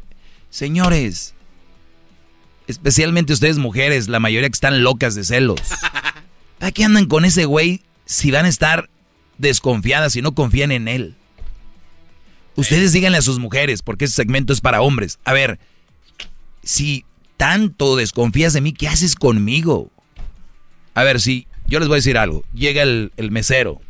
Señores, 0.50 1.35
especialmente 2.67 3.34
ustedes 3.34 3.58
mujeres, 3.58 4.08
la 4.08 4.19
mayoría 4.19 4.50
que 4.50 4.53
están 4.53 4.84
locas 4.84 5.16
de 5.16 5.24
celos. 5.24 5.59
¿A 6.59 6.72
qué 6.72 6.84
andan 6.84 7.06
con 7.06 7.25
ese 7.25 7.45
güey 7.45 7.82
si 8.06 8.32
van 8.32 8.45
a 8.45 8.50
estar 8.50 8.90
desconfiadas 9.38 10.16
y 10.16 10.22
no 10.22 10.34
confían 10.34 10.72
en 10.72 10.88
él? 10.88 11.16
Ustedes 12.56 12.93
díganle 12.93 13.17
a 13.17 13.22
sus 13.22 13.38
mujeres, 13.38 13.82
porque 13.82 14.06
ese 14.06 14.16
segmento 14.16 14.53
es 14.53 14.61
para 14.61 14.82
hombres. 14.82 15.19
A 15.25 15.34
ver, 15.34 15.59
si 16.66 17.06
tanto 17.38 17.95
desconfías 17.95 18.52
de 18.52 18.60
mí, 18.60 18.74
¿qué 18.74 18.90
haces 18.90 19.16
conmigo? 19.16 19.90
A 20.94 21.03
ver, 21.03 21.22
si 21.22 21.48
yo 21.68 21.80
les 21.80 21.88
voy 21.88 21.95
a 21.95 22.00
decir 22.03 22.18
algo. 22.18 22.44
Llega 22.53 22.84
el, 22.84 23.14
el 23.16 23.32
mesero, 23.32 23.82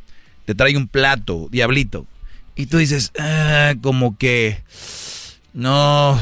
te 0.46 0.54
trae 0.54 0.78
un 0.78 0.88
plato, 0.88 1.48
diablito, 1.50 2.06
y 2.56 2.68
tú 2.68 2.78
dices, 2.78 3.12
ah, 3.18 3.74
como 3.82 4.18
que, 4.18 4.64
no, 5.54 6.20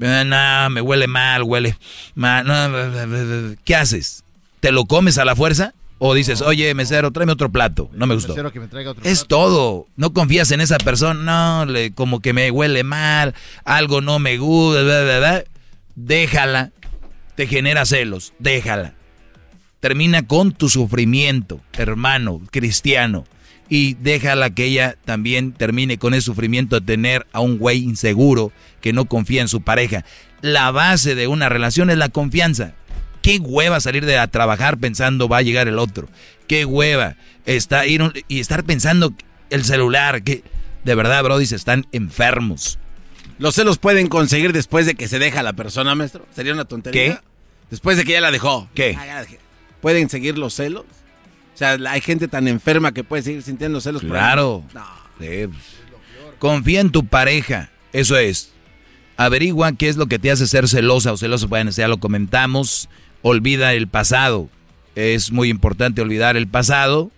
eh, 0.00 0.24
no, 0.26 0.70
me 0.70 0.80
huele 0.80 1.06
mal, 1.06 1.42
huele 1.42 1.76
mal. 2.14 2.46
no, 2.46 3.56
¿Qué 3.64 3.74
haces? 3.74 4.24
¿Te 4.60 4.72
lo 4.72 4.84
comes 4.84 5.18
a 5.18 5.24
la 5.24 5.36
fuerza? 5.36 5.74
O 5.98 6.14
dices, 6.14 6.42
oye, 6.42 6.74
mesero, 6.74 7.10
tráeme 7.10 7.32
otro 7.32 7.50
plato. 7.50 7.88
No 7.92 8.06
me 8.06 8.14
gustó. 8.14 8.34
Que 8.52 8.60
me 8.60 8.68
traiga 8.68 8.90
otro 8.90 9.02
Es 9.04 9.26
todo. 9.26 9.86
No 9.96 10.12
confías 10.12 10.50
en 10.50 10.60
esa 10.60 10.76
persona. 10.78 11.64
No, 11.64 11.70
le, 11.70 11.92
como 11.92 12.20
que 12.20 12.32
me 12.32 12.50
huele 12.50 12.84
mal, 12.84 13.34
algo 13.64 14.00
no 14.00 14.18
me 14.18 14.36
gusta. 14.36 15.44
Déjala. 15.94 16.72
Te 17.34 17.46
genera 17.46 17.86
celos. 17.86 18.34
Déjala. 18.38 18.94
Termina 19.80 20.26
con 20.26 20.52
tu 20.52 20.68
sufrimiento, 20.68 21.60
hermano, 21.74 22.40
cristiano. 22.50 23.24
Y 23.68 23.94
déjala 23.94 24.50
que 24.50 24.64
ella 24.64 24.96
también 25.04 25.52
termine 25.52 25.98
con 25.98 26.14
ese 26.14 26.22
sufrimiento 26.22 26.78
de 26.78 26.86
tener 26.86 27.26
a 27.32 27.40
un 27.40 27.58
güey 27.58 27.82
inseguro 27.82 28.52
que 28.80 28.92
no 28.92 29.06
confía 29.06 29.42
en 29.42 29.48
su 29.48 29.62
pareja. 29.62 30.04
La 30.40 30.70
base 30.70 31.14
de 31.14 31.26
una 31.26 31.48
relación 31.48 31.90
es 31.90 31.98
la 31.98 32.08
confianza. 32.08 32.74
Qué 33.26 33.38
hueva 33.38 33.80
salir 33.80 34.06
de 34.06 34.18
a 34.18 34.28
trabajar 34.28 34.78
pensando 34.78 35.28
va 35.28 35.38
a 35.38 35.42
llegar 35.42 35.66
el 35.66 35.80
otro. 35.80 36.08
Qué 36.46 36.64
hueva 36.64 37.16
está 37.44 37.84
ir 37.84 38.00
un- 38.00 38.12
y 38.28 38.38
estar 38.38 38.62
pensando 38.62 39.12
el 39.50 39.64
celular. 39.64 40.22
Que 40.22 40.44
de 40.84 40.94
verdad, 40.94 41.24
Brody, 41.24 41.44
se 41.46 41.56
están 41.56 41.88
enfermos. 41.90 42.78
¿Los 43.40 43.56
celos 43.56 43.78
pueden 43.78 44.06
conseguir 44.06 44.52
después 44.52 44.86
de 44.86 44.94
que 44.94 45.08
se 45.08 45.18
deja 45.18 45.42
la 45.42 45.54
persona, 45.54 45.96
maestro? 45.96 46.24
¿Sería 46.36 46.52
una 46.52 46.66
tontería? 46.66 47.16
¿Qué? 47.16 47.18
Después 47.68 47.96
de 47.96 48.04
que 48.04 48.12
ya 48.12 48.20
la 48.20 48.30
dejó. 48.30 48.68
¿Qué? 48.74 48.96
Ah, 48.96 49.20
dejé. 49.22 49.40
¿Pueden 49.80 50.08
seguir 50.08 50.38
los 50.38 50.54
celos? 50.54 50.84
O 51.52 51.58
sea, 51.58 51.76
hay 51.88 52.00
gente 52.02 52.28
tan 52.28 52.46
enferma 52.46 52.92
que 52.92 53.02
puede 53.02 53.24
seguir 53.24 53.42
sintiendo 53.42 53.80
celos. 53.80 54.02
por. 54.02 54.10
Claro. 54.12 54.62
Sí, 55.18 55.48
pues. 55.48 55.64
Confía 56.38 56.80
en 56.80 56.90
tu 56.92 57.04
pareja. 57.06 57.70
Eso 57.92 58.16
es. 58.16 58.52
Averigua 59.16 59.72
qué 59.72 59.88
es 59.88 59.96
lo 59.96 60.06
que 60.06 60.18
te 60.20 60.30
hace 60.30 60.46
ser 60.46 60.68
celosa 60.68 61.12
o 61.12 61.16
celoso. 61.16 61.48
Bueno, 61.48 61.72
ya 61.72 61.88
lo 61.88 61.98
comentamos. 61.98 62.88
Olvida 63.28 63.74
el 63.74 63.88
pasado. 63.88 64.48
Es 64.94 65.32
muy 65.32 65.48
importante 65.48 66.00
olvidar 66.00 66.36
el 66.36 66.46
pasado. 66.46 67.10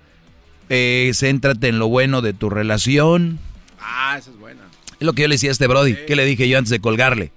Eh, 0.71 1.11
céntrate 1.13 1.69
en 1.69 1.79
lo 1.79 1.89
bueno 1.89 2.23
de 2.23 2.33
tu 2.33 2.49
relación. 2.49 3.39
Ah, 3.79 4.17
esa 4.19 4.31
es 4.31 4.39
buena. 4.39 4.63
Es 4.99 5.05
lo 5.05 5.13
que 5.13 5.21
yo 5.21 5.29
le 5.29 5.35
decía 5.35 5.51
a 5.51 5.53
este 5.53 5.67
Brody. 5.67 5.97
¿Qué 6.07 6.17
le 6.17 6.25
dije 6.25 6.49
yo 6.49 6.57
antes 6.57 6.71
de 6.71 6.81
colgarle? 6.81 7.31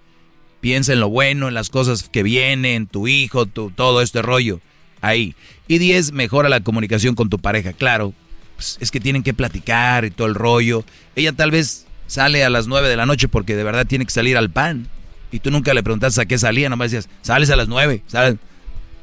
Piensa 0.61 0.93
en 0.93 1.01
lo 1.01 1.09
bueno, 1.09 1.49
en 1.49 1.53
las 1.53 1.69
cosas 1.69 2.07
que 2.07 2.23
vienen, 2.23 2.87
tu 2.87 3.09
hijo, 3.09 3.45
tu, 3.45 3.71
todo 3.71 4.01
este 4.01 4.21
rollo. 4.21 4.61
Ahí. 5.01 5.35
Y 5.67 5.77
10, 5.77 6.13
mejora 6.13 6.47
la 6.47 6.61
comunicación 6.61 7.13
con 7.13 7.29
tu 7.29 7.39
pareja. 7.39 7.73
Claro, 7.73 8.13
pues, 8.55 8.77
es 8.79 8.89
que 8.89 9.01
tienen 9.01 9.23
que 9.23 9.33
platicar 9.33 10.05
y 10.05 10.11
todo 10.11 10.27
el 10.27 10.35
rollo. 10.35 10.85
Ella 11.17 11.33
tal 11.33 11.51
vez 11.51 11.87
sale 12.07 12.45
a 12.45 12.49
las 12.49 12.67
9 12.67 12.87
de 12.87 12.95
la 12.95 13.05
noche 13.05 13.27
porque 13.27 13.57
de 13.57 13.65
verdad 13.65 13.85
tiene 13.85 14.05
que 14.05 14.11
salir 14.11 14.37
al 14.37 14.49
pan. 14.49 14.87
Y 15.29 15.39
tú 15.39 15.51
nunca 15.51 15.73
le 15.73 15.83
preguntaste 15.83 16.21
a 16.21 16.25
qué 16.25 16.37
salía, 16.37 16.69
nomás 16.69 16.91
decías, 16.91 17.09
sales 17.21 17.49
a 17.49 17.57
las 17.57 17.67
9. 17.67 18.03
Sal. 18.07 18.39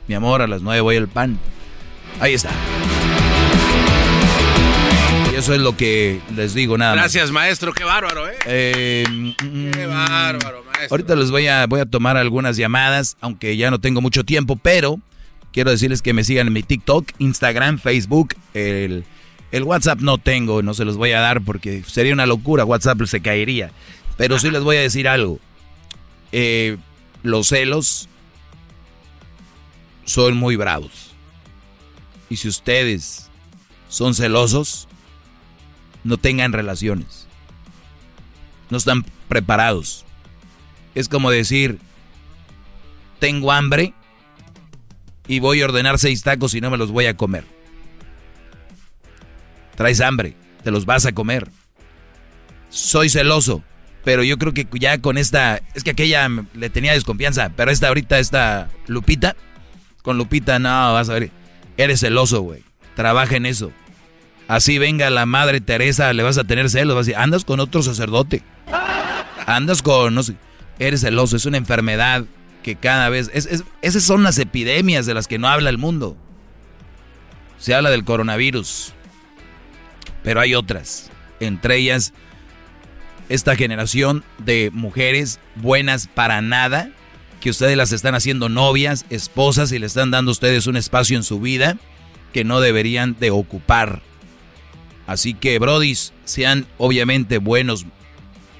Mi 0.09 0.15
amor, 0.15 0.41
a 0.43 0.47
las 0.47 0.62
9 0.62 0.81
voy 0.81 0.97
al 0.97 1.07
pan. 1.07 1.39
Ahí 2.19 2.33
está. 2.35 2.51
Y 5.31 5.37
eso 5.37 5.55
es 5.55 5.61
lo 5.61 5.77
que 5.77 6.20
les 6.35 6.55
digo 6.55 6.78
nada 6.78 6.93
más. 6.95 7.03
Gracias, 7.03 7.31
maestro. 7.31 7.73
Qué 7.73 7.85
bárbaro, 7.85 8.27
¿eh? 8.28 8.35
Eh, 8.47 9.35
Qué 9.39 9.87
bárbaro, 9.87 10.65
maestro. 10.65 10.89
Ahorita 10.91 11.15
les 11.15 11.31
voy 11.31 11.47
a, 11.47 11.67
voy 11.67 11.81
a 11.81 11.87
tomar 11.87 12.17
algunas 12.17 12.57
llamadas, 12.57 13.19
aunque 13.20 13.57
ya 13.59 13.70
no 13.70 13.78
tengo 13.81 14.01
mucho 14.01 14.25
tiempo, 14.25 14.57
pero 14.57 14.99
quiero 15.53 15.70
decirles 15.70 16.01
que 16.01 16.15
me 16.15 16.25
sigan 16.25 16.47
en 16.47 16.55
mi 16.55 16.62
TikTok, 16.62 17.11
Instagram, 17.19 17.78
Facebook, 17.78 18.35
el, 18.55 19.05
el 19.53 19.62
WhatsApp 19.62 20.01
no 20.01 20.17
tengo, 20.17 20.62
no 20.62 20.73
se 20.73 20.87
los 20.87 20.97
voy 20.97 21.12
a 21.12 21.20
dar 21.20 21.43
porque 21.43 21.83
sería 21.87 22.15
una 22.15 22.27
locura, 22.27 22.65
WhatsApp 22.65 23.03
se 23.05 23.20
caería. 23.20 23.73
Pero 24.17 24.39
sí 24.39 24.51
les 24.51 24.62
voy 24.62 24.77
a 24.77 24.81
decir 24.81 25.07
algo. 25.07 25.39
Eh, 26.33 26.77
los 27.23 27.49
celos 27.49 28.09
son 30.09 30.39
muy 30.39 30.57
bravos. 30.57 31.12
Y 32.31 32.37
si 32.37 32.49
ustedes 32.49 33.28
son 33.91 34.15
celosos, 34.15 34.89
no 36.03 36.17
tengan 36.17 36.55
relaciones. 36.55 37.27
No 38.70 38.78
están 38.78 39.05
preparados. 39.28 40.07
Es 40.95 41.11
como 41.11 41.31
decir, 41.31 41.78
tengo 43.19 43.53
hambre 43.53 43.93
y 45.27 45.41
voy 45.41 45.61
a 45.61 45.67
ordenar 45.67 45.99
seis 45.99 46.23
tacos 46.23 46.55
y 46.55 46.62
no 46.62 46.70
me 46.70 46.78
los 46.78 46.91
voy 46.91 47.05
a 47.05 47.17
comer. 47.17 47.45
Traes 49.77 50.01
hambre, 50.01 50.35
te 50.65 50.70
los 50.70 50.87
vas 50.87 51.05
a 51.05 51.12
comer. 51.12 51.51
Soy 52.70 53.11
celoso, 53.11 53.62
pero 54.05 54.23
yo 54.23 54.39
creo 54.39 54.55
que 54.55 54.67
ya 54.73 55.03
con 55.03 55.19
esta, 55.19 55.61
es 55.75 55.85
que 55.85 55.91
aquella 55.91 56.28
le 56.55 56.70
tenía 56.70 56.95
desconfianza, 56.95 57.53
pero 57.55 57.70
esta 57.70 57.89
ahorita, 57.89 58.19
esta 58.19 58.70
Lupita, 58.87 59.37
con 60.09 60.17
Lupita 60.17 60.59
no, 60.59 60.95
vas 60.95 61.11
a 61.11 61.12
ver, 61.12 61.31
eres 61.77 62.01
celoso, 62.01 62.41
güey. 62.41 62.62
Trabaja 62.97 63.37
en 63.37 63.45
eso. 63.45 63.70
Así 64.49 64.78
venga 64.78 65.11
la 65.11 65.27
madre 65.27 65.61
Teresa, 65.61 66.11
le 66.15 66.23
vas 66.23 66.39
a 66.39 66.45
tener 66.45 66.70
celos, 66.70 66.95
vas 66.97 67.05
a 67.05 67.09
decir, 67.11 67.17
andas 67.23 67.45
con 67.45 67.61
otro 67.61 67.83
sacerdote. 67.83 68.43
Andas 69.45 69.83
con, 69.83 70.15
no 70.15 70.23
sé, 70.23 70.37
eres 70.78 71.03
celoso, 71.03 71.37
es 71.37 71.45
una 71.45 71.59
enfermedad 71.59 72.25
que 72.62 72.75
cada 72.77 73.11
vez, 73.11 73.31
es, 73.35 73.45
es- 73.45 73.65
esas 73.83 74.03
son 74.03 74.23
las 74.23 74.39
epidemias 74.39 75.05
de 75.05 75.12
las 75.12 75.27
que 75.28 75.39
no 75.39 75.47
habla 75.47 75.69
el 75.69 75.77
mundo. 75.77 76.17
Se 77.59 77.75
habla 77.75 77.91
del 77.91 78.05
coronavirus, 78.07 78.95
pero 80.23 80.41
hay 80.41 80.55
otras, 80.55 81.11
entre 81.41 81.77
ellas 81.77 82.15
esta 83.28 83.57
generación 83.57 84.25
de 84.39 84.70
mujeres 84.73 85.39
buenas 85.57 86.07
para 86.07 86.41
nada, 86.41 86.89
que 87.41 87.50
ustedes 87.50 87.76
las 87.76 87.92
están 87.92 88.15
haciendo 88.15 88.49
novias, 88.49 89.07
esposas 89.10 89.73
y 89.73 89.78
le 89.78 89.86
están 89.86 90.10
dando 90.10 90.31
a 90.31 90.33
ustedes 90.33 90.67
un 90.67 90.76
espacio 90.76 91.17
en 91.17 91.25
su 91.25 91.41
vida 91.41 91.78
que 92.33 92.44
no 92.44 92.60
deberían 92.60 93.17
de 93.18 93.31
ocupar. 93.31 94.02
Así 95.07 95.34
que, 95.34 95.58
brodis, 95.58 96.12
sean 96.25 96.67
obviamente 96.76 97.39
buenos 97.39 97.86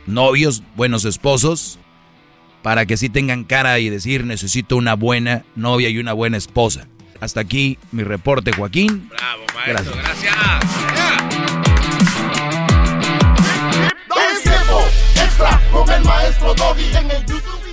novios, 0.07 0.63
buenos 0.77 1.05
esposos, 1.05 1.79
para 2.63 2.87
que 2.87 2.97
sí 2.97 3.09
tengan 3.09 3.45
cara 3.45 3.79
y 3.79 3.91
decir 3.91 4.25
necesito 4.25 4.77
una 4.77 4.95
buena 4.95 5.45
novia 5.55 5.91
y 5.91 5.99
una 5.99 6.13
buena 6.13 6.37
esposa. 6.37 6.89
Hasta 7.21 7.41
aquí 7.41 7.79
mi 7.93 8.05
reporte, 8.05 8.53
Joaquín. 8.53 9.09
Bravo, 9.11 9.45
maestro, 9.55 9.97
gracias. 9.97 10.35
con 15.71 15.89
el 15.91 16.03
maestro 16.05 16.55
Doggy 16.55 16.97
en 16.97 17.11
el 17.11 17.27
YouTube. 17.27 17.68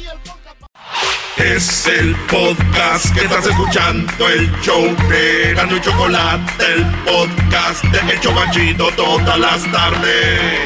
Es 1.37 1.85
el 1.87 2.15
podcast 2.27 3.13
que 3.13 3.25
estás 3.25 3.45
escuchando, 3.45 4.29
el 4.29 4.49
show 4.61 4.83
de 5.09 5.53
Gano 5.53 5.75
y 5.75 5.81
Chocolate, 5.81 6.65
el 6.73 6.85
podcast 7.03 7.83
de 7.83 8.13
El 8.13 8.19
Chocachito 8.21 8.87
todas 8.95 9.37
las 9.37 9.69
tardes. 9.69 10.61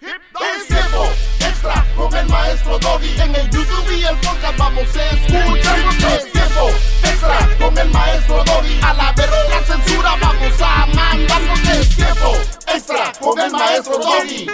Es 0.00 0.66
tiempo 0.66 1.12
extra 1.40 1.84
con 1.94 2.14
el 2.14 2.26
maestro 2.26 2.78
Doggy. 2.78 3.20
En 3.20 3.34
el 3.34 3.50
YouTube 3.50 3.92
y 3.92 4.04
el 4.04 4.16
podcast 4.16 4.56
vamos 4.56 4.96
a 4.96 5.10
escuchar. 5.10 5.78
Es 6.16 6.32
tiempo 6.32 6.70
extra 7.02 7.48
con 7.58 7.78
el 7.78 7.90
maestro 7.90 8.44
Doggy. 8.44 8.80
A 8.80 8.94
la 8.94 9.12
verga 9.12 9.36
la 9.50 9.62
censura 9.62 10.16
vamos 10.20 10.62
a 10.62 10.86
mandar. 10.86 11.42
Porque 11.48 11.80
es 11.80 11.96
tiempo 11.96 12.32
extra 12.66 13.12
con 13.20 13.38
el 13.40 13.50
maestro 13.50 13.98
Doggy. 13.98 14.46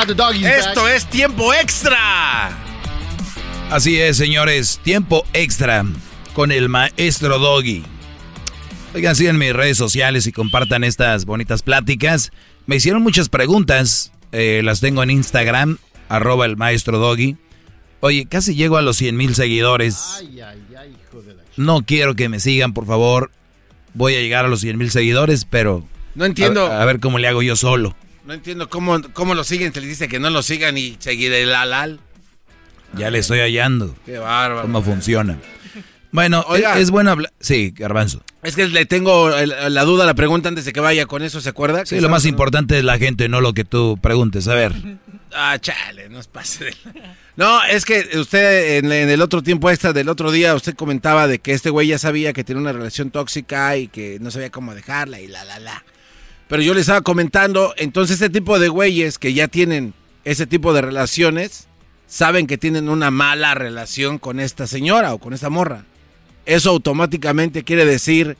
Yeah, 0.00 0.06
the 0.06 0.14
doggy's 0.14 0.46
Esto 0.46 0.84
back. 0.84 0.94
es 0.96 1.06
tiempo 1.06 1.52
extra. 1.52 2.48
Así 3.70 4.00
es, 4.00 4.16
señores, 4.16 4.80
tiempo 4.82 5.24
extra 5.34 5.84
con 6.34 6.52
el 6.52 6.70
maestro 6.70 7.38
Doggy. 7.38 7.82
Oigan, 8.94 9.14
sigan 9.14 9.36
mis 9.36 9.52
redes 9.52 9.76
sociales 9.76 10.26
y 10.26 10.32
compartan 10.32 10.84
estas 10.84 11.26
bonitas 11.26 11.62
pláticas. 11.62 12.32
Me 12.66 12.76
hicieron 12.76 13.02
muchas 13.02 13.28
preguntas, 13.28 14.10
eh, 14.32 14.62
las 14.64 14.80
tengo 14.80 15.02
en 15.02 15.10
Instagram, 15.10 15.76
arroba 16.08 16.46
el 16.46 16.56
maestro 16.56 16.98
Doggy. 16.98 17.36
Oye, 18.00 18.26
casi 18.26 18.54
llego 18.54 18.78
a 18.78 18.82
los 18.82 18.96
100 18.96 19.16
mil 19.16 19.34
seguidores. 19.34 20.16
Ay, 20.18 20.40
ay, 20.40 20.62
ay, 20.78 20.96
hijo 21.08 21.20
de 21.20 21.34
la... 21.34 21.42
No 21.58 21.82
quiero 21.84 22.14
que 22.16 22.30
me 22.30 22.40
sigan, 22.40 22.72
por 22.72 22.86
favor. 22.86 23.30
Voy 23.92 24.14
a 24.14 24.20
llegar 24.20 24.46
a 24.46 24.48
los 24.48 24.60
100 24.62 24.78
mil 24.78 24.90
seguidores, 24.90 25.44
pero... 25.44 25.86
No 26.14 26.24
entiendo. 26.24 26.66
A, 26.66 26.80
a 26.80 26.84
ver 26.86 27.00
cómo 27.00 27.18
le 27.18 27.28
hago 27.28 27.42
yo 27.42 27.54
solo. 27.54 27.94
No 28.30 28.34
entiendo 28.34 28.70
cómo, 28.70 29.02
cómo 29.12 29.34
lo 29.34 29.42
siguen. 29.42 29.74
Se 29.74 29.80
les 29.80 29.88
dice 29.88 30.06
que 30.06 30.20
no 30.20 30.30
lo 30.30 30.44
sigan 30.44 30.78
y 30.78 30.96
seguir 31.00 31.32
el 31.32 31.52
alal. 31.52 31.98
Ya 32.92 33.10
le 33.10 33.18
estoy 33.18 33.40
hallando. 33.40 33.96
Qué 34.06 34.18
bárbaro. 34.18 34.62
¿Cómo 34.62 34.82
funciona? 34.82 35.36
Bueno, 36.12 36.44
Oiga. 36.46 36.76
es, 36.76 36.82
es 36.82 36.90
bueno 36.92 37.10
hablar... 37.10 37.32
Sí, 37.40 37.74
Garbanzo. 37.76 38.22
Es 38.44 38.54
que 38.54 38.68
le 38.68 38.86
tengo 38.86 39.30
la 39.30 39.82
duda, 39.82 40.06
la 40.06 40.14
pregunta 40.14 40.48
antes 40.48 40.64
de 40.64 40.72
que 40.72 40.78
vaya 40.78 41.06
con 41.06 41.22
eso, 41.22 41.40
¿se 41.40 41.48
acuerda? 41.48 41.84
Sí, 41.84 41.98
lo 41.98 42.08
más 42.08 42.24
importante 42.24 42.78
es 42.78 42.84
la 42.84 42.98
gente, 42.98 43.28
no 43.28 43.40
lo 43.40 43.52
que 43.52 43.64
tú 43.64 43.98
preguntes. 44.00 44.46
A 44.46 44.54
ver. 44.54 44.74
Ah, 45.32 45.56
chale, 45.60 46.08
no 46.08 46.18
es 46.18 46.26
pase 46.26 46.64
de... 46.64 46.74
No, 47.36 47.62
es 47.62 47.84
que 47.84 48.18
usted 48.18 48.78
en, 48.78 48.90
en 48.90 49.08
el 49.08 49.22
otro 49.22 49.44
tiempo 49.44 49.70
extra 49.70 49.92
del 49.92 50.08
otro 50.08 50.32
día, 50.32 50.56
usted 50.56 50.74
comentaba 50.74 51.28
de 51.28 51.38
que 51.38 51.52
este 51.52 51.70
güey 51.70 51.86
ya 51.86 51.98
sabía 51.98 52.32
que 52.32 52.42
tiene 52.42 52.60
una 52.60 52.72
relación 52.72 53.12
tóxica 53.12 53.76
y 53.76 53.86
que 53.86 54.18
no 54.20 54.32
sabía 54.32 54.50
cómo 54.50 54.74
dejarla 54.74 55.20
y 55.20 55.28
la, 55.28 55.44
la, 55.44 55.60
la. 55.60 55.84
Pero 56.50 56.62
yo 56.62 56.74
le 56.74 56.80
estaba 56.80 57.00
comentando, 57.02 57.74
entonces 57.76 58.20
este 58.20 58.28
tipo 58.28 58.58
de 58.58 58.68
güeyes 58.68 59.18
que 59.18 59.32
ya 59.32 59.46
tienen 59.46 59.94
ese 60.24 60.48
tipo 60.48 60.72
de 60.72 60.82
relaciones, 60.82 61.68
saben 62.08 62.48
que 62.48 62.58
tienen 62.58 62.88
una 62.88 63.12
mala 63.12 63.54
relación 63.54 64.18
con 64.18 64.40
esta 64.40 64.66
señora 64.66 65.14
o 65.14 65.18
con 65.18 65.32
esta 65.32 65.48
morra. 65.48 65.84
Eso 66.46 66.70
automáticamente 66.70 67.62
quiere 67.62 67.84
decir 67.84 68.36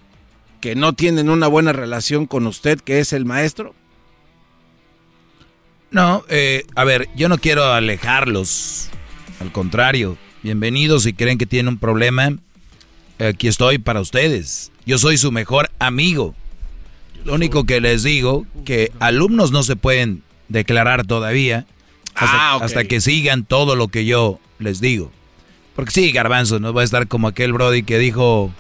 que 0.61 0.75
no 0.75 0.93
tienen 0.93 1.31
una 1.31 1.47
buena 1.47 1.73
relación 1.73 2.27
con 2.27 2.49
usted, 2.49 2.81
que 2.81 2.99
es 2.99 3.13
el 3.13 3.27
maestro. 3.27 3.77
No, 5.93 6.25
eh, 6.29 6.67
a 6.75 6.83
ver, 6.83 7.09
yo 7.15 7.29
no 7.29 7.39
quiero 7.39 7.73
alejarlos. 7.73 8.89
Al 9.39 9.53
contrario, 9.53 10.19
bienvenidos 10.43 11.05
si 11.05 11.13
creen 11.13 11.39
que 11.39 11.47
tienen 11.47 11.75
un 11.75 11.79
problema. 11.79 12.37
Aquí 13.21 13.47
estoy 13.47 13.79
para 13.79 14.01
ustedes. 14.01 14.73
Yo 14.85 14.99
soy 14.99 15.17
su 15.17 15.31
mejor 15.31 15.71
amigo. 15.79 16.35
Lo 17.25 17.35
único 17.35 17.65
que 17.65 17.81
les 17.81 18.03
digo, 18.03 18.47
que 18.65 18.93
alumnos 19.01 19.53
no 19.53 19.63
se 19.63 19.77
pueden 19.77 20.23
declarar 20.49 21.07
todavía 21.07 21.67
hasta, 22.15 22.37
Ah, 22.53 22.59
hasta 22.63 22.85
que 22.85 23.01
sigan 23.01 23.45
todo 23.45 23.77
lo 23.77 23.89
que 23.89 24.05
yo 24.05 24.41
les 24.59 24.81
digo. 24.81 25.13
Porque 25.77 25.93
sí, 25.93 26.13
garbanzo, 26.13 26.59
no 26.61 26.73
va 26.73 26.83
a 26.83 26.85
estar 26.85 27.07
como 27.09 27.29
aquel 27.29 27.53
Brody 27.53 27.83
que 27.85 27.99
dijo, 27.99 28.53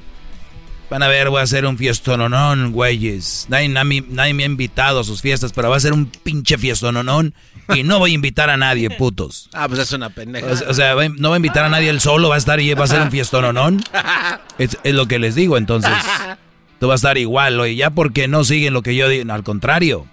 van 0.88 1.02
a 1.02 1.08
ver, 1.08 1.28
voy 1.30 1.40
a 1.40 1.44
hacer 1.44 1.66
un 1.66 1.76
fiestononón, 1.76 2.72
güeyes. 2.72 3.46
Nadie, 3.48 3.68
nadie- 3.68 4.04
nadie 4.08 4.34
me 4.34 4.44
ha 4.44 4.46
invitado 4.46 5.00
a 5.00 5.04
sus 5.04 5.20
fiestas, 5.20 5.52
pero 5.52 5.68
va 5.70 5.76
a 5.76 5.80
ser 5.80 5.92
un 5.92 6.06
pinche 6.06 6.56
fiestononón 6.56 7.34
y 7.74 7.82
no 7.82 7.98
voy 7.98 8.12
a 8.12 8.14
invitar 8.14 8.50
a 8.50 8.56
nadie, 8.56 8.90
putos. 8.90 9.48
Ah, 9.54 9.66
pues 9.68 9.80
es 9.80 9.92
una 9.92 10.10
pendeja. 10.10 10.46
O, 10.46 10.70
o 10.70 10.74
sea, 10.74 10.94
no 11.18 11.30
va 11.30 11.36
a 11.36 11.38
invitar 11.38 11.64
a 11.64 11.68
nadie 11.68 11.90
él 11.90 12.00
solo, 12.00 12.28
va 12.28 12.36
a 12.36 12.38
estar 12.38 12.60
y 12.60 12.72
va 12.74 12.84
a 12.84 12.88
ser 12.88 13.00
un 13.02 13.10
fiestononón. 13.10 13.82
Es, 14.58 14.76
es 14.84 14.94
lo 14.94 15.06
que 15.08 15.18
les 15.18 15.34
digo, 15.34 15.56
entonces. 15.56 15.90
Tú 16.80 16.88
vas 16.88 17.04
a 17.04 17.08
estar 17.08 17.18
igual, 17.18 17.60
oye, 17.60 17.76
ya 17.76 17.90
porque 17.90 18.26
no 18.26 18.42
siguen 18.42 18.72
lo 18.72 18.80
que 18.80 18.96
yo 18.96 19.06
digo. 19.06 19.26
No, 19.26 19.34
al 19.34 19.44
contrario. 19.44 20.06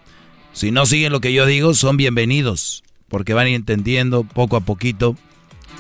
Si 0.52 0.70
no 0.70 0.86
siguen 0.86 1.14
lo 1.14 1.22
que 1.22 1.32
yo 1.32 1.46
digo, 1.46 1.74
son 1.74 1.96
bienvenidos. 1.96 2.84
Porque 3.08 3.34
van 3.34 3.48
entendiendo 3.48 4.26
poco 4.26 4.58
a 4.58 4.60
poquito 4.60 5.16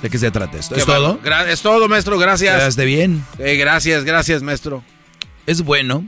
de 0.02 0.10
qué 0.10 0.18
se 0.18 0.32
trata 0.32 0.58
esto. 0.58 0.76
¿Es 0.76 0.86
todo? 0.86 1.20
bueno. 1.22 1.42
Es 1.50 1.62
todo, 1.62 1.90
maestro, 1.90 2.18
gracias. 2.18 2.56
¿Quedaste 2.56 2.86
bien? 2.86 3.22
Eh, 3.38 3.58
gracias, 3.58 4.06
gracias, 4.06 4.44
maestro. 4.44 4.82
Es 5.46 5.62
bueno 5.62 6.08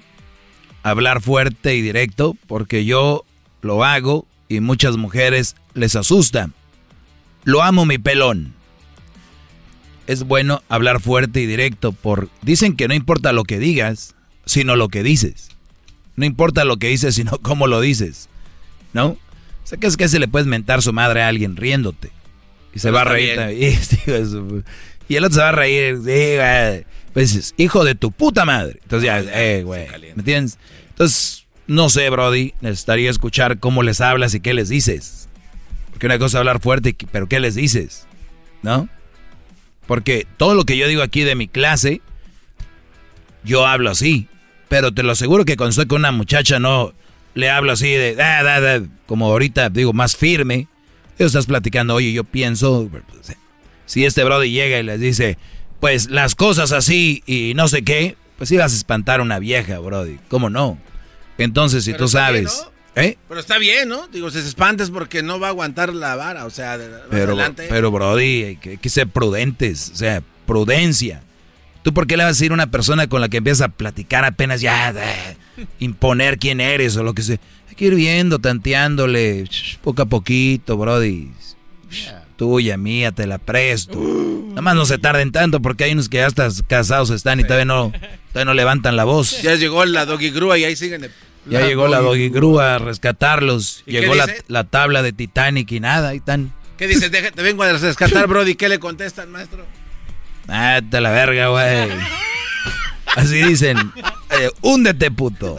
hablar 0.81 1.21
fuerte 1.21 1.75
y 1.75 1.81
directo 1.81 2.37
porque 2.47 2.85
yo 2.85 3.25
lo 3.61 3.83
hago 3.83 4.27
y 4.47 4.61
muchas 4.61 4.95
mujeres 4.95 5.57
les 5.73 5.97
asusta. 5.97 6.51
Lo 7.43 7.63
amo 7.63 7.85
mi 7.85 7.97
pelón. 7.97 8.53
Es 10.07 10.23
bueno 10.23 10.63
hablar 10.69 11.01
fuerte 11.01 11.41
y 11.41 11.47
directo 11.47 11.91
por 11.91 12.29
dicen 12.43 12.77
que 12.77 12.87
no 12.87 12.93
importa 12.93 13.33
lo 13.33 13.43
que 13.43 13.59
digas, 13.59 14.15
sino 14.49 14.75
lo 14.75 14.89
que 14.89 15.03
dices. 15.03 15.49
No 16.15 16.25
importa 16.25 16.65
lo 16.65 16.77
que 16.77 16.87
dices, 16.87 17.15
sino 17.15 17.37
cómo 17.41 17.67
lo 17.67 17.81
dices. 17.81 18.29
¿No? 18.93 19.09
O 19.09 19.17
sea, 19.63 19.77
que 19.77 19.85
es 19.85 19.95
que 19.95 20.09
se 20.09 20.17
le 20.17 20.27
puedes 20.27 20.47
mentar 20.47 20.81
su 20.81 20.91
madre 20.91 21.21
a 21.21 21.27
alguien 21.27 21.55
riéndote. 21.55 22.09
Y 22.73 22.79
se 22.79 22.87
Pero 22.87 22.95
va 22.95 23.01
a 23.01 23.05
reír. 23.05 23.39
Y, 25.09 25.15
el 25.15 25.23
otro 25.23 25.35
se 25.35 25.41
va 25.41 25.49
a 25.49 25.53
reír. 25.53 25.97
güey. 25.97 26.85
Pues 27.13 27.33
dices, 27.33 27.55
hijo 27.57 27.83
de 27.83 27.95
tu 27.95 28.11
puta 28.11 28.45
madre. 28.45 28.79
Entonces 28.83 29.05
ya, 29.07 29.19
eh, 29.19 29.63
güey. 29.63 29.87
¿Me 29.89 30.09
entiendes? 30.09 30.59
Entonces, 30.89 31.47
no 31.65 31.89
sé, 31.89 32.09
Brody. 32.09 32.53
Necesitaría 32.61 33.09
escuchar 33.09 33.59
cómo 33.59 33.81
les 33.81 34.01
hablas 34.01 34.35
y 34.35 34.39
qué 34.39 34.53
les 34.53 34.69
dices. 34.69 35.27
Porque 35.91 36.05
una 36.05 36.19
cosa 36.19 36.37
es 36.37 36.39
hablar 36.39 36.59
fuerte, 36.59 36.95
pero 37.11 37.27
¿qué 37.27 37.39
les 37.39 37.55
dices? 37.55 38.07
¿No? 38.61 38.87
Porque 39.87 40.27
todo 40.37 40.53
lo 40.53 40.63
que 40.63 40.77
yo 40.77 40.87
digo 40.87 41.01
aquí 41.01 41.23
de 41.23 41.33
mi 41.33 41.47
clase, 41.47 42.01
yo 43.43 43.65
hablo 43.65 43.89
así. 43.89 44.27
Pero 44.69 44.93
te 44.93 45.03
lo 45.03 45.11
aseguro 45.11 45.43
que 45.45 45.57
cuando 45.57 45.71
estoy 45.71 45.87
con 45.87 46.01
una 46.01 46.11
muchacha 46.11 46.59
no 46.59 46.93
le 47.33 47.49
hablo 47.49 47.71
así 47.73 47.89
de, 47.89 48.15
"Da, 48.15 48.43
da, 48.43 48.59
da", 48.61 48.81
como 49.07 49.27
ahorita 49.27 49.69
digo, 49.69 49.91
más 49.93 50.15
firme. 50.15 50.67
Tú 51.17 51.25
estás 51.25 51.47
platicando, 51.47 51.95
oye, 51.95 52.13
yo 52.13 52.23
pienso, 52.23 52.89
si 53.85 54.05
este 54.05 54.23
brody 54.23 54.51
llega 54.51 54.79
y 54.79 54.83
les 54.83 54.99
dice, 55.01 55.37
pues 55.81 56.09
las 56.09 56.35
cosas 56.35 56.71
así 56.71 57.23
y 57.25 57.53
no 57.55 57.67
sé 57.67 57.83
qué, 57.83 58.15
pues 58.37 58.51
ibas 58.51 58.71
a 58.71 58.75
espantar 58.75 59.19
a 59.19 59.23
una 59.23 59.39
vieja, 59.39 59.79
brody. 59.79 60.17
¿Cómo 60.29 60.49
no? 60.49 60.77
Entonces, 61.37 61.83
si 61.83 61.91
Pero 61.91 62.05
tú 62.05 62.11
bien, 62.11 62.11
sabes, 62.23 62.67
¿eh? 62.95 63.17
Pero 63.27 63.39
está 63.39 63.57
bien, 63.57 63.89
¿no? 63.89 64.07
Digo, 64.07 64.29
si 64.29 64.41
se 64.41 64.47
espantes 64.47 64.89
porque 64.91 65.23
no 65.23 65.39
va 65.39 65.47
a 65.47 65.49
aguantar 65.49 65.93
la 65.93 66.15
vara, 66.15 66.45
o 66.45 66.49
sea, 66.49 66.77
de, 66.77 66.89
Pero, 67.09 67.33
adelante. 67.33 67.65
pero 67.69 67.91
Brody, 67.91 68.43
hay 68.43 68.55
que, 68.57 68.69
hay 68.71 68.77
que 68.77 68.89
ser 68.89 69.07
prudentes, 69.07 69.91
o 69.93 69.95
sea, 69.97 70.21
prudencia. 70.45 71.23
¿Tú 71.83 71.93
por 71.93 72.07
qué 72.07 72.17
le 72.17 72.23
vas 72.23 72.29
a 72.31 72.33
decir 72.33 72.51
a 72.51 72.53
una 72.53 72.69
persona 72.71 73.07
con 73.07 73.21
la 73.21 73.29
que 73.29 73.37
empiezas 73.37 73.61
a 73.67 73.69
platicar 73.69 74.25
apenas 74.25 74.61
ya, 74.61 74.89
eh, 74.91 75.37
imponer 75.79 76.37
quién 76.37 76.59
eres 76.61 76.97
o 76.97 77.03
lo 77.03 77.13
que 77.13 77.21
sea? 77.23 77.39
Hay 77.69 77.75
que 77.75 77.85
ir 77.85 77.95
viendo, 77.95 78.39
tanteándole, 78.39 79.45
poco 79.81 80.01
a 80.01 80.05
poquito, 80.05 80.77
Brody. 80.77 81.29
Tuya, 82.37 82.77
mía, 82.77 83.11
te 83.11 83.27
la 83.27 83.37
presto. 83.37 83.99
Nada 83.99 84.61
más 84.61 84.75
no 84.75 84.85
se 84.85 84.97
tarden 84.97 85.31
tanto 85.31 85.61
porque 85.61 85.83
hay 85.85 85.91
unos 85.91 86.07
que 86.07 86.17
ya 86.17 86.27
hasta 86.27 86.47
casados 86.67 87.09
están 87.09 87.39
y 87.39 87.43
todavía 87.43 87.65
no, 87.65 87.91
todavía 88.31 88.45
no 88.45 88.53
levantan 88.53 88.95
la 88.95 89.03
voz. 89.03 89.41
Ya 89.41 89.55
llegó 89.55 89.83
la 89.85 90.05
doggy 90.05 90.29
grúa 90.29 90.57
y 90.57 90.63
ahí 90.63 90.75
siguen. 90.75 91.09
Ya 91.49 91.65
llegó 91.65 91.87
la 91.87 91.99
doggy 91.99 92.29
grúa 92.29 92.75
a 92.75 92.79
rescatarlos. 92.79 93.83
¿Y 93.85 93.91
qué 93.93 94.01
Llegó 94.01 94.15
la, 94.15 94.27
la 94.47 94.63
tabla 94.63 95.01
de 95.01 95.11
Titanic 95.11 95.71
y 95.71 95.79
nada, 95.79 96.09
ahí 96.09 96.17
están. 96.17 96.53
¿Qué 96.77 96.87
dices? 96.87 97.11
Deja- 97.11 97.31
te 97.31 97.41
vengo 97.41 97.63
a 97.63 97.73
rescatar, 97.73 98.27
Brody. 98.29 98.55
¿Qué 98.55 98.69
le 98.69 98.79
contestan, 98.79 99.29
maestro? 99.31 99.65
Ah, 100.49 100.81
te 100.89 100.99
la 101.01 101.11
verga, 101.11 101.47
güey. 101.47 101.89
Así 103.15 103.41
dicen. 103.43 103.77
eh, 104.31 104.49
húndete, 104.61 105.11
puto. 105.11 105.57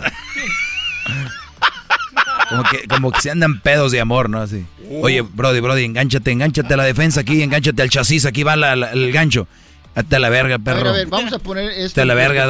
Como 2.49 2.63
que, 2.65 2.89
como 2.89 3.13
que 3.13 3.21
se 3.21 3.31
andan 3.31 3.61
pedos 3.61 3.93
de 3.93 4.01
amor, 4.01 4.29
¿no? 4.29 4.41
Así. 4.41 4.65
Oye, 5.03 5.21
Brody, 5.23 5.61
Brody, 5.61 5.85
engánchate, 5.85 6.33
engánchate 6.33 6.75
a 6.75 6.77
la 6.77 6.85
defensa 6.85 7.21
aquí, 7.21 7.43
engánchate 7.43 7.81
al 7.83 7.91
chasis, 7.91 8.27
aquí 8.27 8.43
va 8.43 8.57
la- 8.57 8.75
la- 8.75 8.91
el 8.91 9.13
gancho. 9.13 9.47
Hazte 9.95 10.17
a 10.17 10.19
la 10.21 10.31
verga, 10.31 10.55
A 10.55 10.59
ver, 10.59 10.65
perro. 10.77 10.89
a 10.91 10.93
ver, 10.93 11.07
vamos 11.09 11.33
a 11.33 11.39
poner 11.41 11.65
esto. 11.71 11.87
Hazte 11.87 12.01
a 12.03 12.05
la 12.07 12.15
verga. 12.15 12.47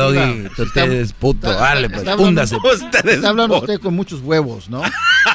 Tú 0.57 0.63
Está- 0.63 0.85
eres 0.85 1.13
puto. 1.13 1.51
está- 1.51 1.61
Dale, 1.63 1.87
está 1.87 1.97
pues, 1.97 2.09
hablando- 2.09 2.23
húndase. 2.29 2.57
Está 3.15 3.29
hablando 3.29 3.59
usted 3.61 3.81
con 3.81 3.95
muchos 3.95 4.21
huevos, 4.21 4.69
¿no? 4.69 4.83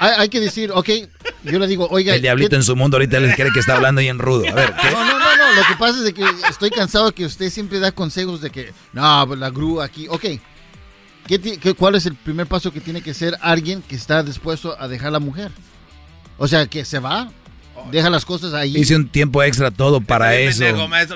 hay, 0.00 0.10
hay 0.18 0.28
que 0.28 0.40
decir, 0.40 0.70
ok, 0.72 0.88
yo 1.44 1.58
le 1.58 1.66
digo, 1.66 1.86
oiga. 1.90 2.14
El 2.14 2.22
diablito 2.22 2.50
¿qué- 2.50 2.56
en 2.56 2.62
su 2.62 2.76
mundo 2.76 2.96
ahorita 2.96 3.20
les 3.20 3.34
cree 3.36 3.50
que 3.52 3.60
está 3.60 3.76
hablando 3.76 4.00
bien 4.00 4.18
rudo. 4.18 4.44
A 4.48 4.52
ver, 4.54 4.74
¿qué? 4.80 4.90
No, 4.90 5.04
no, 5.04 5.18
no, 5.18 5.36
no. 5.36 5.52
Lo 5.54 5.62
que 5.68 5.74
pasa 5.78 5.98
es 5.98 6.04
de 6.04 6.14
que 6.14 6.24
estoy 6.48 6.70
cansado 6.70 7.06
de 7.06 7.12
que 7.12 7.24
usted 7.24 7.50
siempre 7.50 7.78
da 7.80 7.92
consejos 7.92 8.40
de 8.40 8.50
que, 8.50 8.72
no, 8.92 9.24
pues, 9.26 9.38
la 9.38 9.50
grúa 9.50 9.84
aquí. 9.84 10.06
Ok. 10.08 10.24
¿Qué 11.26 11.40
qué- 11.40 11.74
¿Cuál 11.74 11.94
es 11.94 12.04
el 12.06 12.14
primer 12.16 12.46
paso 12.46 12.70
que 12.72 12.80
tiene 12.80 13.00
que 13.00 13.14
ser 13.14 13.38
alguien 13.40 13.80
que 13.82 13.96
está 13.96 14.22
dispuesto 14.22 14.76
a 14.78 14.88
dejar 14.88 15.08
a 15.08 15.12
la 15.12 15.20
mujer? 15.20 15.50
O 16.36 16.46
sea, 16.48 16.66
que 16.66 16.84
se 16.84 16.98
va, 16.98 17.30
deja 17.90 18.10
las 18.10 18.24
cosas 18.24 18.52
ahí. 18.54 18.76
Hice 18.76 18.96
un 18.96 19.08
tiempo 19.08 19.42
extra 19.42 19.70
todo 19.70 20.00
para 20.00 20.36
eso. 20.36 20.64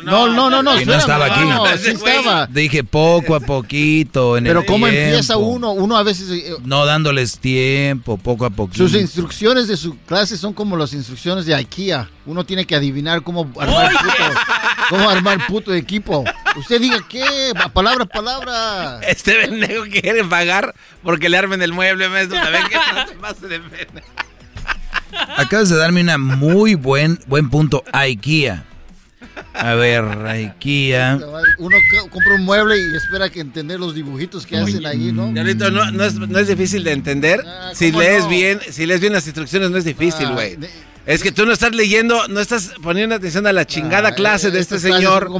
No, 0.02 0.28
no, 0.28 0.50
no, 0.50 0.62
no. 0.62 0.80
Y 0.80 0.84
no 0.84 0.94
estaba 0.94 1.26
aquí. 1.26 1.40
no, 1.40 1.64
sí 1.76 1.90
estaba. 1.90 2.46
Dije 2.46 2.84
poco 2.84 3.34
a 3.34 3.40
poquito. 3.40 4.36
En 4.36 4.44
Pero 4.44 4.60
el 4.60 4.66
¿cómo 4.66 4.86
tiempo. 4.86 5.02
empieza 5.06 5.36
uno? 5.36 5.72
Uno 5.72 5.96
a 5.96 6.02
veces... 6.02 6.30
eh, 6.30 6.54
No 6.64 6.84
dándoles 6.86 7.38
tiempo, 7.38 8.16
poco 8.18 8.44
a 8.46 8.50
poquito. 8.50 8.88
Sus 8.88 8.98
instrucciones 9.00 9.68
de 9.68 9.76
su 9.76 9.96
clase 9.98 10.36
son 10.36 10.52
como 10.52 10.76
las 10.76 10.92
instrucciones 10.92 11.46
de 11.46 11.54
IKEA. 11.54 12.08
Uno 12.26 12.44
tiene 12.44 12.66
que 12.66 12.74
adivinar 12.74 13.22
cómo 13.22 13.50
armar 13.58 13.90
puto, 13.90 14.40
cómo 14.90 15.08
armar 15.10 15.46
puto 15.46 15.72
equipo. 15.74 16.24
Usted 16.56 16.80
diga 16.80 16.98
qué, 17.08 17.24
palabra, 17.72 18.04
palabra. 18.04 19.00
Este 19.02 19.32
pendejo 19.34 19.84
quiere 19.84 20.24
pagar 20.24 20.74
porque 21.02 21.28
le 21.30 21.38
armen 21.38 21.62
el 21.62 21.72
mueble, 21.72 22.08
maestro. 22.08 22.38
También 22.38 22.64
que 22.68 22.74
no 22.94 23.08
se 23.08 23.14
pase 23.14 23.46
de 23.48 23.60
pena. 23.60 24.02
Acabas 25.36 25.68
de 25.68 25.76
darme 25.76 26.00
una 26.02 26.18
muy 26.18 26.74
buen 26.74 27.18
buen 27.26 27.48
punto. 27.50 27.82
IKEA. 27.92 28.64
A 29.54 29.74
ver, 29.74 30.04
IKEA. 30.04 31.18
Uno 31.58 31.76
compra 32.10 32.34
un 32.34 32.44
mueble 32.44 32.76
y 32.78 32.96
espera 32.96 33.28
que 33.30 33.40
entender 33.40 33.80
los 33.80 33.94
dibujitos 33.94 34.46
que 34.46 34.56
hacen 34.56 34.84
ahí, 34.86 35.12
¿no? 35.12 35.30
No, 35.32 35.90
no, 35.92 36.04
es, 36.04 36.14
no 36.14 36.38
es 36.38 36.48
difícil 36.48 36.84
de 36.84 36.92
entender. 36.92 37.44
si 37.74 37.90
¿cómo 37.90 38.02
lees 38.02 38.24
no? 38.24 38.28
bien, 38.30 38.60
si 38.70 38.86
lees 38.86 39.00
bien 39.00 39.12
las 39.12 39.26
instrucciones, 39.26 39.70
no 39.70 39.78
es 39.78 39.84
difícil, 39.84 40.26
Ah, 40.28 40.32
güey. 40.32 40.56
es 41.06 41.22
que 41.22 41.32
tú 41.32 41.46
no 41.46 41.52
estás 41.52 41.74
leyendo, 41.74 42.28
no 42.28 42.40
estás 42.40 42.72
poniendo 42.82 43.14
atención 43.16 43.46
a 43.46 43.52
la 43.52 43.64
chingada 43.66 44.10
Ah, 44.10 44.14
clase 44.14 44.50
de 44.50 44.60
este 44.60 44.78
señor. 44.78 45.30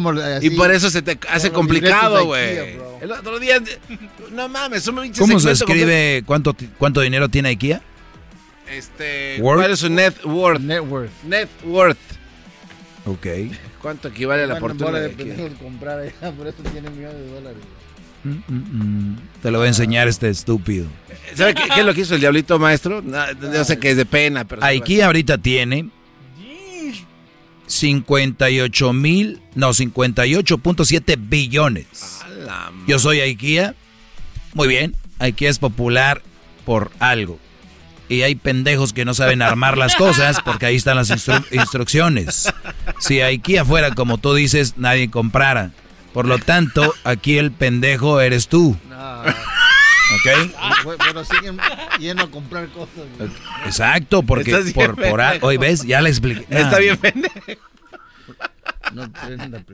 y 0.42 0.50
por 0.50 0.72
eso 0.72 0.90
se 0.90 1.02
te 1.02 1.18
hace 1.30 1.50
complicado, 1.50 2.24
güey. 2.24 2.78
El 3.00 3.12
otro 3.12 3.38
día, 3.38 3.62
no 4.32 4.48
mames, 4.48 4.82
son 4.82 4.96
¿Cómo 5.18 5.38
se 5.38 5.52
escribe 5.52 6.22
cuánto, 6.26 6.56
cuánto 6.78 7.00
dinero 7.00 7.28
tiene 7.28 7.50
IKEA? 7.50 7.80
Este, 8.70 9.38
Worth? 9.40 9.60
¿Cuál 9.60 9.70
es 9.72 9.78
su 9.78 9.88
net 9.88 10.14
worth? 10.24 10.60
Net 10.60 10.80
worth. 10.80 11.22
Net 11.24 11.48
worth. 11.64 11.98
Ok. 13.06 13.26
¿Cuánto 13.80 14.08
equivale 14.08 14.42
a 14.42 14.46
la 14.46 14.56
fortuna 14.56 14.98
de 14.98 15.12
comprar 15.60 16.00
allá, 16.00 16.32
por 16.32 16.46
eso 16.46 16.62
tiene 16.72 16.90
millones 16.90 17.18
de 17.18 17.28
dólares. 17.28 17.58
Mm, 18.24 18.30
mm, 18.48 19.12
mm. 19.12 19.18
Te 19.42 19.50
lo 19.50 19.58
voy 19.58 19.66
a 19.66 19.68
enseñar 19.68 20.08
este 20.08 20.28
estúpido. 20.28 20.86
¿Sabe 21.34 21.54
qué, 21.54 21.62
qué 21.72 21.80
es 21.80 21.86
lo 21.86 21.94
que 21.94 22.00
hizo 22.02 22.14
el 22.14 22.20
diablito 22.20 22.58
maestro? 22.58 23.00
No, 23.00 23.24
yo 23.32 23.64
sé 23.64 23.78
que 23.78 23.90
es 23.90 23.96
de 23.96 24.04
pena, 24.04 24.44
pero... 24.44 24.62
IKEA 24.62 25.06
ahorita 25.06 25.38
tiene 25.38 25.88
58 27.66 28.92
mil, 28.92 29.40
no, 29.54 29.70
58.7 29.70 31.16
billones. 31.18 32.20
Yo 32.86 32.98
soy 32.98 33.20
IKEA. 33.20 33.74
Muy 34.54 34.68
bien, 34.68 34.96
IKEA 35.18 35.50
es 35.50 35.58
popular 35.58 36.22
por 36.64 36.90
algo. 36.98 37.38
Y 38.08 38.22
hay 38.22 38.34
pendejos 38.36 38.92
que 38.92 39.04
no 39.04 39.12
saben 39.14 39.42
armar 39.42 39.76
las 39.76 39.94
cosas 39.94 40.40
porque 40.44 40.66
ahí 40.66 40.76
están 40.76 40.96
las 40.96 41.10
instru- 41.10 41.44
instrucciones. 41.50 42.52
Si 43.00 43.20
IKEA 43.20 43.64
fuera 43.64 43.94
como 43.94 44.18
tú 44.18 44.34
dices, 44.34 44.74
nadie 44.78 45.10
comprara. 45.10 45.70
Por 46.14 46.26
lo 46.26 46.38
tanto, 46.38 46.94
aquí 47.04 47.36
el 47.38 47.52
pendejo 47.52 48.20
eres 48.20 48.48
tú. 48.48 48.76
¿Ok? 50.14 50.84
Bueno, 50.84 51.22
siguen 51.24 51.58
yendo 52.00 52.22
a 52.24 52.30
comprar 52.30 52.66
cosas. 52.68 52.94
güey. 53.18 53.28
Exacto, 53.66 54.22
porque 54.22 54.52
Estás 54.52 54.72
por, 54.72 54.96
por 54.96 55.20
a- 55.20 55.36
hoy 55.42 55.58
ves, 55.58 55.82
ya 55.84 56.00
le 56.00 56.08
expliqué. 56.08 56.46
Está 56.48 56.76
Ah. 56.76 56.78
bien 56.78 56.96
pendejo. 56.96 57.34
No. 58.94 59.06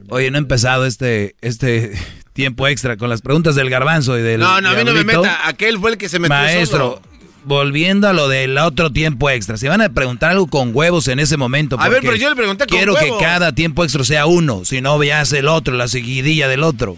Oye, 0.09 0.31
no 0.33 0.39
he 0.39 0.41
empezado 0.41 0.87
este, 0.87 1.37
este 1.41 1.97
tiempo 2.33 2.67
extra 2.67 2.97
con 2.97 3.09
las 3.09 3.23
preguntas 3.23 3.55
del 3.55 3.71
garbanzo 3.71 4.19
y 4.19 4.23
del. 4.23 4.41
No, 4.41 4.61
no, 4.61 4.71
a 4.71 4.75
mí 4.75 4.83
no 4.85 4.93
me 4.93 5.05
meta. 5.05 5.47
Aquel 5.47 5.79
fue 5.79 5.93
el 5.93 5.99
que 5.99 6.09
se 6.09 6.19
metió 6.19 6.35
Maestro, 6.35 6.67
solo. 7.01 7.03
Volviendo 7.45 8.09
a 8.09 8.13
lo 8.13 8.29
del 8.29 8.57
otro 8.59 8.91
tiempo 8.91 9.31
extra. 9.31 9.57
Se 9.57 9.69
van 9.69 9.81
a 9.81 9.89
preguntar 9.91 10.31
algo 10.31 10.47
con 10.47 10.71
huevos 10.75 11.09
en 11.09 11.19
ese 11.21 11.37
momento. 11.37 11.77
A 11.79 11.89
ver, 11.89 11.99
porque 11.99 12.07
pero 12.09 12.17
yo 12.17 12.31
le 12.31 12.37
pregunté 12.37 12.67
con 12.67 12.77
Quiero 12.77 12.95
huevos. 12.95 13.19
que 13.19 13.25
cada 13.25 13.53
tiempo 13.53 13.85
extra 13.85 14.05
sea 14.05 14.27
uno, 14.27 14.65
si 14.65 14.81
no 14.81 14.99
veas 14.99 15.33
el 15.33 15.49
otro, 15.49 15.75
la 15.75 15.89
seguidilla 15.89 16.49
del 16.49 16.63
otro. 16.63 16.97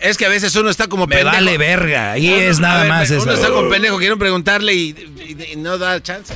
Es 0.00 0.16
que 0.16 0.26
a 0.26 0.28
veces 0.28 0.54
uno 0.54 0.70
está 0.70 0.86
como 0.86 1.06
Me 1.06 1.16
pendejo. 1.16 1.34
vale 1.36 1.58
verga, 1.58 2.12
ahí 2.12 2.28
es 2.28 2.60
nada 2.60 2.82
ver, 2.82 2.88
más 2.88 3.10
Uno 3.10 3.20
eso. 3.22 3.32
está 3.32 3.50
con 3.50 3.68
pendejo, 3.68 3.98
quieren 3.98 4.18
preguntarle 4.18 4.72
y, 4.74 4.90
y- 4.90 5.52
y 5.54 5.56
no 5.56 5.76
da 5.78 6.00
chance. 6.02 6.34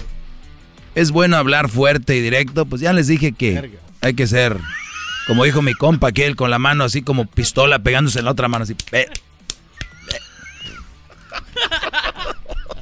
Es 0.97 1.11
bueno 1.13 1.37
hablar 1.37 1.69
fuerte 1.69 2.17
y 2.17 2.21
directo, 2.21 2.67
pues 2.67 2.83
ya 2.83 2.93
les 2.93 3.07
dije 3.07 3.33
que 3.33 3.71
hay 4.01 4.15
que 4.15 4.27
ser, 4.27 4.57
como 5.29 5.45
dijo 5.45 5.63
mi 5.63 5.75
compa 5.75 6.09
aquel, 6.09 6.35
con 6.35 6.51
la 6.51 6.59
mano 6.59 6.83
así 6.85 7.03
como 7.03 7.25
pistola 7.27 7.79
pegándose 7.79 8.19
en 8.19 8.25
la 8.25 8.33
otra 8.33 8.49
mano 8.49 8.65
así. 8.65 8.75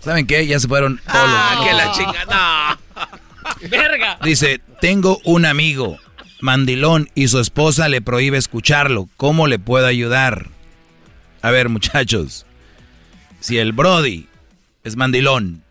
¿Saben 0.00 0.26
qué? 0.26 0.46
Ya 0.46 0.58
se 0.58 0.68
fueron 0.68 0.98
todos 0.98 1.14
los- 1.30 1.40
Ah, 1.40 1.60
que 1.64 1.72
la 1.74 1.92
chinga. 1.92 2.24
No. 2.26 3.68
¡Verga! 3.70 4.18
Dice, 4.22 4.60
tengo 4.80 5.20
un 5.24 5.44
amigo, 5.44 5.98
mandilón, 6.40 7.08
y 7.14 7.28
su 7.28 7.38
esposa 7.38 7.88
le 7.88 8.00
prohíbe 8.00 8.38
escucharlo. 8.38 9.08
¿Cómo 9.16 9.46
le 9.46 9.58
puedo 9.58 9.86
ayudar? 9.86 10.48
A 11.42 11.50
ver, 11.50 11.68
muchachos, 11.68 12.46
si 13.40 13.58
el 13.58 13.72
Brody 13.72 14.26
es 14.84 14.96
mandilón 14.96 15.62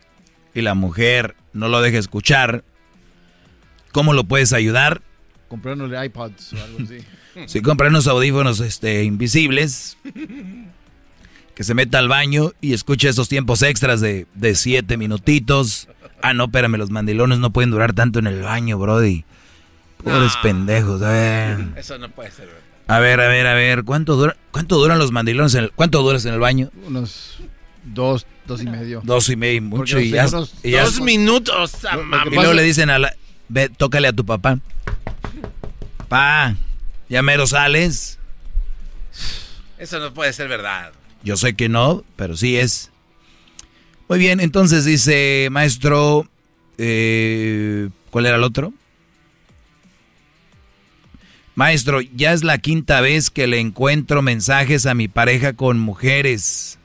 y 0.53 0.61
la 0.61 0.73
mujer 0.75 1.35
no 1.53 1.67
lo 1.67 1.81
deja 1.81 1.97
escuchar, 1.97 2.63
¿cómo 3.91 4.13
lo 4.13 4.23
puedes 4.25 4.53
ayudar? 4.53 5.01
Comprándole 5.47 6.03
iPods 6.05 6.53
o 6.53 6.63
algo 6.63 6.79
así. 6.83 6.97
Si 7.47 7.61
compran 7.61 7.91
unos 7.91 8.07
audífonos 8.07 8.59
este, 8.59 9.03
invisibles, 9.05 9.97
que 11.59 11.65
se 11.65 11.73
meta 11.73 11.99
al 11.99 12.07
baño 12.07 12.53
y 12.61 12.71
escuche 12.71 13.09
esos 13.09 13.27
tiempos 13.27 13.63
extras 13.63 13.99
de, 13.99 14.27
de 14.33 14.55
siete 14.55 14.95
minutitos. 14.95 15.89
Ah, 16.21 16.33
no, 16.33 16.45
espérame, 16.45 16.77
los 16.77 16.89
mandilones 16.89 17.39
no 17.39 17.49
pueden 17.51 17.69
durar 17.69 17.91
tanto 17.91 18.17
en 18.19 18.27
el 18.27 18.41
baño, 18.43 18.77
Brody. 18.77 19.25
Pobres 20.01 20.31
pendejos, 20.41 21.01
a 21.01 21.09
ver. 21.11 21.57
Eso 21.75 21.97
no 21.97 22.07
puede 22.11 22.31
ser. 22.31 22.45
güey. 22.45 22.57
A 22.87 22.99
ver, 22.99 23.19
a 23.19 23.27
ver, 23.27 23.45
a 23.45 23.55
ver, 23.55 23.83
¿cuánto, 23.83 24.15
dura, 24.15 24.37
cuánto 24.51 24.77
duran 24.77 24.99
los 24.99 25.11
mandilones? 25.11 25.53
En 25.55 25.65
el, 25.65 25.71
¿Cuánto 25.73 26.01
duras 26.01 26.23
en 26.23 26.33
el 26.33 26.39
baño? 26.39 26.69
Unos 26.87 27.39
dos, 27.83 28.25
dos 28.47 28.61
y 28.61 28.65
medio. 28.65 29.01
Dos 29.03 29.27
y 29.27 29.35
medio, 29.35 29.61
mucho. 29.61 29.97
Porque 29.97 30.05
Y, 30.05 30.11
ya, 30.11 30.27
y 30.63 30.71
ya- 30.71 30.85
Dos 30.85 31.01
minutos. 31.01 31.73
ah, 31.91 32.23
y 32.31 32.35
luego 32.35 32.53
le 32.53 32.63
dicen 32.63 32.89
a 32.89 32.99
la... 32.99 33.13
Ve, 33.49 33.67
tócale 33.67 34.07
a 34.07 34.13
tu 34.13 34.25
papá. 34.25 34.59
Pa, 36.07 36.55
ya 37.09 37.21
mero 37.21 37.45
sales. 37.47 38.17
Eso 39.77 39.99
no 39.99 40.13
puede 40.13 40.31
ser 40.31 40.47
verdad. 40.47 40.93
Yo 41.23 41.37
sé 41.37 41.55
que 41.55 41.69
no, 41.69 42.03
pero 42.15 42.35
sí 42.37 42.57
es. 42.57 42.91
Muy 44.07 44.19
bien, 44.19 44.39
entonces 44.39 44.85
dice, 44.85 45.49
maestro, 45.51 46.27
eh, 46.77 47.89
¿cuál 48.09 48.25
era 48.25 48.37
el 48.37 48.43
otro? 48.43 48.73
Maestro, 51.55 51.99
ya 52.01 52.31
es 52.31 52.43
la 52.43 52.57
quinta 52.57 53.01
vez 53.01 53.29
que 53.29 53.45
le 53.45 53.59
encuentro 53.59 54.21
mensajes 54.21 54.85
a 54.85 54.93
mi 54.93 55.09
pareja 55.09 55.53
con 55.53 55.77
mujeres. 55.77 56.79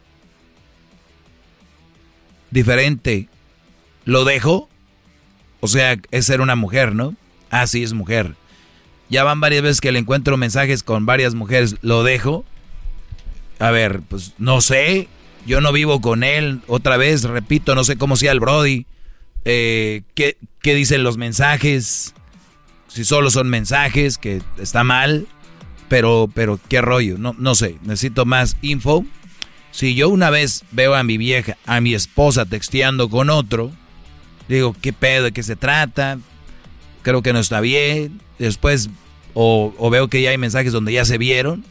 Diferente. 2.51 3.29
¿Lo 4.05 4.25
dejo? 4.25 4.69
O 5.61 5.69
sea, 5.69 5.97
es 6.11 6.27
ser 6.27 6.41
una 6.41 6.57
mujer, 6.57 6.95
¿no? 6.95 7.15
Ah, 7.51 7.67
sí, 7.67 7.83
es 7.85 7.93
mujer. 7.93 8.35
Ya 9.09 9.23
van 9.23 9.41
varias 9.41 9.63
veces 9.63 9.81
que 9.81 9.93
le 9.93 10.01
encuentro 10.01 10.37
mensajes 10.37 10.83
con 10.83 11.07
varias 11.07 11.35
mujeres. 11.35 11.77
¿Lo 11.81 12.03
dejo? 12.03 12.45
A 13.59 13.71
ver, 13.71 14.01
pues 14.09 14.35
no 14.39 14.61
sé. 14.61 15.09
Yo 15.47 15.61
no 15.61 15.73
vivo 15.73 16.01
con 16.01 16.25
él. 16.25 16.61
Otra 16.67 16.97
vez, 16.97 17.23
repito, 17.23 17.75
no 17.75 17.85
sé 17.85 17.97
cómo 17.97 18.17
sea 18.17 18.33
el 18.33 18.41
Brody. 18.41 18.87
Eh, 19.45 20.03
¿qué, 20.15 20.39
¿Qué 20.61 20.75
dicen 20.75 21.03
los 21.03 21.19
mensajes? 21.19 22.15
Si 22.89 23.05
solo 23.05 23.31
son 23.31 23.51
mensajes, 23.51 24.19
que 24.19 24.43
está 24.59 24.85
mal. 24.85 25.27
Pero, 25.89 26.31
pero, 26.33 26.59
¿qué 26.69 26.81
rollo? 26.81 27.19
No, 27.19 27.35
no 27.39 27.55
sé. 27.55 27.77
Necesito 27.83 28.25
más 28.25 28.57
info. 28.63 29.05
Si 29.71 29.95
yo 29.95 30.09
una 30.09 30.31
vez 30.31 30.65
veo 30.71 30.95
a 30.95 31.03
mi 31.03 31.19
vieja, 31.19 31.57
a 31.67 31.81
mi 31.81 31.95
esposa 31.95 32.47
texteando 32.47 33.11
con 33.11 33.29
otro, 33.29 33.73
digo, 34.49 34.75
¿qué 34.81 34.93
pedo? 34.93 35.25
¿De 35.25 35.33
qué 35.33 35.43
se 35.43 35.57
trata? 35.57 36.19
Creo 37.03 37.23
que 37.23 37.33
no 37.33 37.41
está 37.41 37.61
bien. 37.61 38.21
Después, 38.39 38.89
o, 39.35 39.75
o 39.77 39.91
veo 39.91 40.09
que 40.09 40.23
ya 40.23 40.31
hay 40.31 40.39
mensajes 40.39 40.73
donde 40.73 40.93
ya 40.93 41.05
se 41.05 41.19
vieron, 41.19 41.65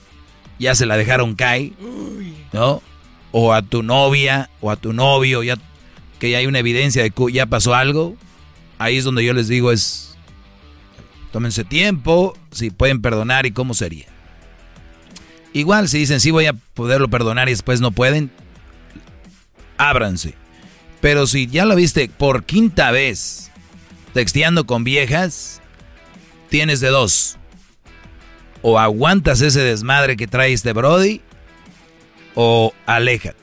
ya 0.63 0.75
se 0.75 0.85
la 0.85 0.97
dejaron 0.97 1.35
caer, 1.35 1.71
¿no? 2.51 2.81
O 3.31 3.53
a 3.53 3.61
tu 3.61 3.83
novia, 3.83 4.49
o 4.61 4.71
a 4.71 4.75
tu 4.75 4.93
novio, 4.93 5.43
ya 5.43 5.57
que 6.19 6.31
ya 6.31 6.39
hay 6.39 6.47
una 6.47 6.59
evidencia 6.59 7.03
de 7.03 7.11
que 7.11 7.31
ya 7.31 7.45
pasó 7.45 7.75
algo. 7.75 8.15
Ahí 8.79 8.97
es 8.97 9.03
donde 9.03 9.23
yo 9.23 9.33
les 9.33 9.47
digo 9.47 9.71
es, 9.71 10.17
tómense 11.31 11.63
tiempo, 11.63 12.37
si 12.51 12.69
pueden 12.69 13.01
perdonar 13.01 13.45
y 13.45 13.51
cómo 13.51 13.73
sería. 13.73 14.05
Igual, 15.53 15.87
si 15.87 15.99
dicen 15.99 16.19
sí 16.19 16.31
voy 16.31 16.47
a 16.47 16.53
poderlo 16.53 17.09
perdonar 17.09 17.47
y 17.47 17.51
después 17.51 17.79
no 17.79 17.91
pueden, 17.91 18.31
ábranse. 19.77 20.35
Pero 21.01 21.27
si 21.27 21.47
ya 21.47 21.65
lo 21.65 21.75
viste 21.75 22.09
por 22.09 22.45
quinta 22.45 22.91
vez 22.91 23.51
texteando 24.13 24.65
con 24.65 24.83
viejas, 24.83 25.61
tienes 26.49 26.79
de 26.79 26.89
dos. 26.89 27.37
O 28.63 28.79
aguantas 28.79 29.41
ese 29.41 29.59
desmadre 29.59 30.17
que 30.17 30.25
trae 30.25 30.53
este 30.53 30.73
Brody, 30.73 31.21
o 32.33 32.73
aléjate. 32.87 33.37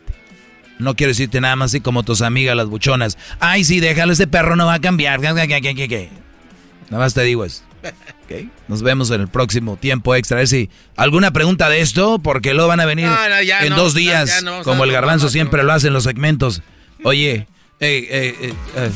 No 0.81 0.97
quiero 0.97 1.11
decirte 1.11 1.41
nada 1.41 1.57
más 1.57 1.71
así 1.71 1.81
como 1.81 2.03
tus 2.03 2.23
amigas 2.23 2.57
las 2.57 2.67
buchonas. 2.67 3.19
Ay, 3.39 3.65
sí, 3.65 3.81
déjalo, 3.81 4.13
este 4.13 4.27
perro 4.27 4.57
no 4.57 4.67
va 4.67 4.75
a 4.75 4.81
cambiar. 4.81 5.21
Nada 5.21 5.35
más 6.91 7.15
te 7.15 7.23
digo 7.23 7.45
eso. 7.45 7.63
Nos 8.69 8.83
vemos 8.83 9.11
en 9.11 9.21
el 9.21 9.29
próximo 9.29 9.77
tiempo 9.77 10.15
extra. 10.15 10.37
A 10.37 10.41
ver 10.41 10.49
si 10.49 10.71
alguna 10.97 11.33
pregunta 11.33 11.69
de 11.69 11.81
esto, 11.81 12.19
porque 12.19 12.55
luego 12.55 12.69
van 12.69 12.81
a 12.81 12.87
venir 12.87 13.09
en 13.61 13.75
dos 13.75 13.95
días, 13.95 14.45
como 14.65 14.85
el 14.85 14.93
garbanzo 14.93 15.29
siempre 15.29 15.63
lo 15.63 15.73
hace 15.73 15.89
en 15.89 15.93
los 15.93 16.05
segmentos. 16.05 16.63
Oye, 17.05 17.47
eh, 17.81 18.35
eh, 18.41 18.55
eh, 18.77 18.91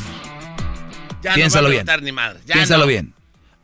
piénsalo 1.35 1.69
bien. 1.69 1.86
Ni 2.03 2.12
madre. 2.12 2.41
piénsalo 2.47 2.86
bien. 2.86 3.15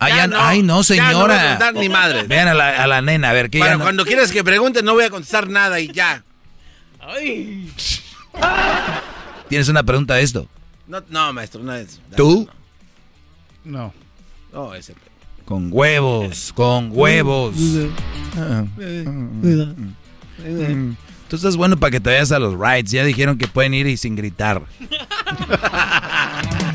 Ay, 0.00 0.62
no, 0.62 0.82
señora. 0.82 1.58
No 1.58 1.80
ni 1.80 1.88
madre. 1.88 2.24
Vean 2.24 2.48
a 2.48 2.54
la, 2.54 2.82
a 2.82 2.86
la 2.86 3.02
nena, 3.02 3.30
a 3.30 3.32
ver 3.32 3.50
qué. 3.50 3.58
Bueno, 3.58 3.80
cuando 3.80 4.04
quieras 4.04 4.32
que 4.32 4.42
pregunte, 4.42 4.82
no 4.82 4.94
voy 4.94 5.04
a 5.04 5.10
contestar 5.10 5.48
nada 5.48 5.78
y 5.80 5.92
ya. 5.92 6.24
Ay. 7.00 7.72
¿Tienes 9.48 9.68
una 9.68 9.82
pregunta 9.82 10.14
de 10.14 10.22
esto? 10.22 10.48
No, 10.86 11.02
no 11.08 11.32
maestro, 11.32 11.62
no 11.62 11.74
es. 11.74 12.00
¿Tú? 12.16 12.48
No. 13.64 13.92
No, 14.52 14.74
ese. 14.74 14.94
Con 15.44 15.68
huevos, 15.72 16.52
con 16.54 16.90
huevos. 16.92 17.54
Tú 21.28 21.36
estás 21.36 21.56
bueno 21.56 21.76
para 21.76 21.90
que 21.90 22.00
te 22.00 22.10
vayas 22.10 22.32
a 22.32 22.38
los 22.38 22.54
rides. 22.58 22.90
Ya 22.90 23.04
dijeron 23.04 23.36
que 23.38 23.48
pueden 23.48 23.74
ir 23.74 23.86
y 23.86 23.96
sin 23.96 24.16
gritar. 24.16 24.62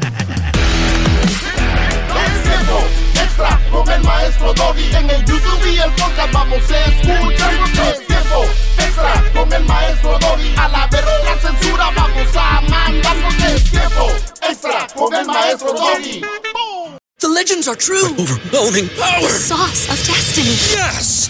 extra 3.36 3.60
con 3.70 3.90
el 3.92 4.02
maestro 4.04 4.54
Doggy. 4.54 4.96
En 4.96 5.10
el 5.10 5.26
YouTube 5.26 5.66
y 5.66 5.78
el 5.78 5.92
podcast 5.92 6.32
vamos 6.32 6.72
a 6.72 6.86
escuchar. 6.86 7.54
Es 7.90 8.08
tiempo 8.08 8.46
extra 8.78 9.24
con 9.34 9.54
el 9.54 9.66
maestro 9.66 10.20
Doggy. 10.20 10.56
A 10.58 10.68
la 10.70 10.88
verga 10.88 11.12
la 11.26 11.42
censura 11.42 11.92
vamos 11.96 12.36
a 12.36 12.62
mandarnos. 12.62 13.34
Es 13.44 13.64
tiempo 13.72 14.12
extra 14.42 14.88
con 14.96 15.14
el 15.14 15.26
maestro 15.26 15.74
Doggy. 15.74 16.22
The 17.20 17.28
legends 17.28 17.68
are 17.68 17.78
true. 17.78 18.14
Overwhelming 18.18 18.90
power! 18.98 19.22
The 19.22 19.30
sauce 19.30 19.90
of 19.90 19.98
destiny. 20.06 20.56
Yes! 20.72 21.30